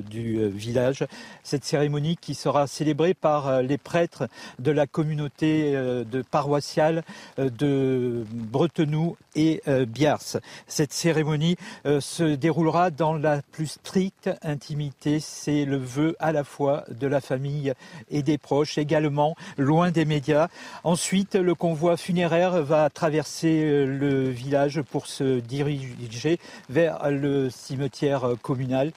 du 0.09 0.49
village. 0.49 1.05
Cette 1.43 1.63
cérémonie 1.63 2.17
qui 2.17 2.35
sera 2.35 2.67
célébrée 2.67 3.13
par 3.13 3.61
les 3.61 3.77
prêtres 3.77 4.27
de 4.59 4.71
la 4.71 4.85
communauté 4.85 5.71
de 5.71 6.21
paroissiale 6.29 7.03
de 7.37 8.25
Bretenoux 8.31 9.15
et 9.35 9.61
Biars. 9.87 10.37
Cette 10.67 10.91
cérémonie 10.91 11.55
se 11.85 12.35
déroule 12.35 12.48
déroulera 12.49 12.89
dans 12.89 13.13
la 13.13 13.43
plus 13.51 13.67
stricte 13.67 14.27
intimité. 14.41 15.19
C'est 15.19 15.65
le 15.65 15.77
vœu 15.77 16.15
à 16.17 16.31
la 16.31 16.43
fois 16.43 16.83
de 16.89 17.05
la 17.05 17.21
famille 17.21 17.73
et 18.09 18.23
des 18.23 18.39
proches, 18.39 18.79
également 18.79 19.35
loin 19.59 19.91
des 19.91 20.03
médias. 20.03 20.47
Ensuite, 20.83 21.35
le 21.35 21.53
convoi 21.53 21.95
funéraire 21.95 22.63
va 22.63 22.89
traverser 22.89 23.85
le 23.85 24.29
village 24.29 24.81
pour 24.81 25.05
se 25.05 25.39
diriger 25.39 26.39
vers 26.71 27.11
le 27.11 27.51
cimetière 27.51 28.33
communal 28.41 28.93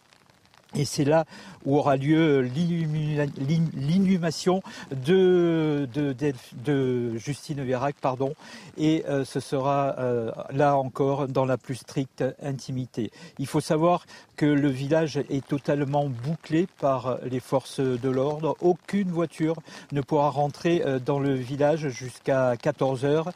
et 0.74 0.84
c'est 0.84 1.04
là 1.04 1.24
où 1.64 1.76
aura 1.76 1.96
lieu 1.96 2.40
l'inhumation 2.40 4.62
de, 4.90 5.88
Justine 7.16 7.62
Vérac. 7.62 7.96
Pardon, 8.00 8.34
et 8.78 9.04
euh, 9.08 9.24
ce 9.24 9.38
sera 9.38 9.94
euh, 9.98 10.32
là 10.50 10.76
encore 10.76 11.28
dans 11.28 11.44
la 11.44 11.56
plus 11.56 11.76
stricte 11.76 12.24
intimité. 12.42 13.10
Il 13.38 13.46
faut 13.46 13.60
savoir 13.60 14.06
que 14.36 14.46
le 14.46 14.68
village 14.68 15.18
est 15.30 15.46
totalement 15.46 16.08
bouclé 16.08 16.66
par 16.80 17.18
les 17.24 17.40
forces 17.40 17.80
de 17.80 18.08
l'ordre. 18.08 18.56
Aucune 18.60 19.10
voiture 19.10 19.56
ne 19.92 20.00
pourra 20.00 20.30
rentrer 20.30 20.82
euh, 20.84 20.98
dans 20.98 21.20
le 21.20 21.34
village 21.34 21.88
jusqu'à 21.88 22.56
14 22.56 23.04
heures. 23.04 23.32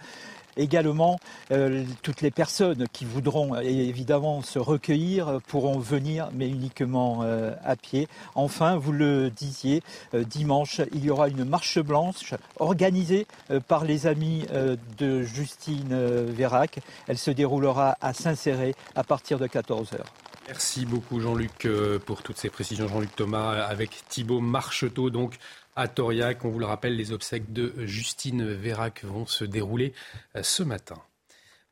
Également, 0.56 1.18
euh, 1.52 1.84
toutes 2.02 2.22
les 2.22 2.30
personnes 2.30 2.86
qui 2.92 3.04
voudront 3.04 3.56
évidemment 3.56 4.42
se 4.42 4.58
recueillir 4.58 5.40
pourront 5.46 5.78
venir, 5.78 6.28
mais 6.32 6.48
uniquement 6.48 7.20
euh, 7.22 7.54
à 7.64 7.76
pied. 7.76 8.08
Enfin, 8.34 8.76
vous 8.76 8.92
le 8.92 9.30
disiez, 9.30 9.82
euh, 10.14 10.24
dimanche, 10.24 10.80
il 10.92 11.04
y 11.04 11.10
aura 11.10 11.28
une 11.28 11.44
marche 11.44 11.78
blanche 11.78 12.34
organisée 12.58 13.26
euh, 13.50 13.60
par 13.60 13.84
les 13.84 14.06
amis 14.06 14.46
euh, 14.52 14.76
de 14.98 15.22
Justine 15.22 16.24
Vérac. 16.26 16.78
Elle 17.06 17.18
se 17.18 17.30
déroulera 17.30 17.96
à 18.00 18.12
Saint-Céré 18.12 18.74
à 18.94 19.04
partir 19.04 19.38
de 19.38 19.46
14h. 19.46 20.00
Merci 20.48 20.86
beaucoup 20.86 21.20
Jean-Luc 21.20 21.66
euh, 21.66 21.98
pour 21.98 22.22
toutes 22.22 22.38
ces 22.38 22.50
précisions. 22.50 22.86
Jean-Luc 22.86 23.14
Thomas 23.16 23.64
avec 23.64 24.04
Thibault 24.08 24.40
Marcheteau, 24.40 25.10
donc 25.10 25.38
à 25.76 25.88
Toriac. 25.88 26.44
On 26.44 26.48
vous 26.48 26.58
le 26.58 26.66
rappelle, 26.66 26.96
les 26.96 27.12
obsèques 27.12 27.52
de 27.52 27.72
Justine 27.86 28.44
Vérac 28.52 29.04
vont 29.04 29.26
se 29.26 29.44
dérouler 29.44 29.92
euh, 30.34 30.42
ce 30.42 30.62
matin. 30.62 30.96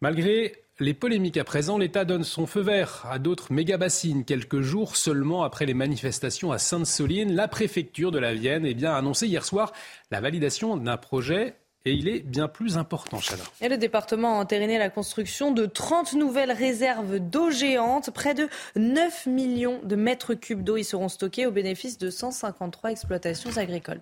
Malgré 0.01 0.65
les 0.81 0.95
polémiques 0.95 1.37
à 1.37 1.45
présent, 1.45 1.79
l'État 1.79 2.05
donne 2.05 2.25
son 2.25 2.47
feu 2.47 2.61
vert 2.61 3.07
à 3.09 3.19
d'autres 3.19 3.53
méga-bassines. 3.53 4.25
Quelques 4.25 4.61
jours 4.61 4.97
seulement 4.97 5.45
après 5.45 5.67
les 5.67 5.75
manifestations 5.75 6.53
à 6.53 6.59
Sainte-Soline, 6.59 7.35
la 7.35 7.49
préfecture 7.49 8.11
de 8.11 8.19
la 8.19 8.35
Vienne 8.35 8.67
eh 8.67 8.75
bien, 8.75 8.93
a 8.93 8.97
annoncé 8.97 9.27
hier 9.27 9.45
soir 9.45 9.73
la 10.11 10.21
validation 10.21 10.77
d'un 10.77 10.97
projet 10.97 11.55
et 11.86 11.93
il 11.93 12.09
est 12.09 12.20
bien 12.20 12.48
plus 12.48 12.78
important, 12.78 13.19
Chana. 13.20 13.43
Et 13.61 13.69
le 13.69 13.77
département 13.77 14.39
a 14.39 14.43
entériné 14.43 14.78
la 14.78 14.89
construction 14.89 15.51
de 15.51 15.66
30 15.66 16.15
nouvelles 16.15 16.52
réserves 16.52 17.19
d'eau 17.19 17.51
géantes. 17.51 18.11
Près 18.11 18.32
de 18.32 18.48
9 18.77 19.27
millions 19.27 19.81
de 19.82 19.94
mètres 19.94 20.32
cubes 20.35 20.62
d'eau 20.62 20.78
y 20.78 20.85
seront 20.85 21.09
stockés 21.09 21.44
au 21.44 21.51
bénéfice 21.51 21.98
de 21.98 22.09
153 22.09 22.90
exploitations 22.90 23.56
agricoles. 23.59 24.01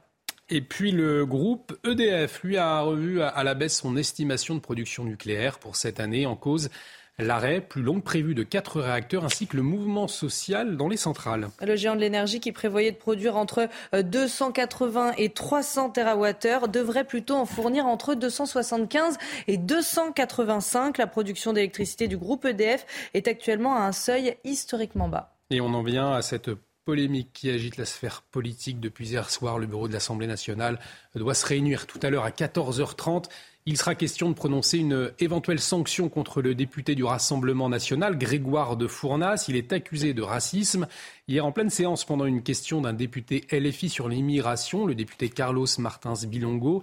Et 0.49 0.61
puis 0.61 0.93
le 0.93 1.27
groupe 1.27 1.77
EDF, 1.85 2.43
lui, 2.45 2.57
a 2.57 2.81
revu 2.83 3.21
à 3.21 3.43
la 3.43 3.55
baisse 3.55 3.79
son 3.79 3.97
estimation 3.97 4.55
de 4.55 4.61
production 4.61 5.05
nucléaire 5.05 5.59
pour 5.59 5.75
cette 5.75 5.99
année 5.99 6.27
en 6.27 6.37
cause 6.37 6.69
l'arrêt 7.19 7.61
plus 7.61 7.83
long 7.83 8.01
prévu 8.01 8.35
de 8.35 8.43
quatre 8.43 8.81
réacteurs 8.81 9.25
ainsi 9.25 9.47
que 9.47 9.57
le 9.57 9.63
mouvement 9.63 10.09
social 10.09 10.77
dans 10.77 10.89
les 10.89 10.97
centrales. 10.97 11.49
Le 11.61 11.77
géant 11.77 11.95
de 11.95 12.01
l'énergie 12.01 12.41
qui 12.41 12.53
prévoyait 12.53 12.93
de 12.93 12.97
produire 12.97 13.37
entre 13.37 13.69
280 13.93 15.13
et 15.19 15.31
300 15.31 15.91
TWh 15.91 16.69
devrait 16.69 17.05
plutôt 17.05 17.37
en 17.37 17.47
fournir 17.47 17.87
entre 17.87 18.15
275 18.15 19.19
et 19.49 19.57
285. 19.57 20.99
La 20.99 21.07
production 21.07 21.53
d'électricité 21.53 22.09
du 22.09 22.17
groupe 22.17 22.45
EDF 22.45 22.87
est 23.15 23.29
actuellement 23.29 23.77
à 23.77 23.81
un 23.81 23.93
seuil 23.93 24.37
historiquement 24.45 25.09
bas. 25.09 25.35
Et 25.51 25.61
on 25.61 25.75
en 25.75 25.83
vient 25.83 26.13
à 26.13 26.23
cette 26.23 26.51
polémique 26.85 27.31
qui 27.33 27.51
agite 27.51 27.77
la 27.77 27.85
sphère 27.85 28.23
politique 28.23 28.81
depuis 28.81 29.11
hier 29.11 29.31
soir. 29.31 29.59
Le 29.59 29.67
bureau 29.67 29.87
de 29.87 29.93
l'Assemblée 29.93 30.27
nationale 30.27 30.81
doit 31.15 31.35
se 31.35 31.47
réunir 31.47 31.87
tout 31.87 32.01
à 32.03 32.11
l'heure 32.11 32.25
à 32.25 32.31
14h30. 32.31 33.27
Il 33.65 33.77
sera 33.77 33.95
question 33.95 34.29
de 34.29 34.35
prononcer 34.35 34.79
une 34.79 35.13
éventuelle 35.21 35.61
sanction 35.61 36.09
contre 36.09 36.43
le 36.43 36.53
député 36.53 36.97
du 36.97 37.05
Rassemblement 37.05 37.69
national, 37.69 38.19
Grégoire 38.19 38.77
de 38.77 38.89
Fournas. 38.89 39.45
Il 39.47 39.55
est 39.55 39.73
accusé 39.73 40.15
de 40.15 40.23
racisme. 40.23 40.89
Hier, 41.29 41.47
en 41.47 41.53
pleine 41.53 41.71
séance, 41.71 42.05
pendant 42.05 42.25
une 42.25 42.43
question 42.43 42.81
d'un 42.81 42.93
député 42.93 43.45
LFI 43.53 43.89
sur 43.89 44.09
l'immigration, 44.09 44.85
le 44.85 44.97
député 44.97 45.29
Carlos 45.29 45.69
Martins 45.79 46.27
Bilongo, 46.27 46.83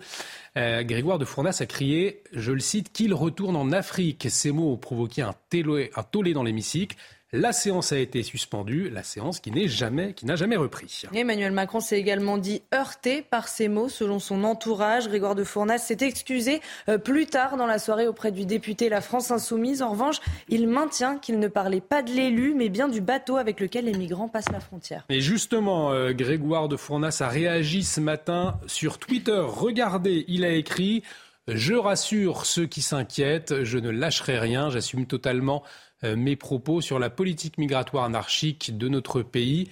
euh, 0.56 0.82
Grégoire 0.84 1.20
de 1.20 1.26
Fournas 1.26 1.58
a 1.60 1.66
crié, 1.66 2.24
je 2.32 2.54
le 2.54 2.62
cite, 2.62 2.94
qu'il 2.94 3.14
retourne 3.14 3.58
en 3.58 3.74
Afrique. 3.74 4.28
Ces 4.30 4.54
mots 4.54 4.72
ont 4.72 4.78
provoqué 4.78 5.22
un, 5.22 5.36
un 5.52 6.04
tollé 6.04 6.32
dans 6.32 6.44
l'hémicycle. 6.44 6.96
La 7.32 7.54
séance 7.54 7.92
a 7.92 8.00
été 8.00 8.24
suspendue, 8.24 8.90
la 8.90 9.04
séance 9.04 9.40
qui 9.40 9.52
n'est 9.52 9.68
jamais, 9.68 10.14
qui 10.14 10.26
n'a 10.26 10.36
jamais 10.36 10.56
repris. 10.56 11.04
Emmanuel 11.14 11.52
Macron 11.52 11.80
s'est 11.80 12.00
également 12.00 12.40
dit 12.40 12.64
heurté 12.74 13.22
par 13.22 13.48
ces 13.48 13.68
mots. 13.68 13.88
Selon 13.88 14.18
son 14.18 14.44
entourage, 14.44 15.08
Grégoire 15.08 15.36
de 15.36 15.44
Fournas 15.44 15.78
s'est 15.78 16.00
excusé 16.02 16.60
euh, 16.88 16.98
plus 16.98 17.28
tard 17.28 17.56
dans 17.56 17.68
la 17.68 17.78
soirée 17.78 18.08
auprès 18.08 18.32
du 18.32 18.48
député 18.48 18.90
La 18.90 19.00
France 19.00 19.30
Insoumise. 19.30 19.84
En 19.84 19.92
revanche, 19.92 20.16
il 20.48 20.68
maintient 20.68 21.20
qu'il 21.20 21.38
ne 21.38 21.48
parlait 21.48 21.82
pas 21.82 22.02
de 22.02 22.10
l'élu, 22.10 22.56
mais 22.56 22.68
bien 22.68 22.88
du 22.88 23.00
bateau 23.00 23.38
avec 23.38 23.60
lequel 23.60 23.86
les 23.86 23.94
migrants 23.94 24.28
passent 24.28 24.52
la 24.52 24.60
frontière. 24.60 25.06
Et 25.10 25.22
justement, 25.22 25.92
euh, 25.92 26.14
Grégoire 26.14 26.68
de 26.68 26.78
Fournas 26.78 27.20
a 27.20 27.28
réagi 27.28 27.84
ce 27.84 28.02
matin 28.02 28.60
sur 28.66 28.98
Twitter. 28.98 29.44
Regardez, 29.46 30.26
il 30.30 30.44
a 30.44 30.52
écrit 30.54 31.04
Je 31.48 31.76
rassure 31.76 32.48
ceux 32.48 32.66
qui 32.66 32.82
s'inquiètent, 32.82 33.64
je 33.64 33.78
ne 33.78 33.92
lâcherai 33.92 34.40
rien, 34.40 34.72
j'assume 34.72 35.06
totalement 35.06 35.62
mes 36.04 36.36
propos 36.36 36.82
sur 36.82 37.00
la 37.00 37.10
politique 37.10 37.58
migratoire 37.58 38.06
anarchique 38.06 38.78
de 38.78 38.88
notre 38.88 39.22
pays 39.22 39.70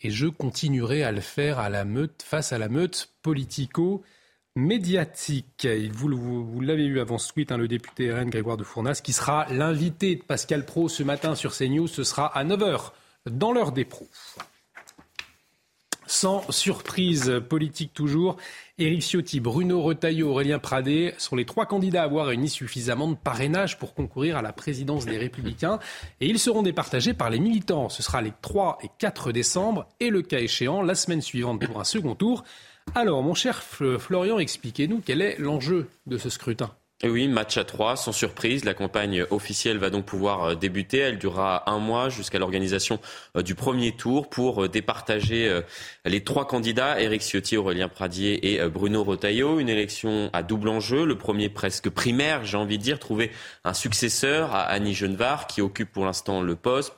et 0.00 0.10
je 0.10 0.26
continuerai 0.26 1.02
à 1.02 1.12
le 1.12 1.20
faire 1.20 1.58
à 1.58 1.68
la 1.68 1.84
meute, 1.84 2.22
face 2.22 2.52
à 2.52 2.58
la 2.58 2.68
meute 2.68 3.10
politico 3.22 4.02
médiatique. 4.54 5.66
Vous, 5.92 6.44
vous, 6.44 6.60
l'avez 6.60 6.84
eu 6.84 7.00
avant 7.00 7.18
ce 7.18 7.32
tweet, 7.32 7.52
hein, 7.52 7.56
le 7.56 7.68
député 7.68 8.12
RN 8.12 8.30
Grégoire 8.30 8.56
de 8.56 8.64
Fournas, 8.64 9.00
qui 9.02 9.12
sera 9.12 9.46
l'invité 9.52 10.16
de 10.16 10.22
Pascal 10.22 10.64
Pro 10.64 10.88
ce 10.88 11.02
matin 11.02 11.34
sur 11.34 11.56
CNews. 11.56 11.86
Ce 11.86 12.04
sera 12.04 12.26
à 12.26 12.44
9h 12.44 12.92
dans 13.30 13.52
l'heure 13.52 13.72
des 13.72 13.84
pros. 13.84 14.08
Sans 16.10 16.50
surprise 16.50 17.42
politique 17.50 17.92
toujours, 17.92 18.38
Éric 18.78 19.02
Ciotti, 19.02 19.40
Bruno 19.40 19.82
Retailleau, 19.82 20.30
Aurélien 20.30 20.58
Pradé 20.58 21.12
sont 21.18 21.36
les 21.36 21.44
trois 21.44 21.66
candidats 21.66 22.00
à 22.00 22.06
avoir 22.06 22.26
réuni 22.26 22.48
suffisamment 22.48 23.08
de 23.08 23.14
parrainage 23.14 23.78
pour 23.78 23.92
concourir 23.92 24.38
à 24.38 24.42
la 24.42 24.54
présidence 24.54 25.04
des 25.04 25.18
Républicains. 25.18 25.78
Et 26.22 26.26
ils 26.26 26.38
seront 26.38 26.62
départagés 26.62 27.12
par 27.12 27.28
les 27.28 27.38
militants. 27.38 27.90
Ce 27.90 28.02
sera 28.02 28.22
les 28.22 28.32
3 28.40 28.78
et 28.82 28.88
4 28.98 29.32
décembre 29.32 29.86
et 30.00 30.08
le 30.08 30.22
cas 30.22 30.38
échéant 30.38 30.80
la 30.80 30.94
semaine 30.94 31.20
suivante 31.20 31.66
pour 31.66 31.78
un 31.78 31.84
second 31.84 32.14
tour. 32.14 32.42
Alors, 32.94 33.22
mon 33.22 33.34
cher 33.34 33.62
Florian, 33.62 34.38
expliquez-nous 34.38 35.02
quel 35.04 35.20
est 35.20 35.38
l'enjeu 35.38 35.90
de 36.06 36.16
ce 36.16 36.30
scrutin. 36.30 36.70
Oui, 37.04 37.28
match 37.28 37.56
à 37.58 37.64
trois, 37.64 37.94
sans 37.94 38.10
surprise. 38.10 38.64
La 38.64 38.74
campagne 38.74 39.24
officielle 39.30 39.78
va 39.78 39.88
donc 39.88 40.04
pouvoir 40.04 40.42
euh, 40.42 40.54
débuter. 40.56 40.98
Elle 40.98 41.18
durera 41.18 41.70
un 41.70 41.78
mois 41.78 42.08
jusqu'à 42.08 42.40
l'organisation 42.40 42.98
euh, 43.36 43.42
du 43.42 43.54
premier 43.54 43.92
tour 43.92 44.28
pour 44.28 44.64
euh, 44.64 44.68
départager 44.68 45.62
les 46.04 46.24
trois 46.24 46.48
candidats, 46.48 47.00
Éric 47.00 47.22
Ciotti, 47.22 47.56
Aurélien 47.56 47.88
Pradier 47.88 48.52
et 48.52 48.68
Bruno 48.68 49.04
Retailleau. 49.04 49.60
Une 49.60 49.68
élection 49.68 50.28
à 50.32 50.42
double 50.42 50.68
enjeu. 50.68 51.04
Le 51.06 51.16
premier 51.16 51.48
presque 51.48 51.88
primaire, 51.88 52.44
j'ai 52.44 52.56
envie 52.56 52.78
de 52.78 52.82
dire, 52.82 52.98
trouver 52.98 53.30
un 53.64 53.74
successeur 53.74 54.52
à 54.52 54.62
Annie 54.62 54.94
Genevard 54.94 55.46
qui 55.46 55.62
occupe 55.62 55.92
pour 55.92 56.04
l'instant 56.04 56.42
le 56.42 56.56
poste 56.56 56.97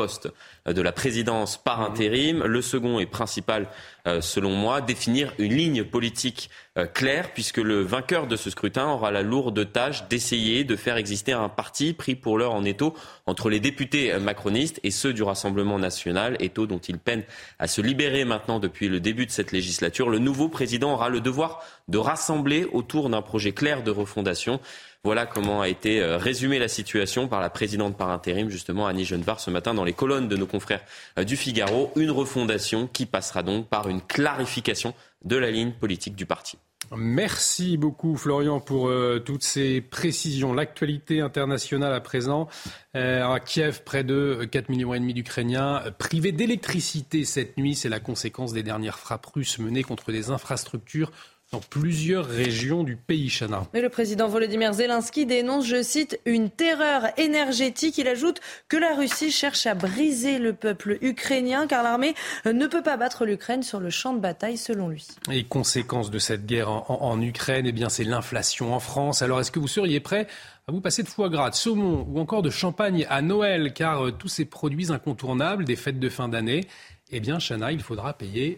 poste 0.00 0.30
de 0.64 0.80
la 0.80 0.92
présidence 0.92 1.62
par 1.62 1.82
intérim. 1.82 2.42
Le 2.44 2.62
second 2.62 3.00
et 3.00 3.04
principal, 3.04 3.68
euh, 4.06 4.22
selon 4.22 4.52
moi, 4.52 4.80
définir 4.80 5.34
une 5.36 5.52
ligne 5.52 5.84
politique 5.84 6.48
euh, 6.78 6.86
claire, 6.86 7.34
puisque 7.34 7.58
le 7.58 7.82
vainqueur 7.82 8.26
de 8.26 8.34
ce 8.34 8.48
scrutin 8.48 8.88
aura 8.88 9.10
la 9.10 9.20
lourde 9.20 9.70
tâche 9.70 10.08
d'essayer 10.08 10.64
de 10.64 10.74
faire 10.74 10.96
exister 10.96 11.32
un 11.32 11.50
parti 11.50 11.92
pris 11.92 12.14
pour 12.14 12.38
l'heure 12.38 12.54
en 12.54 12.64
étau 12.64 12.94
entre 13.26 13.50
les 13.50 13.60
députés 13.60 14.18
macronistes 14.18 14.80
et 14.84 14.90
ceux 14.90 15.12
du 15.12 15.22
Rassemblement 15.22 15.78
national, 15.78 16.38
étau 16.40 16.66
dont 16.66 16.78
il 16.78 16.98
peine 16.98 17.24
à 17.58 17.66
se 17.66 17.82
libérer 17.82 18.24
maintenant 18.24 18.58
depuis 18.58 18.88
le 18.88 19.00
début 19.00 19.26
de 19.26 19.30
cette 19.30 19.52
législature. 19.52 20.08
Le 20.08 20.18
nouveau 20.18 20.48
président 20.48 20.94
aura 20.94 21.10
le 21.10 21.20
devoir 21.20 21.62
de 21.88 21.98
rassembler 21.98 22.66
autour 22.72 23.10
d'un 23.10 23.20
projet 23.20 23.52
clair 23.52 23.82
de 23.82 23.90
refondation. 23.90 24.60
Voilà 25.02 25.24
comment 25.24 25.62
a 25.62 25.68
été 25.68 26.02
euh, 26.02 26.18
résumée 26.18 26.58
la 26.58 26.68
situation 26.68 27.26
par 27.26 27.40
la 27.40 27.48
présidente 27.48 27.96
par 27.96 28.10
intérim, 28.10 28.50
justement, 28.50 28.86
Annie 28.86 29.06
Genevard, 29.06 29.40
ce 29.40 29.50
matin 29.50 29.72
dans 29.72 29.84
les 29.84 29.94
colonnes 29.94 30.28
de 30.28 30.36
nos 30.36 30.46
confrères 30.46 30.82
euh, 31.18 31.24
du 31.24 31.38
Figaro. 31.38 31.90
Une 31.96 32.10
refondation 32.10 32.86
qui 32.86 33.06
passera 33.06 33.42
donc 33.42 33.66
par 33.66 33.88
une 33.88 34.02
clarification 34.02 34.92
de 35.24 35.36
la 35.36 35.50
ligne 35.50 35.72
politique 35.72 36.16
du 36.16 36.26
parti. 36.26 36.58
Merci 36.94 37.78
beaucoup 37.78 38.16
Florian 38.16 38.60
pour 38.60 38.88
euh, 38.88 39.22
toutes 39.24 39.42
ces 39.42 39.80
précisions. 39.80 40.52
L'actualité 40.52 41.22
internationale 41.22 41.94
à 41.94 42.00
présent. 42.00 42.48
à 42.92 43.40
Kiev, 43.40 43.82
près 43.84 44.04
de 44.04 44.46
4 44.50 44.68
millions 44.68 44.92
et 44.92 45.00
demi 45.00 45.14
d'Ukrainiens 45.14 45.82
privés 45.98 46.32
d'électricité 46.32 47.24
cette 47.24 47.56
nuit. 47.56 47.74
C'est 47.74 47.88
la 47.88 48.00
conséquence 48.00 48.52
des 48.52 48.62
dernières 48.62 48.98
frappes 48.98 49.26
russes 49.26 49.58
menées 49.60 49.84
contre 49.84 50.12
des 50.12 50.30
infrastructures 50.30 51.10
dans 51.52 51.58
plusieurs 51.58 52.26
régions 52.26 52.84
du 52.84 52.94
pays, 52.94 53.28
Chana. 53.28 53.66
Mais 53.74 53.80
le 53.80 53.88
président 53.88 54.28
Volodymyr 54.28 54.72
Zelensky 54.72 55.26
dénonce, 55.26 55.66
je 55.66 55.82
cite, 55.82 56.20
une 56.24 56.48
terreur 56.48 57.08
énergétique. 57.16 57.98
Il 57.98 58.06
ajoute 58.06 58.40
que 58.68 58.76
la 58.76 58.94
Russie 58.94 59.32
cherche 59.32 59.66
à 59.66 59.74
briser 59.74 60.38
le 60.38 60.52
peuple 60.52 60.98
ukrainien 61.00 61.66
car 61.66 61.82
l'armée 61.82 62.14
ne 62.44 62.66
peut 62.68 62.82
pas 62.82 62.96
battre 62.96 63.26
l'Ukraine 63.26 63.64
sur 63.64 63.80
le 63.80 63.90
champ 63.90 64.14
de 64.14 64.20
bataille, 64.20 64.58
selon 64.58 64.88
lui. 64.88 65.08
Et 65.30 65.42
conséquence 65.42 66.10
de 66.10 66.20
cette 66.20 66.46
guerre 66.46 66.70
en, 66.70 67.20
Ukraine, 67.20 67.66
eh 67.66 67.72
bien, 67.72 67.88
c'est 67.88 68.04
l'inflation 68.04 68.72
en 68.72 68.80
France. 68.80 69.22
Alors, 69.22 69.40
est-ce 69.40 69.50
que 69.50 69.58
vous 69.58 69.68
seriez 69.68 69.98
prêt 69.98 70.28
à 70.68 70.72
vous 70.72 70.80
passer 70.80 71.02
de 71.02 71.08
foie 71.08 71.30
gras, 71.30 71.50
de 71.50 71.56
saumon 71.56 72.06
ou 72.08 72.20
encore 72.20 72.42
de 72.42 72.50
champagne 72.50 73.06
à 73.10 73.22
Noël? 73.22 73.72
Car 73.72 74.06
euh, 74.06 74.12
tous 74.12 74.28
ces 74.28 74.44
produits 74.44 74.92
incontournables 74.92 75.64
des 75.64 75.76
fêtes 75.76 75.98
de 75.98 76.08
fin 76.08 76.28
d'année, 76.28 76.68
eh 77.10 77.18
bien, 77.18 77.38
Chana, 77.40 77.72
il 77.72 77.80
faudra 77.80 78.12
payer 78.14 78.56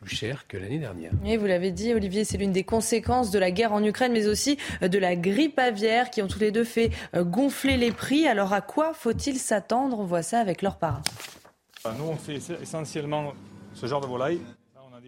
plus 0.00 0.14
cher 0.14 0.46
que 0.46 0.56
l'année 0.56 0.78
dernière. 0.78 1.12
Et 1.24 1.36
vous 1.36 1.46
l'avez 1.46 1.70
dit, 1.70 1.92
Olivier, 1.94 2.24
c'est 2.24 2.38
l'une 2.38 2.52
des 2.52 2.64
conséquences 2.64 3.30
de 3.30 3.38
la 3.38 3.50
guerre 3.50 3.72
en 3.72 3.82
Ukraine, 3.82 4.12
mais 4.12 4.26
aussi 4.26 4.58
euh, 4.82 4.88
de 4.88 4.98
la 4.98 5.16
grippe 5.16 5.58
aviaire 5.58 6.10
qui 6.10 6.22
ont 6.22 6.28
tous 6.28 6.38
les 6.38 6.52
deux 6.52 6.64
fait 6.64 6.90
euh, 7.14 7.24
gonfler 7.24 7.76
les 7.76 7.92
prix. 7.92 8.26
Alors 8.26 8.52
à 8.52 8.60
quoi 8.60 8.94
faut-il 8.94 9.38
s'attendre? 9.38 9.98
On 9.98 10.04
voit 10.04 10.22
ça 10.22 10.40
avec 10.40 10.62
leurs 10.62 10.76
parents. 10.76 11.02
Nous, 11.84 12.04
on 12.04 12.16
fait 12.16 12.38
essentiellement 12.60 13.32
ce 13.74 13.86
genre 13.86 14.00
de 14.00 14.06
volaille 14.06 14.40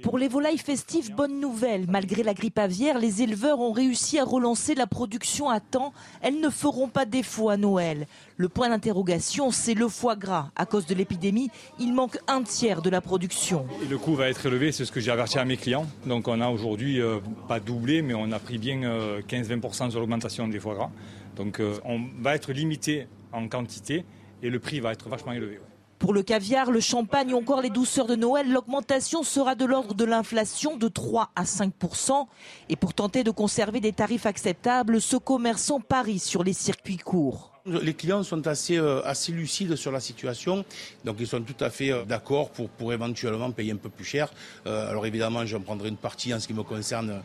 pour 0.02 0.18
les 0.18 0.28
volailles 0.28 0.58
festives, 0.58 1.14
bonne 1.14 1.40
nouvelle. 1.40 1.86
Malgré 1.88 2.22
la 2.22 2.34
grippe 2.34 2.58
aviaire, 2.58 2.98
les 2.98 3.22
éleveurs 3.22 3.60
ont 3.60 3.72
réussi 3.72 4.18
à 4.18 4.24
relancer 4.24 4.74
la 4.74 4.86
production 4.86 5.48
à 5.48 5.60
temps. 5.60 5.92
Elles 6.22 6.40
ne 6.40 6.48
feront 6.50 6.88
pas 6.88 7.04
défaut 7.04 7.50
à 7.50 7.56
Noël. 7.56 8.06
Le 8.36 8.48
point 8.48 8.68
d'interrogation, 8.68 9.50
c'est 9.50 9.74
le 9.74 9.88
foie 9.88 10.16
gras. 10.16 10.50
À 10.56 10.66
cause 10.66 10.86
de 10.86 10.94
l'épidémie, 10.94 11.50
il 11.78 11.92
manque 11.92 12.18
un 12.28 12.42
tiers 12.42 12.82
de 12.82 12.90
la 12.90 13.00
production. 13.00 13.66
le 13.88 13.98
coût 13.98 14.14
va 14.14 14.28
être 14.28 14.46
élevé, 14.46 14.72
c'est 14.72 14.84
ce 14.84 14.92
que 14.92 15.00
j'ai 15.00 15.10
averti 15.10 15.38
à 15.38 15.44
mes 15.44 15.56
clients. 15.56 15.86
Donc 16.06 16.28
on 16.28 16.40
a 16.40 16.48
aujourd'hui, 16.48 17.00
euh, 17.00 17.18
pas 17.48 17.60
doublé, 17.60 18.02
mais 18.02 18.14
on 18.14 18.32
a 18.32 18.38
pris 18.38 18.58
bien 18.58 18.80
15-20% 19.28 19.86
euh, 19.86 19.90
sur 19.90 20.00
l'augmentation 20.00 20.48
des 20.48 20.58
foie 20.60 20.74
gras. 20.74 20.90
Donc 21.36 21.60
euh, 21.60 21.78
on 21.84 22.00
va 22.20 22.34
être 22.34 22.52
limité 22.52 23.06
en 23.32 23.48
quantité 23.48 24.04
et 24.42 24.50
le 24.50 24.58
prix 24.58 24.80
va 24.80 24.92
être 24.92 25.08
vachement 25.08 25.32
élevé. 25.32 25.58
Pour 26.00 26.14
le 26.14 26.22
caviar, 26.22 26.70
le 26.70 26.80
champagne 26.80 27.34
ou 27.34 27.36
encore 27.36 27.60
les 27.60 27.68
douceurs 27.68 28.06
de 28.06 28.16
Noël, 28.16 28.50
l'augmentation 28.50 29.22
sera 29.22 29.54
de 29.54 29.66
l'ordre 29.66 29.94
de 29.94 30.04
l'inflation 30.06 30.78
de 30.78 30.88
3 30.88 31.30
à 31.36 31.44
5% 31.44 32.26
Et 32.70 32.76
pour 32.76 32.94
tenter 32.94 33.22
de 33.22 33.30
conserver 33.30 33.80
des 33.80 33.92
tarifs 33.92 34.24
acceptables, 34.24 35.02
ce 35.02 35.16
commerçant 35.16 35.78
parie 35.78 36.18
sur 36.18 36.42
les 36.42 36.54
circuits 36.54 36.96
courts. 36.96 37.49
Les 37.66 37.92
clients 37.92 38.22
sont 38.22 38.46
assez, 38.46 38.78
euh, 38.78 39.02
assez 39.04 39.32
lucides 39.32 39.76
sur 39.76 39.92
la 39.92 40.00
situation, 40.00 40.64
donc 41.04 41.16
ils 41.20 41.26
sont 41.26 41.42
tout 41.42 41.62
à 41.62 41.68
fait 41.68 41.92
euh, 41.92 42.04
d'accord 42.04 42.50
pour, 42.50 42.70
pour 42.70 42.92
éventuellement 42.92 43.50
payer 43.50 43.72
un 43.72 43.76
peu 43.76 43.90
plus 43.90 44.04
cher. 44.04 44.32
Euh, 44.66 44.88
alors 44.88 45.06
évidemment, 45.06 45.44
j'en 45.44 45.60
prendrai 45.60 45.90
une 45.90 45.96
partie 45.96 46.32
en 46.32 46.40
ce 46.40 46.46
qui 46.46 46.54
me 46.54 46.62
concerne 46.62 47.22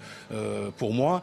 pour 0.78 0.94
moi, 0.94 1.22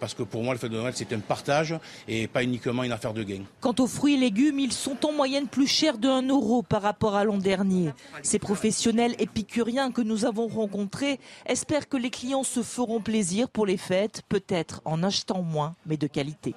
parce 0.00 0.14
que 0.14 0.22
pour 0.22 0.42
moi, 0.42 0.54
le 0.54 0.58
fait 0.58 0.68
de 0.68 0.76
Noël, 0.76 0.92
c'est 0.96 1.12
un 1.12 1.20
partage 1.20 1.74
et 2.08 2.26
pas 2.26 2.42
uniquement 2.42 2.82
une 2.82 2.92
affaire 2.92 3.12
de 3.12 3.22
gain. 3.22 3.42
Quant 3.60 3.74
aux 3.78 3.86
fruits 3.86 4.14
et 4.14 4.18
légumes, 4.18 4.58
ils 4.58 4.72
sont 4.72 5.04
en 5.06 5.12
moyenne 5.12 5.46
plus 5.46 5.66
chers 5.66 5.98
de 5.98 6.08
1 6.08 6.28
euro 6.28 6.62
par 6.62 6.82
rapport 6.82 7.14
à 7.14 7.24
l'an 7.24 7.38
dernier. 7.38 7.90
Ces 8.22 8.38
professionnels 8.38 9.14
épicuriens 9.18 9.92
que 9.92 10.02
nous 10.02 10.24
avons 10.24 10.48
rencontrés 10.48 11.20
espèrent 11.46 11.88
que 11.88 11.96
les 11.96 12.10
clients 12.10 12.44
se 12.44 12.62
feront 12.62 13.00
plaisir 13.00 13.48
pour 13.48 13.66
les 13.66 13.76
fêtes, 13.76 14.22
peut-être 14.28 14.80
en 14.84 15.02
achetant 15.02 15.42
moins, 15.42 15.74
mais 15.86 15.96
de 15.96 16.06
qualité. 16.06 16.54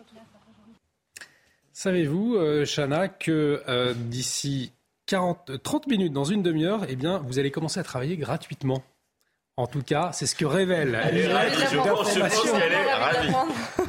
Savez-vous, 1.78 2.38
euh, 2.38 2.66
Chana, 2.66 3.08
que 3.08 3.62
euh, 3.68 3.94
d'ici 3.94 4.72
30 5.06 5.86
minutes, 5.86 6.12
dans 6.12 6.24
une 6.24 6.42
demi-heure, 6.42 6.88
eh 6.90 6.96
bien, 6.96 7.20
vous 7.20 7.38
allez 7.38 7.52
commencer 7.52 7.80
à 7.80 7.84
travailler 7.84 8.18
gratuitement? 8.18 8.82
En 9.58 9.68
tout 9.68 9.84
cas, 9.84 10.10
c'est 10.12 10.26
ce 10.26 10.34
que 10.34 10.46
révèle 10.46 11.00
une 11.12 11.28
lettre 11.28 11.84
d'information. 11.84 12.54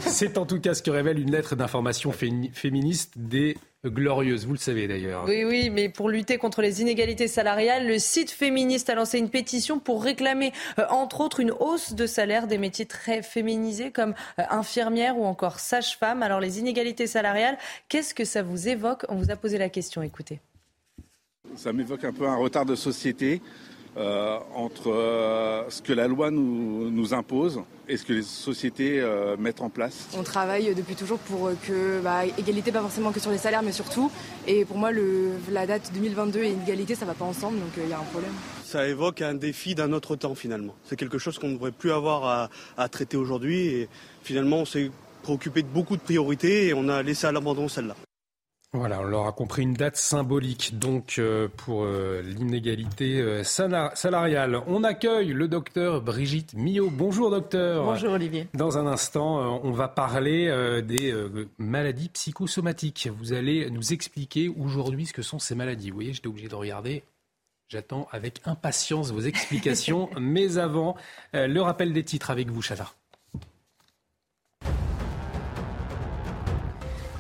C'est 0.00 0.36
en 0.36 0.44
tout 0.44 0.60
cas 0.60 0.74
ce 0.74 0.82
que 0.82 0.90
révèle 0.90 1.18
une 1.18 1.30
lettre 1.30 1.56
d'information 1.56 2.12
féministe 2.12 3.14
des 3.16 3.56
Glorieuses. 3.86 4.44
Vous 4.44 4.52
le 4.52 4.58
savez 4.58 4.88
d'ailleurs. 4.88 5.24
Oui, 5.26 5.44
oui, 5.44 5.70
mais 5.70 5.88
pour 5.88 6.08
lutter 6.08 6.36
contre 6.36 6.62
les 6.62 6.80
inégalités 6.80 7.28
salariales, 7.28 7.86
le 7.86 7.98
site 7.98 8.30
féministe 8.30 8.90
a 8.90 8.94
lancé 8.94 9.18
une 9.18 9.30
pétition 9.30 9.78
pour 9.78 10.02
réclamer, 10.02 10.52
euh, 10.78 10.84
entre 10.90 11.20
autres, 11.20 11.40
une 11.40 11.52
hausse 11.52 11.92
de 11.92 12.06
salaire 12.06 12.48
des 12.48 12.58
métiers 12.58 12.86
très 12.86 13.22
féminisés 13.22 13.92
comme 13.92 14.14
euh, 14.38 14.42
infirmière 14.50 15.16
ou 15.16 15.24
encore 15.24 15.60
sage-femme. 15.60 16.22
Alors, 16.24 16.40
les 16.40 16.58
inégalités 16.58 17.06
salariales, 17.06 17.56
qu'est-ce 17.88 18.14
que 18.14 18.24
ça 18.24 18.42
vous 18.42 18.68
évoque? 18.68 19.04
On 19.08 19.14
vous 19.14 19.30
a 19.30 19.36
posé 19.36 19.58
la 19.58 19.68
question. 19.68 20.02
Écoutez. 20.02 20.40
Ça 21.54 21.72
m'évoque 21.72 22.04
un 22.04 22.12
peu 22.12 22.26
un 22.26 22.36
retard 22.36 22.66
de 22.66 22.74
société 22.74 23.40
euh, 23.40 23.77
entre 23.96 24.90
euh, 24.90 25.68
ce 25.70 25.82
que 25.82 25.92
la 25.92 26.06
loi 26.06 26.30
nous, 26.30 26.90
nous, 26.90 27.14
impose 27.14 27.62
et 27.88 27.96
ce 27.96 28.04
que 28.04 28.12
les 28.12 28.22
sociétés 28.22 29.00
euh, 29.00 29.36
mettent 29.36 29.60
en 29.60 29.70
place. 29.70 30.08
On 30.16 30.22
travaille 30.22 30.74
depuis 30.74 30.94
toujours 30.94 31.18
pour 31.18 31.50
que 31.66 32.00
bah, 32.02 32.26
égalité, 32.26 32.70
pas 32.70 32.80
forcément 32.80 33.12
que 33.12 33.20
sur 33.20 33.30
les 33.30 33.38
salaires, 33.38 33.62
mais 33.62 33.72
surtout. 33.72 34.10
Et 34.46 34.64
pour 34.64 34.76
moi, 34.76 34.90
le, 34.92 35.32
la 35.50 35.66
date 35.66 35.90
2022 35.94 36.40
et 36.40 36.50
inégalité, 36.50 36.94
ça 36.94 37.06
va 37.06 37.14
pas 37.14 37.24
ensemble, 37.24 37.58
donc 37.58 37.70
il 37.76 37.88
y 37.88 37.92
a 37.92 37.98
un 37.98 38.02
problème. 38.02 38.32
Ça 38.64 38.86
évoque 38.86 39.22
un 39.22 39.34
défi 39.34 39.74
d'un 39.74 39.92
autre 39.92 40.16
temps 40.16 40.34
finalement. 40.34 40.74
C'est 40.84 40.96
quelque 40.96 41.18
chose 41.18 41.38
qu'on 41.38 41.48
ne 41.48 41.54
devrait 41.54 41.72
plus 41.72 41.92
avoir 41.92 42.24
à, 42.24 42.50
à 42.76 42.88
traiter 42.88 43.16
aujourd'hui. 43.16 43.68
Et 43.68 43.88
finalement, 44.22 44.58
on 44.58 44.66
s'est 44.66 44.90
préoccupé 45.22 45.62
de 45.62 45.68
beaucoup 45.68 45.96
de 45.96 46.02
priorités 46.02 46.68
et 46.68 46.74
on 46.74 46.88
a 46.88 47.02
laissé 47.02 47.26
à 47.26 47.32
l'abandon 47.32 47.68
celle-là. 47.68 47.96
Voilà, 48.74 49.00
on 49.00 49.04
leur 49.04 49.26
a 49.26 49.32
compris 49.32 49.62
une 49.62 49.72
date 49.72 49.96
symbolique 49.96 50.78
donc 50.78 51.14
euh, 51.18 51.48
pour 51.48 51.84
euh, 51.84 52.20
l'inégalité 52.20 53.18
euh, 53.18 53.42
salariale. 53.42 54.60
On 54.66 54.84
accueille 54.84 55.28
le 55.28 55.48
docteur 55.48 56.02
Brigitte 56.02 56.52
Millot. 56.52 56.90
Bonjour 56.90 57.30
docteur. 57.30 57.86
Bonjour 57.86 58.12
Olivier. 58.12 58.46
Dans 58.52 58.76
un 58.76 58.86
instant, 58.86 59.58
on 59.64 59.72
va 59.72 59.88
parler 59.88 60.52
des 60.82 61.14
maladies 61.56 62.10
psychosomatiques. 62.10 63.08
Vous 63.18 63.32
allez 63.32 63.70
nous 63.70 63.94
expliquer 63.94 64.50
aujourd'hui 64.50 65.06
ce 65.06 65.14
que 65.14 65.22
sont 65.22 65.38
ces 65.38 65.54
maladies. 65.54 65.88
Vous 65.88 65.96
voyez, 65.96 66.12
j'étais 66.12 66.28
obligé 66.28 66.48
de 66.48 66.54
regarder. 66.54 67.04
J'attends 67.70 68.06
avec 68.10 68.42
impatience 68.44 69.12
vos 69.12 69.20
explications. 69.20 70.10
Mais 70.20 70.58
avant, 70.58 70.94
le 71.32 71.60
rappel 71.60 71.94
des 71.94 72.04
titres 72.04 72.30
avec 72.30 72.50
vous, 72.50 72.60
Chata. 72.60 72.92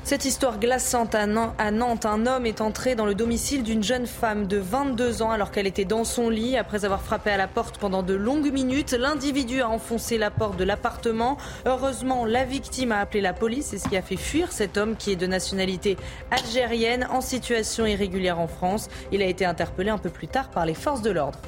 Cette 0.08 0.24
histoire 0.24 0.58
glaçante 0.58 1.14
à 1.14 1.26
Nantes, 1.26 2.06
un 2.06 2.26
homme 2.26 2.46
est 2.46 2.62
entré 2.62 2.94
dans 2.94 3.04
le 3.04 3.14
domicile 3.14 3.62
d'une 3.62 3.82
jeune 3.82 4.06
femme 4.06 4.46
de 4.46 4.56
22 4.56 5.20
ans 5.20 5.30
alors 5.30 5.50
qu'elle 5.50 5.66
était 5.66 5.84
dans 5.84 6.04
son 6.04 6.30
lit. 6.30 6.56
Après 6.56 6.86
avoir 6.86 7.02
frappé 7.02 7.28
à 7.28 7.36
la 7.36 7.46
porte 7.46 7.76
pendant 7.76 8.02
de 8.02 8.14
longues 8.14 8.50
minutes, 8.50 8.92
l'individu 8.92 9.60
a 9.60 9.68
enfoncé 9.68 10.16
la 10.16 10.30
porte 10.30 10.56
de 10.56 10.64
l'appartement. 10.64 11.36
Heureusement, 11.66 12.24
la 12.24 12.46
victime 12.46 12.90
a 12.90 13.00
appelé 13.00 13.20
la 13.20 13.34
police 13.34 13.74
et 13.74 13.78
ce 13.78 13.86
qui 13.86 13.98
a 13.98 14.02
fait 14.02 14.16
fuir 14.16 14.50
cet 14.50 14.78
homme 14.78 14.96
qui 14.96 15.12
est 15.12 15.16
de 15.16 15.26
nationalité 15.26 15.98
algérienne 16.30 17.06
en 17.10 17.20
situation 17.20 17.84
irrégulière 17.84 18.40
en 18.40 18.48
France. 18.48 18.88
Il 19.12 19.20
a 19.20 19.26
été 19.26 19.44
interpellé 19.44 19.90
un 19.90 19.98
peu 19.98 20.08
plus 20.08 20.28
tard 20.28 20.48
par 20.48 20.64
les 20.64 20.72
forces 20.72 21.02
de 21.02 21.10
l'ordre. 21.10 21.38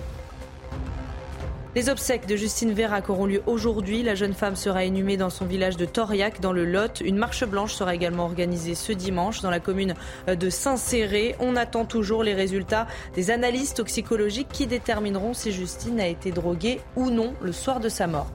Les 1.77 1.89
obsèques 1.89 2.27
de 2.27 2.35
Justine 2.35 2.73
Vérac 2.73 3.11
auront 3.11 3.27
lieu 3.27 3.45
aujourd'hui. 3.47 4.03
La 4.03 4.17
jeune 4.17 4.35
femme 4.35 4.57
sera 4.57 4.85
inhumée 4.85 5.17
dans 5.17 5.31
son 5.31 5.47
village 5.47 5.77
de 5.77 5.85
Toriac, 5.85 6.41
dans 6.41 6.53
le 6.53 6.65
Lot. 6.65 7.01
Une 7.01 7.17
marche 7.17 7.45
blanche 7.45 7.75
sera 7.75 7.95
également 7.95 8.25
organisée 8.25 8.75
ce 8.75 8.93
dimanche 8.93 9.41
dans 9.41 9.51
la 9.51 9.61
commune 9.61 9.95
de 10.27 10.51
Saint-Céré. 10.51 11.37
On 11.39 11.55
attend 11.55 11.85
toujours 11.85 12.25
les 12.25 12.35
résultats 12.35 12.89
des 13.15 13.31
analyses 13.31 13.73
toxicologiques 13.73 14.49
qui 14.53 14.67
détermineront 14.67 15.33
si 15.33 15.53
Justine 15.53 16.01
a 16.01 16.09
été 16.09 16.33
droguée 16.33 16.81
ou 16.97 17.09
non 17.09 17.35
le 17.41 17.53
soir 17.53 17.79
de 17.79 17.89
sa 17.89 18.09
mort. 18.09 18.33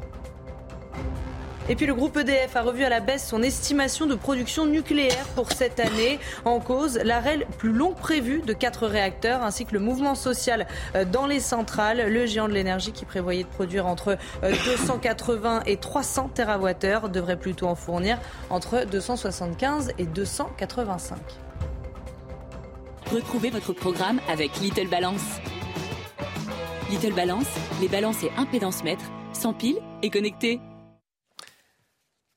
Et 1.67 1.75
puis 1.75 1.87
le 1.87 1.95
groupe 1.95 2.15
EDF 2.15 2.55
a 2.55 2.61
revu 2.61 2.83
à 2.83 2.89
la 2.89 2.99
baisse 2.99 3.27
son 3.27 3.41
estimation 3.41 4.05
de 4.05 4.13
production 4.13 4.67
nucléaire 4.67 5.25
pour 5.33 5.51
cette 5.51 5.79
année. 5.79 6.19
En 6.45 6.59
cause, 6.59 6.99
l'arrêt 7.03 7.39
plus 7.57 7.71
long 7.71 7.93
prévu 7.93 8.41
de 8.41 8.53
quatre 8.53 8.85
réacteurs 8.85 9.41
ainsi 9.41 9.65
que 9.65 9.73
le 9.73 9.79
mouvement 9.79 10.13
social 10.13 10.67
euh, 10.93 11.05
dans 11.05 11.25
les 11.25 11.39
centrales. 11.39 12.13
Le 12.13 12.27
géant 12.27 12.47
de 12.47 12.53
l'énergie 12.53 12.91
qui 12.91 13.05
prévoyait 13.05 13.43
de 13.43 13.49
produire 13.49 13.87
entre 13.87 14.17
280 14.43 15.57
euh, 15.57 15.61
et 15.65 15.77
300 15.77 16.29
TWh 16.35 17.09
devrait 17.09 17.39
plutôt 17.39 17.65
en 17.65 17.75
fournir 17.75 18.19
entre 18.51 18.85
275 18.85 19.93
et 19.97 20.05
285. 20.05 21.17
Retrouvez 23.11 23.49
votre 23.49 23.73
programme 23.73 24.19
avec 24.29 24.59
Little 24.59 24.87
Balance. 24.87 25.39
Little 26.91 27.13
Balance, 27.13 27.47
les 27.81 27.87
balances 27.87 28.23
et 28.23 28.31
impédance 28.37 28.83
mètres, 28.83 29.11
sans 29.33 29.53
pile 29.53 29.77
et 30.03 30.11
connectés. 30.11 30.59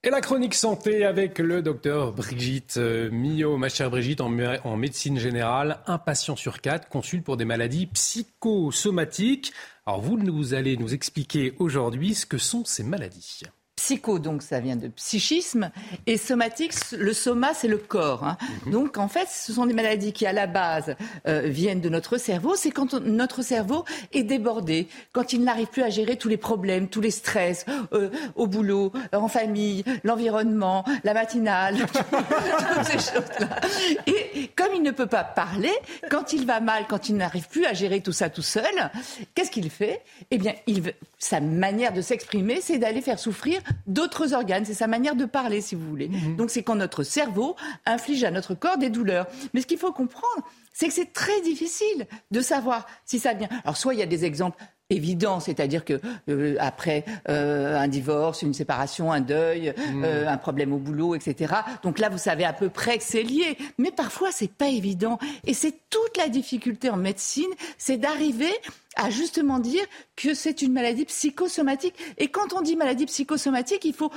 Et 0.09 0.11
la 0.11 0.23
chronique 0.23 0.55
santé 0.55 1.05
avec 1.05 1.39
le 1.39 1.61
docteur 1.61 2.15
Brigitte 2.15 2.79
euh, 2.79 3.11
Millot. 3.11 3.59
Ma 3.59 3.69
chère 3.69 3.91
Brigitte, 3.91 4.23
en, 4.23 4.31
médecine 4.79 5.19
générale, 5.19 5.81
un 5.87 5.99
patient 5.99 6.35
sur 6.35 6.63
quatre 6.63 6.89
consulte 6.89 7.23
pour 7.23 7.37
des 7.37 7.45
maladies 7.45 7.89
psychosomatiques. 7.89 9.53
Alors 9.85 10.01
vous, 10.01 10.17
vous 10.17 10.55
allez 10.55 10.79
nous 10.79 10.95
expliquer 10.95 11.53
aujourd'hui 11.59 12.15
ce 12.15 12.25
que 12.25 12.39
sont 12.39 12.65
ces 12.65 12.85
maladies. 12.85 13.43
Psycho, 13.79 14.19
donc 14.19 14.43
ça 14.43 14.59
vient 14.59 14.75
de 14.75 14.89
psychisme, 14.89 15.71
et 16.09 16.17
somatique, 16.17 16.73
le 16.91 17.13
soma, 17.13 17.55
c'est 17.55 17.69
le 17.69 17.79
corps. 17.79 18.25
Hein. 18.25 18.37
Mhm. 18.67 18.73
Donc 18.73 18.99
en 18.99 19.07
fait, 19.07 19.29
ce 19.31 19.53
sont 19.53 19.67
des 19.67 19.73
maladies 19.73 20.13
qui, 20.13 20.27
à 20.27 20.33
la 20.33 20.49
base, 20.49 20.97
euh, 21.29 21.43
viennent 21.45 21.81
de 21.81 21.89
notre 21.89 22.17
cerveau. 22.17 22.57
C'est 22.57 22.73
quand 22.73 22.95
notre 22.95 23.43
cerveau 23.43 23.85
est 24.13 24.25
débordé, 24.25 24.89
quand 25.13 25.33
il 25.33 25.45
n'arrive 25.45 25.69
plus 25.69 25.85
à 25.85 25.91
gérer 25.91 26.17
tous 26.17 26.29
les 26.29 26.37
problèmes, 26.37 26.89
tous 26.89 27.01
les 27.01 27.13
stress, 27.13 27.67
euh, 27.93 28.11
au 28.35 28.49
boulot, 28.49 28.93
en 29.13 29.29
famille, 29.29 29.85
l'environnement, 30.03 30.85
la 31.05 31.15
matinale, 31.15 31.77
toutes 31.87 32.85
ces 32.85 32.99
choses-là. 32.99 33.61
Et 34.09 34.51
comme 34.57 34.75
il 34.75 34.83
ne 34.83 34.91
peut 34.91 35.07
pas 35.07 35.23
parler, 35.23 35.73
quand 36.11 36.33
il 36.33 36.47
va 36.47 36.59
mal, 36.59 36.87
quand 36.89 37.09
il 37.09 37.17
n'arrive 37.17 37.47
plus 37.49 37.65
à 37.65 37.75
gérer 37.75 38.01
tout 38.01 38.13
ça 38.13 38.29
tout 38.29 38.43
seul, 38.43 38.91
qu'est-ce 39.37 39.53
qu'il 39.53 39.71
fait? 39.71 40.03
Eh 40.33 40.39
bien, 40.39 40.55
il, 40.67 40.83
sa 41.21 41.39
manière 41.39 41.93
de 41.93 42.01
s'exprimer, 42.01 42.61
c'est 42.61 42.79
d'aller 42.79 43.03
faire 43.03 43.21
souffrir 43.21 43.61
d'autres 43.87 44.35
organes. 44.35 44.65
C'est 44.65 44.75
sa 44.75 44.87
manière 44.87 45.17
de 45.17 45.25
parler, 45.25 45.61
si 45.61 45.75
vous 45.75 45.89
voulez. 45.89 46.09
Mhm. 46.09 46.37
Donc 46.37 46.51
c'est 46.51 46.63
quand 46.63 46.77
notre 46.77 47.03
cerveau 47.03 47.57
inflige 47.87 48.25
à 48.25 48.31
notre 48.31 48.55
corps 48.55 48.79
des 48.79 48.91
douleurs. 48.91 49.27
Mais 49.55 49.61
ce 49.61 49.67
qu'il 49.67 49.79
faut 49.79 49.93
comprendre, 49.93 50.45
c'est 50.73 50.89
que 50.89 50.95
c'est 50.95 51.13
très 51.13 51.41
difficile 51.43 52.07
de 52.31 52.41
savoir 52.41 52.87
si 53.05 53.19
ça 53.19 53.35
vient. 53.35 53.49
Alors 53.65 53.77
soit 53.77 53.95
il 53.95 54.01
y 54.01 54.03
a 54.03 54.07
des 54.07 54.25
exemples 54.25 54.63
évidents, 54.91 55.39
c'est-à-dire 55.39 55.85
que 55.85 56.01
euh, 56.31 56.57
après 56.61 57.05
euh, 57.29 57.77
un 57.79 57.89
divorce, 57.89 58.41
une 58.41 58.55
séparation, 58.55 59.13
un 59.13 59.21
deuil, 59.21 59.75
mhm. 59.77 60.05
euh, 60.05 60.29
un 60.29 60.39
problème 60.39 60.73
au 60.73 60.79
boulot, 60.79 61.15
etc. 61.15 61.57
Donc 61.83 61.99
là, 61.99 62.09
vous 62.09 62.19
savez 62.19 62.45
à 62.45 62.55
peu 62.55 62.71
près 62.71 62.97
que 62.97 63.05
c'est 63.05 63.23
lié. 63.23 63.59
Mais 63.77 63.91
parfois, 63.91 64.33
c'est 64.33 64.51
pas 64.51 64.69
évident. 64.69 65.19
Et 65.45 65.53
c'est 65.53 65.75
toute 65.91 66.17
la 66.17 66.29
difficulté 66.29 66.89
en 66.89 66.97
médecine, 66.97 67.51
c'est 67.77 67.99
d'arriver 67.99 68.53
à 68.97 69.11
justement 69.11 69.59
dire 69.59 69.85
que 70.17 70.33
c'est 70.33 70.63
une 70.63 70.73
maladie 70.73 71.05
psychosomatique. 71.05 71.95
Et 72.17 72.29
quand 72.29 72.55
on 72.55 72.63
dit 72.63 72.75
maladie 72.75 73.07
psychosomatique, 73.07 73.85
il 73.85 73.95
faut 73.95 74.11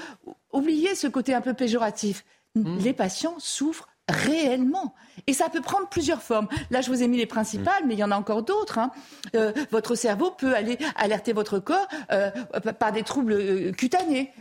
oublier 0.53 0.95
ce 0.95 1.07
côté 1.07 1.34
un 1.34 1.41
peu 1.41 1.53
péjoratif. 1.53 2.23
Mmh. 2.56 2.77
Les 2.80 2.93
patients 2.93 3.35
souffrent 3.39 3.89
réellement. 4.07 4.93
Et 5.28 5.34
ça 5.34 5.50
peut 5.50 5.62
prendre 5.62 5.88
plusieurs 5.88 6.22
formes. 6.22 6.48
Là, 6.70 6.82
je 6.82 6.90
vous 6.90 7.04
ai 7.04 7.08
mis 7.08 7.18
les 7.18 7.26
principales, 7.26 7.84
mais 7.86 7.94
il 7.94 8.00
y 8.00 8.04
en 8.04 8.12
a 8.12 8.18
encore 8.18 8.44
d'autres. 8.44 8.80
Hein. 8.80 8.92
Euh, 9.36 9.52
votre 9.72 9.96
cerveau 9.96 10.32
peut 10.32 10.56
aller 10.56 10.78
alerter 10.96 11.34
votre 11.34 11.60
corps 11.60 11.88
euh, 12.12 12.32
par 12.80 12.92
des 12.92 13.04
troubles 13.04 13.34
euh, 13.34 13.72
cutanés. 13.72 14.32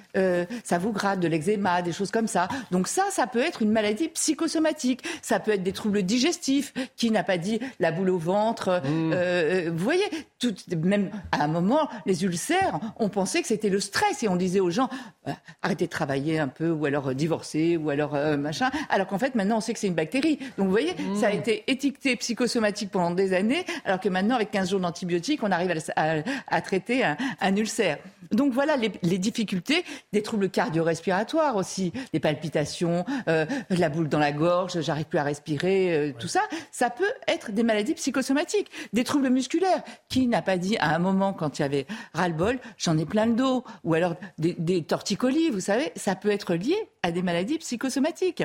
ça 0.65 0.79
vous 0.79 0.93
gratte 0.93 1.21
de 1.21 1.29
l'eczéma, 1.29 1.83
des 1.83 1.93
choses 1.93 2.11
comme 2.11 2.27
ça. 2.27 2.49
Donc 2.71 2.89
ça, 2.89 3.05
ça 3.11 3.27
peut 3.27 3.41
être 3.41 3.63
une 3.63 3.71
maladie 3.71 4.09
psychosomatique. 4.09 5.03
Ça 5.23 5.41
peut 5.41 5.53
être 5.53 5.63
des 5.63 5.73
troubles 5.73 6.03
digestifs. 6.03 6.73
Qui 6.97 7.11
n'a 7.11 7.23
pas 7.23 7.39
dit 7.39 7.61
la 7.79 7.93
boule 7.93 8.11
au 8.11 8.19
ventre 8.19 8.83
mmh. 8.85 9.71
Vous 9.71 9.85
voyez, 9.85 10.05
tout, 10.39 10.55
même 10.77 11.11
à 11.33 11.45
un 11.45 11.49
moment, 11.49 11.89
les 12.07 12.25
ulcères, 12.25 12.79
on 12.97 13.09
pensait 13.09 13.41
que 13.43 13.49
c'était 13.49 13.69
le 13.69 13.81
stress 13.81 14.23
et 14.23 14.29
on 14.29 14.37
disait 14.37 14.61
aux 14.61 14.71
gens 14.71 14.89
arrêtez 15.63 15.87
de 15.87 15.91
travailler 15.91 16.39
un 16.39 16.49
peu, 16.49 16.71
ou 16.71 16.85
alors 16.87 17.15
divorcer, 17.15 17.77
ou 17.77 17.91
alors 17.91 18.15
machin. 18.39 18.71
Alors 18.89 19.07
qu'en 19.07 19.19
fait, 19.19 19.35
maintenant, 19.35 19.59
on 19.59 19.61
sait 19.61 19.73
que 19.73 19.79
c'est 19.79 19.87
une 19.87 19.95
bactérie. 19.95 20.39
Donc 20.61 20.67
vous 20.67 20.73
voyez, 20.73 20.95
ça 21.19 21.29
a 21.29 21.31
mmh. 21.33 21.39
été 21.39 21.65
étiqueté 21.69 22.17
psychosomatique 22.17 22.91
pendant 22.91 23.13
des 23.13 23.33
années, 23.33 23.65
alors 23.87 23.99
que 23.99 24.11
maintenant, 24.11 24.35
avec 24.35 24.51
15 24.51 24.69
jours 24.69 24.81
d'antibiotiques, 24.81 25.43
on 25.43 25.51
arrive 25.51 25.73
à, 25.97 26.61
traiter 26.61 27.03
un, 27.03 27.57
ulcère. 27.57 27.97
Donc 28.31 28.53
voilà 28.53 28.77
les, 28.77 29.17
difficultés, 29.17 29.87
des 30.13 30.23
troubles 30.23 30.51
cardio-respiratoires 30.51 31.57
aussi, 31.57 31.95
des 32.13 32.21
palpitations, 32.21 33.07
euh, 33.29 33.47
la 33.71 33.89
boule 33.89 34.11
dans 34.11 34.19
la 34.19 34.33
gorge, 34.33 34.83
j'arrive 34.83 35.07
plus 35.07 35.19
à 35.19 35.23
respirer, 35.23 35.97
euh, 35.97 36.13
tout 36.19 36.29
ça. 36.29 36.43
Ça 36.73 36.91
peut 36.91 37.11
être 37.27 37.53
des 37.53 37.63
maladies 37.63 37.95
psychosomatiques, 37.95 38.71
des 38.93 39.03
troubles 39.03 39.31
musculaires. 39.31 39.83
Qui 40.11 40.27
n'a 40.27 40.43
pas 40.43 40.59
dit 40.59 40.77
à 40.77 40.95
un 40.95 40.99
moment, 40.99 41.33
quand 41.33 41.59
il 41.59 41.63
y 41.63 41.65
avait 41.65 41.87
ras-le-bol, 42.13 42.59
j'en 42.77 42.99
ai 42.99 43.07
plein 43.07 43.25
le 43.25 43.33
dos, 43.33 43.65
ou 43.83 43.95
alors 43.95 44.15
des, 44.37 44.55
des 44.59 44.83
torticolis, 44.83 45.49
vous 45.49 45.61
savez, 45.61 45.91
ça 45.97 46.17
peut 46.17 46.31
être 46.31 46.55
lié 46.55 46.77
à 47.03 47.13
des 47.13 47.23
maladies 47.23 47.57
psychosomatiques 47.57 48.45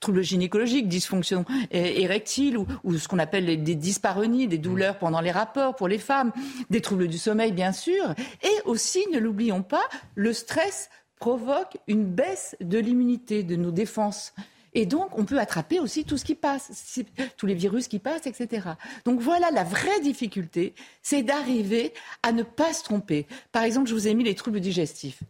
troubles 0.00 0.22
gynécologiques, 0.22 0.88
dysfonction 0.88 1.44
érectile 1.70 2.58
ou, 2.58 2.96
ce 2.96 3.08
qu'on 3.08 3.18
appelle 3.18 3.62
des 3.62 3.74
dyspareunies, 3.74 4.48
des 4.48 4.58
douleurs 4.58 4.98
pendant 4.98 5.20
les 5.20 5.30
rapports 5.30 5.76
pour 5.76 5.88
les 5.88 5.98
femmes, 5.98 6.32
des 6.70 6.80
troubles 6.80 7.08
du 7.08 7.18
sommeil 7.18 7.52
bien 7.52 7.72
sûr, 7.72 8.14
et 8.42 8.62
aussi, 8.64 9.04
ne 9.12 9.18
l'oublions 9.18 9.62
pas, 9.62 9.84
le 10.14 10.32
stress 10.32 10.90
provoque 11.18 11.78
une 11.86 12.04
baisse 12.04 12.56
de 12.60 12.78
l'immunité, 12.78 13.42
de 13.42 13.56
nos 13.56 13.70
défenses. 13.70 14.34
Et 14.74 14.86
donc, 14.86 15.16
on 15.16 15.24
peut 15.24 15.38
attraper 15.38 15.78
aussi 15.78 16.04
tout 16.04 16.18
ce 16.18 16.24
qui 16.24 16.34
passe, 16.34 17.00
tous 17.36 17.46
les 17.46 17.54
virus 17.54 17.86
qui 17.86 18.00
passent, 18.00 18.26
etc. 18.26 18.70
Donc 19.04 19.20
voilà, 19.20 19.50
la 19.52 19.62
vraie 19.62 20.00
difficulté, 20.00 20.74
c'est 21.00 21.22
d'arriver 21.22 21.94
à 22.22 22.32
ne 22.32 22.42
pas 22.42 22.72
se 22.72 22.82
tromper. 22.82 23.26
Par 23.52 23.62
exemple, 23.62 23.88
je 23.88 23.94
vous 23.94 24.08
ai 24.08 24.14
mis 24.14 24.24
les 24.24 24.34
troubles 24.34 24.60
digestifs. 24.60 25.22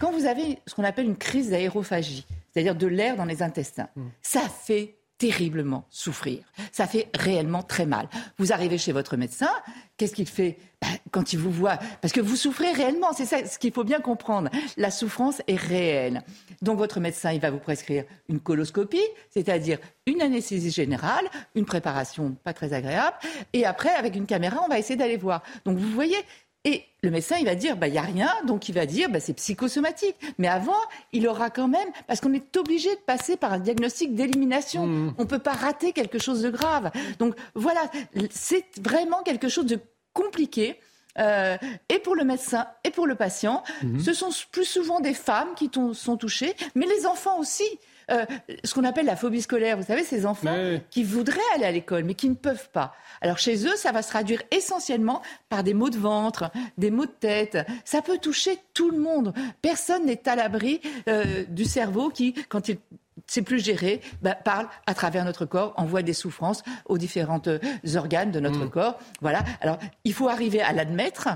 Quand 0.00 0.10
vous 0.10 0.26
avez 0.26 0.58
ce 0.66 0.74
qu'on 0.74 0.84
appelle 0.84 1.06
une 1.06 1.16
crise 1.16 1.50
d'aérophagie, 1.50 2.26
c'est-à-dire 2.52 2.74
de 2.74 2.86
l'air 2.86 3.16
dans 3.16 3.24
les 3.24 3.42
intestins, 3.42 3.88
mm. 3.96 4.06
ça 4.22 4.40
fait 4.40 4.98
terriblement 5.18 5.84
souffrir. 5.90 6.44
Ça 6.72 6.86
fait 6.86 7.08
réellement 7.14 7.62
très 7.62 7.86
mal. 7.86 8.08
Vous 8.38 8.52
arrivez 8.52 8.78
chez 8.78 8.92
votre 8.92 9.16
médecin, 9.16 9.50
qu'est-ce 9.96 10.14
qu'il 10.14 10.28
fait? 10.28 10.58
Ben, 10.80 10.96
quand 11.10 11.32
il 11.32 11.40
vous 11.40 11.50
voit 11.50 11.76
Parce 12.00 12.12
que 12.12 12.20
vous 12.20 12.36
souffrez 12.36 12.70
réellement, 12.70 13.12
c'est 13.12 13.26
ça 13.26 13.44
ce 13.44 13.58
qu'il 13.58 13.72
faut 13.72 13.82
bien 13.82 14.00
comprendre. 14.00 14.48
La 14.76 14.92
souffrance 14.92 15.42
est 15.48 15.56
réelle. 15.56 16.22
Donc 16.62 16.78
votre 16.78 17.00
médecin, 17.00 17.32
il 17.32 17.40
va 17.40 17.50
vous 17.50 17.58
prescrire 17.58 18.04
une 18.28 18.38
coloscopie, 18.38 19.02
c'est-à-dire 19.28 19.78
une 20.06 20.22
anesthésie 20.22 20.70
générale, 20.70 21.24
une 21.56 21.64
préparation 21.64 22.36
pas 22.44 22.52
très 22.52 22.72
agréable, 22.72 23.16
et 23.52 23.66
après, 23.66 23.90
avec 23.90 24.14
une 24.14 24.26
caméra, 24.26 24.60
on 24.64 24.68
va 24.68 24.78
essayer 24.78 24.96
d'aller 24.96 25.16
voir. 25.16 25.42
Donc 25.64 25.78
vous 25.78 25.90
voyez, 25.90 26.18
et 26.64 26.84
le 27.02 27.10
médecin, 27.10 27.36
il 27.38 27.44
va 27.44 27.54
dire, 27.54 27.76
bah, 27.76 27.86
il 27.86 27.92
n'y 27.92 27.98
a 27.98 28.02
rien, 28.02 28.30
donc 28.46 28.68
il 28.68 28.74
va 28.74 28.84
dire, 28.84 29.08
bah, 29.08 29.20
c'est 29.20 29.34
psychosomatique. 29.34 30.16
Mais 30.38 30.48
avant, 30.48 30.80
il 31.12 31.26
aura 31.28 31.50
quand 31.50 31.68
même, 31.68 31.88
parce 32.06 32.20
qu'on 32.20 32.32
est 32.32 32.56
obligé 32.56 32.94
de 32.94 33.00
passer 33.00 33.36
par 33.36 33.52
un 33.52 33.58
diagnostic 33.58 34.14
d'élimination. 34.14 34.86
Mmh. 34.86 35.14
On 35.18 35.22
ne 35.22 35.28
peut 35.28 35.38
pas 35.38 35.52
rater 35.52 35.92
quelque 35.92 36.18
chose 36.18 36.42
de 36.42 36.50
grave. 36.50 36.90
Donc 37.18 37.36
voilà, 37.54 37.88
c'est 38.30 38.64
vraiment 38.80 39.22
quelque 39.22 39.48
chose 39.48 39.66
de 39.66 39.78
compliqué. 40.12 40.80
Euh, 41.18 41.56
et 41.88 41.98
pour 41.98 42.14
le 42.14 42.22
médecin 42.22 42.68
et 42.84 42.90
pour 42.90 43.06
le 43.06 43.16
patient. 43.16 43.64
Mmh. 43.82 43.98
Ce 43.98 44.12
sont 44.12 44.30
plus 44.52 44.64
souvent 44.64 45.00
des 45.00 45.14
femmes 45.14 45.54
qui 45.56 45.68
sont 45.92 46.16
touchées, 46.16 46.54
mais 46.76 46.86
les 46.86 47.06
enfants 47.06 47.40
aussi. 47.40 47.64
Euh, 48.10 48.24
ce 48.64 48.74
qu'on 48.74 48.84
appelle 48.84 49.06
la 49.06 49.16
phobie 49.16 49.42
scolaire. 49.42 49.76
Vous 49.76 49.84
savez, 49.84 50.02
ces 50.02 50.26
enfants 50.26 50.56
qui 50.90 51.04
voudraient 51.04 51.40
aller 51.54 51.64
à 51.64 51.70
l'école, 51.70 52.04
mais 52.04 52.14
qui 52.14 52.28
ne 52.28 52.34
peuvent 52.34 52.70
pas. 52.70 52.94
Alors 53.20 53.38
chez 53.38 53.66
eux, 53.66 53.76
ça 53.76 53.92
va 53.92 54.02
se 54.02 54.08
traduire 54.08 54.42
essentiellement 54.50 55.22
par 55.48 55.62
des 55.62 55.74
maux 55.74 55.90
de 55.90 55.98
ventre, 55.98 56.50
des 56.78 56.90
maux 56.90 57.06
de 57.06 57.10
tête. 57.10 57.58
Ça 57.84 58.02
peut 58.02 58.18
toucher 58.18 58.58
tout 58.74 58.90
le 58.90 58.98
monde. 58.98 59.34
Personne 59.62 60.06
n'est 60.06 60.28
à 60.28 60.36
l'abri 60.36 60.80
euh, 61.08 61.44
du 61.48 61.64
cerveau 61.64 62.10
qui, 62.10 62.34
quand 62.48 62.68
il 62.68 62.78
c'est 63.26 63.42
plus 63.42 63.62
géré, 63.62 64.00
bah, 64.22 64.34
parle 64.34 64.68
à 64.86 64.94
travers 64.94 65.24
notre 65.24 65.44
corps, 65.44 65.74
envoie 65.76 66.02
des 66.02 66.12
souffrances 66.12 66.62
aux 66.86 66.98
différents 66.98 67.42
euh, 67.46 67.58
organes 67.94 68.30
de 68.30 68.40
notre 68.40 68.64
mmh. 68.64 68.70
corps. 68.70 68.98
Voilà. 69.20 69.44
Alors, 69.60 69.78
il 70.04 70.14
faut 70.14 70.28
arriver 70.28 70.62
à 70.62 70.72
l'admettre 70.72 71.28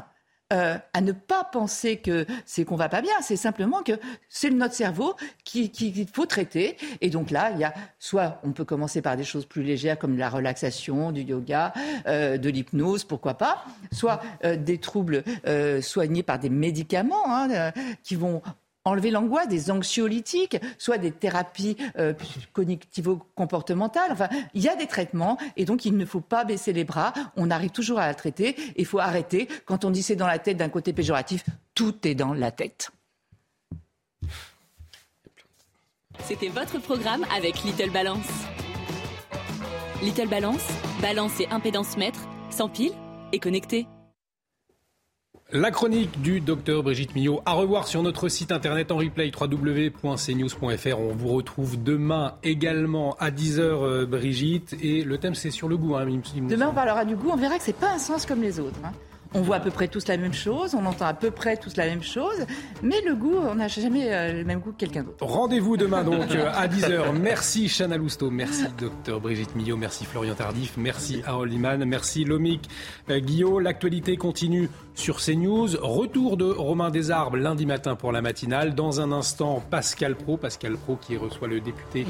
euh, 0.52 0.76
à 0.92 1.00
ne 1.00 1.12
pas 1.12 1.44
penser 1.44 1.96
que 1.96 2.26
c'est 2.44 2.64
qu'on 2.64 2.76
va 2.76 2.88
pas 2.88 3.00
bien. 3.00 3.14
C'est 3.22 3.36
simplement 3.36 3.82
que 3.82 3.92
c'est 4.28 4.50
notre 4.50 4.74
cerveau 4.74 5.14
qu'il 5.44 6.06
faut 6.12 6.26
traiter. 6.26 6.76
Et 7.00 7.10
donc 7.10 7.30
là, 7.30 7.50
il 7.52 7.58
y 7.58 7.64
a 7.64 7.72
soit 7.98 8.40
on 8.44 8.52
peut 8.52 8.64
commencer 8.64 9.00
par 9.02 9.16
des 9.16 9.24
choses 9.24 9.46
plus 9.46 9.62
légères 9.62 9.98
comme 9.98 10.18
la 10.18 10.28
relaxation, 10.28 11.12
du 11.12 11.22
yoga, 11.22 11.72
euh, 12.06 12.36
de 12.36 12.50
l'hypnose, 12.50 13.04
pourquoi 13.04 13.34
pas, 13.34 13.64
soit 13.92 14.20
euh, 14.44 14.56
des 14.56 14.78
troubles 14.78 15.24
soignés 15.80 16.22
par 16.22 16.38
des 16.38 16.50
médicaments 16.50 17.24
hein, 17.26 17.72
qui 18.02 18.16
vont 18.16 18.42
enlever 18.84 19.10
l'angoisse, 19.10 19.48
des 19.48 19.70
anxiolytiques, 19.70 20.58
soit 20.78 20.98
des 20.98 21.12
thérapies 21.12 21.76
euh, 21.98 22.14
cognitivo-comportementales. 22.52 24.12
Enfin, 24.12 24.28
il 24.54 24.62
y 24.62 24.68
a 24.68 24.76
des 24.76 24.86
traitements 24.86 25.38
et 25.56 25.64
donc 25.64 25.84
il 25.84 25.96
ne 25.96 26.04
faut 26.04 26.20
pas 26.20 26.44
baisser 26.44 26.72
les 26.72 26.84
bras. 26.84 27.12
On 27.36 27.50
arrive 27.50 27.70
toujours 27.70 27.98
à 27.98 28.06
la 28.06 28.14
traiter. 28.14 28.56
Il 28.76 28.86
faut 28.86 28.98
arrêter. 28.98 29.48
Quand 29.66 29.84
on 29.84 29.90
dit 29.90 30.02
c'est 30.02 30.16
dans 30.16 30.26
la 30.26 30.38
tête 30.38 30.56
d'un 30.56 30.68
côté 30.68 30.92
péjoratif, 30.92 31.44
tout 31.74 32.06
est 32.06 32.14
dans 32.14 32.34
la 32.34 32.50
tête. 32.50 32.90
C'était 36.24 36.48
votre 36.48 36.78
programme 36.78 37.24
avec 37.34 37.62
Little 37.64 37.90
Balance. 37.90 38.28
Little 40.02 40.28
Balance, 40.28 40.66
balance 41.00 41.40
et 41.40 41.46
impédance 41.50 41.96
mètre, 41.96 42.28
sans 42.50 42.68
pile 42.68 42.92
et 43.32 43.38
connecté. 43.38 43.86
La 45.54 45.70
chronique 45.70 46.22
du 46.22 46.40
docteur 46.40 46.82
Brigitte 46.82 47.14
Millot 47.14 47.42
à 47.44 47.52
revoir 47.52 47.86
sur 47.86 48.02
notre 48.02 48.30
site 48.30 48.52
internet 48.52 48.90
en 48.90 48.96
replay 48.96 49.30
www.cnews.fr. 49.38 50.98
On 50.98 51.12
vous 51.12 51.28
retrouve 51.28 51.82
demain 51.82 52.36
également 52.42 53.16
à 53.20 53.30
10h 53.30 53.60
euh, 53.60 54.06
Brigitte 54.06 54.74
et 54.82 55.04
le 55.04 55.18
thème 55.18 55.34
c'est 55.34 55.50
sur 55.50 55.68
le 55.68 55.76
goût. 55.76 55.94
Hein, 55.94 56.06
demain 56.48 56.68
on 56.70 56.74
parlera 56.74 57.04
du 57.04 57.16
goût, 57.16 57.28
on 57.30 57.36
verra 57.36 57.58
que 57.58 57.64
c'est 57.64 57.76
pas 57.76 57.92
un 57.92 57.98
sens 57.98 58.24
comme 58.24 58.40
les 58.40 58.60
autres. 58.60 58.78
Hein. 58.82 58.92
On 59.34 59.40
voit 59.40 59.56
à 59.56 59.60
peu 59.60 59.70
près 59.70 59.88
tous 59.88 60.06
la 60.08 60.16
même 60.16 60.32
chose, 60.32 60.74
on 60.74 60.84
entend 60.84 61.06
à 61.06 61.14
peu 61.14 61.30
près 61.30 61.56
tous 61.56 61.76
la 61.76 61.86
même 61.86 62.02
chose, 62.02 62.46
mais 62.82 63.00
le 63.06 63.14
goût, 63.14 63.36
on 63.36 63.54
n'a 63.54 63.68
jamais 63.68 64.12
euh, 64.12 64.32
le 64.32 64.44
même 64.44 64.60
goût 64.60 64.72
que 64.72 64.78
quelqu'un 64.78 65.02
d'autre. 65.02 65.24
Rendez-vous 65.24 65.76
demain 65.76 66.04
donc 66.04 66.30
euh, 66.34 66.50
à 66.52 66.68
10h. 66.68 67.12
Merci 67.20 67.68
Chana 67.68 67.96
Lousteau, 67.96 68.30
merci 68.30 68.64
docteur 68.78 69.20
Brigitte 69.20 69.54
Millot, 69.56 69.76
merci 69.76 70.04
Florian 70.04 70.34
Tardif, 70.34 70.74
merci 70.76 71.22
Harold 71.26 71.52
Liman, 71.52 71.84
merci 71.84 72.24
Lomic 72.24 72.68
Guillaume. 73.08 73.60
L'actualité 73.60 74.16
continue 74.16 74.68
sur 74.94 75.18
CNews. 75.18 75.68
Retour 75.80 76.36
de 76.36 76.44
Romain 76.44 76.90
Desarbes 76.90 77.36
lundi 77.36 77.66
matin 77.66 77.96
pour 77.96 78.12
la 78.12 78.22
matinale. 78.22 78.74
Dans 78.74 79.00
un 79.00 79.12
instant, 79.12 79.62
Pascal 79.70 80.14
Pro. 80.16 80.36
Pascal 80.36 80.76
Pro 80.76 80.96
qui 80.96 81.16
reçoit 81.16 81.48
le 81.48 81.60
député 81.60 82.06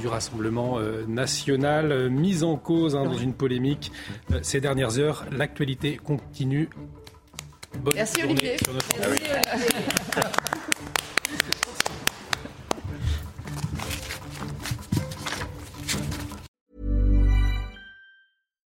du 0.00 0.06
Rassemblement 0.06 0.78
euh, 0.78 1.04
national, 1.06 1.92
euh, 1.92 2.08
mise 2.08 2.44
en 2.44 2.56
cause 2.56 2.96
hein, 2.96 3.04
dans 3.04 3.16
une 3.16 3.32
polémique 3.32 3.92
euh, 4.32 4.38
ces 4.42 4.60
dernières 4.60 4.98
heures. 4.98 5.24
L'actualité 5.32 5.96
continue. 5.96 6.65
Bonne 7.78 7.94
Merci 7.94 8.22
Olivier. 8.22 8.56